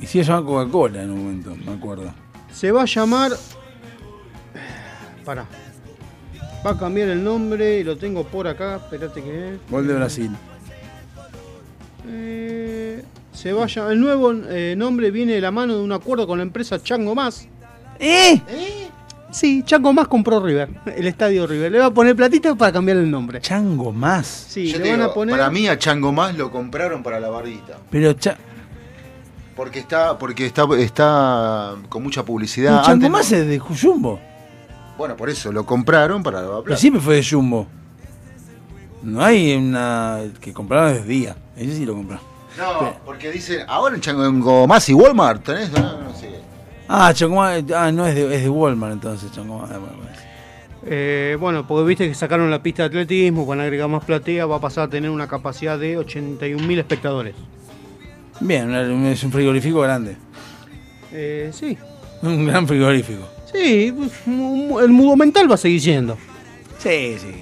Y 0.00 0.06
si 0.06 0.18
se 0.18 0.24
llama 0.24 0.46
Coca-Cola 0.46 1.02
en 1.02 1.10
un 1.10 1.18
momento, 1.24 1.54
me 1.54 1.72
acuerdo. 1.72 2.12
Se 2.54 2.70
va 2.72 2.82
a 2.82 2.86
llamar... 2.86 3.32
Pará. 5.24 5.46
Va 6.64 6.70
a 6.70 6.78
cambiar 6.78 7.08
el 7.08 7.22
nombre 7.22 7.80
y 7.80 7.84
lo 7.84 7.96
tengo 7.96 8.24
por 8.24 8.46
acá. 8.46 8.76
Espérate 8.76 9.22
que... 9.22 9.58
Gol 9.70 9.86
de 9.86 9.94
Brasil. 9.94 10.30
Eh, 12.08 13.02
se 13.32 13.52
vaya, 13.52 13.90
el 13.90 14.00
nuevo 14.00 14.32
eh, 14.32 14.74
nombre 14.76 15.10
viene 15.10 15.32
de 15.34 15.40
la 15.40 15.50
mano 15.50 15.76
de 15.76 15.82
un 15.82 15.92
acuerdo 15.92 16.26
con 16.26 16.38
la 16.38 16.42
empresa 16.42 16.82
Chango 16.82 17.14
Más. 17.14 17.48
¿Eh? 17.98 18.40
Sí, 19.30 19.62
Chango 19.64 19.92
Más 19.92 20.06
compró 20.08 20.40
River, 20.44 20.68
el 20.96 21.06
estadio 21.06 21.46
River. 21.46 21.72
Le 21.72 21.78
va 21.78 21.86
a 21.86 21.90
poner 21.90 22.14
platita 22.14 22.54
para 22.54 22.72
cambiar 22.72 22.98
el 22.98 23.10
nombre. 23.10 23.40
Chango 23.40 23.92
Más. 23.92 24.26
Sí, 24.26 24.68
Yo 24.68 24.78
le 24.78 24.90
van 24.90 25.00
digo, 25.00 25.10
a 25.10 25.14
poner. 25.14 25.36
Para 25.36 25.50
mí 25.50 25.66
a 25.66 25.78
Chango 25.78 26.12
Más 26.12 26.36
lo 26.36 26.50
compraron 26.50 27.02
para 27.02 27.18
la 27.20 27.28
bardita. 27.30 27.78
Pero 27.90 28.12
cha- 28.12 28.36
Porque 29.56 29.78
está, 29.78 30.18
porque 30.18 30.46
está, 30.46 30.64
está 30.78 31.74
con 31.88 32.02
mucha 32.02 32.24
publicidad. 32.24 32.82
Antes 32.84 33.08
no- 33.10 33.16
Más 33.18 33.30
es 33.32 33.46
de 33.46 33.58
Jumbo. 33.58 34.18
Bueno, 34.98 35.16
por 35.16 35.28
eso 35.30 35.50
lo 35.52 35.64
compraron 35.64 36.22
para 36.22 36.40
la 36.40 36.46
Pero 36.48 36.62
plata. 36.64 36.80
siempre 36.80 37.00
fue 37.00 37.16
de 37.16 37.24
Jumbo. 37.28 37.66
No 39.02 39.22
hay 39.22 39.54
una 39.54 40.20
que 40.40 40.52
compraron 40.52 40.94
desde 40.94 41.06
día. 41.08 41.36
Ese 41.56 41.76
sí 41.76 41.84
lo 41.86 41.94
compraron. 41.94 42.24
No, 42.56 42.94
porque 43.04 43.30
dicen, 43.32 43.64
ahora 43.68 43.94
en 43.96 44.00
Chango 44.00 44.66
Más 44.66 44.88
y 44.88 44.94
Walmart 44.94 45.42
tenés, 45.44 45.70
ah, 45.76 45.98
no 46.04 46.14
sé. 46.14 46.30
Ah, 46.88 47.12
Chango 47.12 47.36
Más. 47.36 47.62
Ah, 47.74 47.90
no, 47.92 48.06
es 48.06 48.14
de, 48.14 48.34
es 48.36 48.42
de 48.42 48.48
Walmart 48.48 48.92
entonces. 48.94 49.30
Eh, 50.86 51.36
bueno, 51.40 51.66
porque 51.66 51.86
viste 51.86 52.08
que 52.08 52.14
sacaron 52.14 52.50
la 52.50 52.62
pista 52.62 52.82
de 52.82 52.88
atletismo, 52.88 53.46
van 53.46 53.60
a 53.60 53.62
agregar 53.64 53.88
más 53.88 54.04
platea, 54.04 54.46
va 54.46 54.56
a 54.56 54.60
pasar 54.60 54.84
a 54.84 54.88
tener 54.88 55.10
una 55.10 55.26
capacidad 55.26 55.78
de 55.78 55.98
81.000 55.98 56.78
espectadores. 56.78 57.34
Bien, 58.46 58.72
es 59.06 59.22
un 59.24 59.32
frigorífico 59.32 59.80
grande. 59.80 60.16
Eh, 61.12 61.50
sí, 61.52 61.76
Un 62.22 62.46
gran 62.46 62.66
frigorífico. 62.68 63.26
sí, 63.52 63.92
mu- 64.26 64.80
el 64.80 64.90
mudo 64.90 65.16
mental 65.16 65.50
va 65.50 65.54
a 65.54 65.58
seguir 65.58 65.80
siendo. 65.80 66.16
Sí, 66.78 67.16
sí. 67.18 67.32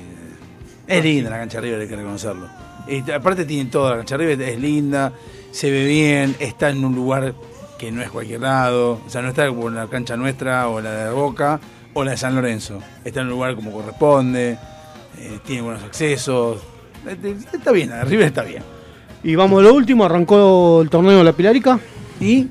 Es 0.86 1.02
linda 1.02 1.30
la 1.30 1.38
cancha 1.38 1.60
River, 1.60 1.80
hay 1.80 1.88
que 1.88 1.96
reconocerlo. 1.96 2.48
Y 2.86 3.08
aparte 3.10 3.44
tiene 3.44 3.70
toda 3.70 3.90
la 3.92 3.96
cancha 3.98 4.16
River, 4.16 4.40
es 4.42 4.58
linda, 4.60 5.12
se 5.50 5.70
ve 5.70 5.86
bien, 5.86 6.36
está 6.38 6.70
en 6.70 6.84
un 6.84 6.94
lugar 6.94 7.34
que 7.78 7.90
no 7.90 8.02
es 8.02 8.10
cualquier 8.10 8.40
lado. 8.40 9.00
O 9.04 9.10
sea, 9.10 9.22
no 9.22 9.28
está 9.30 9.48
como 9.48 9.68
en 9.68 9.74
la 9.76 9.86
cancha 9.88 10.16
nuestra 10.16 10.68
o 10.68 10.80
la 10.80 11.06
de 11.06 11.10
Boca 11.12 11.58
o 11.94 12.04
la 12.04 12.12
de 12.12 12.16
San 12.16 12.34
Lorenzo. 12.34 12.78
Está 13.04 13.20
en 13.20 13.26
un 13.26 13.32
lugar 13.32 13.54
como 13.56 13.72
corresponde, 13.72 14.58
eh, 15.18 15.38
tiene 15.44 15.62
buenos 15.62 15.82
accesos. 15.82 16.60
Eh, 17.06 17.36
Está 17.52 17.72
bien, 17.72 17.90
la 17.90 17.96
de 17.98 18.04
River 18.04 18.26
está 18.26 18.42
bien. 18.42 18.62
Y 19.24 19.34
vamos 19.36 19.60
a 19.60 19.62
lo 19.62 19.74
último, 19.74 20.04
arrancó 20.04 20.80
el 20.82 20.90
torneo 20.90 21.18
de 21.18 21.24
la 21.24 21.32
Pilarica. 21.32 21.78
¿Y? 22.20 22.48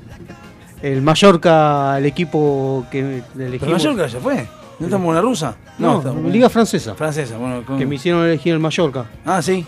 El 0.82 1.02
Mallorca, 1.02 1.98
el 1.98 2.06
equipo 2.06 2.86
que 2.90 3.22
Pero 3.34 3.46
elegimos. 3.46 3.72
Mallorca 3.74 4.06
ya 4.06 4.18
fue. 4.20 4.46
¿No 4.78 4.86
estamos 4.86 5.08
en 5.10 5.14
la 5.14 5.20
rusa? 5.20 5.54
No, 5.78 5.98
estamos- 5.98 6.32
Liga 6.32 6.48
Francesa. 6.48 6.94
Francesa, 6.94 7.36
bueno. 7.36 7.62
con- 7.64 7.78
Que 7.78 7.86
me 7.86 7.94
hicieron 7.96 8.24
elegir 8.24 8.52
el 8.54 8.58
Mallorca. 8.58 9.04
Ah, 9.24 9.40
sí. 9.42 9.64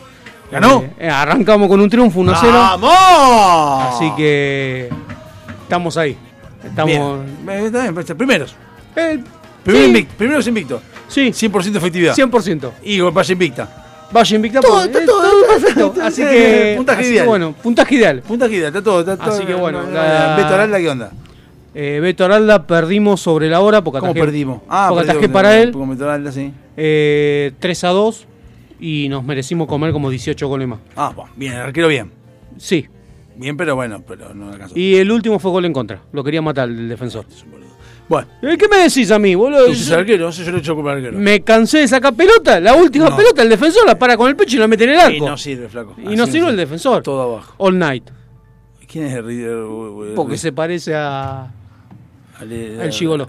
¿Ganó? 0.51 0.81
Eh, 0.83 0.93
eh, 1.01 1.09
arrancamos 1.09 1.69
con 1.69 1.81
un 1.81 1.89
triunfo 1.89 2.21
1 2.21 2.33
a 2.33 2.37
0. 2.37 2.53
¡Vamos! 2.53 3.95
Así 3.95 4.13
que 4.17 4.89
estamos 5.63 5.97
ahí. 5.97 6.17
Estamos. 6.65 6.87
Bien. 6.87 7.49
Eh, 7.49 7.67
Está 7.67 7.83
bien, 7.83 7.95
primeros. 8.17 8.55
Eh, 8.97 9.23
Primero 9.63 9.85
sí, 9.85 9.89
invicto. 9.91 10.15
Primeros 10.19 10.47
invicto. 10.47 10.83
Sí. 11.09 11.33
100% 11.33 11.77
efectividad. 11.77 12.15
100%. 12.15 12.73
Y 12.83 13.01
Vaya 13.01 13.33
invicta. 13.33 13.84
Vaya 14.13 14.37
invicta. 14.37 14.61
Todo, 14.61 14.85
está 14.85 15.03
eh, 15.03 15.07
todo, 15.07 15.47
perfecto. 15.47 15.95
Así 16.03 16.23
que. 16.23 16.75
Puntaje 16.77 17.01
así 17.01 17.09
que 17.09 17.15
ideal. 17.15 17.27
bueno, 17.27 17.53
puntaje 17.53 17.95
ideal. 17.97 18.23
Puntaje 18.23 18.55
ideal, 18.55 18.69
está 18.69 18.83
todo. 18.83 19.01
Está 19.01 19.17
todo 19.17 19.35
Así 19.35 19.45
que 19.45 19.55
bueno, 19.55 19.83
no, 19.83 19.89
no, 19.89 19.95
la- 19.95 20.37
Beto 20.37 20.55
Aralda, 20.55 20.79
¿qué 20.79 20.89
onda? 20.89 21.13
Eh, 21.75 21.99
Beto 22.01 22.25
Aralda 22.25 22.67
perdimos 22.67 23.21
sobre 23.21 23.49
la 23.49 23.61
hora 23.61 23.83
porque 23.83 23.99
¿Cómo 23.99 24.13
atajé, 24.13 24.25
perdimos? 24.27 24.61
Ah, 24.69 24.87
porque 24.91 25.11
atajé 25.11 25.29
para 25.29 25.61
él. 25.61 25.73
Con 25.73 25.91
Beto 25.91 26.05
Aralda, 26.05 26.31
sí. 26.31 26.53
eh, 26.77 27.53
3 27.59 27.85
a 27.85 27.89
2 27.89 28.27
y 28.79 29.09
nos 29.09 29.25
merecimos 29.25 29.67
comer 29.67 29.93
como 29.93 30.11
18 30.11 30.47
goles 30.47 30.69
más. 30.69 30.79
Ah, 30.95 31.13
bueno, 31.15 31.33
bien, 31.37 31.55
el 31.55 31.61
arquero 31.61 31.89
bien. 31.89 32.13
Sí. 32.59 32.87
Bien, 33.37 33.57
pero 33.57 33.75
bueno, 33.75 34.01
pero 34.07 34.33
no 34.33 34.51
alcanzó. 34.51 34.79
Y 34.79 34.95
el 34.97 35.11
último 35.11 35.41
fue 35.41 35.51
gol 35.51 35.65
en 35.65 35.73
contra. 35.73 36.01
Lo 36.13 36.23
quería 36.23 36.41
matar 36.41 36.69
el 36.69 36.89
defensor. 36.89 37.25
Bueno, 38.09 38.29
Eh, 38.43 38.57
¿Qué 38.59 38.69
me 38.69 38.77
decís 38.79 39.11
a 39.11 39.19
mí, 39.19 39.35
boludo? 39.35 39.67
tú 39.67 39.75
sos 39.75 39.91
arquero, 39.93 40.27
no 40.27 40.33
sé, 40.33 40.45
yo 40.45 40.51
le 40.51 40.59
he 40.59 40.61
hecho 40.61 40.75
culpa 40.75 40.93
al 40.93 40.99
arquero. 40.99 41.19
Me 41.19 41.43
cansé 41.43 41.79
de 41.79 41.89
sacar 41.89 42.15
pelota. 42.15 42.61
La 42.61 42.75
última 42.75 43.09
No. 43.09 43.17
pelota, 43.17 43.43
el 43.43 43.49
defensor 43.49 43.87
la 43.87 43.99
para 43.99 44.17
con 44.17 44.29
el 44.29 44.37
pecho 44.37 44.57
y 44.57 44.59
la 44.61 44.69
mete 44.69 44.85
en 44.85 44.91
el 44.91 45.01
arco. 45.01 45.15
Y 45.17 45.21
no 45.21 45.37
sirve, 45.39 45.69
flaco. 45.69 45.95
Y 45.99 46.15
no 46.15 46.27
sirve 46.27 46.51
el 46.51 46.57
defensor. 46.57 47.03
Todo 47.03 47.23
abajo. 47.23 47.55
All 47.59 47.79
night. 47.79 48.05
¿Quién 48.87 49.07
es 49.07 49.15
el 49.15 49.25
River? 49.25 50.15
Porque 50.15 50.37
se 50.37 50.53
parece 50.53 50.95
a. 50.95 51.51
al 52.39 52.81
al 52.81 52.91
Gigolo. 52.93 53.29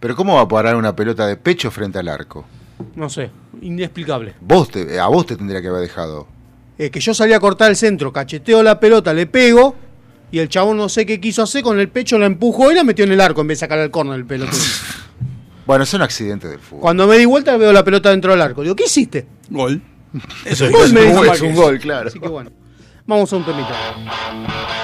Pero 0.00 0.14
¿cómo 0.16 0.36
va 0.36 0.42
a 0.42 0.48
parar 0.48 0.76
una 0.76 0.94
pelota 0.94 1.26
de 1.26 1.36
pecho 1.36 1.70
frente 1.70 1.98
al 1.98 2.08
arco? 2.08 2.44
No 2.94 3.08
sé. 3.10 3.30
Inexplicable. 3.62 4.34
Vos 4.40 4.70
te- 4.70 4.98
a 5.00 5.06
vos 5.08 5.26
te 5.26 5.36
tendría 5.36 5.60
que 5.60 5.68
haber 5.68 5.80
dejado. 5.82 6.26
Eh, 6.78 6.90
que 6.90 7.00
yo 7.00 7.14
salí 7.14 7.32
a 7.32 7.40
cortar 7.40 7.70
el 7.70 7.76
centro, 7.76 8.12
cacheteo 8.12 8.62
la 8.62 8.78
pelota, 8.80 9.12
le 9.12 9.26
pego. 9.26 9.74
Y 10.34 10.40
el 10.40 10.48
chabón 10.48 10.76
no 10.76 10.88
sé 10.88 11.06
qué 11.06 11.20
quiso 11.20 11.44
hacer, 11.44 11.62
con 11.62 11.78
el 11.78 11.88
pecho 11.88 12.18
la 12.18 12.26
empujó 12.26 12.72
y 12.72 12.74
la 12.74 12.82
metió 12.82 13.04
en 13.04 13.12
el 13.12 13.20
arco 13.20 13.42
en 13.42 13.46
vez 13.46 13.58
de 13.58 13.60
sacar 13.60 13.78
al 13.78 13.92
córner 13.92 14.16
el 14.16 14.26
pelotón. 14.26 14.58
Bueno, 15.64 15.86
son 15.86 16.02
accidentes 16.02 16.50
del 16.50 16.58
fútbol. 16.58 16.82
Cuando 16.82 17.06
me 17.06 17.16
di 17.16 17.24
vuelta 17.24 17.56
veo 17.56 17.72
la 17.72 17.82
pelota 17.82 18.10
dentro 18.10 18.32
del 18.32 18.42
arco. 18.42 18.60
Digo, 18.62 18.76
¿qué 18.76 18.84
hiciste? 18.84 19.26
Gol. 19.48 19.80
Eso 20.44 20.68
Gol, 20.70 20.84
es, 20.84 20.92
me 20.92 21.06
un 21.06 21.14
gol, 21.14 21.28
es 21.28 21.40
un 21.40 21.54
gol, 21.54 21.78
claro. 21.78 22.08
Así 22.08 22.20
que 22.20 22.28
bueno. 22.28 22.50
Vamos 23.06 23.32
a 23.32 23.36
un 23.36 23.46
temita. 23.46 24.83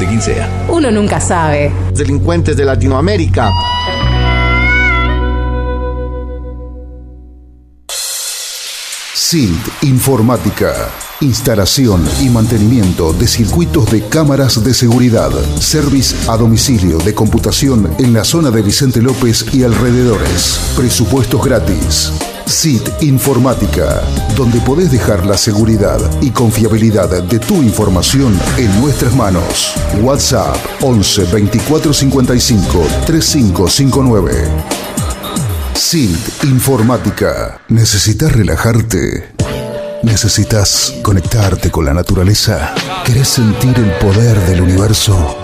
de 0.00 0.06
quien 0.06 0.20
sea. 0.20 0.48
Uno 0.68 0.90
nunca 0.90 1.20
sabe. 1.20 1.70
Delincuentes 1.92 2.56
de 2.56 2.64
Latinoamérica. 2.64 3.50
SILT 9.14 9.84
Informática. 9.84 10.72
Instalación 11.20 12.02
y 12.20 12.30
mantenimiento 12.30 13.12
de 13.12 13.28
circuitos 13.28 13.90
de 13.90 14.08
cámaras 14.08 14.64
de 14.64 14.72
seguridad. 14.72 15.30
Service 15.60 16.16
a 16.28 16.36
domicilio 16.36 16.98
de 16.98 17.14
computación 17.14 17.94
en 17.98 18.14
la 18.14 18.24
zona 18.24 18.50
de 18.50 18.62
Vicente 18.62 19.02
López 19.02 19.54
y 19.54 19.62
alrededores. 19.62 20.72
Presupuestos 20.74 21.44
gratis. 21.44 22.12
SIT 22.50 23.02
Informática, 23.02 24.02
donde 24.36 24.60
podés 24.60 24.90
dejar 24.90 25.24
la 25.24 25.38
seguridad 25.38 26.00
y 26.20 26.30
confiabilidad 26.30 27.22
de 27.22 27.38
tu 27.38 27.62
información 27.62 28.36
en 28.58 28.80
nuestras 28.80 29.14
manos. 29.14 29.74
WhatsApp 30.02 30.56
11 30.80 31.26
24 31.32 31.92
55 31.94 32.86
3559. 33.06 34.32
SILT 35.74 36.44
Informática. 36.44 37.60
¿Necesitas 37.68 38.32
relajarte? 38.32 39.32
¿Necesitas 40.02 40.94
conectarte 41.02 41.70
con 41.70 41.84
la 41.84 41.94
naturaleza? 41.94 42.74
¿Querés 43.04 43.28
sentir 43.28 43.76
el 43.78 43.92
poder 44.04 44.36
del 44.46 44.62
universo? 44.62 45.38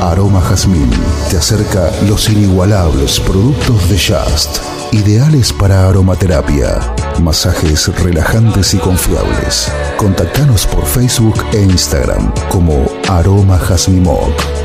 Aroma 0.00 0.40
Jazmín 0.40 0.90
te 1.30 1.38
acerca 1.38 1.90
los 2.08 2.28
inigualables 2.28 3.20
productos 3.20 3.88
de 3.88 3.98
Just, 3.98 4.58
ideales 4.92 5.52
para 5.52 5.88
aromaterapia, 5.88 6.78
masajes 7.20 7.88
relajantes 8.02 8.74
y 8.74 8.78
confiables. 8.78 9.72
Contactanos 9.96 10.66
por 10.66 10.84
Facebook 10.84 11.34
e 11.52 11.62
Instagram 11.62 12.32
como 12.48 12.86
Aroma 13.08 13.60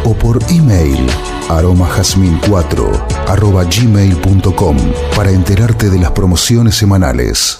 o 0.03 0.13
por 0.13 0.39
email 0.49 1.07
aromajazmin4 1.49 3.27
arroba 3.27 3.63
gmail.com 3.63 4.77
para 5.15 5.31
enterarte 5.31 5.89
de 5.89 5.99
las 5.99 6.11
promociones 6.11 6.75
semanales. 6.75 7.59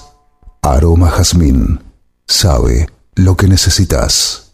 Aroma 0.61 1.09
Jazmín 1.09 1.79
sabe 2.27 2.89
lo 3.15 3.37
que 3.37 3.47
necesitas. 3.47 4.53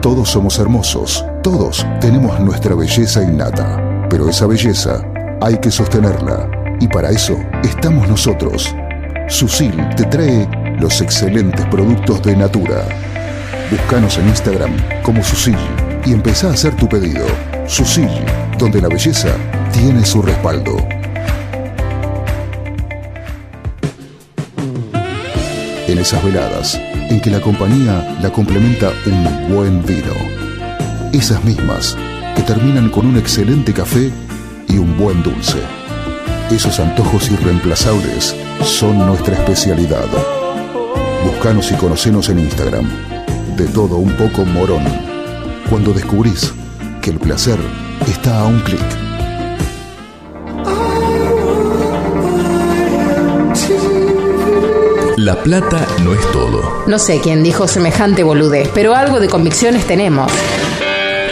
Todos 0.00 0.28
somos 0.28 0.58
hermosos, 0.58 1.24
todos 1.42 1.86
tenemos 2.00 2.38
nuestra 2.38 2.74
belleza 2.74 3.22
innata, 3.22 3.82
pero 4.08 4.28
esa 4.28 4.46
belleza 4.46 5.02
hay 5.40 5.58
que 5.58 5.70
sostenerla 5.70 6.48
y 6.80 6.88
para 6.88 7.10
eso 7.10 7.38
estamos 7.62 8.08
nosotros. 8.08 8.74
Susil 9.28 9.74
te 9.96 10.04
trae 10.04 10.48
los 10.80 11.00
excelentes 11.00 11.64
productos 11.66 12.22
de 12.22 12.36
Natura. 12.36 12.84
Búscanos 13.70 14.18
en 14.18 14.28
Instagram 14.28 14.72
como 15.02 15.22
Susil 15.22 15.58
y 16.04 16.12
empezá 16.12 16.48
a 16.48 16.52
hacer 16.52 16.76
tu 16.76 16.88
pedido. 16.88 17.26
Susil, 17.66 18.08
donde 18.58 18.80
la 18.80 18.88
belleza 18.88 19.30
tiene 19.72 20.04
su 20.04 20.22
respaldo. 20.22 20.76
En 25.86 25.98
esas 25.98 26.24
veladas 26.24 26.80
en 27.10 27.20
que 27.20 27.30
la 27.30 27.40
compañía 27.40 28.16
la 28.20 28.30
complementa 28.30 28.90
un 29.06 29.54
buen 29.54 29.84
vino. 29.84 30.14
Esas 31.12 31.44
mismas 31.44 31.96
que 32.34 32.42
terminan 32.42 32.90
con 32.90 33.06
un 33.06 33.16
excelente 33.16 33.72
café 33.72 34.10
y 34.68 34.78
un 34.78 34.96
buen 34.96 35.22
dulce. 35.22 35.58
Esos 36.50 36.78
antojos 36.80 37.30
irreemplazables 37.30 38.34
son 38.62 39.06
nuestra 39.06 39.34
especialidad. 39.34 40.06
Buscanos 41.24 41.70
y 41.72 41.74
conocenos 41.74 42.28
en 42.28 42.40
Instagram. 42.40 42.88
De 43.56 43.66
todo 43.68 43.96
un 43.96 44.12
poco 44.12 44.44
morón. 44.44 44.84
Cuando 45.70 45.92
descubrís 45.92 46.52
que 47.00 47.10
el 47.10 47.18
placer 47.18 47.58
está 48.06 48.40
a 48.40 48.46
un 48.46 48.60
clic. 48.60 48.80
La 55.16 55.42
plata 55.42 55.86
no 56.02 56.12
es 56.12 56.32
todo. 56.32 56.84
No 56.86 56.98
sé 56.98 57.20
quién 57.22 57.42
dijo 57.42 57.66
semejante 57.66 58.22
boludez, 58.22 58.68
pero 58.74 58.94
algo 58.94 59.20
de 59.20 59.28
convicciones 59.28 59.86
tenemos. 59.86 60.30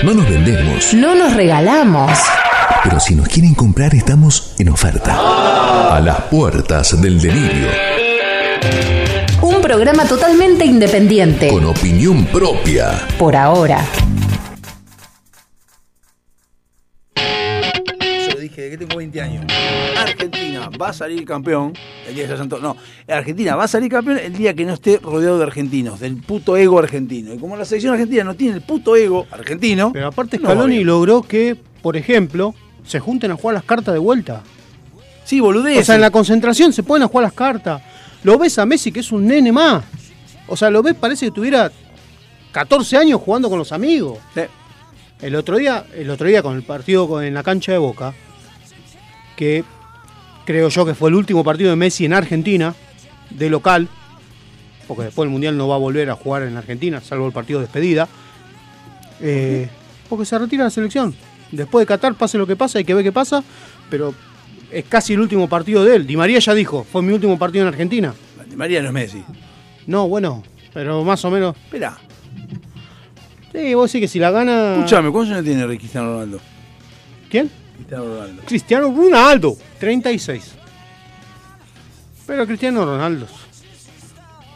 No 0.03 0.15
nos 0.15 0.29
vendemos, 0.29 0.95
No 0.95 1.15
nos 1.15 1.35
regalamos. 1.35 2.11
pero 2.85 2.99
si 2.99 3.15
nos 3.15 3.29
quieren 3.29 3.55
comprar 3.55 3.95
estamos 3.95 4.55
en 4.59 4.69
oferta. 4.71 5.17
A 5.97 6.01
las 6.01 6.23
puertas 6.23 7.01
del 7.01 7.21
delirio, 7.21 7.69
Un 9.43 9.61
programa 9.61 10.05
totalmente 10.05 10.65
independiente. 10.65 11.49
con 11.49 11.65
opinión 11.67 12.25
propia. 12.27 12.93
Por 13.19 13.37
ahora. 13.37 13.85
Yo 17.17 18.41
dije, 18.41 18.71
que 18.71 18.79
tengo 18.79 18.97
20 18.97 19.21
años. 19.21 19.45
Va 20.83 20.89
a 20.89 20.93
salir 20.93 21.25
campeón 21.25 21.75
el 22.09 22.17
día 22.17 22.37
Santo. 22.37 22.59
No, 22.59 22.77
Argentina 23.07 23.55
va 23.55 23.65
a 23.65 23.69
salir 23.69 23.89
campeón 23.89 24.19
el 24.19 24.33
día 24.33 24.53
que 24.53 24.65
no 24.65 24.75
esté 24.75 24.99
rodeado 24.99 25.39
de 25.39 25.45
argentinos, 25.45 26.01
del 26.01 26.17
puto 26.17 26.57
ego 26.57 26.81
argentino. 26.81 27.33
Y 27.33 27.39
como 27.39 27.57
la 27.57 27.65
selección 27.65 27.93
argentina 27.93 28.25
no 28.25 28.35
tiene 28.35 28.57
el 28.57 28.63
puto 28.63 28.97
ego 28.97 29.29
argentino. 29.31 29.93
Pero 29.93 30.09
aparte 30.09 30.39
Scaloni 30.39 30.83
logró 30.83 31.23
que, 31.23 31.57
por 31.83 31.97
ejemplo, 31.97 32.53
se 32.85 32.99
junten 32.99 33.31
a 33.31 33.37
jugar 33.37 33.55
las 33.55 33.63
cartas 33.63 33.95
de 33.95 34.01
vuelta. 34.01 34.43
Sí, 35.23 35.39
boludez. 35.39 35.79
O 35.79 35.85
sea, 35.85 35.95
en 35.95 36.01
la 36.01 36.11
concentración 36.11 36.73
se 36.73 36.83
pueden 36.83 37.05
a 37.05 37.07
jugar 37.07 37.27
las 37.27 37.33
cartas. 37.33 37.81
Lo 38.25 38.37
ves 38.37 38.59
a 38.59 38.67
Messi 38.67 38.91
que 38.91 39.01
es 39.01 39.13
un 39.13 39.25
nene 39.25 39.53
más. 39.53 39.85
O 40.49 40.57
sea, 40.57 40.69
lo 40.69 40.83
ves, 40.83 40.97
parece 40.97 41.27
que 41.27 41.31
tuviera 41.31 41.71
14 42.51 42.97
años 42.97 43.21
jugando 43.21 43.49
con 43.49 43.57
los 43.57 43.71
amigos. 43.71 44.19
El 45.21 45.37
otro 45.37 45.59
día, 45.59 45.85
el 45.95 46.11
otro 46.11 46.27
día 46.27 46.43
con 46.43 46.57
el 46.57 46.65
partido 46.65 47.23
en 47.23 47.35
la 47.35 47.45
cancha 47.45 47.71
de 47.71 47.79
Boca, 47.79 48.15
que 49.37 49.63
creo 50.45 50.69
yo 50.69 50.85
que 50.85 50.95
fue 50.95 51.11
el 51.11 51.17
último 51.17 51.45
partido 51.45 51.71
de 51.71 51.77
Messi 51.77 52.05
en 52.05 52.13
Argentina, 52.13 52.75
de 53.31 53.51
local, 53.51 53.89
porque 54.87 55.05
después 55.05 55.27
el 55.27 55.31
Mundial 55.31 55.57
no 55.57 55.69
va 55.69 55.77
a 55.77 55.79
volver 55.79 56.11
a 56.11 56.17
jugar 56.17 56.43
en 56.43 56.57
Argentina, 56.57 57.01
salvo 57.01 57.27
el 57.27 57.33
partido 57.33 57.61
de 57.61 57.67
despedida, 57.67 58.09
eh, 59.21 59.69
porque 60.09 60.25
se 60.25 60.39
retira 60.39 60.65
la 60.65 60.71
selección. 60.71 61.15
Después 61.51 61.83
de 61.83 61.87
Qatar, 61.87 62.15
pase 62.15 62.39
lo 62.39 62.47
que 62.47 62.57
pase, 62.57 62.79
hay 62.79 62.85
que 62.85 62.95
ver 62.95 63.05
qué 63.05 63.13
pasa, 63.13 63.43
pero 63.91 64.15
es 64.71 64.85
casi 64.87 65.13
el 65.13 65.21
último 65.21 65.49
partido 65.49 65.85
de 65.85 65.97
él. 65.97 66.07
Di 66.07 66.17
María 66.17 66.39
ya 66.39 66.55
dijo, 66.55 66.85
fue 66.91 67.03
mi 67.03 67.13
último 67.13 67.39
partido 67.39 67.63
en 67.63 67.69
Argentina. 67.69 68.15
Di 68.49 68.57
María 68.57 68.81
no 68.81 68.89
es 68.89 68.95
Messi. 68.95 69.23
No, 69.87 70.09
bueno, 70.09 70.43
pero 70.73 71.05
más 71.05 71.25
o 71.25 71.31
menos. 71.31 71.57
Espera. 71.57 71.99
Sí, 73.53 73.75
vos 73.75 73.91
sí 73.91 74.01
que 74.01 74.09
si 74.09 74.19
la 74.19 74.31
gana. 74.31 74.77
Escúchame, 74.77 75.11
¿cuántos 75.11 75.35
años 75.35 75.45
tiene 75.45 75.67
Cristiano 75.77 76.15
Ronaldo? 76.15 76.41
¿Quién? 77.29 77.51
Cristiano 77.85 78.05
Ronaldo. 78.05 78.43
Cristiano 78.47 78.95
Ronaldo, 78.95 79.57
36. 79.81 80.53
Pero 82.27 82.47
Cristiano 82.47 82.85
Ronaldo. 82.85 83.27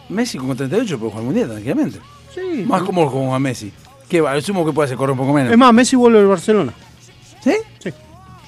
Messi 0.08 0.38
con 0.38 0.56
38 0.56 0.98
puede 0.98 1.10
jugar 1.10 1.18
al 1.20 1.24
mundial, 1.26 1.48
tranquilamente. 1.50 1.98
Sí. 2.34 2.64
Más 2.66 2.82
como 2.82 3.10
con 3.10 3.34
a 3.34 3.38
Messi. 3.38 3.72
Que 4.08 4.20
va, 4.20 4.32
asumo 4.32 4.64
que 4.64 4.72
puede 4.72 4.86
hacer 4.86 4.96
correr 4.96 5.12
un 5.12 5.18
poco 5.18 5.32
menos. 5.32 5.50
Es 5.50 5.58
más, 5.58 5.72
Messi 5.74 5.96
vuelve 5.96 6.20
al 6.20 6.26
Barcelona. 6.26 6.72
¿Sí? 7.42 7.54
Sí. 7.82 7.90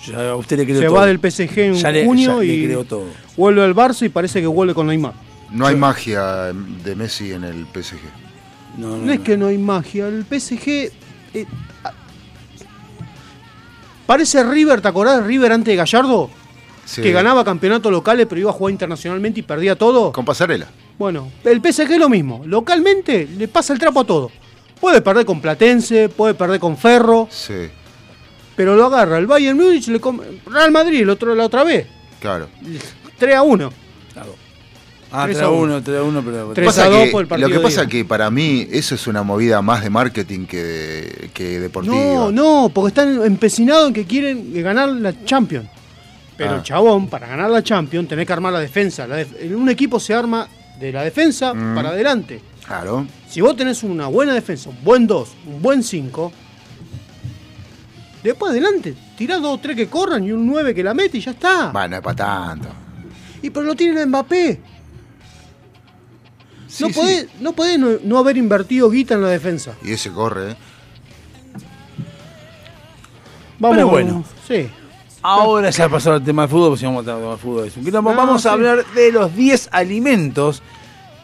Ya 0.07 0.31
a 0.31 0.37
usted 0.37 0.57
le 0.59 0.65
creo 0.65 0.79
Se 0.81 0.87
todo. 0.87 0.95
va 0.95 1.07
del 1.07 1.19
PSG 1.19 1.59
en 1.59 1.75
Ya 1.75 1.91
le- 1.91 2.05
junio 2.05 2.35
ya 2.43 2.47
le 2.49 2.55
y 2.55 2.65
creo 2.65 2.85
todo. 2.85 3.07
vuelve 3.37 3.65
al 3.65 3.75
Barça 3.75 4.07
y 4.07 4.09
parece 4.09 4.41
que 4.41 4.47
vuelve 4.47 4.73
con 4.75 4.87
Neymar. 4.87 5.13
No 5.51 5.67
hay 5.67 5.75
magia 5.77 6.53
de 6.85 6.95
Messi 6.95 7.33
en 7.33 7.43
el 7.43 7.67
PSG. 7.67 7.99
No, 8.77 8.97
No, 8.99 9.13
es 9.13 9.21
que 9.21 9.37
no 9.37 9.47
hay 9.49 9.59
magia. 9.59 10.07
El 10.07 10.25
PSG. 10.25 10.93
eh, 11.35 11.47
parece 14.09 14.43
River, 14.43 14.81
¿te 14.81 14.89
acordás 14.89 15.19
de 15.21 15.27
River 15.29 15.53
antes 15.53 15.67
de 15.73 15.77
Gallardo? 15.77 16.31
Sí. 16.87 17.03
Que 17.03 17.13
ganaba 17.13 17.45
campeonatos 17.45 17.93
locales 17.93 18.25
pero 18.27 18.41
iba 18.41 18.49
a 18.51 18.55
jugar 18.55 18.73
internacionalmente 18.73 19.41
y 19.41 19.43
perdía 19.43 19.77
todo. 19.77 20.11
Con 20.13 20.25
pasarela. 20.25 20.67
Bueno, 20.99 21.31
el 21.45 21.61
PSG 21.61 21.93
es 21.93 21.99
lo 21.99 22.09
mismo. 22.09 22.41
Localmente 22.47 23.29
le 23.37 23.47
pasa 23.47 23.75
el 23.75 23.79
trapo 23.79 24.01
a 24.01 24.05
todo. 24.05 24.31
Puede 24.81 25.03
perder 25.03 25.27
con 25.27 25.41
Platense, 25.43 26.09
puede 26.09 26.33
perder 26.33 26.59
con 26.59 26.79
Ferro, 26.79 27.29
Sí, 27.31 27.69
pero 28.57 28.75
lo 28.75 28.87
agarra 28.87 29.19
el 29.19 29.27
Bayern 29.27 29.59
Múnich, 29.59 29.89
le 29.89 30.01
come- 30.01 30.25
Real 30.47 30.71
Madrid 30.73 31.03
el 31.03 31.11
otro, 31.11 31.35
la 31.35 31.45
otra 31.45 31.63
vez. 31.63 31.87
claro. 32.21 32.49
3 33.19 33.35
a 33.37 33.43
1. 33.43 33.71
Ah, 35.11 35.25
3 35.25 35.39
3 35.39 35.47
a 35.49 35.51
1, 35.51 35.83
3 35.83 35.99
a 35.99 36.03
1, 36.03 36.23
pero. 36.23 36.53
Tres 36.53 36.67
Pasa 36.67 36.85
a 36.85 36.89
dos 36.91 37.05
que- 37.05 37.11
por 37.11 37.23
el 37.23 37.29
partido 37.29 37.49
lo 37.49 37.55
que 37.57 37.61
pasa 37.63 37.83
ida. 37.83 37.89
que 37.89 38.05
para 38.05 38.31
mí 38.31 38.69
eso 38.71 38.95
es 38.95 39.07
una 39.07 39.23
movida 39.23 39.63
más 39.63 39.83
de 39.83 39.89
marketing 39.91 40.45
que, 40.47 40.63
de- 40.63 41.31
que 41.33 41.61
deportiva. 41.61 41.95
No, 41.95 42.31
no, 42.31 42.71
porque 42.75 42.89
están 42.89 43.23
empecinados 43.25 43.89
en 43.89 43.95
que 43.95 44.05
quieren 44.05 44.53
ganar 44.63 44.89
la 44.91 45.25
Champions. 45.25 45.69
Pero 46.37 46.57
Ah. 46.57 46.63
chabón, 46.63 47.09
para 47.09 47.27
ganar 47.27 47.51
la 47.51 47.63
Champions, 47.63 48.07
tenés 48.09 48.27
que 48.27 48.33
armar 48.33 48.53
la 48.53 48.61
defensa. 48.61 49.07
La 49.07 49.17
def- 49.17 49.35
un 49.55 49.69
equipo 49.71 49.99
se 49.99 50.13
arma 50.15 50.47
de 50.79 50.93
la 50.93 51.03
defensa 51.03 51.53
Mm. 51.55 51.75
para 51.75 51.89
adelante. 51.89 52.41
Claro. 52.65 53.07
Si 53.29 53.41
vos 53.41 53.57
tenés 53.57 53.83
una 53.83 54.07
buena 54.09 54.35
defensa, 54.35 54.69
un 54.69 54.77
buen 54.85 55.07
2, 55.07 55.31
un 55.47 55.61
buen 55.63 55.83
5, 55.83 56.31
después 58.23 58.51
adelante, 58.53 58.95
tirás 59.17 59.41
dos 59.41 59.55
o 59.55 59.59
tres 59.59 59.75
que 59.77 59.89
corran 59.89 60.23
y 60.25 60.33
un 60.33 60.47
9 60.47 60.75
que 60.75 60.83
la 60.85 60.95
mete 60.95 61.19
y 61.19 61.21
ya 61.21 61.31
está. 61.33 61.71
Bueno, 61.73 61.97
es 61.97 62.03
para 62.03 62.17
tanto. 62.17 62.69
Y 63.43 63.51
pero 63.51 63.65
lo 63.67 63.75
tienen 63.75 63.99
a 63.99 64.07
Mbappé. 64.07 64.61
Sí, 66.69 66.85
no, 66.85 66.89
sí. 66.91 66.95
podés, 66.95 67.27
no 67.41 67.53
podés 67.53 67.79
no, 67.79 67.89
no 68.05 68.19
haber 68.19 68.37
invertido 68.37 68.91
guita 68.91 69.15
en 69.15 69.23
la 69.23 69.29
defensa. 69.29 69.75
Y 69.83 69.93
ese 69.93 70.11
corre, 70.13 70.53
¿eh? 70.53 70.57
Vamos, 73.59 73.77
Pero 73.77 73.89
bueno. 73.89 74.25
Sí. 74.47 74.69
Ahora 75.23 75.71
ya 75.71 75.89
pasó 75.89 76.15
el 76.15 76.23
tema 76.23 76.43
del 76.43 76.51
fútbol, 76.51 76.69
pues 76.71 76.81
si 76.81 76.87
vamos 76.87 77.07
a 77.07 77.13
hablar 77.13 77.31
del 77.31 77.39
fútbol. 77.39 77.67
es 77.67 77.77
un 77.77 77.85
quilombo. 77.85 78.11
No, 78.11 78.17
vamos 78.17 78.43
sí. 78.43 78.49
a 78.49 78.53
hablar 78.53 78.85
de 78.95 79.11
los 79.13 79.35
10 79.35 79.69
alimentos 79.73 80.63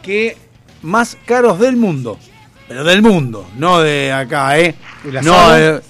que 0.02 0.36
más 0.82 1.16
caros 1.26 1.58
del 1.60 1.76
mundo. 1.76 2.18
Pero 2.66 2.82
del 2.82 3.02
mundo, 3.02 3.46
no 3.56 3.80
de 3.80 4.10
acá, 4.12 4.58
¿eh? 4.58 4.74
¿El 5.04 5.22
No, 5.24 5.56
eh, 5.56 5.80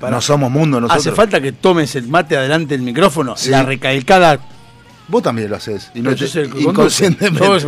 para- 0.00 0.12
No 0.16 0.20
somos 0.22 0.50
mundo 0.50 0.80
nosotros. 0.80 1.06
Hace 1.06 1.14
falta 1.14 1.40
que 1.40 1.52
tomes 1.52 1.94
el 1.96 2.08
mate 2.08 2.36
adelante 2.36 2.74
del 2.74 2.82
micrófono, 2.82 3.36
Sí. 3.36 3.50
la 3.50 3.62
recalcada. 3.64 4.38
Vos 5.12 5.22
también 5.22 5.50
lo 5.50 5.56
haces. 5.56 5.90
Y 5.94 6.00
no 6.00 6.14
te- 6.16 6.24
inconscientemente. 6.58 7.38
Vos 7.46 7.62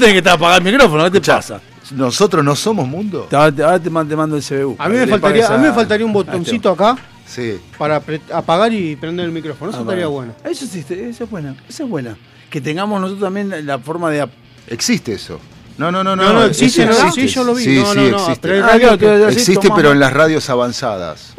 tenés 0.00 0.12
que 0.12 0.18
estar 0.18 0.32
apagar 0.34 0.58
el 0.60 0.64
micrófono, 0.72 1.04
¿qué 1.04 1.10
te 1.12 1.16
Escuchá, 1.18 1.36
pasa? 1.36 1.60
Nosotros 1.92 2.44
no 2.44 2.56
somos 2.56 2.88
mundo. 2.88 3.28
Te- 3.30 3.36
Ahora 3.36 3.78
te, 3.78 3.84
te 3.84 3.90
mando 3.90 4.36
el 4.36 4.42
CBU. 4.42 4.74
A 4.76 4.88
mí, 4.88 4.96
me 4.96 5.06
faltaría, 5.06 5.46
a 5.46 5.56
mí 5.56 5.68
me 5.68 5.72
faltaría 5.72 6.04
un 6.04 6.10
a 6.10 6.14
botoncito 6.14 6.70
acá 6.72 6.96
Sí. 7.24 7.60
para 7.78 8.02
apagar 8.32 8.72
y 8.72 8.96
prender 8.96 9.26
el 9.26 9.30
micrófono. 9.30 9.70
Eso 9.70 9.78
Ah, 9.78 9.82
estaría 9.82 10.08
bueno. 10.08 10.32
bueno. 10.42 10.50
Eso 10.52 10.66
sí, 10.66 10.80
esa 10.88 11.22
es 11.24 11.30
buena, 11.30 11.54
esa 11.68 11.84
es 11.84 11.88
buena. 11.88 12.16
Que 12.50 12.60
tengamos 12.60 13.00
nosotros 13.00 13.24
también 13.24 13.64
la 13.64 13.78
forma 13.78 14.10
de... 14.10 14.26
Existe 14.66 15.12
eso. 15.12 15.38
No, 15.78 15.92
no, 15.92 16.02
no, 16.02 16.16
no. 16.16 16.24
No, 16.24 16.32
no, 16.32 16.44
existe, 16.44 16.82
eso 16.82 16.90
¿no? 16.90 16.98
existe. 17.08 17.28
Sí, 17.28 17.34
yo 17.36 17.44
lo 17.44 17.54
vi. 17.54 17.62
Sí, 17.62 17.76
No, 17.78 17.92
sí, 17.92 17.98
no, 17.98 18.08
no, 18.10 18.18
existe. 18.18 18.60
Ah, 18.64 18.76
claro, 18.80 18.98
que- 18.98 19.28
Existe, 19.28 19.68
pero 19.76 19.92
en 19.92 20.00
las 20.00 20.12
radios 20.12 20.50
avanzadas. 20.50 21.34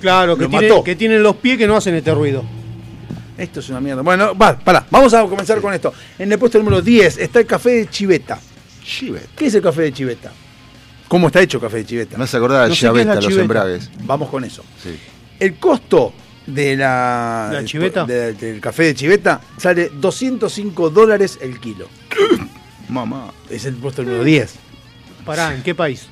Claro, 0.00 0.36
que, 0.36 0.48
tiene- 0.48 0.82
que 0.84 0.96
tienen 0.96 1.22
los 1.22 1.36
pies 1.36 1.56
que 1.58 1.68
no 1.68 1.76
hacen 1.76 1.94
este 1.94 2.12
ruido. 2.12 2.42
Esto 3.42 3.58
es 3.60 3.68
una 3.70 3.80
mierda. 3.80 4.02
Bueno, 4.02 4.36
va, 4.38 4.56
pará, 4.56 4.86
vamos 4.88 5.12
a 5.14 5.22
comenzar 5.24 5.60
con 5.60 5.74
esto. 5.74 5.92
En 6.18 6.30
el 6.30 6.38
puesto 6.38 6.58
número 6.58 6.80
10 6.80 7.18
está 7.18 7.40
el 7.40 7.46
café 7.46 7.70
de 7.70 7.90
chiveta. 7.90 8.38
Chivet. 8.84 9.30
¿Qué 9.36 9.46
es 9.46 9.54
el 9.54 9.62
café 9.62 9.82
de 9.82 9.92
chiveta? 9.92 10.30
¿Cómo 11.08 11.26
está 11.26 11.40
hecho 11.40 11.58
el 11.58 11.62
café 11.62 11.78
de 11.78 11.86
chiveta? 11.86 12.16
Me 12.16 12.24
hace 12.24 12.36
acordar 12.36 12.68
No 12.68 12.74
sé 12.74 12.80
qué 12.80 12.86
es 12.86 12.92
la 12.94 13.00
Chaveta, 13.02 13.14
los 13.16 13.24
chiveta. 13.24 13.42
embragues. 13.42 13.90
Vamos 14.04 14.28
con 14.30 14.44
eso. 14.44 14.64
Sí. 14.82 14.96
El 15.40 15.56
costo 15.56 16.12
de 16.46 16.76
la, 16.76 17.50
¿La 17.52 17.64
chiveta? 17.64 18.04
de- 18.04 18.32
del 18.34 18.60
café 18.60 18.84
de 18.84 18.94
chiveta 18.94 19.40
sale 19.56 19.90
205 19.92 20.90
dólares 20.90 21.38
el 21.42 21.58
kilo. 21.58 21.88
Mamá. 22.88 23.32
Es 23.50 23.64
el 23.64 23.74
puesto 23.74 24.02
número 24.04 24.22
10. 24.24 24.54
Pará, 25.24 25.52
¿en 25.54 25.62
qué 25.64 25.74
país? 25.74 26.06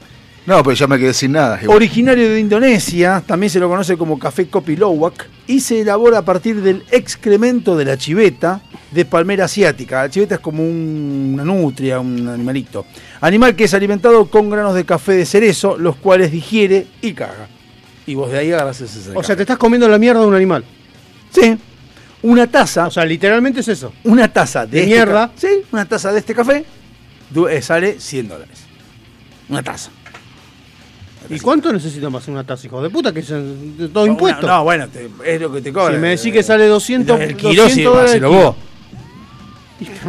No, 0.46 0.62
pero 0.62 0.74
ya 0.74 0.86
me 0.86 0.98
quedé 0.98 1.12
sin 1.12 1.32
nada. 1.32 1.58
igual. 1.62 1.76
Originario 1.76 2.28
de 2.30 2.40
Indonesia, 2.40 3.22
también 3.26 3.50
se 3.50 3.60
lo 3.60 3.68
conoce 3.68 3.96
como 3.96 4.18
café 4.18 4.48
Kopi 4.48 4.74
Luwak 4.74 5.26
y 5.46 5.60
se 5.60 5.82
elabora 5.82 6.18
a 6.18 6.24
partir 6.24 6.60
del 6.62 6.82
excremento 6.90 7.76
de 7.76 7.84
la 7.84 7.96
chiveta 7.98 8.60
de 8.90 9.04
palmera 9.04 9.44
asiática. 9.44 10.02
La 10.02 10.10
chiveta 10.10 10.36
es 10.36 10.40
como 10.40 10.62
un- 10.62 11.30
una 11.34 11.44
nutria, 11.44 12.00
un 12.00 12.26
animalito. 12.26 12.86
Animal 13.20 13.54
que 13.54 13.64
es 13.64 13.74
alimentado 13.74 14.28
con 14.30 14.48
granos 14.50 14.74
de 14.74 14.84
café 14.84 15.12
de 15.12 15.26
cerezo, 15.26 15.76
los 15.78 15.96
cuales 15.96 16.32
digiere 16.32 16.86
y 17.02 17.12
caga. 17.12 17.46
Y 18.06 18.14
vos 18.14 18.32
de 18.32 18.38
ahí 18.38 18.50
agarras 18.50 18.80
ese 18.80 19.10
O 19.14 19.22
sea, 19.22 19.36
te 19.36 19.42
estás 19.42 19.58
comiendo 19.58 19.86
la 19.88 19.98
mierda 19.98 20.20
de 20.22 20.26
un 20.26 20.34
animal. 20.34 20.64
Sí. 21.32 21.56
Una 22.22 22.46
taza, 22.46 22.86
O 22.86 22.90
sea, 22.90 23.04
literalmente 23.04 23.60
es 23.60 23.68
eso. 23.68 23.92
una 24.04 24.26
taza 24.32 24.66
de, 24.66 24.72
de 24.72 24.78
este 24.80 24.94
mierda. 24.94 25.30
Sí, 25.36 25.48
una 25.70 25.84
taza 25.84 26.12
de 26.12 26.18
este 26.18 26.34
café 26.34 26.64
eh, 27.50 27.62
sale 27.62 28.00
100 28.00 28.28
dólares. 28.28 28.58
Una 29.48 29.62
taza. 29.62 29.90
¿Y 31.28 31.38
cuánto 31.38 31.72
necesitan 31.72 32.10
para 32.10 32.22
hacer 32.22 32.32
una 32.34 32.44
taza, 32.44 32.66
hijo 32.66 32.82
de 32.82 32.90
puta? 32.90 33.12
Que 33.12 33.20
es 33.20 33.26
todo 33.92 34.02
Una- 34.04 34.12
impuesto. 34.12 34.46
No, 34.46 34.64
bueno, 34.64 34.88
te- 34.88 35.08
es 35.24 35.40
lo 35.40 35.52
que 35.52 35.60
te 35.60 35.72
cobra. 35.72 35.94
si 35.94 36.00
me 36.00 36.08
decís 36.10 36.32
que 36.32 36.42
sale 36.42 36.66
200, 36.66 37.20
El 37.20 37.36
kilo, 37.36 37.62
200 37.62 37.72
sí, 37.74 37.82
dólares. 37.82 38.10
hacelo 38.12 38.26
el 38.28 38.32
kilo. 38.32 38.44
vos. 38.44 38.56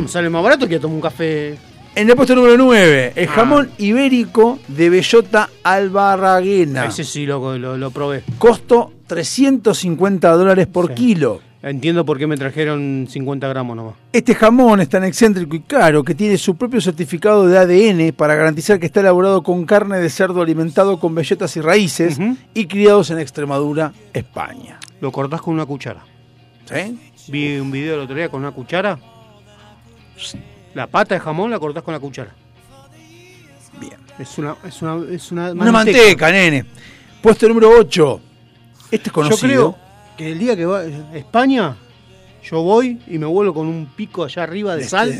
Y 0.05 0.07
sale 0.07 0.29
más 0.29 0.43
barato 0.43 0.67
que 0.67 0.79
tomar 0.79 0.95
un 0.95 1.01
café. 1.01 1.57
En 1.93 2.09
el 2.09 2.15
puesto 2.15 2.35
número 2.35 2.55
9, 2.57 3.11
el 3.15 3.27
Ah. 3.27 3.31
jamón 3.33 3.69
ibérico 3.77 4.59
de 4.69 4.89
bellota 4.89 5.49
albarraguena. 5.63 6.85
Ese 6.85 7.03
sí 7.03 7.25
lo, 7.25 7.57
lo, 7.57 7.77
lo 7.77 7.91
probé. 7.91 8.23
Costo 8.37 8.93
350 9.07 10.31
dólares 10.31 10.67
por 10.67 10.87
Sí. 10.89 10.93
kilo. 10.95 11.41
Entiendo 11.63 12.03
por 12.03 12.17
qué 12.17 12.25
me 12.25 12.37
trajeron 12.37 13.07
50 13.07 13.47
gramos 13.47 13.75
nomás. 13.75 13.93
Este 14.11 14.33
jamón 14.33 14.81
es 14.81 14.89
tan 14.89 15.03
excéntrico 15.03 15.55
y 15.55 15.59
caro 15.59 16.03
que 16.03 16.15
tiene 16.15 16.37
su 16.37 16.55
propio 16.55 16.81
certificado 16.81 17.45
de 17.45 17.57
ADN 17.59 18.13
para 18.13 18.33
garantizar 18.33 18.79
que 18.79 18.87
está 18.87 19.01
elaborado 19.01 19.43
con 19.43 19.65
carne 19.65 19.99
de 19.99 20.09
cerdo 20.09 20.41
alimentado 20.41 20.99
con 20.99 21.13
bellotas 21.13 21.55
y 21.57 21.61
raíces 21.61 22.17
y 22.55 22.65
criados 22.65 23.11
en 23.11 23.19
Extremadura, 23.19 23.93
España. 24.11 24.79
Lo 25.01 25.11
cortás 25.11 25.41
con 25.41 25.53
una 25.53 25.67
cuchara. 25.67 26.03
¿Sí? 26.65 26.99
Vi 27.27 27.57
un 27.59 27.69
video 27.69 27.93
el 27.95 28.01
otro 28.01 28.15
día 28.15 28.29
con 28.29 28.39
una 28.39 28.51
cuchara. 28.51 28.97
La 30.73 30.87
pata 30.87 31.13
de 31.13 31.21
jamón 31.21 31.51
la 31.51 31.59
cortás 31.59 31.83
con 31.83 31.93
la 31.93 31.99
cuchara. 31.99 32.33
Bien. 33.79 33.97
Es 34.17 34.35
una, 34.39 34.55
es 34.65 34.81
una, 34.81 34.99
es 35.13 35.31
una, 35.31 35.51
Una 35.51 35.71
manteca, 35.71 36.31
nene. 36.31 36.65
Puesto 37.21 37.47
número 37.47 37.69
8. 37.77 38.21
Este 38.85 38.95
es 38.97 39.03
Yo 39.05 39.11
conocido. 39.11 39.47
creo 39.47 39.90
que 40.21 40.31
el 40.31 40.39
día 40.39 40.55
que 40.55 40.65
va 40.65 40.81
a 40.81 41.17
España, 41.17 41.75
yo 42.43 42.61
voy 42.61 42.99
y 43.07 43.17
me 43.17 43.25
vuelvo 43.25 43.55
con 43.55 43.67
un 43.67 43.87
pico 43.87 44.23
allá 44.23 44.43
arriba 44.43 44.75
de 44.75 44.83
sal. 44.87 45.13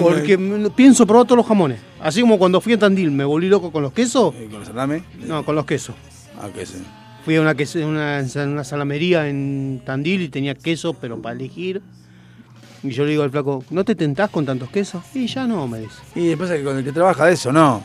Porque 0.00 0.38
pienso 0.76 1.06
probar 1.06 1.26
todos 1.26 1.38
los 1.38 1.46
jamones. 1.46 1.80
Así 2.00 2.20
como 2.20 2.38
cuando 2.38 2.60
fui 2.60 2.74
a 2.74 2.78
Tandil 2.78 3.10
me 3.10 3.24
volví 3.24 3.48
loco 3.48 3.72
con 3.72 3.82
los 3.82 3.92
quesos. 3.92 4.34
Eh, 4.34 4.48
¿Con 4.50 4.60
el 4.60 4.66
salame? 4.66 5.02
No, 5.26 5.44
con 5.44 5.54
los 5.54 5.64
quesos. 5.64 5.94
Ah, 6.38 6.48
qué 6.54 6.66
sé. 6.66 6.78
Fui 7.24 7.36
a 7.36 7.40
una, 7.40 7.56
una, 7.86 8.22
una 8.44 8.64
salamería 8.64 9.28
en 9.28 9.80
Tandil 9.84 10.20
y 10.20 10.28
tenía 10.28 10.54
queso, 10.54 10.92
pero 10.92 11.20
para 11.22 11.34
elegir. 11.34 11.80
Y 12.82 12.90
yo 12.90 13.04
le 13.04 13.12
digo 13.12 13.22
al 13.22 13.30
flaco, 13.30 13.64
¿no 13.70 13.82
te 13.82 13.94
tentás 13.94 14.28
con 14.28 14.44
tantos 14.44 14.68
quesos? 14.68 15.02
Y 15.14 15.26
ya 15.26 15.46
no, 15.46 15.66
me 15.66 15.80
dice. 15.80 15.96
Y 16.14 16.36
pasa 16.36 16.54
que 16.54 16.64
con 16.64 16.76
el 16.76 16.84
que 16.84 16.92
trabaja 16.92 17.24
de 17.24 17.32
eso, 17.32 17.50
no. 17.50 17.82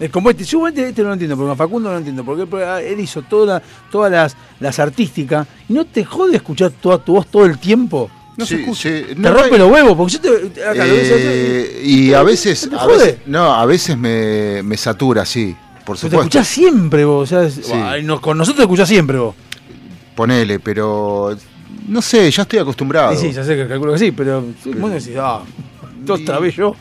Es 0.00 0.10
como 0.10 0.28
este, 0.30 0.42
yo 0.44 0.66
este, 0.66 0.88
este 0.88 1.02
no 1.02 1.08
lo 1.08 1.12
entiendo, 1.14 1.36
porque 1.36 1.54
Facundo 1.56 1.88
no 1.88 1.92
lo 1.94 1.98
entiendo, 1.98 2.24
porque 2.24 2.46
él 2.92 2.98
hizo 3.00 3.22
toda, 3.22 3.62
todas 3.92 4.10
las, 4.10 4.36
las 4.60 4.78
artísticas 4.80 5.46
y 5.68 5.72
no 5.72 5.84
te 5.84 6.04
jode 6.04 6.36
escuchar 6.36 6.70
toda 6.72 6.98
tu 6.98 7.12
voz 7.12 7.26
todo 7.28 7.44
el 7.46 7.58
tiempo. 7.58 8.10
No 8.36 8.44
se 8.44 8.56
escucha. 8.60 8.88
Te 8.88 9.14
no, 9.14 9.32
rompe 9.32 9.56
los 9.56 9.70
huevos, 9.70 9.96
porque 9.96 10.14
yo 10.14 10.20
te. 10.20 10.60
Acá 10.64 10.84
lo 10.84 10.94
ves 10.94 11.08
Eh, 11.14 11.82
y 11.84 12.12
a 12.12 12.24
veces, 12.24 12.68
¿Te 12.68 12.74
a 12.74 12.80
jode? 12.80 12.96
veces, 12.98 13.16
no, 13.26 13.54
a 13.54 13.64
veces 13.64 13.96
me, 13.96 14.60
me 14.64 14.76
satura, 14.76 15.24
sí, 15.24 15.54
por 15.84 15.94
Pero 15.94 15.94
te 15.94 16.00
supuesto. 16.00 16.20
escuchás 16.22 16.48
siempre 16.48 17.04
vos, 17.04 17.30
o 17.32 17.36
sea, 17.36 17.46
es- 17.46 17.64
Sí. 17.64 17.72
Con 18.20 18.36
nosotros 18.36 18.56
te 18.56 18.62
escuchás 18.62 18.88
siempre 18.88 19.18
vos. 19.18 19.36
Ponele, 20.16 20.58
pero 20.58 21.36
no 21.86 22.02
sé, 22.02 22.28
ya 22.32 22.42
estoy 22.42 22.58
acostumbrado. 22.58 23.12
Y 23.14 23.16
sí, 23.16 23.30
ya 23.30 23.44
sé 23.44 23.54
que 23.54 23.68
calculo 23.68 23.92
que 23.92 23.98
sí, 24.00 24.10
pero 24.10 24.44
sí, 24.64 24.70
vos 24.70 24.90
decís, 24.90 25.12
ah, 25.16 25.42
otra 26.08 26.40
vez 26.40 26.56
yo. 26.56 26.74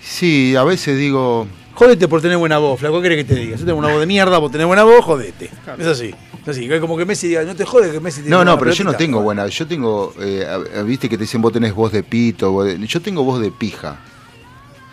Sí, 0.00 0.54
a 0.56 0.62
veces 0.64 0.96
digo, 0.96 1.48
Jodete 1.80 2.08
por 2.08 2.20
tener 2.20 2.36
buena 2.36 2.58
voz, 2.58 2.78
flaco, 2.78 2.98
¿qué 3.00 3.08
querés 3.08 3.24
que 3.24 3.34
te 3.34 3.40
diga? 3.40 3.56
Yo 3.56 3.64
tengo 3.64 3.78
una 3.78 3.88
voz 3.88 4.00
de 4.00 4.04
mierda 4.06 4.38
por 4.38 4.50
tener 4.50 4.66
buena 4.66 4.84
voz, 4.84 5.02
jodete. 5.02 5.48
Es 5.78 5.86
así. 5.86 6.14
Es 6.42 6.48
así, 6.48 6.68
como 6.78 6.94
que 6.98 7.06
Messi 7.06 7.28
diga, 7.28 7.42
no 7.42 7.56
te 7.56 7.64
jode 7.64 7.90
que 7.90 8.00
Messi 8.00 8.20
tiene 8.20 8.36
no, 8.36 8.44
no, 8.44 8.58
pero 8.58 8.70
yo 8.72 8.84
no 8.84 8.90
pelotita". 8.90 8.98
tengo 8.98 9.22
buena, 9.22 9.46
yo 9.46 9.66
tengo, 9.66 10.12
eh, 10.20 10.46
viste 10.84 11.08
que 11.08 11.16
te 11.16 11.22
dicen 11.22 11.40
vos 11.40 11.54
tenés 11.54 11.72
voz 11.74 11.90
de 11.90 12.02
pito, 12.02 12.52
voz 12.52 12.66
de- 12.66 12.86
yo 12.86 13.00
tengo 13.00 13.24
voz 13.24 13.40
de 13.40 13.50
pija, 13.50 13.96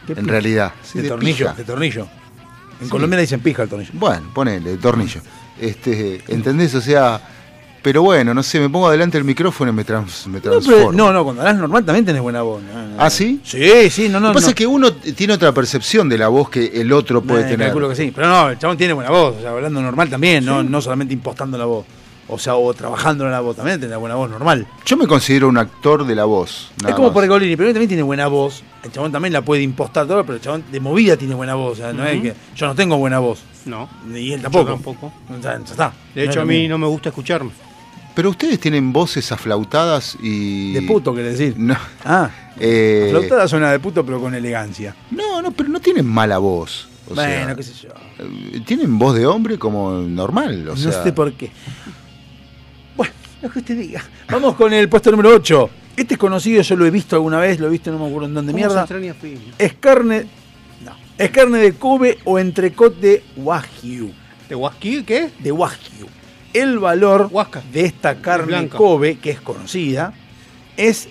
¿Qué 0.05 0.13
en 0.13 0.19
pija? 0.19 0.31
realidad. 0.31 0.73
Sí, 0.81 0.99
de, 0.99 1.03
de 1.03 1.09
tornillo, 1.09 1.37
pija. 1.47 1.53
de 1.57 1.63
tornillo. 1.65 2.07
En 2.79 2.85
Sí. 2.85 2.89
Colombia 2.89 3.17
le 3.17 3.21
dicen 3.23 3.41
pija 3.41 3.63
al 3.63 3.67
tornillo. 3.69 3.91
Bueno, 3.93 4.31
ponele, 4.33 4.69
de 4.69 4.77
tornillo. 4.77 5.19
Este, 5.59 6.21
¿entendés? 6.29 6.73
O 6.73 6.79
sea, 6.79 7.19
pero 7.87 8.01
bueno, 8.01 8.33
no 8.33 8.43
sé, 8.43 8.59
me 8.59 8.67
pongo 8.69 8.87
adelante 8.89 9.17
del 9.17 9.23
micrófono 9.23 9.71
y 9.71 9.73
me, 9.73 9.85
trans, 9.85 10.27
me 10.27 10.39
No, 10.39 10.41
transformo. 10.41 10.77
pero- 10.77 10.91
no, 10.91 11.13
no, 11.13 11.23
cuando 11.23 11.41
hablas 11.41 11.55
normal 11.55 11.85
también 11.85 12.03
tenés 12.05 12.21
buena 12.21 12.41
voz. 12.41 12.61
No, 12.61 12.85
no. 12.85 12.95
¿Ah, 13.01 13.09
sí? 13.09 13.39
Sí, 13.45 13.89
sí, 13.89 14.09
no, 14.09 14.19
no. 14.19 14.27
Lo 14.27 14.33
que 14.33 14.39
pasa 14.39 14.47
no. 14.47 14.49
es 14.49 14.55
que 14.55 14.67
uno 14.67 14.91
tiene 14.91 15.31
otra 15.33 15.53
percepción 15.53 16.09
de 16.09 16.17
la 16.17 16.27
voz 16.27 16.49
que 16.49 16.65
el 16.81 16.91
otro 16.91 17.21
puede 17.21 17.43
Eh, 17.43 17.51
tener. 17.51 17.67
Calculo 17.67 17.87
que 17.87 17.95
sí. 17.95 18.11
Pero 18.13 18.27
no, 18.27 18.49
el 18.49 18.59
chabón 18.59 18.75
tiene 18.75 18.91
buena 18.91 19.09
voz. 19.09 19.37
O 19.37 19.39
sea, 19.39 19.51
hablando 19.51 19.81
normal 19.81 20.09
también, 20.09 20.43
no, 20.43 20.63
no 20.63 20.81
solamente 20.81 21.13
impostando 21.13 21.57
la 21.57 21.63
voz. 21.63 21.85
O 22.29 22.37
sea, 22.37 22.55
o 22.55 22.73
trabajando 22.73 23.23
en 23.23 23.31
la 23.31 23.39
voz 23.39 23.55
también, 23.55 23.79
tiene 23.79 23.95
buena 23.95 24.15
voz 24.15 24.29
normal. 24.29 24.67
Yo 24.85 24.97
me 24.97 25.07
considero 25.07 25.47
un 25.47 25.57
actor 25.57 26.05
de 26.05 26.13
la 26.13 26.25
voz. 26.25 26.71
es 26.85 26.93
como 26.93 27.13
por 27.13 27.21
Pergolini, 27.23 27.55
pero 27.55 27.69
él 27.69 27.73
también 27.73 27.87
tiene 27.87 28.03
buena 28.03 28.27
voz. 28.27 28.63
El 28.83 28.91
chabón 28.91 29.13
también 29.13 29.31
la 29.31 29.41
puede 29.43 29.61
impostar 29.61 30.05
todo, 30.05 30.23
pero 30.25 30.35
el 30.35 30.41
chabón 30.41 30.65
de 30.69 30.79
movida 30.81 31.15
tiene 31.15 31.35
buena 31.35 31.55
voz. 31.55 31.73
O 31.79 31.81
sea, 31.83 31.93
no 31.93 32.05
es 32.05 32.21
que 32.21 32.33
yo 32.53 32.67
no 32.67 32.75
tengo 32.75 32.97
buena 32.97 33.19
voz. 33.19 33.39
No. 33.65 33.87
Y 34.13 34.33
él 34.33 34.41
tampoco. 34.41 34.65
Yo 34.65 34.73
tampoco. 34.73 35.13
O 35.29 35.41
sea, 35.41 35.57
ya 35.57 35.63
está. 35.63 35.93
De 36.13 36.25
No 36.25 36.31
hecho, 36.31 36.41
a 36.41 36.45
mí 36.45 36.55
mismo. 36.59 36.69
no 36.71 36.77
me 36.79 36.87
gusta 36.87 37.09
escucharme. 37.09 37.51
Pero 38.17 38.31
ustedes 38.31 38.59
tienen 38.59 38.91
voces 38.91 39.31
aflautadas 39.31 40.17
y. 40.19 40.73
De 40.73 40.81
puto, 40.81 41.13
quiere 41.13 41.29
decir. 41.29 41.53
No. 41.55 41.77
Ah, 42.03 42.31
eh, 42.59 43.09
flautada 43.11 43.47
suena 43.47 43.71
de 43.71 43.79
puto, 43.79 44.03
pero 44.03 44.19
con 44.19 44.33
elegancia. 44.33 44.95
No, 45.11 45.39
no, 45.39 45.51
pero 45.51 45.69
no 45.69 45.79
tienen 45.79 46.07
mala 46.07 46.39
voz. 46.39 46.87
O 47.11 47.13
bueno, 47.13 47.45
sea, 47.45 47.55
qué 47.55 47.61
sé 47.61 47.73
yo. 47.75 47.89
eh, 48.17 48.61
tienen 48.65 48.97
voz 48.97 49.15
de 49.15 49.27
hombre 49.27 49.59
como 49.59 49.91
normal. 49.99 50.67
O 50.67 50.71
no 50.71 50.77
sea, 50.77 51.03
sé 51.03 51.13
por 51.13 51.31
qué. 51.33 51.51
Bueno, 52.95 53.13
lo 53.43 53.51
que 53.51 53.59
usted 53.59 53.77
diga. 53.77 54.03
Vamos 54.31 54.55
con 54.55 54.73
el 54.73 54.89
puesto 54.89 55.11
número 55.11 55.35
8. 55.35 55.69
Este 55.95 56.15
es 56.15 56.19
conocido, 56.19 56.63
yo 56.63 56.75
lo 56.75 56.87
he 56.87 56.91
visto 56.91 57.17
alguna 57.17 57.39
vez, 57.39 57.59
lo 57.59 57.67
he 57.67 57.69
visto 57.69 57.91
no 57.91 57.99
me 57.99 58.07
acuerdo 58.07 58.29
en 58.29 58.33
dónde 58.33 58.51
¿Cómo 58.51 58.63
se 58.87 58.95
mierda. 58.95 59.43
Es 59.59 59.73
carne. 59.73 60.25
No. 60.83 60.93
Es 61.19 61.29
carne 61.29 61.59
de 61.59 61.73
Kobe 61.73 62.17
o 62.23 62.39
entrecot 62.39 62.99
de 62.99 63.23
Wagyu. 63.35 64.11
¿De 64.49 64.55
Wagyu 64.55 65.05
qué? 65.05 65.29
De 65.37 65.51
Wagyu. 65.51 66.16
El 66.61 66.79
valor 66.79 67.29
Huasca. 67.31 67.61
de 67.71 67.85
esta 67.85 68.21
carne 68.21 68.47
blanca. 68.47 68.77
Kobe, 68.77 69.17
que 69.17 69.31
es 69.31 69.41
conocida, 69.41 70.13
es. 70.75 71.09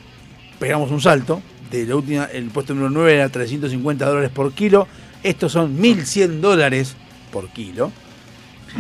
Pegamos 0.59 0.90
un 0.90 1.01
salto. 1.01 1.43
De 1.70 1.85
la 1.85 1.97
última, 1.97 2.24
el 2.24 2.47
puesto 2.47 2.74
número 2.74 2.90
9 2.90 3.14
era 3.14 3.28
350 3.28 4.06
dólares 4.06 4.31
por 4.32 4.52
kilo. 4.52 4.86
Estos 5.23 5.52
son 5.52 5.78
1100 5.81 6.40
dólares 6.40 6.94
por 7.32 7.48
kilo. 7.48 7.90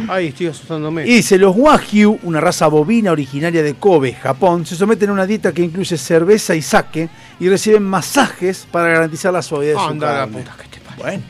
Ay, 0.08 0.28
estoy 0.28 0.46
asustándome. 0.48 1.06
Y 1.06 1.16
dice, 1.16 1.38
los 1.38 1.56
Wagyu, 1.56 2.18
una 2.22 2.40
raza 2.40 2.68
bovina 2.68 3.12
originaria 3.12 3.62
de 3.62 3.74
Kobe, 3.74 4.12
Japón, 4.14 4.66
se 4.66 4.76
someten 4.76 5.10
a 5.10 5.12
una 5.12 5.26
dieta 5.26 5.52
que 5.52 5.62
incluye 5.62 5.96
cerveza 5.96 6.54
y 6.54 6.62
sake 6.62 7.08
y 7.40 7.48
reciben 7.48 7.82
masajes 7.82 8.66
para 8.70 8.88
garantizar 8.88 9.32
la 9.32 9.42
suavidad 9.42 9.72
de 9.72 9.78
su 9.78 9.84
Anda 9.86 10.06
la 10.06 10.18
carne. 10.20 10.38
puta 10.38 10.56
que 10.62 10.68
te. 10.68 10.76
Bueno, 10.96 11.22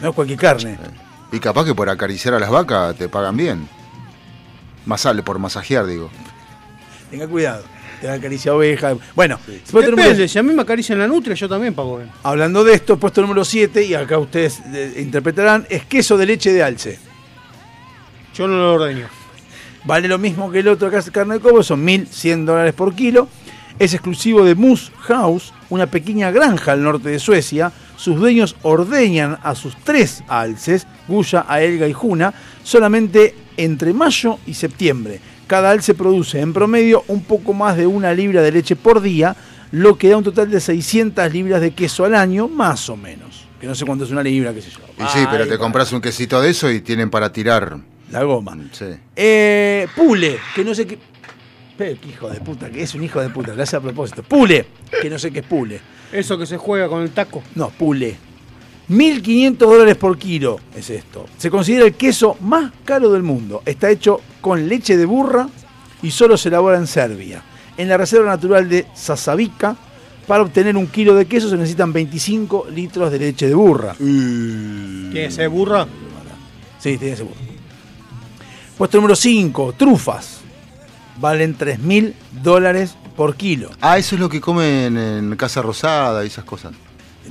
no 0.00 0.08
es 0.10 0.14
cualquier 0.14 0.38
carne. 0.38 0.78
Y 1.32 1.38
capaz 1.38 1.64
que 1.64 1.74
por 1.74 1.88
acariciar 1.88 2.34
a 2.34 2.38
las 2.38 2.50
vacas 2.50 2.96
te 2.96 3.08
pagan 3.08 3.36
bien. 3.36 3.68
Más 4.86 5.00
sale 5.02 5.22
por 5.22 5.38
masajear, 5.38 5.86
digo. 5.86 6.10
Tenga 7.10 7.26
cuidado. 7.28 7.64
Te 8.00 8.06
da 8.08 8.14
acaricia 8.14 8.54
oveja. 8.54 8.94
Bueno, 9.14 9.38
número- 9.96 10.28
si 10.28 10.38
a 10.38 10.42
mí 10.42 10.52
me 10.52 10.62
acarician 10.62 10.98
la 10.98 11.06
nutria, 11.08 11.34
yo 11.34 11.48
también 11.48 11.74
pago 11.74 11.98
bien. 11.98 12.10
hablando 12.22 12.62
de 12.62 12.74
esto, 12.74 12.98
puesto 12.98 13.22
número 13.22 13.44
7, 13.44 13.82
y 13.84 13.94
acá 13.94 14.18
ustedes 14.18 14.60
eh, 14.72 14.94
interpretarán, 14.98 15.66
es 15.70 15.84
queso 15.86 16.16
de 16.16 16.26
leche 16.26 16.52
de 16.52 16.62
alce. 16.62 16.98
Yo 18.34 18.46
no 18.46 18.56
lo 18.56 18.74
ordeño. 18.74 19.08
Vale 19.84 20.08
lo 20.08 20.18
mismo 20.18 20.50
que 20.50 20.58
el 20.60 20.68
otro 20.68 20.88
acá 20.88 20.98
es 20.98 21.10
carne 21.10 21.34
de 21.34 21.40
cobo, 21.40 21.62
son 21.62 21.84
1.100 21.86 22.44
dólares 22.44 22.74
por 22.74 22.94
kilo. 22.94 23.28
Es 23.78 23.94
exclusivo 23.94 24.44
de 24.44 24.54
Moose 24.54 24.90
House, 25.02 25.52
una 25.70 25.86
pequeña 25.86 26.30
granja 26.30 26.72
al 26.72 26.82
norte 26.82 27.08
de 27.10 27.18
Suecia. 27.18 27.72
Sus 27.96 28.16
dueños 28.16 28.56
ordeñan 28.62 29.38
a 29.42 29.54
sus 29.54 29.76
tres 29.76 30.22
alces, 30.28 30.86
Guya, 31.08 31.44
Aelga 31.48 31.86
y 31.88 31.92
Juna, 31.92 32.34
solamente 32.62 33.34
entre 33.56 33.92
mayo 33.92 34.38
y 34.46 34.54
septiembre. 34.54 35.20
Cada 35.46 35.70
alce 35.70 35.94
produce 35.94 36.40
en 36.40 36.52
promedio 36.52 37.04
un 37.08 37.22
poco 37.22 37.52
más 37.52 37.76
de 37.76 37.86
una 37.86 38.12
libra 38.12 38.42
de 38.42 38.52
leche 38.52 38.76
por 38.76 39.00
día, 39.00 39.36
lo 39.72 39.96
que 39.96 40.08
da 40.08 40.16
un 40.16 40.24
total 40.24 40.50
de 40.50 40.60
600 40.60 41.32
libras 41.32 41.60
de 41.60 41.72
queso 41.72 42.04
al 42.04 42.14
año, 42.14 42.48
más 42.48 42.88
o 42.88 42.96
menos. 42.96 43.46
Que 43.60 43.66
no 43.66 43.74
sé 43.74 43.84
cuánto 43.84 44.04
es 44.04 44.10
una 44.10 44.22
libra, 44.22 44.52
qué 44.52 44.62
sé 44.62 44.70
yo. 44.70 44.80
Y 44.98 45.08
sí, 45.08 45.24
pero 45.30 45.46
te 45.46 45.56
compras 45.56 45.92
un 45.92 46.00
quesito 46.00 46.40
de 46.40 46.50
eso 46.50 46.70
y 46.70 46.80
tienen 46.80 47.10
para 47.10 47.32
tirar. 47.32 47.78
La 48.10 48.22
goma. 48.22 48.56
Sí. 48.72 48.86
Eh, 49.14 49.86
Pule, 49.94 50.38
que 50.54 50.64
no 50.64 50.74
sé 50.74 50.86
qué. 50.86 50.98
Pero 51.76 52.00
qué 52.00 52.08
hijo 52.08 52.30
de 52.30 52.40
puta, 52.40 52.70
que 52.70 52.82
es 52.82 52.94
un 52.94 53.04
hijo 53.04 53.20
de 53.20 53.28
puta, 53.28 53.54
lo 53.54 53.62
hace 53.62 53.76
a 53.76 53.80
propósito. 53.80 54.22
Pule, 54.22 54.66
que 55.02 55.10
no 55.10 55.18
sé 55.18 55.30
qué 55.30 55.40
es 55.40 55.46
Pule. 55.46 55.80
Eso 56.12 56.38
que 56.38 56.46
se 56.46 56.56
juega 56.56 56.88
con 56.88 57.02
el 57.02 57.10
taco. 57.10 57.42
No, 57.54 57.70
Pule. 57.70 58.16
1.500 58.88 59.56
dólares 59.56 59.96
por 59.96 60.16
kilo 60.16 60.60
es 60.74 60.90
esto. 60.90 61.26
Se 61.38 61.50
considera 61.50 61.84
el 61.86 61.94
queso 61.94 62.36
más 62.40 62.72
caro 62.84 63.10
del 63.10 63.22
mundo. 63.22 63.62
Está 63.66 63.90
hecho 63.90 64.20
con 64.40 64.68
leche 64.68 64.96
de 64.96 65.06
burra 65.06 65.48
y 66.02 66.10
solo 66.10 66.36
se 66.36 66.48
elabora 66.48 66.78
en 66.78 66.86
Serbia. 66.86 67.42
En 67.76 67.88
la 67.88 67.96
Reserva 67.96 68.26
Natural 68.26 68.68
de 68.68 68.86
Sasavica, 68.94 69.76
para 70.26 70.42
obtener 70.42 70.76
un 70.76 70.86
kilo 70.86 71.14
de 71.14 71.26
queso 71.26 71.48
se 71.48 71.56
necesitan 71.56 71.92
25 71.92 72.68
litros 72.74 73.10
de 73.10 73.18
leche 73.18 73.48
de 73.48 73.54
burra. 73.54 73.94
¿Qué 73.98 75.26
es? 75.26 75.38
¿eh, 75.38 75.46
burra? 75.46 75.86
Sí, 76.78 76.96
tiene 76.98 77.16
seguro. 77.16 77.36
Puesto 78.78 78.98
número 78.98 79.16
5, 79.16 79.74
trufas. 79.76 80.40
Valen 81.18 81.56
3.000 81.56 82.12
dólares 82.42 82.94
por 83.16 83.34
kilo. 83.34 83.70
Ah, 83.80 83.98
eso 83.98 84.14
es 84.14 84.20
lo 84.20 84.28
que 84.28 84.40
comen 84.40 84.96
en 84.96 85.36
Casa 85.36 85.62
Rosada 85.62 86.22
y 86.22 86.26
esas 86.28 86.44
cosas. 86.44 86.72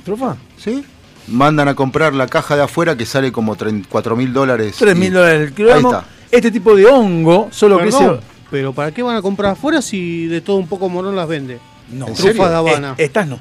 ¿Trufa? 0.04 0.36
¿Sí? 0.58 0.84
Mandan 1.28 1.68
a 1.68 1.74
comprar 1.74 2.14
la 2.14 2.26
caja 2.26 2.56
de 2.56 2.62
afuera 2.62 2.96
que 2.96 3.04
sale 3.06 3.32
como 3.32 3.56
4 3.88 4.16
mil 4.16 4.32
dólares. 4.32 4.76
3.000 4.80 5.06
y- 5.06 5.10
dólares 5.10 5.40
el 5.40 5.46
Ahí 5.48 5.52
kilogramo. 5.54 5.92
está. 5.92 6.04
Este 6.30 6.50
tipo 6.50 6.74
de 6.76 6.86
hongo 6.86 7.48
solo 7.50 7.78
Perdón, 7.78 8.08
crece... 8.16 8.26
pero 8.50 8.72
¿para 8.72 8.90
qué 8.92 9.02
van 9.02 9.16
a 9.16 9.22
comprar 9.22 9.52
afuera 9.52 9.80
si 9.82 10.26
de 10.26 10.40
todo 10.40 10.56
un 10.56 10.66
poco 10.68 10.88
Morón 10.88 11.16
las 11.16 11.26
vende? 11.28 11.58
No, 11.90 12.06
Trufas 12.06 12.50
de 12.50 12.56
Habana. 12.56 12.94
Eh, 12.98 13.04
estas 13.04 13.26
no. 13.28 13.38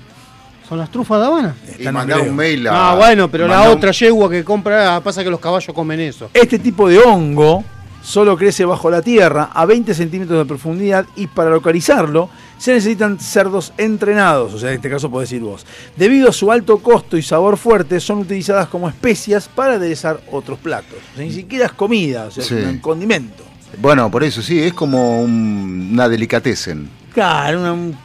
¿Son 0.67 0.79
las 0.79 0.89
trufas 0.91 1.19
de 1.19 1.25
Habana? 1.27 1.55
Y 1.79 1.83
no 1.83 1.91
mandar 1.91 2.21
un 2.21 2.35
mail 2.35 2.67
a. 2.67 2.91
Ah, 2.91 2.95
bueno, 2.95 3.29
pero 3.29 3.47
la 3.47 3.63
un- 3.63 3.77
otra 3.77 3.91
yegua 3.91 4.29
que 4.31 4.43
compra, 4.43 4.95
ah, 4.95 5.01
pasa 5.01 5.23
que 5.23 5.29
los 5.29 5.39
caballos 5.39 5.73
comen 5.75 5.99
eso. 5.99 6.29
Este 6.33 6.57
tipo 6.59 6.87
de 6.89 6.97
hongo 6.99 7.63
solo 8.01 8.35
crece 8.37 8.65
bajo 8.65 8.89
la 8.89 9.01
tierra 9.01 9.49
a 9.53 9.65
20 9.65 9.93
centímetros 9.93 10.37
de 10.39 10.45
profundidad 10.45 11.05
y 11.15 11.27
para 11.27 11.49
localizarlo 11.51 12.29
se 12.57 12.73
necesitan 12.73 13.19
cerdos 13.19 13.73
entrenados, 13.77 14.53
o 14.53 14.59
sea, 14.59 14.69
en 14.69 14.75
este 14.75 14.89
caso 14.89 15.09
podés 15.09 15.29
decir 15.29 15.43
vos. 15.43 15.65
Debido 15.95 16.29
a 16.29 16.33
su 16.33 16.51
alto 16.51 16.77
costo 16.79 17.17
y 17.17 17.21
sabor 17.21 17.57
fuerte, 17.57 17.99
son 17.99 18.19
utilizadas 18.19 18.67
como 18.67 18.87
especias 18.89 19.47
para 19.47 19.73
aderezar 19.75 20.19
otros 20.31 20.57
platos. 20.59 20.97
O 21.13 21.15
sea, 21.17 21.25
ni 21.25 21.31
siquiera 21.33 21.65
es 21.67 21.71
comida, 21.73 22.25
o 22.25 22.31
sea, 22.31 22.43
Sí. 22.43 22.55
es 22.55 22.65
un 22.67 22.79
condimento. 22.79 23.43
Bueno, 23.81 24.09
por 24.09 24.23
eso 24.23 24.41
sí, 24.41 24.59
es 24.61 24.73
como 24.73 25.21
un- 25.21 25.89
una 25.93 26.07
delicatessen. 26.07 26.89
Claro, 27.13 27.59
una- 27.59 27.73
un, 27.73 27.97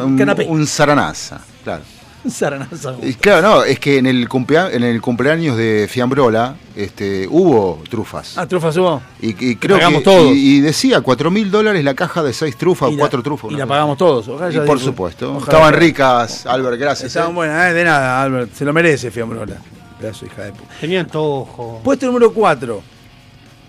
Un, 0.00 0.16
canapé. 0.18 0.46
un 0.46 0.66
saranaza, 0.66 1.40
claro. 1.62 1.82
Claro, 3.20 3.42
no, 3.42 3.64
es 3.64 3.78
que 3.78 3.98
en 3.98 4.06
el, 4.06 4.28
cumplea- 4.28 4.70
en 4.72 4.82
el 4.82 5.00
cumpleaños 5.00 5.56
de 5.56 5.86
Fiambrola 5.90 6.54
este, 6.76 7.26
hubo 7.28 7.82
trufas. 7.88 8.36
Ah, 8.36 8.46
trufas 8.46 8.76
hubo. 8.76 9.00
y, 9.20 9.28
y 9.50 9.56
creo 9.56 9.76
pagamos 9.78 10.00
que, 10.00 10.04
todos. 10.04 10.32
Y, 10.34 10.56
y 10.56 10.60
decía 10.60 11.00
4 11.00 11.30
mil 11.30 11.50
dólares 11.50 11.82
la 11.84 11.94
caja 11.94 12.22
de 12.22 12.32
6 12.32 12.56
trufas 12.56 12.90
Y 12.90 12.94
o 12.94 12.96
la- 12.96 13.00
4 13.02 13.22
trufas. 13.22 13.50
Y 13.52 13.54
la 13.56 13.66
pagamos 13.66 13.96
todos. 13.98 14.28
Ojalá 14.28 14.52
Y 14.52 14.56
por 14.58 14.78
digo- 14.78 14.90
supuesto. 14.90 15.30
ojalá 15.36 15.44
Estaban 15.44 15.74
ricas, 15.74 16.46
Albert, 16.46 16.78
gracias. 16.78 17.08
Estaban 17.08 17.30
¿eh? 17.30 17.34
buenas, 17.34 17.70
eh, 17.70 17.74
de 17.74 17.84
nada, 17.84 18.22
Albert. 18.22 18.52
Se 18.54 18.64
lo 18.64 18.72
merece, 18.72 19.10
Fiambrola. 19.10 19.56
Pedazo 19.98 20.26
hija 20.26 20.42
de 20.44 20.52
puta. 20.52 20.74
Tenían 20.80 21.06
antojo. 21.06 21.80
Puesto 21.84 22.06
número 22.06 22.32
4. 22.32 22.82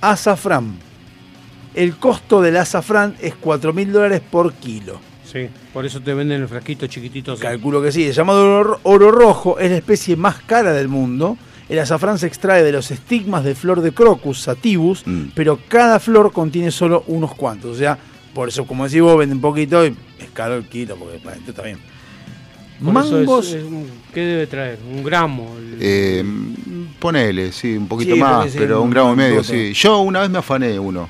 Azafrán. 0.02 0.78
El 1.74 1.96
costo 1.98 2.42
del 2.42 2.58
azafrán 2.58 3.16
es 3.22 3.34
4 3.40 3.72
mil 3.74 3.92
dólares 3.94 4.22
por 4.30 4.52
kilo. 4.54 5.00
Sí, 5.32 5.48
por 5.74 5.86
eso 5.86 6.02
te 6.02 6.14
venden 6.14 6.42
el 6.42 6.48
frasquito 6.48 6.88
chiquitito. 6.88 7.34
así. 7.34 7.42
Calculo 7.42 7.82
que 7.82 7.92
sí. 7.92 8.06
El 8.06 8.14
llamado 8.14 8.44
oro, 8.60 8.80
oro 8.84 9.12
rojo 9.12 9.60
es 9.60 9.72
la 9.72 9.78
especie 9.78 10.16
más 10.16 10.42
cara 10.42 10.74
del 10.74 10.88
mundo. 10.88 11.38
El 11.70 11.80
azafrán 11.80 12.20
se 12.20 12.28
extrae 12.28 12.64
de 12.64 12.72
los 12.74 12.92
estigmas 12.92 13.46
de 13.46 13.56
flor 13.56 13.80
de 13.82 13.94
crocus 13.94 14.42
sativus, 14.42 15.04
Mm. 15.08 15.28
pero 15.34 15.58
cada 15.70 16.00
flor 16.02 16.34
contiene 16.34 16.70
solo 16.72 17.06
unos 17.08 17.34
cuantos. 17.34 17.72
O 17.76 17.80
sea, 17.80 17.98
por 18.34 18.50
eso, 18.50 18.66
como 18.66 18.86
decís 18.86 19.02
vos, 19.02 19.18
venden 19.18 19.40
poquito 19.40 19.86
y 19.86 19.96
es 20.20 20.30
caro 20.34 20.56
el 20.58 20.66
kilo, 20.66 20.98
porque 20.98 21.20
para 21.20 21.38
esto 21.38 21.52
está 21.52 21.62
bien. 21.64 21.78
Por 22.84 22.90
eso 23.04 23.22
es- 23.22 23.28
Mangos. 23.28 23.48
es 23.54 23.64
un- 23.64 23.88
¿Qué 24.14 24.20
debe 24.22 24.48
traer? 24.48 24.80
Un 24.92 25.02
gramo. 25.04 25.56
el- 25.58 25.78
Eh, 25.80 26.26
ponele, 27.00 27.52
sí, 27.54 27.78
un 27.78 27.88
poquito 27.88 28.16
Sí, 28.16 28.20
más, 28.20 28.52
pero 28.58 28.80
un 28.82 28.88
un 28.88 28.90
gramo 28.92 29.14
y 29.14 29.16
medio, 29.16 29.44
sí. 29.44 29.72
Yo 29.74 30.00
una 30.00 30.20
vez 30.22 30.30
me 30.30 30.40
afané 30.40 30.78
uno 30.78 31.08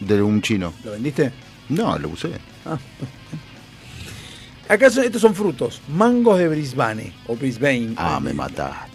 de 0.00 0.22
un 0.22 0.40
chino. 0.40 0.72
¿Lo 0.84 0.92
vendiste? 0.92 1.32
No, 1.68 1.98
lo 1.98 2.08
usé. 2.10 2.30
Acá 4.68 4.88
son- 4.90 5.04
estos 5.04 5.20
son 5.20 5.34
frutos. 5.34 5.80
Mangos 5.88 6.38
de 6.38 6.48
Brisbane 6.48 7.12
o 7.26 7.36
Brisbane. 7.36 7.94
Ah, 7.96 8.20
me 8.20 8.32
mataste. 8.32 8.88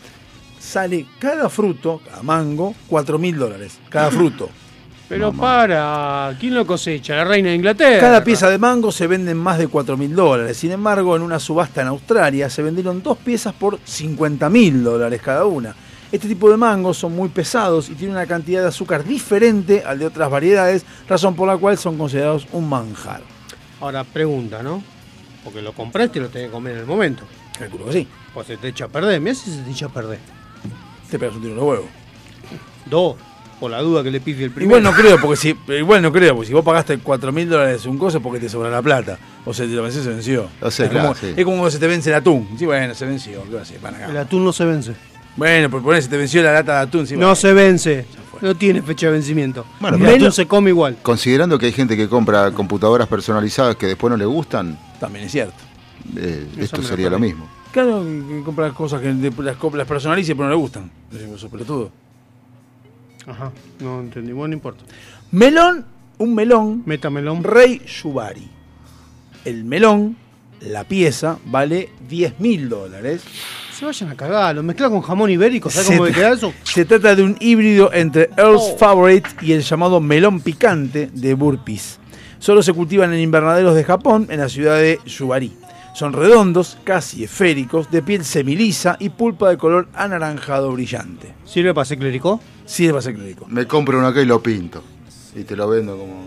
Sale 0.59 1.05
cada 1.19 1.49
fruto, 1.49 2.01
cada 2.03 2.23
mango, 2.23 2.73
4 2.87 3.19
mil 3.19 3.37
dólares. 3.37 3.77
Cada 3.89 4.09
fruto. 4.09 4.49
Pero 5.07 5.31
para, 5.31 6.35
¿quién 6.39 6.55
lo 6.55 6.65
cosecha? 6.65 7.15
La 7.17 7.25
reina 7.25 7.49
de 7.49 7.55
Inglaterra. 7.55 7.99
Cada 7.99 8.23
pieza 8.23 8.49
de 8.49 8.57
mango 8.57 8.91
se 8.91 9.05
vende 9.05 9.31
en 9.31 9.37
más 9.37 9.59
de 9.59 9.67
4 9.67 9.95
mil 9.97 10.15
dólares. 10.15 10.57
Sin 10.57 10.71
embargo, 10.71 11.15
en 11.15 11.21
una 11.21 11.39
subasta 11.39 11.81
en 11.81 11.87
Australia 11.89 12.49
se 12.49 12.63
vendieron 12.63 13.03
dos 13.03 13.17
piezas 13.19 13.53
por 13.53 13.77
50 13.83 14.49
mil 14.49 14.83
dólares 14.83 15.21
cada 15.23 15.45
una. 15.45 15.75
Este 16.11 16.27
tipo 16.27 16.49
de 16.49 16.57
mangos 16.57 16.97
son 16.97 17.15
muy 17.15 17.29
pesados 17.29 17.89
y 17.89 17.93
tienen 17.93 18.15
una 18.15 18.25
cantidad 18.25 18.61
de 18.61 18.69
azúcar 18.69 19.03
diferente 19.03 19.83
al 19.85 19.99
de 19.99 20.07
otras 20.07 20.31
variedades, 20.31 20.85
razón 21.07 21.35
por 21.35 21.47
la 21.47 21.57
cual 21.57 21.77
son 21.77 21.97
considerados 21.97 22.47
un 22.51 22.67
manjar. 22.67 23.21
Ahora, 23.81 24.03
pregunta, 24.03 24.63
¿no? 24.63 24.83
Porque 25.43 25.61
lo 25.61 25.73
compraste 25.73 26.19
y 26.19 26.21
lo 26.21 26.29
tenés 26.29 26.47
que 26.47 26.51
comer 26.51 26.73
en 26.73 26.79
el 26.79 26.85
momento. 26.85 27.23
Calculo 27.57 27.85
que 27.85 27.93
sí. 27.93 28.07
Pues 28.33 28.47
se 28.47 28.57
te 28.57 28.69
echa 28.69 28.85
a 28.85 28.87
perder. 28.87 29.21
Mira 29.21 29.35
si 29.35 29.51
se 29.51 29.61
te 29.61 29.71
echa 29.71 29.85
a 29.85 29.89
perder. 29.89 30.19
Te 31.09 31.19
pegas 31.19 31.35
un 31.35 31.41
tiro 31.41 31.53
en 31.53 31.59
los 31.59 31.67
huevos. 31.67 31.85
Dos, 32.85 33.15
por 33.59 33.71
la 33.71 33.81
duda 33.81 34.03
que 34.03 34.11
le 34.11 34.19
pifie 34.19 34.45
el 34.45 34.51
primero. 34.51 34.79
Igual 34.79 34.83
no 34.83 34.99
creo, 34.99 35.21
porque 35.21 35.37
si, 35.37 35.55
igual 35.73 36.01
no 36.01 36.11
creo, 36.11 36.33
porque 36.35 36.47
si 36.47 36.53
vos 36.53 36.65
pagaste 36.65 36.97
4 36.97 37.31
mil 37.31 37.47
dólares 37.47 37.85
un 37.85 37.97
coso 37.97 38.17
es 38.17 38.23
porque 38.23 38.39
te 38.39 38.49
sobra 38.49 38.69
la 38.69 38.81
plata. 38.81 39.17
O 39.45 39.53
sea, 39.53 39.65
te 39.65 39.71
lo 39.71 39.83
venció, 39.83 40.03
se 40.03 40.09
venció. 40.09 40.49
O 40.61 40.71
sea, 40.71 40.85
es, 40.85 40.91
claro, 40.91 41.09
como, 41.09 41.19
sí. 41.19 41.33
es 41.35 41.43
como 41.43 41.57
cuando 41.57 41.71
se 41.71 41.79
te 41.79 41.87
vence 41.87 42.09
el 42.09 42.15
atún. 42.15 42.47
Sí, 42.57 42.65
bueno, 42.65 42.93
se 42.93 43.05
venció. 43.05 43.43
¿Qué 43.43 43.53
va 43.53 43.59
a 43.59 43.63
hacer? 43.63 43.79
Para 43.79 43.97
acá. 43.97 44.09
El 44.09 44.17
atún 44.17 44.43
no 44.43 44.51
se 44.51 44.65
vence. 44.65 44.93
Bueno, 45.37 45.69
por 45.69 45.81
poner, 45.83 46.01
se 46.01 46.09
te 46.09 46.17
venció 46.17 46.41
la 46.43 46.53
lata 46.53 46.75
de 46.77 46.79
atún. 46.83 47.07
sí, 47.07 47.15
No 47.17 47.35
se 47.35 47.53
vence. 47.53 48.05
No 48.41 48.55
tiene 48.55 48.81
fecha 48.81 49.07
de 49.07 49.13
vencimiento. 49.13 49.65
Bueno, 49.79 49.97
el 49.97 50.03
pero- 50.03 50.15
atún 50.15 50.31
se 50.31 50.45
come 50.45 50.69
igual. 50.69 50.97
Considerando 51.01 51.57
que 51.57 51.67
hay 51.67 51.71
gente 51.71 51.95
que 51.95 52.07
compra 52.09 52.51
computadoras 52.51 53.07
personalizadas 53.07 53.75
que 53.77 53.87
después 53.87 54.11
no 54.11 54.17
le 54.17 54.25
gustan, 54.25 54.77
También 54.99 55.25
es 55.25 55.31
cierto. 55.31 55.55
eh, 56.17 56.47
esto 56.57 56.81
sería 56.83 57.09
lo 57.09 57.19
mismo. 57.19 57.47
Claro, 57.71 58.03
que 58.03 58.41
compras 58.43 58.71
cosas 58.73 59.01
que 59.01 59.13
de- 59.13 59.31
las, 59.43 59.57
las 59.73 59.87
personaliza 59.87 60.33
pero 60.33 60.45
no 60.45 60.49
le 60.51 60.55
gustan. 60.55 60.91
Eso 61.33 61.49
pelotudo. 61.49 61.91
Ajá, 63.27 63.51
no 63.79 64.01
entendí. 64.01 64.31
Bueno, 64.33 64.49
no 64.49 64.53
importa. 64.55 64.83
Melón, 65.31 65.85
un 66.17 66.35
melón, 66.35 66.83
Metamelón. 66.85 67.43
Rey 67.43 67.81
Yubari. 67.85 68.47
El 69.45 69.63
melón, 69.65 70.15
la 70.61 70.83
pieza, 70.83 71.37
vale 71.45 71.89
10 72.07 72.39
mil 72.39 72.69
dólares. 72.69 73.23
Se 73.77 73.83
vayan 73.83 74.09
a 74.09 74.15
cagar, 74.15 74.55
lo 74.55 74.63
mezcla 74.63 74.89
con 74.89 75.01
jamón 75.01 75.29
ibérico, 75.29 75.69
¿sabes 75.69 75.87
Se 75.87 75.97
cómo 75.97 76.09
queda 76.13 76.31
eso? 76.31 76.53
Se 76.63 76.85
trata 76.85 77.13
de 77.13 77.23
un 77.23 77.35
híbrido 77.41 77.91
entre 77.91 78.29
Earl's 78.37 78.73
Favorite 78.79 79.29
y 79.41 79.51
el 79.51 79.63
llamado 79.63 79.99
melón 79.99 80.39
picante 80.39 81.09
de 81.11 81.33
Burpees. 81.33 81.99
Solo 82.39 82.63
se 82.63 82.71
cultivan 82.71 83.11
en 83.13 83.19
invernaderos 83.19 83.75
de 83.75 83.83
Japón, 83.83 84.27
en 84.29 84.39
la 84.39 84.47
ciudad 84.47 84.77
de 84.77 84.99
Yubari. 85.05 85.51
Son 85.93 86.13
redondos, 86.13 86.77
casi 86.85 87.25
esféricos, 87.25 87.91
de 87.91 88.01
piel 88.01 88.23
semilisa 88.23 88.95
y 88.97 89.09
pulpa 89.09 89.49
de 89.49 89.57
color 89.57 89.89
anaranjado 89.93 90.71
brillante. 90.71 91.33
¿Sirve 91.43 91.73
para 91.73 91.83
hacer 91.83 91.97
clericó? 91.97 92.39
Sirve 92.65 92.93
para 92.93 93.01
ser 93.01 93.15
clérico. 93.15 93.45
Me 93.49 93.67
compro 93.67 93.97
uno 93.97 94.07
acá 94.07 94.21
y 94.21 94.25
lo 94.25 94.41
pinto. 94.41 94.83
Y 95.35 95.43
te 95.43 95.55
lo 95.57 95.67
vendo 95.67 95.97
como. 95.97 96.25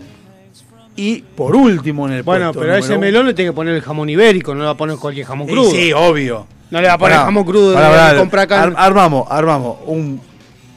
Y 0.95 1.21
por 1.21 1.55
último 1.55 2.07
en 2.07 2.13
el 2.13 2.23
Bueno, 2.23 2.47
puesto 2.47 2.59
pero 2.59 2.73
a 2.73 2.77
ese 2.77 2.97
melón 2.99 3.25
le 3.25 3.33
tiene 3.33 3.49
que 3.51 3.55
poner 3.55 3.73
el 3.73 3.81
jamón 3.81 4.07
ibérico, 4.07 4.53
no 4.53 4.59
le 4.59 4.65
va 4.65 4.71
a 4.71 4.77
poner 4.77 4.97
cualquier 4.97 5.25
jamón 5.25 5.49
Y 5.49 5.53
crudo. 5.53 5.71
Sí, 5.71 5.91
obvio. 5.93 6.45
No 6.69 6.81
le 6.81 6.87
va 6.87 6.93
a 6.93 6.97
poner 6.97 7.17
jamón 7.17 7.43
crudo 7.45 7.73
pará, 7.73 7.87
de- 7.89 7.95
pará, 7.97 8.13
de 8.13 8.19
comprar 8.19 8.43
acá. 8.43 8.63
ar- 8.63 8.73
armamos, 8.77 9.25
armamos 9.29 9.77
un, 9.85 10.21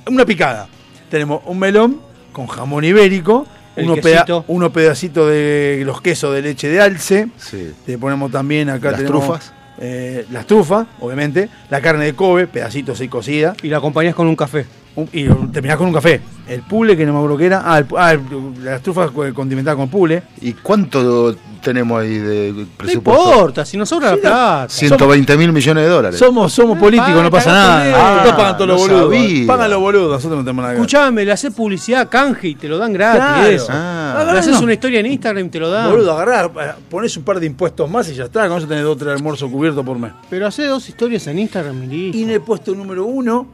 una 0.08 0.24
picada. 0.24 0.68
Tenemos 1.10 1.42
un 1.46 1.58
melón 1.58 2.00
con 2.32 2.46
jamón 2.46 2.84
ibérico, 2.84 3.46
unos, 3.76 3.98
quesito. 4.00 4.44
unos 4.48 4.70
pedacitos 4.70 5.28
de 5.30 5.82
los 5.84 6.00
quesos 6.00 6.34
de 6.34 6.42
leche 6.42 6.68
de 6.68 6.80
alce. 6.80 7.28
Sí. 7.36 7.72
Le 7.86 7.98
ponemos 7.98 8.30
también 8.30 8.70
acá 8.70 8.90
Las 8.92 9.00
tenemos, 9.00 9.24
trufas. 9.24 9.52
eh, 9.80 10.26
las 10.30 10.46
trufas, 10.46 10.86
obviamente. 11.00 11.48
La 11.68 11.80
carne 11.82 12.06
de 12.06 12.14
Kobe, 12.14 12.46
pedacitos 12.46 13.00
y 13.02 13.08
cocida. 13.08 13.54
Y 13.62 13.68
la 13.68 13.78
acompañás 13.78 14.14
con 14.14 14.26
un 14.26 14.36
café. 14.36 14.64
Un- 14.94 15.08
y 15.12 15.24
terminás 15.52 15.76
con 15.78 15.86
un 15.86 15.94
café. 15.94 16.20
El 16.46 16.60
pule, 16.62 16.96
que 16.96 17.06
no 17.06 17.12
me 17.12 17.18
acuerdo 17.18 17.38
qué 17.38 17.46
era. 17.46 17.62
Ah, 17.64 17.78
el 17.78 17.86
ah, 17.96 18.12
el- 18.12 18.64
las 18.64 18.82
trufas 18.82 19.10
co- 19.10 19.32
condimentadas 19.32 19.76
con 19.78 19.88
pule. 19.88 20.22
¿Y 20.42 20.52
cuánto 20.54 21.34
tenemos 21.62 21.98
ahí 22.02 22.18
de 22.18 22.52
No 22.52 22.66
presupuesto? 22.76 23.32
importa, 23.32 23.64
si 23.64 23.76
nos 23.78 23.88
sobra 23.88 24.10
la 24.10 24.16
plata. 24.18 24.66
120 24.68 25.36
mil 25.38 25.52
millones 25.52 25.84
de 25.84 25.88
dólares. 25.88 26.18
Somos, 26.18 26.52
somos 26.52 26.76
políticos, 26.76 27.22
no 27.22 27.30
pasa 27.30 27.52
nada. 27.52 28.22
Todos 28.22 28.34
pagan 28.36 28.56
todos 28.56 28.68
los 28.68 28.88
no 28.88 29.06
boludos. 29.06 29.46
Pagan 29.46 29.70
los 29.70 29.80
boludos, 29.80 30.10
nosotros 30.10 30.38
no 30.40 30.44
tenemos 30.44 30.62
nada. 30.62 30.74
Escuchame, 30.74 31.24
le 31.24 31.32
haces 31.32 31.54
publicidad 31.54 32.08
canje 32.10 32.48
y 32.48 32.54
te 32.56 32.68
lo 32.68 32.76
dan 32.76 32.92
gratis. 32.92 33.22
Claro. 33.22 33.48
eso. 33.48 33.66
Ah. 33.70 34.28
le 34.30 34.38
haces 34.38 34.52
no. 34.54 34.60
una 34.64 34.72
historia 34.74 35.00
en 35.00 35.06
Instagram 35.06 35.46
y 35.46 35.48
te 35.48 35.58
lo 35.60 35.70
dan. 35.70 35.90
Boludo, 35.90 36.12
agarrar, 36.12 36.50
pones 36.90 37.16
un 37.16 37.22
par 37.22 37.40
de 37.40 37.46
impuestos 37.46 37.88
más 37.88 38.10
y 38.10 38.14
ya 38.14 38.24
está. 38.24 38.46
Con 38.48 38.58
eso 38.58 38.66
tenés 38.66 38.84
dos 38.84 38.96
o 38.96 38.98
tres 38.98 39.16
almuerzos 39.16 39.50
cubiertos 39.50 39.86
por 39.86 39.98
mes. 39.98 40.12
Pero 40.28 40.46
hace 40.48 40.66
dos 40.66 40.86
historias 40.86 41.26
en 41.28 41.38
Instagram 41.38 41.88
listo. 41.88 42.18
Y 42.18 42.24
en 42.24 42.30
el 42.30 42.42
puesto 42.42 42.74
número 42.74 43.06
uno, 43.06 43.46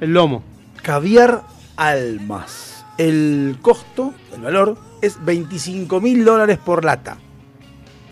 El 0.00 0.12
lomo. 0.12 0.53
Caviar 0.84 1.42
almas. 1.76 2.84
El 2.98 3.56
costo, 3.60 4.14
el 4.36 4.42
valor, 4.42 4.76
es 5.02 5.16
25 5.24 6.00
mil 6.00 6.24
dólares 6.24 6.58
por 6.64 6.84
lata 6.84 7.16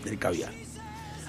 del 0.03 0.17
caviar. 0.19 0.49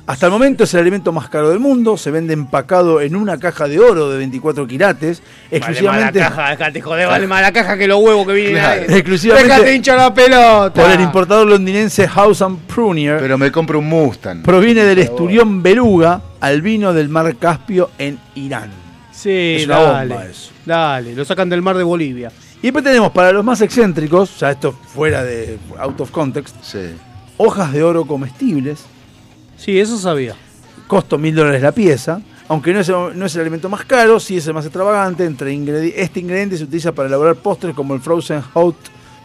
Hasta 0.07 0.27
el 0.27 0.33
momento 0.33 0.65
es 0.65 0.75
el 0.75 0.81
alimento 0.81 1.13
más 1.13 1.31
caro 1.31 1.49
del 1.49 1.61
mundo. 1.61 1.97
Se 1.97 2.11
vende 2.11 2.35
empacado 2.35 3.01
en 3.01 3.17
una 3.17 3.39
caja 3.39 3.69
de 3.69 3.79
oro 3.81 4.11
de 4.11 4.19
24 4.19 4.67
quilates. 4.67 5.23
Exclusivamente. 5.51 6.19
Vale 6.19 6.21
más 6.21 6.37
la 6.37 6.37
caja, 6.37 6.51
dejate 6.51 6.81
joder, 6.83 7.07
vale 7.07 7.27
más 7.27 7.41
la 7.41 7.53
caja 7.53 7.79
que 7.79 7.87
los 7.87 8.03
huevos 8.03 8.27
que 8.27 8.33
vienen 8.35 8.55
Claro, 8.55 8.83
ahí. 8.83 8.87
exclusivamente- 8.99 9.49
Déjate 9.55 9.75
hinchar 9.75 9.97
la 9.99 10.13
pelota. 10.13 10.83
Por 10.83 10.91
el 10.91 11.01
importador 11.01 11.47
londinense 11.47 12.07
House 12.09 12.43
and 12.43 12.59
Prunier. 12.67 13.19
Pero 13.19 13.39
me 13.39 13.51
compro 13.51 13.79
un 13.79 13.89
Mustang. 13.89 14.43
proviene 14.43 14.83
del 14.85 14.99
esturión 14.99 15.63
beluga 15.63 16.21
albino 16.41 16.93
del 16.93 17.09
mar 17.09 17.35
Caspio 17.37 17.91
en 17.97 18.19
Irán. 18.35 18.84
Sí, 19.15 19.57
Es 19.61 19.67
una 19.67 19.81
dale. 19.81 20.15
bomba 20.15 20.27
eso. 20.29 20.51
Dale, 20.67 21.15
lo 21.15 21.25
sacan 21.25 21.49
del 21.49 21.63
mar 21.63 21.77
de 21.77 21.85
Bolivia. 21.85 22.33
Y 22.59 22.63
después 22.69 22.85
tenemos 22.85 23.13
para 23.13 23.31
los 23.33 23.45
más 23.45 23.61
excéntricos, 23.61 24.39
ya 24.41 24.51
esto 24.51 24.73
fuera 24.73 25.23
de 25.23 25.59
out 25.79 26.01
of 26.01 26.11
context, 26.11 26.57
Sí. 26.63 26.81
hojas 27.37 27.73
de 27.73 27.83
oro 27.83 28.05
comestibles, 28.07 28.85
Sí, 29.57 29.79
eso 29.79 29.97
sabía. 29.99 30.35
costo 30.87 31.17
mil 31.19 31.35
dólares 31.35 31.63
la 31.63 31.73
pieza, 31.73 32.21
aunque 32.49 32.73
no 32.73 32.81
es, 32.81 32.89
no 32.89 33.25
es 33.27 33.35
el 33.35 33.41
alimento 33.43 33.69
más 33.69 33.85
caro, 33.85 34.19
sí 34.21 34.37
es 34.37 34.47
el 34.47 34.55
más 34.55 34.65
extravagante. 34.65 35.25
Entre 35.25 35.53
ingredi- 35.55 35.93
este 35.97 36.21
ingrediente 36.21 36.57
se 36.59 36.65
utiliza 36.65 36.93
para 36.93 37.09
elaborar 37.09 37.37
postres 37.37 37.75
como 37.75 37.95
el 37.95 38.01
Frozen 38.01 38.43
Hot 38.53 38.77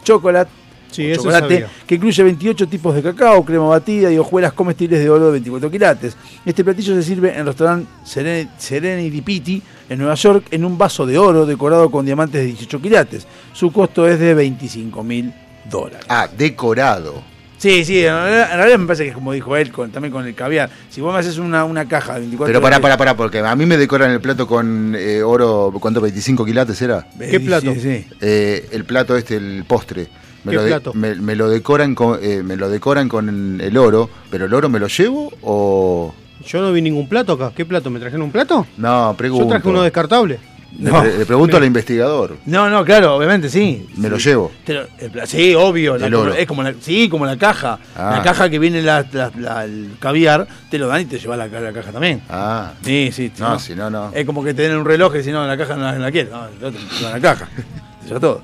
Chocolate, 0.04 0.50
Sí, 0.90 1.12
chocolate, 1.14 1.54
sabía. 1.54 1.68
que 1.86 1.94
incluye 1.94 2.22
28 2.22 2.68
tipos 2.68 2.94
de 2.94 3.02
cacao, 3.02 3.44
crema 3.44 3.66
batida 3.68 4.10
y 4.12 4.18
hojuelas 4.18 4.52
comestibles 4.52 5.00
de 5.00 5.08
oro 5.10 5.26
de 5.26 5.32
24 5.32 5.70
quilates. 5.70 6.16
Este 6.44 6.64
platillo 6.64 6.94
se 6.94 7.02
sirve 7.02 7.32
en 7.32 7.40
el 7.40 7.46
restaurante 7.46 7.86
Seren- 8.04 8.48
Serenity 8.58 9.20
Pity 9.20 9.62
en 9.88 9.98
Nueva 9.98 10.14
York 10.14 10.46
en 10.50 10.64
un 10.64 10.76
vaso 10.76 11.06
de 11.06 11.18
oro 11.18 11.46
decorado 11.46 11.90
con 11.90 12.04
diamantes 12.04 12.40
de 12.40 12.46
18 12.46 12.80
quilates. 12.80 13.26
Su 13.52 13.70
costo 13.72 14.06
es 14.08 14.18
de 14.18 14.34
25 14.34 15.02
mil 15.04 15.32
dólares. 15.70 16.06
Ah, 16.08 16.28
decorado. 16.36 17.22
Sí, 17.58 17.84
sí, 17.84 17.98
en 18.06 18.14
realidad, 18.14 18.48
en 18.52 18.56
realidad 18.56 18.78
me 18.78 18.86
parece 18.86 19.02
que 19.02 19.08
es 19.10 19.14
como 19.14 19.32
dijo 19.34 19.54
él, 19.54 19.70
con, 19.70 19.90
también 19.92 20.10
con 20.12 20.26
el 20.26 20.34
caviar. 20.34 20.70
Si 20.88 21.02
vos 21.02 21.12
me 21.12 21.20
haces 21.20 21.36
una, 21.36 21.66
una 21.66 21.86
caja 21.86 22.14
de 22.14 22.20
24 22.20 22.50
Pero 22.50 22.62
pará, 22.62 22.80
pará, 22.80 22.96
pará, 22.96 23.14
porque 23.14 23.40
a 23.40 23.54
mí 23.54 23.66
me 23.66 23.76
decoran 23.76 24.10
el 24.10 24.20
plato 24.22 24.46
con 24.46 24.94
eh, 24.98 25.22
oro, 25.22 25.70
¿cuánto? 25.78 26.00
¿25 26.00 26.46
quilates 26.46 26.80
era? 26.80 27.06
¿Qué 27.18 27.32
sí, 27.32 27.38
plato? 27.40 27.74
sí. 27.74 28.06
Eh, 28.22 28.66
el 28.72 28.84
plato 28.86 29.14
este, 29.14 29.36
el 29.36 29.64
postre. 29.68 30.08
Me 30.44 30.50
¿Qué 30.52 30.56
lo, 30.56 30.62
de- 30.62 30.68
plato? 30.70 30.92
me, 30.94 31.14
me 31.16 31.36
lo 31.36 31.48
decoran 31.48 31.94
con, 31.94 32.18
eh, 32.22 32.42
me 32.42 32.56
lo 32.56 32.68
decoran 32.68 33.08
con 33.08 33.60
el 33.60 33.76
oro, 33.76 34.08
pero 34.30 34.46
el 34.46 34.54
oro 34.54 34.68
me 34.68 34.78
lo 34.78 34.86
llevo 34.88 35.32
o 35.42 36.14
Yo 36.46 36.60
no 36.62 36.72
vi 36.72 36.80
ningún 36.82 37.08
plato 37.08 37.32
acá. 37.34 37.52
¿Qué 37.54 37.64
plato? 37.66 37.90
¿Me 37.90 38.00
trajeron 38.00 38.22
un 38.22 38.32
plato? 38.32 38.66
no, 38.78 39.14
pregunto. 39.18 39.44
Yo 39.44 39.50
traje 39.50 39.68
uno 39.68 39.82
descartable. 39.82 40.38
Le, 40.78 40.88
No. 40.88 41.00
pre- 41.02 41.18
le 41.18 41.26
pregunto 41.26 41.56
al 41.56 41.64
investigador. 41.72 42.36
No, 42.46 42.70
no, 42.70 42.84
claro, 42.84 43.16
obviamente 43.16 43.48
sí. 43.50 43.88
Me 43.96 44.08
lo 44.08 44.18
llevo. 44.18 44.52
Te 44.64 44.72
lo- 44.74 44.86
el 45.00 45.10
pla- 45.10 45.26
sí, 45.26 45.52
obvio. 45.54 45.98
la- 45.98 46.06
El 46.06 46.14
oro. 46.14 46.32
es 46.32 46.46
como 46.46 46.62
la, 46.62 46.72
sí, 46.80 47.08
como 47.08 47.26
la 47.26 47.36
caja. 47.36 47.78
Ah. 47.96 48.14
La 48.18 48.22
caja 48.22 48.48
que 48.48 48.58
viene 48.60 48.80
la, 48.80 49.04
la- 49.12 49.32
la- 49.36 49.64
el 49.64 49.90
caviar, 49.98 50.46
te 50.70 50.78
lo 50.78 50.86
dan 50.86 51.02
y 51.02 51.04
te 51.06 51.18
llevas 51.18 51.36
la, 51.38 51.48
la 51.48 51.72
caja 51.72 51.90
también. 51.90 52.22
Ah, 52.30 52.72
Sí, 52.84 53.10
sí. 53.12 53.32
no, 53.38 53.58
si 53.58 53.74
no, 53.74 53.90
no. 53.90 54.12
Es 54.14 54.24
como 54.24 54.44
que 54.44 54.54
te 54.54 54.62
den 54.62 54.76
un 54.78 54.84
reloj 54.84 55.16
y 55.16 55.24
si 55.24 55.32
no, 55.32 55.44
la 55.46 55.56
caja 55.58 55.74
no 55.74 55.82
la, 55.82 55.92
no 55.94 55.98
la 55.98 56.12
quiero. 56.12 56.30
No, 56.30 56.70
te 56.70 57.04
da 57.04 57.10
la 57.10 57.20
caja. 57.20 57.48
Eso 58.06 58.14
es 58.14 58.20
todo. 58.20 58.40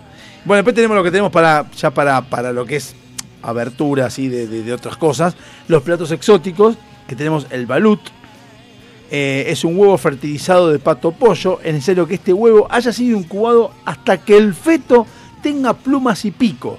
Bueno, 0.47 0.59
después 0.59 0.75
tenemos 0.75 0.97
lo 0.97 1.03
que 1.05 1.11
tenemos 1.11 1.31
para 1.33 1.71
ya 1.73 1.91
para, 1.93 2.23
para 2.23 2.53
lo 2.53 2.65
que 2.65 2.77
es 2.77 2.95
abertura 3.43 4.07
así 4.07 4.29
de, 4.29 4.47
de- 4.47 4.63
de 4.63 4.73
otras 4.73 4.97
cosas. 4.97 5.37
Los 5.69 5.83
platos 5.83 6.11
exóticos, 6.13 6.77
que 7.07 7.15
tenemos 7.17 7.47
el 7.51 7.67
balut. 7.67 8.01
Eh, 9.11 9.45
es 9.49 9.63
un 9.65 9.77
huevo 9.79 9.97
fertilizado 9.99 10.71
de 10.73 10.79
pato 10.81 11.13
pollo. 11.13 11.61
Es 11.63 11.73
necesario 11.75 12.07
que 12.09 12.15
este 12.15 12.33
huevo 12.33 12.67
haya 12.71 12.93
sido 12.93 13.17
incubado 13.19 13.71
hasta 13.85 14.19
que 14.19 14.37
el 14.37 14.53
feto 14.55 15.07
tenga 15.43 15.75
plumas 15.75 16.25
y 16.25 16.33
pico. 16.33 16.79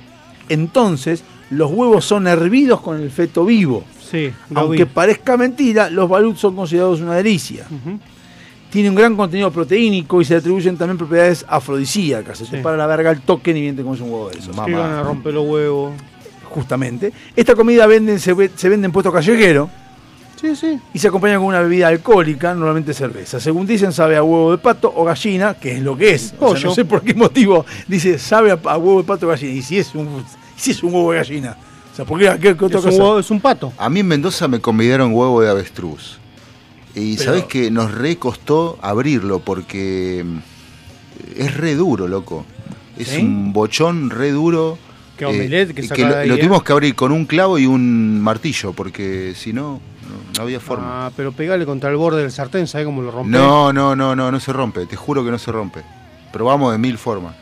Entonces, 0.50 1.24
los 1.50 1.72
huevos 1.72 2.04
son 2.06 2.28
hervidos 2.28 2.82
con 2.82 3.00
el 3.02 3.12
feto 3.12 3.46
vivo. 3.46 3.84
Sí, 4.10 4.32
Aunque 4.56 4.86
vi. 4.86 4.92
parezca 4.94 5.36
mentira, 5.38 5.90
los 5.90 6.10
baluts 6.10 6.40
son 6.40 6.56
considerados 6.56 7.00
una 7.02 7.16
delicia. 7.16 7.66
Tiene 8.78 8.92
un 8.92 8.96
gran 8.96 9.16
contenido 9.16 9.50
proteínico 9.50 10.22
y 10.22 10.26
se 10.26 10.36
le 10.36 10.40
atribuyen 10.40 10.78
también 10.78 11.00
propiedades 11.00 11.44
afrodisíacas. 11.48 12.38
Se 12.38 12.46
te 12.46 12.58
Sí. 12.58 12.62
para 12.64 12.78
la 12.78 12.86
verga 12.86 13.10
el 13.10 13.22
toque 13.22 13.52
ni 13.52 13.62
bien 13.62 13.76
te 13.76 13.82
comes 13.82 14.00
un 14.02 14.12
huevo 14.12 14.30
de 14.30 14.38
esos. 14.38 14.56
Sí, 14.56 14.72
van 14.72 14.92
a 14.92 15.02
romper 15.02 15.34
los 15.34 15.48
huevos. 15.48 15.94
Justamente. 16.52 17.12
Esta 17.36 17.56
comida 17.56 17.88
venden, 17.88 18.20
se, 18.20 18.36
se 18.56 18.70
vende 18.70 18.86
en 18.86 18.92
puesto 18.92 19.12
callejero 19.12 19.68
Sí, 20.40 20.56
sí. 20.56 20.80
y 20.94 21.00
se 21.00 21.08
acompaña 21.08 21.38
con 21.38 21.46
una 21.48 21.62
bebida 21.62 21.88
alcohólica, 21.88 22.54
normalmente 22.54 22.94
cerveza. 22.94 23.40
Según 23.40 23.66
dicen, 23.66 23.92
sabe 23.92 24.16
a 24.16 24.22
huevo 24.22 24.52
de 24.52 24.60
pato 24.60 24.94
o 24.96 25.04
gallina, 25.04 25.56
que 25.56 25.72
es 25.78 25.82
lo 25.82 25.98
que 25.98 26.12
es. 26.14 26.26
O 26.26 26.30
sea, 26.30 26.40
Pollo. 26.40 26.70
no 26.70 26.76
sé 26.76 26.86
por 26.86 27.02
qué 27.02 27.16
motivo 27.16 27.66
dice 27.88 28.20
sabe 28.20 28.52
a, 28.52 28.60
a 28.64 28.78
huevo 28.78 29.02
de 29.02 29.08
pato 29.08 29.26
o 29.26 29.30
gallina. 29.30 29.54
Y 29.54 29.64
si 29.64 29.80
es 29.80 29.96
un, 29.96 30.24
y 30.56 30.60
si 30.62 30.70
es 30.70 30.84
un 30.84 30.94
huevo 30.94 31.14
de 31.14 31.18
gallina. 31.18 31.58
O 31.92 31.96
sea, 31.96 32.06
¿por 32.06 32.20
qué, 32.20 32.26
qué- 32.40 32.56
qué 32.56 32.66
otra 32.66 32.78
Es 32.78 32.86
un, 32.86 32.92
huevo- 32.94 33.20
es 33.20 33.32
un 33.32 33.42
pato. 33.42 33.74
A 33.76 33.90
mí 33.90 34.02
en 34.02 34.08
Mendoza 34.08 34.48
me 34.48 34.60
convidaron 34.62 35.12
huevo 35.16 35.42
de 35.42 35.50
avestruz. 35.50 36.20
Y 36.98 37.16
Pero- 37.18 37.26
sabés 37.32 37.46
que 37.46 37.70
nos 37.72 37.92
re 37.94 38.18
costó 38.18 38.78
abrirlo 38.82 39.40
porque 39.40 40.24
mm, 40.26 40.38
es 41.40 41.56
re 41.56 41.76
duro, 41.76 42.08
loco. 42.08 42.46
Es 42.98 43.10
¿Sí? 43.10 43.22
un 43.22 43.54
bochón 43.54 44.10
re 44.10 44.32
duro. 44.32 44.78
Qué 45.16 45.26
omelette 45.26 45.74
que 45.74 45.82
y 45.82 45.88
saca 45.88 46.26
lo, 46.26 46.36
¿eh? 46.36 46.38
tuvimos 46.38 46.64
que 46.64 46.72
abrir 46.74 46.96
con 46.96 47.12
un 47.12 47.26
clavo 47.26 47.58
y 47.60 47.66
un 47.66 48.20
martillo, 48.22 48.74
porque 48.74 49.34
si 49.36 49.52
no, 49.54 49.80
no, 50.38 50.44
había 50.44 50.60
forma. 50.60 51.08
Ah, 51.08 51.12
pero 51.16 51.32
pegale 51.32 51.66
contra 51.66 51.90
el 51.90 51.98
borde 51.98 52.22
del 52.22 52.32
sartén, 52.32 52.68
¿sabes 52.68 52.86
cómo 52.86 53.02
lo 53.02 53.12
rompe? 53.12 53.32
no, 53.32 53.72
no, 53.74 53.96
no, 53.96 54.16
no, 54.16 54.32
no 54.32 54.40
se 54.40 54.54
rompe, 54.54 54.86
te 54.86 54.96
juro 54.96 55.24
que 55.24 55.32
no 55.32 55.38
se 55.40 55.52
rompe. 55.52 55.82
Probamos 56.32 56.72
de 56.72 56.78
mil 56.78 56.98
formas. 56.98 57.36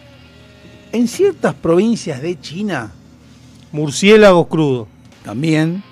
En 0.92 1.08
ciertas 1.08 1.54
provincias 1.54 2.22
de 2.22 2.40
China 2.40 2.92
Murciélago 3.74 4.48
crudo. 4.48 4.88
también, 5.24 5.84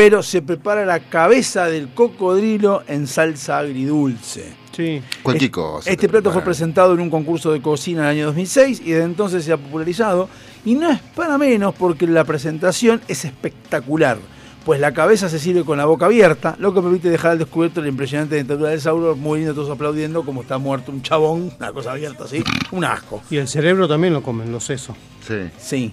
pero 0.00 0.22
se 0.22 0.40
prepara 0.40 0.86
la 0.86 0.98
cabeza 0.98 1.66
del 1.66 1.92
cocodrilo 1.92 2.84
en 2.88 3.06
salsa 3.06 3.58
agridulce. 3.58 4.44
Sí, 4.72 5.02
Sí. 5.02 5.02
Cualquier 5.22 5.50
cosa. 5.50 5.90
Este 5.90 6.08
plato 6.08 6.32
fue 6.32 6.40
presentado 6.40 6.94
en 6.94 7.00
un 7.00 7.10
concurso 7.10 7.52
de 7.52 7.60
cocina 7.60 8.00
en 8.00 8.06
el 8.06 8.10
año 8.12 8.26
2006 8.28 8.80
y 8.80 8.92
desde 8.92 9.04
entonces 9.04 9.44
se 9.44 9.52
ha 9.52 9.58
popularizado. 9.58 10.30
Y 10.64 10.74
no 10.74 10.90
es 10.90 11.00
para 11.14 11.36
menos 11.36 11.74
porque 11.74 12.06
la 12.06 12.24
presentación 12.24 13.02
es 13.08 13.26
espectacular, 13.26 14.16
pues 14.64 14.80
la 14.80 14.94
cabeza 14.94 15.28
se 15.28 15.38
sirve 15.38 15.64
con 15.64 15.76
la 15.76 15.84
boca 15.84 16.06
abierta, 16.06 16.56
lo 16.58 16.72
que 16.72 16.80
permite 16.80 17.10
dejar 17.10 17.32
al 17.32 17.38
descubierto 17.38 17.82
la 17.82 17.88
impresionante 17.88 18.36
dentadura 18.36 18.70
del 18.70 18.80
sauro, 18.80 19.14
muy 19.16 19.40
lindo, 19.40 19.52
todos 19.52 19.68
aplaudiendo 19.68 20.22
como 20.22 20.40
está 20.40 20.56
muerto 20.56 20.92
un 20.92 21.02
chabón, 21.02 21.52
una 21.58 21.72
cosa 21.72 21.92
abierta 21.92 22.24
así, 22.24 22.42
un 22.70 22.86
asco. 22.86 23.20
Y 23.28 23.36
el 23.36 23.48
cerebro 23.48 23.86
también 23.86 24.14
lo 24.14 24.22
comen, 24.22 24.50
los 24.50 24.64
sesos. 24.64 24.96
Sí. 25.26 25.50
Sí. 25.58 25.92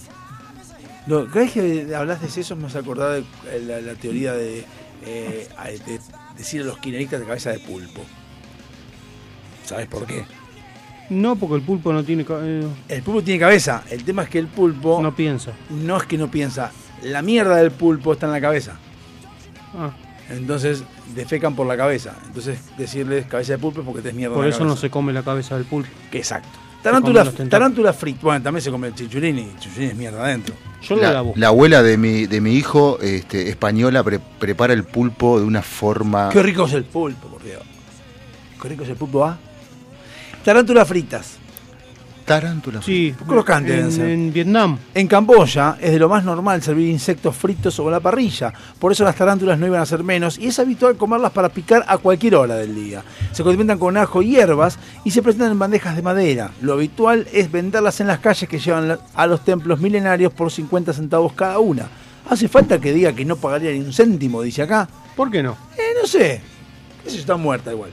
Lo, 1.07 1.25
cada 1.27 1.41
vez 1.41 1.51
que 1.53 1.95
hablas 1.95 2.21
de 2.21 2.29
sesos 2.29 2.57
me 2.57 2.67
has 2.67 2.75
acordado 2.75 3.13
de 3.13 3.19
eh, 3.19 3.63
la, 3.65 3.79
la 3.81 3.93
teoría 3.95 4.34
de, 4.34 4.65
eh, 5.05 5.47
de 5.85 5.99
decir 6.38 6.61
a 6.61 6.65
los 6.65 6.77
quineristas 6.79 7.19
de 7.21 7.25
cabeza 7.25 7.51
de 7.51 7.59
pulpo. 7.59 8.01
¿Sabes 9.65 9.88
por 9.88 10.05
qué? 10.05 10.25
No, 11.09 11.35
porque 11.38 11.55
el 11.55 11.61
pulpo 11.61 11.93
no 11.93 12.03
tiene... 12.03 12.25
ca- 12.25 12.39
eh, 12.41 12.67
El 12.89 13.01
pulpo 13.03 13.23
tiene 13.23 13.39
cabeza. 13.39 13.84
El 13.89 14.03
tema 14.03 14.23
es 14.23 14.29
que 14.29 14.39
el 14.39 14.47
pulpo 14.47 15.01
no 15.01 15.15
piensa. 15.15 15.53
no 15.69 15.97
es 15.97 16.03
que 16.03 16.17
no 16.17 16.29
piensa. 16.29 16.71
La 17.03 17.21
mierda 17.21 17.55
del 17.57 17.71
pulpo 17.71 18.13
está 18.13 18.25
en 18.25 18.34
la 18.34 18.41
cabeza. 18.41 18.77
Ah, 19.73 19.91
Entonces 20.29 20.84
defecan 21.15 21.55
por 21.55 21.67
la 21.67 21.77
cabeza. 21.77 22.15
Entonces 22.25 22.59
decirles 22.77 23.25
cabeza 23.27 23.53
de 23.53 23.57
pulpo 23.59 23.81
es 23.81 23.85
porque 23.85 24.01
te 24.01 24.09
es 24.09 24.15
mierda 24.15 24.35
por 24.35 24.43
en 24.43 24.49
la 24.49 24.55
eso 24.55 24.63
no 24.65 24.71
cabeza. 24.71 24.81
se 24.81 24.89
come 24.89 25.13
la 25.13 25.23
cabeza 25.23 25.55
del 25.55 25.65
pulpo. 25.65 25.89
Exacto. 26.11 26.49
Come 26.89 27.01
Tarántula, 27.01 27.23
los 27.23 27.34
tentáculos. 27.35 27.49
tarántula 27.51 27.93
frita. 27.93 28.19
Bueno, 28.23 28.43
también 28.43 28.61
se 28.64 28.72
come 28.72 28.91
y 29.39 29.55
chichulín 29.59 29.89
es 29.89 29.95
mierda 29.95 30.23
adentro. 30.23 30.55
Yo 30.81 30.95
La, 30.95 31.11
lavo. 31.14 31.34
la 31.35 31.47
abuela 31.47 31.81
de 31.84 31.97
mi, 31.97 32.27
de 32.27 32.39
mi 32.41 32.53
hijo, 32.55 32.99
este, 33.01 33.49
española, 33.49 34.03
pre- 34.03 34.19
prepara 34.19 34.73
el 34.73 34.84
pulpo 34.84 35.39
de 35.39 35.45
una 35.45 35.61
forma. 35.61 36.30
Qué 36.31 36.41
rico 36.43 36.65
es 36.65 36.73
el 36.73 36.84
pulpo, 36.85 37.27
por 37.27 37.43
Dios. 37.43 37.61
Qué 38.61 38.69
rico 38.69 38.84
es 38.84 38.89
el 38.89 38.95
pulpo, 38.95 39.26
¿ah? 39.26 39.38
Tarántulas 40.43 40.88
fritas. 40.88 41.38
Tarántula. 42.27 42.81
Sí, 42.81 43.15
Crocante 43.25 43.71
deben 43.71 43.85
en, 43.85 43.91
ser. 43.93 44.09
en 44.09 44.33
Vietnam. 44.33 44.77
En 44.93 45.07
Camboya 45.07 45.77
es 45.79 45.91
de 45.91 45.97
lo 45.97 46.09
más 46.09 46.25
normal 46.25 46.61
servir 46.61 46.89
insectos 46.89 47.33
fritos 47.35 47.73
sobre 47.73 47.93
la 47.93 48.01
parrilla. 48.01 48.53
Por 48.79 48.91
eso 48.91 49.05
las 49.05 49.15
tarántulas 49.15 49.57
no 49.57 49.65
iban 49.65 49.79
a 49.81 49.85
ser 49.85 50.03
menos 50.03 50.37
y 50.37 50.47
es 50.47 50.59
habitual 50.59 50.97
comerlas 50.97 51.31
para 51.31 51.47
picar 51.47 51.85
a 51.87 51.97
cualquier 51.97 52.35
hora 52.35 52.55
del 52.55 52.75
día. 52.75 53.01
Se 53.31 53.43
condimentan 53.43 53.79
con 53.79 53.95
ajo 53.95 54.21
y 54.21 54.31
hierbas 54.31 54.77
y 55.05 55.11
se 55.11 55.21
presentan 55.21 55.53
en 55.53 55.59
bandejas 55.59 55.95
de 55.95 56.01
madera. 56.01 56.51
Lo 56.61 56.73
habitual 56.73 57.25
es 57.31 57.49
venderlas 57.49 58.01
en 58.01 58.07
las 58.07 58.19
calles 58.19 58.49
que 58.49 58.59
llevan 58.59 58.89
la- 58.89 58.99
a 59.15 59.25
los 59.25 59.45
templos 59.45 59.79
milenarios 59.79 60.33
por 60.33 60.51
50 60.51 60.91
centavos 60.91 61.31
cada 61.31 61.59
una. 61.59 61.87
Hace 62.29 62.49
falta 62.49 62.77
que 62.77 62.91
diga 62.91 63.13
que 63.13 63.23
no 63.23 63.37
pagaría 63.37 63.71
ni 63.71 63.79
un 63.79 63.93
céntimo, 63.93 64.41
dice 64.41 64.63
acá. 64.63 64.85
¿Por 65.15 65.31
qué 65.31 65.41
no? 65.41 65.55
Eh, 65.77 65.95
no 66.01 66.05
sé. 66.05 66.41
Esa 67.05 67.17
está 67.19 67.37
muerta 67.37 67.71
igual. 67.71 67.91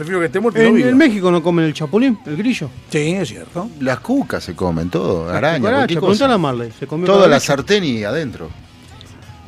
Prefiero 0.00 0.18
que 0.20 0.26
esté 0.28 0.40
no 0.40 0.50
En, 0.54 0.88
en 0.88 0.96
México 0.96 1.30
no 1.30 1.42
comen 1.42 1.66
el 1.66 1.74
chapulín, 1.74 2.18
el 2.24 2.34
grillo. 2.34 2.70
Sí, 2.88 3.10
es 3.12 3.28
cierto. 3.28 3.68
Las 3.80 4.00
cucas 4.00 4.42
se 4.42 4.56
comen, 4.56 4.88
todo, 4.88 5.28
araña, 5.28 5.60
cualquier 5.60 5.98
preguntale 6.00 6.18
cosa. 6.18 6.34
a 6.34 6.38
Marley. 6.38 6.72
Se 6.78 6.86
comió 6.86 7.04
Toda 7.04 7.28
la 7.28 7.38
sartén 7.38 7.84
y 7.84 8.02
adentro. 8.02 8.48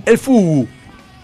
El 0.04 0.18
fugu. 0.18 0.68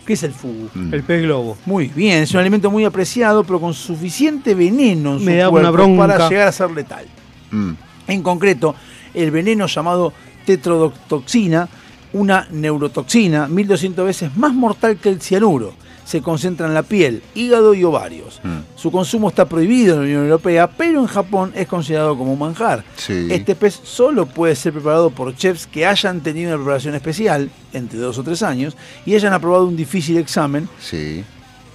¿Qué 0.06 0.14
es 0.14 0.22
el 0.22 0.32
fugu? 0.32 0.70
Mm. 0.72 0.94
El 0.94 1.02
pez 1.02 1.24
globo. 1.24 1.59
Muy 1.66 1.88
bien, 1.88 2.22
es 2.22 2.32
un 2.32 2.40
alimento 2.40 2.70
muy 2.70 2.86
apreciado, 2.86 3.44
pero 3.44 3.60
con 3.60 3.74
suficiente 3.74 4.55
veneno 4.55 5.18
en 5.18 5.18
su 5.18 5.26
da 5.26 5.50
cuerpo 5.50 5.59
una 5.59 5.70
bronca. 5.72 6.06
para 6.06 6.28
llegar 6.30 6.48
a 6.48 6.52
ser 6.52 6.70
letal. 6.70 7.05
Mm. 7.50 7.72
En 8.06 8.22
concreto, 8.22 8.74
el 9.12 9.30
veneno 9.30 9.66
llamado 9.66 10.14
tetrodotoxina, 10.46 11.68
una 12.14 12.48
neurotoxina 12.50 13.46
1200 13.46 14.06
veces 14.06 14.36
más 14.38 14.55
mortal 14.55 14.96
que 14.96 15.10
el 15.10 15.20
cianuro. 15.20 15.74
Se 16.09 16.22
concentra 16.22 16.66
en 16.66 16.72
la 16.72 16.82
piel, 16.82 17.22
hígado 17.35 17.74
y 17.74 17.85
ovarios. 17.85 18.40
Mm. 18.43 18.78
Su 18.78 18.90
consumo 18.90 19.28
está 19.28 19.47
prohibido 19.47 19.94
en 19.97 20.01
la 20.01 20.06
Unión 20.06 20.22
Europea, 20.24 20.66
pero 20.66 21.01
en 21.01 21.06
Japón 21.06 21.52
es 21.55 21.66
considerado 21.68 22.16
como 22.16 22.32
un 22.32 22.39
manjar. 22.39 22.82
Sí. 22.97 23.28
Este 23.30 23.55
pez 23.55 23.78
solo 23.85 24.24
puede 24.24 24.56
ser 24.56 24.72
preparado 24.72 25.10
por 25.10 25.36
chefs 25.36 25.66
que 25.66 25.85
hayan 25.85 26.22
tenido 26.22 26.48
una 26.48 26.56
preparación 26.56 26.94
especial, 26.94 27.51
entre 27.74 27.98
dos 27.98 28.16
o 28.16 28.22
tres 28.22 28.43
años, 28.43 28.74
y 29.05 29.14
hayan 29.16 29.35
aprobado 29.35 29.66
un 29.66 29.76
difícil 29.76 30.16
examen 30.16 30.66
Sí. 30.80 31.22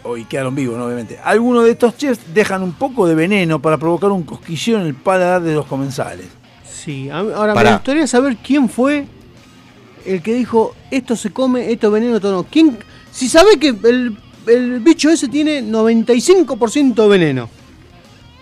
o- 0.02 0.18
y 0.18 0.26
quedaron 0.26 0.56
vivos, 0.56 0.80
¿no? 0.80 0.86
obviamente. 0.86 1.20
Algunos 1.24 1.66
de 1.66 1.72
estos 1.72 1.96
chefs 1.96 2.34
dejan 2.34 2.64
un 2.64 2.74
poco 2.74 3.06
de 3.08 3.14
veneno 3.14 3.62
para 3.62 3.78
provocar 3.78 4.10
un 4.10 4.24
cosquilleo 4.24 4.80
en 4.80 4.88
el 4.88 4.96
paladar 4.96 5.44
de 5.44 5.54
los 5.54 5.68
comensales. 5.68 6.26
Sí, 6.68 7.08
ahora 7.08 7.54
Pará. 7.54 7.70
me 7.70 7.76
gustaría 7.78 8.08
saber 8.08 8.38
quién 8.44 8.68
fue 8.68 9.06
el 10.08 10.24
que 10.24 10.34
dijo 10.34 10.74
esto 10.90 11.16
se 11.16 11.30
come, 11.32 11.72
esto 11.72 11.86
es 11.88 11.94
veneno, 11.94 12.16
esto 12.16 12.32
no. 12.32 12.44
¿Quién? 12.46 12.80
Si 13.12 13.30
sabe 13.30 13.60
que 13.60 13.68
el, 13.68 14.18
el 14.48 14.80
bicho 14.80 15.10
ese 15.10 15.28
tiene 15.28 15.62
95% 15.64 16.94
de 17.04 17.08
veneno. 17.08 17.50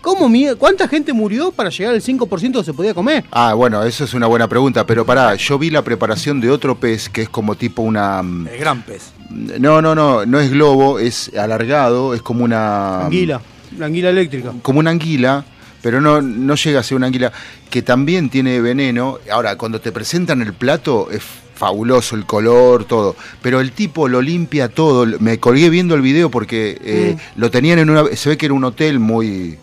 ¿Cómo 0.02 0.28
mie- 0.30 0.56
¿Cuánta 0.58 0.88
gente 0.88 1.14
murió 1.14 1.52
para 1.52 1.70
llegar 1.70 1.94
al 1.94 2.02
5% 2.02 2.60
que 2.60 2.64
se 2.66 2.74
podía 2.74 2.94
comer? 2.96 3.24
Ah, 3.32 3.54
bueno, 3.54 3.84
eso 3.84 4.04
es 4.04 4.14
una 4.16 4.26
buena 4.26 4.48
pregunta, 4.48 4.84
pero 4.86 5.06
pará, 5.06 5.36
yo 5.36 5.60
vi 5.60 5.70
la 5.70 5.84
preparación 5.84 6.42
de 6.42 6.50
otro 6.50 6.76
pez 6.80 7.08
que 7.08 7.22
es 7.24 7.30
como 7.30 7.54
tipo 7.56 7.84
una... 7.84 8.24
mm, 8.24 8.48
El 8.48 8.58
gran 8.60 8.82
pez. 8.82 9.12
No, 9.30 9.80
no, 9.82 9.94
no, 9.94 10.26
no 10.26 10.40
es 10.40 10.50
globo, 10.50 10.98
es 10.98 11.32
alargado, 11.38 12.16
es 12.16 12.22
como 12.24 12.44
una... 12.44 13.06
Anguila, 13.06 13.42
la 13.78 13.86
anguila 13.86 14.10
eléctrica. 14.10 14.52
Como 14.64 14.80
una 14.80 14.90
anguila, 14.90 15.46
pero 15.84 16.02
no, 16.02 16.20
no 16.20 16.56
llega 16.56 16.80
a 16.80 16.84
ser 16.84 16.98
una 16.98 17.06
anguila 17.06 17.32
que 17.70 17.84
también 17.84 18.30
tiene 18.32 18.60
veneno. 18.60 19.20
Ahora, 19.32 19.56
cuando 19.56 19.80
te 19.80 19.92
presentan 19.92 20.42
el 20.42 20.54
plato 20.54 21.12
es 21.12 21.22
fabuloso 21.62 22.16
el 22.16 22.26
color, 22.26 22.86
todo, 22.86 23.16
pero 23.44 23.60
el 23.62 23.72
tipo 23.72 24.08
lo 24.08 24.20
limpia 24.20 24.68
todo. 24.68 25.06
Me 25.20 25.38
colgué 25.40 25.70
viendo 25.70 25.94
el 25.94 26.02
video 26.02 26.32
porque 26.32 26.80
eh, 26.84 27.18
lo 27.36 27.52
tenían 27.52 27.78
en 27.78 27.92
una... 27.92 28.04
Se 28.16 28.30
ve 28.30 28.36
que 28.38 28.48
era 28.48 28.56
un 28.56 28.64
hotel 28.64 28.98
muy 28.98 29.60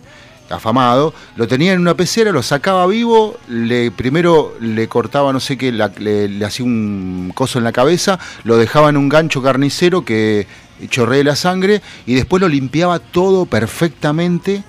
afamado, 0.48 1.12
lo 1.34 1.48
tenían 1.48 1.74
en 1.74 1.80
una 1.80 1.94
pecera, 1.96 2.30
lo 2.30 2.44
sacaba 2.44 2.86
vivo, 2.86 3.36
le 3.48 3.90
primero 3.90 4.54
le 4.60 4.86
cortaba 4.86 5.32
no 5.32 5.40
sé 5.40 5.58
qué, 5.58 5.72
la- 5.72 5.90
le, 5.98 6.28
le 6.28 6.44
hacía 6.44 6.64
un 6.64 7.32
coso 7.34 7.58
en 7.58 7.64
la 7.64 7.72
cabeza, 7.72 8.20
lo 8.44 8.56
dejaba 8.56 8.90
en 8.90 8.96
un 8.96 9.08
gancho 9.08 9.42
carnicero 9.42 10.04
que 10.04 10.46
chorree 10.88 11.24
la 11.24 11.34
sangre 11.34 11.82
y 12.06 12.14
después 12.14 12.40
lo 12.40 12.46
limpiaba 12.48 13.00
todo 13.00 13.44
perfectamente. 13.46 14.62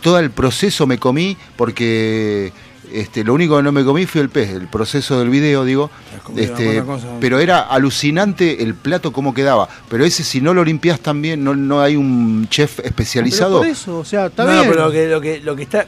Todo 0.00 0.18
el 0.18 0.30
proceso 0.30 0.86
me 0.86 0.96
comí 0.96 1.36
porque 1.56 2.54
este, 2.92 3.24
lo 3.24 3.34
único 3.34 3.56
que 3.56 3.62
no 3.62 3.72
me 3.72 3.84
comí 3.84 4.06
fue 4.06 4.20
el 4.20 4.28
pez, 4.30 4.50
el 4.50 4.68
proceso 4.68 5.18
del 5.18 5.30
video, 5.30 5.64
digo. 5.64 5.90
Este, 6.36 6.82
cosa. 6.84 7.06
pero 7.20 7.38
era 7.40 7.60
alucinante 7.60 8.62
el 8.62 8.74
plato 8.74 9.12
cómo 9.12 9.34
quedaba. 9.34 9.68
Pero 9.88 10.04
ese 10.04 10.22
si 10.24 10.40
no 10.40 10.54
lo 10.54 10.64
limpias 10.64 11.00
también, 11.00 11.42
no, 11.44 11.54
no 11.54 11.80
hay 11.80 11.96
un 11.96 12.46
chef 12.48 12.76
Pero 12.76 12.88
especializado. 12.88 13.58
por 13.58 13.66
eso, 13.66 13.98
o 13.98 14.04
sea, 14.04 14.26
está 14.26 14.44
no, 14.44 14.52
bien. 14.52 14.68
pero 14.70 14.84
lo 14.86 14.90
que, 14.92 15.06
lo, 15.08 15.20
que, 15.20 15.40
lo 15.40 15.56
que 15.56 15.62
está 15.62 15.86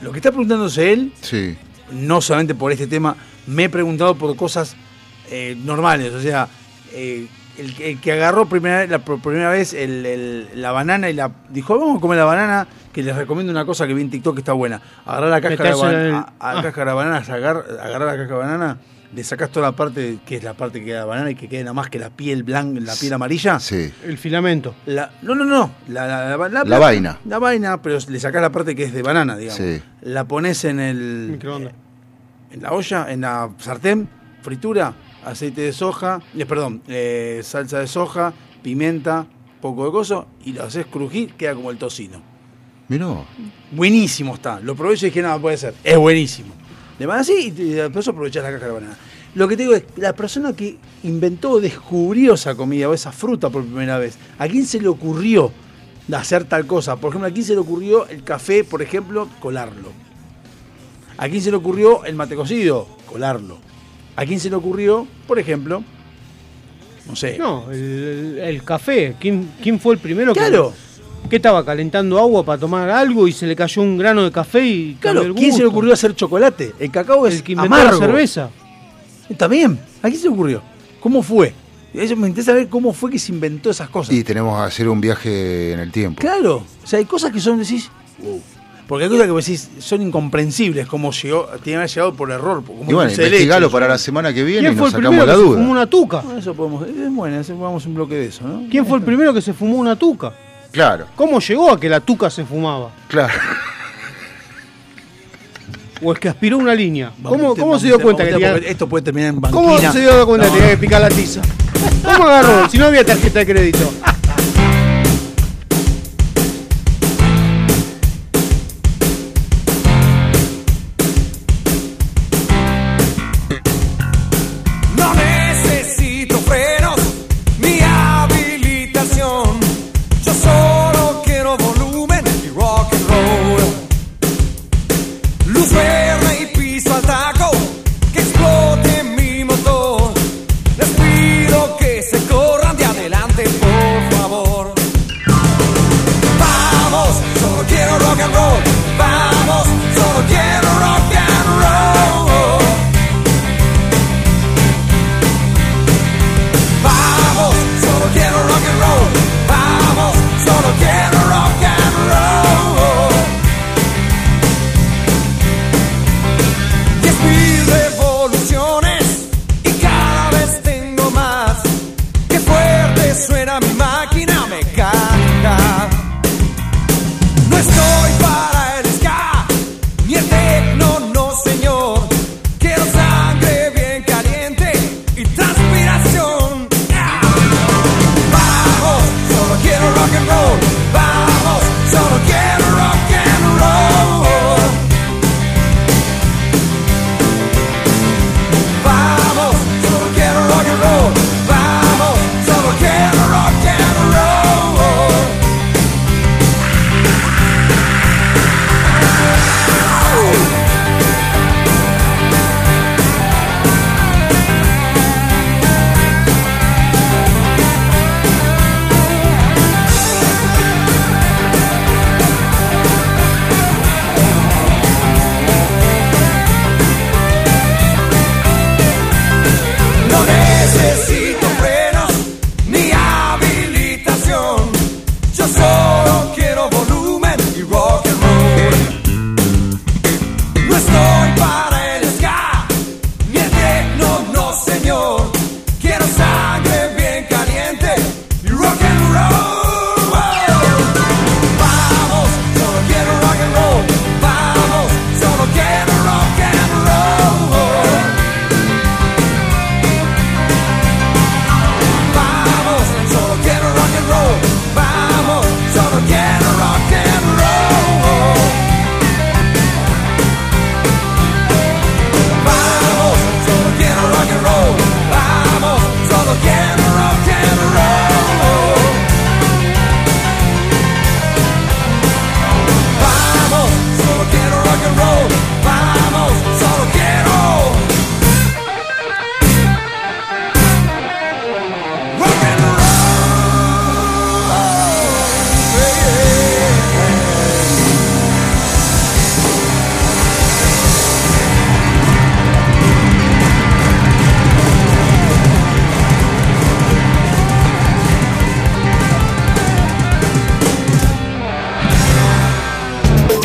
lo 0.00 0.12
que 0.12 0.18
está 0.18 0.30
preguntándose 0.30 0.92
él, 0.92 1.12
Sí. 1.22 1.56
no 1.90 2.20
solamente 2.20 2.54
por 2.54 2.70
este 2.72 2.86
tema, 2.86 3.16
me 3.46 3.64
he 3.64 3.68
preguntado 3.68 4.14
por 4.14 4.34
cosas 4.36 4.76
eh, 5.30 5.56
normales. 5.64 6.12
O 6.12 6.20
sea, 6.20 6.48
eh, 6.92 7.26
el, 7.58 7.74
que- 7.74 7.90
el 7.92 8.00
que 8.00 8.12
agarró 8.12 8.46
primera, 8.46 8.86
la, 8.86 8.98
por 8.98 9.20
primera 9.20 9.50
vez 9.50 9.72
el- 9.74 10.04
el- 10.06 10.48
la 10.54 10.72
banana 10.72 11.08
y 11.10 11.12
la 11.14 11.30
dijo, 11.50 11.78
vamos 11.78 11.98
a 11.98 12.00
comer 12.00 12.18
la 12.18 12.24
banana, 12.24 12.66
que 12.92 13.02
les 13.02 13.14
recomiendo 13.16 13.50
una 13.52 13.64
cosa 13.64 13.86
que 13.86 13.94
vi 13.94 14.02
en 14.02 14.10
TikTok 14.10 14.34
que 14.34 14.40
está 14.40 14.52
buena. 14.52 14.80
Agarrar 15.04 15.30
la 15.30 15.40
cáscara, 15.40 15.70
de 15.70 15.76
banana, 15.76 16.08
el- 16.08 16.14
a, 16.14 16.18
a 16.18 16.58
ah. 16.58 16.62
cáscara 16.62 16.90
de 16.92 16.96
banana, 16.96 17.16
agarrar 17.18 17.64
la 17.66 18.16
cáscara 18.16 18.26
de 18.26 18.34
banana, 18.34 18.78
le 19.14 19.24
sacás 19.24 19.50
toda 19.50 19.66
la 19.70 19.76
parte 19.76 20.18
que 20.26 20.36
es 20.36 20.42
la 20.44 20.54
parte 20.54 20.80
que 20.80 20.86
queda 20.86 21.00
de 21.00 21.06
banana 21.06 21.30
y 21.30 21.34
que 21.36 21.48
quede 21.48 21.62
nada 21.62 21.72
más 21.74 21.88
que 21.88 21.98
la 21.98 22.10
piel 22.10 22.42
blanca, 22.42 22.80
la 22.80 22.94
piel 22.94 23.12
amarilla. 23.12 23.58
Sí. 23.60 23.90
El 24.04 24.18
filamento. 24.18 24.74
La- 24.86 25.10
no, 25.22 25.34
no, 25.34 25.44
no. 25.44 25.70
La, 25.88 26.06
la- 26.06 26.36
la- 26.36 26.48
la- 26.48 26.64
La 26.64 26.78
vaina. 26.78 27.18
La 27.24 27.38
vaina, 27.38 27.80
pero 27.80 27.98
le 28.08 28.20
sacás 28.20 28.42
la 28.42 28.50
parte 28.50 28.74
que 28.74 28.84
es 28.84 28.92
de 28.92 29.02
banana, 29.02 29.36
digamos. 29.36 29.58
Sí. 29.62 29.80
La 30.02 30.24
pones 30.24 30.64
en 30.64 30.80
el. 30.80 31.28
Microondas. 31.32 31.72
En 32.50 32.62
la 32.62 32.72
olla, 32.72 33.10
en 33.10 33.20
la 33.22 33.50
sartén, 33.58 34.08
fritura, 34.42 34.92
aceite 35.26 35.60
de 35.60 35.72
soja, 35.72 36.22
eh, 36.36 36.46
perdón, 36.46 36.82
eh, 36.88 37.40
salsa 37.42 37.80
de 37.80 37.86
soja, 37.86 38.32
pimienta, 38.62 39.26
poco 39.60 39.84
de 39.84 39.90
coso, 39.90 40.26
y 40.44 40.52
lo 40.52 40.64
haces 40.64 40.86
crujir, 40.86 41.34
queda 41.34 41.54
como 41.54 41.70
el 41.70 41.78
tocino. 41.78 42.22
Miró. 42.88 43.24
Buenísimo 43.72 44.34
está. 44.34 44.60
Lo 44.60 44.76
probé 44.76 44.94
y 44.94 44.98
dije, 44.98 45.20
nada, 45.20 45.38
puede 45.38 45.56
ser. 45.56 45.74
Es 45.82 45.98
buenísimo. 45.98 46.54
Le 46.98 47.06
van 47.06 47.18
así 47.18 47.48
y 47.48 47.50
después 47.50 48.06
aprovechás 48.06 48.44
la 48.44 48.52
caja 48.52 48.66
de 48.66 48.72
banana. 48.72 48.96
Lo 49.34 49.48
que 49.48 49.56
te 49.56 49.64
digo 49.64 49.74
es, 49.74 49.84
la 49.96 50.14
persona 50.14 50.54
que 50.54 50.78
inventó 51.02 51.52
o 51.52 51.60
descubrió 51.60 52.34
esa 52.34 52.54
comida 52.54 52.88
o 52.88 52.94
esa 52.94 53.12
fruta 53.12 53.50
por 53.50 53.64
primera 53.64 53.98
vez, 53.98 54.16
¿a 54.38 54.46
quién 54.46 54.64
se 54.64 54.80
le 54.80 54.88
ocurrió 54.88 55.52
hacer 56.12 56.44
tal 56.44 56.66
cosa? 56.66 56.96
Por 56.96 57.10
ejemplo, 57.10 57.28
¿a 57.28 57.32
quién 57.32 57.44
se 57.44 57.52
le 57.52 57.58
ocurrió 57.58 58.06
el 58.08 58.22
café, 58.22 58.64
por 58.64 58.80
ejemplo, 58.80 59.28
colarlo? 59.40 59.90
¿A 61.18 61.28
quién 61.28 61.42
se 61.42 61.50
le 61.50 61.56
ocurrió 61.56 62.04
el 62.04 62.14
mate 62.14 62.36
cocido? 62.36 62.86
Colarlo. 63.06 63.58
¿A 64.16 64.24
quién 64.24 64.40
se 64.40 64.48
le 64.50 64.56
ocurrió, 64.56 65.06
por 65.26 65.38
ejemplo, 65.38 65.82
no 67.06 67.14
sé, 67.14 67.36
No, 67.38 67.70
el, 67.70 68.62
café. 68.64 69.14
¿Quién, 69.20 69.48
¿Quién 69.62 69.78
fue 69.78 69.94
el 69.94 70.00
primero 70.00 70.32
que- 70.32 70.40
Claro. 70.40 70.72
que 71.30 71.36
estaba 71.36 71.64
calentando 71.64 72.18
agua 72.18 72.44
para 72.44 72.58
tomar 72.58 72.88
algo 72.90 73.28
y 73.28 73.32
se 73.32 73.46
le 73.46 73.54
cayó 73.54 73.82
un 73.82 73.96
grano 73.98 74.24
de 74.24 74.32
café 74.32 74.64
y 74.66 74.94
Claro, 75.00 75.34
¿quién 75.34 75.52
se 75.52 75.60
le 75.60 75.66
ocurrió 75.66 75.92
hacer 75.92 76.14
chocolate? 76.16 76.72
El 76.78 76.90
cacao 76.90 77.26
es 77.26 77.36
El 77.36 77.42
que 77.42 77.52
inventó 77.52 77.74
amargo. 77.74 78.00
la 78.00 78.06
cerveza. 78.06 78.50
También, 79.36 79.78
¿a 80.02 80.08
quién 80.08 80.16
se 80.20 80.28
le 80.28 80.34
ocurrió? 80.34 80.62
¿Cómo 81.00 81.22
fue? 81.22 81.52
Eso 81.94 82.14
me 82.16 82.28
interesa 82.28 82.52
saber 82.52 82.68
cómo 82.68 82.92
fue 82.92 83.10
que 83.10 83.18
se 83.18 83.32
inventó 83.32 83.70
esas 83.70 83.88
cosas. 83.88 84.14
Y 84.14 84.22
tenemos 84.24 84.58
que 84.60 84.66
hacer 84.66 84.88
un 84.88 85.00
viaje 85.00 85.72
en 85.72 85.80
el 85.80 85.90
tiempo. 85.92 86.20
Claro, 86.20 86.64
o 86.82 86.86
sea, 86.86 86.98
hay 86.98 87.04
cosas 87.06 87.32
que 87.32 87.40
son, 87.40 87.58
decís, 87.58 87.90
uh, 88.22 88.38
porque 88.88 89.04
hay 89.04 89.10
cosas 89.10 89.26
que 89.26 89.32
vos 89.32 89.44
decís, 89.44 89.68
son 89.78 90.02
incomprensibles, 90.02 90.86
como 90.86 91.10
llegó, 91.12 91.46
tiene 91.62 91.62
que 91.64 91.76
haber 91.76 91.90
llegado 91.90 92.14
por 92.14 92.30
error. 92.30 92.62
Como 92.64 92.88
Y 92.90 92.94
bueno, 92.94 93.10
investigalo 93.10 93.70
para 93.70 93.88
la 93.88 93.98
semana 93.98 94.32
que 94.32 94.44
viene 94.44 94.60
y 94.60 94.64
¿Quién 94.64 94.76
fue 94.76 94.84
nos 94.86 94.94
el 94.94 95.00
sacamos 95.02 95.10
primero 95.18 95.26
la 95.26 95.32
que 95.32 95.38
se 95.38 95.44
duda. 95.44 95.58
fumó 95.58 95.72
una 95.72 95.86
tuca? 95.86 96.20
Bueno, 96.20 96.38
eso 96.38 96.54
podemos, 96.54 96.86
es 96.88 97.12
bueno, 97.14 97.42
vamos 97.60 97.86
un 97.86 97.94
bloque 97.94 98.14
de 98.14 98.26
eso, 98.26 98.46
¿no? 98.46 98.62
¿Quién 98.70 98.86
fue 98.86 98.98
el 98.98 99.04
primero 99.04 99.34
que 99.34 99.42
se 99.42 99.52
fumó 99.52 99.76
una 99.78 99.96
tuca? 99.96 100.32
Claro, 100.70 101.06
¿Cómo 101.16 101.40
llegó 101.40 101.70
a 101.70 101.80
que 101.80 101.88
la 101.88 102.00
tuca 102.00 102.28
se 102.30 102.44
fumaba? 102.44 102.90
claro. 103.08 103.32
¿O 106.02 106.12
es 106.12 106.18
que 106.18 106.28
aspiró 106.28 106.58
una 106.58 106.74
línea? 106.74 107.10
¿Cómo, 107.22 107.54
cómo 107.54 107.66
vamos, 107.68 107.80
se 107.80 107.86
dio 107.86 107.98
cuenta 107.98 108.22
vamos, 108.22 108.38
que 108.38 108.44
te- 108.46 108.52
tenía... 108.54 108.70
Esto 108.70 108.86
puede 108.86 109.02
terminar 109.02 109.30
en 109.30 109.40
banquina. 109.40 109.62
¿Cómo 109.62 109.92
se 109.92 110.00
dio 110.00 110.26
cuenta 110.26 110.46
No, 110.46 110.52
que 110.52 110.58
tenía 110.58 110.74
que 110.74 110.78
picar 110.78 111.00
la 111.00 111.08
tiza? 111.08 111.40
¿Cómo 112.04 112.24
agarró? 112.24 112.68
Si 112.68 112.76
no 112.76 112.84
había 112.84 113.02
tarjeta 113.02 113.38
de 113.38 113.46
crédito. 113.46 113.90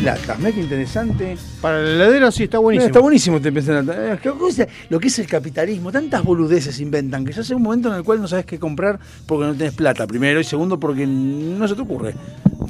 De 0.00 0.02
latas, 0.06 0.38
mira 0.38 0.52
qué 0.52 0.60
interesante. 0.60 1.36
Para 1.60 1.80
el 1.80 1.86
heladero 1.96 2.30
sí 2.30 2.44
está 2.44 2.58
buenísimo. 2.58 2.86
Está 2.86 3.00
buenísimo. 3.00 3.36
Eh, 3.38 4.18
¿qué 4.22 4.30
cosa- 4.30 4.66
Lo 4.88 4.98
que 5.00 5.08
es 5.08 5.18
el 5.18 5.26
capitalismo, 5.26 5.90
tantas 5.92 6.22
boludeces 6.24 6.78
inventan 6.80 7.24
que 7.24 7.32
ya 7.32 7.40
hace 7.40 7.54
un 7.54 7.62
momento 7.62 7.88
en 7.88 7.94
el 7.96 8.02
cual 8.04 8.20
no 8.20 8.28
sabes 8.28 8.44
qué 8.46 8.58
comprar 8.58 8.98
porque 9.26 9.46
no 9.46 9.54
tenés 9.54 9.74
plata, 9.74 10.06
primero, 10.06 10.40
y 10.40 10.44
segundo 10.44 10.78
porque 10.78 11.06
no 11.06 11.66
se 11.66 11.74
te 11.74 11.82
ocurre. 11.82 12.14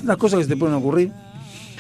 Las 0.05 0.17
cosas 0.17 0.39
que 0.39 0.45
se 0.45 0.51
te 0.51 0.57
pueden 0.57 0.75
ocurrir. 0.75 1.11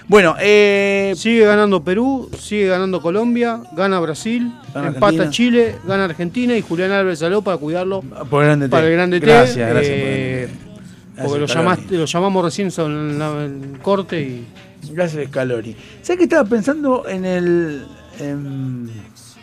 Bueno, 0.08 0.34
eh, 0.40 1.12
Sigue 1.16 1.44
ganando 1.44 1.84
Perú, 1.84 2.30
sigue 2.38 2.66
ganando 2.68 3.02
Colombia, 3.02 3.60
gana 3.76 4.00
Brasil, 4.00 4.50
Gana 4.74 4.88
empata 4.88 5.06
Argentina. 5.06 5.30
Chile, 5.30 5.74
gana 5.86 6.04
Argentina 6.04 6.56
y 6.56 6.62
Julián 6.62 6.92
Álvarez 6.92 7.18
salió 7.18 7.42
para 7.42 7.58
cuidarlo 7.58 8.00
por 8.00 8.42
el 8.42 8.48
grande 8.48 8.68
para 8.70 8.86
el 8.86 8.92
grande 8.94 9.20
T. 9.20 9.26
Gracias, 9.26 9.68
gracias 9.68 9.98
por 9.98 10.08
el 10.08 10.14
eh, 10.14 10.48
grande 10.48 10.68
porque 11.24 11.40
lo, 11.40 11.46
llamaste, 11.46 11.96
lo 11.96 12.04
llamamos 12.06 12.44
recién 12.44 12.70
en 12.78 13.20
el 13.20 13.78
corte 13.80 14.20
y 14.22 14.46
Gracias, 14.90 15.28
Calori. 15.30 15.76
¿Sabes 16.02 16.18
que 16.18 16.24
estaba 16.24 16.48
pensando 16.48 17.06
en 17.09 17.24
el. 17.24 17.86
em, 18.18 18.88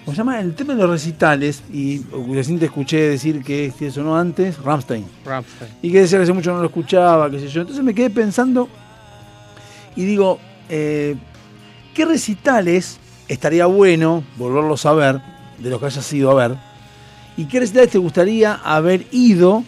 ¿Cómo 0.03 0.13
se 0.13 0.17
llama? 0.19 0.39
En 0.39 0.47
el 0.47 0.55
tema 0.55 0.75
de 0.75 0.81
los 0.81 0.89
recitales. 0.89 1.63
Y 1.71 2.01
recién 2.31 2.59
te 2.59 2.65
escuché 2.65 3.09
decir 3.09 3.43
que 3.43 3.65
este 3.65 3.89
sonó 3.91 4.17
antes, 4.17 4.59
Ramstein. 4.59 5.05
Rammstein. 5.25 5.71
Y 5.81 5.91
que 5.91 6.01
decía 6.01 6.19
que 6.19 6.23
hace 6.23 6.33
mucho 6.33 6.53
no 6.53 6.59
lo 6.59 6.67
escuchaba, 6.67 7.29
qué 7.29 7.39
sé 7.39 7.47
yo. 7.47 7.61
Entonces 7.61 7.83
me 7.83 7.93
quedé 7.93 8.09
pensando 8.09 8.69
y 9.95 10.05
digo, 10.05 10.39
eh, 10.69 11.15
¿qué 11.93 12.05
recitales 12.05 12.99
estaría 13.27 13.65
bueno 13.65 14.23
volverlos 14.37 14.85
a 14.85 14.93
ver, 14.93 15.21
de 15.57 15.69
los 15.69 15.79
que 15.79 15.85
hayas 15.85 16.13
ido 16.13 16.31
a 16.31 16.47
ver? 16.47 16.57
¿Y 17.37 17.45
qué 17.45 17.59
recitales 17.59 17.89
te 17.91 17.97
gustaría 17.97 18.53
haber 18.55 19.05
ido 19.11 19.63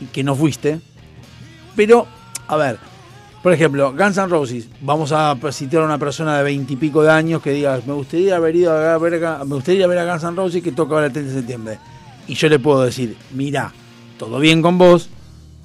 y 0.00 0.06
que 0.06 0.24
no 0.24 0.34
fuiste? 0.34 0.80
Pero, 1.76 2.06
a 2.48 2.56
ver, 2.56 2.78
por 3.48 3.54
ejemplo, 3.54 3.94
Guns 3.96 4.18
N' 4.18 4.26
Roses, 4.28 4.68
vamos 4.82 5.10
a 5.10 5.34
citar 5.52 5.80
a 5.80 5.86
una 5.86 5.96
persona 5.96 6.36
de 6.36 6.42
veintipico 6.44 7.02
de 7.02 7.10
años 7.10 7.40
que 7.40 7.50
diga, 7.52 7.80
me 7.86 7.94
gustaría 7.94 8.36
haber 8.36 8.54
ido 8.54 8.72
a 8.72 8.98
ver, 8.98 9.24
a- 9.24 9.42
me 9.42 9.54
gustaría 9.54 9.86
ver 9.86 9.96
a 10.00 10.04
Guns 10.12 10.22
N' 10.22 10.36
Roses 10.36 10.62
que 10.62 10.70
toca 10.72 10.92
ahora 10.96 11.06
el 11.06 11.12
30 11.14 11.32
de 11.32 11.38
septiembre. 11.38 11.78
Y 12.26 12.34
yo 12.34 12.46
le 12.50 12.58
puedo 12.58 12.82
decir, 12.82 13.16
mira, 13.32 13.72
todo 14.18 14.38
bien 14.38 14.60
con 14.60 14.76
vos, 14.76 15.08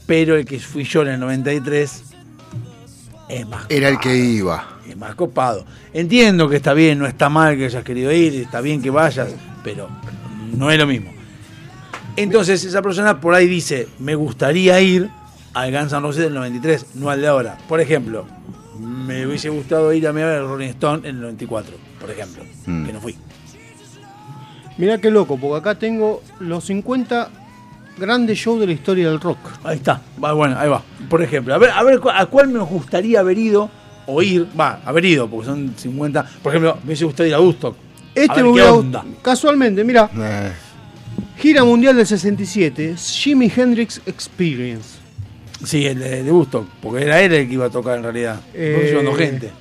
pero 0.07 0.37
el 0.37 0.45
que 0.45 0.59
fui 0.61 0.85
yo 0.85 1.01
en 1.01 1.09
el 1.09 1.19
93 1.19 2.03
es 3.27 3.47
más 3.49 3.65
Era 3.67 3.89
el 3.89 3.99
que 3.99 4.15
iba. 4.15 4.77
es 4.87 4.95
más 4.95 5.15
copado. 5.15 5.65
Entiendo 5.93 6.47
que 6.47 6.55
está 6.55 6.73
bien, 6.73 6.99
no 6.99 7.05
está 7.05 7.27
mal 7.27 7.57
que 7.57 7.65
hayas 7.65 7.83
querido 7.83 8.13
ir, 8.13 8.33
está 8.35 8.61
bien 8.61 8.81
que 8.81 8.91
vayas, 8.91 9.27
pero 9.61 9.89
no 10.55 10.71
es 10.71 10.79
lo 10.79 10.87
mismo. 10.87 11.11
Entonces 12.15 12.63
esa 12.63 12.81
persona 12.81 13.19
por 13.19 13.33
ahí 13.35 13.45
dice, 13.45 13.89
me 13.99 14.15
gustaría 14.15 14.79
ir 14.79 15.09
al 15.53 15.71
Guns 15.71 15.91
N' 15.93 16.01
Roses 16.01 16.23
del 16.23 16.33
93, 16.33 16.95
no 16.95 17.09
al 17.09 17.21
de 17.21 17.27
ahora. 17.27 17.57
Por 17.67 17.79
ejemplo, 17.79 18.25
me 18.79 19.25
hubiese 19.27 19.49
gustado 19.49 19.91
ir 19.93 20.07
a 20.07 20.11
ver 20.11 20.39
el 20.41 20.47
Rolling 20.47 20.69
Stone 20.69 21.07
en 21.07 21.15
el 21.15 21.21
94, 21.21 21.75
por 21.99 22.09
ejemplo, 22.11 22.43
Mm. 22.65 22.85
que 22.85 22.93
no 22.93 22.99
fui. 23.01 23.15
Mirá 24.77 24.97
qué 24.97 25.11
loco, 25.11 25.37
porque 25.37 25.57
acá 25.69 25.75
tengo 25.79 26.23
los 26.39 26.63
50 26.65 27.29
grandes 27.97 28.37
shows 28.39 28.59
de 28.59 28.65
la 28.67 28.73
historia 28.73 29.09
del 29.09 29.19
rock. 29.19 29.37
Ahí 29.63 29.77
está, 29.77 30.01
va, 30.23 30.33
bueno, 30.33 30.57
ahí 30.57 30.67
va. 30.67 30.81
Por 31.09 31.21
ejemplo, 31.21 31.53
a 31.53 31.57
ver, 31.59 31.69
a 31.69 31.83
ver 31.83 31.99
a 32.13 32.25
cuál 32.25 32.47
me 32.47 32.59
gustaría 32.59 33.19
haber 33.19 33.37
ido 33.37 33.69
o 34.07 34.21
ir, 34.23 34.47
va, 34.59 34.81
haber 34.83 35.05
ido, 35.05 35.29
porque 35.29 35.45
son 35.45 35.73
50. 35.77 36.25
Por 36.41 36.51
ejemplo, 36.51 36.75
me 36.81 36.87
hubiese 36.87 37.05
gustado 37.05 37.27
ir 37.27 37.35
a 37.35 37.39
Woodstock. 37.39 37.75
Este 38.15 38.31
a 38.31 38.35
ver 38.35 38.45
me 38.45 38.53
qué 38.55 38.61
onda. 38.63 39.05
Casualmente, 39.21 39.83
mira, 39.83 40.09
Eh, 40.17 40.51
gira 41.37 41.63
mundial 41.63 41.95
del 41.95 42.07
67, 42.07 42.95
Jimi 42.97 43.51
Hendrix 43.55 44.01
Experience. 44.07 45.02
Sí, 45.63 45.85
el 45.85 45.99
de, 45.99 46.23
de 46.23 46.45
porque 46.81 47.03
era 47.03 47.21
él 47.21 47.33
el 47.33 47.47
que 47.47 47.53
iba 47.53 47.65
a 47.65 47.69
tocar 47.69 47.97
en 47.97 48.03
realidad. 48.03 48.39
Eh. 48.53 48.75
fui 48.79 48.89
llevando 48.89 49.13
gente, 49.13 49.51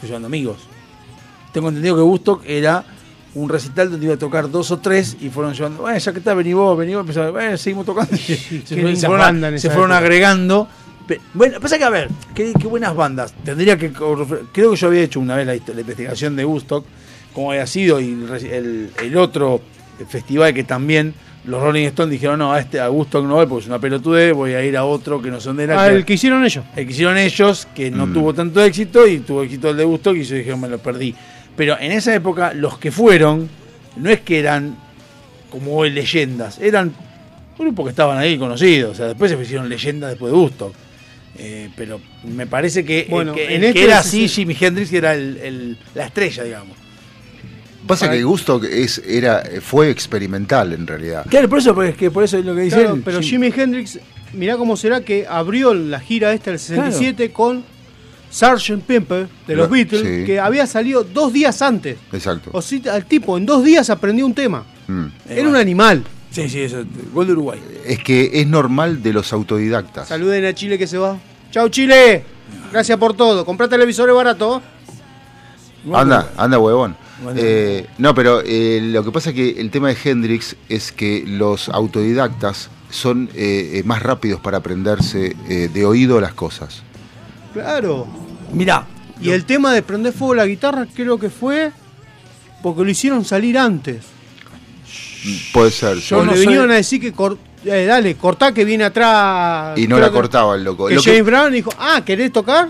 fui 0.00 0.08
llevando 0.08 0.26
amigos. 0.26 0.58
Tengo 1.52 1.68
entendido 1.68 1.96
que 1.96 2.02
Woodstock 2.02 2.42
era 2.46 2.84
un 3.34 3.48
recital 3.48 3.90
donde 3.90 4.06
iba 4.06 4.14
a 4.14 4.18
tocar 4.18 4.50
dos 4.50 4.70
o 4.70 4.78
tres 4.78 5.16
y 5.20 5.28
fueron 5.28 5.54
llevando, 5.54 5.82
bueno, 5.82 5.98
ya 5.98 6.12
que 6.12 6.18
está, 6.18 6.34
vení 6.34 6.52
vos, 6.54 6.76
vení 6.78 6.94
vos, 6.94 7.02
empezaron, 7.02 7.40
"Eh, 7.40 7.56
seguimos 7.58 7.86
tocando. 7.86 8.16
se, 8.16 8.36
fueron- 8.36 8.96
se 8.96 9.06
fueron, 9.06 9.58
se 9.58 9.70
fueron 9.70 9.92
agregando. 9.92 10.68
Bueno, 11.32 11.58
pasa 11.60 11.78
que 11.78 11.84
a 11.84 11.90
ver, 11.90 12.08
qué, 12.34 12.52
qué 12.58 12.66
buenas 12.66 12.94
bandas. 12.94 13.32
Tendría 13.44 13.78
que. 13.78 13.90
Creo 13.92 14.70
que 14.70 14.76
yo 14.76 14.86
había 14.88 15.00
hecho 15.02 15.20
una 15.20 15.36
vez 15.36 15.46
la, 15.46 15.54
investigación 15.80 16.36
de 16.36 16.44
Woodstock, 16.44 16.84
cómo 17.32 17.50
había 17.52 17.66
sido, 17.66 17.98
y 18.00 18.08
el- 18.50 18.90
el 19.02 19.16
otro 19.16 19.60
festival 20.08 20.52
que 20.54 20.64
también 20.64 21.14
los 21.48 21.62
Rolling 21.62 21.86
Stones 21.86 22.10
dijeron, 22.12 22.38
no, 22.38 22.52
a 22.52 22.60
este 22.60 22.78
a 22.80 22.90
Woodstock 22.90 23.24
no 23.24 23.34
voy 23.34 23.46
porque 23.46 23.62
es 23.64 23.68
una 23.68 23.78
pelotudez, 23.78 24.34
voy 24.34 24.52
a 24.54 24.64
ir 24.64 24.76
a 24.76 24.84
otro 24.84 25.20
que 25.22 25.30
no 25.30 25.40
son 25.40 25.56
de 25.56 25.66
la 25.66 25.82
Ah, 25.82 25.88
el 25.88 26.04
que 26.04 26.14
hicieron 26.14 26.44
ellos. 26.44 26.64
el 26.76 26.86
que 26.86 26.92
hicieron 26.92 27.16
ellos, 27.18 27.66
que 27.74 27.90
no 27.90 28.06
Mm. 28.06 28.12
tuvo 28.12 28.34
tanto 28.34 28.62
éxito, 28.62 29.06
y 29.06 29.18
tuvo 29.20 29.42
éxito 29.42 29.70
el 29.70 29.76
de 29.76 29.84
Woodstock, 29.84 30.16
y 30.16 30.24
yo 30.24 30.36
dije, 30.36 30.54
me 30.56 30.68
lo 30.68 30.78
perdí. 30.78 31.14
Pero 31.56 31.76
en 31.80 31.92
esa 31.92 32.14
época, 32.14 32.52
los 32.54 32.78
que 32.78 32.92
fueron, 32.92 33.48
no 33.96 34.10
es 34.10 34.20
que 34.20 34.38
eran 34.38 34.76
como 35.50 35.74
hoy 35.76 35.90
leyendas, 35.90 36.58
eran 36.60 36.92
grupos 37.58 37.86
que 37.86 37.90
estaban 37.90 38.18
ahí 38.18 38.36
conocidos, 38.38 38.92
o 38.92 38.94
sea, 38.94 39.06
después 39.06 39.30
se 39.32 39.40
hicieron 39.42 39.68
leyendas 39.68 40.10
después 40.10 40.32
de 40.32 40.38
Woodstock. 40.38 40.74
Eh, 41.40 41.70
pero 41.76 42.00
me 42.24 42.46
parece 42.46 42.84
que, 42.84 43.00
el 43.02 43.08
Bueno, 43.10 43.30
en 43.32 43.60
que 43.60 43.68
este 43.68 43.84
era 43.84 44.00
así, 44.00 44.28
Jimi 44.28 44.56
Hendrix 44.60 44.92
era 44.92 45.14
el- 45.14 45.36
el- 45.38 45.78
la 45.94 46.06
estrella, 46.06 46.42
digamos. 46.42 46.76
Pasa 47.88 48.10
que 48.10 48.22
Gusto 48.22 48.62
es, 48.62 49.02
era, 49.06 49.42
fue 49.60 49.90
experimental 49.90 50.72
en 50.72 50.86
realidad. 50.86 51.26
Claro, 51.28 51.48
por 51.48 51.58
eso, 51.58 51.74
porque 51.74 51.90
es 51.90 51.96
que 51.96 52.10
por 52.10 52.22
eso 52.22 52.38
es 52.38 52.44
lo 52.44 52.54
que 52.54 52.60
dice 52.62 52.76
Claro, 52.78 52.94
él, 52.94 53.02
pero 53.04 53.20
Jim- 53.20 53.42
Jimi 53.42 53.52
Hendrix 53.60 53.98
mirá 54.34 54.56
cómo 54.56 54.76
será 54.76 55.00
que 55.00 55.26
abrió 55.28 55.74
la 55.74 55.98
gira 55.98 56.32
esta 56.32 56.50
del 56.50 56.60
67 56.60 57.32
con 57.32 57.64
Sgt. 58.30 58.82
Pepper 58.86 59.26
de 59.46 59.56
los 59.56 59.66
Lo- 59.68 59.72
Beatles, 59.74 60.02
sí. 60.02 60.24
que 60.26 60.38
había 60.38 60.66
salido 60.66 61.02
dos 61.02 61.32
días 61.32 61.62
antes. 61.62 61.96
Exacto. 62.12 62.50
O 62.52 62.60
sea, 62.60 62.96
el 62.96 63.06
tipo 63.06 63.36
en 63.38 63.46
dos 63.46 63.64
días 63.64 63.88
aprendió 63.90 64.26
un 64.26 64.34
tema. 64.34 64.64
Mm. 64.86 65.06
Era 65.30 65.48
un 65.48 65.56
animal. 65.56 66.04
Sí, 66.30 66.46
sí, 66.50 66.60
eso. 66.60 66.84
Gol 67.14 67.26
de 67.26 67.32
Uruguay. 67.32 67.58
Es 67.86 68.00
que 68.00 68.30
es 68.34 68.46
normal 68.46 69.02
de 69.02 69.14
los 69.14 69.32
autodidactas. 69.32 70.08
Saluden 70.08 70.44
a 70.44 70.52
Chile 70.52 70.76
que 70.76 70.86
se 70.86 70.98
va. 70.98 71.16
Chau 71.50 71.70
Chile. 71.70 72.22
Gracias 72.70 72.98
por 72.98 73.14
todo. 73.16 73.46
Comprá 73.46 73.66
televisores 73.66 74.14
baratos. 74.14 74.62
Anda, 75.94 76.32
anda 76.36 76.58
huevón. 76.58 76.96
Bueno. 77.22 77.40
Eh, 77.42 77.86
no, 77.98 78.14
pero 78.14 78.42
eh, 78.44 78.80
lo 78.82 79.04
que 79.04 79.10
pasa 79.10 79.30
es 79.30 79.34
que 79.36 79.60
el 79.60 79.70
tema 79.70 79.88
de 79.88 79.96
Hendrix 80.02 80.54
es 80.68 80.92
que 80.92 81.24
los 81.26 81.68
autodidactas 81.68 82.70
son 82.90 83.28
eh, 83.34 83.82
más 83.84 84.02
rápidos 84.02 84.40
para 84.40 84.58
aprenderse 84.58 85.36
eh, 85.48 85.68
de 85.72 85.84
oído 85.84 86.20
las 86.20 86.32
cosas. 86.34 86.82
Claro. 87.52 88.06
Mirá. 88.52 88.86
Y 89.20 89.30
el 89.30 89.44
tema 89.44 89.72
de 89.72 89.82
prender 89.82 90.12
fuego 90.12 90.34
la 90.36 90.46
guitarra 90.46 90.86
creo 90.94 91.18
que 91.18 91.28
fue 91.28 91.72
porque 92.62 92.84
lo 92.84 92.90
hicieron 92.90 93.24
salir 93.24 93.58
antes. 93.58 94.04
Puede 95.52 95.70
ser. 95.70 95.96
O 95.96 96.00
sí. 96.00 96.14
le 96.14 96.38
vinieron 96.40 96.70
a 96.70 96.74
decir 96.74 97.00
que 97.00 97.12
cor- 97.12 97.36
eh, 97.64 97.84
dale, 97.86 98.14
cortá 98.16 98.52
que 98.54 98.64
viene 98.64 98.84
atrás. 98.84 99.76
Y 99.76 99.88
no 99.88 99.98
la 99.98 100.06
que- 100.08 100.12
cortaba 100.14 100.54
el 100.54 100.62
loco. 100.64 100.86
Que 100.86 100.94
Lo 100.94 101.02
que- 101.02 101.10
James 101.10 101.26
Brown 101.26 101.52
dijo, 101.52 101.70
ah, 101.78 102.02
¿querés 102.04 102.32
tocar? 102.32 102.68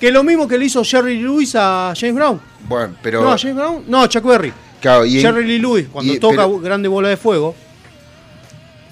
Que 0.00 0.08
es 0.08 0.12
lo 0.12 0.22
mismo 0.24 0.46
que 0.46 0.58
le 0.58 0.66
hizo 0.66 0.84
Jerry 0.84 1.18
Lewis 1.20 1.54
a 1.56 1.92
James 1.98 2.14
Brown. 2.14 2.40
bueno, 2.68 2.94
pero. 3.02 3.22
No, 3.22 3.32
a 3.32 3.38
James 3.38 3.56
Brown. 3.56 3.84
No, 3.88 4.06
Chuck 4.06 4.24
Berry. 4.24 4.52
claro, 4.80 5.04
y 5.06 5.20
Jerry 5.20 5.46
Lee 5.46 5.58
Lewis, 5.58 5.86
cuando 5.90 6.12
y- 6.12 6.18
toca 6.18 6.36
pero- 6.46 6.58
Grande 6.60 6.88
Bola 6.88 7.08
de 7.08 7.16
Fuego, 7.16 7.54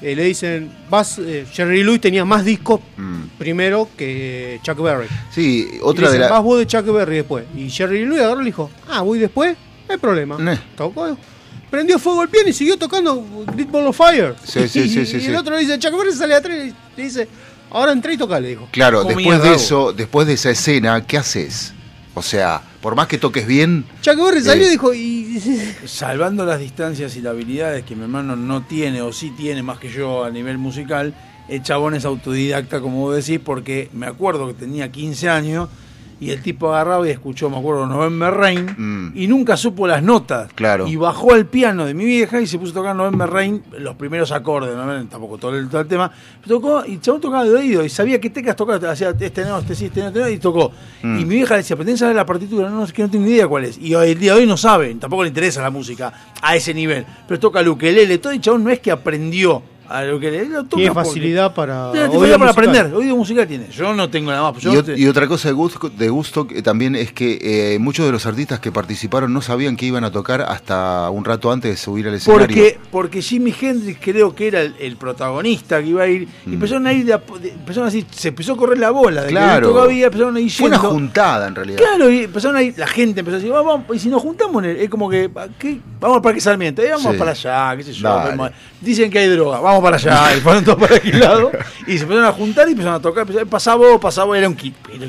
eh, 0.02 0.14
le 0.16 0.24
dicen, 0.24 0.70
vas, 0.90 1.18
eh, 1.18 1.46
Jerry 1.52 1.82
Lewis 1.82 2.00
tenía 2.00 2.24
más 2.24 2.44
discos 2.44 2.80
Mm. 2.96 3.22
primero 3.38 3.88
que 3.96 4.60
Chuck 4.62 4.78
Berry. 4.82 5.06
Sí, 5.30 5.68
Y 5.74 5.78
otra 5.82 6.02
le 6.02 6.08
de 6.08 6.12
dicen, 6.14 6.20
las. 6.22 6.30
vas 6.30 6.42
vos 6.42 6.58
de 6.58 6.66
Chuck 6.66 6.84
Berry 6.86 7.16
después. 7.16 7.44
Y 7.56 7.70
Jerry 7.70 8.00
Lee 8.00 8.06
Lewis 8.06 8.20
agarró 8.20 8.40
y 8.40 8.44
le 8.44 8.48
dijo, 8.50 8.70
ah, 8.88 9.02
voy 9.02 9.18
después, 9.18 9.56
no 9.88 9.92
hay 9.94 9.98
problema. 10.00 10.52
Eh. 10.52 10.58
Tocó, 10.76 11.16
prendió 11.70 11.98
fuego 11.98 12.22
el 12.22 12.28
piano 12.28 12.48
y 12.48 12.52
siguió 12.52 12.76
tocando 12.76 13.24
Great 13.54 13.70
Ball 13.70 13.86
of 13.86 13.96
Fire. 13.96 14.34
Sí, 14.44 14.68
sí, 14.68 14.80
y, 14.84 14.88
sí, 14.88 15.06
sí, 15.06 15.18
y 15.22 15.26
el 15.26 15.36
otro 15.36 15.54
le 15.54 15.60
dice, 15.60 15.78
Chuck 15.78 15.96
Berry 15.96 16.12
sale 16.12 16.34
atrás 16.34 16.56
y 16.58 16.74
le 16.96 17.04
dice, 17.04 17.28
ahora 17.74 17.92
entré 17.92 18.14
y 18.14 18.16
toca, 18.16 18.40
le 18.40 18.48
dijo. 18.48 18.68
Claro, 18.70 19.02
Comía 19.02 19.16
después 19.16 19.42
de 19.42 19.54
eso, 19.54 19.92
después 19.92 20.26
de 20.26 20.34
esa 20.34 20.50
escena, 20.50 21.06
¿qué 21.06 21.18
haces? 21.18 21.74
O 22.14 22.22
sea, 22.22 22.62
por 22.80 22.94
más 22.94 23.08
que 23.08 23.18
toques 23.18 23.46
bien. 23.46 23.84
Chuck 24.00 24.16
Berry 24.16 24.40
salió 24.40 24.64
Eh, 24.64 24.68
y 24.68 24.70
dijo, 24.70 24.94
y... 24.94 25.74
Salvando 25.86 26.46
las 26.46 26.60
distancias 26.60 27.16
y 27.16 27.20
las 27.20 27.32
habilidades 27.32 27.84
que 27.84 27.96
mi 27.96 28.02
hermano 28.02 28.36
no 28.36 28.62
tiene 28.62 29.02
o 29.02 29.12
sí 29.12 29.30
tiene 29.36 29.62
más 29.62 29.78
que 29.78 29.90
yo 29.90 30.24
a 30.24 30.30
nivel 30.30 30.56
musical, 30.56 31.12
el 31.48 31.62
chabón 31.62 31.94
es 31.94 32.04
autodidacta, 32.04 32.80
como 32.80 33.00
vos 33.00 33.16
decís, 33.16 33.40
porque 33.44 33.90
me 33.92 34.06
acuerdo 34.06 34.46
que 34.46 34.54
tenía 34.54 34.90
15 34.90 35.28
años 35.28 35.68
y 36.24 36.30
el 36.30 36.40
tipo 36.40 36.72
agarraba 36.72 37.06
y 37.06 37.10
escuchó, 37.10 37.50
me 37.50 37.58
acuerdo, 37.58 37.86
November 37.86 38.32
Rain 38.32 38.64
Mm. 38.76 39.12
y 39.14 39.26
nunca 39.26 39.56
supo 39.58 39.86
las 39.86 40.02
notas. 40.02 40.52
Claro. 40.54 40.86
Y 40.86 40.96
bajó 40.96 41.34
al 41.34 41.46
piano 41.46 41.84
de 41.84 41.92
mi 41.92 42.04
vieja 42.06 42.40
y 42.40 42.46
se 42.46 42.58
puso 42.58 42.72
a 42.72 42.74
tocar 42.76 42.96
November 42.96 43.28
Rain, 43.28 43.62
los 43.78 43.94
primeros 43.96 44.32
acordes, 44.32 44.74
¿no? 44.74 45.06
tampoco 45.06 45.36
todo 45.36 45.54
el, 45.56 45.68
todo 45.68 45.82
el 45.82 45.86
tema. 45.86 46.10
Tocó 46.46 46.82
y 46.86 46.94
el 46.94 47.00
chabón 47.00 47.20
tocaba 47.20 47.44
de 47.44 47.54
oído 47.54 47.84
y 47.84 47.90
sabía 47.90 48.18
qué 48.20 48.30
teclas 48.30 48.56
tocar, 48.56 48.84
hacía 48.86 49.10
este 49.18 49.44
no, 49.44 49.58
este 49.58 49.74
sí, 49.74 49.86
este 49.86 50.00
no, 50.00 50.06
este 50.08 50.20
no, 50.20 50.28
y 50.30 50.38
tocó. 50.38 50.72
Mm. 51.02 51.18
Y 51.18 51.24
mi 51.26 51.34
vieja 51.36 51.54
le 51.54 51.58
decía, 51.58 51.76
que 51.76 51.96
saber 51.96 52.16
la 52.16 52.24
partitura, 52.24 52.70
no, 52.70 52.84
es 52.84 52.92
que 52.92 53.02
no 53.02 53.10
tengo 53.10 53.26
ni 53.26 53.32
idea 53.32 53.46
cuál 53.46 53.64
es. 53.64 53.76
Y 53.78 53.94
hoy, 53.94 54.12
el 54.12 54.18
día 54.18 54.32
de 54.34 54.40
hoy 54.40 54.46
no 54.46 54.56
sabe, 54.56 54.94
tampoco 54.94 55.22
le 55.24 55.28
interesa 55.28 55.60
la 55.60 55.70
música 55.70 56.12
a 56.40 56.56
ese 56.56 56.72
nivel. 56.72 57.04
Pero 57.28 57.38
toca 57.38 57.60
el 57.60 57.68
ukelele, 57.68 58.18
todo 58.18 58.32
el 58.32 58.40
chabón 58.40 58.64
no 58.64 58.70
es 58.70 58.80
que 58.80 58.90
aprendió 58.90 59.62
ukelele, 60.14 60.48
lo 60.48 60.64
toca 60.64 60.76
Tiene 60.76 60.92
porque- 60.92 61.08
facilidad 61.08 61.54
para... 61.54 61.92
Tiene 61.92 62.06
facilidad 62.08 62.38
para 62.38 62.52
musical. 62.52 62.68
aprender, 62.76 62.94
oído 62.94 63.16
musical 63.16 63.46
tiene. 63.46 63.68
Yo 63.70 63.94
no 63.94 64.08
tengo 64.10 64.30
nada 64.30 64.50
más. 64.52 64.62
yo 64.62 64.72
Y, 64.72 64.76
no 64.76 64.84
te- 64.84 64.98
y 64.98 65.06
otra 65.06 65.26
cosa 65.26 65.48
de 65.48 65.54
gusto, 65.54 65.88
de 65.90 66.08
gusto 66.08 66.46
que 66.46 66.62
también 66.62 66.94
es 66.96 67.12
que 67.12 67.38
eh, 67.74 67.78
muchos 67.78 68.06
de 68.06 68.12
los 68.12 68.24
artistas 68.26 68.60
que 68.60 68.72
participaron 68.72 69.32
no 69.32 69.42
sabían 69.42 69.76
que 69.76 69.86
iban 69.86 70.04
a 70.04 70.10
tocar 70.10 70.42
hasta 70.42 71.08
un 71.10 71.24
rato 71.24 71.52
antes 71.52 71.70
de 71.70 71.76
subir 71.76 72.08
al 72.08 72.14
escenario. 72.14 72.46
Porque, 72.46 72.78
porque 72.90 73.22
Jimi 73.22 73.54
Hendrix 73.60 73.98
creo 74.00 74.34
que 74.34 74.48
era 74.48 74.60
el, 74.62 74.74
el 74.80 74.96
protagonista 74.96 75.80
que 75.82 75.88
iba 75.88 76.02
a 76.02 76.06
ir. 76.08 76.28
Y 76.46 76.54
empezaron 76.54 76.86
a 76.86 76.92
ir, 76.92 77.04
de 77.04 77.12
a 77.14 77.18
de- 77.40 77.50
empezaron 77.50 77.88
así, 77.88 78.04
se 78.10 78.28
empezó 78.28 78.54
a 78.54 78.56
correr 78.56 78.78
la 78.78 78.90
bola. 78.90 79.22
De 79.22 79.28
Claro. 79.28 79.68
Que 79.68 79.72
todavía 79.74 80.06
empezaron 80.06 80.36
a 80.36 80.40
ir 80.40 80.50
Fue 80.50 80.68
una 80.68 80.78
juntada 80.78 81.48
en 81.48 81.54
realidad. 81.54 81.78
Claro, 81.78 82.10
y 82.10 82.20
empezaron 82.24 82.56
a 82.56 82.62
ir, 82.62 82.74
la 82.78 82.86
gente 82.86 83.20
empezó 83.20 83.36
a 83.36 83.38
decir, 83.38 83.52
vamos, 83.52 83.80
vamos, 83.82 83.96
y 83.96 83.98
si 83.98 84.08
nos 84.08 84.22
juntamos, 84.22 84.64
en 84.64 84.70
el- 84.70 84.76
es 84.78 84.88
como 84.88 85.08
que, 85.10 85.30
¿qué? 85.58 85.78
vamos 86.00 86.16
al 86.16 86.22
Parque 86.22 86.40
Sarmiento, 86.40 86.82
eh, 86.82 86.90
vamos 86.90 87.12
Sí. 87.12 87.18
para 87.18 87.30
allá, 87.32 87.76
qué 87.76 87.82
sé 87.82 87.92
yo. 87.92 88.24
Dicen 88.80 89.10
que 89.10 89.18
hay 89.18 89.28
droga, 89.28 89.60
vamos 89.60 89.73
para 89.82 89.96
allá, 89.96 90.36
y 90.36 90.40
fueron 90.40 90.64
todos 90.64 90.78
para 90.78 90.96
aquel 90.96 91.20
lado, 91.20 91.50
y 91.86 91.96
se 91.96 92.02
empezaron 92.04 92.24
a 92.24 92.32
juntar 92.32 92.68
y 92.68 92.72
empezaron 92.72 92.96
a 92.98 93.02
tocar, 93.02 93.26
vos, 93.26 93.98
pasá 94.00 94.24
vos, 94.24 94.36
era 94.36 94.48
un, 94.48 94.56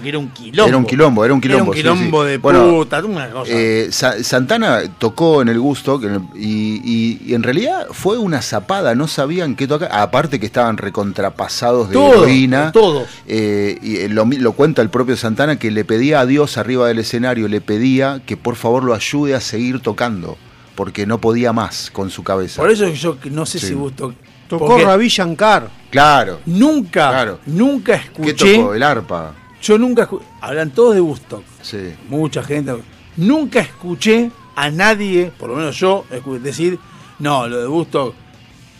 era 0.04 0.18
un 0.20 0.30
quilombo. 0.30 0.68
Era 0.68 0.78
un 0.78 0.86
quilombo, 0.86 1.26
era 1.26 1.34
un 1.34 1.42
quilombo. 1.42 1.74
Era 1.74 1.92
un 1.92 1.98
quilombo 1.98 2.24
sí. 2.24 2.30
de 2.32 2.38
Bueno, 2.38 2.70
puta, 2.70 3.04
una 3.04 3.30
cosa. 3.30 3.52
eh, 3.54 3.88
Sa- 3.92 4.24
Santana 4.24 4.82
tocó 4.98 5.42
en 5.42 5.50
el 5.50 5.60
gusto 5.60 6.00
y, 6.36 6.82
y- 6.84 7.22
y 7.26 7.34
en 7.34 7.44
realidad 7.44 7.88
fue 7.92 8.18
una 8.18 8.42
zapada, 8.42 8.96
no 8.96 9.08
sabían 9.08 9.56
qué 9.56 9.68
tocar, 9.68 9.90
aparte 9.92 10.40
que 10.40 10.46
estaban 10.46 10.78
recontrapasados 10.78 11.90
de 11.90 11.94
Todo, 11.94 12.14
heroína. 12.24 12.72
todos. 12.72 13.08
Eh, 13.28 13.78
y 13.82 13.98
eh, 13.98 14.10
lo, 14.10 14.26
cuenta 14.54 14.82
el 14.82 14.90
propio 14.90 15.16
Santana 15.18 15.58
que 15.58 15.72
le 15.72 15.86
pedía 15.86 16.20
a 16.20 16.26
Dios 16.26 16.58
arriba 16.58 16.88
del 16.88 17.00
escenario, 17.00 17.48
le 17.48 17.62
pedía 17.62 18.22
que 18.26 18.38
por 18.38 18.56
favor 18.56 18.84
lo 18.84 18.94
ayude 18.94 19.36
a 19.36 19.42
seguir 19.42 19.80
tocando, 19.80 20.38
porque 20.76 21.06
no 21.06 21.20
podía 21.20 21.54
más 21.54 21.90
con 21.92 22.10
su 22.10 22.24
cabeza. 22.24 22.62
Por 22.62 22.72
eso 22.72 22.88
yo 22.90 23.18
no 23.32 23.46
sé 23.46 23.60
Sí. 23.60 23.68
si 23.68 23.74
gustó. 23.74 24.14
Tocó 24.48 24.68
porque 24.68 24.86
Ravi 24.86 25.08
Shankar. 25.08 25.70
Claro. 25.90 26.40
Nunca, 26.46 27.10
Claro. 27.10 27.40
nunca 27.48 27.94
¿Qué 27.98 28.06
escuché. 28.06 28.56
tocó? 28.58 28.74
El 28.74 28.84
arpa. 28.84 29.34
Yo 29.62 29.78
nunca 29.78 30.08
escu- 30.08 30.22
hablan 30.42 30.70
todos 30.72 30.94
de 30.96 31.02
Woodstock. 31.02 31.44
Sí. 31.62 31.94
Mucha 32.10 32.44
gente. 32.44 32.76
Nunca 33.18 33.60
escuché 33.62 34.30
a 34.56 34.70
nadie, 34.70 35.32
por 35.38 35.50
lo 35.50 35.56
menos 35.56 35.78
yo, 35.80 36.06
decir, 36.42 36.78
no, 37.20 37.48
lo 37.48 37.62
de 37.62 37.68
Woodstock 37.68 38.14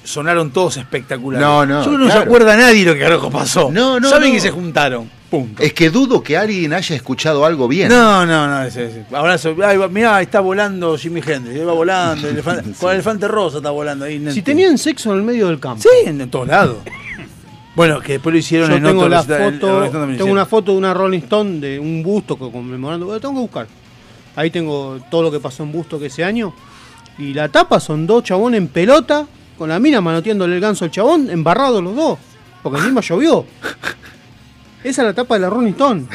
sonaron 0.04 0.52
todos 0.52 0.78
espectaculares. 0.78 1.46
No, 1.46 1.66
no, 1.66 1.84
Yo 1.84 1.98
no 1.98 2.12
se 2.12 2.18
acuerda 2.18 2.56
nadie 2.56 2.86
lo 2.86 2.94
que 2.94 3.00
carajo 3.00 3.32
pasó. 3.32 3.72
No, 3.72 4.00
no, 4.00 4.10
Saben 4.10 4.30
no. 4.30 4.36
que 4.36 4.42
se 4.42 4.52
juntaron. 4.52 5.10
Punto. 5.40 5.62
Es 5.64 5.74
que 5.74 5.90
dudo 5.90 6.22
que 6.24 6.38
alguien 6.38 6.74
haya 6.74 6.96
escuchado 6.96 7.46
algo 7.46 7.68
bien. 7.68 7.90
No, 7.90 8.26
no, 8.26 8.48
no. 8.48 8.64
ese- 8.64 8.86
ese. 8.86 9.06
Ahora, 9.14 9.38
mirá, 9.90 10.22
está 10.22 10.40
volando 10.40 10.98
Jimi 10.98 11.22
Hendrix. 11.26 11.60
ahí 11.60 11.66
Va 11.66 11.74
volando. 11.74 12.28
el 12.28 12.36
elefante- 12.44 12.74
con 12.80 12.90
el 12.90 12.96
elefante 12.96 13.28
rosa 13.28 13.58
está 13.58 13.70
volando 13.72 14.06
ahí. 14.06 14.26
Si 14.32 14.42
tenían 14.42 14.78
sexo 14.78 15.12
en 15.12 15.18
el 15.18 15.24
medio 15.24 15.48
del 15.48 15.60
campo. 15.60 15.82
Sí, 15.84 15.90
en, 16.08 16.22
en 16.22 16.30
todos 16.30 16.48
lados. 16.48 16.78
Bueno, 17.76 18.00
que 18.00 18.14
después 18.14 18.32
lo 18.34 18.40
hicieron 18.40 18.70
Yo 18.70 18.78
en 18.78 18.84
tengo 18.84 19.02
otro 19.02 19.10
la 19.10 19.24
foto, 19.24 19.40
tengo 19.90 20.06
hicieron. 20.12 20.30
una 20.32 20.46
foto 20.46 20.72
de 20.72 20.78
una 20.78 20.94
Rolling 20.94 21.20
Stone 21.20 21.60
de 21.60 21.78
un 21.80 22.02
busto 22.04 22.38
conmemorando. 22.38 23.06
Bueno, 23.08 23.20
tengo 23.20 23.34
que 23.34 23.40
buscar. 23.42 23.68
Ahí 24.38 24.50
tengo 24.50 25.00
todo 25.12 25.24
lo 25.24 25.32
que 25.32 25.40
pasó 25.42 25.64
en 25.64 25.72
busto 25.74 26.00
que 26.00 26.06
ese 26.06 26.24
año. 26.24 26.54
Y 27.18 27.34
la 27.34 27.50
tapa 27.50 27.80
son 27.82 28.08
dos 28.08 28.24
chabones 28.24 28.58
en 28.60 28.68
pelota, 28.70 29.26
con 29.58 29.68
la 29.70 29.80
mina 29.80 30.00
manoteándole 30.00 30.56
el 30.56 30.62
ganso 30.62 30.86
al 30.86 30.92
chabón, 30.92 31.30
embarrados 31.30 31.84
los 31.84 31.96
dos. 31.96 32.20
Porque 32.64 32.80
encima 32.80 33.02
llovió. 33.02 33.46
Esa 34.86 35.02
es 35.02 35.08
la 35.08 35.14
tapa 35.14 35.34
de 35.36 35.42
la 35.42 35.50
Rolling 35.50 35.72
Stone. 35.72 36.06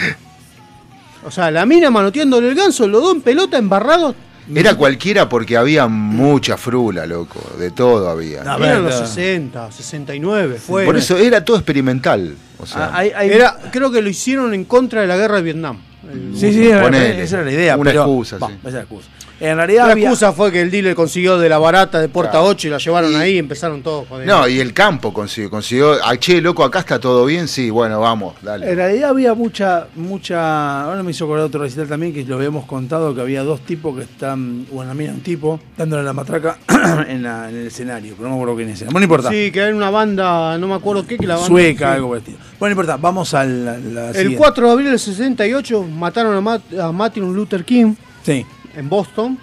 O 1.25 1.31
sea, 1.31 1.51
la 1.51 1.67
mina 1.67 1.91
manoteándole 1.91 2.49
el 2.49 2.55
ganso, 2.55 2.87
los 2.87 3.03
dos 3.03 3.15
en 3.17 3.21
pelota, 3.23 3.59
embarrados. 3.59 4.15
Era 4.55 4.75
cualquiera 4.75 5.29
porque 5.29 5.57
había 5.57 5.87
mucha 5.87 6.57
frula, 6.57 7.05
loco. 7.07 7.41
De 7.59 7.71
todo 7.73 8.09
había. 8.09 8.43
No, 8.43 8.57
Eran 8.57 8.83
los 8.85 8.93
verdad. 8.95 9.07
60, 9.07 9.71
69, 9.73 10.59
fue. 10.65 10.85
Por 10.85 10.97
eso 10.97 11.17
era 11.19 11.45
todo 11.45 11.57
experimental. 11.57 12.35
O 12.59 12.67
sea, 12.67 12.87
Ah, 12.87 12.91
hay- 12.99 13.13
hay- 13.15 13.31
Era, 13.31 13.57
creo 13.71 13.91
que 13.93 14.01
lo 14.03 14.09
hicieron 14.09 14.55
en 14.55 14.65
contra 14.65 15.03
de 15.03 15.07
la 15.07 15.17
guerra 15.17 15.37
de 15.37 15.43
Vietnam. 15.43 15.79
El 16.11 16.37
Sí, 16.37 16.53
sí, 16.53 16.67
era- 16.69 16.83
Ponele. 16.83 17.23
esa 17.23 17.37
era 17.37 17.45
la 17.45 17.53
idea. 17.53 17.77
Una 17.77 17.91
pero- 17.91 18.03
excusa, 18.03 18.39
sí. 18.39 18.55
esa 18.67 18.81
excusa. 18.81 19.09
En 19.41 19.57
realidad 19.57 19.87
La 19.87 19.93
había- 19.93 20.05
excusa 20.09 20.33
fue 20.33 20.53
que 20.53 20.61
el 20.61 20.71
dealer 20.71 20.95
consiguió 20.95 21.39
de 21.39 21.49
la 21.49 21.57
barata 21.59 21.99
de 22.01 22.09
Puerta 22.11 22.33
Claro. 22.33 22.47
8 22.49 22.69
y 22.69 22.71
la 22.71 22.77
llevaron 22.79 23.17
ahí 23.17 23.35
y 23.37 23.39
empezaron 23.39 23.83
todos. 23.83 24.07
joder. 24.07 24.27
no, 24.27 24.47
y 24.47 24.61
el 24.61 24.75
campo 24.75 25.13
consiguió. 25.15 25.49
consiguió 25.51 25.95
ah, 26.05 26.15
che, 26.19 26.41
loco, 26.43 26.63
acá 26.63 26.81
está 26.81 27.01
todo 27.01 27.25
bien. 27.25 27.49
Sí, 27.49 27.71
bueno, 27.71 28.01
vamos, 28.01 28.35
dale. 28.43 28.69
En 28.71 28.77
realidad 28.77 29.11
había 29.11 29.33
mucha, 29.35 29.87
mucha. 29.97 30.85
Ahora 30.85 31.03
me 31.03 31.13
hizo 31.13 31.25
acordar 31.25 31.47
otro 31.47 31.63
recital 31.63 31.89
también 31.89 32.13
que 32.13 32.23
lo 32.25 32.37
habíamos 32.37 32.67
contado 32.67 33.15
que 33.15 33.21
había 33.23 33.43
dos 33.43 33.61
tipos 33.63 33.97
que 33.97 34.03
están, 34.03 34.67
bueno, 34.71 34.95
mira, 34.95 35.13
un 35.13 35.21
tipo 35.21 35.59
dándole 35.77 36.03
la 36.03 36.13
matraca 36.13 36.59
en, 37.09 37.23
la- 37.23 37.49
en 37.49 37.57
el 37.57 37.67
escenario, 37.69 38.15
pero 38.17 38.29
no 38.29 38.35
me 38.37 38.41
acuerdo 38.43 38.57
quién 38.57 38.69
es. 38.69 38.81
Bueno, 38.85 38.99
no 39.01 39.05
importa. 39.05 39.31
Sí, 39.31 39.51
que 39.51 39.61
era 39.61 39.75
una 39.75 39.91
banda, 39.91 40.59
no 40.59 40.69
me 40.69 40.75
acuerdo 40.75 41.07
qué, 41.07 41.17
que 41.17 41.27
la 41.27 41.35
banda. 41.37 41.49
Sueca, 41.49 41.87
sí. 41.89 41.95
algo 41.95 42.09
por 42.09 42.17
el 42.19 42.23
estilo. 42.25 42.39
Bueno, 42.59 42.75
no 42.75 42.81
importa, 42.83 42.97
vamos 42.99 43.33
a 43.33 43.45
la, 43.45 43.79
la 43.79 44.09
El 44.09 44.15
siguiente. 44.15 44.37
4 44.37 44.67
de 44.67 44.73
abril 44.73 44.89
del 44.91 44.99
68 44.99 45.83
mataron 45.83 46.37
a, 46.37 46.41
Mat- 46.43 46.79
a 46.79 46.93
Martin 46.93 47.33
Luther 47.35 47.65
King 47.65 47.95
Sí. 48.23 48.45
En 48.75 48.89
Boston. 48.89 49.39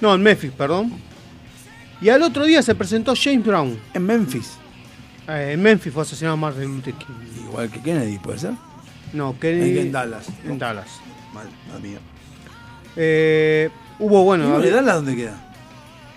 No, 0.00 0.14
en 0.14 0.22
Memphis, 0.22 0.50
perdón. 0.52 0.92
Y 2.00 2.08
al 2.08 2.22
otro 2.22 2.44
día 2.44 2.62
se 2.62 2.74
presentó 2.74 3.14
James 3.16 3.44
Brown. 3.46 3.78
En 3.94 4.04
Memphis. 4.04 4.52
Eh, 5.28 5.52
en 5.54 5.62
Memphis 5.62 5.92
fue 5.92 6.02
asesinado 6.02 6.36
Martin 6.36 6.64
Luther 6.64 6.94
King. 6.94 7.14
Igual 7.48 7.70
que 7.70 7.80
Kennedy, 7.80 8.18
¿puede 8.18 8.38
ser? 8.38 8.52
No, 9.12 9.38
Kennedy. 9.38 9.78
En 9.78 9.92
Dallas. 9.92 10.26
En 10.44 10.58
Dallas. 10.58 10.88
Mal, 11.32 11.46
mal 11.70 11.80
mío. 11.80 11.98
Eh, 12.96 13.70
hubo, 13.98 14.24
bueno. 14.24 14.48
¿Y 14.48 14.52
había- 14.52 14.74
Dallas 14.76 14.96
dónde 14.96 15.16
queda? 15.16 15.40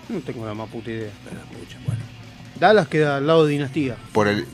No 0.08 0.20
tengo 0.20 0.44
la 0.46 0.54
más 0.54 0.68
puta 0.68 0.90
idea. 0.90 1.08
Espera, 1.08 1.40
pucha, 1.42 1.78
bueno. 1.86 2.00
Dallas 2.58 2.88
queda 2.88 3.18
al 3.18 3.26
lado 3.26 3.46
de 3.46 3.52
Dinastía. 3.52 3.96
Por 4.12 4.28
el. 4.28 4.46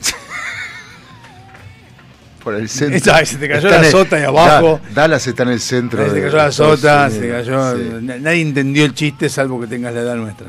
Por 2.45 2.55
el 2.55 2.69
centro. 2.69 2.95
Esa, 2.95 3.25
se 3.25 3.35
te 3.37 3.49
cayó 3.49 3.67
Está 3.67 3.81
la 3.81 3.91
sota 3.91 4.15
ahí 4.15 4.23
abajo. 4.23 4.79
Da- 4.93 5.01
Dallas 5.01 5.27
está 5.27 5.43
en 5.43 5.49
el 5.49 5.59
centro. 5.59 6.01
Se 6.05 6.09
te 6.11 6.15
de 6.15 6.21
cayó 6.21 6.37
la 6.37 6.51
sota, 6.53 7.09
se 7.09 7.17
Unidos. 7.19 7.37
cayó. 7.45 7.77
Sí. 7.77 8.05
Nadie 8.21 8.41
entendió 8.41 8.85
el 8.85 8.93
chiste 8.93 9.27
salvo 9.27 9.59
que 9.59 9.67
tengas 9.67 9.93
la 9.93 9.99
edad 9.99 10.15
nuestra. 10.15 10.47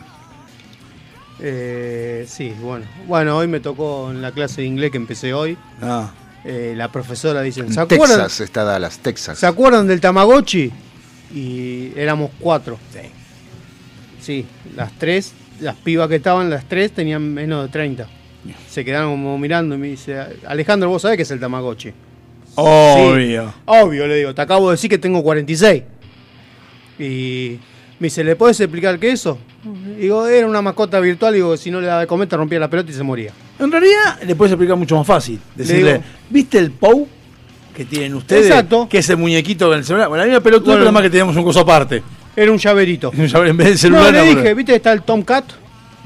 Eh, 1.41 2.25
sí, 2.29 2.55
bueno. 2.61 2.87
Bueno, 3.07 3.37
hoy 3.37 3.47
me 3.49 3.61
tocó 3.61 4.11
en 4.11 4.23
la 4.23 4.33
clase 4.33 4.63
de 4.63 4.67
inglés 4.69 4.91
que 4.91 4.97
empecé 4.97 5.35
hoy. 5.35 5.57
Ah. 5.83 6.11
Eh, 6.45 6.75
la 6.77 6.91
profesora 6.93 7.43
dice, 7.43 7.61
¿se 7.73 7.81
acuerdan, 7.81 8.19
Texas 8.19 8.41
está 8.41 8.63
Dallas, 8.65 8.99
Texas. 9.01 9.39
¿se 9.39 9.47
acuerdan 9.47 9.87
del 9.89 10.01
Tamagotchi? 10.01 10.71
Y 11.35 11.93
éramos 11.97 12.31
cuatro. 12.39 12.79
Sí. 12.93 13.01
Sí, 14.21 14.47
las 14.77 14.93
tres, 14.99 15.33
las 15.61 15.75
pibas 15.77 16.09
que 16.09 16.17
estaban, 16.17 16.49
las 16.49 16.65
tres 16.69 16.93
tenían 16.93 17.35
menos 17.35 17.65
de 17.67 17.73
30. 17.73 18.07
Se 18.69 18.85
quedaron 18.85 19.11
como 19.13 19.39
mirando 19.39 19.75
y 19.75 19.79
me 19.79 19.87
dice, 19.89 20.17
Alejandro, 20.47 20.89
vos 20.89 21.03
sabés 21.03 21.17
qué 21.17 21.23
es 21.25 21.31
el 21.31 21.41
Tamagotchi. 21.41 21.93
Obvio. 22.57 23.49
Sí, 23.49 23.55
obvio, 23.67 24.07
le 24.07 24.17
digo, 24.17 24.35
te 24.35 24.43
acabo 24.43 24.71
de 24.71 24.75
decir 24.75 24.89
que 24.91 24.99
tengo 24.99 25.23
46. 25.23 25.83
Y 26.99 27.59
me 27.99 28.07
dice, 28.07 28.25
¿le 28.25 28.37
puedes 28.37 28.59
explicar 28.61 28.99
qué 28.99 29.09
es 29.09 29.15
eso? 29.21 29.39
Digo, 29.99 30.27
era 30.27 30.47
una 30.47 30.63
mascota 30.63 31.01
virtual, 31.01 31.35
digo, 31.35 31.57
si 31.57 31.71
no 31.71 31.81
le 31.81 31.87
daba 31.89 32.01
de 32.01 32.07
comer 32.07 32.29
te 32.29 32.37
rompía 32.37 32.59
la 32.59 32.71
pelota 32.71 32.91
y 32.91 32.95
se 32.95 33.03
moría. 33.03 33.33
En 33.59 33.71
realidad 33.71 34.21
le 34.25 34.35
puedes 34.35 34.53
explicar 34.53 34.77
mucho 34.77 34.97
más 34.97 35.07
fácil. 35.07 35.39
Decirle, 35.55 35.93
digo- 35.95 36.05
¿viste 36.31 36.59
el 36.59 36.71
POU 36.71 37.09
que 37.75 37.85
tienen 37.85 38.15
ustedes? 38.15 38.47
Exacto. 38.47 38.89
Que 38.89 38.99
es 38.99 39.11
el 39.11 39.17
muñequito 39.19 39.69
con 39.69 39.77
el 39.79 39.85
celular. 39.85 40.09
Bueno, 40.09 40.25
la 40.25 40.29
misma 40.29 40.43
pelotuda, 40.43 40.73
Bueno. 40.75 40.85
pero 40.85 40.93
más 40.93 41.03
que 41.03 41.11
teníamos 41.11 41.37
un 41.37 41.45
coso 41.45 41.61
aparte. 41.61 42.03
Era 42.35 42.53
un 42.53 42.59
llaverito. 42.59 43.11
Un 43.17 43.27
llaver 43.27 43.49
en 43.49 43.57
vez 43.57 43.69
de 43.69 43.79
celular. 43.79 44.13
no, 44.13 44.23
le 44.25 44.35
no, 44.35 44.41
dije. 44.41 44.55
¿viste? 44.55 44.75
Está 44.77 44.93
el 44.93 45.03
Tomcat. 45.03 45.45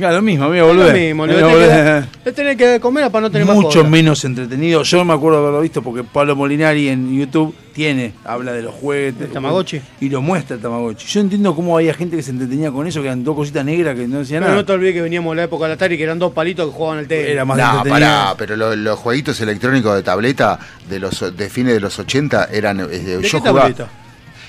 Ya, 0.01 0.11
lo 0.13 0.23
mismo, 0.23 0.47
amigo, 0.47 0.67
Es 0.67 0.73
boludo. 0.75 0.87
Lo 0.93 0.99
mismo, 0.99 1.27
le 1.27 1.35
tenés 1.35 2.07
que 2.25 2.33
tenés 2.33 2.57
que 2.57 2.67
de 2.67 2.81
comer 2.81 3.11
para 3.11 3.23
no 3.23 3.31
tener 3.31 3.47
Mucho 3.47 3.67
mascota. 3.69 3.89
menos 3.89 4.25
entretenido. 4.25 4.83
Yo 4.83 5.05
me 5.05 5.13
acuerdo 5.13 5.39
de 5.39 5.43
haberlo 5.45 5.61
visto 5.61 5.83
porque 5.83 6.03
Pablo 6.05 6.35
Molinari 6.37 6.89
en 6.89 7.15
YouTube 7.19 7.55
tiene, 7.75 8.15
habla 8.25 8.53
de 8.53 8.63
los 8.63 8.75
juguetes. 8.75 9.23
¿El 9.29 9.33
Tamagotchi? 9.33 9.81
Y 10.01 10.09
lo 10.09 10.23
muestra 10.23 10.57
el 10.57 10.63
Tamagotchi. 10.63 11.07
Yo 11.07 11.21
entiendo 11.21 11.55
cómo 11.55 11.77
había 11.77 11.93
gente 11.95 12.17
que 12.17 12.23
se 12.23 12.31
entretenía 12.31 12.71
con 12.73 12.87
eso, 12.87 13.01
que 13.01 13.07
eran 13.09 13.23
dos 13.25 13.37
cositas 13.37 13.65
negras 13.65 13.95
que 13.95 14.09
no 14.09 14.19
decían 14.21 14.41
Pero 14.41 14.51
nada. 14.53 14.63
no 14.63 14.65
te 14.65 14.73
olvides 14.73 14.95
que 14.95 15.03
veníamos 15.03 15.33
de 15.33 15.37
la 15.37 15.43
época 15.45 15.65
del 15.67 15.73
Atari, 15.75 15.97
que 15.97 16.03
eran 16.05 16.19
dos 16.19 16.33
palitos 16.33 16.67
que 16.71 16.77
jugaban 16.77 16.99
al 17.01 17.07
tenis. 17.07 17.27
Era 17.29 17.45
más 17.45 17.59
No, 17.59 17.85
pará, 17.91 18.35
pero 18.39 18.57
lo- 18.57 18.75
los 18.75 18.99
jueguitos 18.99 19.41
electrónicos 19.41 19.95
de 19.95 20.03
tableta 20.03 20.59
de 20.89 20.99
los 20.99 21.37
de 21.37 21.51
fines 21.51 21.75
de 21.75 21.81
los 21.81 21.99
80 21.99 22.49
eran. 22.51 22.81
eh, 22.81 22.87
¿De 22.87 23.15
yo 23.17 23.21
qué 23.21 23.39
jugaba. 23.39 23.61
tableta? 23.61 23.89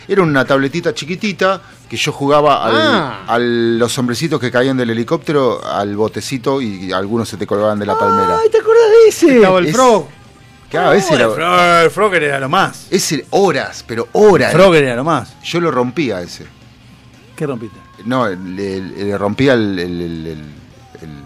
Era 0.07 0.23
una 0.23 0.43
tabletita 0.43 0.93
chiquitita 0.93 1.61
que 1.91 1.97
yo 1.97 2.13
jugaba 2.13 2.63
al, 2.65 2.73
Ah. 2.73 3.23
a 3.27 3.37
los 3.37 3.97
hombrecitos 3.97 4.39
que 4.39 4.49
caían 4.49 4.77
del 4.77 4.91
helicóptero, 4.91 5.61
al 5.61 5.93
botecito 5.97 6.61
y 6.61 6.89
algunos 6.93 7.27
se 7.27 7.35
te 7.35 7.45
colgaban 7.45 7.77
de 7.79 7.85
la 7.85 7.99
palmera. 7.99 8.37
Ay, 8.41 8.49
¿te 8.49 8.59
acordás 8.59 8.89
de 9.03 9.09
ese? 9.09 9.35
Estaba 9.35 9.59
el 9.59 9.65
Es- 9.65 9.75
Frog. 9.75 10.05
Claro, 10.69 10.93
ese 10.93 11.15
el, 11.15 11.19
era. 11.19 11.29
Fro- 11.31 11.83
el 11.83 11.91
Frogger 11.91 12.23
era 12.23 12.39
lo 12.39 12.47
más. 12.47 12.87
Ese 12.89 13.25
horas, 13.31 13.83
pero 13.85 14.07
horas. 14.13 14.53
Frogger 14.53 14.85
era 14.85 14.95
lo 14.95 15.03
más. 15.03 15.33
Yo 15.43 15.59
lo 15.59 15.69
rompía 15.69 16.21
ese. 16.21 16.45
¿Qué 17.35 17.45
rompiste? 17.45 17.77
No, 18.05 18.25
le, 18.29 18.79
le 18.79 19.17
rompía 19.17 19.51
el, 19.55 19.77
el- 19.77 20.01
el- 20.01 20.27
el- 20.27 20.45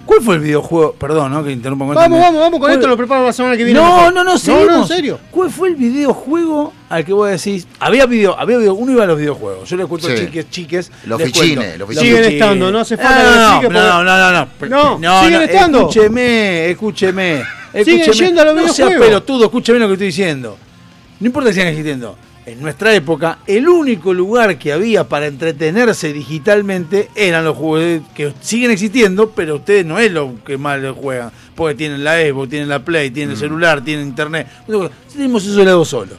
¿Cuál 0.06 0.22
fue 0.22 0.36
el 0.36 0.41
videojuego? 0.41 0.94
Perdón, 0.94 1.32
¿no? 1.32 1.44
Que 1.44 1.52
interrumpa 1.52 1.86
con 1.86 1.95
Vamos, 1.95 2.19
vamos, 2.19 2.40
vamos 2.40 2.52
con 2.52 2.60
¿Cuál- 2.60 2.73
esto, 2.73 2.88
lo 2.88 2.95
preparo 2.95 3.26
la 3.26 3.34
semana 3.34 3.57
que 3.57 3.64
viene. 3.64 3.80
No, 3.80 4.11
no, 4.11 4.23
no, 4.23 4.34
No, 4.34 4.38
seguimos. 4.38 4.68
no, 4.68 4.82
en 4.84 4.88
serio. 4.88 5.19
¿Cuál 5.32 5.49
fue 5.49 5.69
el 5.69 5.76
videojuego 5.76 6.73
al 6.90 7.03
que 7.03 7.11
vos 7.14 7.30
decís? 7.30 7.68
Había 7.80 8.06
video, 8.06 8.40
había 8.40 8.57
video, 8.60 8.76
uno 8.76 8.91
iba 8.91 9.03
a 9.03 9.07
los 9.07 9.18
videojuegos. 9.18 9.68
Yo 9.68 9.77
les 9.77 9.88
cuento 9.88 10.07
Sí. 10.07 10.15
chiques, 10.15 10.49
chiques. 10.52 10.91
Los 11.06 11.22
fichines, 11.22 11.77
los 11.80 11.90
Siguen 11.90 12.03
fichines. 12.18 12.34
estando, 12.34 12.72
no 12.72 12.80
hace 12.80 12.98
falta 12.98 13.23
no, 13.23 13.32
no, 13.36 14.32
no, 14.32 14.48
porque- 14.60 14.69
no, 14.69 14.84
no, 14.84 14.99
No, 14.99 15.23
siguen 15.23 15.41
estando. 15.41 15.80
Escúcheme, 15.80 16.69
escúcheme. 16.69 17.44
Siguen 17.73 18.02
escúcheme. 18.02 18.27
yendo 18.27 18.41
a 18.41 18.45
los 18.45 18.56
No 18.56 18.61
sea 18.68 18.86
videojuegos. 18.86 19.07
pelotudo, 19.07 19.45
escúcheme 19.45 19.80
lo 19.80 19.88
que 19.88 19.94
estoy 19.94 20.07
diciendo. 20.07 20.57
No 21.19 21.26
importa 21.27 21.49
que 21.49 21.53
sigan 21.56 21.69
existiendo. 21.69 22.15
En 22.46 22.62
nuestra 22.62 22.94
época, 22.94 23.40
el 23.48 23.68
único 23.68 24.14
lugar 24.14 24.60
que 24.60 24.72
había 24.72 25.10
para 25.10 25.26
entretenerse 25.26 26.14
digitalmente 26.14 27.10
eran 27.16 27.44
los 27.44 27.58
juegos 27.58 28.08
que 28.14 28.34
siguen 28.40 28.70
existiendo, 28.70 29.32
pero 29.32 29.56
ustedes 29.56 29.84
no 29.84 29.98
es 29.98 30.12
lo 30.12 30.44
que 30.44 30.56
más 30.56 30.80
juegan. 30.96 31.32
Porque 31.56 31.74
tienen 31.74 32.04
la 32.04 32.22
Xbox, 32.22 32.50
tienen 32.50 32.70
la 32.70 32.86
Play, 32.86 33.10
tienen 33.10 33.32
el 33.32 33.38
celular, 33.38 33.84
tienen 33.84 34.08
internet. 34.08 34.48
Tenemos 35.12 35.44
eso 35.44 35.58
de 35.58 35.66
lado 35.66 35.84
solo. 35.86 36.12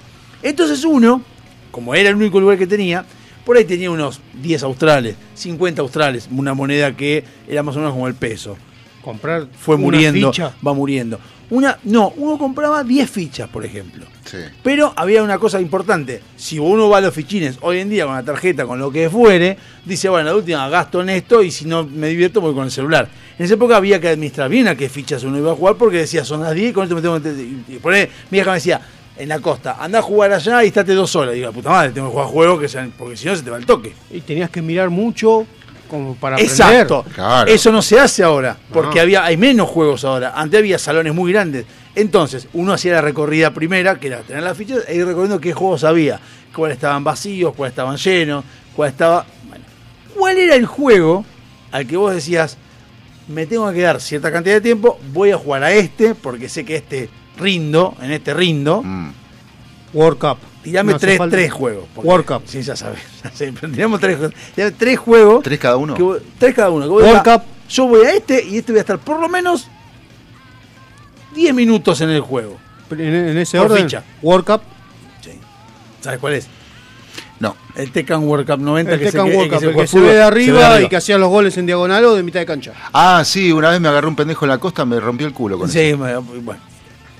Entonces 0.42 0.84
uno, 0.84 1.22
como 1.70 1.94
era 1.94 2.08
el 2.08 2.16
único 2.16 2.40
lugar 2.40 2.58
que 2.58 2.66
tenía, 2.66 3.04
por 3.44 3.56
ahí 3.56 3.64
tenía 3.64 3.92
unos 3.92 4.20
10 4.42 4.64
australes, 4.64 5.14
50 5.34 5.80
australes, 5.80 6.28
una 6.32 6.54
moneda 6.54 6.96
que 6.96 7.22
era 7.46 7.62
más 7.62 7.76
o 7.76 7.78
menos 7.78 7.94
como 7.94 8.08
el 8.08 8.14
peso. 8.14 8.56
Comprar 9.00 9.46
Fue 9.56 9.76
muriendo, 9.76 10.32
ficha. 10.32 10.56
va 10.66 10.74
muriendo. 10.74 11.20
Una, 11.48 11.78
no, 11.84 12.12
uno 12.16 12.38
compraba 12.38 12.82
10 12.82 13.08
fichas, 13.08 13.48
por 13.48 13.64
ejemplo. 13.64 14.04
Sí. 14.24 14.38
Pero 14.62 14.92
había 14.96 15.22
una 15.22 15.38
cosa 15.38 15.60
importante. 15.60 16.20
Si 16.36 16.58
uno 16.58 16.88
va 16.88 16.98
a 16.98 17.00
los 17.00 17.14
fichines 17.14 17.58
hoy 17.60 17.78
en 17.78 17.88
día 17.88 18.04
con 18.04 18.14
la 18.14 18.24
tarjeta, 18.24 18.66
con 18.66 18.78
lo 18.78 18.90
que 18.90 19.08
fuere, 19.08 19.56
dice, 19.84 20.08
bueno, 20.08 20.30
la 20.30 20.36
última 20.36 20.68
gasto 20.68 21.00
en 21.02 21.10
esto 21.10 21.42
y 21.42 21.50
si 21.52 21.64
no 21.66 21.84
me 21.84 22.08
divierto 22.08 22.40
voy 22.40 22.52
con 22.52 22.64
el 22.64 22.70
celular. 22.70 23.08
En 23.38 23.44
esa 23.44 23.54
época 23.54 23.76
había 23.76 24.00
que 24.00 24.08
administrar 24.08 24.48
bien 24.48 24.66
a 24.66 24.74
qué 24.74 24.88
fichas 24.88 25.22
uno 25.22 25.38
iba 25.38 25.52
a 25.52 25.54
jugar 25.54 25.76
porque 25.76 25.98
decía, 25.98 26.24
son 26.24 26.42
las 26.42 26.54
10 26.54 26.70
y 26.70 26.72
con 26.72 26.82
esto 26.84 26.96
me 26.96 27.02
tengo 27.02 27.22
que... 27.22 27.30
Y 27.68 27.78
por 27.78 27.92
ahí, 27.92 28.08
mi 28.30 28.38
hija 28.38 28.50
me 28.50 28.56
decía, 28.56 28.80
en 29.18 29.28
la 29.28 29.38
costa, 29.38 29.76
anda 29.78 30.00
a 30.00 30.02
jugar 30.02 30.32
allá 30.32 30.64
y 30.64 30.68
estate 30.68 30.94
dos 30.94 31.14
horas. 31.16 31.34
Y 31.34 31.38
digo, 31.38 31.52
puta 31.52 31.70
madre, 31.70 31.92
tengo 31.92 32.08
que 32.08 32.12
jugar 32.12 32.28
juegos 32.28 32.60
que 32.60 32.68
sean, 32.68 32.92
porque 32.96 33.16
si 33.16 33.26
no 33.26 33.36
se 33.36 33.42
te 33.42 33.50
va 33.50 33.56
el 33.56 33.66
toque. 33.66 33.92
Y 34.10 34.20
tenías 34.20 34.50
que 34.50 34.62
mirar 34.62 34.90
mucho 34.90 35.46
como 35.86 36.14
para 36.16 36.36
aprender. 36.36 36.52
Exacto. 36.52 37.04
Claro. 37.14 37.50
Eso 37.50 37.72
no 37.72 37.82
se 37.82 37.98
hace 37.98 38.22
ahora, 38.22 38.56
porque 38.72 38.96
No. 38.96 39.02
había, 39.02 39.24
hay 39.24 39.36
menos 39.36 39.68
juegos 39.68 40.04
ahora. 40.04 40.32
Antes 40.36 40.58
había 40.58 40.78
salones 40.78 41.14
muy 41.14 41.32
grandes. 41.32 41.66
Entonces, 41.94 42.48
uno 42.52 42.72
hacía 42.72 42.92
la 42.94 43.00
recorrida 43.00 43.52
primera, 43.54 43.98
que 43.98 44.08
era 44.08 44.20
tener 44.20 44.42
las 44.42 44.56
fichas, 44.56 44.84
e 44.88 44.96
ir 44.96 45.06
recorriendo 45.06 45.40
qué 45.40 45.52
juegos 45.52 45.82
había, 45.84 46.20
cuáles 46.54 46.76
estaban 46.76 47.02
vacíos, 47.04 47.54
cuáles 47.56 47.72
estaban 47.72 47.96
llenos, 47.96 48.44
cuál 48.74 48.90
estaba. 48.90 49.24
Bueno, 49.48 49.64
¿cuál 50.14 50.36
era 50.38 50.54
el 50.54 50.66
juego 50.66 51.24
al 51.72 51.86
que 51.86 51.96
vos 51.96 52.14
decías, 52.14 52.56
me 53.28 53.46
tengo 53.46 53.68
que 53.70 53.76
quedar 53.76 54.00
cierta 54.00 54.30
cantidad 54.30 54.54
de 54.54 54.60
tiempo, 54.60 54.98
voy 55.12 55.30
a 55.30 55.36
jugar 55.36 55.64
a 55.64 55.72
este, 55.72 56.14
porque 56.14 56.48
sé 56.48 56.64
que 56.64 56.76
este 56.76 57.08
rindo, 57.38 57.94
en 58.00 58.12
este 58.12 58.32
rindo, 58.34 58.82
Mm. 58.82 59.12
World 59.92 60.18
Cup. 60.18 60.38
tirame 60.62 60.92
No 60.92 60.98
tres, 60.98 61.18
tres 61.30 61.52
juegos. 61.52 61.84
World 61.96 62.26
Cup. 62.26 62.42
Sí, 62.46 62.62
ya 62.62 62.76
sabes. 62.76 63.00
tiramos 63.74 64.00
tres. 64.00 64.18
Tirame 64.54 64.72
tres 64.72 64.98
juegos. 64.98 65.42
¿Tres 65.42 65.58
cada 65.58 65.76
uno? 65.76 65.94
que 65.94 66.22
tres 66.38 66.54
cada 66.54 66.70
uno. 66.70 66.84
que 66.86 66.90
World 66.90 67.22
Cup. 67.22 67.42
Yo 67.68 67.86
voy 67.88 68.04
a 68.06 68.12
este 68.14 68.44
y 68.44 68.58
este 68.58 68.72
voy 68.72 68.78
a 68.78 68.82
estar 68.82 68.98
por 68.98 69.18
lo 69.20 69.28
menos 69.28 69.68
10 71.34 71.54
minutos 71.54 72.00
en 72.00 72.10
el 72.10 72.20
juego. 72.20 72.56
En, 72.90 73.00
en 73.00 73.38
ese 73.38 73.58
Por 73.58 73.72
orden, 73.72 73.84
ficha. 73.84 74.04
World 74.22 74.46
Cup. 74.46 74.60
¿Sabes 76.00 76.20
cuál 76.20 76.34
es? 76.34 76.46
No. 77.40 77.56
El 77.74 77.90
Tekken 77.90 78.18
World 78.28 78.46
Cup 78.48 78.60
90 78.60 78.92
El 78.94 79.00
que 79.00 79.10
que- 79.10 79.18
World 79.18 79.42
que 79.42 79.48
Cup, 79.50 79.58
se 79.60 79.66
el 79.66 79.74
que 79.76 79.86
se 79.88 80.00
ve 80.00 80.14
de 80.14 80.22
arriba 80.22 80.80
y 80.80 80.88
que 80.88 80.96
hacía 80.96 81.18
los 81.18 81.28
goles 81.28 81.56
en 81.58 81.66
diagonal 81.66 82.04
o 82.04 82.14
de 82.14 82.22
mitad 82.22 82.40
de 82.40 82.46
cancha. 82.46 82.72
Ah, 82.92 83.22
sí, 83.24 83.50
una 83.52 83.70
vez 83.70 83.80
me 83.80 83.88
agarró 83.88 84.08
un 84.08 84.16
pendejo 84.16 84.44
en 84.44 84.50
la 84.50 84.58
costa, 84.58 84.84
me 84.84 85.00
rompió 85.00 85.26
el 85.26 85.32
culo 85.32 85.58
con 85.58 85.68
Sí, 85.68 85.80
eso. 85.80 85.98
bueno. 85.98 86.60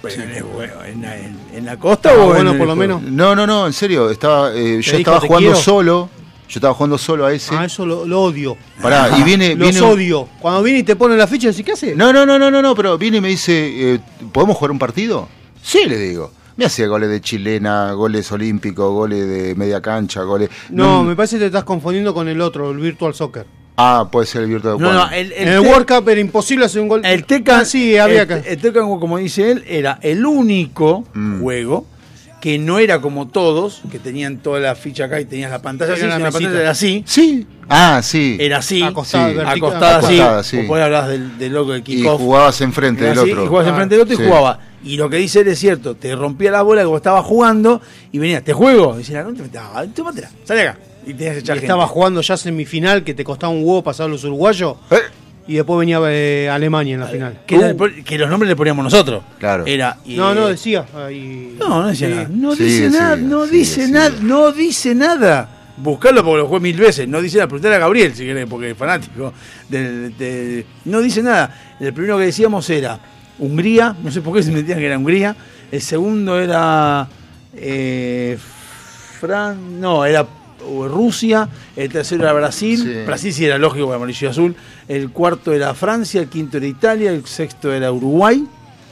Pero 0.02 0.22
en, 0.22 0.30
el 0.30 0.42
juego, 0.42 0.84
en, 0.84 1.02
la- 1.02 1.16
en- 1.16 1.38
en 1.52 1.64
la 1.64 1.76
costa 1.78 2.10
Ah, 2.12 2.18
o 2.22 2.26
bueno, 2.26 2.50
en 2.50 2.56
el 2.56 2.58
por 2.58 2.66
lo 2.68 2.76
menos. 2.76 3.02
No, 3.02 3.34
no, 3.34 3.46
no, 3.46 3.66
en 3.66 3.72
serio, 3.72 4.10
estaba, 4.10 4.52
eh, 4.54 4.80
yo 4.82 4.96
estaba 4.96 5.20
"Te 5.20 5.26
jugando 5.26 5.48
quiero"? 5.50 5.60
solo. 5.62 6.10
Yo 6.48 6.58
estaba 6.58 6.74
jugando 6.74 6.96
solo 6.96 7.26
a 7.26 7.32
ese. 7.32 7.56
Ah, 7.56 7.64
eso 7.64 7.84
lo, 7.84 8.06
lo 8.06 8.22
odio. 8.22 8.56
Pará, 8.80 9.18
y 9.18 9.22
viene, 9.24 9.56
Los 9.56 9.68
viene 9.70 9.80
odio. 9.84 10.28
Cuando 10.40 10.62
viene 10.62 10.78
y 10.78 10.82
te 10.84 10.94
pone 10.94 11.16
la 11.16 11.26
ficha, 11.26 11.48
decís, 11.48 11.64
¿qué 11.64 11.72
hace? 11.72 11.96
No, 11.96 12.12
no, 12.12 12.24
no, 12.24 12.38
no, 12.38 12.50
no, 12.52 12.62
no, 12.62 12.74
pero 12.76 12.96
viene 12.96 13.16
y 13.16 13.20
me 13.20 13.28
dice, 13.30 13.94
eh, 13.94 14.00
¿podemos 14.32 14.56
jugar 14.56 14.70
un 14.70 14.78
partido? 14.78 15.28
Sí, 15.60 15.80
le 15.88 15.98
digo. 15.98 16.30
Me 16.56 16.64
hacía 16.66 16.86
goles 16.86 17.10
de 17.10 17.20
chilena, 17.20 17.92
goles 17.92 18.30
olímpicos, 18.30 18.90
goles 18.92 19.26
de 19.28 19.54
media 19.56 19.80
cancha, 19.82 20.22
goles. 20.22 20.48
No, 20.70 21.02
Mm, 21.02 21.08
me 21.08 21.16
parece 21.16 21.36
que 21.36 21.40
te 21.40 21.46
estás 21.46 21.64
confundiendo 21.64 22.14
con 22.14 22.28
el 22.28 22.40
otro, 22.40 22.70
el 22.70 22.78
Virtual 22.78 23.12
Soccer. 23.12 23.44
Ah, 23.76 24.08
puede 24.10 24.26
ser 24.26 24.42
el 24.42 24.48
Virtual 24.48 24.78
No, 24.78 24.92
no, 24.92 25.10
el, 25.10 25.32
en 25.32 25.48
el 25.48 25.60
World 25.60 25.86
Cup 25.86 26.08
era 26.08 26.20
imposible 26.20 26.64
hacer 26.64 26.80
un 26.80 26.88
gol. 26.88 27.02
El 27.04 27.24
Tekken, 27.24 27.54
Ah, 27.54 27.64
sí, 27.64 27.96
había 27.98 28.22
el, 28.22 28.28
que. 28.28 28.34
el 28.52 28.58
Tekken, 28.58 28.82
como 28.98 29.18
dice 29.18 29.50
él, 29.50 29.64
era 29.68 29.98
el 30.02 30.24
único 30.24 31.04
Mm. 31.14 31.40
juego 31.42 31.86
que 32.40 32.58
no 32.58 32.78
era 32.78 33.00
como 33.00 33.28
todos, 33.28 33.82
que 33.90 33.98
tenían 33.98 34.38
toda 34.38 34.60
la 34.60 34.74
ficha 34.76 35.06
acá 35.06 35.20
y 35.20 35.24
tenías 35.24 35.50
la 35.50 35.60
pantalla 35.62 35.94
Era 35.94 36.14
así, 36.14 36.22
la 36.22 36.30
pantalla 36.30 36.60
era 36.60 36.70
así. 36.70 37.02
Sí. 37.06 37.46
Ah, 37.68 38.00
sí. 38.04 38.36
Era 38.38 38.58
así, 38.58 38.82
Acostada, 38.82 39.28
Sí. 39.30 39.34
vertical. 39.34 39.58
acostada 39.58 39.96
así. 39.98 40.20
Acostada, 40.20 40.44
sí. 40.44 40.62
Vos 40.66 40.78
hablabas 40.80 41.08
del, 41.08 41.38
del 41.38 41.52
loco 41.52 41.72
de 41.72 41.78
Y 41.78 41.82
kickoff. 41.82 42.20
jugabas 42.20 42.60
enfrente 42.60 43.04
del 43.04 43.18
así, 43.18 43.30
otro. 43.32 43.44
Y 43.44 43.46
jugabas 43.48 43.66
Ah, 43.66 43.70
enfrente 43.70 43.94
del 43.96 44.02
otro 44.02 44.14
y 44.14 44.18
sí. 44.18 44.24
jugaba. 44.24 44.60
Y 44.84 44.96
lo 44.96 45.10
que 45.10 45.16
dice 45.16 45.40
él 45.40 45.48
es 45.48 45.58
cierto, 45.58 45.96
te 45.96 46.14
rompía 46.14 46.52
la 46.52 46.62
bola 46.62 46.84
como 46.84 46.96
estaba 46.98 47.22
jugando 47.22 47.80
y 48.12 48.18
venía, 48.18 48.40
¿te 48.44 48.52
juego? 48.52 48.94
Y 48.94 48.98
decía, 48.98 49.22
no 49.24 49.34
te 49.34 49.42
metas, 49.42 49.64
tómatela, 49.94 50.30
sale 50.44 50.60
acá. 50.68 50.78
Y 51.06 51.14
tenías 51.14 51.36
estaba 51.48 51.86
jugando 51.86 52.20
ya 52.20 52.36
semifinal 52.36 53.04
que 53.04 53.14
te 53.14 53.22
costaba 53.24 53.52
un 53.52 53.60
huevo 53.60 53.82
pasar 53.82 54.06
a 54.06 54.08
los 54.08 54.24
uruguayos. 54.24 54.76
Eh, 54.90 54.96
Y 55.48 55.54
después 55.54 55.78
venía 55.78 56.00
eh, 56.08 56.48
Alemania 56.50 56.94
en 56.94 57.00
la 57.00 57.06
final. 57.06 57.38
Que, 57.46 57.54
era 57.54 57.70
el- 57.70 58.04
que 58.04 58.18
los 58.18 58.28
nombres 58.28 58.48
le 58.48 58.56
poníamos 58.56 58.82
nosotros. 58.82 59.22
Claro. 59.38 59.64
Era, 59.64 59.96
y- 60.04 60.16
No, 60.16 60.34
no, 60.34 60.48
decía. 60.48 60.84
ahí- 60.96 61.54
No, 61.58 61.82
no 61.82 61.86
decía 61.88 62.08
nada. 62.08 62.28
No 62.28 62.54
dice 62.56 62.90
nada, 62.90 63.16
no 63.16 63.46
dice 63.46 63.88
nada, 63.88 64.10
no 64.20 64.50
dice 64.52 64.94
nada. 64.96 65.48
Buscarlo 65.76 66.24
porque 66.24 66.38
lo 66.38 66.48
jugué 66.48 66.60
mil 66.60 66.76
veces. 66.76 67.06
No 67.06 67.20
dice 67.22 67.36
nada. 67.36 67.46
Preguntale 67.48 67.76
a 67.76 67.78
Gabriel 67.78 68.12
si 68.14 68.24
querés, 68.24 68.46
porque 68.48 68.70
es 68.70 68.76
fanático. 68.76 69.32
de- 69.68 70.66
no 70.86 71.00
dice 71.00 71.22
nada. 71.22 71.76
El 71.78 71.92
primero 71.92 72.18
que 72.18 72.24
decíamos 72.24 72.68
era 72.70 72.98
Hungría. 73.38 73.94
No 74.02 74.10
sé 74.10 74.22
por 74.22 74.34
qué 74.34 74.42
se 74.42 74.50
metían 74.50 74.78
que 74.80 74.86
era 74.86 74.98
Hungría. 74.98 75.36
El 75.70 75.80
segundo 75.80 76.40
era. 76.40 77.06
eh, 77.54 78.36
Fran. 79.20 79.80
No, 79.80 80.04
era 80.04 80.22
uh, 80.22 80.26
Rusia. 80.60 81.48
El 81.76 81.90
tercero 81.90 82.22
era 82.24 82.32
Brasil. 82.32 82.78
Sí. 82.82 83.04
Brasil 83.06 83.32
sí 83.32 83.44
era 83.44 83.58
lógico, 83.58 83.92
amarillo 83.92 84.26
y 84.26 84.30
azul. 84.30 84.56
El 84.88 85.10
cuarto 85.10 85.52
era 85.52 85.74
Francia. 85.74 86.20
El 86.20 86.28
quinto 86.28 86.56
era 86.56 86.66
Italia. 86.66 87.10
El 87.12 87.24
sexto 87.26 87.72
era 87.72 87.92
Uruguay. 87.92 88.44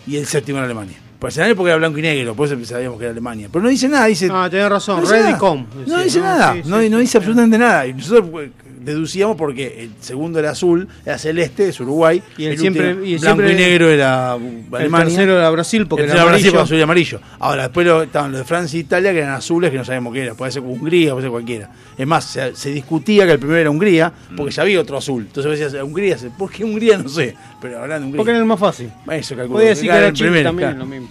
Y 0.06 0.16
el 0.16 0.26
séptimo 0.26 0.58
era 0.58 0.66
Alemania. 0.66 0.98
Por 1.18 1.32
señalar 1.32 1.56
porque 1.56 1.70
era 1.70 1.78
blanco 1.78 1.98
y 1.98 2.02
negro, 2.02 2.34
por 2.34 2.46
eso 2.46 2.62
sabíamos 2.66 2.98
que 2.98 3.04
era 3.06 3.12
Alemania. 3.12 3.48
Pero 3.50 3.62
no 3.62 3.70
dice 3.70 3.88
nada, 3.88 4.04
dice. 4.04 4.28
Ah, 4.30 4.46
tenés 4.50 4.68
razón, 4.68 4.96
no 4.96 5.00
dice 5.02 5.14
Ready 5.14 5.24
nada. 5.28 5.38
Com. 5.38 5.66
No 5.86 5.98
dice 6.02 6.18
¿no? 6.18 6.24
nada, 6.26 6.52
Sí, 6.52 6.62
no, 6.66 6.80
sí, 6.80 6.90
no 6.90 6.96
sí, 6.98 7.00
dice 7.00 7.12
sí. 7.12 7.16
absolutamente 7.16 7.56
nada. 7.58 7.86
Y 7.86 7.94
nosotros 7.94 8.28
pues, 8.30 8.50
deducíamos 8.84 9.36
porque 9.36 9.84
el 9.84 9.90
segundo 10.00 10.38
era 10.38 10.50
azul, 10.50 10.86
era 11.04 11.18
celeste, 11.18 11.68
es 11.68 11.80
Uruguay. 11.80 12.22
Y 12.36 12.44
el 12.46 12.58
siempre- 12.58 12.90
último, 12.90 13.04
y 13.06 13.14
el 13.14 13.20
blanco 13.20 13.42
siempre- 13.42 13.62
y 13.62 13.66
negro 13.66 13.90
era 13.90 14.36
uh, 14.36 14.38
El 14.40 14.74
Alemania. 14.74 15.06
tercero 15.06 15.38
era 15.38 15.50
Brasil 15.50 15.86
porque 15.86 16.04
El 16.04 16.10
era 16.10 16.14
tercero 16.20 16.28
Brasil, 16.30 16.48
amarillo. 16.50 16.62
azul 16.64 16.78
y 16.78 16.82
amarillo. 16.82 17.20
Ahora, 17.38 17.62
después 17.64 17.86
lo- 17.86 18.02
estaban 18.02 18.30
los 18.32 18.40
de 18.40 18.44
Francia 18.44 18.76
e 18.76 18.80
Italia 18.80 19.12
que 19.12 19.18
eran 19.18 19.34
azules 19.34 19.70
que 19.70 19.76
no 19.78 19.84
sabemos 19.84 20.12
qué 20.12 20.22
era. 20.24 20.34
Puede 20.34 20.52
ser 20.52 20.62
Hungría, 20.62 21.10
puede 21.12 21.22
ser 21.22 21.30
cualquiera. 21.30 21.70
Es 21.96 22.06
más, 22.06 22.24
se, 22.24 22.54
se 22.56 22.70
discutía 22.70 23.26
que 23.26 23.32
el 23.32 23.38
primero 23.38 23.60
era 23.60 23.70
Hungría 23.70 24.12
porque 24.36 24.52
ya 24.52 24.62
había 24.62 24.80
otro 24.80 24.96
azul. 24.98 25.22
Entonces 25.26 25.58
decías, 25.58 25.82
Hungría, 25.82 26.16
¿por 26.38 26.50
qué 26.50 26.64
Hungría? 26.64 26.98
No 26.98 27.08
sé. 27.08 27.34
Pero 27.60 27.78
hablando 27.80 28.00
de 28.00 28.04
Hungría. 28.06 28.16
Porque 28.18 28.30
era 28.32 28.38
el 28.40 28.44
más 28.46 28.60
fácil. 28.60 28.90
Eso 29.10 29.34
calculo. 29.36 29.56
Podía 29.58 29.68
decir 29.70 29.90
que 29.90 29.96
era 29.96 30.06
el 30.08 30.12
Chile 30.12 30.28
primero, 30.30 30.48
también, 30.50 30.68
claro. 30.70 30.84
lo 30.84 30.86
mismo. 30.90 31.08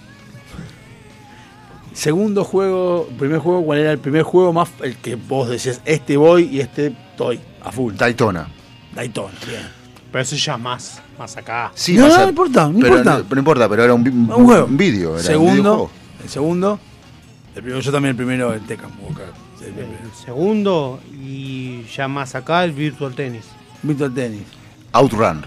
Segundo 1.92 2.42
juego, 2.42 3.08
primer 3.18 3.38
juego, 3.38 3.64
¿cuál 3.64 3.78
era 3.78 3.92
el 3.92 3.98
primer 3.98 4.22
juego 4.24 4.52
más 4.52 4.68
el 4.82 4.96
que 4.96 5.14
vos 5.14 5.48
decías, 5.48 5.80
este 5.84 6.16
voy 6.16 6.48
y 6.50 6.58
este 6.60 6.88
estoy 6.88 7.38
a 7.64 7.72
full? 7.72 7.94
Daytona. 7.94 8.46
Daytona, 8.94 9.34
bien. 9.46 9.68
Pero 10.12 10.22
eso 10.22 10.36
ya 10.36 10.56
más, 10.56 11.02
más 11.18 11.36
acá. 11.36 11.72
Sí, 11.74 11.94
No, 11.96 12.06
más 12.08 12.18
no 12.18 12.24
a- 12.24 12.28
importa, 12.28 12.68
no 12.68 12.74
pero, 12.78 12.86
importa. 12.98 13.16
pero 13.28 13.34
no 13.34 13.38
importa, 13.40 13.68
pero 13.68 13.84
era 13.84 13.94
un, 13.94 14.00
un, 14.08 14.32
Un 14.32 14.44
juego. 14.44 14.66
un 14.66 14.76
vídeo. 14.76 15.08
era 15.10 15.18
un 15.18 15.22
segundo, 15.24 15.90
el 16.22 16.28
segundo, 16.28 16.78
el 17.56 17.62
primero, 17.62 17.80
yo 17.80 17.92
también 17.92 18.10
el 18.10 18.16
primero, 18.16 18.52
el 18.54 18.60
Tekken. 18.62 18.90
El. 19.60 19.68
El 19.78 20.12
segundo 20.24 21.00
y 21.12 21.84
ya 21.96 22.06
más 22.06 22.34
acá 22.34 22.64
el 22.64 22.72
Virtual 22.72 23.14
Tennis. 23.14 23.44
Virtual 23.82 24.12
Tennis. 24.12 24.42
Outrun. 24.92 25.42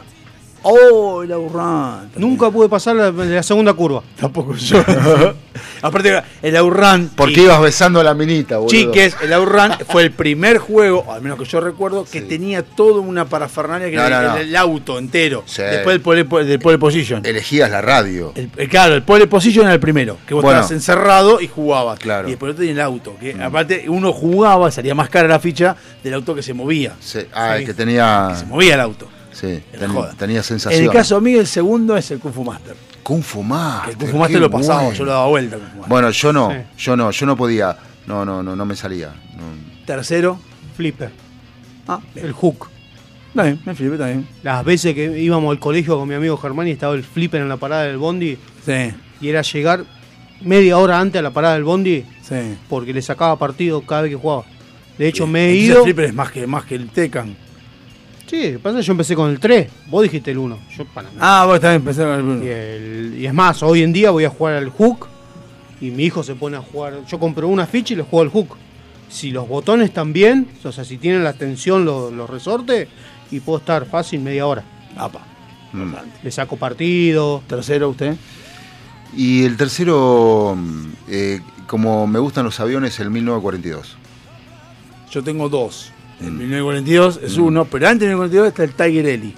Oh, 0.70 1.24
el 1.24 1.32
Aurran. 1.32 2.10
Nunca 2.18 2.50
pude 2.52 2.68
pasar 2.70 2.96
la, 2.96 3.12
la 3.12 3.44
segunda 3.44 3.74
curva. 3.74 4.02
Tampoco 4.20 4.56
yo. 4.56 4.84
Aparte, 5.82 6.22
el 6.42 6.56
Aurran. 6.58 7.10
Porque 7.16 7.42
ibas 7.44 7.62
besando 7.62 8.00
a 8.00 8.04
la 8.04 8.14
minita, 8.14 8.58
boludo. 8.58 8.70
Chiques, 8.72 9.16
el 9.22 9.32
Outrun 9.34 9.72
fue 9.90 10.04
el 10.04 10.12
primer 10.12 10.58
juego, 10.58 11.12
al 11.12 11.22
menos 11.22 11.38
que 11.40 11.46
yo 11.46 11.60
recuerdo, 11.60 12.06
que 12.12 12.22
tenía 12.22 12.64
toda 12.64 13.00
una 13.02 13.26
parafernalia 13.26 13.90
que 13.90 13.96
No, 13.96 14.06
era 14.06 14.22
no, 14.22 14.28
no. 14.30 14.38
el, 14.38 14.50
el 14.50 14.56
auto 14.56 14.98
entero. 14.98 15.44
Sí. 15.46 15.62
Después 15.62 15.94
del 15.94 16.02
pole, 16.02 16.26
po- 16.26 16.44
del 16.44 16.60
pole 16.60 16.78
position. 16.78 17.26
Elegías 17.26 17.70
la 17.70 17.82
radio. 17.82 18.34
El- 18.36 18.50
el- 18.58 18.70
claro, 18.70 18.96
el 18.96 19.04
pole 19.04 19.28
position 19.28 19.66
era 19.66 19.74
el 19.74 19.80
primero, 19.80 20.18
que 20.28 20.34
vos 20.34 20.44
Bueno. 20.44 20.60
estabas 20.60 20.72
encerrado 20.72 21.40
y 21.42 21.48
jugabas. 21.48 22.00
Claro. 22.00 22.28
Y 22.28 22.32
después 22.32 22.52
otro 22.52 22.60
tenía 22.62 22.74
el 22.74 22.82
auto, 22.82 23.16
que 23.20 23.36
aparte 23.42 23.86
uno 23.88 24.12
jugaba, 24.14 24.70
salía 24.72 24.96
más 24.96 25.10
cara 25.10 25.28
la 25.28 25.40
ficha 25.40 25.76
del 26.04 26.14
auto 26.16 26.34
que 26.36 26.44
se 26.44 26.54
movía. 26.54 26.94
Sí. 27.00 27.20
Ah, 27.34 27.54
Sí. 27.56 27.62
el 27.62 27.66
que 27.68 27.74
tenía. 27.74 28.34
Se 28.36 28.46
movía 28.46 28.74
el 28.76 28.82
auto. 28.82 29.08
Sí, 29.40 29.61
ten- 29.77 29.91
tenía 30.17 30.38
En 30.38 30.43
sensación. 30.43 30.83
el 30.83 30.90
caso 30.91 31.22
mío, 31.22 31.40
el 31.40 31.45
segundo 31.48 31.95
es 31.95 32.09
el 32.11 32.19
Kung 32.19 32.33
Fu 32.33 32.43
Master. 32.43 32.75
Kung 33.03 33.22
Fu 33.22 33.43
Master. 33.43 33.91
El 33.91 33.98
Kung 33.98 34.09
Fu 34.09 34.17
Master 34.17 34.41
lo 34.41 34.49
pasaba, 34.49 34.82
bueno. 34.83 34.98
yo 34.98 35.06
lo 35.06 35.11
daba 35.11 35.27
vuelta. 35.27 35.57
Kung 35.57 35.67
Fu 35.67 35.74
Master. 35.75 35.90
Bueno, 35.90 36.09
yo 36.09 36.33
no, 36.33 36.51
Sí. 36.51 36.57
yo 36.83 36.98
no, 36.98 37.11
yo 37.11 37.25
no 37.27 37.38
podía. 37.38 37.77
No, 38.07 38.25
no, 38.25 38.41
no, 38.41 38.56
no 38.56 38.66
me 38.66 38.75
salía. 38.75 39.09
No. 39.35 39.43
Tercero, 39.85 40.40
Flipper. 40.75 41.11
ah, 41.88 41.99
El 42.16 42.32
hook. 42.32 42.67
bien, 43.33 43.59
me 43.66 43.75
flipé 43.75 43.98
también. 43.98 44.27
Las 44.41 44.66
veces 44.66 44.95
que 44.95 45.19
íbamos 45.22 45.51
al 45.51 45.59
colegio 45.59 45.99
con 45.99 46.07
mi 46.09 46.16
amigo 46.16 46.35
Germán 46.38 46.67
y 46.67 46.72
estaba 46.72 46.95
el 46.95 47.03
flipper 47.03 47.41
en 47.41 47.49
la 47.49 47.57
parada 47.57 47.83
del 47.83 47.98
bondi 47.98 48.38
Sí, 48.66 48.91
y 49.22 49.30
era 49.30 49.41
llegar 49.43 49.83
media 50.41 50.77
hora 50.80 50.99
antes 50.99 51.19
a 51.19 51.22
la 51.22 51.32
parada 51.32 51.53
del 51.53 51.64
bondi 51.64 52.03
sí. 52.27 52.35
porque 52.69 52.93
le 52.93 53.01
sacaba 53.01 53.38
partido 53.38 53.82
cada 53.82 54.01
vez 54.03 54.11
que 54.11 54.17
jugaba. 54.17 54.43
De 54.98 55.07
hecho, 55.07 55.27
me 55.27 55.45
he 55.45 55.49
Entonces 55.51 55.67
ido. 55.69 55.77
El 55.77 55.83
flipper 55.83 56.06
es 56.06 56.14
más 56.16 56.32
que, 56.32 56.48
más 56.48 56.66
que 56.66 56.75
el 56.75 56.90
Tekken. 56.90 57.38
Sí, 58.27 58.35
lo 58.51 58.57
que 58.57 58.59
pasa 58.59 58.80
es 58.80 58.83
que 58.83 58.88
yo 58.88 58.91
empecé 58.91 59.15
con 59.15 59.30
el 59.31 59.39
3. 59.39 59.67
Vos 59.89 60.03
dijiste 60.03 60.31
el 60.31 60.38
1. 60.38 60.59
Yo 60.77 60.85
para 60.85 61.09
nada. 61.11 61.41
Ah, 61.41 61.45
vos 61.45 61.59
también 61.59 61.81
empecé 61.81 62.01
con 62.03 62.11
el 62.14 62.19
Y, 62.19 62.23
Bruno. 62.23 62.41
el- 62.43 63.15
y 63.19 63.25
es 63.25 63.33
más, 63.33 63.64
hoy 63.64 63.83
en 63.83 63.93
día 63.93 64.11
voy 64.11 64.25
a 64.25 64.30
jugar 64.30 64.56
al 64.56 64.69
hook 64.69 65.07
y 65.80 65.91
mi 65.91 66.03
hijo 66.03 66.23
se 66.23 66.35
pone 66.35 66.57
a 66.57 66.61
jugar. 66.61 67.06
Yo 67.07 67.19
compro 67.19 67.47
una 67.47 67.65
ficha 67.65 67.93
y 67.93 67.97
le 67.97 68.03
juego 68.03 68.22
al 68.23 68.30
hook. 68.30 68.57
Si 69.09 69.31
los 69.31 69.47
botones 69.47 69.88
están 69.88 70.11
bien, 70.11 70.47
o 70.64 70.72
sea, 70.73 70.83
si 70.83 70.97
tienen 70.97 71.23
la 71.23 71.31
tensión 71.33 71.85
los, 71.85 72.11
los 72.11 72.30
resortes, 72.30 72.89
y 73.31 73.39
puedo 73.39 73.59
estar 73.59 73.85
fácil 73.85 74.19
media 74.19 74.45
hora. 74.45 74.64
Apa. 74.97 75.19
Mm. 75.73 75.93
Le 76.23 76.31
saco 76.31 76.57
partido. 76.57 77.41
Tercero, 77.47 77.89
usted. 77.89 78.15
Y 79.15 79.43
el 79.45 79.56
tercero, 79.57 80.53
mm, 80.57 80.85
eh, 81.09 81.39
como 81.67 82.07
me 82.07 82.19
gustan 82.19 82.43
los 82.45 82.59
aviones, 82.59 82.99
el 82.99 83.09
1942. 83.09 83.95
Yo 85.11 85.23
tengo 85.23 85.47
dos. 85.49 85.91
El 86.22 86.32
Mm. 86.32 86.38
1942 86.40 87.20
es 87.24 87.38
uno, 87.38 87.66
pero 87.66 87.88
antes 87.88 88.08
del 88.08 88.18
1942 88.18 88.48
está 88.48 88.64
el 88.64 88.72
Tiger 88.92 89.06
Eli. 89.08 89.34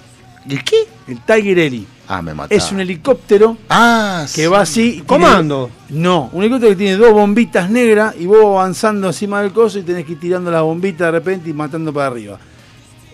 ¿El 0.48 0.64
qué? 0.64 0.76
El 1.08 1.20
Tiger 1.20 1.58
Eli. 1.58 1.86
Ah, 2.08 2.22
me 2.22 2.34
mataba. 2.34 2.56
Es 2.56 2.72
un 2.72 2.80
helicóptero 2.80 3.56
Ah, 3.68 4.22
que 4.34 4.42
sí. 4.42 4.46
va 4.48 4.60
así. 4.62 4.80
y 4.82 4.90
tiene- 4.92 5.06
Comando. 5.06 5.70
No, 5.90 6.28
un 6.32 6.42
helicóptero 6.42 6.70
que 6.70 6.76
tiene 6.76 6.96
dos 6.96 7.12
bombitas 7.12 7.70
negras 7.70 8.14
y 8.18 8.26
vos 8.26 8.44
avanzando 8.44 9.06
encima 9.08 9.42
del 9.42 9.52
coso 9.52 9.78
y 9.78 9.82
tenés 9.82 10.04
que 10.06 10.12
ir 10.12 10.20
tirando 10.20 10.50
las 10.50 10.62
bombitas 10.62 11.06
de 11.06 11.10
repente 11.12 11.50
y 11.50 11.52
matando 11.52 11.92
para 11.92 12.06
arriba. 12.08 12.38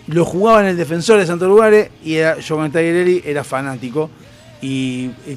Lo 0.06 0.24
jugaba 0.24 0.60
en 0.60 0.68
el 0.68 0.76
defensor 0.76 1.18
de 1.18 1.26
Santo 1.26 1.46
Lugares 1.48 1.90
y 2.04 2.14
era, 2.14 2.38
yo 2.38 2.54
con 2.56 2.64
el 2.66 2.70
Tiger 2.70 2.94
Eli 2.96 3.22
era 3.24 3.42
fanático. 3.44 4.08
Y, 4.62 5.10
eh, 5.26 5.36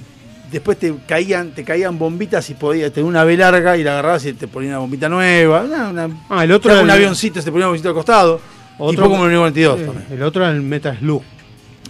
después 0.51 0.77
te 0.79 0.93
caían, 1.07 1.51
te 1.51 1.63
caían 1.63 1.97
bombitas 1.99 2.49
y 2.49 2.53
podías 2.53 2.91
tener 2.91 3.07
una 3.07 3.23
B 3.23 3.37
larga 3.37 3.77
y 3.77 3.83
la 3.83 3.91
agarrabas 3.93 4.25
y 4.25 4.33
te 4.33 4.47
ponía 4.47 4.69
una 4.71 4.79
bombita 4.79 5.09
nueva. 5.09 5.61
Una, 5.63 5.89
una- 5.89 6.09
Ah, 6.29 6.43
el 6.43 6.51
otro 6.51 6.71
era 6.71 6.81
un 6.81 6.89
el- 6.89 6.95
avioncito, 6.95 7.39
se 7.39 7.45
te 7.45 7.51
ponía 7.51 7.65
un 7.67 7.69
avioncito 7.69 7.89
al 7.89 7.95
costado. 7.95 8.39
Otro- 8.77 9.09
como 9.09 9.25
el 9.25 9.33
92 9.33 9.79
eh, 9.79 9.85
también. 9.85 10.05
el 10.11 10.23
otro 10.23 10.43
era 10.45 10.53
el 10.53 10.61
Metal 10.61 10.97
Slug. 10.97 11.21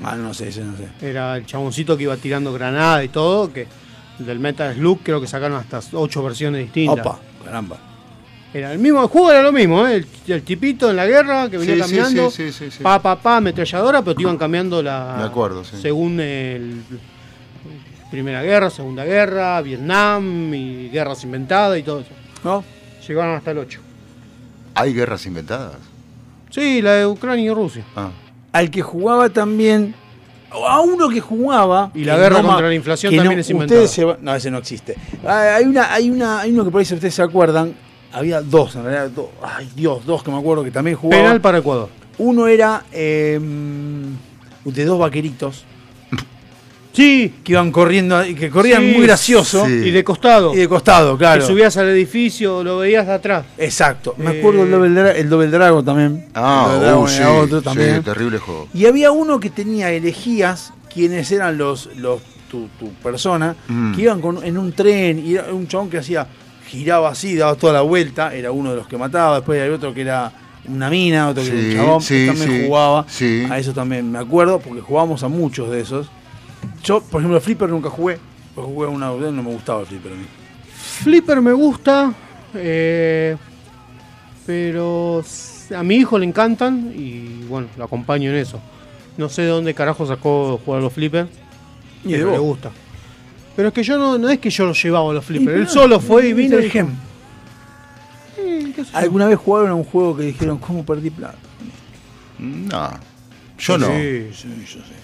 Ah, 0.03 0.15
no 0.15 0.33
sé, 0.33 0.47
ese 0.49 0.63
no 0.63 0.75
sé. 0.77 0.87
Era 1.05 1.35
el 1.37 1.45
chaboncito 1.45 1.95
que 1.97 2.03
iba 2.03 2.15
tirando 2.17 2.51
granada 2.53 3.03
y 3.03 3.09
todo. 3.09 3.51
que 3.53 3.67
Del 4.19 4.39
Metal 4.39 4.73
Slug 4.75 4.99
creo 5.03 5.21
que 5.21 5.27
sacaron 5.27 5.57
hasta 5.57 5.79
ocho 5.93 6.23
versiones 6.23 6.61
distintas. 6.63 7.05
Opa, 7.05 7.19
caramba. 7.45 7.77
Era 8.53 8.73
el 8.73 8.79
mismo, 8.79 9.01
el 9.03 9.07
juego 9.09 9.29
era 9.31 9.43
lo 9.43 9.51
mismo, 9.51 9.85
¿eh? 9.87 9.97
el, 9.97 10.07
el 10.33 10.41
tipito 10.41 10.89
en 10.89 10.95
la 10.95 11.05
guerra 11.05 11.47
que 11.51 11.57
venía 11.59 11.75
Sí, 11.75 11.81
cambiando, 11.81 12.31
sí, 12.31 12.51
sí, 12.51 12.65
sí, 12.65 12.71
sí. 12.77 12.83
pa, 12.83 12.99
pa, 12.99 13.15
pa, 13.21 13.37
ametralladora, 13.37 14.01
pero 14.01 14.15
te 14.15 14.23
iban 14.23 14.37
cambiando 14.37 14.81
la... 14.81 15.17
Me 15.19 15.23
acuerdo, 15.25 15.63
sí. 15.63 15.77
Según 15.79 16.19
el... 16.19 16.81
Primera 18.11 18.41
guerra, 18.41 18.69
Segunda 18.69 19.05
guerra, 19.05 19.61
Vietnam 19.61 20.53
y 20.53 20.89
guerras 20.89 21.23
inventadas 21.23 21.77
y 21.79 21.83
todo 21.83 21.99
eso. 22.01 22.09
¿No? 22.43 22.63
Llegaron 23.07 23.35
hasta 23.35 23.51
el 23.51 23.57
8. 23.59 23.79
¿Hay 24.75 24.93
guerras 24.93 25.25
inventadas? 25.25 25.77
Sí, 26.49 26.81
la 26.81 26.93
de 26.93 27.05
Ucrania 27.07 27.45
y 27.51 27.53
Rusia. 27.53 27.83
Ah. 27.95 28.09
al 28.51 28.71
que 28.71 28.81
jugaba 28.81 29.29
también 29.29 29.93
a 30.51 30.79
uno 30.81 31.07
que 31.09 31.21
jugaba 31.21 31.91
Y 31.93 32.03
la 32.03 32.17
guerra 32.17 32.41
contra 32.41 32.67
la 32.67 32.73
inflación 32.73 33.11
que 33.11 33.17
también 33.17 33.37
no- 33.37 33.41
es 33.41 33.49
inventada. 33.51 33.87
se 33.87 34.03
va- 34.03 34.17
no 34.19 34.33
ese 34.33 34.49
no 34.49 34.57
existe 34.57 34.95
Ah, 35.23 35.53
hay 35.57 35.65
una 35.65 35.93
hay 35.93 36.09
una 36.09 36.39
hay 36.39 36.51
uno 36.51 36.65
que 36.65 36.71
por 36.71 36.79
ahí 36.79 36.85
si 36.85 36.95
ustedes 36.95 37.13
se 37.13 37.21
acuerdan 37.21 37.75
había 38.11 38.41
dos 38.41 38.75
en 38.75 38.83
realidad 38.85 39.11
dos, 39.15 39.27
ay 39.43 39.69
Dios 39.75 40.03
dos 40.07 40.23
que 40.23 40.31
me 40.31 40.39
acuerdo 40.39 40.63
que 40.63 40.71
también 40.71 40.97
jugaban 40.97 41.23
Penal 41.25 41.41
para 41.41 41.59
Ecuador. 41.59 41.89
uno 42.17 42.47
era 42.47 42.83
eh, 42.91 43.39
de 44.65 44.85
dos 44.85 44.97
vaqueritos 44.99 45.65
Sí, 46.91 47.35
que 47.43 47.51
iban 47.53 47.71
corriendo 47.71 48.25
y 48.25 48.33
que 48.33 48.49
corrían 48.49 48.81
Sí, 48.81 48.93
muy 48.97 49.03
gracioso 49.05 49.65
sí. 49.65 49.71
y 49.71 49.91
de 49.91 50.03
costado. 50.03 50.53
y 50.53 50.57
de 50.57 50.67
costado 50.67 51.17
claro 51.17 51.41
Que 51.41 51.47
subías 51.47 51.77
al 51.77 51.89
edificio, 51.89 52.63
lo 52.63 52.79
veías 52.79 53.05
de 53.05 53.13
atrás. 53.13 53.45
exacto 53.57 54.15
me 54.17 54.31
acuerdo 54.39 54.63
el 54.63 54.71
Double, 54.71 54.89
Dra- 54.89 55.15
el 55.15 55.29
Double 55.29 55.47
Dragon 55.47 55.85
también 55.85 56.25
Ah, 56.33 56.63
el 56.65 56.71
Double 56.73 56.85
Dragon 56.87 57.03
uh, 57.03 57.07
sí, 57.07 57.17
era 57.17 57.31
otro 57.33 57.59
sí, 57.59 57.63
también 57.65 58.03
terrible 58.03 58.39
juego. 58.39 58.67
Y 58.73 58.85
había 58.85 59.11
uno 59.11 59.39
que 59.39 59.49
tenía, 59.51 59.91
elegías 59.91 60.73
quiénes 60.91 61.31
eran 61.31 61.57
los, 61.57 61.89
los 61.97 62.21
tu, 62.49 62.67
tu 62.79 62.91
persona, 62.93 63.55
Mm. 63.67 63.93
que 63.93 64.01
iban 64.01 64.19
con, 64.19 64.43
en 64.43 64.57
un 64.57 64.71
tren, 64.73 65.23
y 65.23 65.35
era 65.35 65.53
un 65.53 65.67
chabón 65.67 65.87
que 65.91 65.99
hacía, 65.99 66.25
giraba 66.67 67.09
así, 67.09 67.35
daba 67.35 67.53
toda 67.53 67.73
la 67.73 67.81
vuelta, 67.81 68.33
era 68.33 68.51
uno 68.51 68.71
de 68.71 68.77
los 68.77 68.87
que 68.87 68.97
mataba, 68.97 69.35
después 69.35 69.61
hay 69.61 69.69
otro 69.69 69.93
que 69.93 70.01
era 70.01 70.31
una 70.67 70.89
mina, 70.89 71.29
otro 71.29 71.43
que 71.43 71.49
era 71.49 71.59
Sí, 71.61 71.65
un 71.69 71.75
chabón, 71.75 72.01
sí, 72.01 72.13
que 72.15 72.25
también 72.27 72.49
sí, 72.61 72.65
jugaba, 72.65 73.05
sí. 73.07 73.43
a 73.47 73.59
eso 73.59 73.71
también 73.73 74.11
me 74.11 74.17
acuerdo, 74.17 74.59
porque 74.59 74.81
jugábamos 74.81 75.21
a 75.21 75.27
muchos 75.27 75.69
de 75.69 75.81
esos. 75.81 76.07
Yo, 76.83 77.01
por 77.01 77.21
ejemplo, 77.21 77.39
Flipper 77.41 77.69
nunca 77.69 77.89
jugué, 77.89 78.19
porque 78.55 78.71
jugué 78.71 78.87
a 78.87 78.89
una, 78.89 79.07
no 79.09 79.43
me 79.43 79.51
gustaba 79.51 79.85
Flipper 79.85 80.13
a 80.13 80.15
mí. 80.15 80.25
Flipper 80.73 81.41
me 81.41 81.53
gusta, 81.53 82.13
eh, 82.53 83.35
pero 84.45 85.23
a 85.75 85.83
mi 85.83 85.95
hijo 85.95 86.17
le 86.17 86.25
encantan 86.25 86.91
y 86.95 87.43
bueno, 87.47 87.67
lo 87.77 87.83
acompaño 87.83 88.31
en 88.31 88.37
eso. 88.37 88.59
No 89.17 89.29
sé 89.29 89.43
de 89.43 89.49
dónde 89.49 89.73
carajo 89.73 90.05
sacó 90.07 90.59
jugar 90.63 90.79
a 90.79 90.83
los 90.83 90.93
Flipper, 90.93 91.27
Y 92.05 92.13
pero 92.13 92.31
le 92.31 92.37
gusta. 92.37 92.71
Pero 93.55 93.67
es 93.67 93.73
que 93.73 93.83
yo 93.83 93.97
no, 93.97 94.17
no 94.17 94.29
es 94.29 94.39
que 94.39 94.49
yo 94.49 94.65
lo 94.65 94.73
llevaba 94.73 95.11
a 95.11 95.13
los 95.13 95.25
Flipper, 95.25 95.55
él 95.55 95.67
solo 95.67 95.99
fue 95.99 96.29
y 96.29 96.33
vino. 96.33 96.57
¿Alguna 98.93 99.27
vez 99.27 99.37
jugaron 99.37 99.69
a 99.71 99.75
un 99.75 99.83
juego 99.83 100.15
que 100.15 100.23
dijeron, 100.23 100.57
¿cómo 100.57 100.85
perdí 100.85 101.09
plata? 101.09 101.37
No, 102.39 102.89
yo 103.57 103.77
no. 103.77 103.87
Sí, 103.87 104.29
sí, 104.33 104.65
yo 104.65 104.79
sé. 104.79 104.98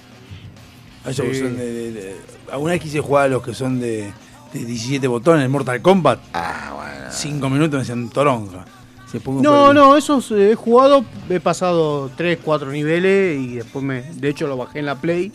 A 1.06 1.11
esos 1.11 1.25
que 1.25 1.34
Sí. 1.35 1.40
son 1.42 1.58
de, 1.58 1.72
de- 1.72 1.92
de- 1.92 2.16
alguna 2.51 2.74
vez 2.74 2.82
quise 2.82 3.00
jugar 3.00 3.25
a 3.25 3.27
los 3.30 3.43
que 3.43 3.53
son 3.53 3.80
de, 3.80 4.11
de 4.53 4.66
17 4.66 5.08
botones, 5.08 5.43
el 5.43 5.50
Mortal 5.50 5.82
Kombat. 5.82 6.19
Ah, 6.34 6.74
bueno. 6.75 7.11
5 7.11 7.50
minutos 7.50 7.74
me 7.74 7.80
decían 7.80 8.09
toronja. 8.09 8.66
Se 9.11 9.19
pongo 9.19 9.42
No, 9.42 9.74
no, 9.74 9.95
esos 9.95 10.32
eh, 10.32 10.51
he 10.51 10.56
jugado, 10.56 11.06
he 11.30 11.40
pasado 11.40 12.09
3, 12.17 12.40
4 12.43 12.72
niveles 12.72 13.40
y 13.40 13.56
después 13.56 13.85
me. 13.85 14.01
De 14.01 14.30
hecho 14.30 14.48
lo 14.48 14.58
bajé 14.58 14.80
en 14.80 14.88
la 14.88 14.95
Play 14.95 15.32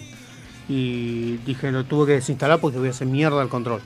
y 0.69 1.37
dije 1.47 1.71
lo 1.73 1.85
tuve 1.85 2.07
que 2.07 2.13
desinstalar 2.15 2.61
porque 2.61 2.79
voy 2.79 2.89
a 2.89 2.91
hacer 2.91 3.07
mierda 3.07 3.41
el 3.43 3.49
control. 3.49 3.81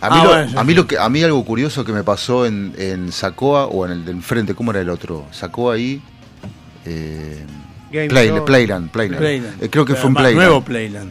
A 0.00 0.10
mí, 0.10 0.16
Ah, 0.20 0.24
lo, 0.24 0.30
bueno, 0.30 0.50
sí, 0.50 0.56
a 0.58 0.64
mí 0.64 0.72
sí. 0.72 0.76
lo 0.76 0.86
que 0.86 0.98
a 0.98 1.08
mí 1.08 1.22
algo 1.22 1.42
curioso 1.44 1.82
que 1.84 1.92
me 1.92 2.04
pasó 2.04 2.44
en, 2.44 2.74
en 2.76 3.10
Sacoa 3.10 3.66
o 3.66 3.86
en 3.86 3.92
el 3.92 4.04
de 4.04 4.12
enfrente, 4.12 4.54
¿cómo 4.54 4.70
era 4.70 4.80
el 4.82 4.90
otro? 4.90 5.24
Sacoa 5.32 5.74
ahí. 5.74 6.02
Eh, 6.84 7.44
Game 7.96 8.08
Play- 8.08 8.26
Store. 8.28 8.44
Playland, 8.44 8.90
Playland. 8.90 9.18
Playland. 9.18 9.62
Eh, 9.62 9.68
creo 9.70 9.84
que 9.84 9.92
Pero 9.94 10.02
fue 10.02 10.08
en 10.10 10.14
Playland. 10.14 10.36
Nuevo 10.36 10.60
Playland. 10.64 11.10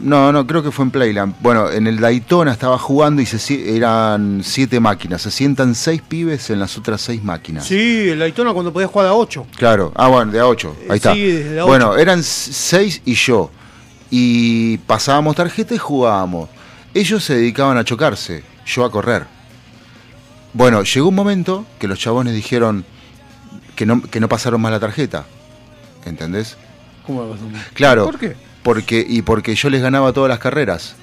No, 0.00 0.32
no, 0.32 0.44
creo 0.48 0.64
que 0.64 0.72
fue 0.72 0.84
en 0.84 0.90
Playland. 0.90 1.36
Bueno, 1.40 1.70
en 1.70 1.86
el 1.86 2.00
Daytona 2.00 2.50
estaba 2.52 2.76
jugando 2.76 3.22
y 3.22 3.26
se, 3.26 3.76
eran 3.76 4.40
siete 4.42 4.80
máquinas. 4.80 5.22
Se 5.22 5.30
sientan 5.30 5.76
seis 5.76 6.02
pibes 6.02 6.50
en 6.50 6.58
las 6.58 6.76
otras 6.76 7.00
seis 7.02 7.22
máquinas. 7.22 7.66
Sí, 7.66 8.08
el 8.08 8.18
Daytona 8.18 8.52
cuando 8.52 8.72
podías 8.72 8.90
jugar 8.90 9.06
a 9.06 9.14
8. 9.14 9.46
Claro, 9.56 9.92
ah, 9.94 10.08
bueno, 10.08 10.32
de 10.32 10.40
a 10.40 10.46
8, 10.48 10.74
ahí 10.80 10.86
Eh, 10.90 10.94
está. 10.96 11.14
sí, 11.14 11.22
desde 11.30 11.60
a 11.60 11.64
bueno, 11.64 11.90
ocho. 11.90 11.98
eran 12.00 12.22
seis 12.24 13.00
y 13.04 13.14
yo. 13.14 13.50
Y 14.10 14.78
pasábamos 14.78 15.36
tarjeta 15.36 15.72
y 15.74 15.78
jugábamos. 15.78 16.48
Ellos 16.94 17.22
se 17.22 17.36
dedicaban 17.36 17.76
a 17.78 17.84
chocarse, 17.84 18.42
yo 18.66 18.84
a 18.84 18.90
correr. 18.90 19.24
Bueno, 20.52 20.82
llegó 20.82 21.08
un 21.08 21.14
momento 21.14 21.64
que 21.78 21.86
los 21.88 21.98
chabones 21.98 22.34
dijeron 22.34 22.84
que 23.76 23.86
no, 23.86 24.02
que 24.02 24.18
no 24.20 24.28
pasaron 24.28 24.60
más 24.60 24.72
la 24.72 24.80
tarjeta. 24.80 25.24
¿Entendés? 26.04 26.56
¿Cómo 27.06 27.22
lo 27.24 27.30
pasó? 27.30 27.42
Claro. 27.74 28.04
¿Por 28.06 28.18
qué? 28.18 28.34
Porque, 28.62 29.04
y 29.06 29.22
porque 29.22 29.54
yo 29.54 29.70
les 29.70 29.82
ganaba 29.82 30.12
todas 30.12 30.28
las 30.28 30.38
carreras. 30.38 30.94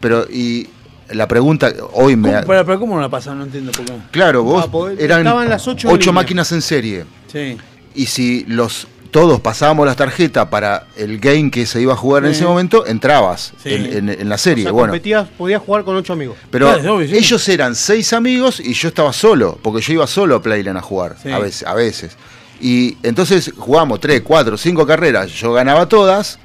Pero, 0.00 0.26
y 0.30 0.68
la 1.10 1.26
pregunta, 1.28 1.72
hoy 1.92 2.16
me. 2.16 2.30
¿Cómo, 2.32 2.46
pero, 2.46 2.64
pero 2.64 2.80
¿cómo 2.80 2.94
no 2.96 3.00
la 3.00 3.08
pasaron? 3.08 3.38
No 3.40 3.44
entiendo 3.46 3.72
por 3.72 3.84
qué. 3.84 3.92
Claro, 4.12 4.42
vos 4.44 4.64
Ah, 4.66 4.70
porque 4.70 5.02
eran 5.04 5.20
estaban 5.20 5.48
las 5.48 5.66
ocho 5.66 5.88
línea. 5.96 6.12
máquinas 6.12 6.52
en 6.52 6.62
serie. 6.62 7.04
Sí. 7.32 7.56
Y 7.94 8.06
si 8.06 8.44
los 8.46 8.86
todos 9.10 9.40
pasábamos 9.40 9.84
las 9.86 9.96
tarjetas 9.96 10.46
para 10.46 10.86
el 10.96 11.18
game 11.18 11.50
que 11.50 11.66
se 11.66 11.82
iba 11.82 11.94
a 11.94 11.96
jugar 11.96 12.24
en 12.24 12.30
ese 12.30 12.44
momento, 12.44 12.86
entrabas 12.86 13.52
Sí. 13.60 13.74
en, 13.74 14.08
en- 14.08 14.20
en 14.20 14.28
la 14.28 14.38
serie. 14.38 14.66
O 14.66 14.66
sea, 14.66 14.72
bueno, 14.72 14.92
competías, 14.92 15.26
podías 15.36 15.60
jugar 15.60 15.82
con 15.82 15.96
8 15.96 16.12
amigos. 16.12 16.36
pero 16.48 16.66
Claro, 16.66 16.80
es 16.80 16.86
obvio, 16.86 17.08
sí. 17.08 17.16
ellos 17.16 17.48
eran 17.48 17.74
seis 17.74 18.12
amigos 18.12 18.60
y 18.60 18.72
yo 18.72 18.86
estaba 18.86 19.12
solo, 19.12 19.58
porque 19.60 19.80
yo 19.82 19.94
iba 19.94 20.06
solo 20.06 20.36
a 20.36 20.42
Playland 20.42 20.78
a 20.78 20.80
jugar, 20.82 21.16
Sí. 21.20 21.28
a 21.32 21.40
veces, 21.40 21.66
a 21.66 21.74
veces. 21.74 22.16
Y 22.60 22.96
entonces 23.02 23.52
jugamos 23.56 24.00
tres, 24.00 24.20
cuatro, 24.22 24.56
cinco 24.56 24.86
carreras, 24.86 25.30
yo 25.30 25.52
ganaba 25.52 25.86
todas. 25.88 26.38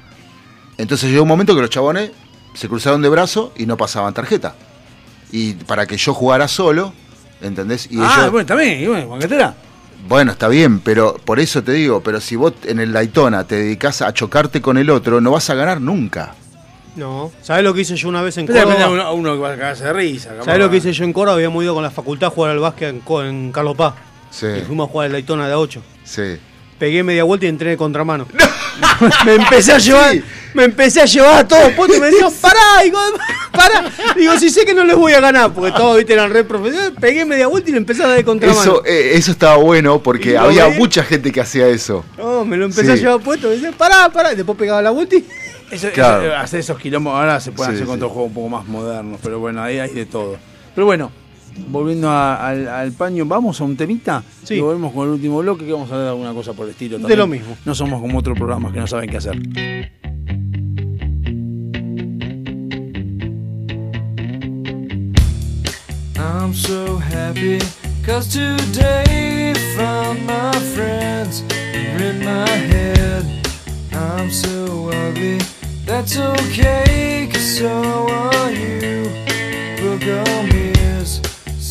Entonces 0.78 1.10
llegó 1.10 1.22
un 1.22 1.28
momento 1.28 1.54
que 1.54 1.60
los 1.60 1.70
chabones 1.70 2.10
se 2.54 2.68
cruzaron 2.68 3.02
de 3.02 3.08
brazo 3.08 3.52
y 3.56 3.66
no 3.66 3.76
pasaban 3.76 4.14
tarjeta. 4.14 4.54
Y 5.32 5.54
para 5.54 5.86
que 5.86 5.96
yo 5.96 6.14
jugara 6.14 6.48
solo, 6.48 6.92
¿entendés? 7.42 7.88
Y 7.90 7.98
ah, 8.00 8.16
ellos- 8.20 8.32
bueno, 8.32 8.46
también. 8.46 8.86
Bueno, 8.88 9.08
banquetera. 9.08 9.54
bueno, 10.08 10.32
está 10.32 10.48
bien, 10.48 10.80
pero 10.80 11.16
por 11.24 11.38
eso 11.40 11.62
te 11.62 11.72
digo, 11.72 12.00
pero 12.02 12.20
si 12.20 12.36
vos 12.36 12.52
en 12.64 12.78
el 12.80 12.92
Daytona 12.92 13.44
te 13.44 13.56
dedicas 13.56 14.00
a 14.02 14.12
chocarte 14.14 14.60
con 14.62 14.78
el 14.78 14.88
otro, 14.90 15.20
no 15.20 15.32
vas 15.32 15.50
a 15.50 15.54
ganar 15.54 15.80
nunca. 15.80 16.34
No. 16.94 17.30
¿Sabés 17.42 17.62
lo 17.62 17.74
que 17.74 17.82
hice 17.82 17.94
yo 17.96 18.08
una 18.08 18.22
vez 18.22 18.38
en 18.38 18.46
Pero 18.46 18.64
Córdoba? 18.64 18.88
uno, 18.90 19.12
uno 19.14 19.32
que 19.34 19.38
va 19.40 19.48
a 19.52 19.56
cagarse 19.56 19.84
de 19.84 19.92
risa. 19.92 20.30
¿Sabés 20.42 20.58
lo 20.60 20.70
que 20.70 20.78
hice 20.78 20.92
yo 20.94 21.04
en 21.04 21.12
Córdoba? 21.12 21.34
Habíamos 21.34 21.62
ido 21.62 21.74
con 21.74 21.82
la 21.82 21.90
facultad 21.90 22.28
a 22.28 22.30
jugar 22.30 22.52
al 22.52 22.58
básquet 22.58 22.88
en, 22.88 23.02
en 23.26 23.52
Carlos 23.52 23.76
Paz. 23.76 23.94
Sí, 24.30 24.46
Y 24.46 24.64
fuimos 24.64 24.88
a 24.88 24.92
jugar 24.92 25.06
el 25.06 25.12
Daytona 25.12 25.46
de 25.46 25.52
a 25.52 25.58
8. 25.58 25.82
Sí. 26.06 26.38
Pegué 26.78 27.02
media 27.02 27.24
vuelta 27.24 27.46
y 27.46 27.48
entré 27.48 27.70
de 27.70 27.76
contramano. 27.76 28.26
me 29.24 29.34
empecé 29.36 29.72
a 29.72 29.78
llevar, 29.78 30.16
me 30.52 30.64
empecé 30.64 31.00
a 31.00 31.06
llevar 31.06 31.38
a 31.38 31.48
todos 31.48 31.72
puestos 31.72 31.96
y 31.96 32.00
me 32.00 32.06
decían, 32.08 32.30
pará, 32.42 32.60
digo, 32.84 32.98
pará. 33.50 33.90
Digo, 34.14 34.38
si 34.38 34.50
sé 34.50 34.66
que 34.66 34.74
no 34.74 34.84
les 34.84 34.94
voy 34.96 35.12
a 35.14 35.20
ganar, 35.20 35.52
porque 35.54 35.72
todos 35.72 35.96
viste 35.96 36.12
eran 36.12 36.30
re 36.30 36.44
profesionales, 36.44 36.92
pegué 37.00 37.24
media 37.24 37.46
vuelta 37.46 37.70
y 37.70 37.72
le 37.72 37.78
empecé 37.78 38.02
a 38.04 38.08
dar 38.08 38.16
de 38.18 38.24
contramano. 38.24 38.60
Eso, 38.60 38.84
eh, 38.84 39.12
eso 39.14 39.30
estaba 39.30 39.56
bueno 39.56 40.02
porque 40.02 40.36
había 40.36 40.68
mucha 40.68 41.02
gente 41.02 41.32
que 41.32 41.40
hacía 41.40 41.66
eso. 41.68 42.04
No, 42.18 42.44
me 42.44 42.58
lo 42.58 42.66
empecé 42.66 42.84
Sí. 42.86 42.92
a 42.92 42.96
llevar 42.96 43.20
puesto, 43.20 43.48
me 43.48 43.54
decían, 43.54 43.72
pará, 43.74 44.10
pará, 44.12 44.32
y 44.34 44.36
después 44.36 44.58
pegaba 44.58 44.82
la 44.82 44.90
vuelta 44.90 45.16
y. 45.16 45.24
Eso- 45.70 45.90
Claro. 45.92 46.24
eso- 46.26 46.36
hacer 46.36 46.60
esos 46.60 46.78
quilombos 46.78 47.14
ahora 47.14 47.40
se 47.40 47.52
pueden 47.52 47.72
Sí, 47.72 47.76
hacer 47.76 47.86
con 47.86 47.94
sí. 47.96 48.00
otros 48.02 48.12
juegos 48.12 48.28
un 48.28 48.34
poco 48.34 48.48
más 48.50 48.66
modernos, 48.66 49.18
pero 49.22 49.38
bueno, 49.40 49.62
ahí 49.62 49.78
hay 49.78 49.94
de 49.94 50.04
todo. 50.06 50.36
Pero 50.74 50.84
bueno, 50.86 51.10
volviendo 51.68 52.08
a- 52.10 52.46
al, 52.48 52.68
al 52.68 52.92
paño, 52.92 53.24
vamos 53.26 53.60
a 53.60 53.64
un 53.64 53.76
temita 53.76 54.22
Sí. 54.44 54.54
y 54.54 54.60
volvemos 54.60 54.92
con 54.92 55.06
el 55.08 55.14
último 55.14 55.38
bloque 55.38 55.64
que 55.66 55.72
vamos 55.72 55.90
a 55.92 55.96
dar 55.98 56.08
alguna 56.08 56.32
cosa 56.32 56.52
por 56.52 56.66
el 56.66 56.72
estilo. 56.72 56.96
De 56.98 57.02
también. 57.02 57.18
lo 57.18 57.26
mismo. 57.26 57.56
No 57.64 57.74
somos 57.74 58.00
como 58.00 58.18
otros 58.18 58.36
programas 58.38 58.72
que 58.72 58.80
no 58.80 58.86
saben 58.86 59.08
qué 59.10 59.16
hacer. 59.18 59.38
I'm 66.18 66.52
so 66.54 66.96
happy 66.98 67.58
cause 68.04 68.28
today 68.32 69.54
found 69.76 70.24
my 70.26 70.52
friends 70.74 71.40
in 72.00 72.24
my 72.24 72.48
head. 72.48 73.24
I'm 73.92 74.30
so 74.30 74.90
ugly, 74.90 75.38
that's 75.84 76.16
okay 76.18 77.28
cause 77.32 77.58
so 77.58 78.08
are 78.08 78.50
you. 78.50 79.04
Book 79.80 80.02
on 80.02 80.48
mirrors, 80.48 80.65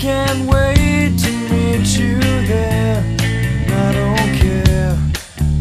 can't 0.00 0.48
wait 0.48 1.18
to 1.18 1.30
meet 1.50 1.86
you 1.98 2.18
there. 2.46 3.04
I 3.68 3.92
don't 3.92 4.34
care. 4.38 4.98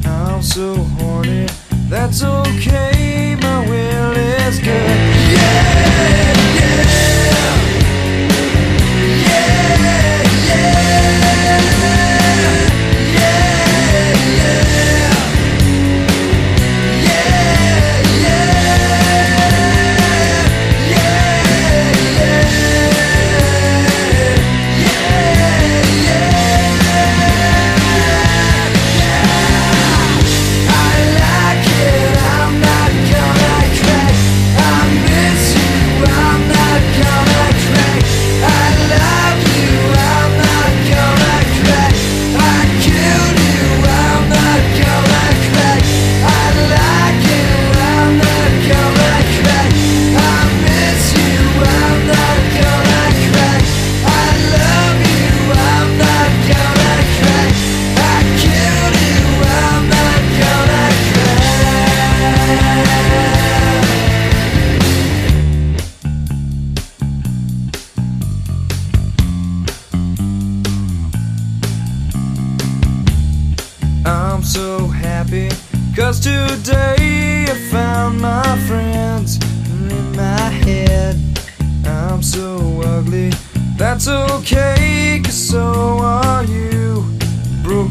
I'm 0.06 0.42
so 0.42 0.76
horny, 0.76 1.45
that's 1.90 2.24
okay. 2.24 3.35
My 3.42 3.68
will 3.68 4.39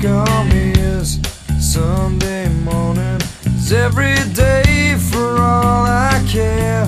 Arm 0.09 0.51
is 0.53 1.21
Sunday 1.61 2.49
morning, 2.49 3.21
is 3.45 3.73
every 3.73 4.17
day 4.35 4.97
for 5.11 5.37
all 5.41 5.85
I 5.85 6.25
care. 6.29 6.85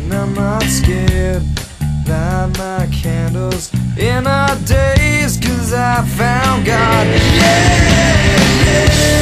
And 0.00 0.12
I'm 0.12 0.34
not 0.34 0.62
scared, 0.64 1.42
light 2.06 2.52
my 2.58 2.88
candles 2.92 3.72
in 3.98 4.26
our 4.26 4.56
days, 4.64 5.38
cause 5.38 5.72
I 5.72 6.04
found 6.06 6.64
God. 6.66 7.06
Yeah, 7.06 7.94
yeah. 8.64 9.21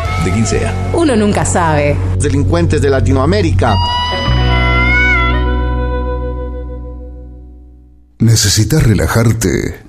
de 0.23 0.31
quien 0.31 0.45
sea. 0.45 0.73
Uno 0.93 1.15
nunca 1.15 1.45
sabe. 1.45 1.97
Delincuentes 2.19 2.81
de 2.81 2.89
Latinoamérica. 2.89 3.75
¿Necesitas 8.19 8.83
relajarte? 8.83 9.83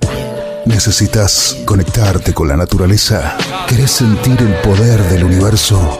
¿Necesitas 0.65 1.57
conectarte 1.65 2.33
con 2.33 2.47
la 2.47 2.55
naturaleza? 2.55 3.37
¿Querés 3.67 3.91
sentir 3.91 4.37
el 4.39 4.55
poder 4.55 5.01
del 5.09 5.25
universo? 5.25 5.99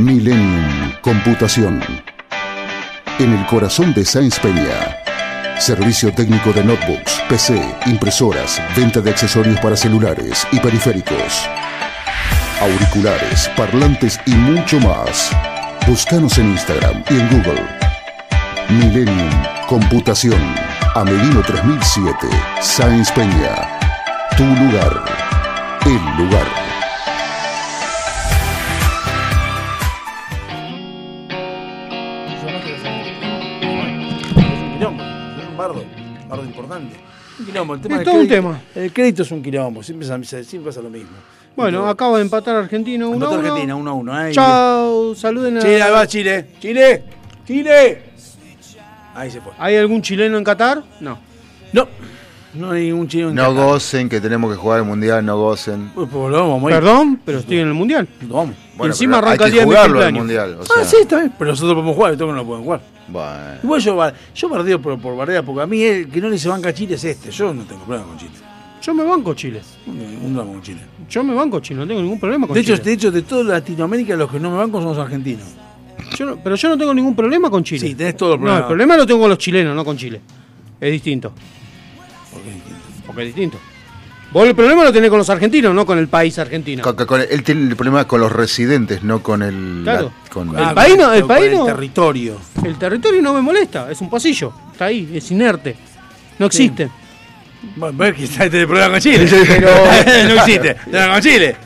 Millennium 0.00 0.92
Computación. 1.02 1.82
En 3.18 3.32
el 3.34 3.46
corazón 3.46 3.92
de 3.92 4.02
Sáenz 4.02 4.38
Peña. 4.38 4.96
Servicio 5.58 6.10
técnico 6.14 6.54
de 6.54 6.64
notebooks, 6.64 7.20
PC, 7.28 7.62
impresoras, 7.84 8.62
venta 8.74 9.02
de 9.02 9.10
accesorios 9.10 9.60
para 9.60 9.76
celulares 9.76 10.46
y 10.52 10.58
periféricos. 10.58 11.46
Auriculares, 12.62 13.50
parlantes 13.56 14.18
y 14.24 14.30
mucho 14.30 14.80
más. 14.80 15.30
Búscanos 15.86 16.38
en 16.38 16.52
Instagram 16.52 17.04
y 17.10 17.20
en 17.20 17.28
Google. 17.28 17.66
Millennium 18.70 19.30
Computación. 19.68 20.40
Amelino 20.94 21.42
3007. 21.42 22.26
Sáenz 22.62 23.12
Peña. 23.12 23.78
Tu 24.38 24.44
lugar. 24.44 25.04
El 25.84 26.24
lugar. 26.24 26.59
Importante. 36.82 37.10
Un 37.38 37.46
quilombo, 37.46 37.74
el 37.74 37.80
tema 37.80 37.96
Es 37.98 38.04
todo 38.04 38.14
un 38.14 38.26
crédito- 38.26 38.34
tema. 38.34 38.60
El 38.74 38.92
crédito 38.92 39.22
es 39.22 39.30
un 39.30 39.42
quilombo, 39.42 39.82
siempre, 39.82 40.06
pasa- 40.08 40.44
siempre 40.44 40.70
pasa 40.70 40.82
lo 40.82 40.90
mismo. 40.90 41.10
Bueno, 41.56 41.88
acaba 41.88 42.16
de 42.16 42.22
empatar 42.22 42.56
Argentina 42.56 43.06
1 43.06 43.14
Empató 43.14 43.32
1. 43.32 43.40
Argentina 43.40 43.74
1 43.74 43.90
a 43.90 43.94
1. 43.94 44.12
Ahí. 44.14 44.32
Chao, 44.34 45.14
saluden 45.14 45.56
a. 45.58 45.60
Chile, 45.60 45.82
ahí 45.82 45.90
va 45.92 46.06
Chile. 46.06 46.46
Chile. 46.60 47.04
Chile. 47.46 48.02
Ahí 49.14 49.30
se 49.30 49.40
fue. 49.40 49.52
¿Hay 49.58 49.76
algún 49.76 50.00
chileno 50.02 50.38
en 50.38 50.44
Qatar? 50.44 50.82
No. 51.00 51.18
No. 51.72 51.88
No 52.54 52.72
hay 52.72 52.86
ningún 52.90 53.06
chileno 53.06 53.28
en 53.30 53.34
No 53.36 53.42
Qatar. 53.50 53.64
gocen, 53.64 54.08
que 54.08 54.20
tenemos 54.20 54.50
que 54.50 54.56
jugar 54.56 54.80
el 54.80 54.84
mundial, 54.84 55.24
no 55.24 55.36
gocen. 55.38 55.90
Pues, 55.94 56.08
pues, 56.10 56.30
lo 56.32 56.48
vamos 56.48 56.64
a 56.64 56.74
ir. 56.74 56.80
Perdón, 56.80 57.20
pero 57.24 57.38
estoy 57.38 57.58
en 57.60 57.68
el 57.68 57.74
mundial. 57.74 58.08
Lo 58.28 58.34
vamos. 58.34 58.54
y 58.82 58.86
encima 58.86 59.18
pero 59.18 59.26
arranca 59.28 59.44
hay 59.44 59.50
el 59.50 59.52
que 59.52 59.56
día 59.56 59.60
de 59.60 59.66
mi 59.66 59.72
jugarlo 59.74 59.98
al 59.98 60.12
cumpleaños. 60.14 60.46
mundial. 60.48 60.56
O 60.60 60.62
Ah, 60.62 60.74
sea, 60.82 60.84
sí, 60.84 60.96
está 61.02 61.18
bien. 61.20 61.32
Pero 61.38 61.50
nosotros 61.50 61.74
podemos 61.74 61.94
jugar, 61.96 62.12
estos 62.12 62.28
no 62.28 62.34
lo 62.34 62.44
pueden 62.44 62.64
jugar. 62.64 62.80
bueno. 63.08 63.30
Igual 63.62 63.80
yo, 63.80 63.96
bar- 63.96 64.14
yo 64.34 64.48
bardeo 64.48 64.82
por, 64.82 64.98
por 65.00 65.16
bardea, 65.16 65.42
porque 65.44 65.62
a 65.62 65.66
mí 65.66 65.82
el 65.82 66.08
que 66.08 66.20
no 66.20 66.28
le 66.28 66.38
se 66.38 66.48
banca 66.48 66.70
a 66.70 66.74
Chile 66.74 66.94
es 66.96 67.04
este. 67.04 67.30
Yo 67.30 67.54
no 67.54 67.62
tengo 67.64 67.82
problema 67.84 68.06
con 68.08 68.18
Chile. 68.18 68.32
Yo 68.82 68.94
me 68.94 69.04
banco 69.04 69.34
Chile. 69.34 69.60
Un 69.86 70.34
drama 70.34 70.52
con 70.52 70.62
Chile. 70.62 70.80
Yo 71.08 71.22
me 71.22 71.34
banco 71.34 71.60
Chile, 71.60 71.80
no 71.80 71.86
tengo 71.86 72.00
ningún 72.02 72.18
problema 72.18 72.46
con 72.48 72.54
De 72.54 72.60
hecho, 72.60 72.72
Chile. 72.76 72.84
de 72.84 72.92
hecho, 72.94 73.10
de 73.12 73.22
toda 73.22 73.44
Latinoamérica, 73.44 74.16
los 74.16 74.30
que 74.30 74.40
no 74.40 74.50
me 74.50 74.56
banco 74.56 74.78
son 74.80 74.88
los 74.88 74.98
argentinos. 74.98 75.44
Yo 76.16 76.26
no- 76.26 76.36
pero 76.42 76.56
yo 76.56 76.68
no 76.70 76.78
tengo 76.78 76.94
ningún 76.94 77.14
problema 77.14 77.48
con 77.50 77.62
Chile. 77.62 77.86
Sí, 77.86 77.94
tenés 77.94 78.16
todo 78.16 78.30
el 78.34 78.40
No, 78.40 78.46
problema. 78.46 78.58
el 78.60 78.66
problema 78.66 78.96
lo 78.96 79.06
tengo 79.06 79.20
con 79.20 79.28
los 79.30 79.38
chilenos, 79.38 79.76
no 79.76 79.84
con 79.84 79.96
Chile. 79.96 80.20
Es 80.80 80.90
distinto. 80.90 81.32
Porque 83.10 83.22
es 83.28 83.34
distinto. 83.34 83.58
Vos 84.32 84.46
el 84.46 84.54
problema 84.54 84.84
lo 84.84 84.92
tenés 84.92 85.10
con 85.10 85.18
los 85.18 85.28
argentinos, 85.28 85.74
no 85.74 85.84
con 85.84 85.98
el 85.98 86.06
país 86.06 86.38
argentino. 86.38 86.82
Con- 86.84 86.94
con- 86.94 87.20
él 87.20 87.42
tiene 87.42 87.62
el 87.68 87.74
problema 87.74 88.06
con 88.06 88.20
los 88.20 88.30
residentes, 88.30 89.02
no 89.02 89.22
con 89.22 89.42
el. 89.42 89.80
Claro. 89.82 90.12
la- 90.24 90.30
con- 90.32 90.56
El 90.56 90.74
país 90.74 90.96
no- 90.96 91.12
el 91.12 91.20
con 91.22 91.28
país 91.28 91.52
no- 91.52 91.64
territorio. 91.66 92.36
El 92.64 92.78
territorio 92.78 93.20
no 93.22 93.34
me 93.34 93.40
molesta, 93.42 93.90
es 93.90 94.00
un 94.00 94.08
pasillo. 94.08 94.52
Está 94.72 94.84
ahí, 94.84 95.10
es 95.14 95.30
inerte. 95.32 95.76
No 96.38 96.46
existe. 96.46 96.88
Bueno, 97.76 97.98
ves 97.98 98.14
que 98.14 98.24
está 98.24 98.44
el 98.44 98.50
problema 98.68 98.90
con 98.92 99.00
Chile. 99.00 99.26
Pero- 99.28 99.68
no 100.28 100.34
existe. 100.40 100.74
Problema 100.76 101.12
con 101.14 101.22
Chile. 101.22 101.56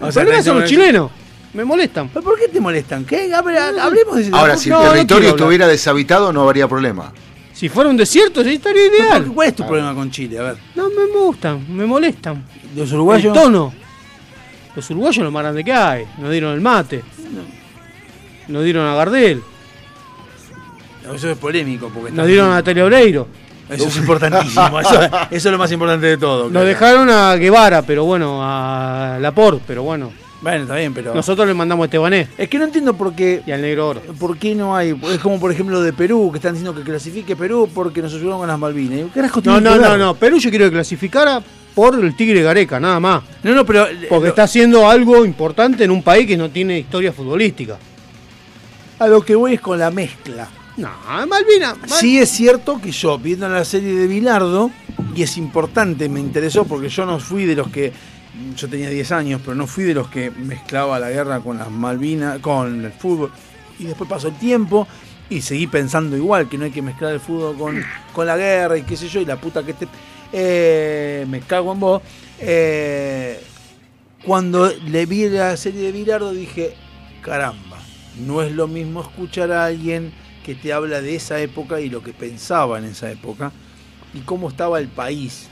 El 0.00 0.12
problema 0.12 0.42
son 0.42 0.60
los 0.60 0.70
chilenos. 0.70 1.10
Me 1.52 1.64
molestan. 1.64 2.08
¿Pero 2.08 2.22
¿Por 2.24 2.38
qué 2.38 2.48
te 2.48 2.60
molestan? 2.60 3.04
¿Qué? 3.04 3.28
Ver, 3.44 3.58
hablemos 3.80 4.16
de 4.16 4.30
Ahora, 4.32 4.56
si 4.56 4.68
el 4.68 4.74
No, 4.74 4.84
no 4.84 4.92
territorio 4.92 5.28
hablar. 5.30 5.40
estuviera 5.40 5.66
deshabitado, 5.66 6.32
no 6.32 6.42
habría 6.42 6.66
problema. 6.68 7.12
Si 7.56 7.70
fuera 7.70 7.88
un 7.88 7.96
desierto, 7.96 8.44
sí, 8.44 8.56
estaría 8.56 8.86
ideal. 8.86 9.32
¿Cuál 9.34 9.48
es 9.48 9.56
tu 9.56 9.66
problema 9.66 9.94
con 9.94 10.10
Chile? 10.10 10.38
A 10.38 10.42
ver. 10.42 10.56
No 10.74 10.90
me 10.90 11.06
gustan, 11.06 11.64
me 11.74 11.86
molestan. 11.86 12.44
¿Los 12.76 12.92
uruguayos? 12.92 13.34
El 13.34 13.42
tono. 13.42 13.72
Los 14.74 14.90
uruguayos 14.90 15.24
lo 15.24 15.30
más 15.30 15.42
grande 15.42 15.64
que 15.64 15.72
hay. 15.72 16.04
Nos 16.18 16.30
dieron 16.30 16.52
el 16.52 16.60
mate. 16.60 17.02
Nos 18.48 18.62
dieron 18.62 18.86
a 18.86 18.94
Gardel. 18.96 19.42
Eso 21.14 21.30
es 21.30 21.38
polémico. 21.38 21.88
Porque 21.88 22.12
Nos 22.12 22.26
dieron 22.26 22.50
a 22.50 22.56
Natalia 22.56 22.84
Oreiro. 22.84 23.26
Eso 23.70 23.88
es 23.88 23.96
importantísimo. 23.96 24.78
Eso, 24.78 25.00
eso 25.30 25.30
es 25.30 25.44
lo 25.46 25.56
más 25.56 25.72
importante 25.72 26.08
de 26.08 26.18
todo. 26.18 26.42
Nos 26.42 26.52
claro. 26.52 26.66
dejaron 26.66 27.08
a 27.08 27.36
Guevara, 27.36 27.80
pero 27.80 28.04
bueno, 28.04 28.40
a 28.42 29.16
Laporte, 29.18 29.62
pero 29.66 29.82
bueno. 29.82 30.12
Bueno, 30.42 30.62
está 30.64 30.76
bien, 30.76 30.92
pero. 30.92 31.14
Nosotros 31.14 31.46
le 31.46 31.54
mandamos 31.54 31.84
a 31.84 31.86
Estebanés 31.86 32.28
Es 32.36 32.48
que 32.48 32.58
no 32.58 32.64
entiendo 32.64 32.94
por 32.94 33.14
qué. 33.14 33.42
y 33.46 33.50
al 33.52 33.62
Negro 33.62 33.88
Oro. 33.88 34.02
¿Por 34.18 34.36
qué 34.36 34.54
no 34.54 34.76
hay? 34.76 34.90
Es 35.12 35.18
como 35.18 35.40
por 35.40 35.50
ejemplo 35.50 35.80
de 35.80 35.92
Perú, 35.92 36.30
que 36.30 36.38
están 36.38 36.52
diciendo 36.54 36.74
que 36.78 36.82
clasifique 36.84 37.34
Perú 37.34 37.68
porque 37.74 38.02
nos 38.02 38.12
ayudaron 38.14 38.40
con 38.40 38.48
las 38.48 38.58
Malvinas. 38.58 39.06
¿Qué 39.12 39.20
carajo 39.20 39.40
No, 39.44 39.58
tiene 39.60 39.60
no, 39.62 39.76
no, 39.78 39.96
no. 39.96 40.14
Perú 40.14 40.38
yo 40.38 40.50
quiero 40.50 40.66
que 40.66 40.72
clasificara 40.72 41.42
por 41.74 41.98
el 42.02 42.14
Tigre 42.16 42.42
Gareca, 42.42 42.78
nada 42.78 43.00
más. 43.00 43.22
No, 43.42 43.54
no, 43.54 43.64
pero. 43.64 43.86
Porque 44.08 44.24
lo- 44.24 44.28
está 44.28 44.42
haciendo 44.44 44.88
algo 44.88 45.24
importante 45.24 45.84
en 45.84 45.90
un 45.90 46.02
país 46.02 46.26
que 46.26 46.36
no 46.36 46.50
tiene 46.50 46.78
historia 46.80 47.12
futbolística. 47.12 47.78
A 48.98 49.06
lo 49.08 49.22
que 49.22 49.34
voy 49.34 49.54
es 49.54 49.60
con 49.60 49.78
la 49.78 49.90
mezcla. 49.90 50.48
No, 50.76 50.90
Malvina. 51.26 51.74
Mal- 51.74 51.88
Sí 51.98 52.18
es 52.18 52.30
cierto 52.30 52.80
que 52.80 52.92
yo, 52.92 53.18
viendo 53.18 53.48
la 53.48 53.64
serie 53.64 53.94
de 53.94 54.06
Bilardo, 54.06 54.70
y 55.14 55.22
es 55.22 55.36
importante, 55.38 56.08
me 56.08 56.20
interesó 56.20 56.64
porque 56.64 56.88
yo 56.90 57.06
no 57.06 57.18
fui 57.18 57.44
de 57.46 57.54
los 57.56 57.68
que, 57.68 57.92
yo 58.56 58.68
tenía 58.68 58.90
10 58.90 59.12
años, 59.12 59.40
pero 59.44 59.54
no 59.54 59.66
fui 59.66 59.84
de 59.84 59.94
los 59.94 60.08
que 60.08 60.30
mezclaba 60.30 60.98
la 60.98 61.10
guerra 61.10 61.40
con 61.40 61.58
las 61.58 61.70
Malvinas, 61.70 62.38
con 62.40 62.84
el 62.84 62.92
fútbol, 62.92 63.30
y 63.78 63.84
después 63.84 64.08
pasó 64.08 64.28
el 64.28 64.38
tiempo 64.38 64.86
y 65.28 65.40
seguí 65.40 65.66
pensando 65.66 66.16
igual, 66.16 66.48
que 66.48 66.56
no 66.58 66.64
hay 66.64 66.70
que 66.70 66.82
mezclar 66.82 67.12
el 67.12 67.20
fútbol 67.20 67.56
con, 67.56 67.82
con 68.12 68.26
la 68.26 68.36
guerra 68.36 68.76
y 68.78 68.82
qué 68.82 68.96
sé 68.96 69.08
yo, 69.08 69.20
y 69.20 69.24
la 69.24 69.40
puta 69.40 69.64
que 69.64 69.74
te... 69.74 69.88
eh, 70.32 71.26
me 71.28 71.40
cago 71.40 71.72
en 71.72 71.80
vos. 71.80 72.02
Eh, 72.38 73.40
cuando 74.24 74.70
le 74.86 75.06
vi 75.06 75.28
la 75.28 75.56
serie 75.56 75.82
de 75.82 75.92
Bilardo 75.92 76.32
dije, 76.32 76.74
caramba, 77.22 77.78
no 78.26 78.42
es 78.42 78.52
lo 78.52 78.66
mismo 78.68 79.00
escuchar 79.00 79.52
a 79.52 79.64
alguien 79.66 80.12
que 80.44 80.54
te 80.54 80.72
habla 80.72 81.00
de 81.00 81.16
esa 81.16 81.40
época 81.40 81.80
y 81.80 81.88
lo 81.88 82.02
que 82.02 82.12
pensaba 82.12 82.78
en 82.78 82.84
esa 82.84 83.10
época 83.10 83.52
y 84.14 84.20
cómo 84.20 84.48
estaba 84.48 84.78
el 84.78 84.88
país 84.88 85.48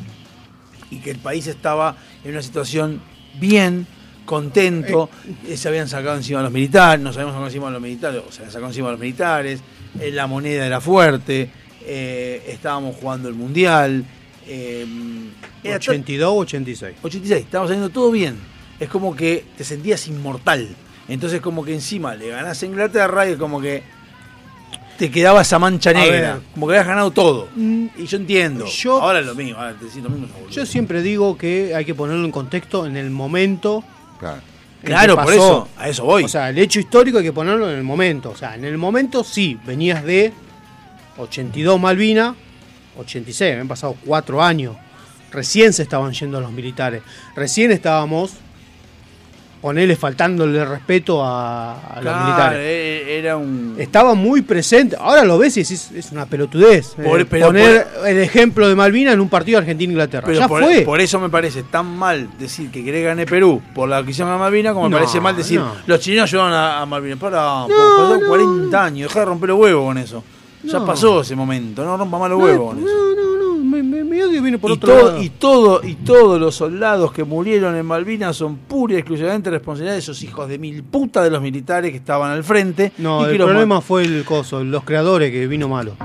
y 0.90 0.98
que 0.98 1.10
el 1.10 1.18
país 1.18 1.46
estaba 1.46 1.96
en 2.24 2.32
una 2.32 2.42
situación 2.42 3.00
bien, 3.40 3.86
contento, 4.24 5.10
eh, 5.46 5.56
se 5.56 5.68
habían 5.68 5.88
sacado 5.88 6.16
encima 6.16 6.42
los 6.42 6.50
militares, 6.52 7.02
nos 7.02 7.16
habíamos 7.16 7.32
sacado 7.34 7.46
encima 7.48 7.70
los 7.70 7.80
militares, 7.82 8.22
o 8.26 8.32
se 8.32 8.38
habían 8.38 8.52
sacado 8.52 8.68
encima 8.70 8.90
los 8.90 9.00
militares, 9.00 9.60
eh, 10.00 10.10
la 10.12 10.26
moneda 10.26 10.66
era 10.66 10.80
fuerte, 10.80 11.50
eh, 11.82 12.42
estábamos 12.48 12.96
jugando 12.96 13.28
el 13.28 13.34
mundial, 13.34 14.04
eh, 14.46 14.86
era 15.62 15.78
tan- 15.78 15.94
82 15.96 16.28
o 16.30 16.36
86. 16.36 16.96
86, 17.02 17.44
estábamos 17.44 17.68
saliendo 17.70 17.90
todo 17.90 18.10
bien. 18.10 18.36
Es 18.80 18.88
como 18.88 19.14
que 19.14 19.44
te 19.56 19.64
sentías 19.64 20.06
inmortal. 20.08 20.68
Entonces 21.08 21.40
como 21.40 21.64
que 21.64 21.74
encima 21.74 22.14
le 22.14 22.28
ganás 22.28 22.62
a 22.62 22.66
Inglaterra 22.66 23.28
y 23.28 23.32
es 23.32 23.38
como 23.38 23.60
que 23.60 23.82
te 24.98 25.10
quedaba 25.10 25.42
esa 25.42 25.58
mancha 25.58 25.92
negra. 25.92 26.34
ver. 26.34 26.40
Como 26.54 26.66
que 26.66 26.72
habías 26.74 26.86
ganado 26.86 27.10
todo. 27.10 27.48
Mm, 27.54 27.86
Y 27.98 28.06
yo 28.06 28.16
entiendo. 28.16 28.66
Yo- 28.66 29.00
ahora 29.02 29.20
es 29.20 29.26
lo 29.26 29.34
mismo, 29.34 29.58
ahora 29.60 29.74
te 29.74 30.00
lo 30.00 30.08
mismo. 30.10 30.28
Yo 30.50 30.64
siempre 30.66 31.02
digo 31.02 31.36
que 31.36 31.74
hay 31.74 31.84
que 31.84 31.94
ponerlo 31.94 32.24
en 32.24 32.30
contexto 32.32 32.86
en 32.86 32.96
el 32.96 33.10
momento. 33.10 33.82
Claro. 34.18 34.40
Claro, 34.82 35.14
por 35.16 35.24
pasó. 35.24 35.34
eso, 35.34 35.68
a 35.78 35.88
eso 35.88 36.04
voy. 36.04 36.24
O 36.24 36.28
sea, 36.28 36.50
el 36.50 36.58
hecho 36.58 36.78
histórico 36.78 37.16
hay 37.18 37.24
que 37.24 37.32
ponerlo 37.32 37.70
en 37.70 37.76
el 37.78 37.82
momento. 37.84 38.30
O 38.30 38.36
sea, 38.36 38.54
en 38.54 38.64
el 38.66 38.76
momento 38.76 39.24
sí, 39.24 39.58
venías 39.66 40.04
de 40.04 40.30
82 41.16 41.80
Malvina, 41.80 42.34
86, 42.98 43.52
habían 43.52 43.68
pasado 43.68 43.96
cuatro 44.04 44.42
años. 44.42 44.76
Recién 45.32 45.72
se 45.72 45.82
estaban 45.82 46.12
yendo 46.12 46.40
los 46.40 46.52
militares. 46.52 47.02
Recién 47.34 47.72
estábamos, 47.72 48.32
ponele 49.64 49.96
faltándole 49.96 50.62
respeto 50.62 51.24
a, 51.24 51.94
a 51.94 52.02
los 52.02 52.14
militares. 52.14 52.58
eh, 52.60 53.18
era 53.18 53.38
un... 53.38 53.74
Estaba 53.78 54.12
muy 54.12 54.42
presente. 54.42 54.94
Ahora 55.00 55.24
lo 55.24 55.38
ves 55.38 55.56
y 55.56 55.60
es 55.62 56.08
una 56.12 56.26
pelotudez. 56.26 56.88
Por- 57.02 57.22
eh, 57.22 57.24
pero 57.24 57.46
poner 57.46 57.86
el 58.06 58.18
ejemplo 58.18 58.68
de 58.68 58.74
Malvina 58.74 59.12
en 59.12 59.20
un 59.20 59.30
partido 59.30 59.56
Argentina-Inglaterra. 59.56 60.26
Pero 60.26 60.38
Ya 60.38 60.48
por, 60.48 60.62
fue. 60.62 60.82
por 60.82 61.00
eso 61.00 61.18
me 61.18 61.30
parece 61.30 61.62
tan 61.62 61.86
mal 61.96 62.28
decir 62.38 62.70
que 62.70 62.84
querés 62.84 63.04
ganar 63.06 63.24
Perú 63.24 63.62
por 63.74 63.88
la 63.88 63.96
adquisición 63.96 64.30
de 64.30 64.36
Malvinas, 64.36 64.74
como 64.74 64.84
me 64.84 64.90
No, 64.90 64.96
parece 64.98 65.18
mal 65.18 65.34
decir 65.34 65.60
no. 65.60 65.72
los 65.86 65.98
chilenos 65.98 66.28
ayudaron 66.28 66.52
a, 66.52 66.82
a 66.82 66.84
Malvinas. 66.84 67.18
Para, 67.18 67.64
pasaron 67.66 68.20
40 68.28 68.84
años, 68.84 69.08
dejá 69.08 69.20
de 69.20 69.24
romper 69.24 69.48
los 69.48 69.60
huevos 69.60 69.86
con 69.86 69.96
eso. 69.96 70.22
Ya 70.62 70.78
No. 70.78 70.84
pasó 70.84 71.22
ese 71.22 71.34
momento, 71.36 71.82
no 71.86 71.96
rompa 71.96 72.18
más 72.18 72.28
los 72.28 72.38
No, 72.38 72.44
huevos 72.44 72.74
con 72.74 72.84
eso. 72.84 73.13
Mi, 74.04 74.20
odio 74.20 74.42
viene 74.42 74.58
por 74.58 74.70
y, 74.70 74.74
otro 74.74 74.88
todo, 74.94 75.08
lado. 75.10 75.22
y 75.22 75.28
todo 75.30 75.80
y 75.84 75.94
todos 75.96 76.40
los 76.40 76.54
soldados 76.54 77.12
que 77.12 77.24
murieron 77.24 77.74
en 77.76 77.84
Malvinas 77.86 78.36
son 78.36 78.56
pura 78.56 78.94
y 78.94 78.96
exclusivamente 78.98 79.50
responsabilidad 79.50 79.94
de 79.94 79.98
esos 80.00 80.22
hijos 80.22 80.48
de 80.48 80.58
mil 80.58 80.82
puta 80.84 81.22
de 81.22 81.30
los 81.30 81.40
militares 81.42 81.90
que 81.90 81.96
estaban 81.96 82.30
al 82.30 82.44
frente. 82.44 82.92
No, 82.98 83.22
y 83.22 83.24
que 83.26 83.30
el 83.32 83.36
problema 83.38 83.76
ma- 83.76 83.80
fue 83.80 84.02
el 84.04 84.24
coso, 84.24 84.62
los 84.62 84.84
creadores 84.84 85.30
que 85.32 85.46
vino 85.46 85.68
malo. 85.68 85.96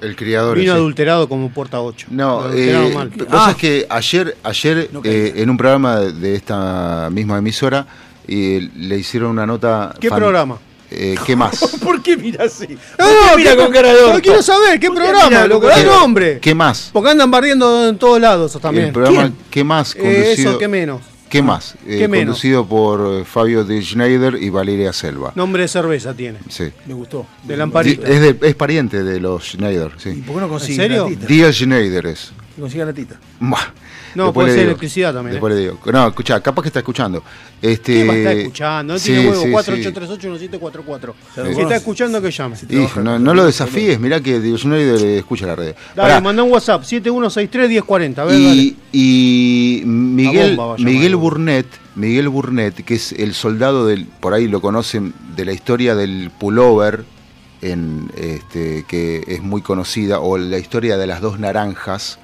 El 0.00 0.16
criador. 0.16 0.56
Vino 0.58 0.72
ese. 0.72 0.78
adulterado 0.80 1.28
como 1.28 1.50
puerta 1.50 1.80
8. 1.80 2.08
No, 2.10 2.52
eh, 2.52 2.90
mal. 2.92 3.12
Ah. 3.30 3.38
sabés 3.44 3.56
que 3.56 3.86
ayer, 3.88 4.36
ayer 4.42 4.90
No 4.92 5.00
eh, 5.04 5.32
en 5.36 5.48
un 5.48 5.56
programa 5.56 6.00
de, 6.00 6.12
de 6.12 6.34
esta 6.34 7.08
misma 7.12 7.38
emisora 7.38 7.86
eh, 8.26 8.68
le 8.76 8.98
hicieron 8.98 9.30
una 9.30 9.46
nota. 9.46 9.94
¿Qué 10.00 10.08
programa? 10.08 10.58
Eh, 10.94 11.14
¿Qué 11.26 11.34
más? 11.36 11.58
¿Por 11.82 12.02
qué 12.02 12.16
mira 12.16 12.44
así? 12.44 12.66
¿Por 12.66 12.76
No, 12.76 13.06
qué 13.06 13.30
no, 13.30 13.36
mira 13.36 13.50
¿qué- 13.52 13.56
con 13.56 13.72
cara 13.72 13.94
de 13.94 14.12
no 14.12 14.20
quiero 14.20 14.42
saber 14.42 14.78
qué 14.78 14.88
¿Por 14.88 14.96
qué 14.98 15.02
programa, 15.08 15.46
loco, 15.46 15.68
con 15.68 15.70
da 15.70 15.82
nombre. 15.84 16.38
¿Qué 16.40 16.54
más? 16.54 16.90
Porque 16.92 17.10
andan 17.10 17.30
barriendo 17.30 17.88
en 17.88 17.96
todos 17.98 18.20
lados 18.20 18.50
esos 18.50 18.60
también. 18.62 18.86
El 18.88 18.92
programa 18.92 19.20
¿Quién? 19.22 19.34
¿Qué 19.50 19.64
más? 19.64 19.94
Eh, 19.96 20.34
eso, 20.36 20.58
¿qué 20.58 20.68
menos? 20.68 21.00
¿Qué 21.28 21.40
más? 21.40 21.76
Eh, 21.86 21.96
¿Qué 22.00 22.08
menos? 22.08 22.26
Conducido 22.34 22.66
por 22.66 23.20
eh, 23.20 23.24
Fabio 23.24 23.64
de 23.64 23.80
Schneider 23.82 24.34
y 24.34 24.50
Valeria 24.50 24.92
Selva. 24.92 25.32
Nombre 25.34 25.62
de 25.62 25.68
cerveza 25.68 26.12
tiene. 26.12 26.38
Sí. 26.50 26.70
Me 26.86 26.92
gustó. 26.92 27.26
De 27.44 27.56
lamparita. 27.56 28.06
Es, 28.06 28.20
de- 28.20 28.36
es 28.48 28.54
pariente 28.54 29.02
de 29.02 29.18
los 29.18 29.42
Schneider, 29.52 29.92
¿Y 29.96 30.00
sí. 30.00 30.10
por 30.26 30.34
qué 30.34 30.40
no 30.42 30.48
consigue 30.50 30.76
serio? 30.76 31.04
la 31.04 31.08
tita? 31.08 31.26
Díaz 31.26 31.54
Schneider 31.56 32.06
es. 32.06 32.32
Que 32.54 32.60
consiga 32.60 32.84
la 32.84 32.92
tita. 32.92 33.16
Buah. 33.40 33.60
No, 34.14 34.24
Después 34.26 34.32
puede 34.44 34.48
ser 34.48 34.58
digo. 34.60 34.70
electricidad 34.70 35.14
también. 35.14 35.30
¿eh? 35.30 35.32
Después 35.34 35.54
le 35.54 35.60
digo. 35.60 35.78
No, 35.92 36.08
escucha, 36.08 36.40
capaz 36.40 36.62
que 36.62 36.68
está 36.68 36.80
escuchando. 36.80 37.22
Este, 37.60 37.92
¿Quién 37.94 38.08
va 38.08 38.12
a 38.12 38.16
estar 38.18 38.36
escuchando? 38.36 38.92
No 38.94 38.98
sí, 38.98 39.12
tiene 39.12 39.30
huevo. 39.30 39.42
sí, 39.62 39.72
4838-1744. 39.72 41.14
Se 41.34 41.54
Si 41.54 41.60
está 41.60 41.76
escuchando, 41.76 42.20
que 42.22 42.30
llame. 42.30 42.56
Y, 42.68 42.86
no, 43.00 43.18
no 43.18 43.34
lo 43.34 43.44
desafíes, 43.46 43.98
mirá 44.00 44.20
que 44.20 44.40
Schneider 44.56 45.00
eh, 45.02 45.18
escucha 45.18 45.46
la 45.46 45.56
red. 45.56 45.74
Dale, 45.94 46.20
Pará, 46.22 46.42
un 46.42 46.50
WhatsApp, 46.52 46.82
7163-1040. 46.82 48.18
A 48.18 48.24
ver, 48.24 48.34
dale. 48.34 48.54
y, 48.54 48.76
y 48.92 49.82
Miguel, 49.86 50.56
bomba. 50.56 50.76
Miguel 50.78 51.16
Burnett, 51.16 51.66
Miguel 51.94 52.28
Burnett, 52.28 52.84
que 52.84 52.94
es 52.94 53.12
el 53.12 53.34
soldado 53.34 53.86
del, 53.86 54.06
por 54.06 54.34
ahí 54.34 54.48
lo 54.48 54.60
conocen 54.60 55.14
de 55.36 55.44
la 55.44 55.52
historia 55.52 55.94
del 55.94 56.30
pullover, 56.38 57.04
en, 57.60 58.10
este, 58.16 58.84
que 58.88 59.22
es 59.26 59.40
muy 59.42 59.62
conocida, 59.62 60.20
o 60.20 60.36
la 60.36 60.58
historia 60.58 60.96
de 60.96 61.06
las 61.06 61.20
dos 61.20 61.38
naranjas. 61.38 62.18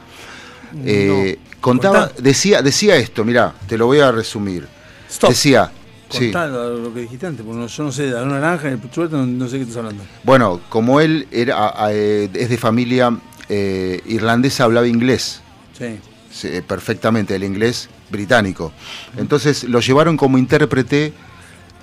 eh, 0.85 1.39
contaba, 1.61 2.09
Contá. 2.09 2.23
decía, 2.23 2.63
decía 2.63 2.97
esto, 2.97 3.25
mirá, 3.25 3.55
te 3.67 3.77
lo 3.77 3.87
voy 3.87 4.01
a 4.01 4.11
resumir. 4.13 4.67
Stop. 5.09 5.31
decía, 5.31 5.71
Contá 6.09 6.47
lo, 6.47 6.79
lo 6.79 6.95
que 6.95 7.01
dijiste 7.01 7.27
antes, 7.27 7.45
porque 7.45 7.67
yo 7.67 7.83
no 7.83 7.93
sé, 7.93 8.11
la 8.11 8.25
naranja, 8.25 8.69
el 8.69 8.91
chueto, 8.91 9.17
no, 9.19 9.27
no 9.27 9.49
sé 9.49 9.57
qué 9.57 9.63
estás 9.63 9.79
hablando. 9.79 10.05
bueno, 10.25 10.61
como 10.69 11.01
él 11.01 11.29
era, 11.31 11.75
eh, 11.91 12.31
es 12.33 12.49
de 12.49 12.57
familia 12.57 13.17
eh, 13.49 14.01
irlandesa, 14.07 14.65
hablaba 14.65 14.87
inglés. 14.87 15.41
Sí. 15.77 15.99
Sí, 16.31 16.49
perfectamente 16.67 17.35
el 17.35 17.43
inglés 17.45 17.89
británico. 18.11 18.73
Entonces 19.17 19.65
lo 19.65 19.81
llevaron 19.81 20.17
como 20.17 20.39
intérprete 20.39 21.13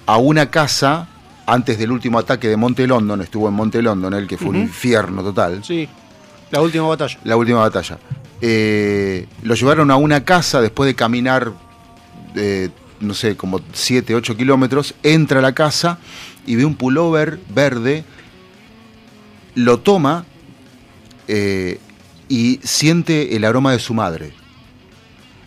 a 0.06 0.18
una 0.18 0.50
casa 0.50 1.08
antes 1.46 1.78
del 1.78 1.92
último 1.92 2.20
ataque 2.20 2.48
de 2.48 2.58
Monte 2.58 2.88
London, 2.88 3.22
estuvo 3.22 3.48
en 3.48 3.54
Monte 3.54 3.82
London, 3.82 4.14
el 4.14 4.28
que 4.28 4.38
fue 4.38 4.50
un 4.50 4.58
infierno 4.58 5.24
total. 5.24 5.64
Sí, 5.64 5.88
la 6.52 6.62
última 6.62 6.88
batalla. 6.88 7.20
La 7.24 7.38
última 7.38 7.60
batalla. 7.60 7.98
Eh, 8.42 9.28
lo 9.44 9.56
llevaron 9.56 9.92
a 9.92 9.96
una 9.96 10.24
casa 10.26 10.62
después 10.62 10.88
de 10.88 10.96
caminar, 10.96 11.54
eh, 12.36 12.70
no 13.00 13.14
sé, 13.14 13.36
como 13.38 13.62
7, 13.74 14.14
8 14.16 14.36
kilómetros. 14.38 14.94
Entra 15.04 15.40
a 15.40 15.42
la 15.42 15.54
casa 15.54 16.00
y 16.46 16.56
ve 16.56 16.66
un 16.66 16.76
pullover 16.76 17.40
verde, 17.54 18.04
lo 19.56 19.80
toma 19.80 20.26
eh, 21.28 21.80
y 22.28 22.60
siente 22.64 23.36
el 23.36 23.46
aroma 23.46 23.72
de 23.72 23.80
su 23.80 23.94
madre. 23.94 24.34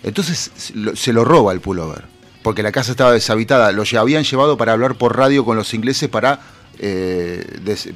Entonces 0.03 0.51
se 0.95 1.13
lo- 1.13 1.25
roba 1.25 1.53
el 1.53 1.61
pullover, 1.61 2.05
porque 2.43 2.63
la 2.63 2.73
casa 2.73 2.93
estaba 2.93 3.13
deshabitada. 3.13 3.73
Lo 3.73 3.83
habían 3.99 4.25
llevado 4.25 4.57
para 4.57 4.73
hablar 4.73 4.95
por 4.95 5.17
radio 5.17 5.45
con 5.45 5.57
los 5.57 5.75
ingleses 5.75 6.09
para, 6.09 6.41
eh, 6.79 7.45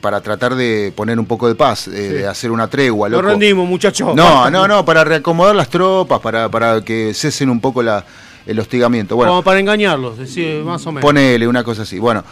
para 0.00 0.20
tratar 0.20 0.54
de 0.54 0.92
poner 0.94 1.18
un 1.18 1.26
poco 1.26 1.48
de 1.48 1.54
paz, 1.54 1.88
eh, 1.88 1.90
de 1.90 2.26
hacer 2.26 2.50
una 2.50 2.68
tregua. 2.68 3.08
Lo 3.08 3.22
rendimos, 3.22 3.68
muchachos. 3.68 4.14
No, 4.14 4.50
no, 4.50 4.66
no, 4.66 4.84
para 4.84 5.04
reacomodar 5.04 5.54
las 5.54 5.68
tropas, 5.68 6.20
para, 6.20 6.48
para 6.48 6.84
que 6.84 7.14
cesen 7.14 7.50
un 7.50 7.60
poco 7.60 7.82
la, 7.82 8.04
el 8.46 8.58
hostigamiento. 8.58 9.16
Bueno, 9.16 9.32
Como 9.32 9.42
para 9.42 9.60
engañarlos, 9.60 10.18
decir, 10.18 10.62
más 10.64 10.86
o 10.86 10.92
menos. 10.92 11.02
Ponele 11.02 11.46
una 11.46 11.62
cosa 11.62 11.82
así. 11.82 11.98
Bueno, 11.98 12.24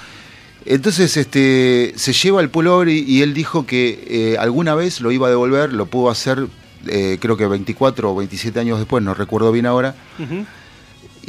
entonces 0.65 1.17
este, 1.17 1.93
se 1.97 2.13
lleva 2.13 2.41
el 2.41 2.51
pullover 2.51 2.89
y, 2.89 3.01
y 3.01 3.23
él 3.23 3.33
dijo 3.33 3.65
que 3.65 4.05
eh, 4.09 4.37
alguna 4.39 4.75
vez 4.75 5.01
lo 5.01 5.13
iba 5.13 5.27
a 5.27 5.31
devolver, 5.31 5.73
lo 5.73 5.87
pudo 5.87 6.11
hacer, 6.11 6.47
eh, 6.87 7.19
creo 7.21 7.37
que 7.37 7.47
24 7.47 8.11
o 8.11 8.17
27 8.17 8.59
años 8.61 8.79
después, 8.79 9.03
no 9.03 9.15
recuerdo 9.15 9.53
bien 9.53 9.67
ahora. 9.67 9.95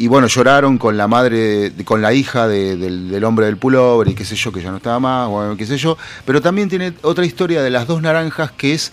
Y 0.02 0.08
bueno, 0.08 0.26
lloraron 0.28 0.78
con 0.80 0.98
la 0.98 1.08
madre, 1.08 1.72
con 1.86 2.02
la 2.02 2.12
hija 2.14 2.48
de- 2.48 2.76
del, 2.76 3.10
del 3.10 3.24
hombre 3.24 3.46
del 3.46 3.58
pullover 3.58 4.08
y 4.08 4.16
qué 4.16 4.26
sé 4.26 4.36
yo, 4.36 4.52
que 4.52 4.62
ya 4.62 4.72
no 4.72 4.78
estaba 4.78 5.00
más, 5.00 5.30
bueno, 5.30 5.56
qué 5.56 5.66
sé 5.66 5.78
yo. 5.78 5.98
Pero 6.26 6.42
también 6.42 6.70
tiene 6.70 6.94
otra 7.04 7.24
historia 7.26 7.62
de 7.62 7.70
las 7.70 7.86
dos 7.88 8.02
naranjas 8.02 8.52
que 8.52 8.74
es 8.74 8.92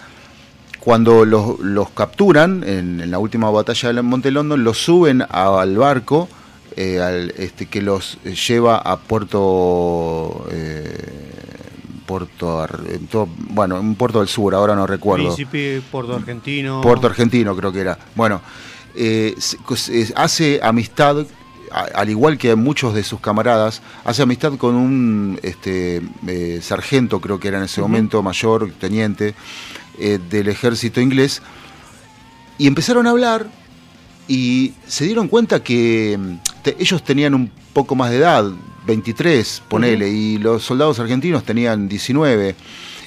cuando 0.80 1.24
los, 1.24 1.58
los 1.60 1.90
capturan 1.90 2.62
en, 2.66 3.00
en 3.00 3.10
la 3.10 3.18
última 3.18 3.50
batalla 3.50 3.92
de 3.92 4.02
Monte 4.02 4.30
London, 4.30 4.62
los 4.62 4.78
suben 4.78 5.22
a- 5.22 5.60
al 5.60 5.76
barco 5.76 6.28
eh, 6.76 7.00
al, 7.00 7.30
este, 7.38 7.66
que 7.66 7.80
los 7.82 8.18
eh, 8.24 8.34
lleva 8.34 8.76
a 8.78 8.98
Puerto... 8.98 10.46
eh, 10.50 11.24
Puerto, 12.06 12.66
todo- 13.10 13.28
bueno, 13.50 13.78
un 13.78 13.94
puerto 13.94 14.20
del 14.20 14.28
sur, 14.28 14.54
ahora 14.54 14.74
no 14.74 14.86
recuerdo. 14.86 15.26
Príncipe, 15.26 15.82
Puerto 15.90 16.14
Argentino. 16.16 16.80
Puerto 16.80 17.06
Argentino 17.06 17.54
creo 17.54 17.70
que 17.70 17.80
era. 17.80 17.98
Bueno, 18.14 18.40
eh, 18.98 19.34
cos- 19.64 19.88
eh, 19.90 20.12
hace 20.16 20.60
amistad, 20.62 21.26
al 21.70 22.08
igual 22.10 22.36
que 22.38 22.54
muchos 22.54 22.94
de 22.94 23.02
sus 23.04 23.20
camaradas, 23.20 23.80
hace 24.04 24.22
amistad 24.22 24.54
con 24.56 24.74
un 24.74 25.38
este, 25.42 26.02
eh, 26.26 26.60
sargento, 26.62 27.20
creo 27.20 27.38
que 27.38 27.48
era 27.48 27.58
en 27.58 27.64
ese 27.64 27.80
momento, 27.80 28.22
mayor, 28.22 28.72
teniente, 28.80 29.34
eh, 29.98 30.18
del 30.30 30.48
ejército 30.48 31.00
inglés, 31.00 31.42
y 32.58 32.66
empezaron 32.66 33.06
a 33.06 33.10
hablar 33.10 33.46
y 34.26 34.72
se 34.86 35.04
dieron 35.04 35.28
cuenta 35.28 35.62
que 35.62 36.18
mm, 36.18 36.34
te- 36.62 36.76
ellos 36.80 37.02
tenían 37.04 37.34
un 37.34 37.50
poco 37.72 37.94
más 37.94 38.10
de 38.10 38.16
edad, 38.18 38.44
23, 38.86 39.62
ponele, 39.68 40.08
y 40.08 40.38
los 40.38 40.62
soldados 40.64 40.98
argentinos 40.98 41.44
tenían 41.44 41.88
19. 41.88 42.54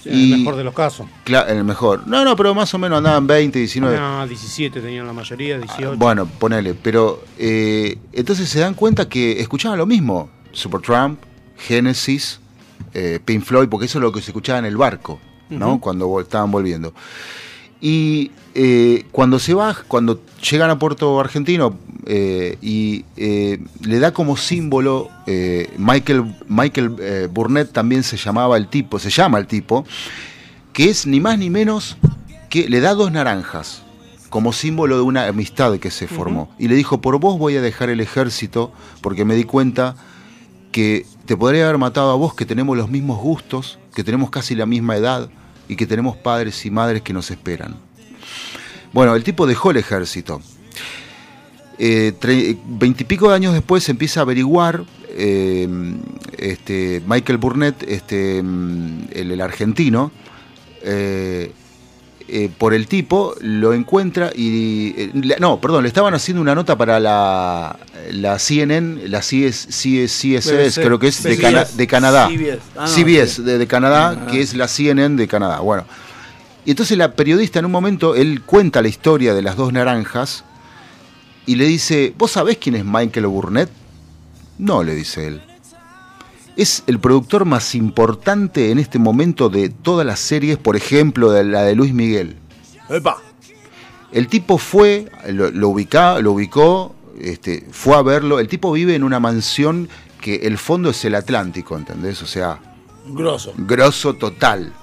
En 0.06 0.18
y 0.18 0.32
el 0.34 0.40
mejor 0.40 0.56
de 0.56 0.64
los 0.64 0.74
casos. 0.74 1.08
Cla- 1.26 1.46
en 1.50 1.58
el 1.58 1.64
mejor. 1.64 2.08
No, 2.08 2.24
no, 2.26 2.36
pero 2.36 2.54
más 2.56 2.74
o 2.74 2.78
menos 2.78 2.98
andaban 2.98 3.28
20, 3.28 3.60
19. 3.60 3.98
No, 4.00 4.28
17 4.28 4.82
tenían 4.82 5.06
la 5.08 5.14
mayoría, 5.14 5.58
18. 5.58 5.96
Bueno, 5.98 6.26
ponele, 6.26 6.74
pero 6.74 7.24
eh, 7.38 7.98
entonces 8.14 8.50
se 8.50 8.60
dan 8.60 8.74
cuenta 8.74 9.08
que 9.08 9.40
escuchaban 9.40 9.78
lo 9.78 9.86
mismo. 9.86 10.30
Supertramp, 10.52 11.20
Genesis, 11.58 12.40
eh, 12.94 13.20
Pink 13.24 13.44
Floyd, 13.44 13.70
porque 13.70 13.86
eso 13.86 14.00
es 14.00 14.02
lo 14.04 14.12
que 14.12 14.22
se 14.22 14.32
escuchaba 14.32 14.60
en 14.60 14.66
el 14.66 14.78
barco, 14.78 15.20
¿no? 15.50 15.80
Cuando 15.80 16.20
estaban 16.20 16.52
volviendo. 16.52 16.94
Y 17.82 18.32
eh, 18.54 19.06
cuando 19.12 19.40
se 19.40 19.54
va, 19.54 19.76
cuando 19.88 20.22
llegan 20.50 20.70
a 20.70 20.78
Puerto 20.78 21.20
Argentino 21.20 21.76
eh, 22.06 22.58
y 22.62 23.06
eh, 23.18 23.60
le 23.82 24.00
da 24.00 24.14
como 24.14 24.38
símbolo 24.38 25.10
Michael, 25.78 26.36
Michael 26.48 27.30
Burnett 27.32 27.72
también 27.72 28.04
se 28.04 28.18
llamaba 28.18 28.58
el 28.58 28.68
tipo, 28.68 29.00
se 29.00 29.10
llama 29.10 29.40
el 29.40 29.48
tipo, 29.48 29.86
que 30.74 30.90
es 30.90 31.08
ni 31.08 31.20
más 31.20 31.40
ni 31.40 31.50
menos 31.50 31.98
que 32.50 32.70
le 32.70 32.82
da 32.82 32.94
dos 32.94 33.12
naranjas 33.12 33.84
como 34.30 34.54
símbolo 34.54 34.96
de 34.96 35.02
una 35.02 35.28
amistad 35.28 35.78
que 35.78 35.92
se 35.92 36.08
formó. 36.08 36.54
Y 36.58 36.70
le 36.70 36.76
dijo, 36.76 37.02
por 37.02 37.20
vos 37.20 37.38
voy 37.38 37.58
a 37.58 37.62
dejar 37.62 37.90
el 37.90 38.00
ejército 38.00 38.72
porque 39.02 39.26
me 39.26 39.36
di 39.36 39.44
cuenta 39.44 39.96
que 40.72 41.06
te 41.26 41.36
podría 41.36 41.66
haber 41.66 41.78
matado 41.78 42.12
a 42.12 42.16
vos, 42.16 42.34
que 42.34 42.46
tenemos 42.46 42.78
los 42.78 42.90
mismos 42.90 43.20
gustos, 43.20 43.78
que 43.94 44.04
tenemos 44.04 44.30
casi 44.30 44.56
la 44.56 44.66
misma 44.66 44.96
edad 44.96 45.30
y 45.72 45.78
que 45.78 45.88
tenemos 45.88 46.18
padres 46.18 46.66
y 46.66 46.70
madres 46.70 47.02
que 47.02 47.14
nos 47.14 47.32
esperan. 47.32 47.78
Bueno, 48.92 49.16
el 49.16 49.24
tipo 49.24 49.48
dejó 49.48 49.72
el 49.72 49.78
ejército. 49.78 50.42
Eh, 51.80 52.14
Veintipico 52.66 53.30
de 53.30 53.36
años 53.36 53.54
después 53.54 53.82
se 53.86 53.92
empieza 53.92 54.20
a 54.20 54.24
averiguar, 54.24 54.84
eh, 55.12 55.70
este, 56.38 57.02
Michael 57.08 57.38
Burnett, 57.38 57.84
este, 57.84 58.44
mm, 58.44 59.08
el, 59.14 59.32
el 59.32 59.40
argentino, 59.40 60.12
eh, 60.84 61.54
eh, 62.32 62.50
por 62.58 62.74
el 62.74 62.88
tipo, 62.88 63.36
lo 63.42 63.74
encuentra 63.74 64.32
y... 64.36 64.94
eh, 64.98 65.12
le- 65.14 65.38
no, 65.40 65.60
perdón, 65.60 65.84
le 65.84 65.88
estaban 65.90 66.14
haciendo 66.14 66.42
una 66.42 66.56
nota 66.56 66.78
para 66.78 67.00
la, 67.00 67.78
la 68.12 68.40
CNN, 68.40 69.08
la 69.10 69.20
CS, 69.20 69.68
CS, 69.70 70.12
CSS, 70.12 70.76
creo 70.80 70.98
que 70.98 71.08
es 71.10 71.22
de, 71.24 71.36
CBS. 71.36 71.42
Cana- 71.42 71.66
de 71.66 71.88
Canadá. 71.88 72.28
CBS. 72.30 72.60
Ah, 72.78 72.86
no, 72.86 72.88
CBS, 72.88 73.42
de, 73.44 73.58
de 73.58 73.68
Canadá, 73.68 74.18
Ah. 74.22 74.28
que 74.32 74.42
es 74.42 74.54
la 74.56 74.68
CNN 74.68 75.16
de 75.18 75.28
Canadá. 75.28 75.60
Bueno, 75.60 75.86
y 76.66 76.72
entonces 76.72 76.98
la 76.98 77.14
periodista 77.16 77.60
en 77.60 77.66
un 77.66 77.72
momento, 77.72 78.16
él 78.16 78.42
cuenta 78.44 78.82
la 78.82 78.88
historia 78.88 79.34
de 79.34 79.42
las 79.42 79.56
dos 79.56 79.74
naranjas 79.74 80.44
y 81.46 81.56
le 81.56 81.66
dice, 81.66 82.14
¿vos 82.18 82.32
sabés 82.32 82.58
quién 82.58 82.76
es 82.76 82.86
Michael 82.86 83.28
Burnett? 83.28 83.70
No, 84.58 84.84
le 84.84 84.94
dice 84.96 85.28
él. 85.28 85.42
Es 86.58 86.84
el 86.88 87.00
productor 87.00 87.46
más 87.46 87.76
importante 87.76 88.72
en 88.72 88.80
este 88.80 89.00
momento 89.00 89.50
de 89.50 89.70
todas 89.70 90.06
las 90.06 90.20
series, 90.20 90.58
por 90.58 90.76
ejemplo, 90.76 91.32
de 91.32 91.44
la 91.44 91.64
de 91.64 91.76
Luis 91.76 91.94
Miguel. 91.94 92.36
¡Epa! 92.90 93.18
El 94.12 94.28
tipo 94.28 94.58
fue, 94.58 95.10
lo, 95.30 95.50
lo 95.52 95.70
ubica- 95.70 96.20
lo 96.20 96.34
ubicó, 96.34 96.94
este, 97.20 97.66
fue 97.72 97.96
a 97.96 98.02
verlo. 98.02 98.40
El 98.40 98.48
tipo 98.50 98.72
vive 98.74 98.96
en 98.96 99.04
una 99.04 99.20
mansión 99.22 99.88
que 100.20 100.36
el 100.44 100.58
fondo 100.58 100.90
es 100.90 101.04
el 101.06 101.16
Atlántico, 101.16 101.78
¿entendés? 101.78 102.22
O 102.22 102.28
sea, 102.28 102.60
Grosso. 103.08 103.54
grosso 103.58 104.14
total. 104.16 104.74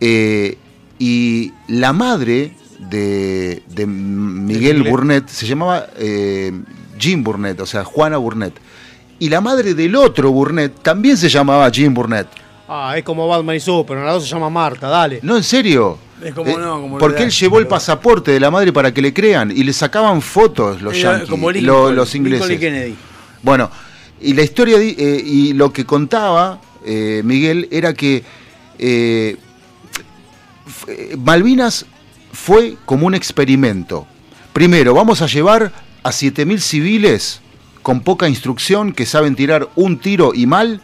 Eh, 0.00 0.56
y 0.98 1.52
la 1.68 1.92
madre 1.92 2.54
de, 2.90 3.62
de 3.68 3.86
Miguel. 3.86 4.82
Burnett 4.84 5.28
se 5.28 5.46
llamaba 5.46 5.86
eh, 5.98 6.52
Jim 6.98 7.22
Burnett, 7.22 7.60
o 7.60 7.66
sea, 7.66 7.84
Juana 7.84 8.16
Burnett. 8.16 8.54
Y 9.18 9.28
la 9.28 9.40
madre 9.40 9.74
del 9.74 9.94
otro 9.96 10.30
Burnett 10.30 10.82
también 10.82 11.16
se 11.16 11.28
llamaba 11.28 11.70
Jim 11.70 11.94
Burnett. 11.94 12.26
Ah, 12.68 12.94
es 12.98 13.04
como 13.04 13.26
Batman 13.28 13.56
y 13.56 13.60
Superman, 13.60 14.04
la 14.06 14.12
dos 14.12 14.24
se 14.24 14.30
llama 14.30 14.50
Marta, 14.50 14.88
dale. 14.88 15.20
No, 15.22 15.36
en 15.36 15.42
serio. 15.44 15.98
Es 16.22 16.34
como 16.34 16.50
Eh, 16.50 16.56
no, 16.58 16.80
como 16.80 16.98
porque 16.98 17.20
le- 17.20 17.24
él 17.26 17.30
llevó 17.30 17.58
el 17.58 17.66
pasaporte 17.66 18.30
de 18.32 18.40
la 18.40 18.50
madre 18.50 18.72
para 18.72 18.92
que 18.92 19.00
le 19.00 19.12
crean 19.14 19.50
y 19.50 19.62
le 19.64 19.72
sacaban 19.72 20.20
fotos 20.20 20.82
los 20.82 20.94
Era 20.96 21.12
yankees, 21.12 21.30
como 21.30 21.50
lo- 21.50 21.52
Lincoln, 21.58 21.94
los 21.96 22.12
Lincoln 22.14 22.32
ingleses. 22.34 22.56
y 22.56 22.58
Kennedy. 22.60 22.94
Bueno, 23.42 23.70
y 24.20 24.34
la 24.34 24.42
historia 24.42 24.78
eh, 24.78 25.22
y 25.24 25.52
lo 25.52 25.72
que 25.72 25.84
contaba 25.84 26.60
eh, 26.84 27.22
Miguel 27.24 27.68
era 27.70 27.94
que 27.94 28.24
eh, 28.78 29.36
eh, 30.88 31.16
Malvinas 31.18 31.86
fue 32.32 32.76
como 32.84 33.06
un 33.06 33.14
experimento. 33.14 34.06
Primero, 34.52 34.94
vamos 34.94 35.22
a 35.22 35.26
llevar 35.26 35.72
a 36.02 36.10
7.000 36.10 36.58
civiles 36.60 37.40
con 37.86 38.00
poca 38.00 38.28
instrucción 38.28 38.92
que 38.92 39.06
saben 39.06 39.36
tirar 39.36 39.68
un 39.76 39.98
tiro 40.00 40.32
y 40.34 40.44
mal 40.46 40.80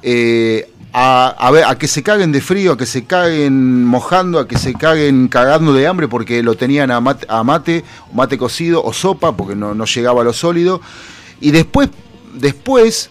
eh, 0.00 0.70
a, 0.92 1.26
a 1.26 1.50
ver, 1.50 1.64
a 1.64 1.76
que 1.76 1.88
se 1.88 2.04
caguen 2.04 2.30
de 2.30 2.40
frío, 2.40 2.74
a 2.74 2.78
que 2.78 2.86
se 2.86 3.04
caguen 3.04 3.84
mojando, 3.84 4.38
a 4.38 4.46
que 4.46 4.56
se 4.56 4.74
caguen 4.74 5.26
cagando 5.26 5.72
de 5.72 5.88
hambre 5.88 6.06
porque 6.06 6.44
lo 6.44 6.54
tenían 6.54 6.92
a 6.92 7.00
mate, 7.00 7.26
a 7.28 7.42
mate, 7.42 7.82
mate 8.12 8.38
cocido 8.38 8.80
o 8.84 8.92
sopa 8.92 9.36
porque 9.36 9.56
no, 9.56 9.74
no 9.74 9.86
llegaba 9.86 10.20
a 10.20 10.24
lo 10.24 10.32
sólido. 10.32 10.80
Y 11.40 11.50
después, 11.50 11.88
después 12.34 13.10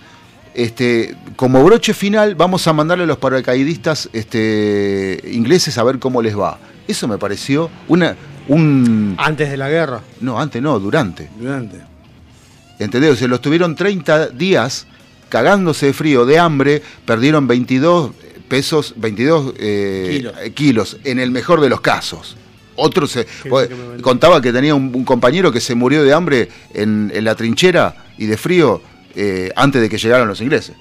este, 0.54 1.18
como 1.36 1.62
broche 1.66 1.94
final, 1.94 2.36
vamos 2.36 2.66
a 2.68 2.72
mandarle 2.72 3.04
a 3.04 3.08
los 3.08 3.18
paracaidistas 3.18 4.10
este, 4.14 5.22
ingleses 5.30 5.78
a 5.78 5.84
ver 5.84 6.00
cómo 6.00 6.22
les 6.22 6.40
va. 6.40 6.58
Eso 6.88 7.06
me 7.10 7.18
pareció 7.18 7.70
una, 7.90 8.16
un... 8.48 9.16
Antes 9.18 9.52
de 9.52 9.58
la 9.58 9.68
guerra. 9.68 10.00
No, 10.22 10.40
antes 10.40 10.62
no, 10.62 10.80
durante. 10.80 11.30
Durante. 11.38 11.89
¿Entendés? 12.80 13.12
O 13.12 13.16
sea, 13.16 13.28
los 13.28 13.42
tuvieron 13.42 13.76
30 13.76 14.28
días 14.30 14.88
cagándose 15.28 15.88
de 15.88 15.94
frío, 15.94 16.26
de 16.26 16.40
hambre, 16.40 16.82
perdieron 17.06 17.48
22 17.48 18.12
pesos, 18.48 18.96
22 18.98 19.54
eh, 19.60 20.08
Kilos. 20.10 20.34
kilos, 20.56 20.98
en 21.04 21.20
el 21.20 21.30
mejor 21.32 21.62
de 21.62 21.70
los 21.70 21.82
casos. 21.82 22.36
Otro 22.76 23.08
se 23.08 23.28
pues, 23.48 23.68
que 23.68 24.02
contaba 24.02 24.42
que 24.42 24.54
tenía 24.54 24.74
un, 24.74 24.96
un 24.96 25.04
compañero 25.04 25.52
que 25.52 25.60
se 25.60 25.76
murió 25.76 26.04
de 26.04 26.14
hambre 26.14 26.50
en, 26.74 27.12
en 27.14 27.26
la 27.26 27.36
trinchera 27.36 28.06
y 28.18 28.26
de 28.26 28.38
frío 28.38 28.82
eh, 29.16 29.52
antes 29.56 29.82
de 29.82 29.90
que 29.90 29.98
llegaran 29.98 30.28
los 30.28 30.40
ingleses. 30.40 30.76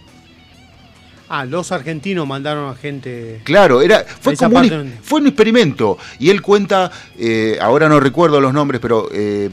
Ah, 1.28 1.44
los 1.44 1.73
argentinos 1.73 2.27
mandaron 2.27 2.70
a 2.70 2.75
gente. 2.75 3.41
Claro, 3.44 3.83
era, 3.83 4.05
fue, 4.05 4.35
como 4.35 4.59
un, 4.59 4.94
fue 5.02 5.20
experimento. 5.20 5.99
Y 6.18 6.31
él 6.31 6.41
cuenta, 6.41 6.91
eh, 7.18 7.59
ahora 7.60 7.89
no 7.89 8.01
recuerdo 8.01 8.41
los 8.41 8.55
nombres, 8.55 8.81
pero 8.81 9.09
eh, 9.12 9.51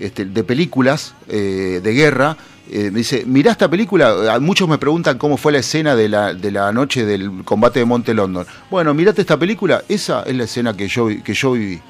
este, 0.00 0.24
de 0.24 0.44
películas 0.44 1.14
eh, 1.28 1.80
de 1.82 1.92
guerra. 1.92 2.36
eh, 2.70 2.90
me 2.90 2.98
dice, 2.98 3.24
mirá 3.26 3.52
esta 3.52 3.68
película. 3.70 4.38
Muchos 4.40 4.68
me 4.68 4.78
preguntan 4.78 5.18
cómo 5.18 5.36
fue 5.36 5.52
la 5.52 5.58
escena 5.58 5.94
de 5.94 6.08
la, 6.08 6.34
de 6.34 6.50
la 6.50 6.72
noche 6.72 7.04
del 7.04 7.44
combate 7.44 7.78
de 7.78 7.84
Monte 7.84 8.12
London. 8.14 8.44
Bueno, 8.70 8.92
mirate 8.94 9.20
esta 9.20 9.38
película. 9.38 9.82
Esa 9.88 10.22
es 10.24 10.34
la 10.36 10.44
escena 10.44 10.76
que 10.76 10.88
yo, 10.88 11.08
que 11.22 11.32
yo 11.34 11.52
viví. 11.52 11.80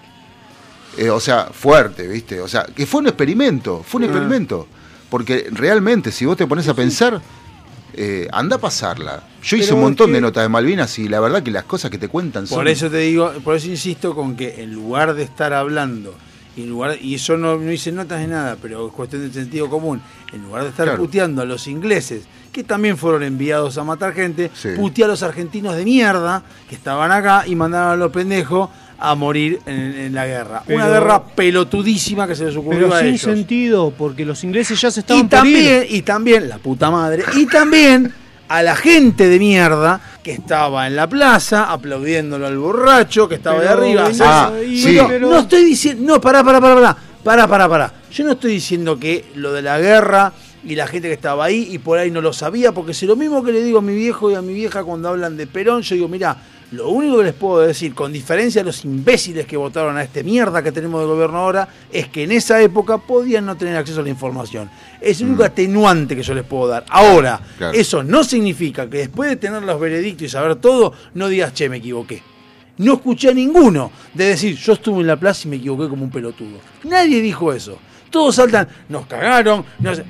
Eh, 0.98 1.10
o 1.10 1.20
sea, 1.20 1.48
fuerte, 1.52 2.06
¿viste? 2.08 2.40
O 2.40 2.48
sea, 2.48 2.64
que 2.64 2.86
fue 2.86 3.00
un 3.00 3.06
experimento. 3.08 3.82
Fue 3.86 3.98
un 3.98 4.04
Ah. 4.04 4.06
experimento. 4.06 4.66
Porque 5.10 5.46
realmente, 5.52 6.10
si 6.10 6.24
vos 6.26 6.36
te 6.36 6.46
pones 6.46 6.66
a 6.68 6.74
pensar, 6.74 7.20
eh, 7.94 8.28
anda 8.32 8.56
a 8.56 8.58
pasarla. 8.58 9.22
Yo 9.42 9.56
hice 9.56 9.72
un 9.72 9.80
montón 9.80 10.08
que- 10.08 10.14
de 10.14 10.20
notas 10.20 10.42
de 10.44 10.48
Malvinas 10.48 10.98
y 10.98 11.08
la 11.08 11.20
verdad 11.20 11.42
que 11.42 11.50
las 11.50 11.64
cosas 11.64 11.90
que 11.90 11.98
te 11.98 12.08
cuentan 12.08 12.46
son. 12.46 12.58
Por 12.58 12.68
eso 12.68 12.90
te 12.90 12.98
digo, 12.98 13.32
por 13.44 13.56
eso 13.56 13.68
insisto 13.68 14.14
con 14.14 14.36
que 14.36 14.62
en 14.62 14.72
lugar 14.74 15.14
de 15.14 15.22
estar 15.22 15.52
hablando, 15.52 16.14
y, 16.56 16.62
en 16.62 16.70
lugar, 16.70 16.96
y 17.00 17.14
eso 17.14 17.36
no, 17.36 17.56
no 17.58 17.70
hice 17.70 17.92
notas 17.92 18.20
de 18.20 18.26
nada, 18.28 18.56
pero 18.60 18.86
es 18.86 18.92
cuestión 18.92 19.26
de 19.26 19.32
sentido 19.32 19.68
común, 19.68 20.00
en 20.32 20.42
lugar 20.42 20.62
de 20.64 20.70
estar 20.70 20.86
Claro. 20.86 21.02
puteando 21.02 21.42
a 21.42 21.44
los 21.44 21.66
ingleses, 21.68 22.24
que 22.52 22.64
también 22.64 22.96
fueron 22.96 23.22
enviados 23.22 23.76
a 23.78 23.84
matar 23.84 24.14
gente, 24.14 24.50
Sí. 24.54 24.70
putea 24.76 25.04
a 25.04 25.08
los 25.08 25.22
argentinos 25.22 25.76
de 25.76 25.84
mierda 25.84 26.42
que 26.68 26.74
estaban 26.74 27.12
acá 27.12 27.44
y 27.46 27.54
mandaron 27.54 27.92
a 27.92 27.96
los 27.96 28.10
pendejos 28.10 28.70
a 28.98 29.14
morir 29.14 29.60
en, 29.66 29.74
en 29.94 30.14
la 30.14 30.26
guerra. 30.26 30.62
Una 30.68 30.88
guerra 30.88 31.22
pelotudísima 31.22 32.26
que 32.26 32.34
se 32.34 32.46
les 32.46 32.56
ocurrió 32.56 32.84
Pero 32.88 32.94
a 32.94 32.98
sin 33.00 33.08
ellos. 33.08 33.20
sentido, 33.20 33.90
porque 33.90 34.24
los 34.24 34.42
ingleses 34.42 34.80
ya 34.80 34.90
se 34.90 35.00
Y 35.00 35.02
estaban 35.02 35.28
por 35.28 35.46
ir. 35.46 35.54
también, 35.54 35.86
y 35.90 36.00
también, 36.02 36.48
la 36.48 36.56
puta 36.58 36.90
madre, 36.90 37.22
y 37.34 37.44
también 37.44 38.10
a 38.48 38.62
la 38.62 38.76
gente 38.76 39.28
de 39.28 39.38
mierda 39.38 40.00
que 40.22 40.32
estaba 40.32 40.86
en 40.86 40.96
la 40.96 41.08
plaza 41.08 41.70
aplaudiéndolo 41.72 42.46
al 42.46 42.58
borracho 42.58 43.28
que 43.28 43.36
estaba 43.36 43.58
Pero 43.58 43.80
de 43.80 43.88
arriba. 44.00 44.10
Ah, 44.20 44.52
sí. 44.64 44.98
pero- 45.06 45.28
No 45.30 45.38
estoy 45.40 45.64
diciendo, 45.64 46.02
no, 46.14 46.20
pará, 46.20 46.42
pará, 46.44 46.60
pará, 46.60 46.74
pará, 46.74 46.96
pará, 47.24 47.48
pará, 47.48 47.68
pará. 47.68 47.92
Yo 48.12 48.24
no 48.24 48.32
estoy 48.32 48.52
diciendo 48.52 48.98
que 48.98 49.24
lo 49.34 49.52
de 49.52 49.62
la 49.62 49.78
guerra 49.78 50.32
y 50.64 50.74
la 50.74 50.86
gente 50.86 51.08
que 51.08 51.14
estaba 51.14 51.44
ahí 51.44 51.68
y 51.70 51.78
por 51.78 51.98
ahí 51.98 52.10
no 52.10 52.20
lo 52.20 52.32
sabía, 52.32 52.72
porque 52.72 52.92
es 52.92 53.02
lo 53.04 53.14
mismo 53.16 53.44
que 53.44 53.52
le 53.52 53.62
digo 53.62 53.78
a 53.78 53.82
mi 53.82 53.94
viejo 53.94 54.30
y 54.30 54.34
a 54.34 54.42
mi 54.42 54.52
vieja 54.54 54.82
cuando 54.84 55.08
hablan 55.08 55.36
de 55.36 55.46
Perón, 55.46 55.82
yo 55.82 55.94
digo, 55.94 56.08
mira, 56.08 56.36
lo 56.72 56.88
único 56.88 57.18
que 57.18 57.24
les 57.24 57.32
puedo 57.34 57.60
decir, 57.60 57.94
con 57.94 58.12
diferencia 58.12 58.60
de 58.62 58.66
los 58.66 58.84
imbéciles 58.84 59.46
que 59.46 59.56
votaron 59.56 59.96
a 59.96 60.02
este 60.02 60.24
mierda 60.24 60.62
que 60.62 60.72
tenemos 60.72 61.00
de 61.00 61.06
gobierno 61.06 61.38
ahora, 61.38 61.68
es 61.92 62.08
que 62.08 62.24
en 62.24 62.32
esa 62.32 62.60
época 62.60 62.98
podían 62.98 63.46
no 63.46 63.56
tener 63.56 63.76
acceso 63.76 64.00
a 64.00 64.02
la 64.02 64.08
información. 64.10 64.68
Es 65.00 65.20
el 65.20 65.28
único 65.28 65.44
atenuante 65.44 66.16
que 66.16 66.22
yo 66.22 66.34
les 66.34 66.44
puedo 66.44 66.66
dar. 66.68 66.84
Ahora, 66.88 67.40
Claro. 67.56 67.78
eso 67.78 68.02
no 68.02 68.24
significa 68.24 68.90
que 68.90 68.98
después 68.98 69.30
de 69.30 69.36
tener 69.36 69.62
los 69.62 69.78
veredictos 69.78 70.22
y 70.26 70.28
saber 70.28 70.56
todo, 70.56 70.92
no 71.14 71.28
digas, 71.28 71.54
che, 71.54 71.68
me 71.68 71.76
equivoqué. 71.76 72.22
No 72.78 72.94
escuché 72.94 73.30
a 73.30 73.32
ninguno 73.34 73.90
de 74.12 74.24
decir, 74.26 74.56
yo 74.56 74.72
estuve 74.74 75.00
en 75.00 75.06
la 75.06 75.16
plaza 75.16 75.42
y 75.46 75.50
me 75.50 75.56
equivoqué 75.56 75.88
como 75.88 76.04
un 76.04 76.10
pelotudo. 76.10 76.58
Nadie 76.84 77.22
dijo 77.22 77.52
eso. 77.52 77.78
Todos 78.10 78.34
saltan, 78.36 78.68
nos 78.88 79.06
cagaron, 79.06 79.64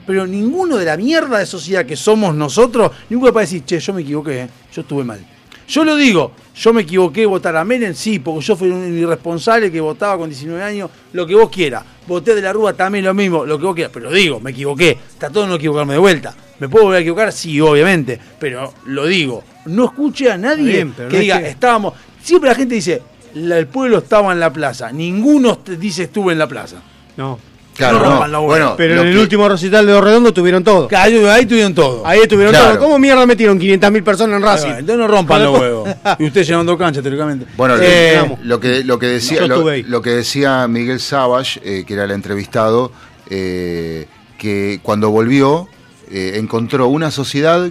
pero 0.07 0.27
ninguno 0.27 0.77
de 0.77 0.85
la 0.85 0.97
mierda 0.97 1.39
de 1.39 1.47
sociedad 1.47 1.85
que 1.87 1.97
somos 1.97 2.35
nosotros, 2.35 2.93
ninguno 3.11 3.33
para 3.33 3.43
decir, 3.43 3.65
che, 3.65 3.79
yo 3.79 3.93
me 3.93 4.03
equivoqué, 4.03 4.43
eh, 4.43 4.49
yo 4.73 4.81
estuve 4.83 5.05
mal. 5.05 5.21
Yo 5.69 5.85
lo 5.85 5.97
digo, 5.97 6.33
yo 6.55 6.73
me 6.73 6.83
equivoqué 6.83 7.27
votar 7.27 7.57
a 7.57 7.65
Menem, 7.65 7.93
sí, 7.95 8.19
porque 8.21 8.45
yo 8.45 8.55
fui 8.57 8.69
un 8.71 8.97
irresponsable 8.97 9.71
que 9.73 9.81
votaba 9.81 10.17
con 10.19 10.29
19 10.31 10.63
años, 10.63 10.91
lo 11.13 11.27
que 11.27 11.35
vos 11.35 11.51
quieras. 11.51 11.83
Voté 12.07 12.35
de 12.37 12.43
la 12.43 12.53
Rúa 12.53 12.73
también 12.75 13.05
lo 13.05 13.13
mismo, 13.15 13.45
lo 13.45 13.59
que 13.59 13.65
vos 13.65 13.75
quieras, 13.75 13.91
pero 13.93 14.11
digo, 14.13 14.39
me 14.39 14.53
equivoqué. 14.53 14.91
Está 14.91 15.29
todo 15.31 15.47
no 15.47 15.57
equivocarme 15.57 15.95
de 15.95 15.99
vuelta. 15.99 16.35
¿Me 16.61 16.69
puedo 16.69 16.85
volver 16.85 16.99
a 16.99 17.01
equivocar? 17.01 17.33
Sí, 17.33 17.61
obviamente, 17.61 18.19
pero 18.39 18.73
lo 18.87 19.07
digo. 19.07 19.43
No 19.67 19.87
escuché 19.87 20.31
a 20.31 20.39
nadie 20.39 20.63
Está 20.71 20.73
bien, 20.77 20.95
pero 20.97 21.09
que 21.09 21.15
no 21.17 21.19
es 21.19 21.23
diga, 21.23 21.41
que- 21.41 21.49
estábamos. 21.49 21.95
Siempre 22.23 22.49
la 22.51 22.57
gente 22.57 22.75
dice, 22.77 23.03
el 23.35 23.67
pueblo 23.67 23.99
estaba 23.99 24.33
en 24.33 24.41
la 24.41 24.53
plaza. 24.53 24.91
Ninguno 24.93 25.59
dice 25.79 26.05
estuve 26.05 26.33
en 26.33 26.39
la 26.39 26.47
plaza. 26.49 26.77
No. 27.17 27.39
Claro, 27.77 27.99
no 27.99 28.05
no. 28.05 28.11
rompan 28.11 28.33
los 28.33 28.41
huevos. 28.41 28.53
Bueno, 28.59 28.75
Pero 28.77 29.03
en 29.03 29.09
el 29.09 29.15
que- 29.15 29.21
último 29.21 29.49
recital 29.49 29.87
de 29.87 30.01
Redondo 30.01 30.33
tuvieron 30.33 30.65
todo. 30.65 30.89
Ahí, 30.97 31.15
ahí 31.27 31.47
tuvieron 31.47 31.75
todo. 31.75 32.07
Ahí 32.07 32.21
estuvieron 32.21 32.53
Claro. 32.55 32.71
todo. 32.77 32.85
¿Cómo 32.85 32.99
mierda 32.99 33.27
metieron 33.27 33.59
500.000 33.59 34.03
personas 34.03 34.37
en 34.39 34.43
Racing? 34.43 34.69
Entonces 34.71 34.97
no 34.97 35.07
rompan 35.09 35.45
los 35.45 35.59
huevos. 35.61 35.89
Y 36.19 36.27
usted 36.27 36.45
llenando 36.45 36.77
cancha, 36.79 37.03
teóricamente. 37.03 37.47
Bueno, 37.57 37.77
lo- 37.77 37.83
Eh, 37.83 38.37
lo, 38.43 38.61
que, 38.61 38.83
lo, 38.85 38.99
que 38.99 39.07
decía, 39.07 39.47
lo 39.47 40.03
que 40.03 40.11
decía 40.11 40.67
Miguel 40.69 41.01
Savage, 41.01 41.61
eh, 41.65 41.85
que 41.87 41.95
era 41.95 42.05
el 42.05 42.11
entrevistado, 42.13 42.93
eh, 43.31 44.07
que 44.39 44.81
cuando 44.83 45.11
volvió 45.11 45.69
eh, 46.11 46.35
encontró 46.37 46.87
una 46.89 47.11
sociedad 47.11 47.69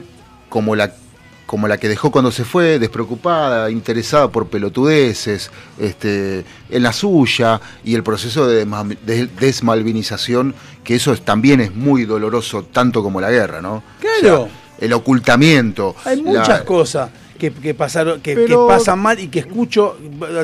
como 0.50 0.76
la, 0.76 0.92
como 1.46 1.68
la 1.68 1.78
que 1.78 1.88
dejó 1.88 2.10
cuando 2.12 2.32
se 2.32 2.44
fue, 2.44 2.80
despreocupada, 2.80 3.70
interesada 3.70 4.30
por 4.30 4.48
pelotudeces, 4.48 5.52
este, 5.80 6.44
en 6.70 6.84
la 6.84 6.92
suya, 6.92 7.62
y 7.84 7.94
el 7.96 8.04
proceso 8.04 8.48
de, 8.48 8.66
desma- 8.66 8.98
de 9.06 9.28
desmalvinización, 9.40 10.56
que 10.84 10.96
eso 10.96 11.14
es- 11.14 11.22
también 11.24 11.62
es 11.62 11.74
muy 11.76 12.06
doloroso, 12.06 12.64
tanto 12.64 13.04
como 13.04 13.22
la 13.22 13.30
guerra, 13.32 13.62
¿no? 13.62 13.84
Claro. 14.00 14.44
O 14.44 14.48
sea, 14.48 14.56
el 14.80 14.94
ocultamiento. 14.94 15.96
Hay 16.06 16.22
la- 16.22 16.32
muchas 16.40 16.62
cosas 16.64 17.10
que, 17.38 17.52
que 17.52 17.74
pasaron, 17.74 18.22
que, 18.22 18.34
Pero- 18.36 18.68
que 18.68 18.74
pasan 18.74 19.00
mal 19.00 19.20
y 19.20 19.28
que 19.28 19.40
escucho 19.40 19.98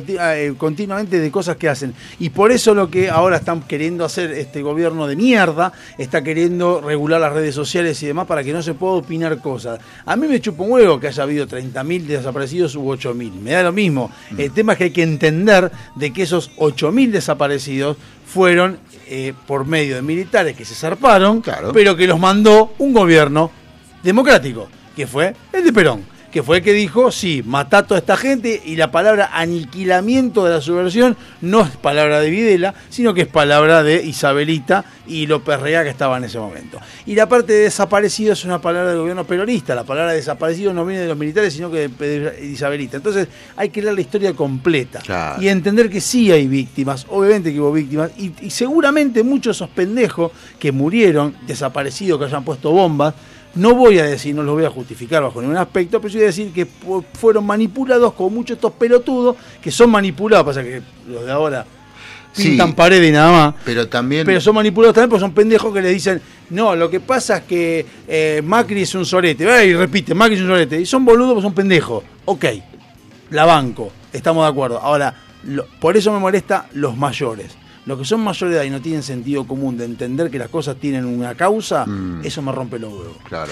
eh, 0.07 0.53
continuamente 0.57 1.19
de 1.19 1.31
cosas 1.31 1.55
que 1.57 1.69
hacen. 1.69 1.93
Y 2.19 2.29
por 2.29 2.51
eso 2.51 2.73
lo 2.73 2.89
que 2.89 3.09
ahora 3.09 3.37
están 3.37 3.61
queriendo 3.61 4.03
hacer 4.05 4.31
este 4.31 4.61
gobierno 4.61 5.07
de 5.07 5.15
mierda, 5.15 5.71
está 5.97 6.23
queriendo 6.23 6.81
regular 6.81 7.21
las 7.21 7.33
redes 7.33 7.55
sociales 7.55 8.01
y 8.03 8.07
demás 8.07 8.27
para 8.27 8.43
que 8.43 8.53
no 8.53 8.61
se 8.61 8.73
pueda 8.73 8.93
opinar 8.93 9.39
cosas. 9.41 9.79
A 10.05 10.15
mí 10.15 10.27
me 10.27 10.39
chupa 10.41 10.63
un 10.63 10.71
huevo 10.71 10.99
que 10.99 11.07
haya 11.07 11.23
habido 11.23 11.47
30.000 11.47 12.05
desaparecidos 12.05 12.75
u 12.75 12.81
8.000. 12.85 13.31
Me 13.41 13.51
da 13.51 13.63
lo 13.63 13.71
mismo. 13.71 14.11
El 14.37 14.51
tema 14.51 14.73
es 14.73 14.77
que 14.77 14.83
hay 14.85 14.91
que 14.91 15.03
entender 15.03 15.71
de 15.95 16.11
que 16.13 16.23
esos 16.23 16.51
8.000 16.57 17.11
desaparecidos 17.11 17.97
fueron 18.25 18.77
eh, 19.07 19.33
por 19.45 19.65
medio 19.65 19.95
de 19.95 20.01
militares 20.01 20.55
que 20.55 20.63
se 20.65 20.73
zarparon, 20.75 21.41
Claro. 21.41 21.71
pero 21.73 21.95
que 21.97 22.07
los 22.07 22.17
mandó 22.19 22.73
un 22.77 22.93
gobierno 22.93 23.51
democrático, 24.03 24.67
que 24.95 25.05
fue 25.05 25.33
el 25.51 25.63
de 25.63 25.73
Perón, 25.73 26.03
que 26.31 26.41
fue 26.43 26.57
el 26.57 26.63
que 26.63 26.73
dijo, 26.73 27.11
sí, 27.11 27.43
matá 27.45 27.79
a 27.79 27.87
toda 27.87 27.99
esta 27.99 28.15
gente 28.15 28.61
y 28.65 28.77
la 28.77 28.89
palabra 28.89 29.31
aniquilamiento 29.33 30.45
de 30.45 30.51
la 30.51 30.61
subversión 30.61 31.17
no 31.41 31.61
es 31.61 31.75
palabra 31.77 32.21
de 32.21 32.29
Videla, 32.29 32.73
sino 32.89 33.13
que 33.13 33.21
es 33.21 33.27
palabra 33.27 33.83
de 33.83 34.03
Isabelita 34.03 34.85
y 35.07 35.27
López 35.27 35.59
Rea 35.59 35.83
que 35.83 35.89
estaba 35.89 36.17
en 36.17 36.23
ese 36.23 36.39
momento. 36.39 36.79
Y 37.05 37.15
la 37.15 37.27
parte 37.27 37.51
de 37.53 37.59
desaparecido 37.63 38.31
es 38.33 38.45
una 38.45 38.61
palabra 38.61 38.91
del 38.91 38.99
gobierno 38.99 39.25
peronista, 39.25 39.75
la 39.75 39.83
palabra 39.83 40.13
desaparecido 40.13 40.73
no 40.73 40.85
viene 40.85 41.01
de 41.01 41.09
los 41.09 41.17
militares, 41.17 41.53
sino 41.53 41.69
que 41.69 41.89
de, 41.89 42.49
Isabelita. 42.51 42.97
Entonces 42.97 43.27
hay 43.57 43.69
que 43.69 43.81
leer 43.81 43.95
la 43.95 44.01
historia 44.01 44.33
completa 44.33 44.99
Claro. 44.99 45.41
y 45.41 45.49
entender 45.49 45.89
que 45.89 45.99
sí 45.99 46.31
hay 46.31 46.47
víctimas, 46.47 47.05
obviamente 47.09 47.51
que 47.51 47.59
hubo 47.59 47.73
víctimas, 47.73 48.11
y, 48.17 48.31
y 48.41 48.49
seguramente 48.49 49.23
muchos 49.23 49.57
de 49.57 49.65
esos 49.65 49.69
pendejos 49.75 50.31
que 50.57 50.71
murieron, 50.71 51.35
desaparecidos, 51.45 52.19
que 52.19 52.25
hayan 52.25 52.45
puesto 52.45 52.71
bombas, 52.71 53.13
no 53.55 53.75
voy 53.75 53.99
a 53.99 54.05
decir, 54.05 54.33
no 54.35 54.43
los 54.43 54.55
voy 54.55 54.65
a 54.65 54.69
justificar 54.69 55.21
bajo 55.23 55.41
ningún 55.41 55.57
aspecto, 55.57 55.99
pero 55.99 56.09
sí 56.11 56.17
voy 56.17 56.23
a 56.23 56.27
decir 56.27 56.51
que 56.53 56.65
fu- 56.65 57.03
fueron 57.13 57.45
manipulados 57.45 58.13
como 58.13 58.29
muchos 58.29 58.55
estos 58.55 58.71
pelotudos 58.73 59.35
que 59.61 59.71
son 59.71 59.89
manipulados, 59.91 60.45
pasa 60.45 60.63
que 60.63 60.81
los 61.07 61.25
de 61.25 61.31
ahora 61.31 61.65
pintan 62.35 62.69
Sí. 62.69 62.73
paredes 62.75 63.09
y 63.09 63.11
nada 63.11 63.31
más. 63.31 63.55
Pero 63.65 63.87
también. 63.89 64.25
Pero 64.25 64.39
son 64.39 64.55
manipulados 64.55 64.93
también 64.95 65.09
porque 65.09 65.19
son 65.21 65.33
pendejos 65.33 65.73
que 65.73 65.81
le 65.81 65.89
dicen, 65.89 66.21
no, 66.49 66.75
lo 66.75 66.89
que 66.89 66.99
pasa 67.01 67.37
es 67.37 67.43
que 67.43 67.85
eh, 68.07 68.41
Macri 68.43 68.83
es 68.83 68.95
un 68.95 69.05
sorete. 69.05 69.43
Y 69.65 69.73
repite, 69.73 70.13
Macri 70.13 70.35
es 70.35 70.41
un 70.41 70.47
sorete. 70.47 70.79
Y 70.79 70.85
son 70.85 71.03
boludos 71.03 71.31
porque 71.33 71.43
son 71.43 71.53
pendejos. 71.53 72.03
Ok, 72.25 72.45
la 73.31 73.45
banco, 73.45 73.91
estamos 74.13 74.45
de 74.45 74.49
acuerdo. 74.49 74.79
Ahora, 74.79 75.13
lo- 75.43 75.65
por 75.81 75.97
eso 75.97 76.13
me 76.13 76.19
molesta 76.19 76.67
los 76.73 76.95
mayores. 76.95 77.57
Los 77.91 77.99
que 77.99 78.05
son 78.05 78.21
mayores 78.21 78.51
de 78.53 78.57
edad 78.57 78.65
y 78.65 78.69
no 78.69 78.81
tienen 78.81 79.03
sentido 79.03 79.45
común 79.45 79.77
de 79.77 79.85
entender 79.85 80.29
que 80.31 80.39
las 80.39 80.49
cosas 80.49 80.77
tienen 80.77 81.05
una 81.05 81.35
causa, 81.35 81.85
Mm. 81.85 82.21
eso 82.23 82.41
me 82.41 82.51
rompe 82.51 82.79
los 82.79 82.91
huevos. 82.91 83.17
Claro. 83.27 83.51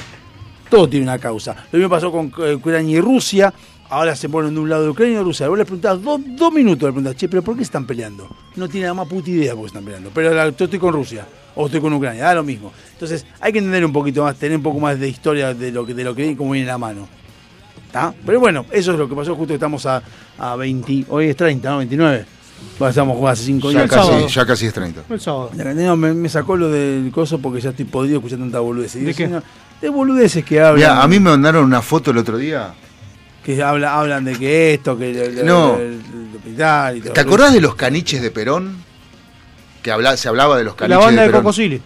Todo 0.69 0.87
tiene 0.87 1.03
una 1.05 1.17
causa. 1.19 1.55
Lo 1.71 1.77
mismo 1.79 1.89
pasó 1.89 2.11
con 2.11 2.31
eh, 2.39 2.55
Ucrania 2.55 2.97
y 2.97 3.01
Rusia. 3.01 3.53
Ahora 3.89 4.15
se 4.15 4.29
ponen 4.29 4.53
de 4.53 4.59
un 4.59 4.69
lado 4.69 4.83
de 4.83 4.89
Ucrania 4.89 5.13
y 5.15 5.17
de 5.17 5.23
Rusia. 5.23 5.47
Vos 5.49 5.57
le 5.57 5.65
preguntás 5.65 6.01
dos, 6.01 6.21
dos 6.37 6.53
minutos, 6.53 6.83
le 6.87 6.93
preguntás, 6.93 7.15
che, 7.15 7.27
pero 7.27 7.41
¿por 7.41 7.55
qué 7.57 7.63
están 7.63 7.85
peleando? 7.87 8.29
No 8.55 8.69
tiene 8.69 8.83
nada 8.85 8.93
más 8.93 9.07
puta 9.07 9.29
idea 9.31 9.53
por 9.53 9.63
qué 9.63 9.67
están 9.67 9.83
peleando. 9.83 10.11
Pero 10.13 10.31
la- 10.33 10.49
yo 10.55 10.65
estoy 10.65 10.77
con 10.79 10.93
Rusia 10.93 11.25
o 11.55 11.65
estoy 11.65 11.81
con 11.81 11.91
Ucrania, 11.93 12.23
da 12.23 12.35
lo 12.35 12.43
mismo. 12.43 12.71
Entonces 12.93 13.25
hay 13.41 13.51
que 13.51 13.57
entender 13.57 13.83
un 13.83 13.91
poquito 13.91 14.23
más, 14.23 14.35
tener 14.35 14.55
un 14.57 14.63
poco 14.63 14.79
más 14.79 14.99
de 14.99 15.09
historia 15.09 15.53
de 15.55 15.71
lo 15.71 15.85
que, 15.87 15.93
de 15.95 16.03
lo 16.03 16.13
que 16.13 16.21
viene 16.21 16.33
y 16.33 16.35
cómo 16.35 16.51
viene 16.51 16.67
la 16.67 16.77
mano. 16.77 17.07
¿Está? 17.87 18.13
Pero 18.23 18.39
bueno, 18.39 18.65
eso 18.71 18.91
es 18.91 18.99
lo 18.99 19.09
que 19.09 19.15
pasó 19.15 19.33
justo 19.35 19.47
que 19.47 19.55
estamos 19.55 19.83
a, 19.87 20.03
a 20.37 20.55
20, 20.55 21.05
hoy 21.09 21.29
es 21.29 21.35
30, 21.35 21.67
¿no? 21.71 21.77
29. 21.79 22.25
Bueno, 22.77 22.89
estamos 22.89 23.15
jugando 23.17 23.33
hace 23.33 23.43
5 23.43 23.71
Ya 23.71 23.79
días. 23.85 23.91
casi, 23.91 24.27
ya 24.33 24.45
casi 24.45 24.65
es 24.67 24.73
30. 24.73 25.01
El 25.09 25.19
sábado. 25.19 25.51
No, 25.53 25.95
me, 25.97 26.13
me 26.13 26.29
sacó 26.29 26.55
lo 26.55 26.69
del 26.69 27.11
coso 27.11 27.39
porque 27.39 27.59
ya 27.61 27.71
estoy 27.71 27.85
podrido 27.85 28.17
escuchar 28.17 28.39
tanta 28.39 28.59
boludez. 28.59 28.95
Y 28.95 29.01
¿De 29.01 29.13
qué? 29.13 29.27
no, 29.27 29.41
De 29.81 29.89
boludeces 29.89 30.43
que 30.45 30.59
hablan. 30.61 30.75
Mirá, 30.75 31.01
a 31.03 31.07
mí 31.07 31.19
me 31.19 31.29
mandaron 31.31 31.65
una 31.65 31.81
foto 31.81 32.11
el 32.11 32.17
otro 32.17 32.37
día. 32.37 32.73
Que 33.43 33.61
habla, 33.63 33.97
hablan 33.99 34.25
de 34.25 34.33
que 34.37 34.73
esto, 34.75 34.97
que 34.97 35.11
el, 35.11 35.45
No. 35.45 35.75
el- 35.77 35.83
el 35.93 36.35
hospital 36.37 36.97
y 36.97 37.01
todo. 37.01 37.13
¿Te 37.13 37.21
acordás 37.21 37.53
de 37.53 37.61
los 37.61 37.75
caniches 37.75 38.21
de 38.21 38.31
Perón? 38.31 38.77
Que 39.81 39.91
habla, 39.91 40.15
se 40.17 40.27
hablaba 40.29 40.57
de 40.57 40.63
los 40.65 40.75
caniches 40.75 40.99
La 40.99 41.05
banda 41.05 41.21
de 41.23 41.27
Perón. 41.29 41.41
Cocosili. 41.43 41.81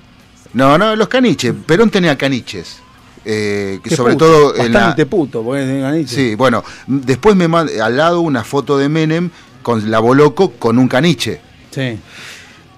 No, 0.54 0.78
no, 0.78 0.96
los 0.96 1.08
caniches. 1.08 1.54
Perón 1.66 1.90
tenía 1.90 2.18
caniches. 2.18 2.78
Eh, 3.26 3.80
que 3.84 3.90
Qué 3.90 3.96
sobre 3.96 4.14
puto, 4.14 4.26
todo 4.26 4.56
en 4.58 4.74
la, 4.74 4.96
puto, 5.10 5.44
porque 5.44 5.64
tiene 5.64 5.80
ganiche. 5.82 6.14
Sí, 6.14 6.36
bueno, 6.36 6.62
después 6.88 7.36
me 7.38 7.48
mand- 7.48 7.80
al 7.80 7.96
lado 7.96 8.20
una 8.20 8.44
foto 8.44 8.78
de 8.78 8.90
Menem 8.90 9.30
con 9.64 9.90
la 9.90 10.00
Boloco 10.00 10.52
con 10.52 10.78
un 10.78 10.88
caniche. 10.88 11.42
Sí. 11.72 11.98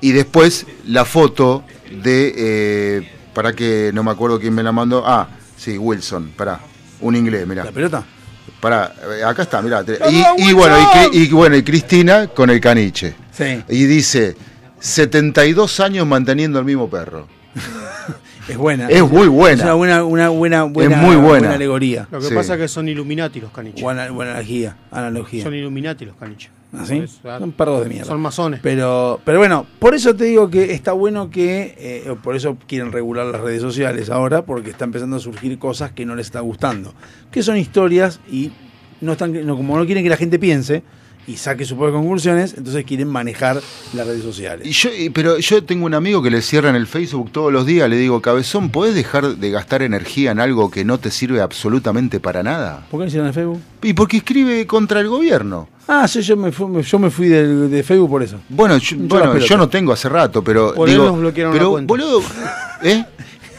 Y 0.01 0.11
después 0.13 0.65
la 0.87 1.03
foto 1.03 1.63
de. 1.91 2.33
eh, 2.37 3.11
para 3.33 3.51
que 3.51 3.91
no 3.93 4.01
me 4.03 4.11
acuerdo 4.11 4.39
quién 4.39 4.53
me 4.53 4.63
la 4.63 4.71
mandó. 4.71 5.03
Ah, 5.05 5.27
sí, 5.57 5.77
Wilson, 5.77 6.31
para. 6.37 6.59
Un 7.01 7.15
inglés, 7.17 7.45
mirá. 7.45 7.65
¿La 7.65 7.71
pelota? 7.73 8.03
Pará, 8.61 8.93
eh, 9.19 9.23
acá 9.23 9.41
está, 9.41 9.61
mirá. 9.61 9.83
te- 9.83 9.97
¡Hola, 10.01 10.33
Y, 10.37 10.53
bueno, 10.53 10.75
y, 11.11 11.17
y 11.23 11.27
bueno, 11.31 11.55
y 11.57 11.63
Cristina 11.63 12.27
con 12.27 12.49
el 12.49 12.61
caniche. 12.61 13.13
Sí. 13.31 13.61
Y 13.67 13.83
dice: 13.85 14.35
72 14.79 15.79
años 15.81 16.07
manteniendo 16.07 16.57
el 16.59 16.65
mismo 16.65 16.89
perro. 16.89 17.27
Es 18.47 18.57
buena. 18.57 18.87
Es 18.89 19.01
muy 19.01 19.27
buena. 19.27 19.55
Es 19.55 19.63
una 19.63 19.73
buena, 19.73 20.03
una 20.03 20.29
buena, 20.29 20.63
buena, 20.65 20.97
muy 20.97 21.15
buena. 21.15 21.53
alegoría. 21.53 22.07
Lo 22.11 22.19
que 22.19 22.27
Sí. 22.27 22.35
pasa 22.35 22.53
es 22.53 22.59
que 22.59 22.67
son 22.67 22.87
Illuminati 22.87 23.41
los 23.41 23.49
caniches. 23.51 23.81
Buena, 23.81 24.07
buena 24.11 24.33
analogía. 24.33 24.77
analogía. 24.91 25.43
Son 25.43 25.55
Illuminati 25.55 26.05
los 26.05 26.15
caniches. 26.15 26.51
¿Ah, 26.77 27.19
claro. 27.21 27.39
Son 27.39 27.51
perros 27.51 27.83
de 27.83 27.89
mierda. 27.89 28.05
Son 28.05 28.21
masones. 28.21 28.59
Pero, 28.61 29.19
pero 29.23 29.39
bueno, 29.39 29.65
por 29.79 29.95
eso 29.95 30.15
te 30.15 30.25
digo 30.25 30.49
que 30.49 30.73
está 30.73 30.91
bueno 30.93 31.29
que, 31.29 31.75
eh, 31.77 32.15
por 32.23 32.35
eso 32.35 32.57
quieren 32.67 32.91
regular 32.91 33.25
las 33.27 33.41
redes 33.41 33.61
sociales 33.61 34.09
ahora, 34.09 34.45
porque 34.45 34.69
está 34.69 34.85
empezando 34.85 35.15
a 35.17 35.19
surgir 35.19 35.57
cosas 35.59 35.91
que 35.91 36.05
no 36.05 36.15
les 36.15 36.27
está 36.27 36.39
gustando. 36.41 36.93
Que 37.31 37.43
son 37.43 37.57
historias 37.57 38.19
y 38.29 38.51
no 39.01 39.13
están, 39.13 39.45
no, 39.45 39.55
como 39.55 39.77
no 39.77 39.85
quieren 39.85 40.03
que 40.03 40.09
la 40.09 40.17
gente 40.17 40.39
piense 40.39 40.83
y 41.27 41.37
saque 41.37 41.65
sus 41.65 41.77
propias 41.77 41.95
conclusiones, 41.99 42.53
entonces 42.57 42.85
quieren 42.85 43.07
manejar 43.07 43.59
las 43.93 44.07
redes 44.07 44.23
sociales. 44.23 44.67
Y 44.67 44.71
yo, 44.71 44.89
pero 45.13 45.39
yo 45.39 45.63
tengo 45.63 45.85
un 45.85 45.93
amigo 45.93 46.21
que 46.21 46.29
le 46.29 46.41
cierran 46.41 46.75
el 46.75 46.87
Facebook 46.87 47.31
todos 47.31 47.51
los 47.51 47.65
días. 47.65 47.89
Le 47.89 47.97
digo, 47.97 48.21
Cabezón, 48.21 48.69
¿podés 48.69 48.93
dejar 48.95 49.35
de 49.37 49.49
gastar 49.51 49.81
energía 49.81 50.31
en 50.31 50.39
algo 50.39 50.69
que 50.69 50.85
no 50.85 50.99
te 50.99 51.09
sirve 51.11 51.41
absolutamente 51.41 52.19
para 52.19 52.43
nada? 52.43 52.85
¿Por 52.91 52.99
qué 52.99 53.03
no 53.03 53.07
hicieron 53.07 53.27
el 53.27 53.33
Facebook? 53.33 53.61
Y 53.81 53.93
porque 53.93 54.17
escribe 54.17 54.65
contra 54.67 54.99
el 54.99 55.07
gobierno. 55.07 55.67
Ah, 55.87 56.07
sí, 56.07 56.21
yo 56.21 56.35
me 56.35 56.51
fui, 56.51 56.81
yo 56.81 56.97
me 56.99 57.11
fui 57.11 57.27
de 57.27 57.83
Facebook 57.83 58.09
por 58.09 58.23
eso. 58.23 58.39
Bueno, 58.49 58.77
yo, 58.77 58.97
Yo 58.97 59.03
bueno, 59.07 59.37
yo 59.37 59.57
no 59.57 59.69
tengo 59.69 59.93
hace 59.93 60.09
rato, 60.09 60.43
pero 60.43 60.73
Por 60.73 60.89
él 60.89 60.95
digo, 60.95 61.05
nos 61.05 61.19
bloquearon 61.19 61.53
pero 61.53 61.65
la 61.65 61.71
cuenta. 61.71 61.87
boludo, 61.87 62.21
¿eh? 62.81 63.05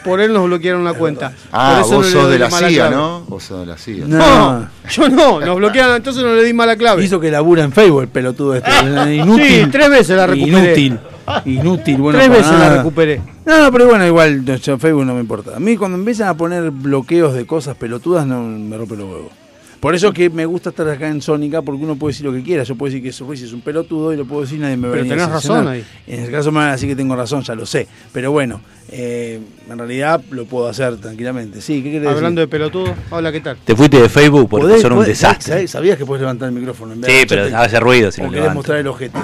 Por 0.06 0.20
él 0.20 0.32
nos 0.32 0.44
bloquearon 0.46 0.84
la 0.84 0.94
cuenta. 0.94 1.32
Ah, 1.52 1.80
Por 1.82 1.86
eso 1.86 1.96
vos 1.96 1.98
no 1.98 2.02
le 2.06 2.12
sos 2.12 2.22
doy 2.22 2.32
de 2.32 2.38
la 2.38 2.50
CIA, 2.50 2.68
clave. 2.68 2.96
¿no? 2.96 3.20
Vos 3.28 3.42
sos 3.42 3.60
de 3.60 3.66
la 3.66 3.76
CIA. 3.76 4.04
No, 4.06 4.68
yo 4.90 5.08
no, 5.08 5.40
nos 5.40 5.56
bloquearon, 5.56 5.96
entonces 5.96 6.22
no 6.22 6.34
le 6.34 6.44
di 6.44 6.52
mala 6.52 6.76
clave. 6.76 7.04
Hizo 7.04 7.18
que 7.20 7.30
labura 7.30 7.64
en 7.64 7.72
Facebook 7.72 8.02
el 8.02 8.08
pelotudo 8.08 8.54
este. 8.54 8.70
Inútil. 9.14 9.64
Sí, 9.64 9.66
tres 9.70 9.90
veces 9.90 10.16
la 10.16 10.26
recuperé. 10.26 10.80
Inútil. 10.80 10.98
Inútil. 11.44 11.96
Bueno, 11.98 12.18
Tres 12.18 12.30
veces 12.30 12.52
la 12.52 12.76
recuperé. 12.76 13.20
No, 13.44 13.62
no, 13.64 13.72
pero 13.72 13.86
bueno, 13.86 14.06
igual 14.06 14.44
yo 14.44 14.78
Facebook 14.78 15.04
no 15.04 15.14
me 15.14 15.20
importa. 15.20 15.56
A 15.56 15.60
mí 15.60 15.76
cuando 15.76 15.98
empiezan 15.98 16.28
a 16.28 16.34
poner 16.34 16.70
bloqueos 16.70 17.34
de 17.34 17.46
cosas 17.46 17.76
pelotudas 17.76 18.26
no 18.26 18.40
me 18.42 18.76
rompe 18.76 18.96
los 18.96 19.08
huevos. 19.10 19.45
Por 19.80 19.94
eso 19.94 20.12
que 20.12 20.30
me 20.30 20.46
gusta 20.46 20.70
estar 20.70 20.88
acá 20.88 21.06
en 21.08 21.20
Sónica, 21.22 21.62
porque 21.62 21.84
uno 21.84 21.96
puede 21.96 22.12
decir 22.12 22.26
lo 22.26 22.32
que 22.32 22.42
quiera. 22.42 22.62
Yo 22.64 22.74
puedo 22.74 22.92
decir 22.92 23.02
que 23.18 23.24
Ruiz 23.24 23.42
es 23.42 23.52
un 23.52 23.60
pelotudo 23.60 24.12
y 24.12 24.16
lo 24.16 24.24
puedo 24.24 24.40
decir, 24.42 24.58
nadie 24.58 24.76
me 24.76 24.88
va 24.88 24.94
a 24.94 24.96
Pero 24.98 25.04
a 25.06 25.08
tenés 25.16 25.28
razón 25.28 25.68
ahí. 25.68 25.84
En 26.06 26.22
ese 26.22 26.32
caso 26.32 26.50
me 26.50 26.58
van 26.58 26.68
a 26.70 26.72
decir 26.72 26.88
que 26.88 26.96
tengo 26.96 27.14
razón, 27.14 27.42
ya 27.42 27.54
lo 27.54 27.66
sé. 27.66 27.86
Pero 28.12 28.32
bueno, 28.32 28.60
eh, 28.88 29.38
en 29.70 29.78
realidad 29.78 30.20
lo 30.30 30.44
puedo 30.46 30.66
hacer 30.68 30.96
tranquilamente. 30.96 31.60
Sí, 31.60 31.82
¿qué 31.82 31.92
querés 31.92 32.08
Hablando 32.08 32.40
decir? 32.40 32.48
de 32.50 32.58
pelotudo, 32.58 32.94
hola, 33.10 33.30
¿qué 33.30 33.40
tal? 33.40 33.58
Te 33.64 33.76
fuiste 33.76 34.00
de 34.00 34.08
Facebook 34.08 34.48
porque 34.48 34.66
Podés- 34.66 34.80
son 34.82 34.92
un 34.94 34.98
podés- 35.00 35.06
desastre. 35.08 35.54
¿sabés- 35.54 35.70
¿Sabías 35.70 35.98
que 35.98 36.06
puedes 36.06 36.20
levantar 36.22 36.48
el 36.48 36.54
micrófono? 36.54 36.92
En 36.94 37.00
vez 37.02 37.10
Sí, 37.12 37.18
de 37.18 37.26
pero 37.26 37.56
hace 37.58 37.78
ruido 37.78 38.10
si 38.10 38.20
O 38.22 38.24
lo 38.24 38.30
querés 38.30 38.42
levanto. 38.44 38.58
mostrar 38.58 38.78
el 38.78 38.86
ojete. 38.88 39.18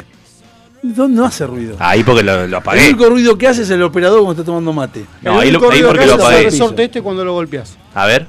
¿Dónde 0.83 1.17
no 1.17 1.25
hace 1.27 1.47
ruido? 1.47 1.77
Ahí 1.79 2.03
porque 2.03 2.23
lo, 2.25 2.35
lo 2.39 2.45
El 2.45 2.55
apagué. 2.55 2.89
único 2.89 3.09
ruido 3.09 3.39
que 3.39 3.47
hace 3.47 3.63
es 3.63 3.71
el 3.71 3.83
operador 3.83 4.19
cuando 4.23 4.43
está 4.43 4.45
tomando 4.45 4.73
mate. 4.73 5.05
No, 5.23 5.39
ahí, 5.39 5.49
el 5.49 5.55
lo, 5.55 5.61
único 5.61 5.73
ahí 5.73 5.79
ruido 5.79 5.89
porque 5.89 6.01
que 6.01 6.07
lo 6.07 6.13
es 6.15 6.19
el 6.21 6.27
apagué. 6.27 6.43
resorte 6.45 6.85
este 6.85 7.03
cuando 7.03 7.25
lo 7.25 7.33
golpeas. 7.33 7.77
A 7.95 8.07
ver. 8.07 8.27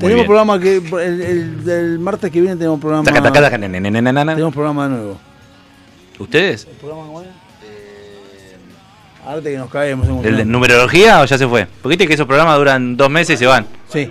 No. 0.00 0.06
Tenemos 0.08 0.26
programa 0.26 0.58
que 0.58 0.76
el, 0.76 1.20
el- 1.20 1.68
el 1.68 1.98
martes 1.98 2.30
que 2.30 2.40
viene 2.40 2.56
tenemos 2.56 2.80
programa. 2.80 3.04
Taca, 3.04 3.22
taca, 3.22 3.40
taca, 3.42 3.58
na, 3.58 3.68
na, 3.68 4.12
na. 4.24 4.32
Tenemos 4.34 4.54
programa 4.54 4.84
de 4.88 4.94
nuevo. 4.94 5.20
¿Ustedes? 6.18 6.66
Ahora 9.26 9.42
que 9.42 9.56
nos 9.58 9.70
caemos. 9.70 10.06
¿El 10.08 10.12
de 10.14 10.22
programa. 10.22 10.44
numerología 10.52 11.20
o 11.20 11.24
ya 11.26 11.36
se 11.38 11.46
fue? 11.46 11.66
Porque 11.82 11.88
viste 11.96 12.06
que 12.06 12.14
esos 12.14 12.26
programas 12.26 12.56
duran 12.58 12.96
dos 12.96 13.10
meses 13.10 13.34
y 13.34 13.38
se 13.38 13.46
van. 13.46 13.66
Sí. 13.92 14.10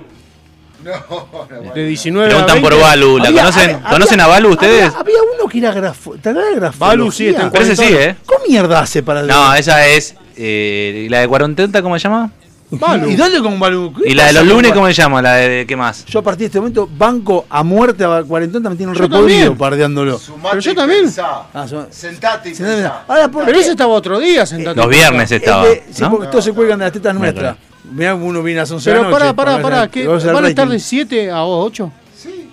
De 1.75 1.85
19 1.87 2.25
a 2.25 2.29
Preguntan 2.29 2.55
20. 2.61 2.69
por 2.69 2.79
Balu. 2.81 3.17
¿La 3.17 3.27
Había- 3.27 3.41
conocen, 3.41 3.69
había- 3.75 3.89
¿Conocen 3.89 4.21
a 4.21 4.27
Balu 4.27 4.49
ustedes? 4.51 4.85
Había, 4.85 4.99
había 4.99 5.17
uno 5.35 5.49
que 5.49 5.57
era 5.57 5.73
grafo. 5.73 6.11
¿Te 6.13 6.29
acuerdas 6.29 6.53
de 6.53 6.59
grafo? 6.59 6.77
Balu 6.79 7.11
sí, 7.11 7.27
está 7.27 7.43
en 7.43 7.51
Pero 7.51 7.63
ese 7.65 7.75
sí, 7.75 7.93
¿eh? 7.93 8.15
¿Cómo 8.25 8.39
mierda 8.47 8.79
hace 8.79 9.03
para 9.03 9.23
No, 9.23 9.53
esa 9.55 9.85
es. 9.87 10.15
eh, 10.37 11.07
¿La 11.09 11.19
de 11.19 11.27
40 11.27 11.81
cómo 11.81 11.97
se 11.99 12.03
llama? 12.03 12.31
¿Y 12.71 13.15
dónde 13.15 13.39
con 13.41 13.59
Balu? 13.59 13.93
¿Qué 13.93 14.11
¿Y 14.11 14.13
la 14.13 14.27
de 14.27 14.33
los 14.33 14.45
lunes 14.45 14.71
cómo 14.73 14.85
se 14.85 14.93
llama? 14.93 15.21
¿La 15.23 15.33
de, 15.35 15.49
de 15.49 15.65
qué 15.65 15.75
más? 15.75 16.05
Yo 16.05 16.19
a 16.19 16.21
partir 16.21 16.41
de 16.41 16.45
este 16.47 16.59
momento 16.59 16.87
banco 16.97 17.45
a 17.49 17.63
muerte 17.63 18.03
a 18.03 18.21
cuarentón 18.23 18.61
también 18.61 18.77
tiene 18.77 18.91
un 18.91 18.97
repodrido 18.97 19.55
pardeándolo. 19.55 20.19
Pero 20.51 20.59
yo 20.59 20.75
también. 20.75 21.05
Ah, 21.53 21.65
su- 21.67 21.85
Sentate 21.89 22.49
y 22.51 22.55
Sentate, 22.55 22.81
pensá. 22.81 23.03
Ahora, 23.07 23.27
¿por 23.31 23.45
Pero 23.45 23.59
ese 23.59 23.71
estaba 23.71 23.91
otro 23.93 24.19
día 24.19 24.45
sentado. 24.45 24.75
Los 24.75 24.87
viernes 24.87 25.31
estaba. 25.31 25.65
De- 25.65 25.83
sí, 25.91 26.01
¿no? 26.03 26.11
porque 26.11 26.27
todos 26.27 26.43
se 26.45 26.53
cuelgan 26.53 26.77
de 26.79 26.85
las 26.85 26.91
tetas 26.93 27.15
nuestras. 27.15 27.57
Mirá, 27.91 28.13
uno 28.13 28.43
viene 28.43 28.59
a 28.59 28.63
las 28.63 28.71
11 28.71 28.87
de 28.89 28.95
la 28.95 29.01
Pero 29.01 29.11
pará, 29.17 29.33
pará, 29.33 29.61
pará. 29.61 29.89
¿Van 30.33 30.45
a 30.45 30.47
estar 30.49 30.67
de 30.67 30.73
rating. 30.75 30.79
7 30.79 31.31
a 31.31 31.43
8? 31.45 31.91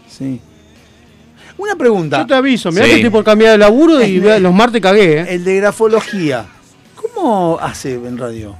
Sí. 0.08 0.40
Una 1.58 1.74
pregunta. 1.74 2.18
Yo 2.20 2.26
te 2.26 2.34
aviso, 2.34 2.70
mirá 2.70 2.84
Sí. 2.84 2.90
que 2.90 2.96
estoy 2.96 3.10
por 3.10 3.24
cambiar 3.24 3.52
de 3.52 3.58
laburo 3.58 4.00
y 4.02 4.18
vea, 4.18 4.38
los 4.38 4.52
martes 4.54 4.80
cagué, 4.80 5.20
¿eh? 5.20 5.26
El 5.34 5.44
de 5.44 5.56
grafología. 5.56 6.46
¿Cómo 6.94 7.58
hace 7.60 7.94
en 7.94 8.16
radio? 8.16 8.56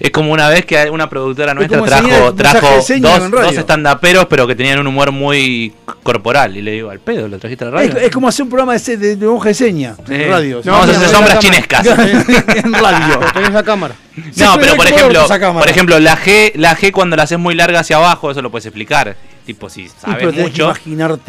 Es 0.00 0.10
como 0.10 0.32
una 0.32 0.48
vez 0.48 0.64
que 0.64 0.88
una 0.90 1.10
productora 1.10 1.52
nuestra 1.52 1.82
trajo, 1.82 2.06
enseñar 2.06 2.34
trajo 2.34 3.28
dos, 3.28 3.30
dos 3.30 3.52
estandaperos, 3.56 4.26
pero 4.30 4.46
que 4.46 4.54
tenían 4.54 4.78
un 4.80 4.86
humor 4.86 5.12
muy 5.12 5.74
corporal. 6.02 6.56
Y 6.56 6.62
le 6.62 6.72
digo, 6.72 6.88
al 6.88 7.00
pedo, 7.00 7.28
¿lo 7.28 7.38
trajiste 7.38 7.64
a 7.64 7.68
la 7.68 7.72
radio? 7.74 7.96
Es, 7.98 8.04
es 8.04 8.10
como 8.10 8.26
hacer 8.26 8.44
un 8.44 8.48
programa 8.48 8.76
de, 8.78 8.96
de, 8.96 9.16
de 9.16 9.26
hoja 9.26 9.48
de 9.50 9.54
seña 9.54 9.94
Sí. 10.06 10.14
en 10.14 10.30
radio. 10.30 10.62
No, 10.64 10.72
vamos 10.72 10.88
a 10.88 10.96
hacer 10.96 11.08
sombras 11.10 11.38
chinescas. 11.38 11.86
en 11.86 12.72
radio. 12.72 13.20
Tenés 13.34 13.52
la 13.52 13.62
cámara. 13.62 13.94
No, 14.36 14.56
pero 14.58 14.74
por 14.74 14.86
ejemplo, 14.86 15.26
por 15.52 15.68
ejemplo, 15.68 16.00
la 16.00 16.16
G, 16.16 16.52
la 16.54 16.74
G 16.76 16.92
cuando 16.92 17.14
la 17.16 17.24
haces 17.24 17.38
muy 17.38 17.54
larga 17.54 17.80
hacia 17.80 17.96
abajo, 17.96 18.30
eso 18.30 18.40
lo 18.40 18.50
puedes 18.50 18.64
explicar. 18.66 19.16
Tipo, 19.44 19.68
si 19.68 19.88
sabes 19.88 20.32
que 20.32 20.42
mucho, 20.42 20.72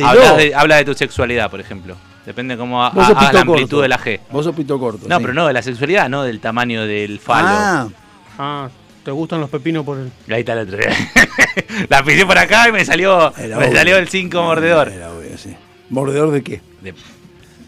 hablas 0.04 0.38
de, 0.38 0.56
habla 0.56 0.78
de 0.78 0.86
tu 0.86 0.94
sexualidad, 0.94 1.50
por 1.52 1.60
ejemplo. 1.60 1.96
Depende 2.26 2.56
cómo 2.56 2.86
hagas 2.86 3.10
la 3.34 3.42
amplitud 3.42 3.46
corto. 3.70 3.82
de 3.82 3.88
la 3.90 4.00
G. 4.00 4.20
Vos 4.32 4.46
sos 4.46 4.56
pito 4.56 4.80
corto. 4.80 5.08
No, 5.08 5.18
sí. 5.18 5.22
pero 5.24 5.34
no 5.34 5.48
de 5.48 5.54
la 5.54 5.62
sexualidad, 5.64 6.08
no 6.08 6.24
del 6.24 6.40
tamaño 6.40 6.86
del 6.86 7.20
falo. 7.20 7.48
Ah, 7.50 7.88
Ah, 8.44 8.70
¿te 9.06 9.12
gustan 9.12 9.40
los 9.40 9.52
pepinos 9.52 9.86
por 9.86 10.00
el...? 10.00 10.12
Ahí 10.34 10.40
está 10.40 10.56
la 10.56 10.64
otra. 10.64 10.80
la 11.90 12.04
pisé 12.04 12.26
por 12.26 12.40
acá 12.40 12.68
y 12.70 12.72
me 12.72 12.84
salió, 12.84 13.32
Era 13.38 13.58
me 13.60 13.66
obvio. 13.68 13.78
salió 13.78 13.98
el 13.98 14.08
5 14.10 14.42
mordedor. 14.42 14.90
Era 14.90 15.12
obvio, 15.12 15.38
sí. 15.38 15.56
¿Mordedor 15.92 16.32
de 16.32 16.42
qué? 16.42 16.60
De, 16.82 16.96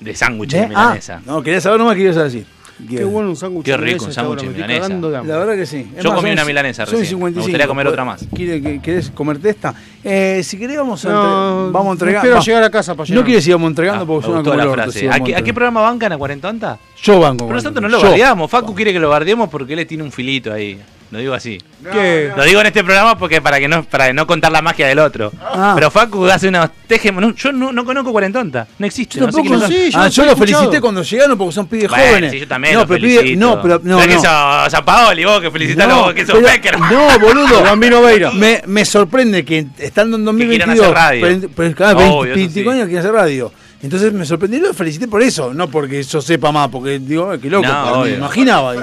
de 0.01 0.15
sándwich 0.15 0.49
¿De? 0.51 0.61
de 0.61 0.67
milanesa. 0.69 1.17
Ah, 1.17 1.21
no, 1.27 1.43
quería 1.43 1.61
saber 1.61 1.77
nomás 1.79 1.95
qué 1.95 2.01
ibas 2.01 2.17
a 2.17 2.23
decir. 2.23 2.47
Qué 2.87 3.03
bueno 3.03 3.29
un 3.29 3.35
sándwich. 3.35 3.65
Qué 3.65 3.77
rico 3.77 4.05
un 4.05 4.13
sándwich 4.13 4.43
me 4.43 4.49
milanesa. 4.49 4.89
La 5.23 5.37
verdad 5.37 5.55
que 5.55 5.65
sí. 5.65 5.87
Es 5.95 6.03
Yo 6.03 6.09
más, 6.09 6.17
comí 6.19 6.29
son- 6.29 6.33
una 6.33 6.45
milanesa 6.45 6.85
recién. 6.85 7.01
Me 7.01 7.05
55. 7.07 7.41
gustaría 7.43 7.67
comer 7.67 7.87
otra 7.87 8.05
más. 8.05 8.25
¿Quiere- 8.35 8.61
que- 8.61 8.79
¿Querés 8.81 9.09
comerte 9.11 9.49
esta? 9.49 9.73
Eh, 10.03 10.41
si 10.43 10.57
querés 10.57 10.77
vamos 10.77 11.03
a, 11.05 11.09
No, 11.09 11.71
vamos 11.71 11.89
a 11.89 11.93
entregar. 11.93 12.17
espero 12.17 12.35
va. 12.35 12.41
llegar 12.41 12.63
a 12.63 12.69
casa 12.69 12.95
para 12.95 13.09
No 13.13 13.23
quiero 13.23 13.37
decir 13.37 13.53
vamos 13.53 13.69
entregando 13.69 14.03
Ah, 14.03 14.07
porque 14.07 14.27
me 14.27 14.33
suena 14.33 14.49
como 14.49 14.65
la 14.65 14.73
frase. 14.73 15.09
¿A, 15.09 15.19
qué, 15.19 15.35
a 15.35 15.41
qué 15.41 15.53
programa 15.53 15.81
bancan 15.81 16.11
a 16.11 16.17
40 16.17 16.77
Yo 17.01 17.19
banco. 17.19 17.45
Pero 17.45 17.55
nosotros 17.55 17.81
no 17.81 17.89
Yo. 17.89 17.97
lo 17.97 18.09
bardeamos. 18.09 18.49
Facu 18.51 18.73
quiere 18.75 18.93
que 18.93 18.99
lo 18.99 19.09
bardeemos 19.09 19.49
porque 19.49 19.73
él 19.73 19.85
tiene 19.87 20.03
un 20.03 20.11
filito 20.11 20.51
ahí. 20.53 20.79
Lo 21.13 21.19
digo 21.19 21.33
así. 21.35 21.59
¿Qué? 21.91 22.31
Lo 22.35 22.43
digo 22.43 22.59
en 22.61 22.65
este 22.65 22.83
programa 22.83 23.15
porque 23.17 23.39
para 23.39 23.59
que 23.59 23.67
no 23.67 23.83
para 23.83 24.11
no 24.13 24.25
contar 24.25 24.51
la 24.51 24.63
magia 24.63 24.87
del 24.87 24.97
otro. 24.97 25.31
Ah. 25.39 25.73
Pero 25.75 25.91
Facu 25.91 26.25
hace 26.25 26.47
unos 26.47 26.69
teje. 26.87 27.11
no, 27.11 27.35
yo 27.35 27.51
no, 27.51 27.71
no 27.71 27.85
conozco 27.85 28.11
Cuarentonta. 28.11 28.65
No 28.79 28.87
existe. 28.87 29.19
Yo 29.19 29.27
no 29.27 29.31
sé 29.31 29.37
tampoco, 29.37 29.59
quiénes 29.67 29.77
son. 29.77 29.85
sí, 29.85 29.91
yo 29.91 29.99
ah, 29.99 30.07
yo 30.07 30.25
lo 30.25 30.35
felicité 30.35 30.81
cuando 30.81 31.03
llegaron 31.03 31.37
porque 31.37 31.53
son 31.53 31.67
pibes 31.67 31.87
Bueno, 31.89 32.03
jóvenes. 32.07 32.31
sí, 32.31 32.39
yo 32.39 32.47
también 32.47 32.73
no, 32.73 32.79
lo 32.81 32.87
pero 32.87 32.99
pide- 33.05 33.17
felicito. 33.19 33.39
no, 33.39 33.61
pero 33.61 33.79
no, 33.83 33.97
Pero 33.99 34.09
que 34.09 34.15
no. 34.15 34.21
sos 34.63 34.71
San 34.71 34.83
Paoli, 34.85 35.23
vos 35.25 35.39
que 35.39 35.51
felicitalo 35.51 35.93
No, 35.95 36.01
vos, 36.05 36.13
que 36.13 36.25
sos 36.25 36.35
pero- 36.35 36.47
Becker. 36.47 36.79
No, 36.79 37.19
boludo. 37.19 37.61
Bambino 37.63 38.01
Veira. 38.01 38.31
Me, 38.31 38.63
me 38.65 38.83
sorprende 38.85 39.45
que 39.45 39.67
estando 39.77 40.17
en 40.17 40.25
2022. 40.25 40.65
quieran 40.75 40.83
hacer 40.83 41.29
radio. 41.31 41.49
Pero, 41.55 41.75
cada 41.75 41.93
Obvio, 41.93 42.07
20, 42.07 42.29
eso 42.31 42.35
25 42.37 42.71
sí. 42.71 42.75
años 42.75 42.87
quieren 42.87 42.99
hacer 43.05 43.13
radio. 43.13 43.51
Entonces 43.83 44.13
me 44.13 44.25
sorprendió 44.25 44.59
y 44.59 44.63
lo 44.63 44.73
felicité 44.73 45.07
por 45.09 45.21
eso, 45.21 45.53
no 45.53 45.67
porque 45.69 46.01
yo 46.01 46.21
sepa 46.21 46.53
más, 46.53 46.69
porque 46.69 46.99
digo, 46.99 47.37
qué 47.37 47.49
loco, 47.49 47.67
No, 47.67 47.73
porque 47.83 47.91
me 47.91 48.01
obvio. 48.01 48.15
imaginaba. 48.15 48.73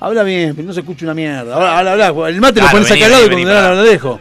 Habla 0.00 0.22
bien, 0.22 0.54
pero 0.56 0.66
no 0.68 0.72
se 0.74 0.80
escucha 0.80 1.04
una 1.04 1.14
mierda. 1.14 1.54
Habla, 1.78 1.92
habla. 1.92 2.28
El 2.28 2.40
mate 2.40 2.60
lo 2.60 2.68
pones 2.70 2.90
acá 2.90 3.04
al 3.06 3.10
lado 3.12 3.24
y 3.26 3.28
cuando 3.44 3.74
lo 3.74 3.82
dejo. 3.82 4.20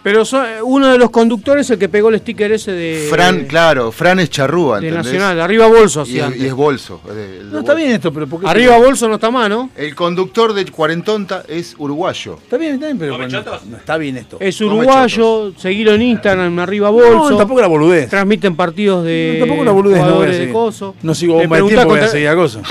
Pero 0.00 0.24
so- 0.24 0.42
uno 0.62 0.88
de 0.92 0.96
los 0.96 1.10
conductores 1.10 1.66
es 1.66 1.72
el 1.72 1.78
que 1.78 1.88
pegó 1.88 2.08
el 2.08 2.18
sticker 2.20 2.50
ese 2.52 2.72
de. 2.72 3.08
Fran, 3.10 3.44
claro, 3.44 3.92
Fran 3.92 4.18
es 4.20 4.30
charrúa, 4.30 4.80
de. 4.80 4.90
Nacional, 4.90 5.38
arriba 5.40 5.66
bolso 5.66 6.04
Y 6.06 6.18
es, 6.18 6.36
y 6.36 6.46
es 6.46 6.54
bolso. 6.54 7.00
es 7.10 7.14
de- 7.14 7.38
el 7.40 7.50
No, 7.52 7.58
está 7.58 7.74
bien 7.74 7.90
esto, 7.90 8.12
pero 8.12 8.26
¿por 8.26 8.40
qué? 8.40 8.46
Arriba 8.48 8.78
bolso 8.78 9.08
no 9.08 9.16
está 9.16 9.30
mal, 9.30 9.50
¿no? 9.50 9.70
El 9.76 9.94
conductor 9.94 10.54
de 10.54 10.64
Cuarentonta 10.66 11.42
es 11.48 11.74
uruguayo. 11.78 12.38
Está 12.42 12.56
bien, 12.56 12.74
está 12.74 12.86
bien, 12.86 12.98
pero 12.98 13.16
bueno, 13.18 13.42
no 13.68 13.76
está 13.76 13.96
bien 13.98 14.16
esto. 14.16 14.38
Es 14.40 14.60
uruguayo, 14.60 15.52
seguilo 15.58 15.92
en 15.94 16.02
Instagram, 16.02 16.58
arriba 16.60 16.90
bolso. 16.90 17.30
No, 17.30 17.36
tampoco 17.36 17.60
la 17.60 17.66
boludez. 17.66 18.08
Transmiten 18.08 18.56
partidos 18.56 19.04
de. 19.04 19.34
No, 19.34 19.46
tampoco 19.46 19.64
la 19.64 19.72
boludez 19.72 20.00
no 20.00 20.14
voy 20.14 20.26
a 20.28 20.30
de 20.30 20.50
coso. 20.52 20.94
No 21.02 21.14
sigo 21.14 21.34
bomba 21.34 21.56
de 21.56 21.62
tiempo, 21.64 21.84
voy 21.88 22.00
a 22.00 22.08
seguir 22.08 22.28
a 22.28 22.34
cosa. 22.36 22.62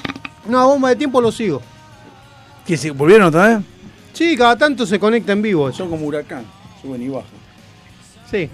No, 0.48 0.60
a 0.60 0.66
bomba 0.66 0.90
de 0.90 0.96
tiempo 0.96 1.22
lo 1.22 1.32
sigo. 1.32 1.62
¿Qué, 2.68 2.78
se- 2.78 2.92
¿Volvieron 2.92 3.28
otra 3.28 3.48
vez? 3.48 3.58
Sí, 4.14 4.36
cada 4.36 4.58
tanto 4.58 4.86
se 4.86 5.00
conecta 5.00 5.32
en 5.32 5.42
vivo. 5.42 5.72
Son 5.72 5.90
como 5.90 6.06
huracán, 6.06 6.44
suben 6.82 7.02
y 7.02 7.08
bajan. 7.08 7.30
Sí. 8.30 8.50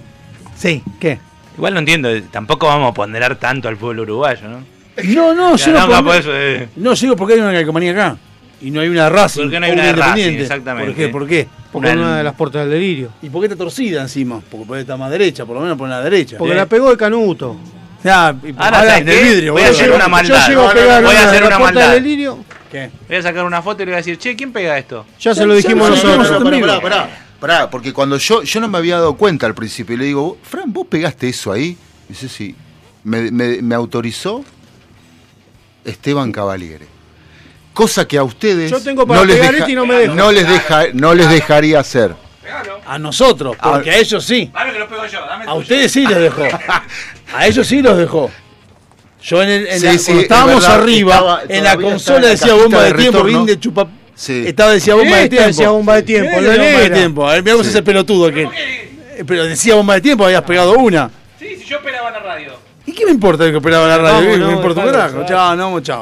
Sí, 0.55 0.83
¿qué? 0.99 1.19
Igual 1.57 1.73
no 1.73 1.79
entiendo, 1.79 2.09
tampoco 2.31 2.67
vamos 2.67 2.91
a 2.91 2.93
ponderar 2.93 3.35
tanto 3.37 3.67
al 3.67 3.77
pueblo 3.77 4.03
uruguayo, 4.03 4.47
¿no? 4.47 4.63
No, 5.03 5.33
no, 5.33 5.55
yo 5.55 5.71
no, 5.71 6.03
por 6.03 6.15
eso, 6.15 6.29
eh. 6.33 6.69
no 6.75 6.95
sigo 6.95 7.15
porque 7.15 7.33
hay 7.33 7.39
una 7.39 7.51
calcomanía 7.53 7.91
acá. 7.91 8.17
Y 8.61 8.71
no 8.71 8.79
hay 8.81 8.87
una 8.87 9.09
Racing. 9.09 9.41
¿Por 9.41 9.51
qué 9.51 9.59
no 9.59 9.65
hay 9.65 9.71
una 9.73 9.83
de 9.83 9.91
Racing? 9.93 10.03
Independiente. 10.11 10.41
Exactamente. 10.43 10.91
¿Por 10.91 10.95
qué? 10.97 11.07
¿Por 11.09 11.27
qué? 11.27 11.47
Porque 11.71 11.89
es 11.89 11.95
una 11.95 12.17
de 12.17 12.23
las 12.23 12.33
puertas 12.35 12.61
del 12.61 12.71
delirio. 12.71 13.09
¿Y 13.21 13.29
por 13.29 13.41
qué 13.41 13.47
está 13.47 13.57
torcida 13.57 14.01
encima? 14.01 14.39
Porque 14.49 14.65
puede 14.65 14.81
estar 14.81 14.97
más 14.97 15.09
derecha, 15.11 15.45
por 15.45 15.55
lo 15.55 15.61
menos 15.63 15.77
por 15.77 15.89
la 15.89 16.01
derecha. 16.01 16.37
Porque 16.37 16.53
la 16.55 16.65
pegó 16.65 16.91
el 16.91 16.97
canuto. 16.97 17.57
Ya, 18.03 18.35
y- 18.43 18.53
Ahora, 18.57 18.99
vidrio, 18.99 19.53
Voy 19.53 19.63
a 19.63 19.69
hacer 19.69 19.91
una 19.91 20.07
maldad. 20.07 20.41
Yo 20.43 20.49
llego 20.49 20.69
a 20.69 20.73
pegar 20.73 21.03
Voy 21.03 21.15
a 21.15 21.19
una 21.19 21.27
hacer 21.29 21.33
de 21.33 21.39
la 21.41 21.47
una 21.47 21.57
puerta 21.57 21.79
del 21.79 21.89
maldad. 21.89 22.01
delirio. 22.03 22.37
¿Qué? 22.73 22.89
Voy 23.07 23.17
a 23.17 23.21
sacar 23.21 23.45
una 23.45 23.61
foto 23.61 23.83
y 23.83 23.85
le 23.85 23.91
voy 23.91 23.93
a 23.93 23.97
decir, 23.97 24.17
che, 24.17 24.35
¿quién 24.35 24.51
pega 24.51 24.75
esto? 24.79 25.05
Ya 25.19 25.35
se 25.35 25.45
lo 25.45 25.53
dijimos 25.53 25.91
nosotros. 25.91 26.27
pará, 26.43 26.59
pará, 26.59 26.81
pará, 26.81 27.09
pará, 27.39 27.69
porque 27.69 27.93
cuando 27.93 28.17
yo, 28.17 28.41
yo 28.41 28.59
no 28.59 28.67
me 28.67 28.79
había 28.79 28.95
dado 28.95 29.13
cuenta 29.15 29.45
al 29.45 29.53
principio, 29.53 29.93
y 29.95 29.99
le 29.99 30.05
digo, 30.05 30.39
Fran, 30.41 30.73
¿vos 30.73 30.87
pegaste 30.87 31.29
eso 31.29 31.51
ahí? 31.51 31.77
Dice, 32.09 32.27
sí. 32.27 32.55
Me, 33.03 33.29
me- 33.31 33.61
me 33.61 33.75
autorizó 33.75 34.43
Esteban 35.85 36.31
Cavaliere. 36.31 36.87
Cosa 37.75 38.07
que 38.07 38.17
a 38.17 38.23
ustedes 38.23 38.71
Yo 38.71 38.79
tengo 38.81 39.05
para 39.05 39.19
no, 39.21 39.25
les 39.25 39.37
deja- 39.39 39.57
este 39.57 39.71
y 39.71 39.75
no 39.75 39.85
me 39.85 40.07
no 40.07 40.31
les 40.31 40.47
deja, 40.47 40.85
no 40.93 41.13
les 41.13 41.29
dejaría 41.29 41.79
hacer. 41.79 42.15
A 42.85 42.99
nosotros, 42.99 43.55
porque 43.61 43.91
a 43.91 43.97
ellos 43.97 44.23
sí. 44.25 44.51
Dame 44.53 44.73
que 44.73 44.79
lo 44.79 44.87
pego 44.87 45.05
yo, 45.05 45.25
dame 45.25 45.45
A 45.45 45.53
ustedes 45.53 45.91
sí 45.91 46.03
los 46.03 46.17
dejó. 46.19 46.43
A 47.35 47.47
ellos 47.47 47.65
sí 47.67 47.81
los 47.81 47.97
dejó. 47.97 48.29
Yo 49.23 49.41
en, 49.41 49.49
el, 49.49 49.67
en 49.67 49.79
Sí, 49.79 49.85
la- 49.85 49.91
sí, 49.97 49.97
cuando 50.05 50.19
es 50.19 50.23
estábamos 50.23 50.55
verdad, 50.61 50.81
arriba, 50.81 51.13
estaba- 51.15 51.41
en 51.47 51.63
la 51.63 51.75
consola 51.77 51.93
estaba 51.97 52.17
en 52.17 52.23
la 52.23 52.29
decía 52.29 52.53
bomba 52.53 52.83
de, 52.83 52.91
de 52.91 52.93
tiempo, 52.97 53.23
bien 53.23 53.45
de 53.45 53.59
chupa. 53.59 53.87
Sí. 54.15 54.43
Estaba 54.45 54.71
decía 54.71 54.95
bomba 54.95 55.17
de 55.17 55.29
tiempo. 55.29 55.47
decía 55.47 55.69
bomba 55.69 55.95
de 55.95 56.03
tiempo, 56.03 56.41
decía 56.41 56.49
bomba 56.63 56.79
de 56.81 56.89
tiempo. 56.89 57.27
A 57.27 57.33
ver, 57.33 57.43
mirá 57.43 57.53
cómo 57.53 57.63
se 57.63 57.69
hace 57.69 57.83
pelotudo 57.83 58.27
aquel. 58.27 58.47
Eh, 58.47 59.23
Pero 59.25 59.45
decía 59.45 59.75
bomba 59.75 59.95
de 59.95 60.01
tiempo, 60.01 60.25
habías 60.25 60.41
pegado 60.43 60.73
una. 60.77 61.09
Sí, 61.39 61.55
si 61.57 61.65
yo 61.65 61.77
operaba 61.79 62.11
la 62.11 62.19
radio. 62.19 62.53
¿Y 62.85 62.91
qué 62.91 63.05
me 63.05 63.11
importa 63.11 63.49
que 63.49 63.55
operaba 63.55 63.87
la 63.87 63.97
radio? 63.97 64.13
Vamos, 64.13 64.33
¿Qué 64.33 64.37
no, 64.39 64.47
me 64.47 64.53
importa 64.53 64.81
un 64.81 64.91
carajo? 64.91 65.25
Chao, 65.25 65.55
no, 65.55 65.79
chao. 65.79 66.01